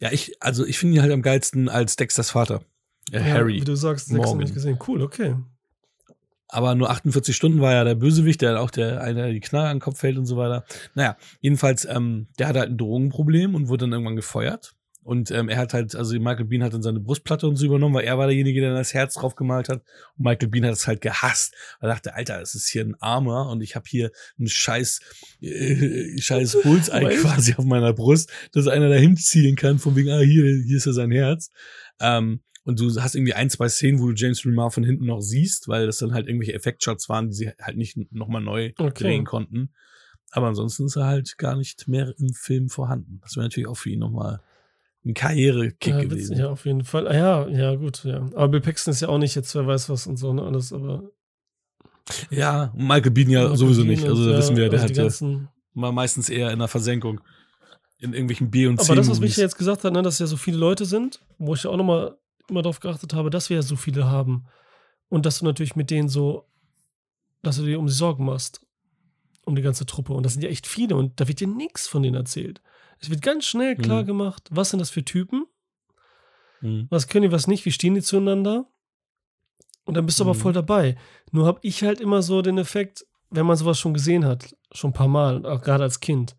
Ja, 0.00 0.12
ich, 0.12 0.36
also 0.40 0.66
ich 0.66 0.78
finde 0.78 0.96
ihn 0.96 1.02
halt 1.02 1.12
am 1.12 1.22
geilsten 1.22 1.70
als 1.70 1.96
Dexters 1.96 2.30
Vater, 2.30 2.60
äh, 3.10 3.16
Äh, 3.16 3.22
Harry. 3.32 3.54
Ja, 3.54 3.60
wie 3.62 3.64
du 3.64 3.74
sagst, 3.74 4.12
Dexter 4.12 4.34
nicht 4.36 4.52
gesehen. 4.54 4.78
Cool, 4.86 5.02
okay. 5.02 5.34
Aber 6.48 6.74
nur 6.74 6.90
48 6.90 7.34
Stunden 7.34 7.60
war 7.60 7.72
ja 7.72 7.84
der 7.84 7.94
Bösewicht, 7.94 8.40
der 8.40 8.60
auch 8.60 8.70
der 8.70 9.02
einer 9.02 9.24
der 9.24 9.32
die 9.32 9.40
Knarre 9.40 9.68
an 9.68 9.76
den 9.76 9.82
Kopf 9.82 9.98
fällt 9.98 10.18
und 10.18 10.26
so 10.26 10.36
weiter. 10.36 10.64
Naja, 10.94 11.16
jedenfalls, 11.40 11.84
ähm, 11.84 12.28
der 12.38 12.48
hatte 12.48 12.60
halt 12.60 12.70
ein 12.70 12.78
Drogenproblem 12.78 13.54
und 13.54 13.68
wurde 13.68 13.84
dann 13.84 13.92
irgendwann 13.92 14.16
gefeuert. 14.16 14.74
Und 15.08 15.30
ähm, 15.30 15.48
er 15.48 15.56
hat 15.56 15.72
halt, 15.72 15.96
also 15.96 16.18
Michael 16.20 16.44
Bean 16.44 16.62
hat 16.62 16.74
dann 16.74 16.82
seine 16.82 17.00
Brustplatte 17.00 17.48
und 17.48 17.56
so 17.56 17.64
übernommen, 17.64 17.94
weil 17.94 18.04
er 18.04 18.18
war 18.18 18.26
derjenige, 18.26 18.60
der 18.60 18.74
das 18.74 18.92
Herz 18.92 19.14
drauf 19.14 19.36
gemalt 19.36 19.70
hat. 19.70 19.80
Und 20.18 20.24
Michael 20.26 20.48
Bean 20.48 20.66
hat 20.66 20.74
es 20.74 20.86
halt 20.86 21.00
gehasst. 21.00 21.54
Er 21.80 21.88
dachte, 21.88 22.14
Alter, 22.14 22.42
es 22.42 22.54
ist 22.54 22.68
hier 22.68 22.84
ein 22.84 22.94
Armer 23.00 23.48
und 23.48 23.62
ich 23.62 23.74
habe 23.74 23.86
hier 23.88 24.10
einen 24.38 24.48
scheiß, 24.48 25.00
äh, 25.40 26.20
scheiß 26.20 26.58
Bullseye 26.62 27.16
quasi 27.22 27.54
auf 27.54 27.64
meiner 27.64 27.94
Brust, 27.94 28.30
dass 28.52 28.68
einer 28.68 28.90
dahin 28.90 29.16
zielen 29.16 29.56
kann, 29.56 29.78
von 29.78 29.96
wegen, 29.96 30.10
ah, 30.10 30.18
hier, 30.18 30.44
hier 30.44 30.76
ist 30.76 30.84
ja 30.84 30.92
sein 30.92 31.10
Herz. 31.10 31.50
Ähm, 32.00 32.42
und 32.68 32.78
du 32.78 32.94
hast 33.00 33.14
irgendwie 33.14 33.32
ein, 33.32 33.48
zwei 33.48 33.66
Szenen, 33.70 33.98
wo 33.98 34.08
du 34.08 34.12
James 34.14 34.44
Remar 34.44 34.70
von 34.70 34.84
hinten 34.84 35.06
noch 35.06 35.22
siehst, 35.22 35.68
weil 35.68 35.86
das 35.86 35.96
dann 35.96 36.12
halt 36.12 36.26
irgendwelche 36.26 36.52
Effektshots 36.52 37.08
waren, 37.08 37.28
die 37.30 37.34
sie 37.34 37.50
halt 37.58 37.78
nicht 37.78 37.96
nochmal 38.12 38.42
neu 38.42 38.72
Okay. 38.76 38.92
drehen 39.04 39.24
konnten. 39.24 39.70
Aber 40.32 40.48
ansonsten 40.48 40.84
ist 40.84 40.96
er 40.96 41.06
halt 41.06 41.38
gar 41.38 41.56
nicht 41.56 41.88
mehr 41.88 42.12
im 42.18 42.34
Film 42.34 42.68
vorhanden. 42.68 43.20
Das 43.22 43.36
wäre 43.36 43.46
natürlich 43.46 43.66
auch 43.68 43.78
für 43.78 43.88
ihn 43.88 44.00
nochmal 44.00 44.42
ein 45.02 45.14
Karrierekick 45.14 45.94
Ja, 45.94 46.02
gewesen. 46.02 46.36
ja, 46.36 46.50
auf 46.50 46.66
jeden 46.66 46.84
Fall. 46.84 47.08
Ah, 47.08 47.14
ja, 47.14 47.48
ja, 47.48 47.74
gut, 47.76 48.04
ja. 48.04 48.18
Aber 48.34 48.48
Bill 48.48 48.60
Paxton 48.60 48.92
ist 48.92 49.00
ja 49.00 49.08
auch 49.08 49.16
nicht 49.16 49.34
jetzt, 49.34 49.54
wer 49.54 49.66
weiß 49.66 49.88
was 49.88 50.06
und 50.06 50.18
so, 50.18 50.34
ne, 50.34 50.42
alles, 50.42 50.70
aber. 50.74 51.10
Ja, 52.30 52.64
und 52.76 52.86
Michael 52.86 53.12
Bean 53.12 53.30
ja 53.30 53.40
Michael 53.44 53.56
sowieso 53.56 53.80
Biehn 53.80 53.90
nicht. 53.92 54.02
und, 54.04 54.10
Also 54.10 54.26
da 54.26 54.32
ja, 54.32 54.38
wissen 54.38 54.56
wir, 54.56 54.68
der 54.68 54.80
also 54.80 54.92
hatte 54.92 55.00
ganzen, 55.02 55.48
war 55.72 55.92
meistens 55.92 56.28
eher 56.28 56.50
in 56.50 56.58
der 56.58 56.68
Versenkung. 56.68 57.22
In 58.00 58.12
irgendwelchen 58.12 58.50
B- 58.50 58.66
und 58.66 58.78
C. 58.78 58.84
Aber 58.92 58.96
das, 58.96 59.08
was. 59.08 59.20
Michael 59.20 59.44
jetzt 59.44 59.56
gesagt 59.56 59.84
hat, 59.84 59.92
ne, 59.94 60.02
dass 60.02 60.18
ja 60.18 60.26
so 60.26 60.36
viele 60.36 60.58
Leute 60.58 60.84
sind, 60.84 61.20
wo 61.38 61.54
ich 61.54 61.62
ja 61.64 61.70
auch 61.70 61.76
nochmal 61.78 62.18
immer 62.50 62.62
darauf 62.62 62.80
geachtet 62.80 63.14
habe, 63.14 63.30
dass 63.30 63.50
wir 63.50 63.56
ja 63.56 63.62
so 63.62 63.76
viele 63.76 64.06
haben. 64.06 64.46
Und 65.08 65.24
dass 65.26 65.38
du 65.38 65.44
natürlich 65.44 65.76
mit 65.76 65.90
denen 65.90 66.08
so, 66.08 66.46
dass 67.42 67.56
du 67.56 67.64
dir 67.64 67.78
um 67.78 67.88
sie 67.88 67.94
Sorgen 67.94 68.24
machst. 68.24 68.60
Um 69.44 69.56
die 69.56 69.62
ganze 69.62 69.86
Truppe. 69.86 70.12
Und 70.12 70.24
das 70.24 70.34
sind 70.34 70.42
ja 70.42 70.50
echt 70.50 70.66
viele 70.66 70.96
und 70.96 71.18
da 71.20 71.26
wird 71.28 71.40
dir 71.40 71.46
nichts 71.48 71.86
von 71.88 72.02
denen 72.02 72.16
erzählt. 72.16 72.60
Es 73.00 73.08
wird 73.08 73.22
ganz 73.22 73.46
schnell 73.46 73.76
klar 73.76 74.02
Mhm. 74.02 74.06
gemacht, 74.06 74.48
was 74.50 74.70
sind 74.70 74.78
das 74.80 74.90
für 74.90 75.04
Typen, 75.04 75.46
Mhm. 76.60 76.86
was 76.90 77.06
können 77.08 77.22
die, 77.22 77.32
was 77.32 77.46
nicht, 77.46 77.64
wie 77.64 77.70
stehen 77.72 77.94
die 77.94 78.02
zueinander. 78.02 78.66
Und 79.84 79.94
dann 79.96 80.04
bist 80.04 80.18
du 80.20 80.24
aber 80.24 80.34
Mhm. 80.34 80.38
voll 80.38 80.52
dabei. 80.52 80.96
Nur 81.32 81.46
habe 81.46 81.60
ich 81.62 81.82
halt 81.82 82.00
immer 82.00 82.20
so 82.20 82.42
den 82.42 82.58
Effekt, 82.58 83.06
wenn 83.30 83.46
man 83.46 83.56
sowas 83.56 83.78
schon 83.78 83.94
gesehen 83.94 84.24
hat, 84.26 84.54
schon 84.72 84.90
ein 84.90 84.94
paar 84.94 85.08
Mal, 85.08 85.46
auch 85.46 85.62
gerade 85.62 85.84
als 85.84 86.00
Kind, 86.00 86.36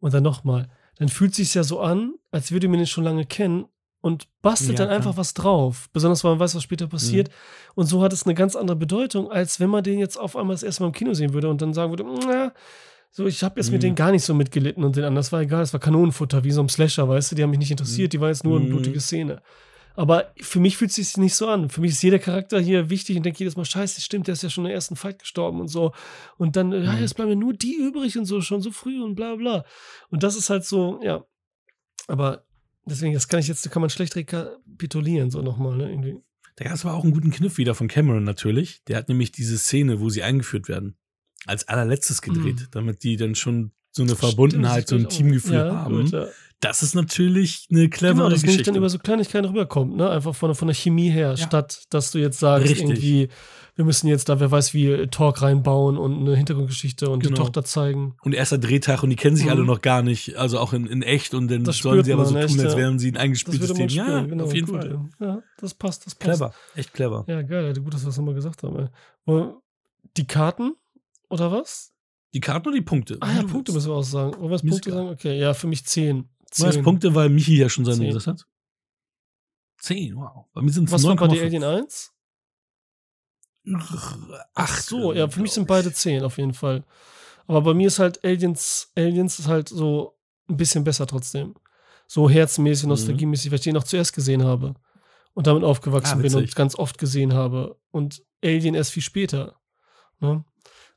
und 0.00 0.12
dann 0.12 0.22
nochmal, 0.22 0.70
dann 0.96 1.08
fühlt 1.08 1.34
sich 1.34 1.54
ja 1.54 1.62
so 1.64 1.80
an, 1.80 2.14
als 2.30 2.52
würde 2.52 2.68
man 2.68 2.78
den 2.78 2.86
schon 2.86 3.04
lange 3.04 3.24
kennen 3.24 3.66
und 4.06 4.28
bastelt 4.40 4.78
Ja, 4.78 4.86
dann 4.86 4.94
einfach 4.94 5.16
was 5.16 5.34
drauf. 5.34 5.88
Besonders, 5.92 6.22
weil 6.24 6.30
man 6.32 6.40
weiß, 6.40 6.54
was 6.54 6.62
später 6.62 6.86
passiert. 6.86 7.28
Und 7.74 7.86
so 7.86 8.02
hat 8.02 8.12
es 8.12 8.24
eine 8.24 8.34
ganz 8.34 8.54
andere 8.56 8.76
Bedeutung, 8.76 9.30
als 9.30 9.58
wenn 9.60 9.68
man 9.68 9.82
den 9.82 9.98
jetzt 9.98 10.16
auf 10.16 10.36
einmal 10.36 10.54
das 10.54 10.62
erste 10.62 10.82
Mal 10.82 10.88
im 10.88 10.92
Kino 10.94 11.12
sehen 11.14 11.32
würde 11.34 11.48
und 11.50 11.60
dann 11.60 11.74
sagen 11.74 11.90
würde, 11.90 12.04
na, 12.04 12.52
so, 13.10 13.26
ich 13.26 13.42
habe 13.42 13.58
jetzt 13.60 13.70
mit 13.72 13.80
Mhm. 13.80 13.86
denen 13.86 13.94
gar 13.96 14.12
nicht 14.12 14.24
so 14.24 14.34
mitgelitten 14.34 14.84
und 14.84 14.96
den 14.96 15.04
anderen, 15.04 15.16
das 15.16 15.32
war 15.32 15.40
egal, 15.40 15.60
das 15.60 15.72
war 15.72 15.80
Kanonenfutter, 15.80 16.44
wie 16.44 16.50
so 16.52 16.60
ein 16.62 16.68
Slasher, 16.68 17.08
weißt 17.08 17.32
du, 17.32 17.36
die 17.36 17.42
haben 17.42 17.50
mich 17.50 17.58
nicht 17.58 17.70
interessiert, 17.70 18.12
die 18.12 18.20
war 18.20 18.28
jetzt 18.28 18.44
nur 18.44 18.56
eine 18.58 18.66
Mhm. 18.66 18.70
blutige 18.70 19.00
Szene. 19.00 19.42
Aber 19.98 20.32
für 20.42 20.60
mich 20.60 20.76
fühlt 20.76 20.90
es 20.90 20.96
sich 20.96 21.16
nicht 21.16 21.34
so 21.34 21.48
an. 21.48 21.70
Für 21.70 21.80
mich 21.80 21.92
ist 21.92 22.02
jeder 22.02 22.18
Charakter 22.18 22.60
hier 22.60 22.90
wichtig 22.90 23.16
und 23.16 23.22
denke 23.24 23.38
jedes 23.38 23.56
Mal, 23.56 23.64
scheiße, 23.64 24.02
stimmt, 24.02 24.26
der 24.26 24.34
ist 24.34 24.42
ja 24.42 24.50
schon 24.50 24.66
im 24.66 24.70
ersten 24.70 24.94
Fight 24.94 25.18
gestorben 25.20 25.58
und 25.58 25.68
so. 25.68 25.92
Und 26.36 26.54
dann, 26.56 26.70
ja, 26.72 26.92
Mhm. 26.92 27.00
jetzt 27.00 27.14
bleiben 27.16 27.30
mir 27.30 27.36
nur 27.36 27.54
die 27.54 27.74
übrig 27.76 28.18
und 28.18 28.26
so, 28.26 28.42
schon 28.42 28.60
so 28.60 28.70
früh 28.70 29.02
und 29.02 29.14
bla 29.14 29.34
bla. 29.36 29.64
Und 30.10 30.22
das 30.22 30.36
ist 30.36 30.50
halt 30.50 30.64
so, 30.66 31.00
ja. 31.02 31.24
Aber 32.08 32.44
deswegen, 32.86 33.14
das 33.14 33.28
kann 33.28 33.40
ich 33.40 33.48
jetzt, 33.48 33.70
kann 33.70 33.80
man 33.80 33.90
schlecht 33.90 34.16
rekapitulieren, 34.16 35.30
so 35.30 35.42
nochmal, 35.42 35.76
ne? 35.76 35.90
Irgendwie. 35.90 36.16
Da 36.56 36.64
gab 36.64 36.74
es 36.74 36.84
aber 36.86 36.94
auch 36.94 37.04
einen 37.04 37.12
guten 37.12 37.30
Kniff 37.30 37.58
wieder 37.58 37.74
von 37.74 37.88
Cameron 37.88 38.24
natürlich. 38.24 38.82
Der 38.84 38.96
hat 38.96 39.08
nämlich 39.08 39.30
diese 39.32 39.58
Szene, 39.58 40.00
wo 40.00 40.08
sie 40.08 40.22
eingeführt 40.22 40.68
werden, 40.68 40.96
als 41.44 41.68
allerletztes 41.68 42.22
gedreht, 42.22 42.60
Mhm. 42.60 42.66
damit 42.70 43.02
die 43.02 43.16
dann 43.16 43.34
schon 43.34 43.72
so 43.92 44.02
eine 44.02 44.16
Verbundenheit, 44.16 44.88
so 44.88 44.94
ein 44.96 45.00
Stimmt, 45.00 45.12
Teamgefühl 45.12 45.54
ja, 45.54 45.74
haben. 45.74 46.02
Gut, 46.02 46.12
ja. 46.12 46.26
Das 46.60 46.82
ist 46.82 46.94
natürlich 46.94 47.66
eine 47.70 47.90
clevere 47.90 48.14
Genau, 48.16 48.28
dass 48.30 48.40
Geschichte. 48.42 48.64
dann 48.64 48.76
über 48.76 48.88
so 48.88 48.98
Kleinigkeiten 48.98 49.46
rüberkommt, 49.46 49.96
ne? 49.96 50.08
Einfach 50.08 50.34
von, 50.34 50.54
von 50.54 50.68
der 50.68 50.74
Chemie 50.74 51.10
her, 51.10 51.30
Ja. 51.30 51.36
statt 51.36 51.84
dass 51.90 52.10
du 52.12 52.18
jetzt 52.18 52.38
sagst, 52.38 52.68
Richtig. 52.70 52.88
irgendwie, 52.88 53.28
wir 53.76 53.84
müssen 53.84 54.08
jetzt 54.08 54.28
da, 54.28 54.40
wer 54.40 54.50
weiß 54.50 54.74
wie, 54.74 55.06
Talk 55.08 55.42
reinbauen 55.42 55.96
und 55.98 56.18
eine 56.20 56.34
Hintergrundgeschichte 56.34 57.08
und 57.10 57.22
die 57.22 57.28
Genau. 57.28 57.42
Tochter 57.42 57.62
zeigen. 57.62 58.16
und 58.22 58.32
erster 58.34 58.58
Drehtag 58.58 59.02
und 59.02 59.10
die 59.10 59.16
kennen 59.16 59.36
sich 59.36 59.44
Mhm. 59.46 59.50
alle 59.52 59.64
noch 59.64 59.82
gar 59.82 60.02
nicht, 60.02 60.36
also 60.36 60.58
auch 60.58 60.72
in, 60.72 60.86
in 60.86 61.02
echt 61.02 61.34
und 61.34 61.48
dann 61.50 61.62
Das 61.64 61.78
sollen 61.78 62.02
sie 62.02 62.12
aber 62.12 62.24
so 62.24 62.34
echt, 62.36 62.48
tun, 62.56 62.60
als 62.64 62.72
ja. 62.72 62.78
wären 62.78 62.98
sie 62.98 63.08
ein 63.08 63.14
Das 63.14 63.22
eingespieltes 63.22 63.72
Team. 63.74 63.88
Ja, 63.88 64.04
spüren, 64.04 64.28
genau. 64.28 64.44
auf 64.44 64.54
jeden 64.54 64.66
gut, 64.66 64.80
Fall. 64.82 65.08
Ja, 65.20 65.42
das 65.58 65.74
passt, 65.74 66.06
das 66.06 66.14
passt. 66.14 66.38
Clever, 66.38 66.54
echt 66.74 66.92
clever. 66.94 67.24
Ja, 67.28 67.42
geil, 67.42 67.72
gut, 67.74 67.92
dass 67.94 68.02
wir 68.02 68.06
das 68.06 68.16
nochmal 68.16 68.34
gesagt 68.34 68.62
haben. 68.62 68.88
Ey. 69.26 69.44
Die 70.16 70.26
Karten 70.26 70.74
oder 71.28 71.52
was? 71.52 71.92
Die 72.34 72.40
Karten 72.40 72.68
oder 72.68 72.76
die 72.78 72.82
Punkte? 72.84 73.18
Ah 73.20 73.32
ja, 73.34 73.42
Du 73.42 73.48
Punkte 73.48 73.72
willst. 73.74 73.86
müssen 73.86 73.90
wir 73.92 73.96
auch 73.98 74.02
sagen. 74.02 74.34
Wollen 74.40 74.50
wir 74.50 74.56
ist 74.56 74.66
Punkte 74.66 74.90
sagen? 74.90 75.08
Okay, 75.10 75.38
ja, 75.38 75.52
für 75.54 75.66
mich 75.66 75.84
10. 75.84 76.28
Was, 76.58 76.80
Punkte, 76.80 77.14
weil 77.14 77.28
Michi 77.28 77.58
ja 77.58 77.68
schon 77.68 77.84
seine 77.84 78.06
gesagt 78.06 78.26
hat? 78.26 78.46
Zehn, 79.78 80.16
wow. 80.16 80.46
Bei 80.54 80.62
mir 80.62 80.70
sind 80.72 80.84
es 80.84 80.92
Was 80.92 81.04
war 81.04 81.16
bei 81.16 81.26
9,5. 81.26 81.42
Alien 81.44 81.64
1? 81.64 82.12
Ach 84.54 84.80
so, 84.80 85.12
ja, 85.12 85.28
für 85.28 85.40
mich 85.40 85.52
sind 85.52 85.66
beide 85.66 85.92
10 85.92 86.22
auf 86.22 86.38
jeden 86.38 86.54
Fall. 86.54 86.84
Aber 87.46 87.60
bei 87.62 87.74
mir 87.74 87.88
ist 87.88 87.98
halt 87.98 88.24
Aliens, 88.24 88.90
Aliens 88.96 89.38
ist 89.38 89.48
halt 89.48 89.68
so 89.68 90.16
ein 90.48 90.56
bisschen 90.56 90.84
besser 90.84 91.06
trotzdem. 91.06 91.54
So 92.06 92.30
herzmäßig, 92.30 92.84
Mhm. 92.84 92.90
nostalgiemäßig, 92.90 93.50
weil 93.50 93.58
ich 93.58 93.64
den 93.64 93.74
noch 93.74 93.84
zuerst 93.84 94.12
gesehen 94.14 94.44
habe. 94.44 94.74
Und 95.34 95.46
damit 95.46 95.64
aufgewachsen 95.64 96.18
Ah, 96.18 96.22
bin 96.22 96.34
und 96.34 96.54
ganz 96.54 96.76
oft 96.76 96.98
gesehen 96.98 97.34
habe. 97.34 97.76
Und 97.90 98.22
Alien 98.42 98.74
erst 98.74 98.92
viel 98.92 99.02
später. 99.02 99.56
Ne? 100.20 100.44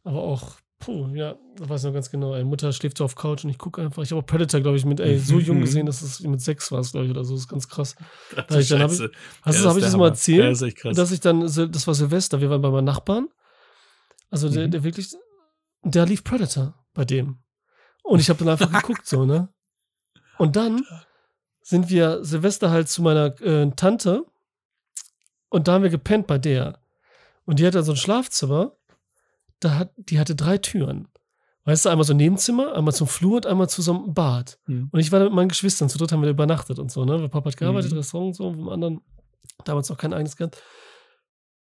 Aber 0.03 0.21
auch, 0.21 0.53
puh, 0.79 1.07
ja, 1.13 1.35
da 1.57 1.69
weiß 1.69 1.81
ich 1.81 1.85
noch 1.87 1.93
ganz 1.93 2.09
genau. 2.09 2.33
Ey, 2.35 2.43
Mutter 2.43 2.71
schläft 2.73 2.97
so 2.97 3.05
auf 3.05 3.15
Couch 3.15 3.43
und 3.43 3.49
ich 3.49 3.57
gucke 3.57 3.81
einfach. 3.81 4.01
Ich 4.03 4.11
habe 4.11 4.21
auch 4.21 4.25
Predator, 4.25 4.61
glaube 4.61 4.77
ich, 4.77 4.85
mit, 4.85 4.99
ey, 4.99 5.19
so 5.19 5.39
jung 5.39 5.59
gesehen, 5.61 5.85
dass 5.85 6.01
es 6.01 6.21
mit 6.21 6.41
sechs 6.41 6.71
war, 6.71 6.81
glaube 6.81 7.05
ich, 7.05 7.11
oder 7.11 7.23
so. 7.25 7.33
Das 7.33 7.41
ist 7.43 7.47
ganz 7.49 7.67
krass. 7.67 7.95
ich. 8.31 8.35
Da 8.47 8.59
ich 8.59 8.67
dann 8.69 8.81
hab 8.81 8.91
ich-. 8.91 8.99
Hast 9.41 9.55
Ja, 9.57 9.61
du, 9.63 9.69
habe 9.69 9.79
ich 9.79 9.83
der 9.83 9.91
das 9.91 9.97
mal 9.97 10.07
erzählt? 10.07 10.43
Ja, 10.43 10.49
ist 10.51 10.61
echt 10.61 10.77
krass. 10.77 10.95
dass 10.95 11.11
ich 11.11 11.19
dann, 11.19 11.41
das 11.41 11.87
war 11.87 11.93
Silvester, 11.93 12.41
wir 12.41 12.49
waren 12.49 12.61
bei 12.61 12.69
meinem 12.71 12.85
Nachbarn. 12.85 13.27
Also 14.29 14.49
der, 14.49 14.67
Mhm. 14.67 14.71
der 14.71 14.83
wirklich, 14.83 15.15
der 15.83 16.05
lief 16.05 16.23
Predator 16.23 16.73
bei 16.93 17.03
dem. 17.05 17.39
Und 18.03 18.19
ich 18.19 18.29
habe 18.29 18.39
dann 18.39 18.49
einfach 18.49 18.71
geguckt, 18.81 19.05
so, 19.05 19.25
ne? 19.25 19.49
Und 20.37 20.55
dann 20.55 20.85
sind 21.61 21.89
wir 21.89 22.23
Silvester 22.23 22.69
halt 22.71 22.87
zu 22.89 23.01
meiner 23.01 23.39
äh, 23.41 23.69
Tante 23.75 24.23
und 25.49 25.67
da 25.67 25.73
haben 25.73 25.83
wir 25.83 25.89
gepennt 25.89 26.25
bei 26.27 26.37
der. 26.37 26.79
Und 27.45 27.59
die 27.59 27.67
hatte 27.67 27.83
so 27.83 27.91
ein 27.93 27.97
Schlafzimmer, 27.97 28.73
da 29.59 29.75
hat, 29.77 29.91
die 29.97 30.19
hatte 30.19 30.35
drei 30.35 30.57
Türen. 30.57 31.07
Weißt 31.65 31.85
du, 31.85 31.89
einmal 31.89 32.05
so 32.05 32.13
ein 32.13 32.17
Nebenzimmer, 32.17 32.73
einmal 32.73 32.93
zum 32.93 33.07
Flur 33.07 33.35
und 33.37 33.45
einmal 33.45 33.69
zu 33.69 33.81
so 33.81 33.93
einem 33.93 34.13
Bad. 34.13 34.57
Mhm. 34.65 34.89
Und 34.91 34.99
ich 34.99 35.11
war 35.11 35.19
da 35.19 35.25
mit 35.25 35.33
meinen 35.33 35.49
Geschwistern, 35.49 35.89
zu 35.89 35.97
dritt 35.97 36.11
haben 36.11 36.21
wir 36.23 36.29
übernachtet 36.29 36.79
und 36.79 36.91
so, 36.91 37.05
ne? 37.05 37.19
Weil 37.21 37.29
Papa 37.29 37.49
hat 37.49 37.57
gearbeitet, 37.57 37.91
Mhm. 37.91 37.97
Restaurant 37.97 38.27
und 38.29 38.33
so, 38.35 38.47
und 38.47 38.55
vom 38.55 38.69
anderen 38.69 39.01
damals 39.65 39.89
noch 39.89 39.97
kein 39.97 40.13
eigenes 40.13 40.35
gehabt. 40.37 40.61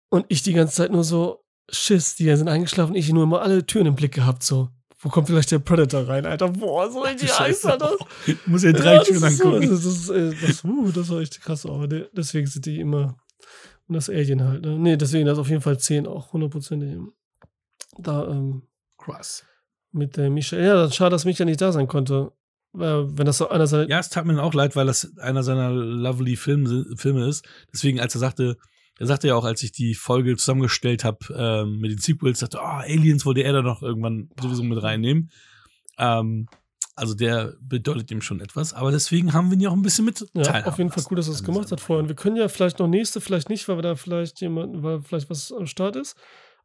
Und 0.09 0.25
ich 0.29 0.43
die 0.43 0.53
ganze 0.53 0.75
Zeit 0.75 0.91
nur 0.91 1.03
so, 1.03 1.43
Schiss, 1.69 2.15
die 2.15 2.33
sind 2.35 2.47
eingeschlafen, 2.47 2.95
ich 2.95 3.11
nur 3.11 3.23
immer 3.23 3.41
alle 3.41 3.65
Türen 3.65 3.87
im 3.87 3.95
Blick 3.95 4.13
gehabt, 4.13 4.43
so. 4.43 4.69
Wo 4.99 5.09
kommt 5.09 5.27
vielleicht 5.27 5.49
der 5.51 5.59
Predator 5.59 6.07
rein, 6.07 6.25
Alter? 6.27 6.49
Boah, 6.49 6.91
so 6.91 7.01
richtig 7.01 7.37
heiß, 7.37 7.65
Alter. 7.65 7.95
Ich 8.27 8.35
muss 8.45 8.63
ja 8.63 8.71
drei 8.71 8.95
Ja, 8.95 9.03
Türen 9.03 9.21
das 9.21 9.37
so, 9.37 9.45
angucken. 9.45 9.69
das, 9.69 9.83
ist, 9.85 10.09
äh, 10.09 10.33
das, 10.45 10.63
uh, 10.63 10.91
das 10.91 11.09
war 11.09 11.19
echt 11.21 11.41
krass, 11.41 11.65
aber 11.65 11.87
de- 11.87 12.07
deswegen 12.13 12.45
sind 12.45 12.65
die 12.67 12.79
immer. 12.79 13.17
Und 13.87 13.95
das 13.95 14.09
Alien 14.09 14.43
halt, 14.43 14.61
ne? 14.63 14.77
Nee, 14.77 14.97
deswegen 14.97 15.25
das 15.25 15.39
auf 15.39 15.49
jeden 15.49 15.61
Fall 15.61 15.79
10 15.79 16.05
auch, 16.07 16.33
hundertprozentig. 16.33 16.97
Da, 17.97 18.27
ähm, 18.27 18.63
Krass. 18.97 19.45
mit 19.91 20.17
der 20.17 20.29
Michael. 20.29 20.63
Ja, 20.63 20.91
schade, 20.91 21.11
dass 21.11 21.25
Michael 21.25 21.45
nicht 21.45 21.61
da 21.61 21.71
sein 21.71 21.87
konnte. 21.87 22.31
Äh, 22.73 22.79
wenn 22.79 23.25
das 23.25 23.37
so 23.37 23.49
einer 23.49 23.67
seiner. 23.67 23.89
Ja, 23.89 23.99
es 23.99 24.09
tat 24.09 24.25
mir 24.25 24.33
dann 24.33 24.43
auch 24.43 24.53
leid, 24.53 24.75
weil 24.75 24.85
das 24.85 25.17
einer 25.17 25.43
seiner 25.43 25.71
lovely 25.71 26.35
Filme, 26.35 26.85
Filme 26.95 27.27
ist. 27.27 27.45
Deswegen, 27.73 27.99
als 27.99 28.15
er 28.15 28.19
sagte, 28.19 28.57
er 28.97 29.07
sagte 29.07 29.27
ja 29.27 29.35
auch, 29.35 29.45
als 29.45 29.63
ich 29.63 29.71
die 29.71 29.95
Folge 29.95 30.37
zusammengestellt 30.37 31.03
habe 31.03 31.17
ähm, 31.35 31.79
mit 31.79 31.91
den 31.91 31.97
Sequels, 31.97 32.39
sagte, 32.39 32.59
oh, 32.61 32.65
Aliens 32.65 33.25
wollte 33.25 33.41
er 33.41 33.53
da 33.53 33.61
noch 33.61 33.81
irgendwann 33.81 34.29
sowieso 34.39 34.63
mit 34.63 34.81
reinnehmen. 34.81 35.31
Ähm, 35.97 36.47
also 36.95 37.15
der 37.15 37.55
bedeutet 37.61 38.11
ihm 38.11 38.21
schon 38.21 38.41
etwas, 38.41 38.73
aber 38.73 38.91
deswegen 38.91 39.33
haben 39.33 39.49
wir 39.49 39.55
ihn 39.55 39.61
ja 39.61 39.69
auch 39.69 39.75
ein 39.75 39.81
bisschen 39.81 40.05
mit 40.05 40.23
Ja, 40.33 40.65
auf 40.65 40.77
jeden 40.77 40.91
Fall 40.91 41.03
cool, 41.09 41.17
dass 41.17 41.27
er 41.27 41.33
es 41.33 41.43
gemacht 41.43 41.71
hat 41.71 41.81
vorher. 41.81 42.03
Und 42.03 42.09
wir 42.09 42.15
können 42.15 42.35
ja 42.35 42.47
vielleicht 42.47 42.79
noch 42.79 42.87
nächste, 42.87 43.21
vielleicht 43.21 43.49
nicht, 43.49 43.67
weil 43.67 43.77
wir 43.77 43.81
da 43.81 43.95
vielleicht 43.95 44.39
jemanden, 44.41 44.83
weil 44.83 45.01
vielleicht 45.01 45.29
was 45.29 45.51
am 45.51 45.67
Start 45.67 45.95
ist. 45.95 46.15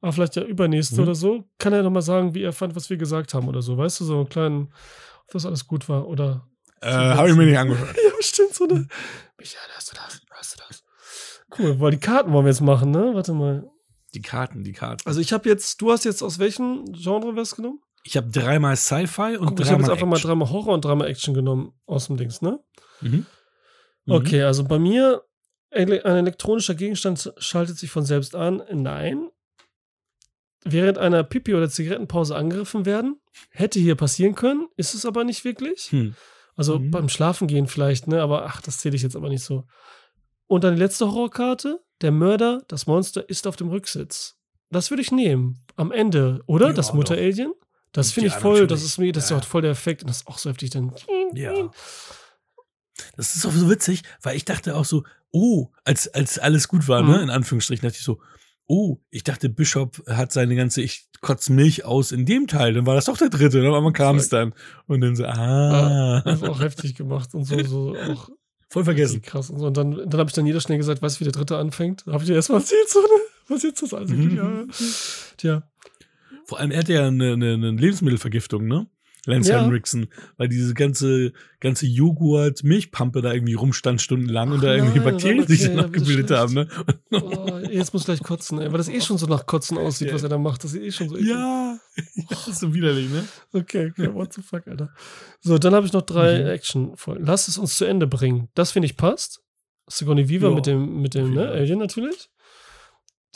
Aber 0.00 0.12
vielleicht 0.12 0.36
ja 0.36 0.42
übernächste 0.42 0.96
Mhm. 0.96 1.02
oder 1.02 1.14
so. 1.14 1.44
Kann 1.58 1.72
er 1.72 1.82
nochmal 1.82 2.02
sagen, 2.02 2.34
wie 2.34 2.42
er 2.42 2.52
fand, 2.52 2.76
was 2.76 2.90
wir 2.90 2.96
gesagt 2.96 3.34
haben 3.34 3.48
oder 3.48 3.62
so. 3.62 3.76
Weißt 3.78 4.00
du, 4.00 4.04
so 4.04 4.16
einen 4.18 4.28
kleinen, 4.28 4.72
ob 5.26 5.32
das 5.32 5.46
alles 5.46 5.66
gut 5.66 5.88
war 5.88 6.06
oder. 6.06 6.46
Äh, 6.80 6.90
habe 6.90 7.30
ich 7.30 7.36
mir 7.36 7.46
nicht 7.46 7.58
angehört. 7.58 7.96
Ja, 7.96 8.16
bestimmt 8.16 8.54
so 8.54 8.64
eine. 8.64 8.86
Michael, 9.38 9.70
hast 9.76 9.90
du 9.92 9.96
das? 9.96 10.20
Hast 10.30 10.54
du 10.54 10.62
das? 10.68 10.84
Cool, 11.58 11.80
weil 11.80 11.90
die 11.92 11.98
Karten 12.00 12.32
wollen 12.32 12.44
wir 12.44 12.50
jetzt 12.50 12.60
machen, 12.60 12.90
ne? 12.90 13.10
Warte 13.14 13.32
mal. 13.32 13.68
Die 14.14 14.20
Karten, 14.22 14.62
die 14.64 14.72
Karten. 14.72 15.02
Also 15.06 15.20
ich 15.20 15.32
habe 15.32 15.48
jetzt, 15.48 15.80
du 15.80 15.90
hast 15.92 16.04
jetzt 16.04 16.22
aus 16.22 16.38
welchem 16.38 16.84
Genre 16.92 17.34
was 17.36 17.56
genommen? 17.56 17.80
ich 18.08 18.16
habe 18.16 18.30
dreimal 18.30 18.76
Sci-Fi 18.76 19.36
und 19.36 19.48
Guck, 19.48 19.60
ich 19.60 19.66
habe 19.66 19.78
dreimal 19.78 19.80
jetzt 19.82 19.90
einfach 19.90 20.06
mal 20.06 20.20
dreimal 20.20 20.48
Horror 20.50 20.74
und 20.74 20.84
dreimal 20.84 21.08
Action 21.08 21.34
genommen 21.34 21.72
aus 21.86 22.06
dem 22.06 22.16
Dings, 22.16 22.40
ne? 22.40 22.60
Mhm. 23.00 23.26
Mhm. 24.04 24.12
Okay, 24.14 24.42
also 24.44 24.62
bei 24.62 24.78
mir, 24.78 25.24
ein 25.72 25.90
elektronischer 25.90 26.76
Gegenstand 26.76 27.32
schaltet 27.38 27.76
sich 27.78 27.90
von 27.90 28.04
selbst 28.04 28.36
an. 28.36 28.62
Nein. 28.72 29.28
Während 30.68 30.98
einer 30.98 31.22
Pipi- 31.22 31.54
oder 31.54 31.68
Zigarettenpause 31.70 32.34
angegriffen 32.36 32.84
werden, 32.86 33.20
hätte 33.50 33.78
hier 33.78 33.94
passieren 33.94 34.34
können, 34.34 34.66
ist 34.76 34.94
es 34.94 35.06
aber 35.06 35.24
nicht 35.24 35.44
wirklich. 35.44 35.90
Hm. 35.92 36.14
Also 36.56 36.78
Mhm. 36.78 36.90
beim 36.90 37.08
Schlafengehen 37.08 37.66
vielleicht, 37.68 38.06
ne? 38.08 38.20
Aber 38.22 38.46
ach, 38.46 38.60
das 38.62 38.78
zähle 38.78 38.96
ich 38.96 39.02
jetzt 39.02 39.14
aber 39.16 39.28
nicht 39.28 39.44
so. 39.44 39.64
Und 40.46 40.64
dann 40.64 40.74
die 40.74 40.80
letzte 40.82 41.06
Horrorkarte: 41.06 41.80
Der 42.00 42.10
Mörder, 42.12 42.62
das 42.68 42.86
Monster, 42.86 43.28
ist 43.28 43.46
auf 43.46 43.56
dem 43.56 43.68
Rücksitz. 43.68 44.36
Das 44.70 44.90
würde 44.90 45.02
ich 45.02 45.12
nehmen. 45.12 45.62
Am 45.76 45.92
Ende, 45.92 46.42
oder? 46.46 46.68
Ja, 46.68 46.72
das 46.72 46.92
Mutter-Alien? 46.92 47.52
Das 47.92 48.12
finde 48.12 48.28
ich 48.28 48.34
voll, 48.34 48.66
das 48.66 48.82
ist 48.82 48.98
mir, 48.98 49.12
das 49.12 49.24
ist 49.24 49.30
Ja. 49.30 49.38
auch 49.38 49.44
voll 49.44 49.62
der 49.62 49.70
Effekt 49.70 50.02
und 50.02 50.08
das 50.10 50.18
ist 50.18 50.26
auch 50.26 50.38
so 50.38 50.50
heftig 50.50 50.70
dann. 50.70 50.92
Ja. 51.34 51.52
Das 53.16 53.34
ist 53.36 53.44
auch 53.46 53.52
so 53.52 53.68
witzig, 53.68 54.02
weil 54.22 54.36
ich 54.36 54.44
dachte 54.46 54.74
auch 54.74 54.84
so, 54.86 55.04
oh, 55.30 55.68
als, 55.84 56.08
als 56.08 56.38
alles 56.38 56.66
gut 56.68 56.88
war, 56.88 57.02
ne, 57.02 57.16
Mhm. 57.18 57.22
in 57.24 57.30
Anführungsstrichen, 57.30 57.86
dachte 57.86 57.98
ich 57.98 58.04
so, 58.04 58.20
oh, 58.66 58.98
ich 59.10 59.22
dachte, 59.24 59.48
Bishop 59.48 60.02
hat 60.08 60.32
seine 60.32 60.56
ganze, 60.56 60.82
ich 60.82 61.08
kotze 61.20 61.52
Milch 61.52 61.84
aus 61.84 62.12
in 62.12 62.26
dem 62.26 62.46
Teil, 62.46 62.74
dann 62.74 62.86
war 62.86 62.94
das 62.94 63.04
doch 63.06 63.16
der 63.16 63.28
dritte, 63.28 63.58
ne, 63.58 63.74
aber 63.74 63.92
kam 63.92 64.16
es 64.16 64.28
dann. 64.28 64.54
Und 64.86 65.00
dann 65.00 65.16
so, 65.16 65.24
ah, 65.24 66.20
Das 66.24 66.42
ist 66.42 66.48
auch 66.48 66.60
heftig 66.60 66.94
gemacht 66.94 67.34
und 67.34 67.44
so, 67.44 67.62
so 67.64 67.96
auch 67.96 68.28
voll 68.68 68.84
vergessen. 68.84 69.22
krass 69.22 69.50
und 69.50 69.58
so. 69.60 69.66
Und 69.66 69.76
dann, 69.76 69.92
dann 70.08 70.20
habe 70.20 70.28
ich 70.28 70.34
dann 70.34 70.46
jeder 70.46 70.60
schnell 70.60 70.78
gesagt, 70.78 71.00
weißt 71.02 71.16
du, 71.16 71.20
wie 71.20 71.24
der 71.24 71.32
dritte 71.32 71.56
anfängt? 71.58 72.04
Habe 72.06 72.22
ich 72.22 72.28
dir 72.28 72.34
erstmal 72.34 72.60
erzählt, 72.60 72.88
so, 72.88 73.00
ne? 73.00 73.06
Was 73.48 73.62
jetzt 73.62 73.82
das 73.82 73.94
alles? 73.94 74.10
Mhm. 74.10 74.36
Ja. 74.36 74.64
Tja. 75.36 75.62
Vor 76.46 76.58
allem, 76.58 76.70
er 76.72 76.80
hat 76.80 76.88
ja 76.88 77.06
eine, 77.06 77.32
eine, 77.34 77.54
eine 77.54 77.70
Lebensmittelvergiftung, 77.70 78.66
ne? 78.66 78.88
Lance 79.26 79.50
Ja. 79.52 79.60
Henriksen, 79.62 80.06
weil 80.38 80.48
diese 80.48 80.72
ganze, 80.72 81.32
ganze 81.60 81.86
Joghurt-Milchpampe 81.86 83.20
da 83.22 83.32
irgendwie 83.32 83.54
rumstand 83.54 84.00
stundenlang 84.00 84.50
und 84.52 84.58
Ach 84.58 84.62
da 84.62 84.74
irgendwie 84.76 84.98
nein, 85.00 85.04
Bakterien 85.12 85.46
sich 85.46 85.60
war- 85.62 85.66
okay, 85.66 85.74
danach 85.76 85.86
da 85.86 85.92
wird 85.92 86.04
gebildet 86.06 86.30
haben, 86.30 86.54
ne? 86.54 86.68
Oh, 87.12 87.58
jetzt 87.70 87.92
muss 87.92 88.02
ich 88.02 88.06
gleich 88.06 88.22
kotzen, 88.22 88.60
ey, 88.60 88.70
weil 88.70 88.78
das 88.78 88.88
eh 88.88 89.00
schon 89.00 89.18
so 89.18 89.26
nach 89.26 89.46
Kotzen 89.46 89.76
aussieht, 89.78 90.08
Ja. 90.08 90.14
was 90.14 90.22
er 90.22 90.28
da 90.28 90.38
macht. 90.38 90.64
Das 90.64 90.72
ist 90.74 90.80
eh 90.82 90.90
schon 90.90 91.08
so. 91.08 91.16
eklig. 91.16 91.28
Ja, 91.30 91.78
das 92.30 92.48
ist 92.48 92.60
so 92.60 92.72
widerlich, 92.72 93.10
ne? 93.10 93.24
Okay, 93.52 93.90
okay, 93.90 94.14
what 94.14 94.32
the 94.32 94.42
fuck, 94.42 94.66
Alter. 94.66 94.90
So, 95.40 95.58
dann 95.58 95.74
habe 95.74 95.86
ich 95.86 95.92
noch 95.92 96.02
drei 96.02 96.40
Mhm. 96.42 96.46
Action-Folgen. 96.50 97.24
Lass 97.26 97.48
es 97.48 97.58
uns 97.58 97.76
zu 97.76 97.84
Ende 97.84 98.06
bringen. 98.06 98.48
Das 98.54 98.70
finde 98.72 98.86
ich 98.86 98.96
passt. 98.96 99.42
Sigourney 99.88 100.28
Viva 100.28 100.48
Ja, 100.48 100.54
mit 100.54 100.66
dem, 100.66 101.00
mit 101.00 101.14
dem 101.14 101.34
ne. 101.34 101.48
Alien 101.48 101.78
natürlich. 101.78 102.28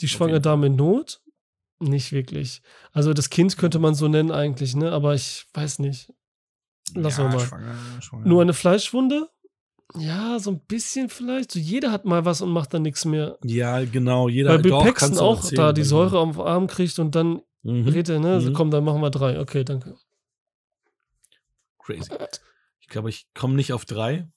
Die 0.01 0.07
schwangere 0.07 0.35
jeden 0.37 0.43
Dame 0.43 0.67
in 0.67 0.75
Not. 0.75 1.21
Nicht 1.81 2.11
wirklich. 2.11 2.61
Also 2.91 3.13
das 3.13 3.29
Kind 3.29 3.57
könnte 3.57 3.79
man 3.79 3.95
so 3.95 4.07
nennen 4.07 4.31
eigentlich, 4.31 4.75
ne? 4.75 4.91
Aber 4.91 5.15
ich 5.15 5.45
weiß 5.53 5.79
nicht. 5.79 6.13
Lass 6.93 7.17
ja, 7.17 7.23
mal. 7.27 7.39
Schwanger, 7.39 7.75
schwanger. 8.01 8.27
Nur 8.27 8.41
eine 8.41 8.53
Fleischwunde? 8.53 9.27
Ja, 9.97 10.39
so 10.39 10.51
ein 10.51 10.59
bisschen 10.59 11.09
vielleicht. 11.09 11.51
So 11.51 11.59
jeder 11.59 11.91
hat 11.91 12.05
mal 12.05 12.23
was 12.23 12.41
und 12.41 12.49
macht 12.51 12.73
dann 12.73 12.83
nichts 12.83 13.03
mehr. 13.03 13.37
Ja, 13.43 13.83
genau. 13.83 14.29
Jeder 14.29 14.51
Weil 14.51 14.59
Bill 14.59 14.71
doch, 14.71 14.83
Paxton 14.83 15.17
auch 15.17 15.37
erzählen, 15.37 15.57
da 15.57 15.73
die 15.73 15.81
weil- 15.81 15.87
Säure 15.87 16.19
am 16.19 16.39
Arm 16.39 16.67
kriegt 16.67 16.97
und 16.99 17.15
dann 17.15 17.41
Mhm. 17.63 17.87
redet 17.87 18.09
er, 18.09 18.19
ne? 18.19 18.39
So, 18.41 18.49
Mhm. 18.49 18.53
komm, 18.53 18.71
dann 18.71 18.83
machen 18.83 19.01
wir 19.01 19.09
drei. 19.09 19.39
Okay, 19.39 19.63
danke. 19.63 19.95
Crazy. 21.79 22.11
Ich 22.79 22.87
glaube, 22.87 23.09
ich 23.09 23.25
komme 23.33 23.55
nicht 23.55 23.73
auf 23.73 23.85
drei. 23.85 24.27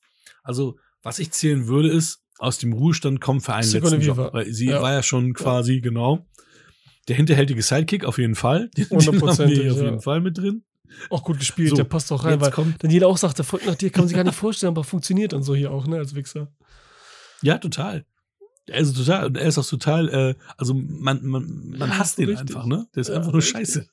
Also, 0.43 0.79
was 1.03 1.19
ich 1.19 1.31
zählen 1.33 1.67
würde, 1.67 1.89
ist, 1.91 2.23
aus 2.39 2.59
dem 2.59 2.73
Ruhestand 2.73 3.21
kommt 3.21 3.45
für 3.45 3.55
einen 3.55 3.63
Sigourney 3.63 3.97
letzten. 4.05 4.17
Job. 4.23 4.33
Weil 4.33 4.47
sie 4.53 4.67
Ja. 4.71 4.83
war 4.83 4.93
ja 4.93 5.03
schon 5.03 5.35
quasi, 5.35 5.81
genau. 5.81 6.27
Der 7.09 7.17
hinterhältige 7.17 7.63
Sidekick 7.63 8.05
auf 8.05 8.19
jeden 8.19 8.35
Fall. 8.35 8.71
Den, 8.77 8.89
den 8.89 8.99
haben 9.07 9.39
wir 9.39 9.47
hier 9.47 9.73
auf 9.73 9.79
ja. 9.79 9.85
jeden 9.85 10.01
Fall 10.01 10.21
mit 10.21 10.39
drin. 10.39 10.65
Auch 11.11 11.25
gut 11.25 11.39
gespielt, 11.39 11.71
So, 11.71 11.77
der 11.77 11.85
passt 11.85 12.13
auch 12.13 12.25
rein, 12.25 12.41
weil 12.41 12.53
kommt, 12.53 12.83
dann 12.85 12.91
jeder 12.91 13.09
auch 13.09 13.17
sagt, 13.19 13.39
der 13.39 13.45
folgt 13.45 13.67
nach 13.67 13.75
dir, 13.75 13.91
kann 13.91 14.03
man 14.03 14.09
sich 14.09 14.17
gar 14.17 14.23
nicht 14.25 14.35
vorstellen, 14.37 14.71
aber 14.73 14.85
funktioniert 14.85 15.33
und 15.35 15.43
so 15.43 15.55
hier 15.55 15.73
auch, 15.73 15.87
ne, 15.87 15.97
als 15.99 16.15
Wichser. 16.15 16.53
ja, 17.43 17.59
total. 17.59 18.05
Also 18.71 18.93
total. 18.95 19.27
Und 19.27 19.37
er 19.37 19.47
ist 19.49 19.59
auch 19.59 19.67
total, 19.67 20.09
äh, 20.09 20.35
also 20.57 20.73
man, 20.73 21.23
man, 21.27 21.69
man 21.77 21.91
Ja, 21.91 21.99
hasst 21.99 22.17
den 22.19 22.29
richtig. 22.31 22.49
einfach, 22.49 22.65
ne? 22.67 22.87
Der 22.95 23.01
ist 23.03 23.09
Ja, 23.09 23.17
einfach 23.17 23.33
nur 23.33 23.39
richtig. 23.43 23.53
scheiße. 23.59 23.87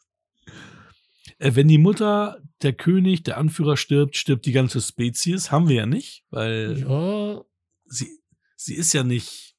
Äh, 1.40 1.56
wenn 1.56 1.68
die 1.68 1.78
Mutter, 1.80 2.38
der 2.62 2.74
König, 2.74 3.24
der 3.24 3.38
Anführer 3.38 3.76
stirbt, 3.78 4.16
stirbt 4.16 4.46
die 4.46 4.52
ganze 4.52 4.80
Spezies. 4.80 5.52
Haben 5.52 5.68
wir 5.68 5.76
ja 5.76 5.86
nicht, 5.88 6.24
weil 6.30 6.78
Ja, 6.88 7.42
sie, 7.86 8.20
sie 8.56 8.76
ist 8.76 8.94
ja 8.94 9.04
nicht. 9.04 9.56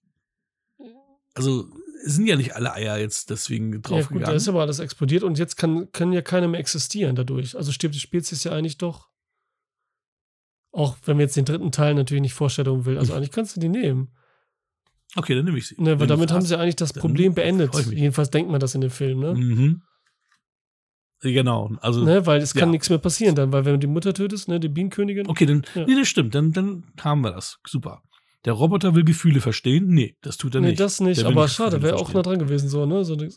Also 1.35 1.69
sind 2.05 2.27
ja 2.27 2.37
nicht 2.37 2.55
alle 2.57 2.73
Eier 2.74 2.99
jetzt 2.99 3.31
deswegen 3.31 3.73
ja 3.73 3.79
draufgegangen. 3.79 4.24
gut, 4.24 4.29
da 4.29 4.33
ist 4.33 4.49
aber 4.49 4.61
alles 4.62 4.79
explodiert 4.79 5.23
und 5.23 5.39
jetzt 5.39 5.57
kann, 5.57 5.91
kann 5.93 6.12
ja 6.12 6.23
keiner 6.23 6.49
mehr 6.49 6.61
existieren 6.61 7.15
dadurch. 7.16 7.57
Also 7.57 7.73
stirbt 7.73 7.95
die 7.95 8.01
Spezies 8.01 8.45
ja 8.45 8.53
eigentlich 8.53 8.79
doch. 8.79 9.09
Auch 10.73 10.97
wenn 11.05 11.19
wir 11.19 11.24
jetzt 11.24 11.37
den 11.37 11.45
dritten 11.45 11.70
Teil 11.70 11.95
natürlich 11.95 12.23
nicht 12.23 12.35
Vorstellung 12.35 12.85
will. 12.87 12.99
Also 12.99 13.12
eigentlich 13.15 13.31
kannst 13.31 13.57
du 13.57 13.61
die 13.61 13.69
nehmen. 13.69 14.15
okay, 15.16 15.35
dann 15.35 15.45
nehme 15.45 15.59
ich 15.59 15.66
sie. 15.69 15.81
Ne, 15.81 16.01
weil 16.01 16.07
damit 16.07 16.33
haben 16.33 16.45
sie 16.45 16.59
eigentlich 16.59 16.77
das 16.77 16.93
dann 16.93 17.01
Problem 17.03 17.35
beendet. 17.35 17.74
Jedenfalls 17.91 18.31
denkt 18.31 18.51
man 18.51 18.61
das 18.61 18.74
in 18.74 18.81
dem 18.81 18.91
Film, 18.91 19.20
ne? 19.20 19.35
Mhm. 19.35 19.83
Genau. 21.20 21.70
Also, 21.81 22.03
ne? 22.05 22.27
Weil 22.27 22.41
es 22.43 22.53
kann 22.53 22.69
Ja. 22.70 22.73
nichts 22.73 22.91
mehr 22.91 22.99
passieren 22.99 23.37
dann, 23.37 23.53
weil 23.53 23.65
wenn 23.65 23.74
du 23.74 23.79
die 23.79 23.87
Mutter 23.87 24.12
tötest, 24.12 24.49
ne, 24.49 24.59
die 24.59 24.69
Bienenkönigin. 24.69 25.29
okay, 25.29 25.47
dann, 25.47 25.65
Ja. 25.77 25.85
nee, 25.87 25.95
das 25.95 26.09
stimmt. 26.09 26.35
Dann, 26.35 26.53
dann 26.53 26.85
haben 27.01 27.20
wir 27.20 27.31
das. 27.31 27.59
Super. 27.65 28.03
Der 28.44 28.55
Roboter 28.55 28.94
will 28.94 29.05
Gefühle 29.05 29.40
verstehen. 29.40 29.89
Nee, 29.89 30.16
das 30.23 30.36
tut 30.36 30.55
er 30.55 30.60
nee, 30.60 30.69
nicht. 30.69 30.81
das 30.81 31.01
nicht, 31.01 31.20
Der 31.20 31.28
aber 31.28 31.47
schade, 31.48 31.81
wäre 31.82 31.97
auch 31.97 32.12
nah 32.12 32.23
dran 32.23 32.39
gewesen, 32.39 32.69
so, 32.69 32.86
ne? 32.86 33.05
So, 33.05 33.14
eine- 33.14 33.31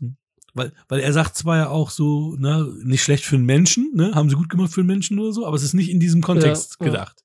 Weil, 0.56 0.72
weil 0.88 1.00
er 1.02 1.14
sagt 1.14 1.36
zwar 1.36 1.58
ja 1.58 1.70
auch 1.70 1.90
so, 1.92 2.36
ne, 2.38 2.68
nicht 2.84 3.04
schlecht 3.04 3.24
für 3.26 3.36
einen 3.36 3.46
Menschen, 3.46 3.92
ne, 3.94 4.14
haben 4.16 4.30
sie 4.30 4.36
gut 4.36 4.50
gemacht 4.50 4.72
für 4.72 4.82
einen 4.82 4.88
Menschen 4.88 5.20
oder 5.20 5.32
so, 5.32 5.46
aber 5.46 5.56
es 5.58 5.64
ist 5.64 5.74
nicht 5.74 5.90
in 5.92 6.00
diesem 6.00 6.22
Kontext 6.22 6.78
Ja, 6.80 6.86
ja. 6.86 6.92
gedacht. 6.92 7.24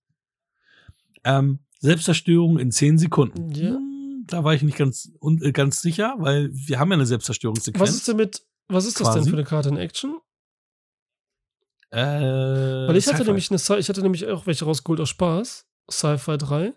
Ähm, 1.24 1.61
Selbstzerstörung 1.78 2.59
in 2.59 2.70
zehn 2.70 2.98
Sekunden. 2.98 3.51
Ja. 3.52 3.70
Hm, 3.70 4.24
Da 4.27 4.44
war 4.44 4.52
ich 4.55 4.62
nicht 4.62 4.77
ganz, 4.77 5.11
un, 5.20 5.40
äh, 5.43 5.51
ganz 5.52 5.81
sicher, 5.81 6.15
weil 6.19 6.51
wir 6.52 6.78
haben 6.78 6.90
ja 6.90 6.94
eine 6.94 7.07
Selbstzerstörungssequenz. 7.07 7.81
Was 7.82 7.94
ist 7.97 8.07
denn 8.09 8.16
mit, 8.16 8.43
was 8.69 8.85
ist 8.85 9.01
das 9.01 9.09
denn 9.09 9.15
Quasi. 9.23 9.31
für 9.31 9.36
eine 9.36 9.44
Karte 9.44 9.69
in 9.70 9.77
Action? 9.78 10.19
Äh, 11.90 11.98
Weil 12.89 12.97
ich 12.97 13.07
hatte 13.12 13.24
nämlich 13.24 13.51
eine, 13.51 13.78
ich 13.81 13.89
hatte 13.89 14.02
nämlich 14.02 14.27
auch 14.28 14.47
welche 14.47 14.65
rausgeholt 14.65 15.01
aus 15.01 15.09
Spaß, 15.09 15.66
Sci-Fi 15.90 16.36
3. 16.39 16.73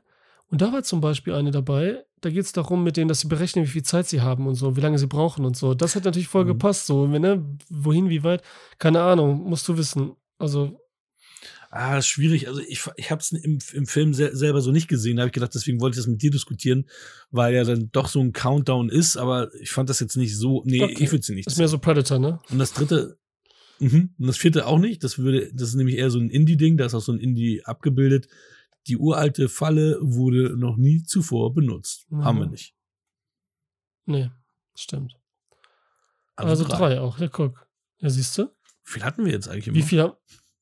Und 0.54 0.62
da 0.62 0.72
war 0.72 0.84
zum 0.84 1.02
Beispiel 1.02 1.34
eine 1.34 1.50
dabei, 1.50 2.04
da 2.22 2.30
geht 2.30 2.46
es 2.46 2.52
darum, 2.52 2.84
mit 2.84 2.96
denen, 2.96 3.08
dass 3.08 3.22
sie 3.22 3.28
berechnen, 3.28 3.66
wie 3.66 3.70
viel 3.70 3.82
Zeit 3.82 4.08
sie 4.08 4.22
haben 4.22 4.46
und 4.46 4.54
so, 4.54 4.76
wie 4.78 4.82
lange 4.82 5.00
sie 5.00 5.08
brauchen 5.08 5.46
und 5.46 5.58
so. 5.58 5.74
Das 5.74 5.96
hat 5.96 6.06
natürlich 6.06 6.28
voll 6.28 6.44
Mhm. 6.44 6.50
gepasst, 6.50 6.86
so, 6.86 7.08
ne? 7.08 7.44
Wohin, 7.70 8.08
wie 8.10 8.24
weit? 8.24 8.44
Keine 8.78 9.02
Ahnung, 9.02 9.50
musst 9.50 9.68
du 9.68 9.78
wissen. 9.78 10.12
Also, 10.38 10.80
Ah, 11.72 11.98
ist 11.98 12.06
schwierig. 12.06 12.48
Also 12.48 12.62
ich, 12.62 12.84
ich 12.98 13.10
habe 13.10 13.20
es 13.20 13.32
im, 13.32 13.58
im 13.74 13.88
Film 13.88 14.14
sel 14.14 14.36
selber 14.36 14.62
so 14.62 14.72
nicht 14.72 14.88
gesehen. 14.88 15.16
Da 15.18 15.22
habe 15.24 15.30
ich 15.30 15.34
gedacht, 15.34 15.56
deswegen 15.56 15.82
wollte 15.82 15.96
ich 15.96 16.04
das 16.04 16.08
mit 16.08 16.22
dir 16.22 16.30
diskutieren, 16.30 16.88
weil 17.32 17.56
ja 17.56 17.64
dann 17.64 17.90
doch 17.92 18.08
so 18.10 18.20
ein 18.20 18.32
Countdown 18.32 18.90
ist. 18.90 19.18
Aber 19.18 19.50
ich 19.60 19.72
fand 19.72 19.90
das 19.90 20.00
jetzt 20.00 20.16
nicht 20.16 20.38
so. 20.38 20.62
Nee, 20.68 20.84
Okay. 20.84 20.98
ich 21.00 21.12
würde 21.12 21.26
sie 21.26 21.34
nicht. 21.34 21.48
ist 21.48 21.58
mehr 21.58 21.68
so 21.68 21.80
Predator, 21.80 22.20
ne? 22.20 22.40
Und 22.52 22.60
das 22.60 22.74
dritte, 22.74 23.18
mhm. 23.80 24.12
und 24.20 24.28
das 24.28 24.38
vierte 24.38 24.68
auch 24.68 24.78
nicht. 24.78 25.04
Das 25.04 25.18
würde, 25.18 25.50
das 25.52 25.70
ist 25.70 25.74
nämlich 25.76 25.98
eher 25.98 26.12
so 26.12 26.20
ein 26.20 26.30
Indie-Ding. 26.30 26.78
Da 26.78 26.86
ist 26.86 26.94
auch 26.94 27.02
so 27.02 27.12
ein 27.12 27.18
Indie 27.20 27.66
abgebildet. 27.66 28.28
Die 28.88 28.98
uralte 28.98 29.48
Falle 29.50 29.98
wurde 30.02 30.58
noch 30.58 30.76
nie 30.78 31.04
zuvor 31.04 31.54
benutzt. 31.54 32.06
Mhm. 32.10 32.24
Haben 32.24 32.40
wir 32.40 32.48
nicht. 32.48 32.76
Nee, 34.06 34.30
stimmt. 34.76 35.16
Also, 36.36 36.66
drei. 36.66 37.00
auch, 37.00 37.20
ja, 37.20 37.28
guck. 37.28 37.66
Ja, 38.00 38.10
siehst 38.10 38.38
du? 38.38 38.44
Wie 38.86 38.92
viel 38.92 39.04
hatten 39.04 39.24
wir 39.26 39.32
jetzt 39.32 39.48
eigentlich 39.48 39.68
immer? 39.68 39.78
Wie 39.78 39.82
viel, 39.84 40.02
haben 40.02 40.14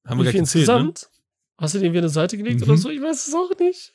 haben 0.06 0.20
wie 0.20 0.26
wir 0.26 0.32
viel 0.32 0.42
gleich 0.42 0.52
gezählt, 0.54 0.68
ne? 0.68 0.74
insgesamt? 0.90 1.10
Hast 1.58 1.76
du 1.76 1.80
den 1.80 1.92
wieder 1.94 2.02
eine 2.02 2.10
Seite 2.10 2.38
gelegt 2.38 2.58
Mhm. 2.62 2.64
oder 2.64 2.78
so? 2.78 2.90
Ich 2.90 3.02
weiß 3.02 3.28
es 3.28 3.34
auch 3.34 3.52
nicht. 3.60 3.94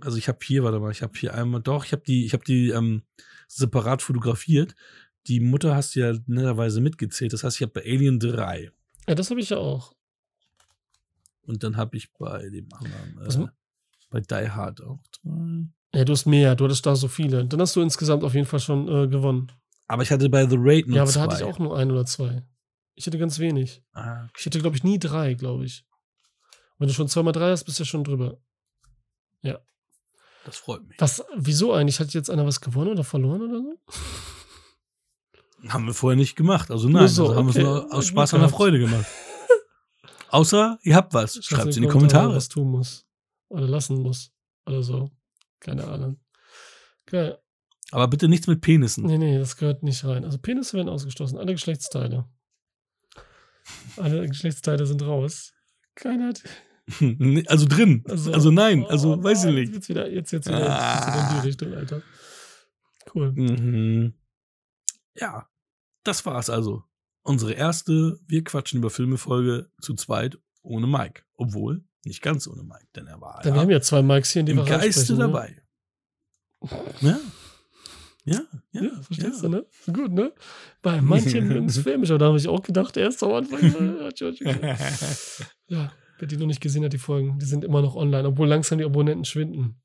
Also 0.00 0.18
ich 0.18 0.28
habe 0.28 0.38
hier, 0.42 0.64
warte 0.64 0.80
mal, 0.80 0.90
ich 0.90 1.02
habe 1.02 1.16
hier 1.18 1.34
einmal, 1.34 1.62
doch, 1.62 1.84
ich 1.84 1.92
habe 1.92 2.02
die, 2.02 2.26
ich 2.26 2.32
habe 2.34 2.44
die 2.44 2.70
ähm, 2.70 3.02
separat 3.48 4.02
fotografiert. 4.02 4.74
Die 5.28 5.40
Mutter 5.40 5.74
hast 5.74 5.94
du 5.94 6.00
ja 6.00 6.12
netterweise 6.26 6.80
mitgezählt. 6.82 7.32
Das 7.32 7.44
heißt, 7.44 7.56
ich 7.56 7.62
habe 7.62 7.72
bei 7.72 7.82
Alien 7.82 8.18
3. 8.20 8.70
Ja, 9.08 9.14
das 9.14 9.30
habe 9.30 9.40
ich 9.40 9.50
ja 9.50 9.56
auch. 9.56 9.94
Und 11.46 11.62
dann 11.62 11.76
habe 11.76 11.96
ich 11.96 12.12
bei 12.12 12.48
dem 12.48 12.68
anderen, 12.72 13.46
äh, 13.46 13.48
bei 14.10 14.20
Die 14.20 14.50
Hard 14.50 14.82
auch 14.82 15.00
drei. 15.22 15.66
Ja, 15.94 16.04
du 16.04 16.12
hast 16.12 16.26
mehr, 16.26 16.56
du 16.56 16.64
hattest 16.64 16.84
da 16.86 16.96
so 16.96 17.08
viele. 17.08 17.44
Dann 17.46 17.60
hast 17.60 17.76
du 17.76 17.80
insgesamt 17.80 18.24
auf 18.24 18.34
jeden 18.34 18.46
Fall 18.46 18.60
schon 18.60 18.88
äh, 18.88 19.06
gewonnen. 19.08 19.52
Aber 19.86 20.02
ich 20.02 20.10
hatte 20.10 20.28
bei 20.28 20.46
The 20.46 20.56
Raid 20.58 20.88
nur 20.88 20.96
ja, 20.96 21.02
aber 21.02 21.10
zwei. 21.10 21.26
da 21.26 21.32
hatte 21.32 21.42
ich 21.42 21.48
auch 21.48 21.58
nur 21.58 21.76
ein 21.76 21.90
oder 21.90 22.04
zwei. 22.06 22.42
Ich 22.94 23.06
hatte 23.06 23.18
ganz 23.18 23.38
wenig. 23.38 23.82
Ah, 23.92 24.28
Ich 24.36 24.46
hatte, 24.46 24.58
glaube 24.60 24.76
ich, 24.76 24.84
nie 24.84 24.98
drei, 24.98 25.34
glaube 25.34 25.64
ich. 25.64 25.86
Wenn 26.78 26.88
du 26.88 26.94
schon 26.94 27.08
zweimal 27.08 27.32
drei 27.32 27.50
hast, 27.50 27.64
bist 27.64 27.78
du 27.78 27.82
ja 27.82 27.86
schon 27.86 28.04
drüber. 28.04 28.38
das 30.44 30.58
freut 30.58 30.86
mich. 30.86 31.00
Was, 31.00 31.24
wieso 31.36 31.72
eigentlich? 31.72 32.00
Hat 32.00 32.12
jetzt 32.12 32.28
einer 32.30 32.44
was 32.46 32.60
gewonnen 32.60 32.90
oder 32.90 33.04
verloren 33.04 33.42
oder 33.42 33.62
so? 33.62 33.78
Haben 35.68 35.86
wir 35.86 35.94
vorher 35.94 36.16
nicht 36.16 36.36
gemacht. 36.36 36.70
Also 36.70 36.88
nein, 36.88 37.08
so, 37.08 37.24
also 37.24 37.36
haben 37.36 37.46
wir 37.46 37.50
es 37.50 37.56
okay. 37.56 37.64
nur 37.64 37.92
aus 37.94 38.04
Ja, 38.04 38.10
Spaß 38.10 38.30
gehabt. 38.32 38.50
Freude 38.52 38.78
gemacht. 38.78 39.06
Außer 40.34 40.78
ihr 40.82 40.96
habt 40.96 41.14
was. 41.14 41.36
Schreibt 41.44 41.68
es 41.70 41.76
in 41.76 41.84
die 41.84 41.88
Kommentare. 41.88 42.34
Was 42.34 42.48
tun 42.48 42.68
muss. 42.70 43.06
Oder 43.48 43.68
lassen 43.68 44.02
muss. 44.02 44.32
Oder 44.66 44.82
so. 44.82 45.10
Keine 45.60 45.84
Ahnung. 45.86 46.18
Geil. 47.06 47.38
Aber 47.92 48.08
bitte 48.08 48.26
nichts 48.26 48.48
mit 48.48 48.60
Penissen. 48.60 49.04
Nee, 49.04 49.18
nee, 49.18 49.38
das 49.38 49.56
gehört 49.56 49.84
nicht 49.84 50.04
rein. 50.04 50.24
Also 50.24 50.38
Penisse 50.38 50.76
werden 50.76 50.88
ausgeschlossen. 50.88 51.38
Alle 51.38 51.52
Geschlechtsteile. 51.52 52.28
Alle 53.96 54.26
Geschlechtsteile 54.26 54.86
sind 54.86 55.02
raus. 55.02 55.52
Keiner 55.94 56.28
hat. 56.28 56.42
Also 57.46 57.66
drin. 57.66 58.04
Also, 58.08 58.50
nein, 58.50 58.84
also 58.86 59.14
Oh, 59.14 59.22
weiß 59.22 59.44
ich 59.44 59.54
nicht. 59.54 59.72
Jetzt 59.72 59.88
wieder, 59.88 60.10
jetzt, 60.10 60.32
jetzt 60.32 60.48
wieder, 60.48 60.68
Ah. 60.68 61.30
in 61.30 61.40
die 61.40 61.46
Richtung, 61.46 61.72
Alter. 61.72 62.02
Cool. 63.14 63.32
Mhm. 63.32 64.14
Ja, 65.18 65.48
das 66.02 66.26
war's 66.26 66.50
also. 66.50 66.82
Unsere 67.24 67.52
erste 67.52 68.20
Wir 68.26 68.44
quatschen 68.44 68.78
über 68.78 68.90
Filme-Folge 68.90 69.70
zu 69.80 69.94
zweit 69.94 70.38
ohne 70.62 70.86
Mike. 70.86 71.22
Obwohl, 71.36 71.82
nicht 72.04 72.20
ganz 72.20 72.46
ohne 72.46 72.62
Mike, 72.62 72.86
denn 72.94 73.06
er 73.06 73.18
war 73.20 73.40
Dann, 73.42 73.52
wir 73.52 73.56
ja 73.56 73.62
haben 73.62 73.70
ja 73.70 73.80
zwei 73.80 74.02
Mikes 74.02 74.30
hier, 74.32 74.40
in 74.40 74.46
wir 74.48 74.56
Geiste 74.56 74.76
reinsprechen, 74.76 75.16
ne? 75.16 75.22
dabei. 75.22 75.62
Ja. 77.00 77.18
Ja, 78.26 78.40
ja, 78.72 78.82
Ja, 78.82 79.02
verstehst 79.02 79.42
ja. 79.42 79.48
du, 79.48 79.56
ne? 79.56 79.66
Gut, 79.92 80.12
ne? 80.12 80.32
Bei 80.82 81.00
manchen 81.00 81.48
mögen 81.48 81.66
es 81.66 81.78
filmisch, 81.78 82.10
aber 82.10 82.18
da 82.18 82.26
habe 82.26 82.36
ich 82.36 82.48
auch 82.48 82.62
gedacht, 82.62 82.96
erst 82.96 83.22
am 83.22 83.32
Anfang. 83.32 83.60
ja, 85.66 85.92
wer 86.18 86.28
die 86.28 86.36
noch 86.36 86.46
nicht 86.46 86.60
gesehen 86.60 86.84
hat, 86.84 86.92
die 86.92 86.98
Folgen, 86.98 87.38
die 87.38 87.46
sind 87.46 87.64
immer 87.64 87.80
noch 87.82 87.96
online, 87.96 88.28
obwohl 88.28 88.48
langsam 88.48 88.78
die 88.78 88.84
Abonnenten 88.84 89.24
schwinden. 89.24 89.80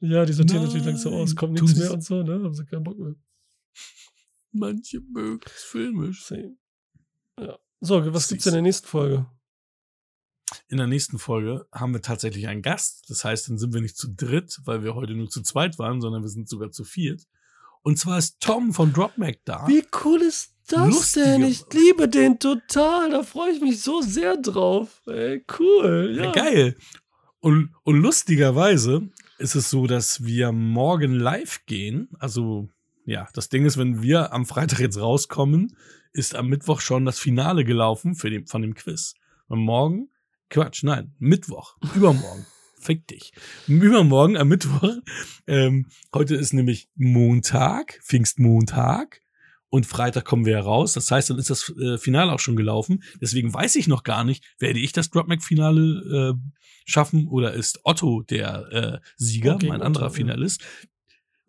Ja, 0.00 0.24
die 0.24 0.32
sortieren 0.32 0.64
natürlich 0.64 0.86
langsam 0.86 1.14
aus, 1.14 1.30
Nein, 1.30 1.36
kommt 1.36 1.52
nichts 1.54 1.76
mehr 1.76 1.92
und 1.92 2.04
so, 2.04 2.22
ne? 2.22 2.34
Haben 2.34 2.54
sie 2.54 2.64
keinen 2.64 2.84
Bock 2.84 2.98
mehr. 2.98 3.14
Manche 4.58 5.00
mögen 5.00 5.40
es 5.46 5.62
filmisch. 5.62 6.24
Same. 6.24 6.56
Ja. 7.38 7.58
So, 7.80 7.96
was 8.12 8.28
gibt's 8.28 8.44
Siehst 8.44 8.46
in 8.48 8.52
der 8.54 8.62
nächsten 8.62 8.86
Folge? 8.86 9.26
In 10.68 10.78
der 10.78 10.86
nächsten 10.86 11.18
Folge 11.18 11.66
haben 11.72 11.92
wir 11.92 12.02
tatsächlich 12.02 12.46
einen 12.48 12.62
Gast. 12.62 13.10
Das 13.10 13.24
heißt, 13.24 13.48
dann 13.48 13.58
sind 13.58 13.74
wir 13.74 13.80
nicht 13.80 13.96
zu 13.96 14.08
dritt, 14.14 14.60
weil 14.64 14.82
wir 14.84 14.94
heute 14.94 15.14
nur 15.14 15.28
zu 15.28 15.42
zweit 15.42 15.78
waren, 15.78 16.00
sondern 16.00 16.22
wir 16.22 16.28
sind 16.28 16.48
sogar 16.48 16.70
zu 16.70 16.84
viert. 16.84 17.24
Und 17.82 17.98
zwar 17.98 18.18
ist 18.18 18.40
Tom 18.40 18.72
von 18.72 18.92
Dropmac 18.92 19.38
da. 19.44 19.66
Wie 19.68 19.84
cool 20.04 20.22
ist 20.22 20.54
das 20.68 20.88
Lustige- 20.88 21.24
denn? 21.26 21.42
Ich 21.44 21.64
liebe 21.72 22.08
den 22.08 22.38
total. 22.38 23.10
Da 23.10 23.22
freue 23.22 23.52
ich 23.52 23.60
mich 23.60 23.82
so 23.82 24.00
sehr 24.02 24.36
drauf. 24.36 25.02
Ey, 25.06 25.44
cool. 25.58 26.14
Ja, 26.16 26.24
Ja, 26.26 26.32
geil. 26.32 26.76
Und, 27.40 27.74
und 27.84 27.96
lustigerweise 28.00 29.08
ist 29.38 29.54
es 29.54 29.68
so, 29.70 29.86
dass 29.86 30.24
wir 30.24 30.50
morgen 30.52 31.12
live 31.12 31.64
gehen. 31.66 32.08
Also, 32.18 32.68
ja, 33.06 33.28
das 33.32 33.48
Ding 33.48 33.64
ist, 33.64 33.78
wenn 33.78 34.02
wir 34.02 34.32
am 34.32 34.46
Freitag 34.46 34.80
jetzt 34.80 35.00
rauskommen, 35.00 35.76
ist 36.12 36.34
am 36.34 36.48
Mittwoch 36.48 36.80
schon 36.80 37.04
das 37.04 37.18
Finale 37.18 37.64
gelaufen 37.64 38.16
für 38.16 38.30
den, 38.30 38.46
von 38.46 38.62
dem 38.62 38.74
Quiz. 38.74 39.14
Und 39.46 39.60
morgen, 39.60 40.10
Quatsch, 40.50 40.82
nein, 40.82 41.14
Mittwoch, 41.18 41.76
übermorgen. 41.94 42.46
Fick 42.80 43.06
dich. 43.06 43.32
Übermorgen 43.66 44.36
am 44.36 44.48
Mittwoch. 44.48 44.96
Ähm, 45.46 45.86
heute 46.14 46.34
ist 46.36 46.52
nämlich 46.52 46.88
Montag, 46.94 48.00
Pfingstmontag. 48.02 49.22
Und 49.68 49.86
Freitag 49.86 50.24
kommen 50.24 50.44
wir 50.44 50.52
ja 50.52 50.60
raus. 50.60 50.92
Das 50.92 51.10
heißt, 51.10 51.30
dann 51.30 51.38
ist 51.38 51.50
das 51.50 51.72
äh, 51.80 51.98
Finale 51.98 52.32
auch 52.32 52.38
schon 52.38 52.54
gelaufen. 52.54 53.02
Deswegen 53.20 53.52
weiß 53.52 53.74
ich 53.76 53.88
noch 53.88 54.04
gar 54.04 54.22
nicht, 54.24 54.44
werde 54.58 54.78
ich 54.78 54.92
das 54.92 55.10
Dropmac-Finale 55.10 56.34
äh, 56.34 56.60
schaffen 56.84 57.26
oder 57.26 57.52
ist 57.52 57.80
Otto 57.82 58.22
der 58.22 58.72
äh, 58.72 58.98
Sieger, 59.16 59.56
Okay, 59.56 59.68
mein 59.68 59.80
Otto, 59.80 59.86
anderer. 59.86 60.10
Finalist. 60.10 60.62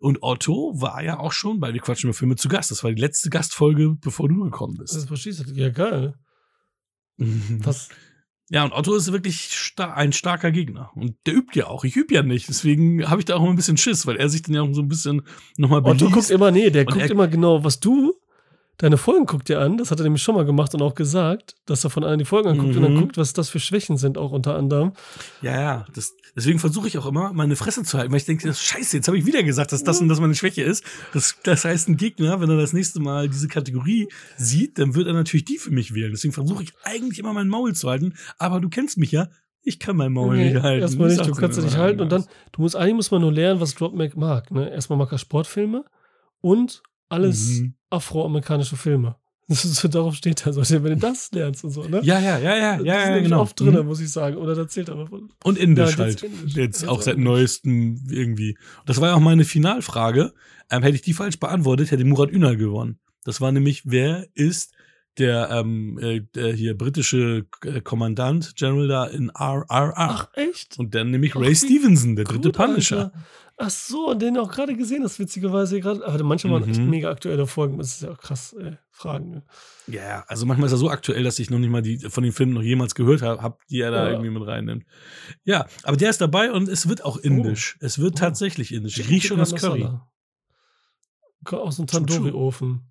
Und 0.00 0.22
Otto 0.22 0.72
war 0.80 1.02
ja 1.02 1.18
auch 1.18 1.32
schon 1.32 1.58
bei 1.60 1.72
Wir 1.74 1.80
quatschen 1.80 2.08
über 2.08 2.14
Filme 2.16 2.36
zu 2.36 2.48
Gast. 2.48 2.70
Das 2.70 2.84
war 2.84 2.92
die 2.92 3.00
letzte 3.00 3.30
Gastfolge, 3.30 3.96
bevor 4.00 4.28
du 4.28 4.44
gekommen 4.44 4.76
Das 4.78 4.94
bist. 4.94 5.08
verstehst 5.08 5.44
du. 5.48 5.52
Ja, 5.54 5.70
geil. 5.70 6.14
Was? 7.16 7.88
Ja, 8.50 8.64
und 8.64 8.72
Otto 8.72 8.94
ist 8.94 9.12
wirklich 9.12 9.50
sta 9.52 9.92
ein 9.92 10.12
starker 10.12 10.50
Gegner. 10.52 10.90
Und 10.94 11.16
der 11.26 11.34
übt 11.34 11.58
ja 11.58 11.66
auch. 11.66 11.84
Ich 11.84 11.96
übe 11.96 12.14
ja 12.14 12.22
nicht. 12.22 12.48
Deswegen 12.48 13.06
habe 13.08 13.20
ich 13.20 13.24
da 13.26 13.34
auch 13.36 13.40
immer 13.42 13.50
ein 13.50 13.56
bisschen 13.56 13.76
Schiss, 13.76 14.06
weil 14.06 14.16
er 14.16 14.28
sich 14.28 14.42
dann 14.42 14.54
ja 14.54 14.62
auch 14.62 14.72
so 14.72 14.80
ein 14.80 14.88
bisschen 14.88 15.22
nochmal 15.56 15.82
Otto 15.84 16.08
guckt 16.10 16.30
immer, 16.30 16.50
nee, 16.50 16.70
der 16.70 16.86
Und 16.86 16.92
guckt 16.92 17.02
er- 17.04 17.10
immer 17.10 17.28
genau, 17.28 17.62
was 17.64 17.80
du, 17.80 18.14
deine 18.78 18.96
Folgen 18.96 19.26
guckt 19.26 19.48
dir 19.48 19.60
an. 19.60 19.76
Das 19.76 19.90
hat 19.90 20.00
er 20.00 20.04
nämlich 20.04 20.22
schon 20.22 20.34
mal 20.34 20.44
gemacht 20.44 20.72
und 20.74 20.82
auch 20.82 20.94
gesagt, 20.94 21.54
dass 21.66 21.84
er 21.84 21.90
von 21.90 22.04
allen 22.04 22.18
die 22.18 22.24
Folgen 22.24 22.48
anguckt 22.48 22.74
und 22.76 22.82
dann 22.82 22.94
Mhm. 22.94 23.00
guckt, 23.00 23.16
was 23.18 23.32
das 23.32 23.48
für 23.50 23.60
Schwächen 23.60 23.96
sind, 23.96 24.16
auch 24.16 24.30
unter 24.32 24.56
anderem. 24.56 24.92
Ja, 25.42 25.60
ja. 25.60 25.86
Das, 25.94 26.14
deswegen 26.36 26.58
versuche 26.58 26.88
ich 26.88 26.96
auch 26.96 27.06
immer, 27.06 27.32
meine 27.32 27.56
Fresse 27.56 27.82
zu 27.82 27.98
halten, 27.98 28.12
weil 28.12 28.18
ich 28.18 28.24
denke, 28.26 28.52
scheiße, 28.54 28.96
jetzt 28.96 29.08
habe 29.08 29.18
ich 29.18 29.26
wieder 29.26 29.42
gesagt, 29.42 29.72
dass 29.72 29.84
das 29.84 30.00
und 30.00 30.08
das 30.08 30.20
meine 30.20 30.34
Schwäche 30.34 30.62
ist. 30.62 30.84
Das, 31.12 31.36
das 31.42 31.64
heißt, 31.64 31.88
ein 31.88 31.96
Gegner, 31.96 32.40
wenn 32.40 32.48
er 32.50 32.56
das 32.56 32.72
nächste 32.72 33.00
Mal 33.00 33.28
diese 33.28 33.48
Kategorie 33.48 34.08
sieht, 34.36 34.78
dann 34.78 34.94
wird 34.94 35.06
er 35.08 35.12
natürlich 35.14 35.44
die 35.44 35.58
für 35.58 35.70
mich 35.72 35.94
wählen. 35.94 36.12
Deswegen 36.12 36.32
versuche 36.32 36.62
ich 36.62 36.72
eigentlich 36.84 37.18
immer 37.18 37.32
mein 37.32 37.48
Maul 37.48 37.74
zu 37.74 37.88
halten. 37.90 38.14
Aber 38.38 38.60
du 38.60 38.68
kennst 38.68 38.96
mich 38.96 39.12
ja. 39.12 39.28
Ich 39.62 39.80
kann 39.80 39.96
mein 39.96 40.12
Maul 40.12 40.36
Nee, 40.36 40.52
nicht 40.52 40.62
halten. 40.62 40.82
Erstmal 40.82 41.10
Ich 41.10 41.18
nicht, 41.18 41.28
du 41.28 41.34
kannst 41.34 41.58
dich 41.58 41.64
nicht 41.64 41.76
halten 41.76 42.00
und 42.00 42.10
dann, 42.12 42.24
du 42.52 42.62
musst, 42.62 42.76
eigentlich 42.76 42.94
muss 42.94 43.10
man 43.10 43.20
nur 43.20 43.32
lernen, 43.32 43.60
was 43.60 43.74
Dropback 43.74 44.16
mag. 44.16 44.50
Ne? 44.52 44.70
Erstmal 44.70 44.98
mag 44.98 45.10
er 45.12 45.18
Sportfilme 45.18 45.84
und 46.40 46.82
alles 47.08 47.60
Mhm. 47.60 47.74
afroamerikanische 47.90 48.76
Filme. 48.76 49.16
So, 49.50 49.88
darauf 49.88 50.14
steht 50.14 50.44
er. 50.44 50.52
So, 50.52 50.60
wenn 50.60 50.82
du 50.92 50.96
das 50.98 51.32
lernst 51.32 51.64
und 51.64 51.70
so, 51.70 51.82
ne? 51.84 52.00
Ja, 52.02 52.20
ja, 52.20 52.38
ja, 52.38 52.54
ja, 52.56 52.76
das 52.76 52.86
ja, 52.86 52.94
ist 52.94 53.00
ja, 53.00 53.06
nämlich 53.06 53.22
genau. 53.24 53.40
oft 53.40 53.58
drin, 53.58 53.74
Mhm. 53.76 53.86
muss 53.86 53.98
ich 54.00 54.10
sagen. 54.10 54.36
Oder 54.36 54.54
da 54.54 54.60
erzählt 54.62 54.90
er 54.90 54.96
mal 54.96 55.06
von. 55.06 55.30
Und 55.42 55.56
Indisch 55.56 55.92
Ja, 55.92 55.98
halt. 56.04 56.20
jetzt 56.20 56.22
Indisch. 56.24 56.54
Jetzt 56.54 56.86
auch 56.86 57.00
seit 57.00 57.16
neuestem 57.16 57.98
irgendwie. 58.10 58.58
Das 58.84 59.00
war 59.00 59.08
ja 59.08 59.14
auch 59.14 59.20
meine 59.20 59.44
Finalfrage. 59.44 60.34
Ähm, 60.70 60.82
hätte 60.82 60.96
ich 60.96 61.00
die 61.02 61.14
falsch 61.14 61.40
beantwortet, 61.40 61.90
hätte 61.90 62.04
Murat 62.04 62.30
Ünal 62.30 62.58
gewonnen. 62.58 62.98
Das 63.24 63.40
war 63.40 63.50
nämlich, 63.50 63.84
wer 63.86 64.26
ist 64.34 64.74
der, 65.16 65.48
ähm, 65.50 65.98
äh, 65.98 66.20
der 66.34 66.52
hier 66.52 66.76
britische 66.76 67.46
äh, 67.64 67.80
Kommandant, 67.80 68.54
General 68.54 68.86
da 68.86 69.06
in 69.06 69.30
RRR? 69.30 69.92
Ach, 69.96 70.28
echt? 70.34 70.78
Und 70.78 70.94
dann 70.94 71.10
nämlich 71.10 71.34
Ach, 71.34 71.40
Ray 71.40 71.54
Stevenson, 71.56 72.16
der 72.16 72.26
dritte 72.26 72.50
Punisher. 72.50 73.04
Alter. 73.04 73.12
Ach 73.60 73.70
so, 73.70 74.10
und 74.10 74.22
den 74.22 74.38
auch 74.38 74.48
gerade 74.52 74.76
gesehen 74.76 75.02
hast, 75.02 75.18
witzigerweise 75.18 75.80
gerade. 75.80 76.06
Aber 76.06 76.22
manche 76.22 76.48
waren 76.48 76.68
echt 76.68 76.78
Mhm. 76.80 76.90
mega 76.90 77.10
aktuelle 77.10 77.44
Folgen. 77.48 77.76
Das 77.78 77.88
ist 77.88 78.02
ja 78.02 78.12
auch 78.12 78.18
krass, 78.18 78.52
ey. 78.52 78.76
Fragen. 78.92 79.30
Ne? 79.30 79.42
Ja, 79.88 80.02
ja, 80.02 80.24
also 80.28 80.46
manchmal 80.46 80.66
ist 80.66 80.72
er 80.72 80.78
so 80.78 80.88
aktuell, 80.90 81.24
dass 81.24 81.40
ich 81.40 81.50
noch 81.50 81.58
nicht 81.58 81.70
mal 81.70 81.82
die 81.82 81.98
von 81.98 82.22
den 82.22 82.32
Filmen 82.32 82.52
noch 82.54 82.62
jemals 82.62 82.94
gehört 82.94 83.20
habe, 83.22 83.42
hab, 83.42 83.66
die 83.66 83.80
er 83.80 83.90
da 83.90 84.04
Ja. 84.04 84.10
irgendwie 84.12 84.30
mit 84.30 84.46
reinnimmt. 84.46 84.84
Ja, 85.42 85.66
aber 85.82 85.96
der 85.96 86.10
ist 86.10 86.20
dabei 86.20 86.52
und 86.52 86.68
es 86.68 86.88
wird 86.88 87.04
auch 87.04 87.16
indisch. 87.16 87.76
Es 87.80 87.98
wird 87.98 88.12
Oh. 88.14 88.18
tatsächlich 88.18 88.72
indisch. 88.72 88.98
Ich 88.98 89.08
riech 89.08 89.26
schon 89.26 89.38
das 89.38 89.52
Curry. 89.54 89.80
Masala. 89.80 90.08
Ko- 91.44 91.56
Aus 91.58 91.76
dem. 91.76 91.86
Tandoori-Ofen. 91.88 92.82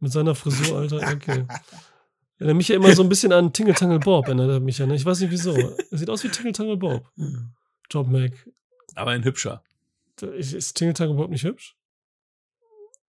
Mit 0.00 0.12
seiner 0.12 0.34
Frisur, 0.34 0.78
Alter. 0.78 0.96
Okay. 0.98 1.44
Erinnert 2.38 2.56
mich 2.56 2.68
ja 2.68 2.76
immer 2.76 2.94
so 2.94 3.02
ein 3.02 3.08
bisschen 3.08 3.32
an 3.32 3.52
Tingle 3.52 3.74
Tangle 3.74 4.00
Bob, 4.00 4.26
erinnert 4.26 4.50
er 4.50 4.60
mich 4.60 4.78
ja. 4.78 4.86
Ne? 4.86 4.96
Ich 4.96 5.04
weiß 5.04 5.20
nicht 5.20 5.30
wieso. 5.30 5.54
Er 5.56 5.98
sieht 5.98 6.10
aus 6.10 6.22
wie 6.24 6.28
Tingle 6.28 6.52
Tangle 6.52 6.76
Bob. 6.76 7.08
Job 7.90 8.08
Mac. 8.08 8.32
Aber 8.96 9.12
ein 9.12 9.24
hübscher. 9.24 9.62
Ist, 10.22 10.52
Tangle 10.94 11.16
Bob 11.16 11.30
nicht 11.30 11.44
hübsch? 11.44 11.76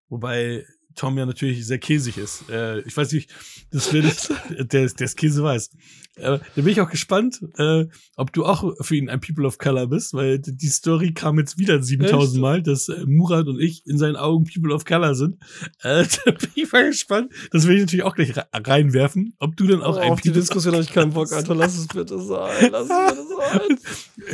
Wobei 0.07 0.65
Tom 0.95 1.17
ja 1.17 1.25
natürlich 1.25 1.65
sehr 1.65 1.79
käsig 1.79 2.17
ist. 2.17 2.49
Äh, 2.49 2.81
ich 2.81 2.95
weiß 2.95 3.11
nicht, 3.13 3.29
das 3.71 3.91
will 3.93 4.05
ich, 4.05 4.15
der, 4.71 4.83
ist- 4.85 4.99
der 4.99 5.05
ist 5.05 5.17
käseweiß. 5.17 5.69
Äh, 6.17 6.21
da 6.21 6.39
bin 6.55 6.67
ich 6.67 6.79
auch 6.79 6.89
gespannt, 6.89 7.41
äh, 7.57 7.85
ob 8.15 8.31
du 8.31 8.45
auch 8.45 8.73
für 8.79 8.95
ihn 8.95 9.09
ein 9.09 9.19
People 9.19 9.45
of 9.45 9.57
Color 9.57 9.87
bist, 9.87 10.13
weil 10.13 10.39
die 10.39 10.67
Story 10.69 11.13
kam 11.13 11.37
jetzt 11.39 11.57
wieder 11.57 11.83
7000 11.83 12.35
Echt? 12.35 12.41
Mal, 12.41 12.63
dass 12.63 12.87
äh, 12.87 13.03
Murat 13.05 13.47
und 13.47 13.59
ich 13.59 13.85
in 13.85 13.97
seinen 13.97 14.15
Augen 14.15 14.45
People 14.45 14.73
of 14.73 14.85
Color 14.85 15.13
sind. 15.15 15.35
Äh, 15.83 16.05
da 16.25 16.31
bin 16.31 16.49
ich 16.55 16.71
mal 16.71 16.87
gespannt. 16.89 17.33
Das 17.51 17.67
will 17.67 17.75
ich 17.75 17.81
natürlich 17.81 18.03
auch 18.05 18.15
gleich 18.15 18.35
re- 18.37 18.45
reinwerfen, 18.53 19.33
ob 19.39 19.57
du 19.57 19.67
dann 19.67 19.81
auch 19.83 19.97
Oh, 19.97 19.99
ein 19.99 20.11
auf 20.13 20.21
die 20.21 20.29
People 20.29 20.41
Diskussion 20.41 20.73
habe 20.73 20.83
ich 20.83 20.91
keinen 20.93 21.11
Bock, 21.11 21.33
Alter. 21.33 21.53
Lass 21.53 21.77
es 21.77 21.87
bitte 21.87 22.17
sein. 22.21 22.69
Lass 22.71 22.83
es 22.89 23.09
bitte 23.15 23.27
sein. 23.35 23.77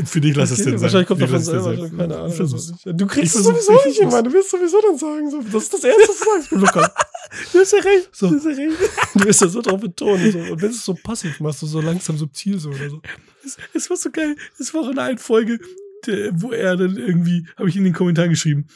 Für 0.06 0.22
dich 0.22 0.36
lass 0.36 0.52
es 0.52 0.60
Okay, 0.60 0.70
denn 0.70 0.78
sein. 0.78 0.84
Wahrscheinlich 0.84 1.08
kommt 1.08 1.22
davon 1.24 1.36
es 1.38 1.46
selber, 1.46 1.90
keine 1.90 2.16
Ahnung. 2.18 2.38
Du 2.98 3.08
kriegst 3.08 3.36
es 3.36 3.44
sowieso 3.44 3.74
ich 3.90 4.00
nicht. 4.00 4.12
Mann. 4.12 4.24
Du 4.24 4.32
wirst 4.34 4.52
sowieso 4.52 4.78
dann 4.88 4.98
sagen. 5.00 5.30
So. 5.32 5.42
Das 5.52 5.64
ist 5.64 5.74
das 5.74 5.84
Erste, 5.84 6.02
was 6.08 6.20
du 6.20 6.26
sagst, 6.26 6.51
Luca. 6.52 6.94
Du 7.53 7.60
hast 7.60 7.72
ja 7.72 7.80
recht. 7.80 8.10
So. 8.11 8.30
Du 8.30 8.36
hast 8.36 8.45
ja 8.45 8.52
recht. 8.52 8.78
Du 9.14 9.23
wirst 9.23 9.40
ja 9.40 9.48
so 9.48 9.61
drauf 9.61 9.80
betonen. 9.80 10.32
So. 10.34 10.40
Und 10.40 10.61
wenn 10.61 10.69
du 10.69 10.76
es 10.76 10.84
so 10.84 10.94
passiv 10.94 11.40
machst, 11.40 11.61
du 11.61 11.65
so 11.65 11.80
langsam 11.80 12.18
subtil 12.18 12.60
so 12.60 12.72
oder 12.72 12.90
so. 12.90 13.02
Es, 13.45 13.57
es 13.73 13.90
war 13.90 13.95
so 13.95 14.11
geil. 14.11 14.36
Es 14.60 14.73
war 14.73 14.82
auch 14.82 14.90
in 14.90 14.99
einer 14.99 15.18
Folge, 15.18 15.57
der, 16.06 16.30
wo 16.41 16.52
er 16.52 16.76
dann 16.76 16.98
irgendwie, 16.98 17.48
habe 17.56 17.69
ich 17.69 17.78
in 17.78 17.86
den 17.86 17.94
Kommentaren 17.94 18.32
geschrieben. 18.32 18.68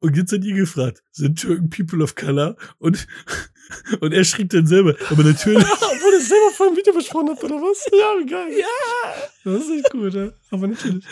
Und 0.00 0.16
jetzt 0.16 0.32
hat 0.32 0.44
ihr 0.44 0.54
gefragt, 0.54 1.02
sind 1.10 1.40
Türken 1.40 1.70
People 1.70 2.02
of 2.04 2.14
Color? 2.14 2.56
Und, 2.78 3.06
und 4.00 4.12
er 4.12 4.24
schrieb 4.24 4.50
dann 4.50 4.66
selber, 4.66 4.94
aber 5.10 5.24
natürlich. 5.24 5.64
Obwohl 5.72 6.14
es 6.14 6.28
selber 6.28 6.50
vor 6.52 6.68
dem 6.68 6.76
Video 6.76 6.92
besprochen 6.92 7.30
habt, 7.30 7.42
oder 7.42 7.56
was? 7.56 7.84
Ja, 7.92 8.14
wie 8.20 8.26
geil. 8.26 8.60
Ja. 8.60 9.52
Das 9.52 9.64
ist 9.64 9.70
echt 9.70 9.90
gut, 9.90 10.14
ja. 10.14 10.30
Aber 10.50 10.68
natürlich. 10.68 11.04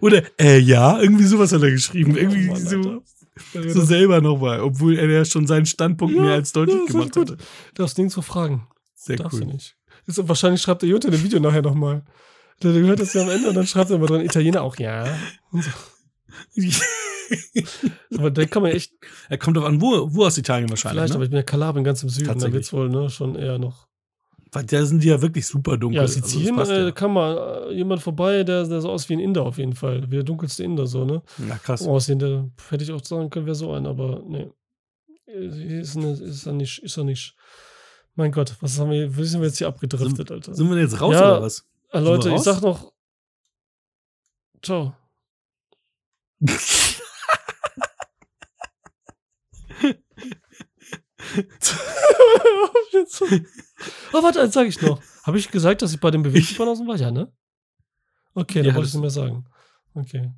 Oder, 0.00 0.22
äh, 0.38 0.58
ja, 0.58 1.00
irgendwie 1.00 1.24
sowas 1.24 1.52
hat 1.52 1.62
er 1.62 1.70
geschrieben. 1.70 2.16
Irgendwie 2.16 2.48
Oh 2.48 2.52
Mann, 2.52 2.66
so, 2.66 2.76
Alter. 2.76 3.02
So 3.52 3.82
selber 3.82 4.20
nochmal, 4.20 4.60
obwohl 4.60 4.98
er 4.98 5.08
ja 5.08 5.24
schon 5.24 5.46
seinen 5.46 5.66
Standpunkt 5.66 6.14
Ja, 6.14 6.22
mehr 6.22 6.32
als 6.34 6.52
deutlich 6.52 6.76
ja, 6.86 6.92
gemacht 6.92 7.16
hatte. 7.16 7.36
Darfst 7.74 7.98
nirgendwo 7.98 8.22
fragen. 8.22 8.66
Sehr 8.94 9.16
Darfst 9.16 9.38
du 9.38 9.44
cool. 9.44 9.52
nicht. 9.52 9.76
Ist, 10.06 10.28
wahrscheinlich 10.28 10.60
schreibt 10.60 10.82
der 10.82 10.88
Jutta 10.88 11.08
in 11.08 11.12
dem 11.12 11.24
Video 11.24 11.40
nachher 11.40 11.62
nochmal. 11.62 12.04
Der, 12.62 12.72
der 12.72 12.82
hört 12.82 13.00
das 13.00 13.14
ja 13.14 13.22
am 13.22 13.30
Ende 13.30 13.48
und 13.48 13.54
dann 13.54 13.66
schreibt 13.66 13.90
er 13.90 13.96
immer 13.96 14.06
dran, 14.06 14.20
Italiener 14.20 14.62
auch, 14.62 14.76
ja. 14.76 15.06
Und 15.50 15.64
so. 15.64 15.70
Aber 18.18 18.30
da 18.30 18.44
kann 18.44 18.62
man 18.62 18.72
echt, 18.72 18.92
er 19.28 19.38
kommt 19.38 19.56
doch 19.56 19.64
an, 19.64 19.80
wo, 19.80 20.14
wo 20.14 20.26
aus 20.26 20.36
Italien 20.36 20.68
wahrscheinlich. 20.68 20.98
vielleicht, 20.98 21.14
aber 21.14 21.20
ne? 21.20 21.24
ich 21.24 21.30
bin 21.30 21.36
ja 21.38 21.42
Kalabrien 21.42 21.84
ganz 21.84 22.02
im 22.02 22.10
Süden, 22.10 22.26
da 22.26 22.32
Tatsächlich. 22.34 22.54
wird's 22.54 22.72
wohl 22.72 22.90
ne, 22.90 23.08
schon 23.08 23.36
eher 23.36 23.58
noch. 23.58 23.88
Weil 24.54 24.64
da 24.64 24.84
sind 24.84 25.02
die 25.02 25.08
ja 25.08 25.20
wirklich 25.22 25.46
super 25.46 25.78
dunkel. 25.78 25.96
Ja, 25.96 26.02
Also 26.02 26.14
Sizilien 26.20 26.56
passt 26.56 26.70
äh, 26.70 26.84
ja. 26.84 26.90
kann 26.92 27.12
man 27.12 27.36
äh, 27.38 27.72
jemand 27.72 28.02
vorbei, 28.02 28.44
der, 28.44 28.64
der 28.66 28.82
so 28.82 28.90
aussieht 28.90 29.08
wie 29.08 29.14
ein 29.14 29.20
Inder 29.20 29.44
auf 29.44 29.56
jeden 29.56 29.74
Fall. 29.74 30.02
Wie 30.10 30.16
der 30.16 30.24
dunkelste 30.24 30.62
Inder 30.62 30.86
so, 30.86 31.06
ne? 31.06 31.22
Na 31.38 31.56
krass. 31.56 31.86
Aussehen, 31.86 32.18
der 32.18 32.50
hätte 32.68 32.84
ich 32.84 32.92
auch 32.92 33.02
sagen 33.02 33.30
können, 33.30 33.46
wäre 33.46 33.54
so 33.54 33.72
ein, 33.72 33.86
aber 33.86 34.22
nee. 34.26 34.50
Ist, 35.26 35.96
ne, 35.96 36.12
ist 36.12 36.44
er 36.46 36.52
nicht, 36.52 36.82
ist 36.82 36.98
er 36.98 37.04
nicht. 37.04 37.34
Mein 38.14 38.30
Gott, 38.30 38.54
was 38.60 38.78
haben 38.78 38.90
wir, 38.90 39.10
sind 39.24 39.40
wir 39.40 39.46
jetzt 39.48 39.56
hier 39.56 39.68
abgedriftet, 39.68 40.30
Alter? 40.30 40.54
Sind 40.54 40.68
wir 40.68 40.74
denn 40.76 40.84
jetzt 40.84 41.00
raus 41.00 41.14
Ja. 41.14 41.32
oder 41.36 41.42
was? 41.42 41.64
Ah, 41.90 41.98
Sind 41.98 42.04
Leute, 42.04 42.30
ich 42.34 42.40
sag 42.42 42.60
noch. 42.60 42.92
Ciao. 44.62 44.94
oh, 54.12 54.22
warte, 54.22 54.40
eins 54.40 54.54
sag 54.54 54.66
ich 54.66 54.80
noch. 54.82 55.00
Habe 55.24 55.38
ich 55.38 55.50
gesagt, 55.50 55.82
dass 55.82 55.92
ich 55.92 56.00
bei 56.00 56.10
dem 56.10 56.22
Bewegungsbanausen 56.22 56.86
war? 56.86 56.96
Ja, 56.96 57.10
ne? 57.10 57.32
Okay, 58.34 58.58
Ja, 58.60 58.64
dann 58.66 58.74
wollte 58.76 58.88
ich 58.88 58.94
nicht 58.94 59.00
mehr 59.02 59.10
sagen. 59.10 59.44
Okay. 59.94 60.32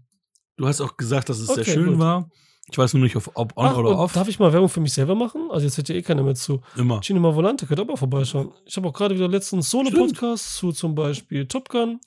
Du 0.56 0.66
hast 0.66 0.80
auch 0.80 0.96
gesagt, 0.96 1.28
dass 1.28 1.38
es 1.38 1.46
sehr 1.46 1.58
Okay, 1.62 1.72
schön 1.72 1.86
gut. 1.92 1.98
war. 1.98 2.28
Ich 2.70 2.78
weiß 2.78 2.94
nur 2.94 3.02
nicht, 3.02 3.14
ob, 3.16 3.28
on 3.36 3.66
Ach, 3.66 3.76
oder 3.76 3.98
off. 3.98 4.12
darf 4.14 4.26
ich 4.26 4.38
mal 4.38 4.52
Werbung 4.52 4.68
für 4.70 4.80
mich 4.80 4.92
selber 4.94 5.14
machen? 5.14 5.48
Also 5.50 5.66
jetzt 5.66 5.76
hört 5.76 5.88
ja 5.90 5.94
eh 5.96 6.02
keiner 6.02 6.22
mehr 6.22 6.34
zu. 6.34 6.62
Immer. 6.76 7.00
Cinema 7.02 7.34
Volante, 7.34 7.66
könnt 7.66 7.78
ihr 7.78 7.82
auch 7.82 7.88
mal 7.88 7.96
vorbeischauen. 7.96 8.52
Ich 8.64 8.76
habe 8.76 8.88
auch 8.88 8.92
gerade 8.92 9.14
wieder 9.14 9.28
letztens 9.28 9.68
Solo-Podcast 9.70 10.56
zu 10.56 10.72
zum 10.72 10.94
Beispiel 10.94 11.46
Top 11.46 11.68
Gun. 11.68 12.00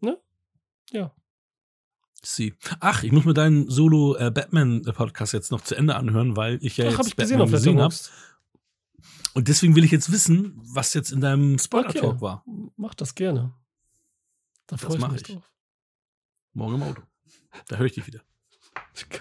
Ne? 0.00 0.18
Ja. 0.90 1.12
Sie. 2.22 2.52
Ach, 2.80 3.02
ich 3.02 3.12
muss 3.12 3.24
mir 3.24 3.32
deinen 3.32 3.70
Solo-Batman-Podcast 3.70 5.32
jetzt 5.32 5.50
noch 5.50 5.62
zu 5.62 5.74
Ende 5.74 5.96
anhören, 5.96 6.36
weil 6.36 6.58
ich 6.60 6.76
ja 6.76 6.84
Ach, 6.84 6.90
jetzt 6.90 6.98
habe 6.98 7.08
ich 7.08 7.16
gesehen 7.16 7.38
Batman 7.38 7.54
auf 7.54 7.60
gesehen 7.60 7.80
habe. 7.80 7.94
Und 9.34 9.48
deswegen 9.48 9.76
will 9.76 9.84
ich 9.84 9.90
jetzt 9.92 10.10
wissen, 10.12 10.60
was 10.64 10.92
jetzt 10.94 11.12
in 11.12 11.20
deinem 11.20 11.58
Spoiler-Talk 11.58 12.04
Okay. 12.14 12.20
war. 12.20 12.44
Mach 12.76 12.94
das 12.94 13.14
gerne. 13.14 13.52
Da 14.66 14.76
Das 14.76 14.82
freue 14.82 14.96
ich 14.96 15.00
mach 15.00 15.12
mich 15.12 15.22
ich. 15.22 15.34
drauf. 15.34 15.50
Morgen 16.52 16.74
im 16.76 16.82
Auto. 16.82 17.02
Da 17.68 17.76
höre 17.76 17.86
ich 17.86 17.92
dich 17.92 18.06
wieder. 18.06 18.20
Geil. 19.08 19.20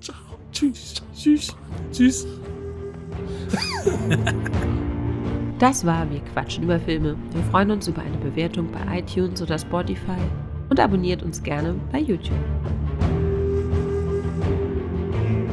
Ciao. 0.00 0.16
Tschüss. 0.52 0.94
Tschüss. 1.14 1.56
Tschüss. 1.92 2.26
Das 5.58 5.84
war 5.84 6.08
Wir 6.08 6.20
quatschen 6.20 6.62
über 6.62 6.78
Filme. 6.78 7.16
Wir 7.32 7.42
freuen 7.50 7.72
uns 7.72 7.88
über 7.88 8.00
eine 8.00 8.16
Bewertung 8.18 8.70
bei 8.70 9.00
iTunes 9.00 9.42
oder 9.42 9.58
Spotify 9.58 10.16
und 10.70 10.78
abonniert 10.78 11.24
uns 11.24 11.42
gerne 11.42 11.74
bei 11.90 11.98
YouTube. 11.98 12.38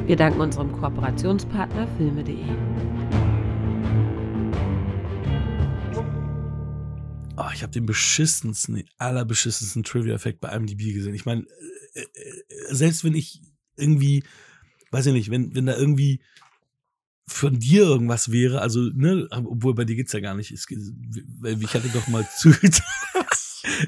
Wir 0.06 0.16
danken 0.16 0.42
unserem 0.42 0.72
Kooperationspartner 0.74 1.88
filme.de. 1.98 2.38
Oh, 7.38 7.50
ich 7.54 7.64
habe 7.64 7.74
den 7.74 7.86
beschissensten, 7.86 8.76
den 8.76 8.90
allerbeschissensten 8.98 9.84
Trivia-Effekt 9.84 10.40
bei 10.40 10.56
IMDb 10.56 10.94
gesehen. 10.94 11.14
Ich 11.16 11.26
meine, 11.26 11.46
äh, 11.94 12.02
äh, 12.02 12.74
selbst 12.74 13.04
wenn 13.04 13.14
ich 13.14 13.42
irgendwie, 13.76 14.24
weiß 14.92 15.08
ich 15.08 15.14
nicht, 15.14 15.30
wenn, 15.32 15.54
wenn 15.54 15.66
da 15.66 15.76
irgendwie 15.76 16.22
von 17.28 17.60
dir 17.60 17.84
irgendwas 17.84 18.32
wäre, 18.32 18.62
also, 18.62 18.82
ne, 18.94 19.28
obwohl 19.32 19.74
bei 19.74 19.84
dir 19.84 19.96
geht's 19.96 20.14
ja 20.14 20.20
gar 20.22 20.36
nicht. 20.36 20.52
Es, 20.52 20.66
ich 20.70 21.74
hatte 21.74 21.90
doch 21.90 22.08
mal 22.08 22.26
zu, 22.38 22.50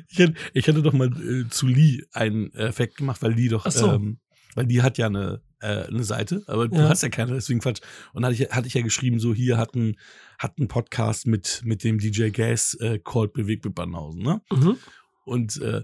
ich, 0.10 0.20
hatte, 0.20 0.34
ich 0.54 0.68
hatte 0.68 0.82
doch 0.82 0.94
mal 0.94 1.08
äh, 1.22 1.48
zu 1.50 1.68
Lee 1.68 2.04
einen 2.12 2.54
Effekt 2.54 2.98
gemacht, 2.98 3.22
weil 3.22 3.34
Lee 3.34 3.48
doch, 3.48 3.70
so. 3.70 3.94
ähm, 3.94 4.20
weil 4.56 4.66
die 4.66 4.82
hat 4.82 4.98
ja 4.98 5.06
eine 5.06 5.42
äh, 5.60 5.86
eine 5.88 6.04
Seite, 6.04 6.44
aber 6.48 6.68
du 6.68 6.76
Ja. 6.78 6.90
hast 6.90 7.04
ja 7.04 7.10
keine, 7.10 7.34
deswegen 7.34 7.60
Quatsch. 7.60 7.82
Und 8.14 8.26
hatte 8.26 8.36
ich, 8.36 8.50
hatte 8.52 8.68
ich 8.68 8.74
ja 8.74 8.82
geschrieben, 8.82 9.20
so 9.20 9.34
hier 9.34 9.58
hat 9.58 9.76
ein, 9.76 9.98
hat 10.38 10.58
ein 10.60 10.68
Podcast 10.68 11.26
mit, 11.28 11.62
mit 11.66 11.84
dem 11.84 11.98
DJ 12.00 12.30
Gas 12.30 12.76
äh, 12.76 13.00
called 13.00 13.34
Bewegt 13.34 13.66
mit 13.66 13.76
Banhausen, 13.76 14.22
ne? 14.22 14.42
Mhm. 14.52 14.78
Und 15.26 15.60
äh, 15.62 15.84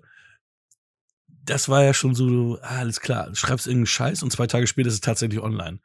das 1.45 1.67
war 1.69 1.84
ja 1.84 1.93
schon 1.93 2.15
so, 2.15 2.57
ah, 2.61 2.80
alles 2.80 3.01
klar, 3.01 3.27
du 3.30 3.35
schreibst 3.35 3.67
irgendeinen 3.67 3.88
Scheiß 3.88 4.23
und 4.23 4.31
zwei 4.31 4.47
Tage 4.47 4.67
später 4.67 4.88
ist 4.88 4.93
es 4.95 5.01
tatsächlich 5.01 5.41
online. 5.41 5.80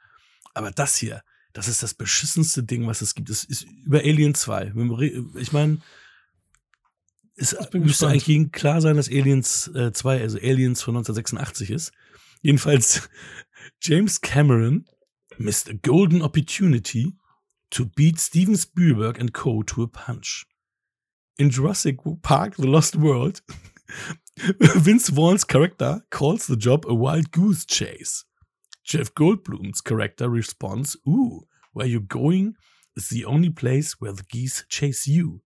Aber 0.54 0.70
das 0.70 0.96
hier, 0.96 1.22
das 1.52 1.66
ist 1.66 1.82
das 1.82 1.94
beschissenste 1.94 2.62
Ding, 2.62 2.86
was 2.86 3.00
es 3.00 3.14
gibt. 3.14 3.30
Es 3.30 3.42
ist 3.44 3.64
über 3.84 3.98
Alien 4.00 4.34
2. 4.34 4.72
Wenn 4.74 4.88
wir 4.88 4.98
re- 4.98 5.24
Ich 5.40 5.52
meine, 5.52 5.78
es 7.34 7.56
müsste 7.72 8.08
eigentlich 8.08 8.52
klar 8.52 8.80
sein, 8.80 8.96
dass 8.96 9.08
Aliens 9.08 9.68
äh, 9.74 9.92
2, 9.92 10.20
also 10.20 10.38
Aliens 10.38 10.82
von 10.82 10.96
1986 10.96 11.70
ist. 11.70 11.92
Jedenfalls 12.42 13.08
James 13.80 14.20
Cameron 14.20 14.86
missed 15.38 15.68
a 15.70 15.74
golden 15.82 16.22
opportunity 16.22 17.14
to 17.70 17.86
beat 17.96 18.18
Steven 18.18 18.56
Spielberg 18.56 19.18
and 19.18 19.32
Co. 19.32 19.62
to 19.62 19.82
a 19.82 19.88
punch. 19.88 20.44
In 21.38 21.50
Jurassic 21.50 21.98
Park 22.22 22.56
The 22.56 22.66
Lost 22.66 22.96
World, 22.96 23.42
Vince 24.38 25.08
Vaughn's 25.08 25.44
character 25.44 26.02
calls 26.10 26.46
the 26.46 26.56
job 26.56 26.84
a 26.86 26.94
wild 26.94 27.30
goose 27.30 27.64
chase. 27.64 28.24
Jeff 28.84 29.12
Goldblum's 29.14 29.80
character 29.80 30.28
responds, 30.28 30.96
Ooh, 31.06 31.42
where 31.72 31.86
you 31.86 32.00
going 32.00 32.54
is 32.96 33.08
the 33.08 33.24
only 33.24 33.50
place 33.50 34.00
where 34.00 34.12
the 34.12 34.24
geese 34.24 34.64
chase 34.68 35.06
you. 35.06 35.42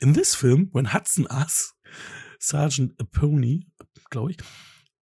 In 0.00 0.14
this 0.14 0.34
film, 0.34 0.68
when 0.72 0.86
Hudson 0.86 1.26
asks 1.30 1.74
Sergeant 2.38 2.92
ich, 2.98 4.40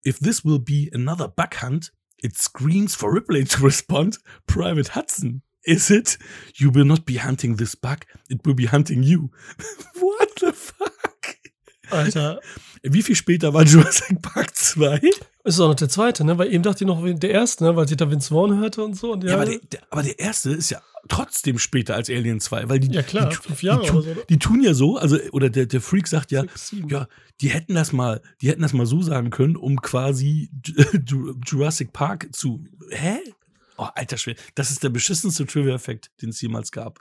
if 0.04 0.20
this 0.20 0.44
will 0.44 0.60
be 0.60 0.90
another 0.94 1.28
buck 1.28 1.56
hunt, 1.56 1.92
it 2.24 2.36
screams 2.36 2.96
for 2.96 3.14
Ripley 3.14 3.44
to 3.44 3.64
respond, 3.64 4.18
Private 4.48 4.90
Hudson, 4.90 5.42
is 5.68 5.90
it? 5.90 6.18
You 6.56 6.74
will 6.74 6.86
not 6.86 7.06
be 7.06 7.16
hunting 7.24 7.58
this 7.58 7.76
buck, 7.76 8.06
it 8.30 8.46
will 8.46 8.56
be 8.56 8.68
hunting 8.72 9.04
you. 9.04 9.30
What 10.00 10.30
the 10.40 10.52
fuck? 10.54 10.94
Alter, 11.90 12.40
Wie 12.84 13.02
viel 13.02 13.16
später 13.16 13.54
war 13.54 13.64
Jurassic 13.64 14.22
Park 14.22 14.56
2? 14.56 15.00
ist 15.46 15.60
auch 15.62 15.70
noch 15.70 15.76
der 15.76 15.88
zweite, 15.88 16.26
ne? 16.26 16.38
Weil 16.38 16.52
eben 16.54 16.62
dachte 16.64 16.84
ich 16.84 16.88
noch 16.88 17.02
der 17.06 17.30
erste, 17.32 17.64
ne? 17.64 17.76
Weil 17.78 17.88
sie 17.88 17.96
da 17.96 18.12
Vince 18.12 18.28
Vaughn 18.34 18.58
hörte 18.60 18.84
und 18.84 18.96
so. 18.96 19.14
Und 19.14 19.24
Ja, 19.24 19.36
aber, 19.36 19.46
der, 19.46 19.60
der, 19.60 19.80
aber 19.90 20.04
der 20.04 20.20
erste 20.20 20.50
ist 20.52 20.70
ja 20.70 20.82
trotzdem 21.08 21.58
später 21.58 21.96
als 21.96 22.10
Alien 22.10 22.42
2, 22.42 22.68
weil 22.68 22.82
die, 22.82 22.92
Ja, 22.94 23.02
klar, 23.04 23.30
die, 23.30 23.36
fünf 23.38 23.64
Jahre 23.64 23.84
die, 23.84 23.88
tu- 23.88 23.94
oder 24.00 24.04
so, 24.04 24.12
oder? 24.12 24.22
die 24.30 24.40
tun 24.40 24.62
ja 24.62 24.74
so, 24.74 24.98
also, 24.98 25.18
oder 25.32 25.50
der, 25.50 25.66
der 25.66 25.80
Freak 25.80 26.10
sagt 26.10 26.32
ja, 26.34 26.44
sieben. 26.56 26.90
ja, 26.90 27.08
die 27.40 27.50
hätten 27.52 27.76
das 27.76 27.94
mal, 27.94 28.22
die 28.42 28.50
hätten 28.50 28.62
das 28.64 28.74
mal 28.74 28.86
so 28.86 29.02
sagen 29.02 29.30
können, 29.30 29.56
um 29.56 29.82
quasi 29.82 30.50
Ju- 30.66 31.36
Jurassic 31.46 31.94
Park 31.94 32.28
zu, 32.34 32.66
hä? 32.92 33.20
Oh, 33.78 33.88
alter 33.94 34.18
Schwede, 34.18 34.42
das 34.56 34.72
ist 34.72 34.84
der 34.84 34.90
beschissenste 34.90 35.46
Trivia-Effekt, 35.46 36.12
den 36.22 36.30
es 36.30 36.42
jemals 36.42 36.72
gab. 36.72 37.00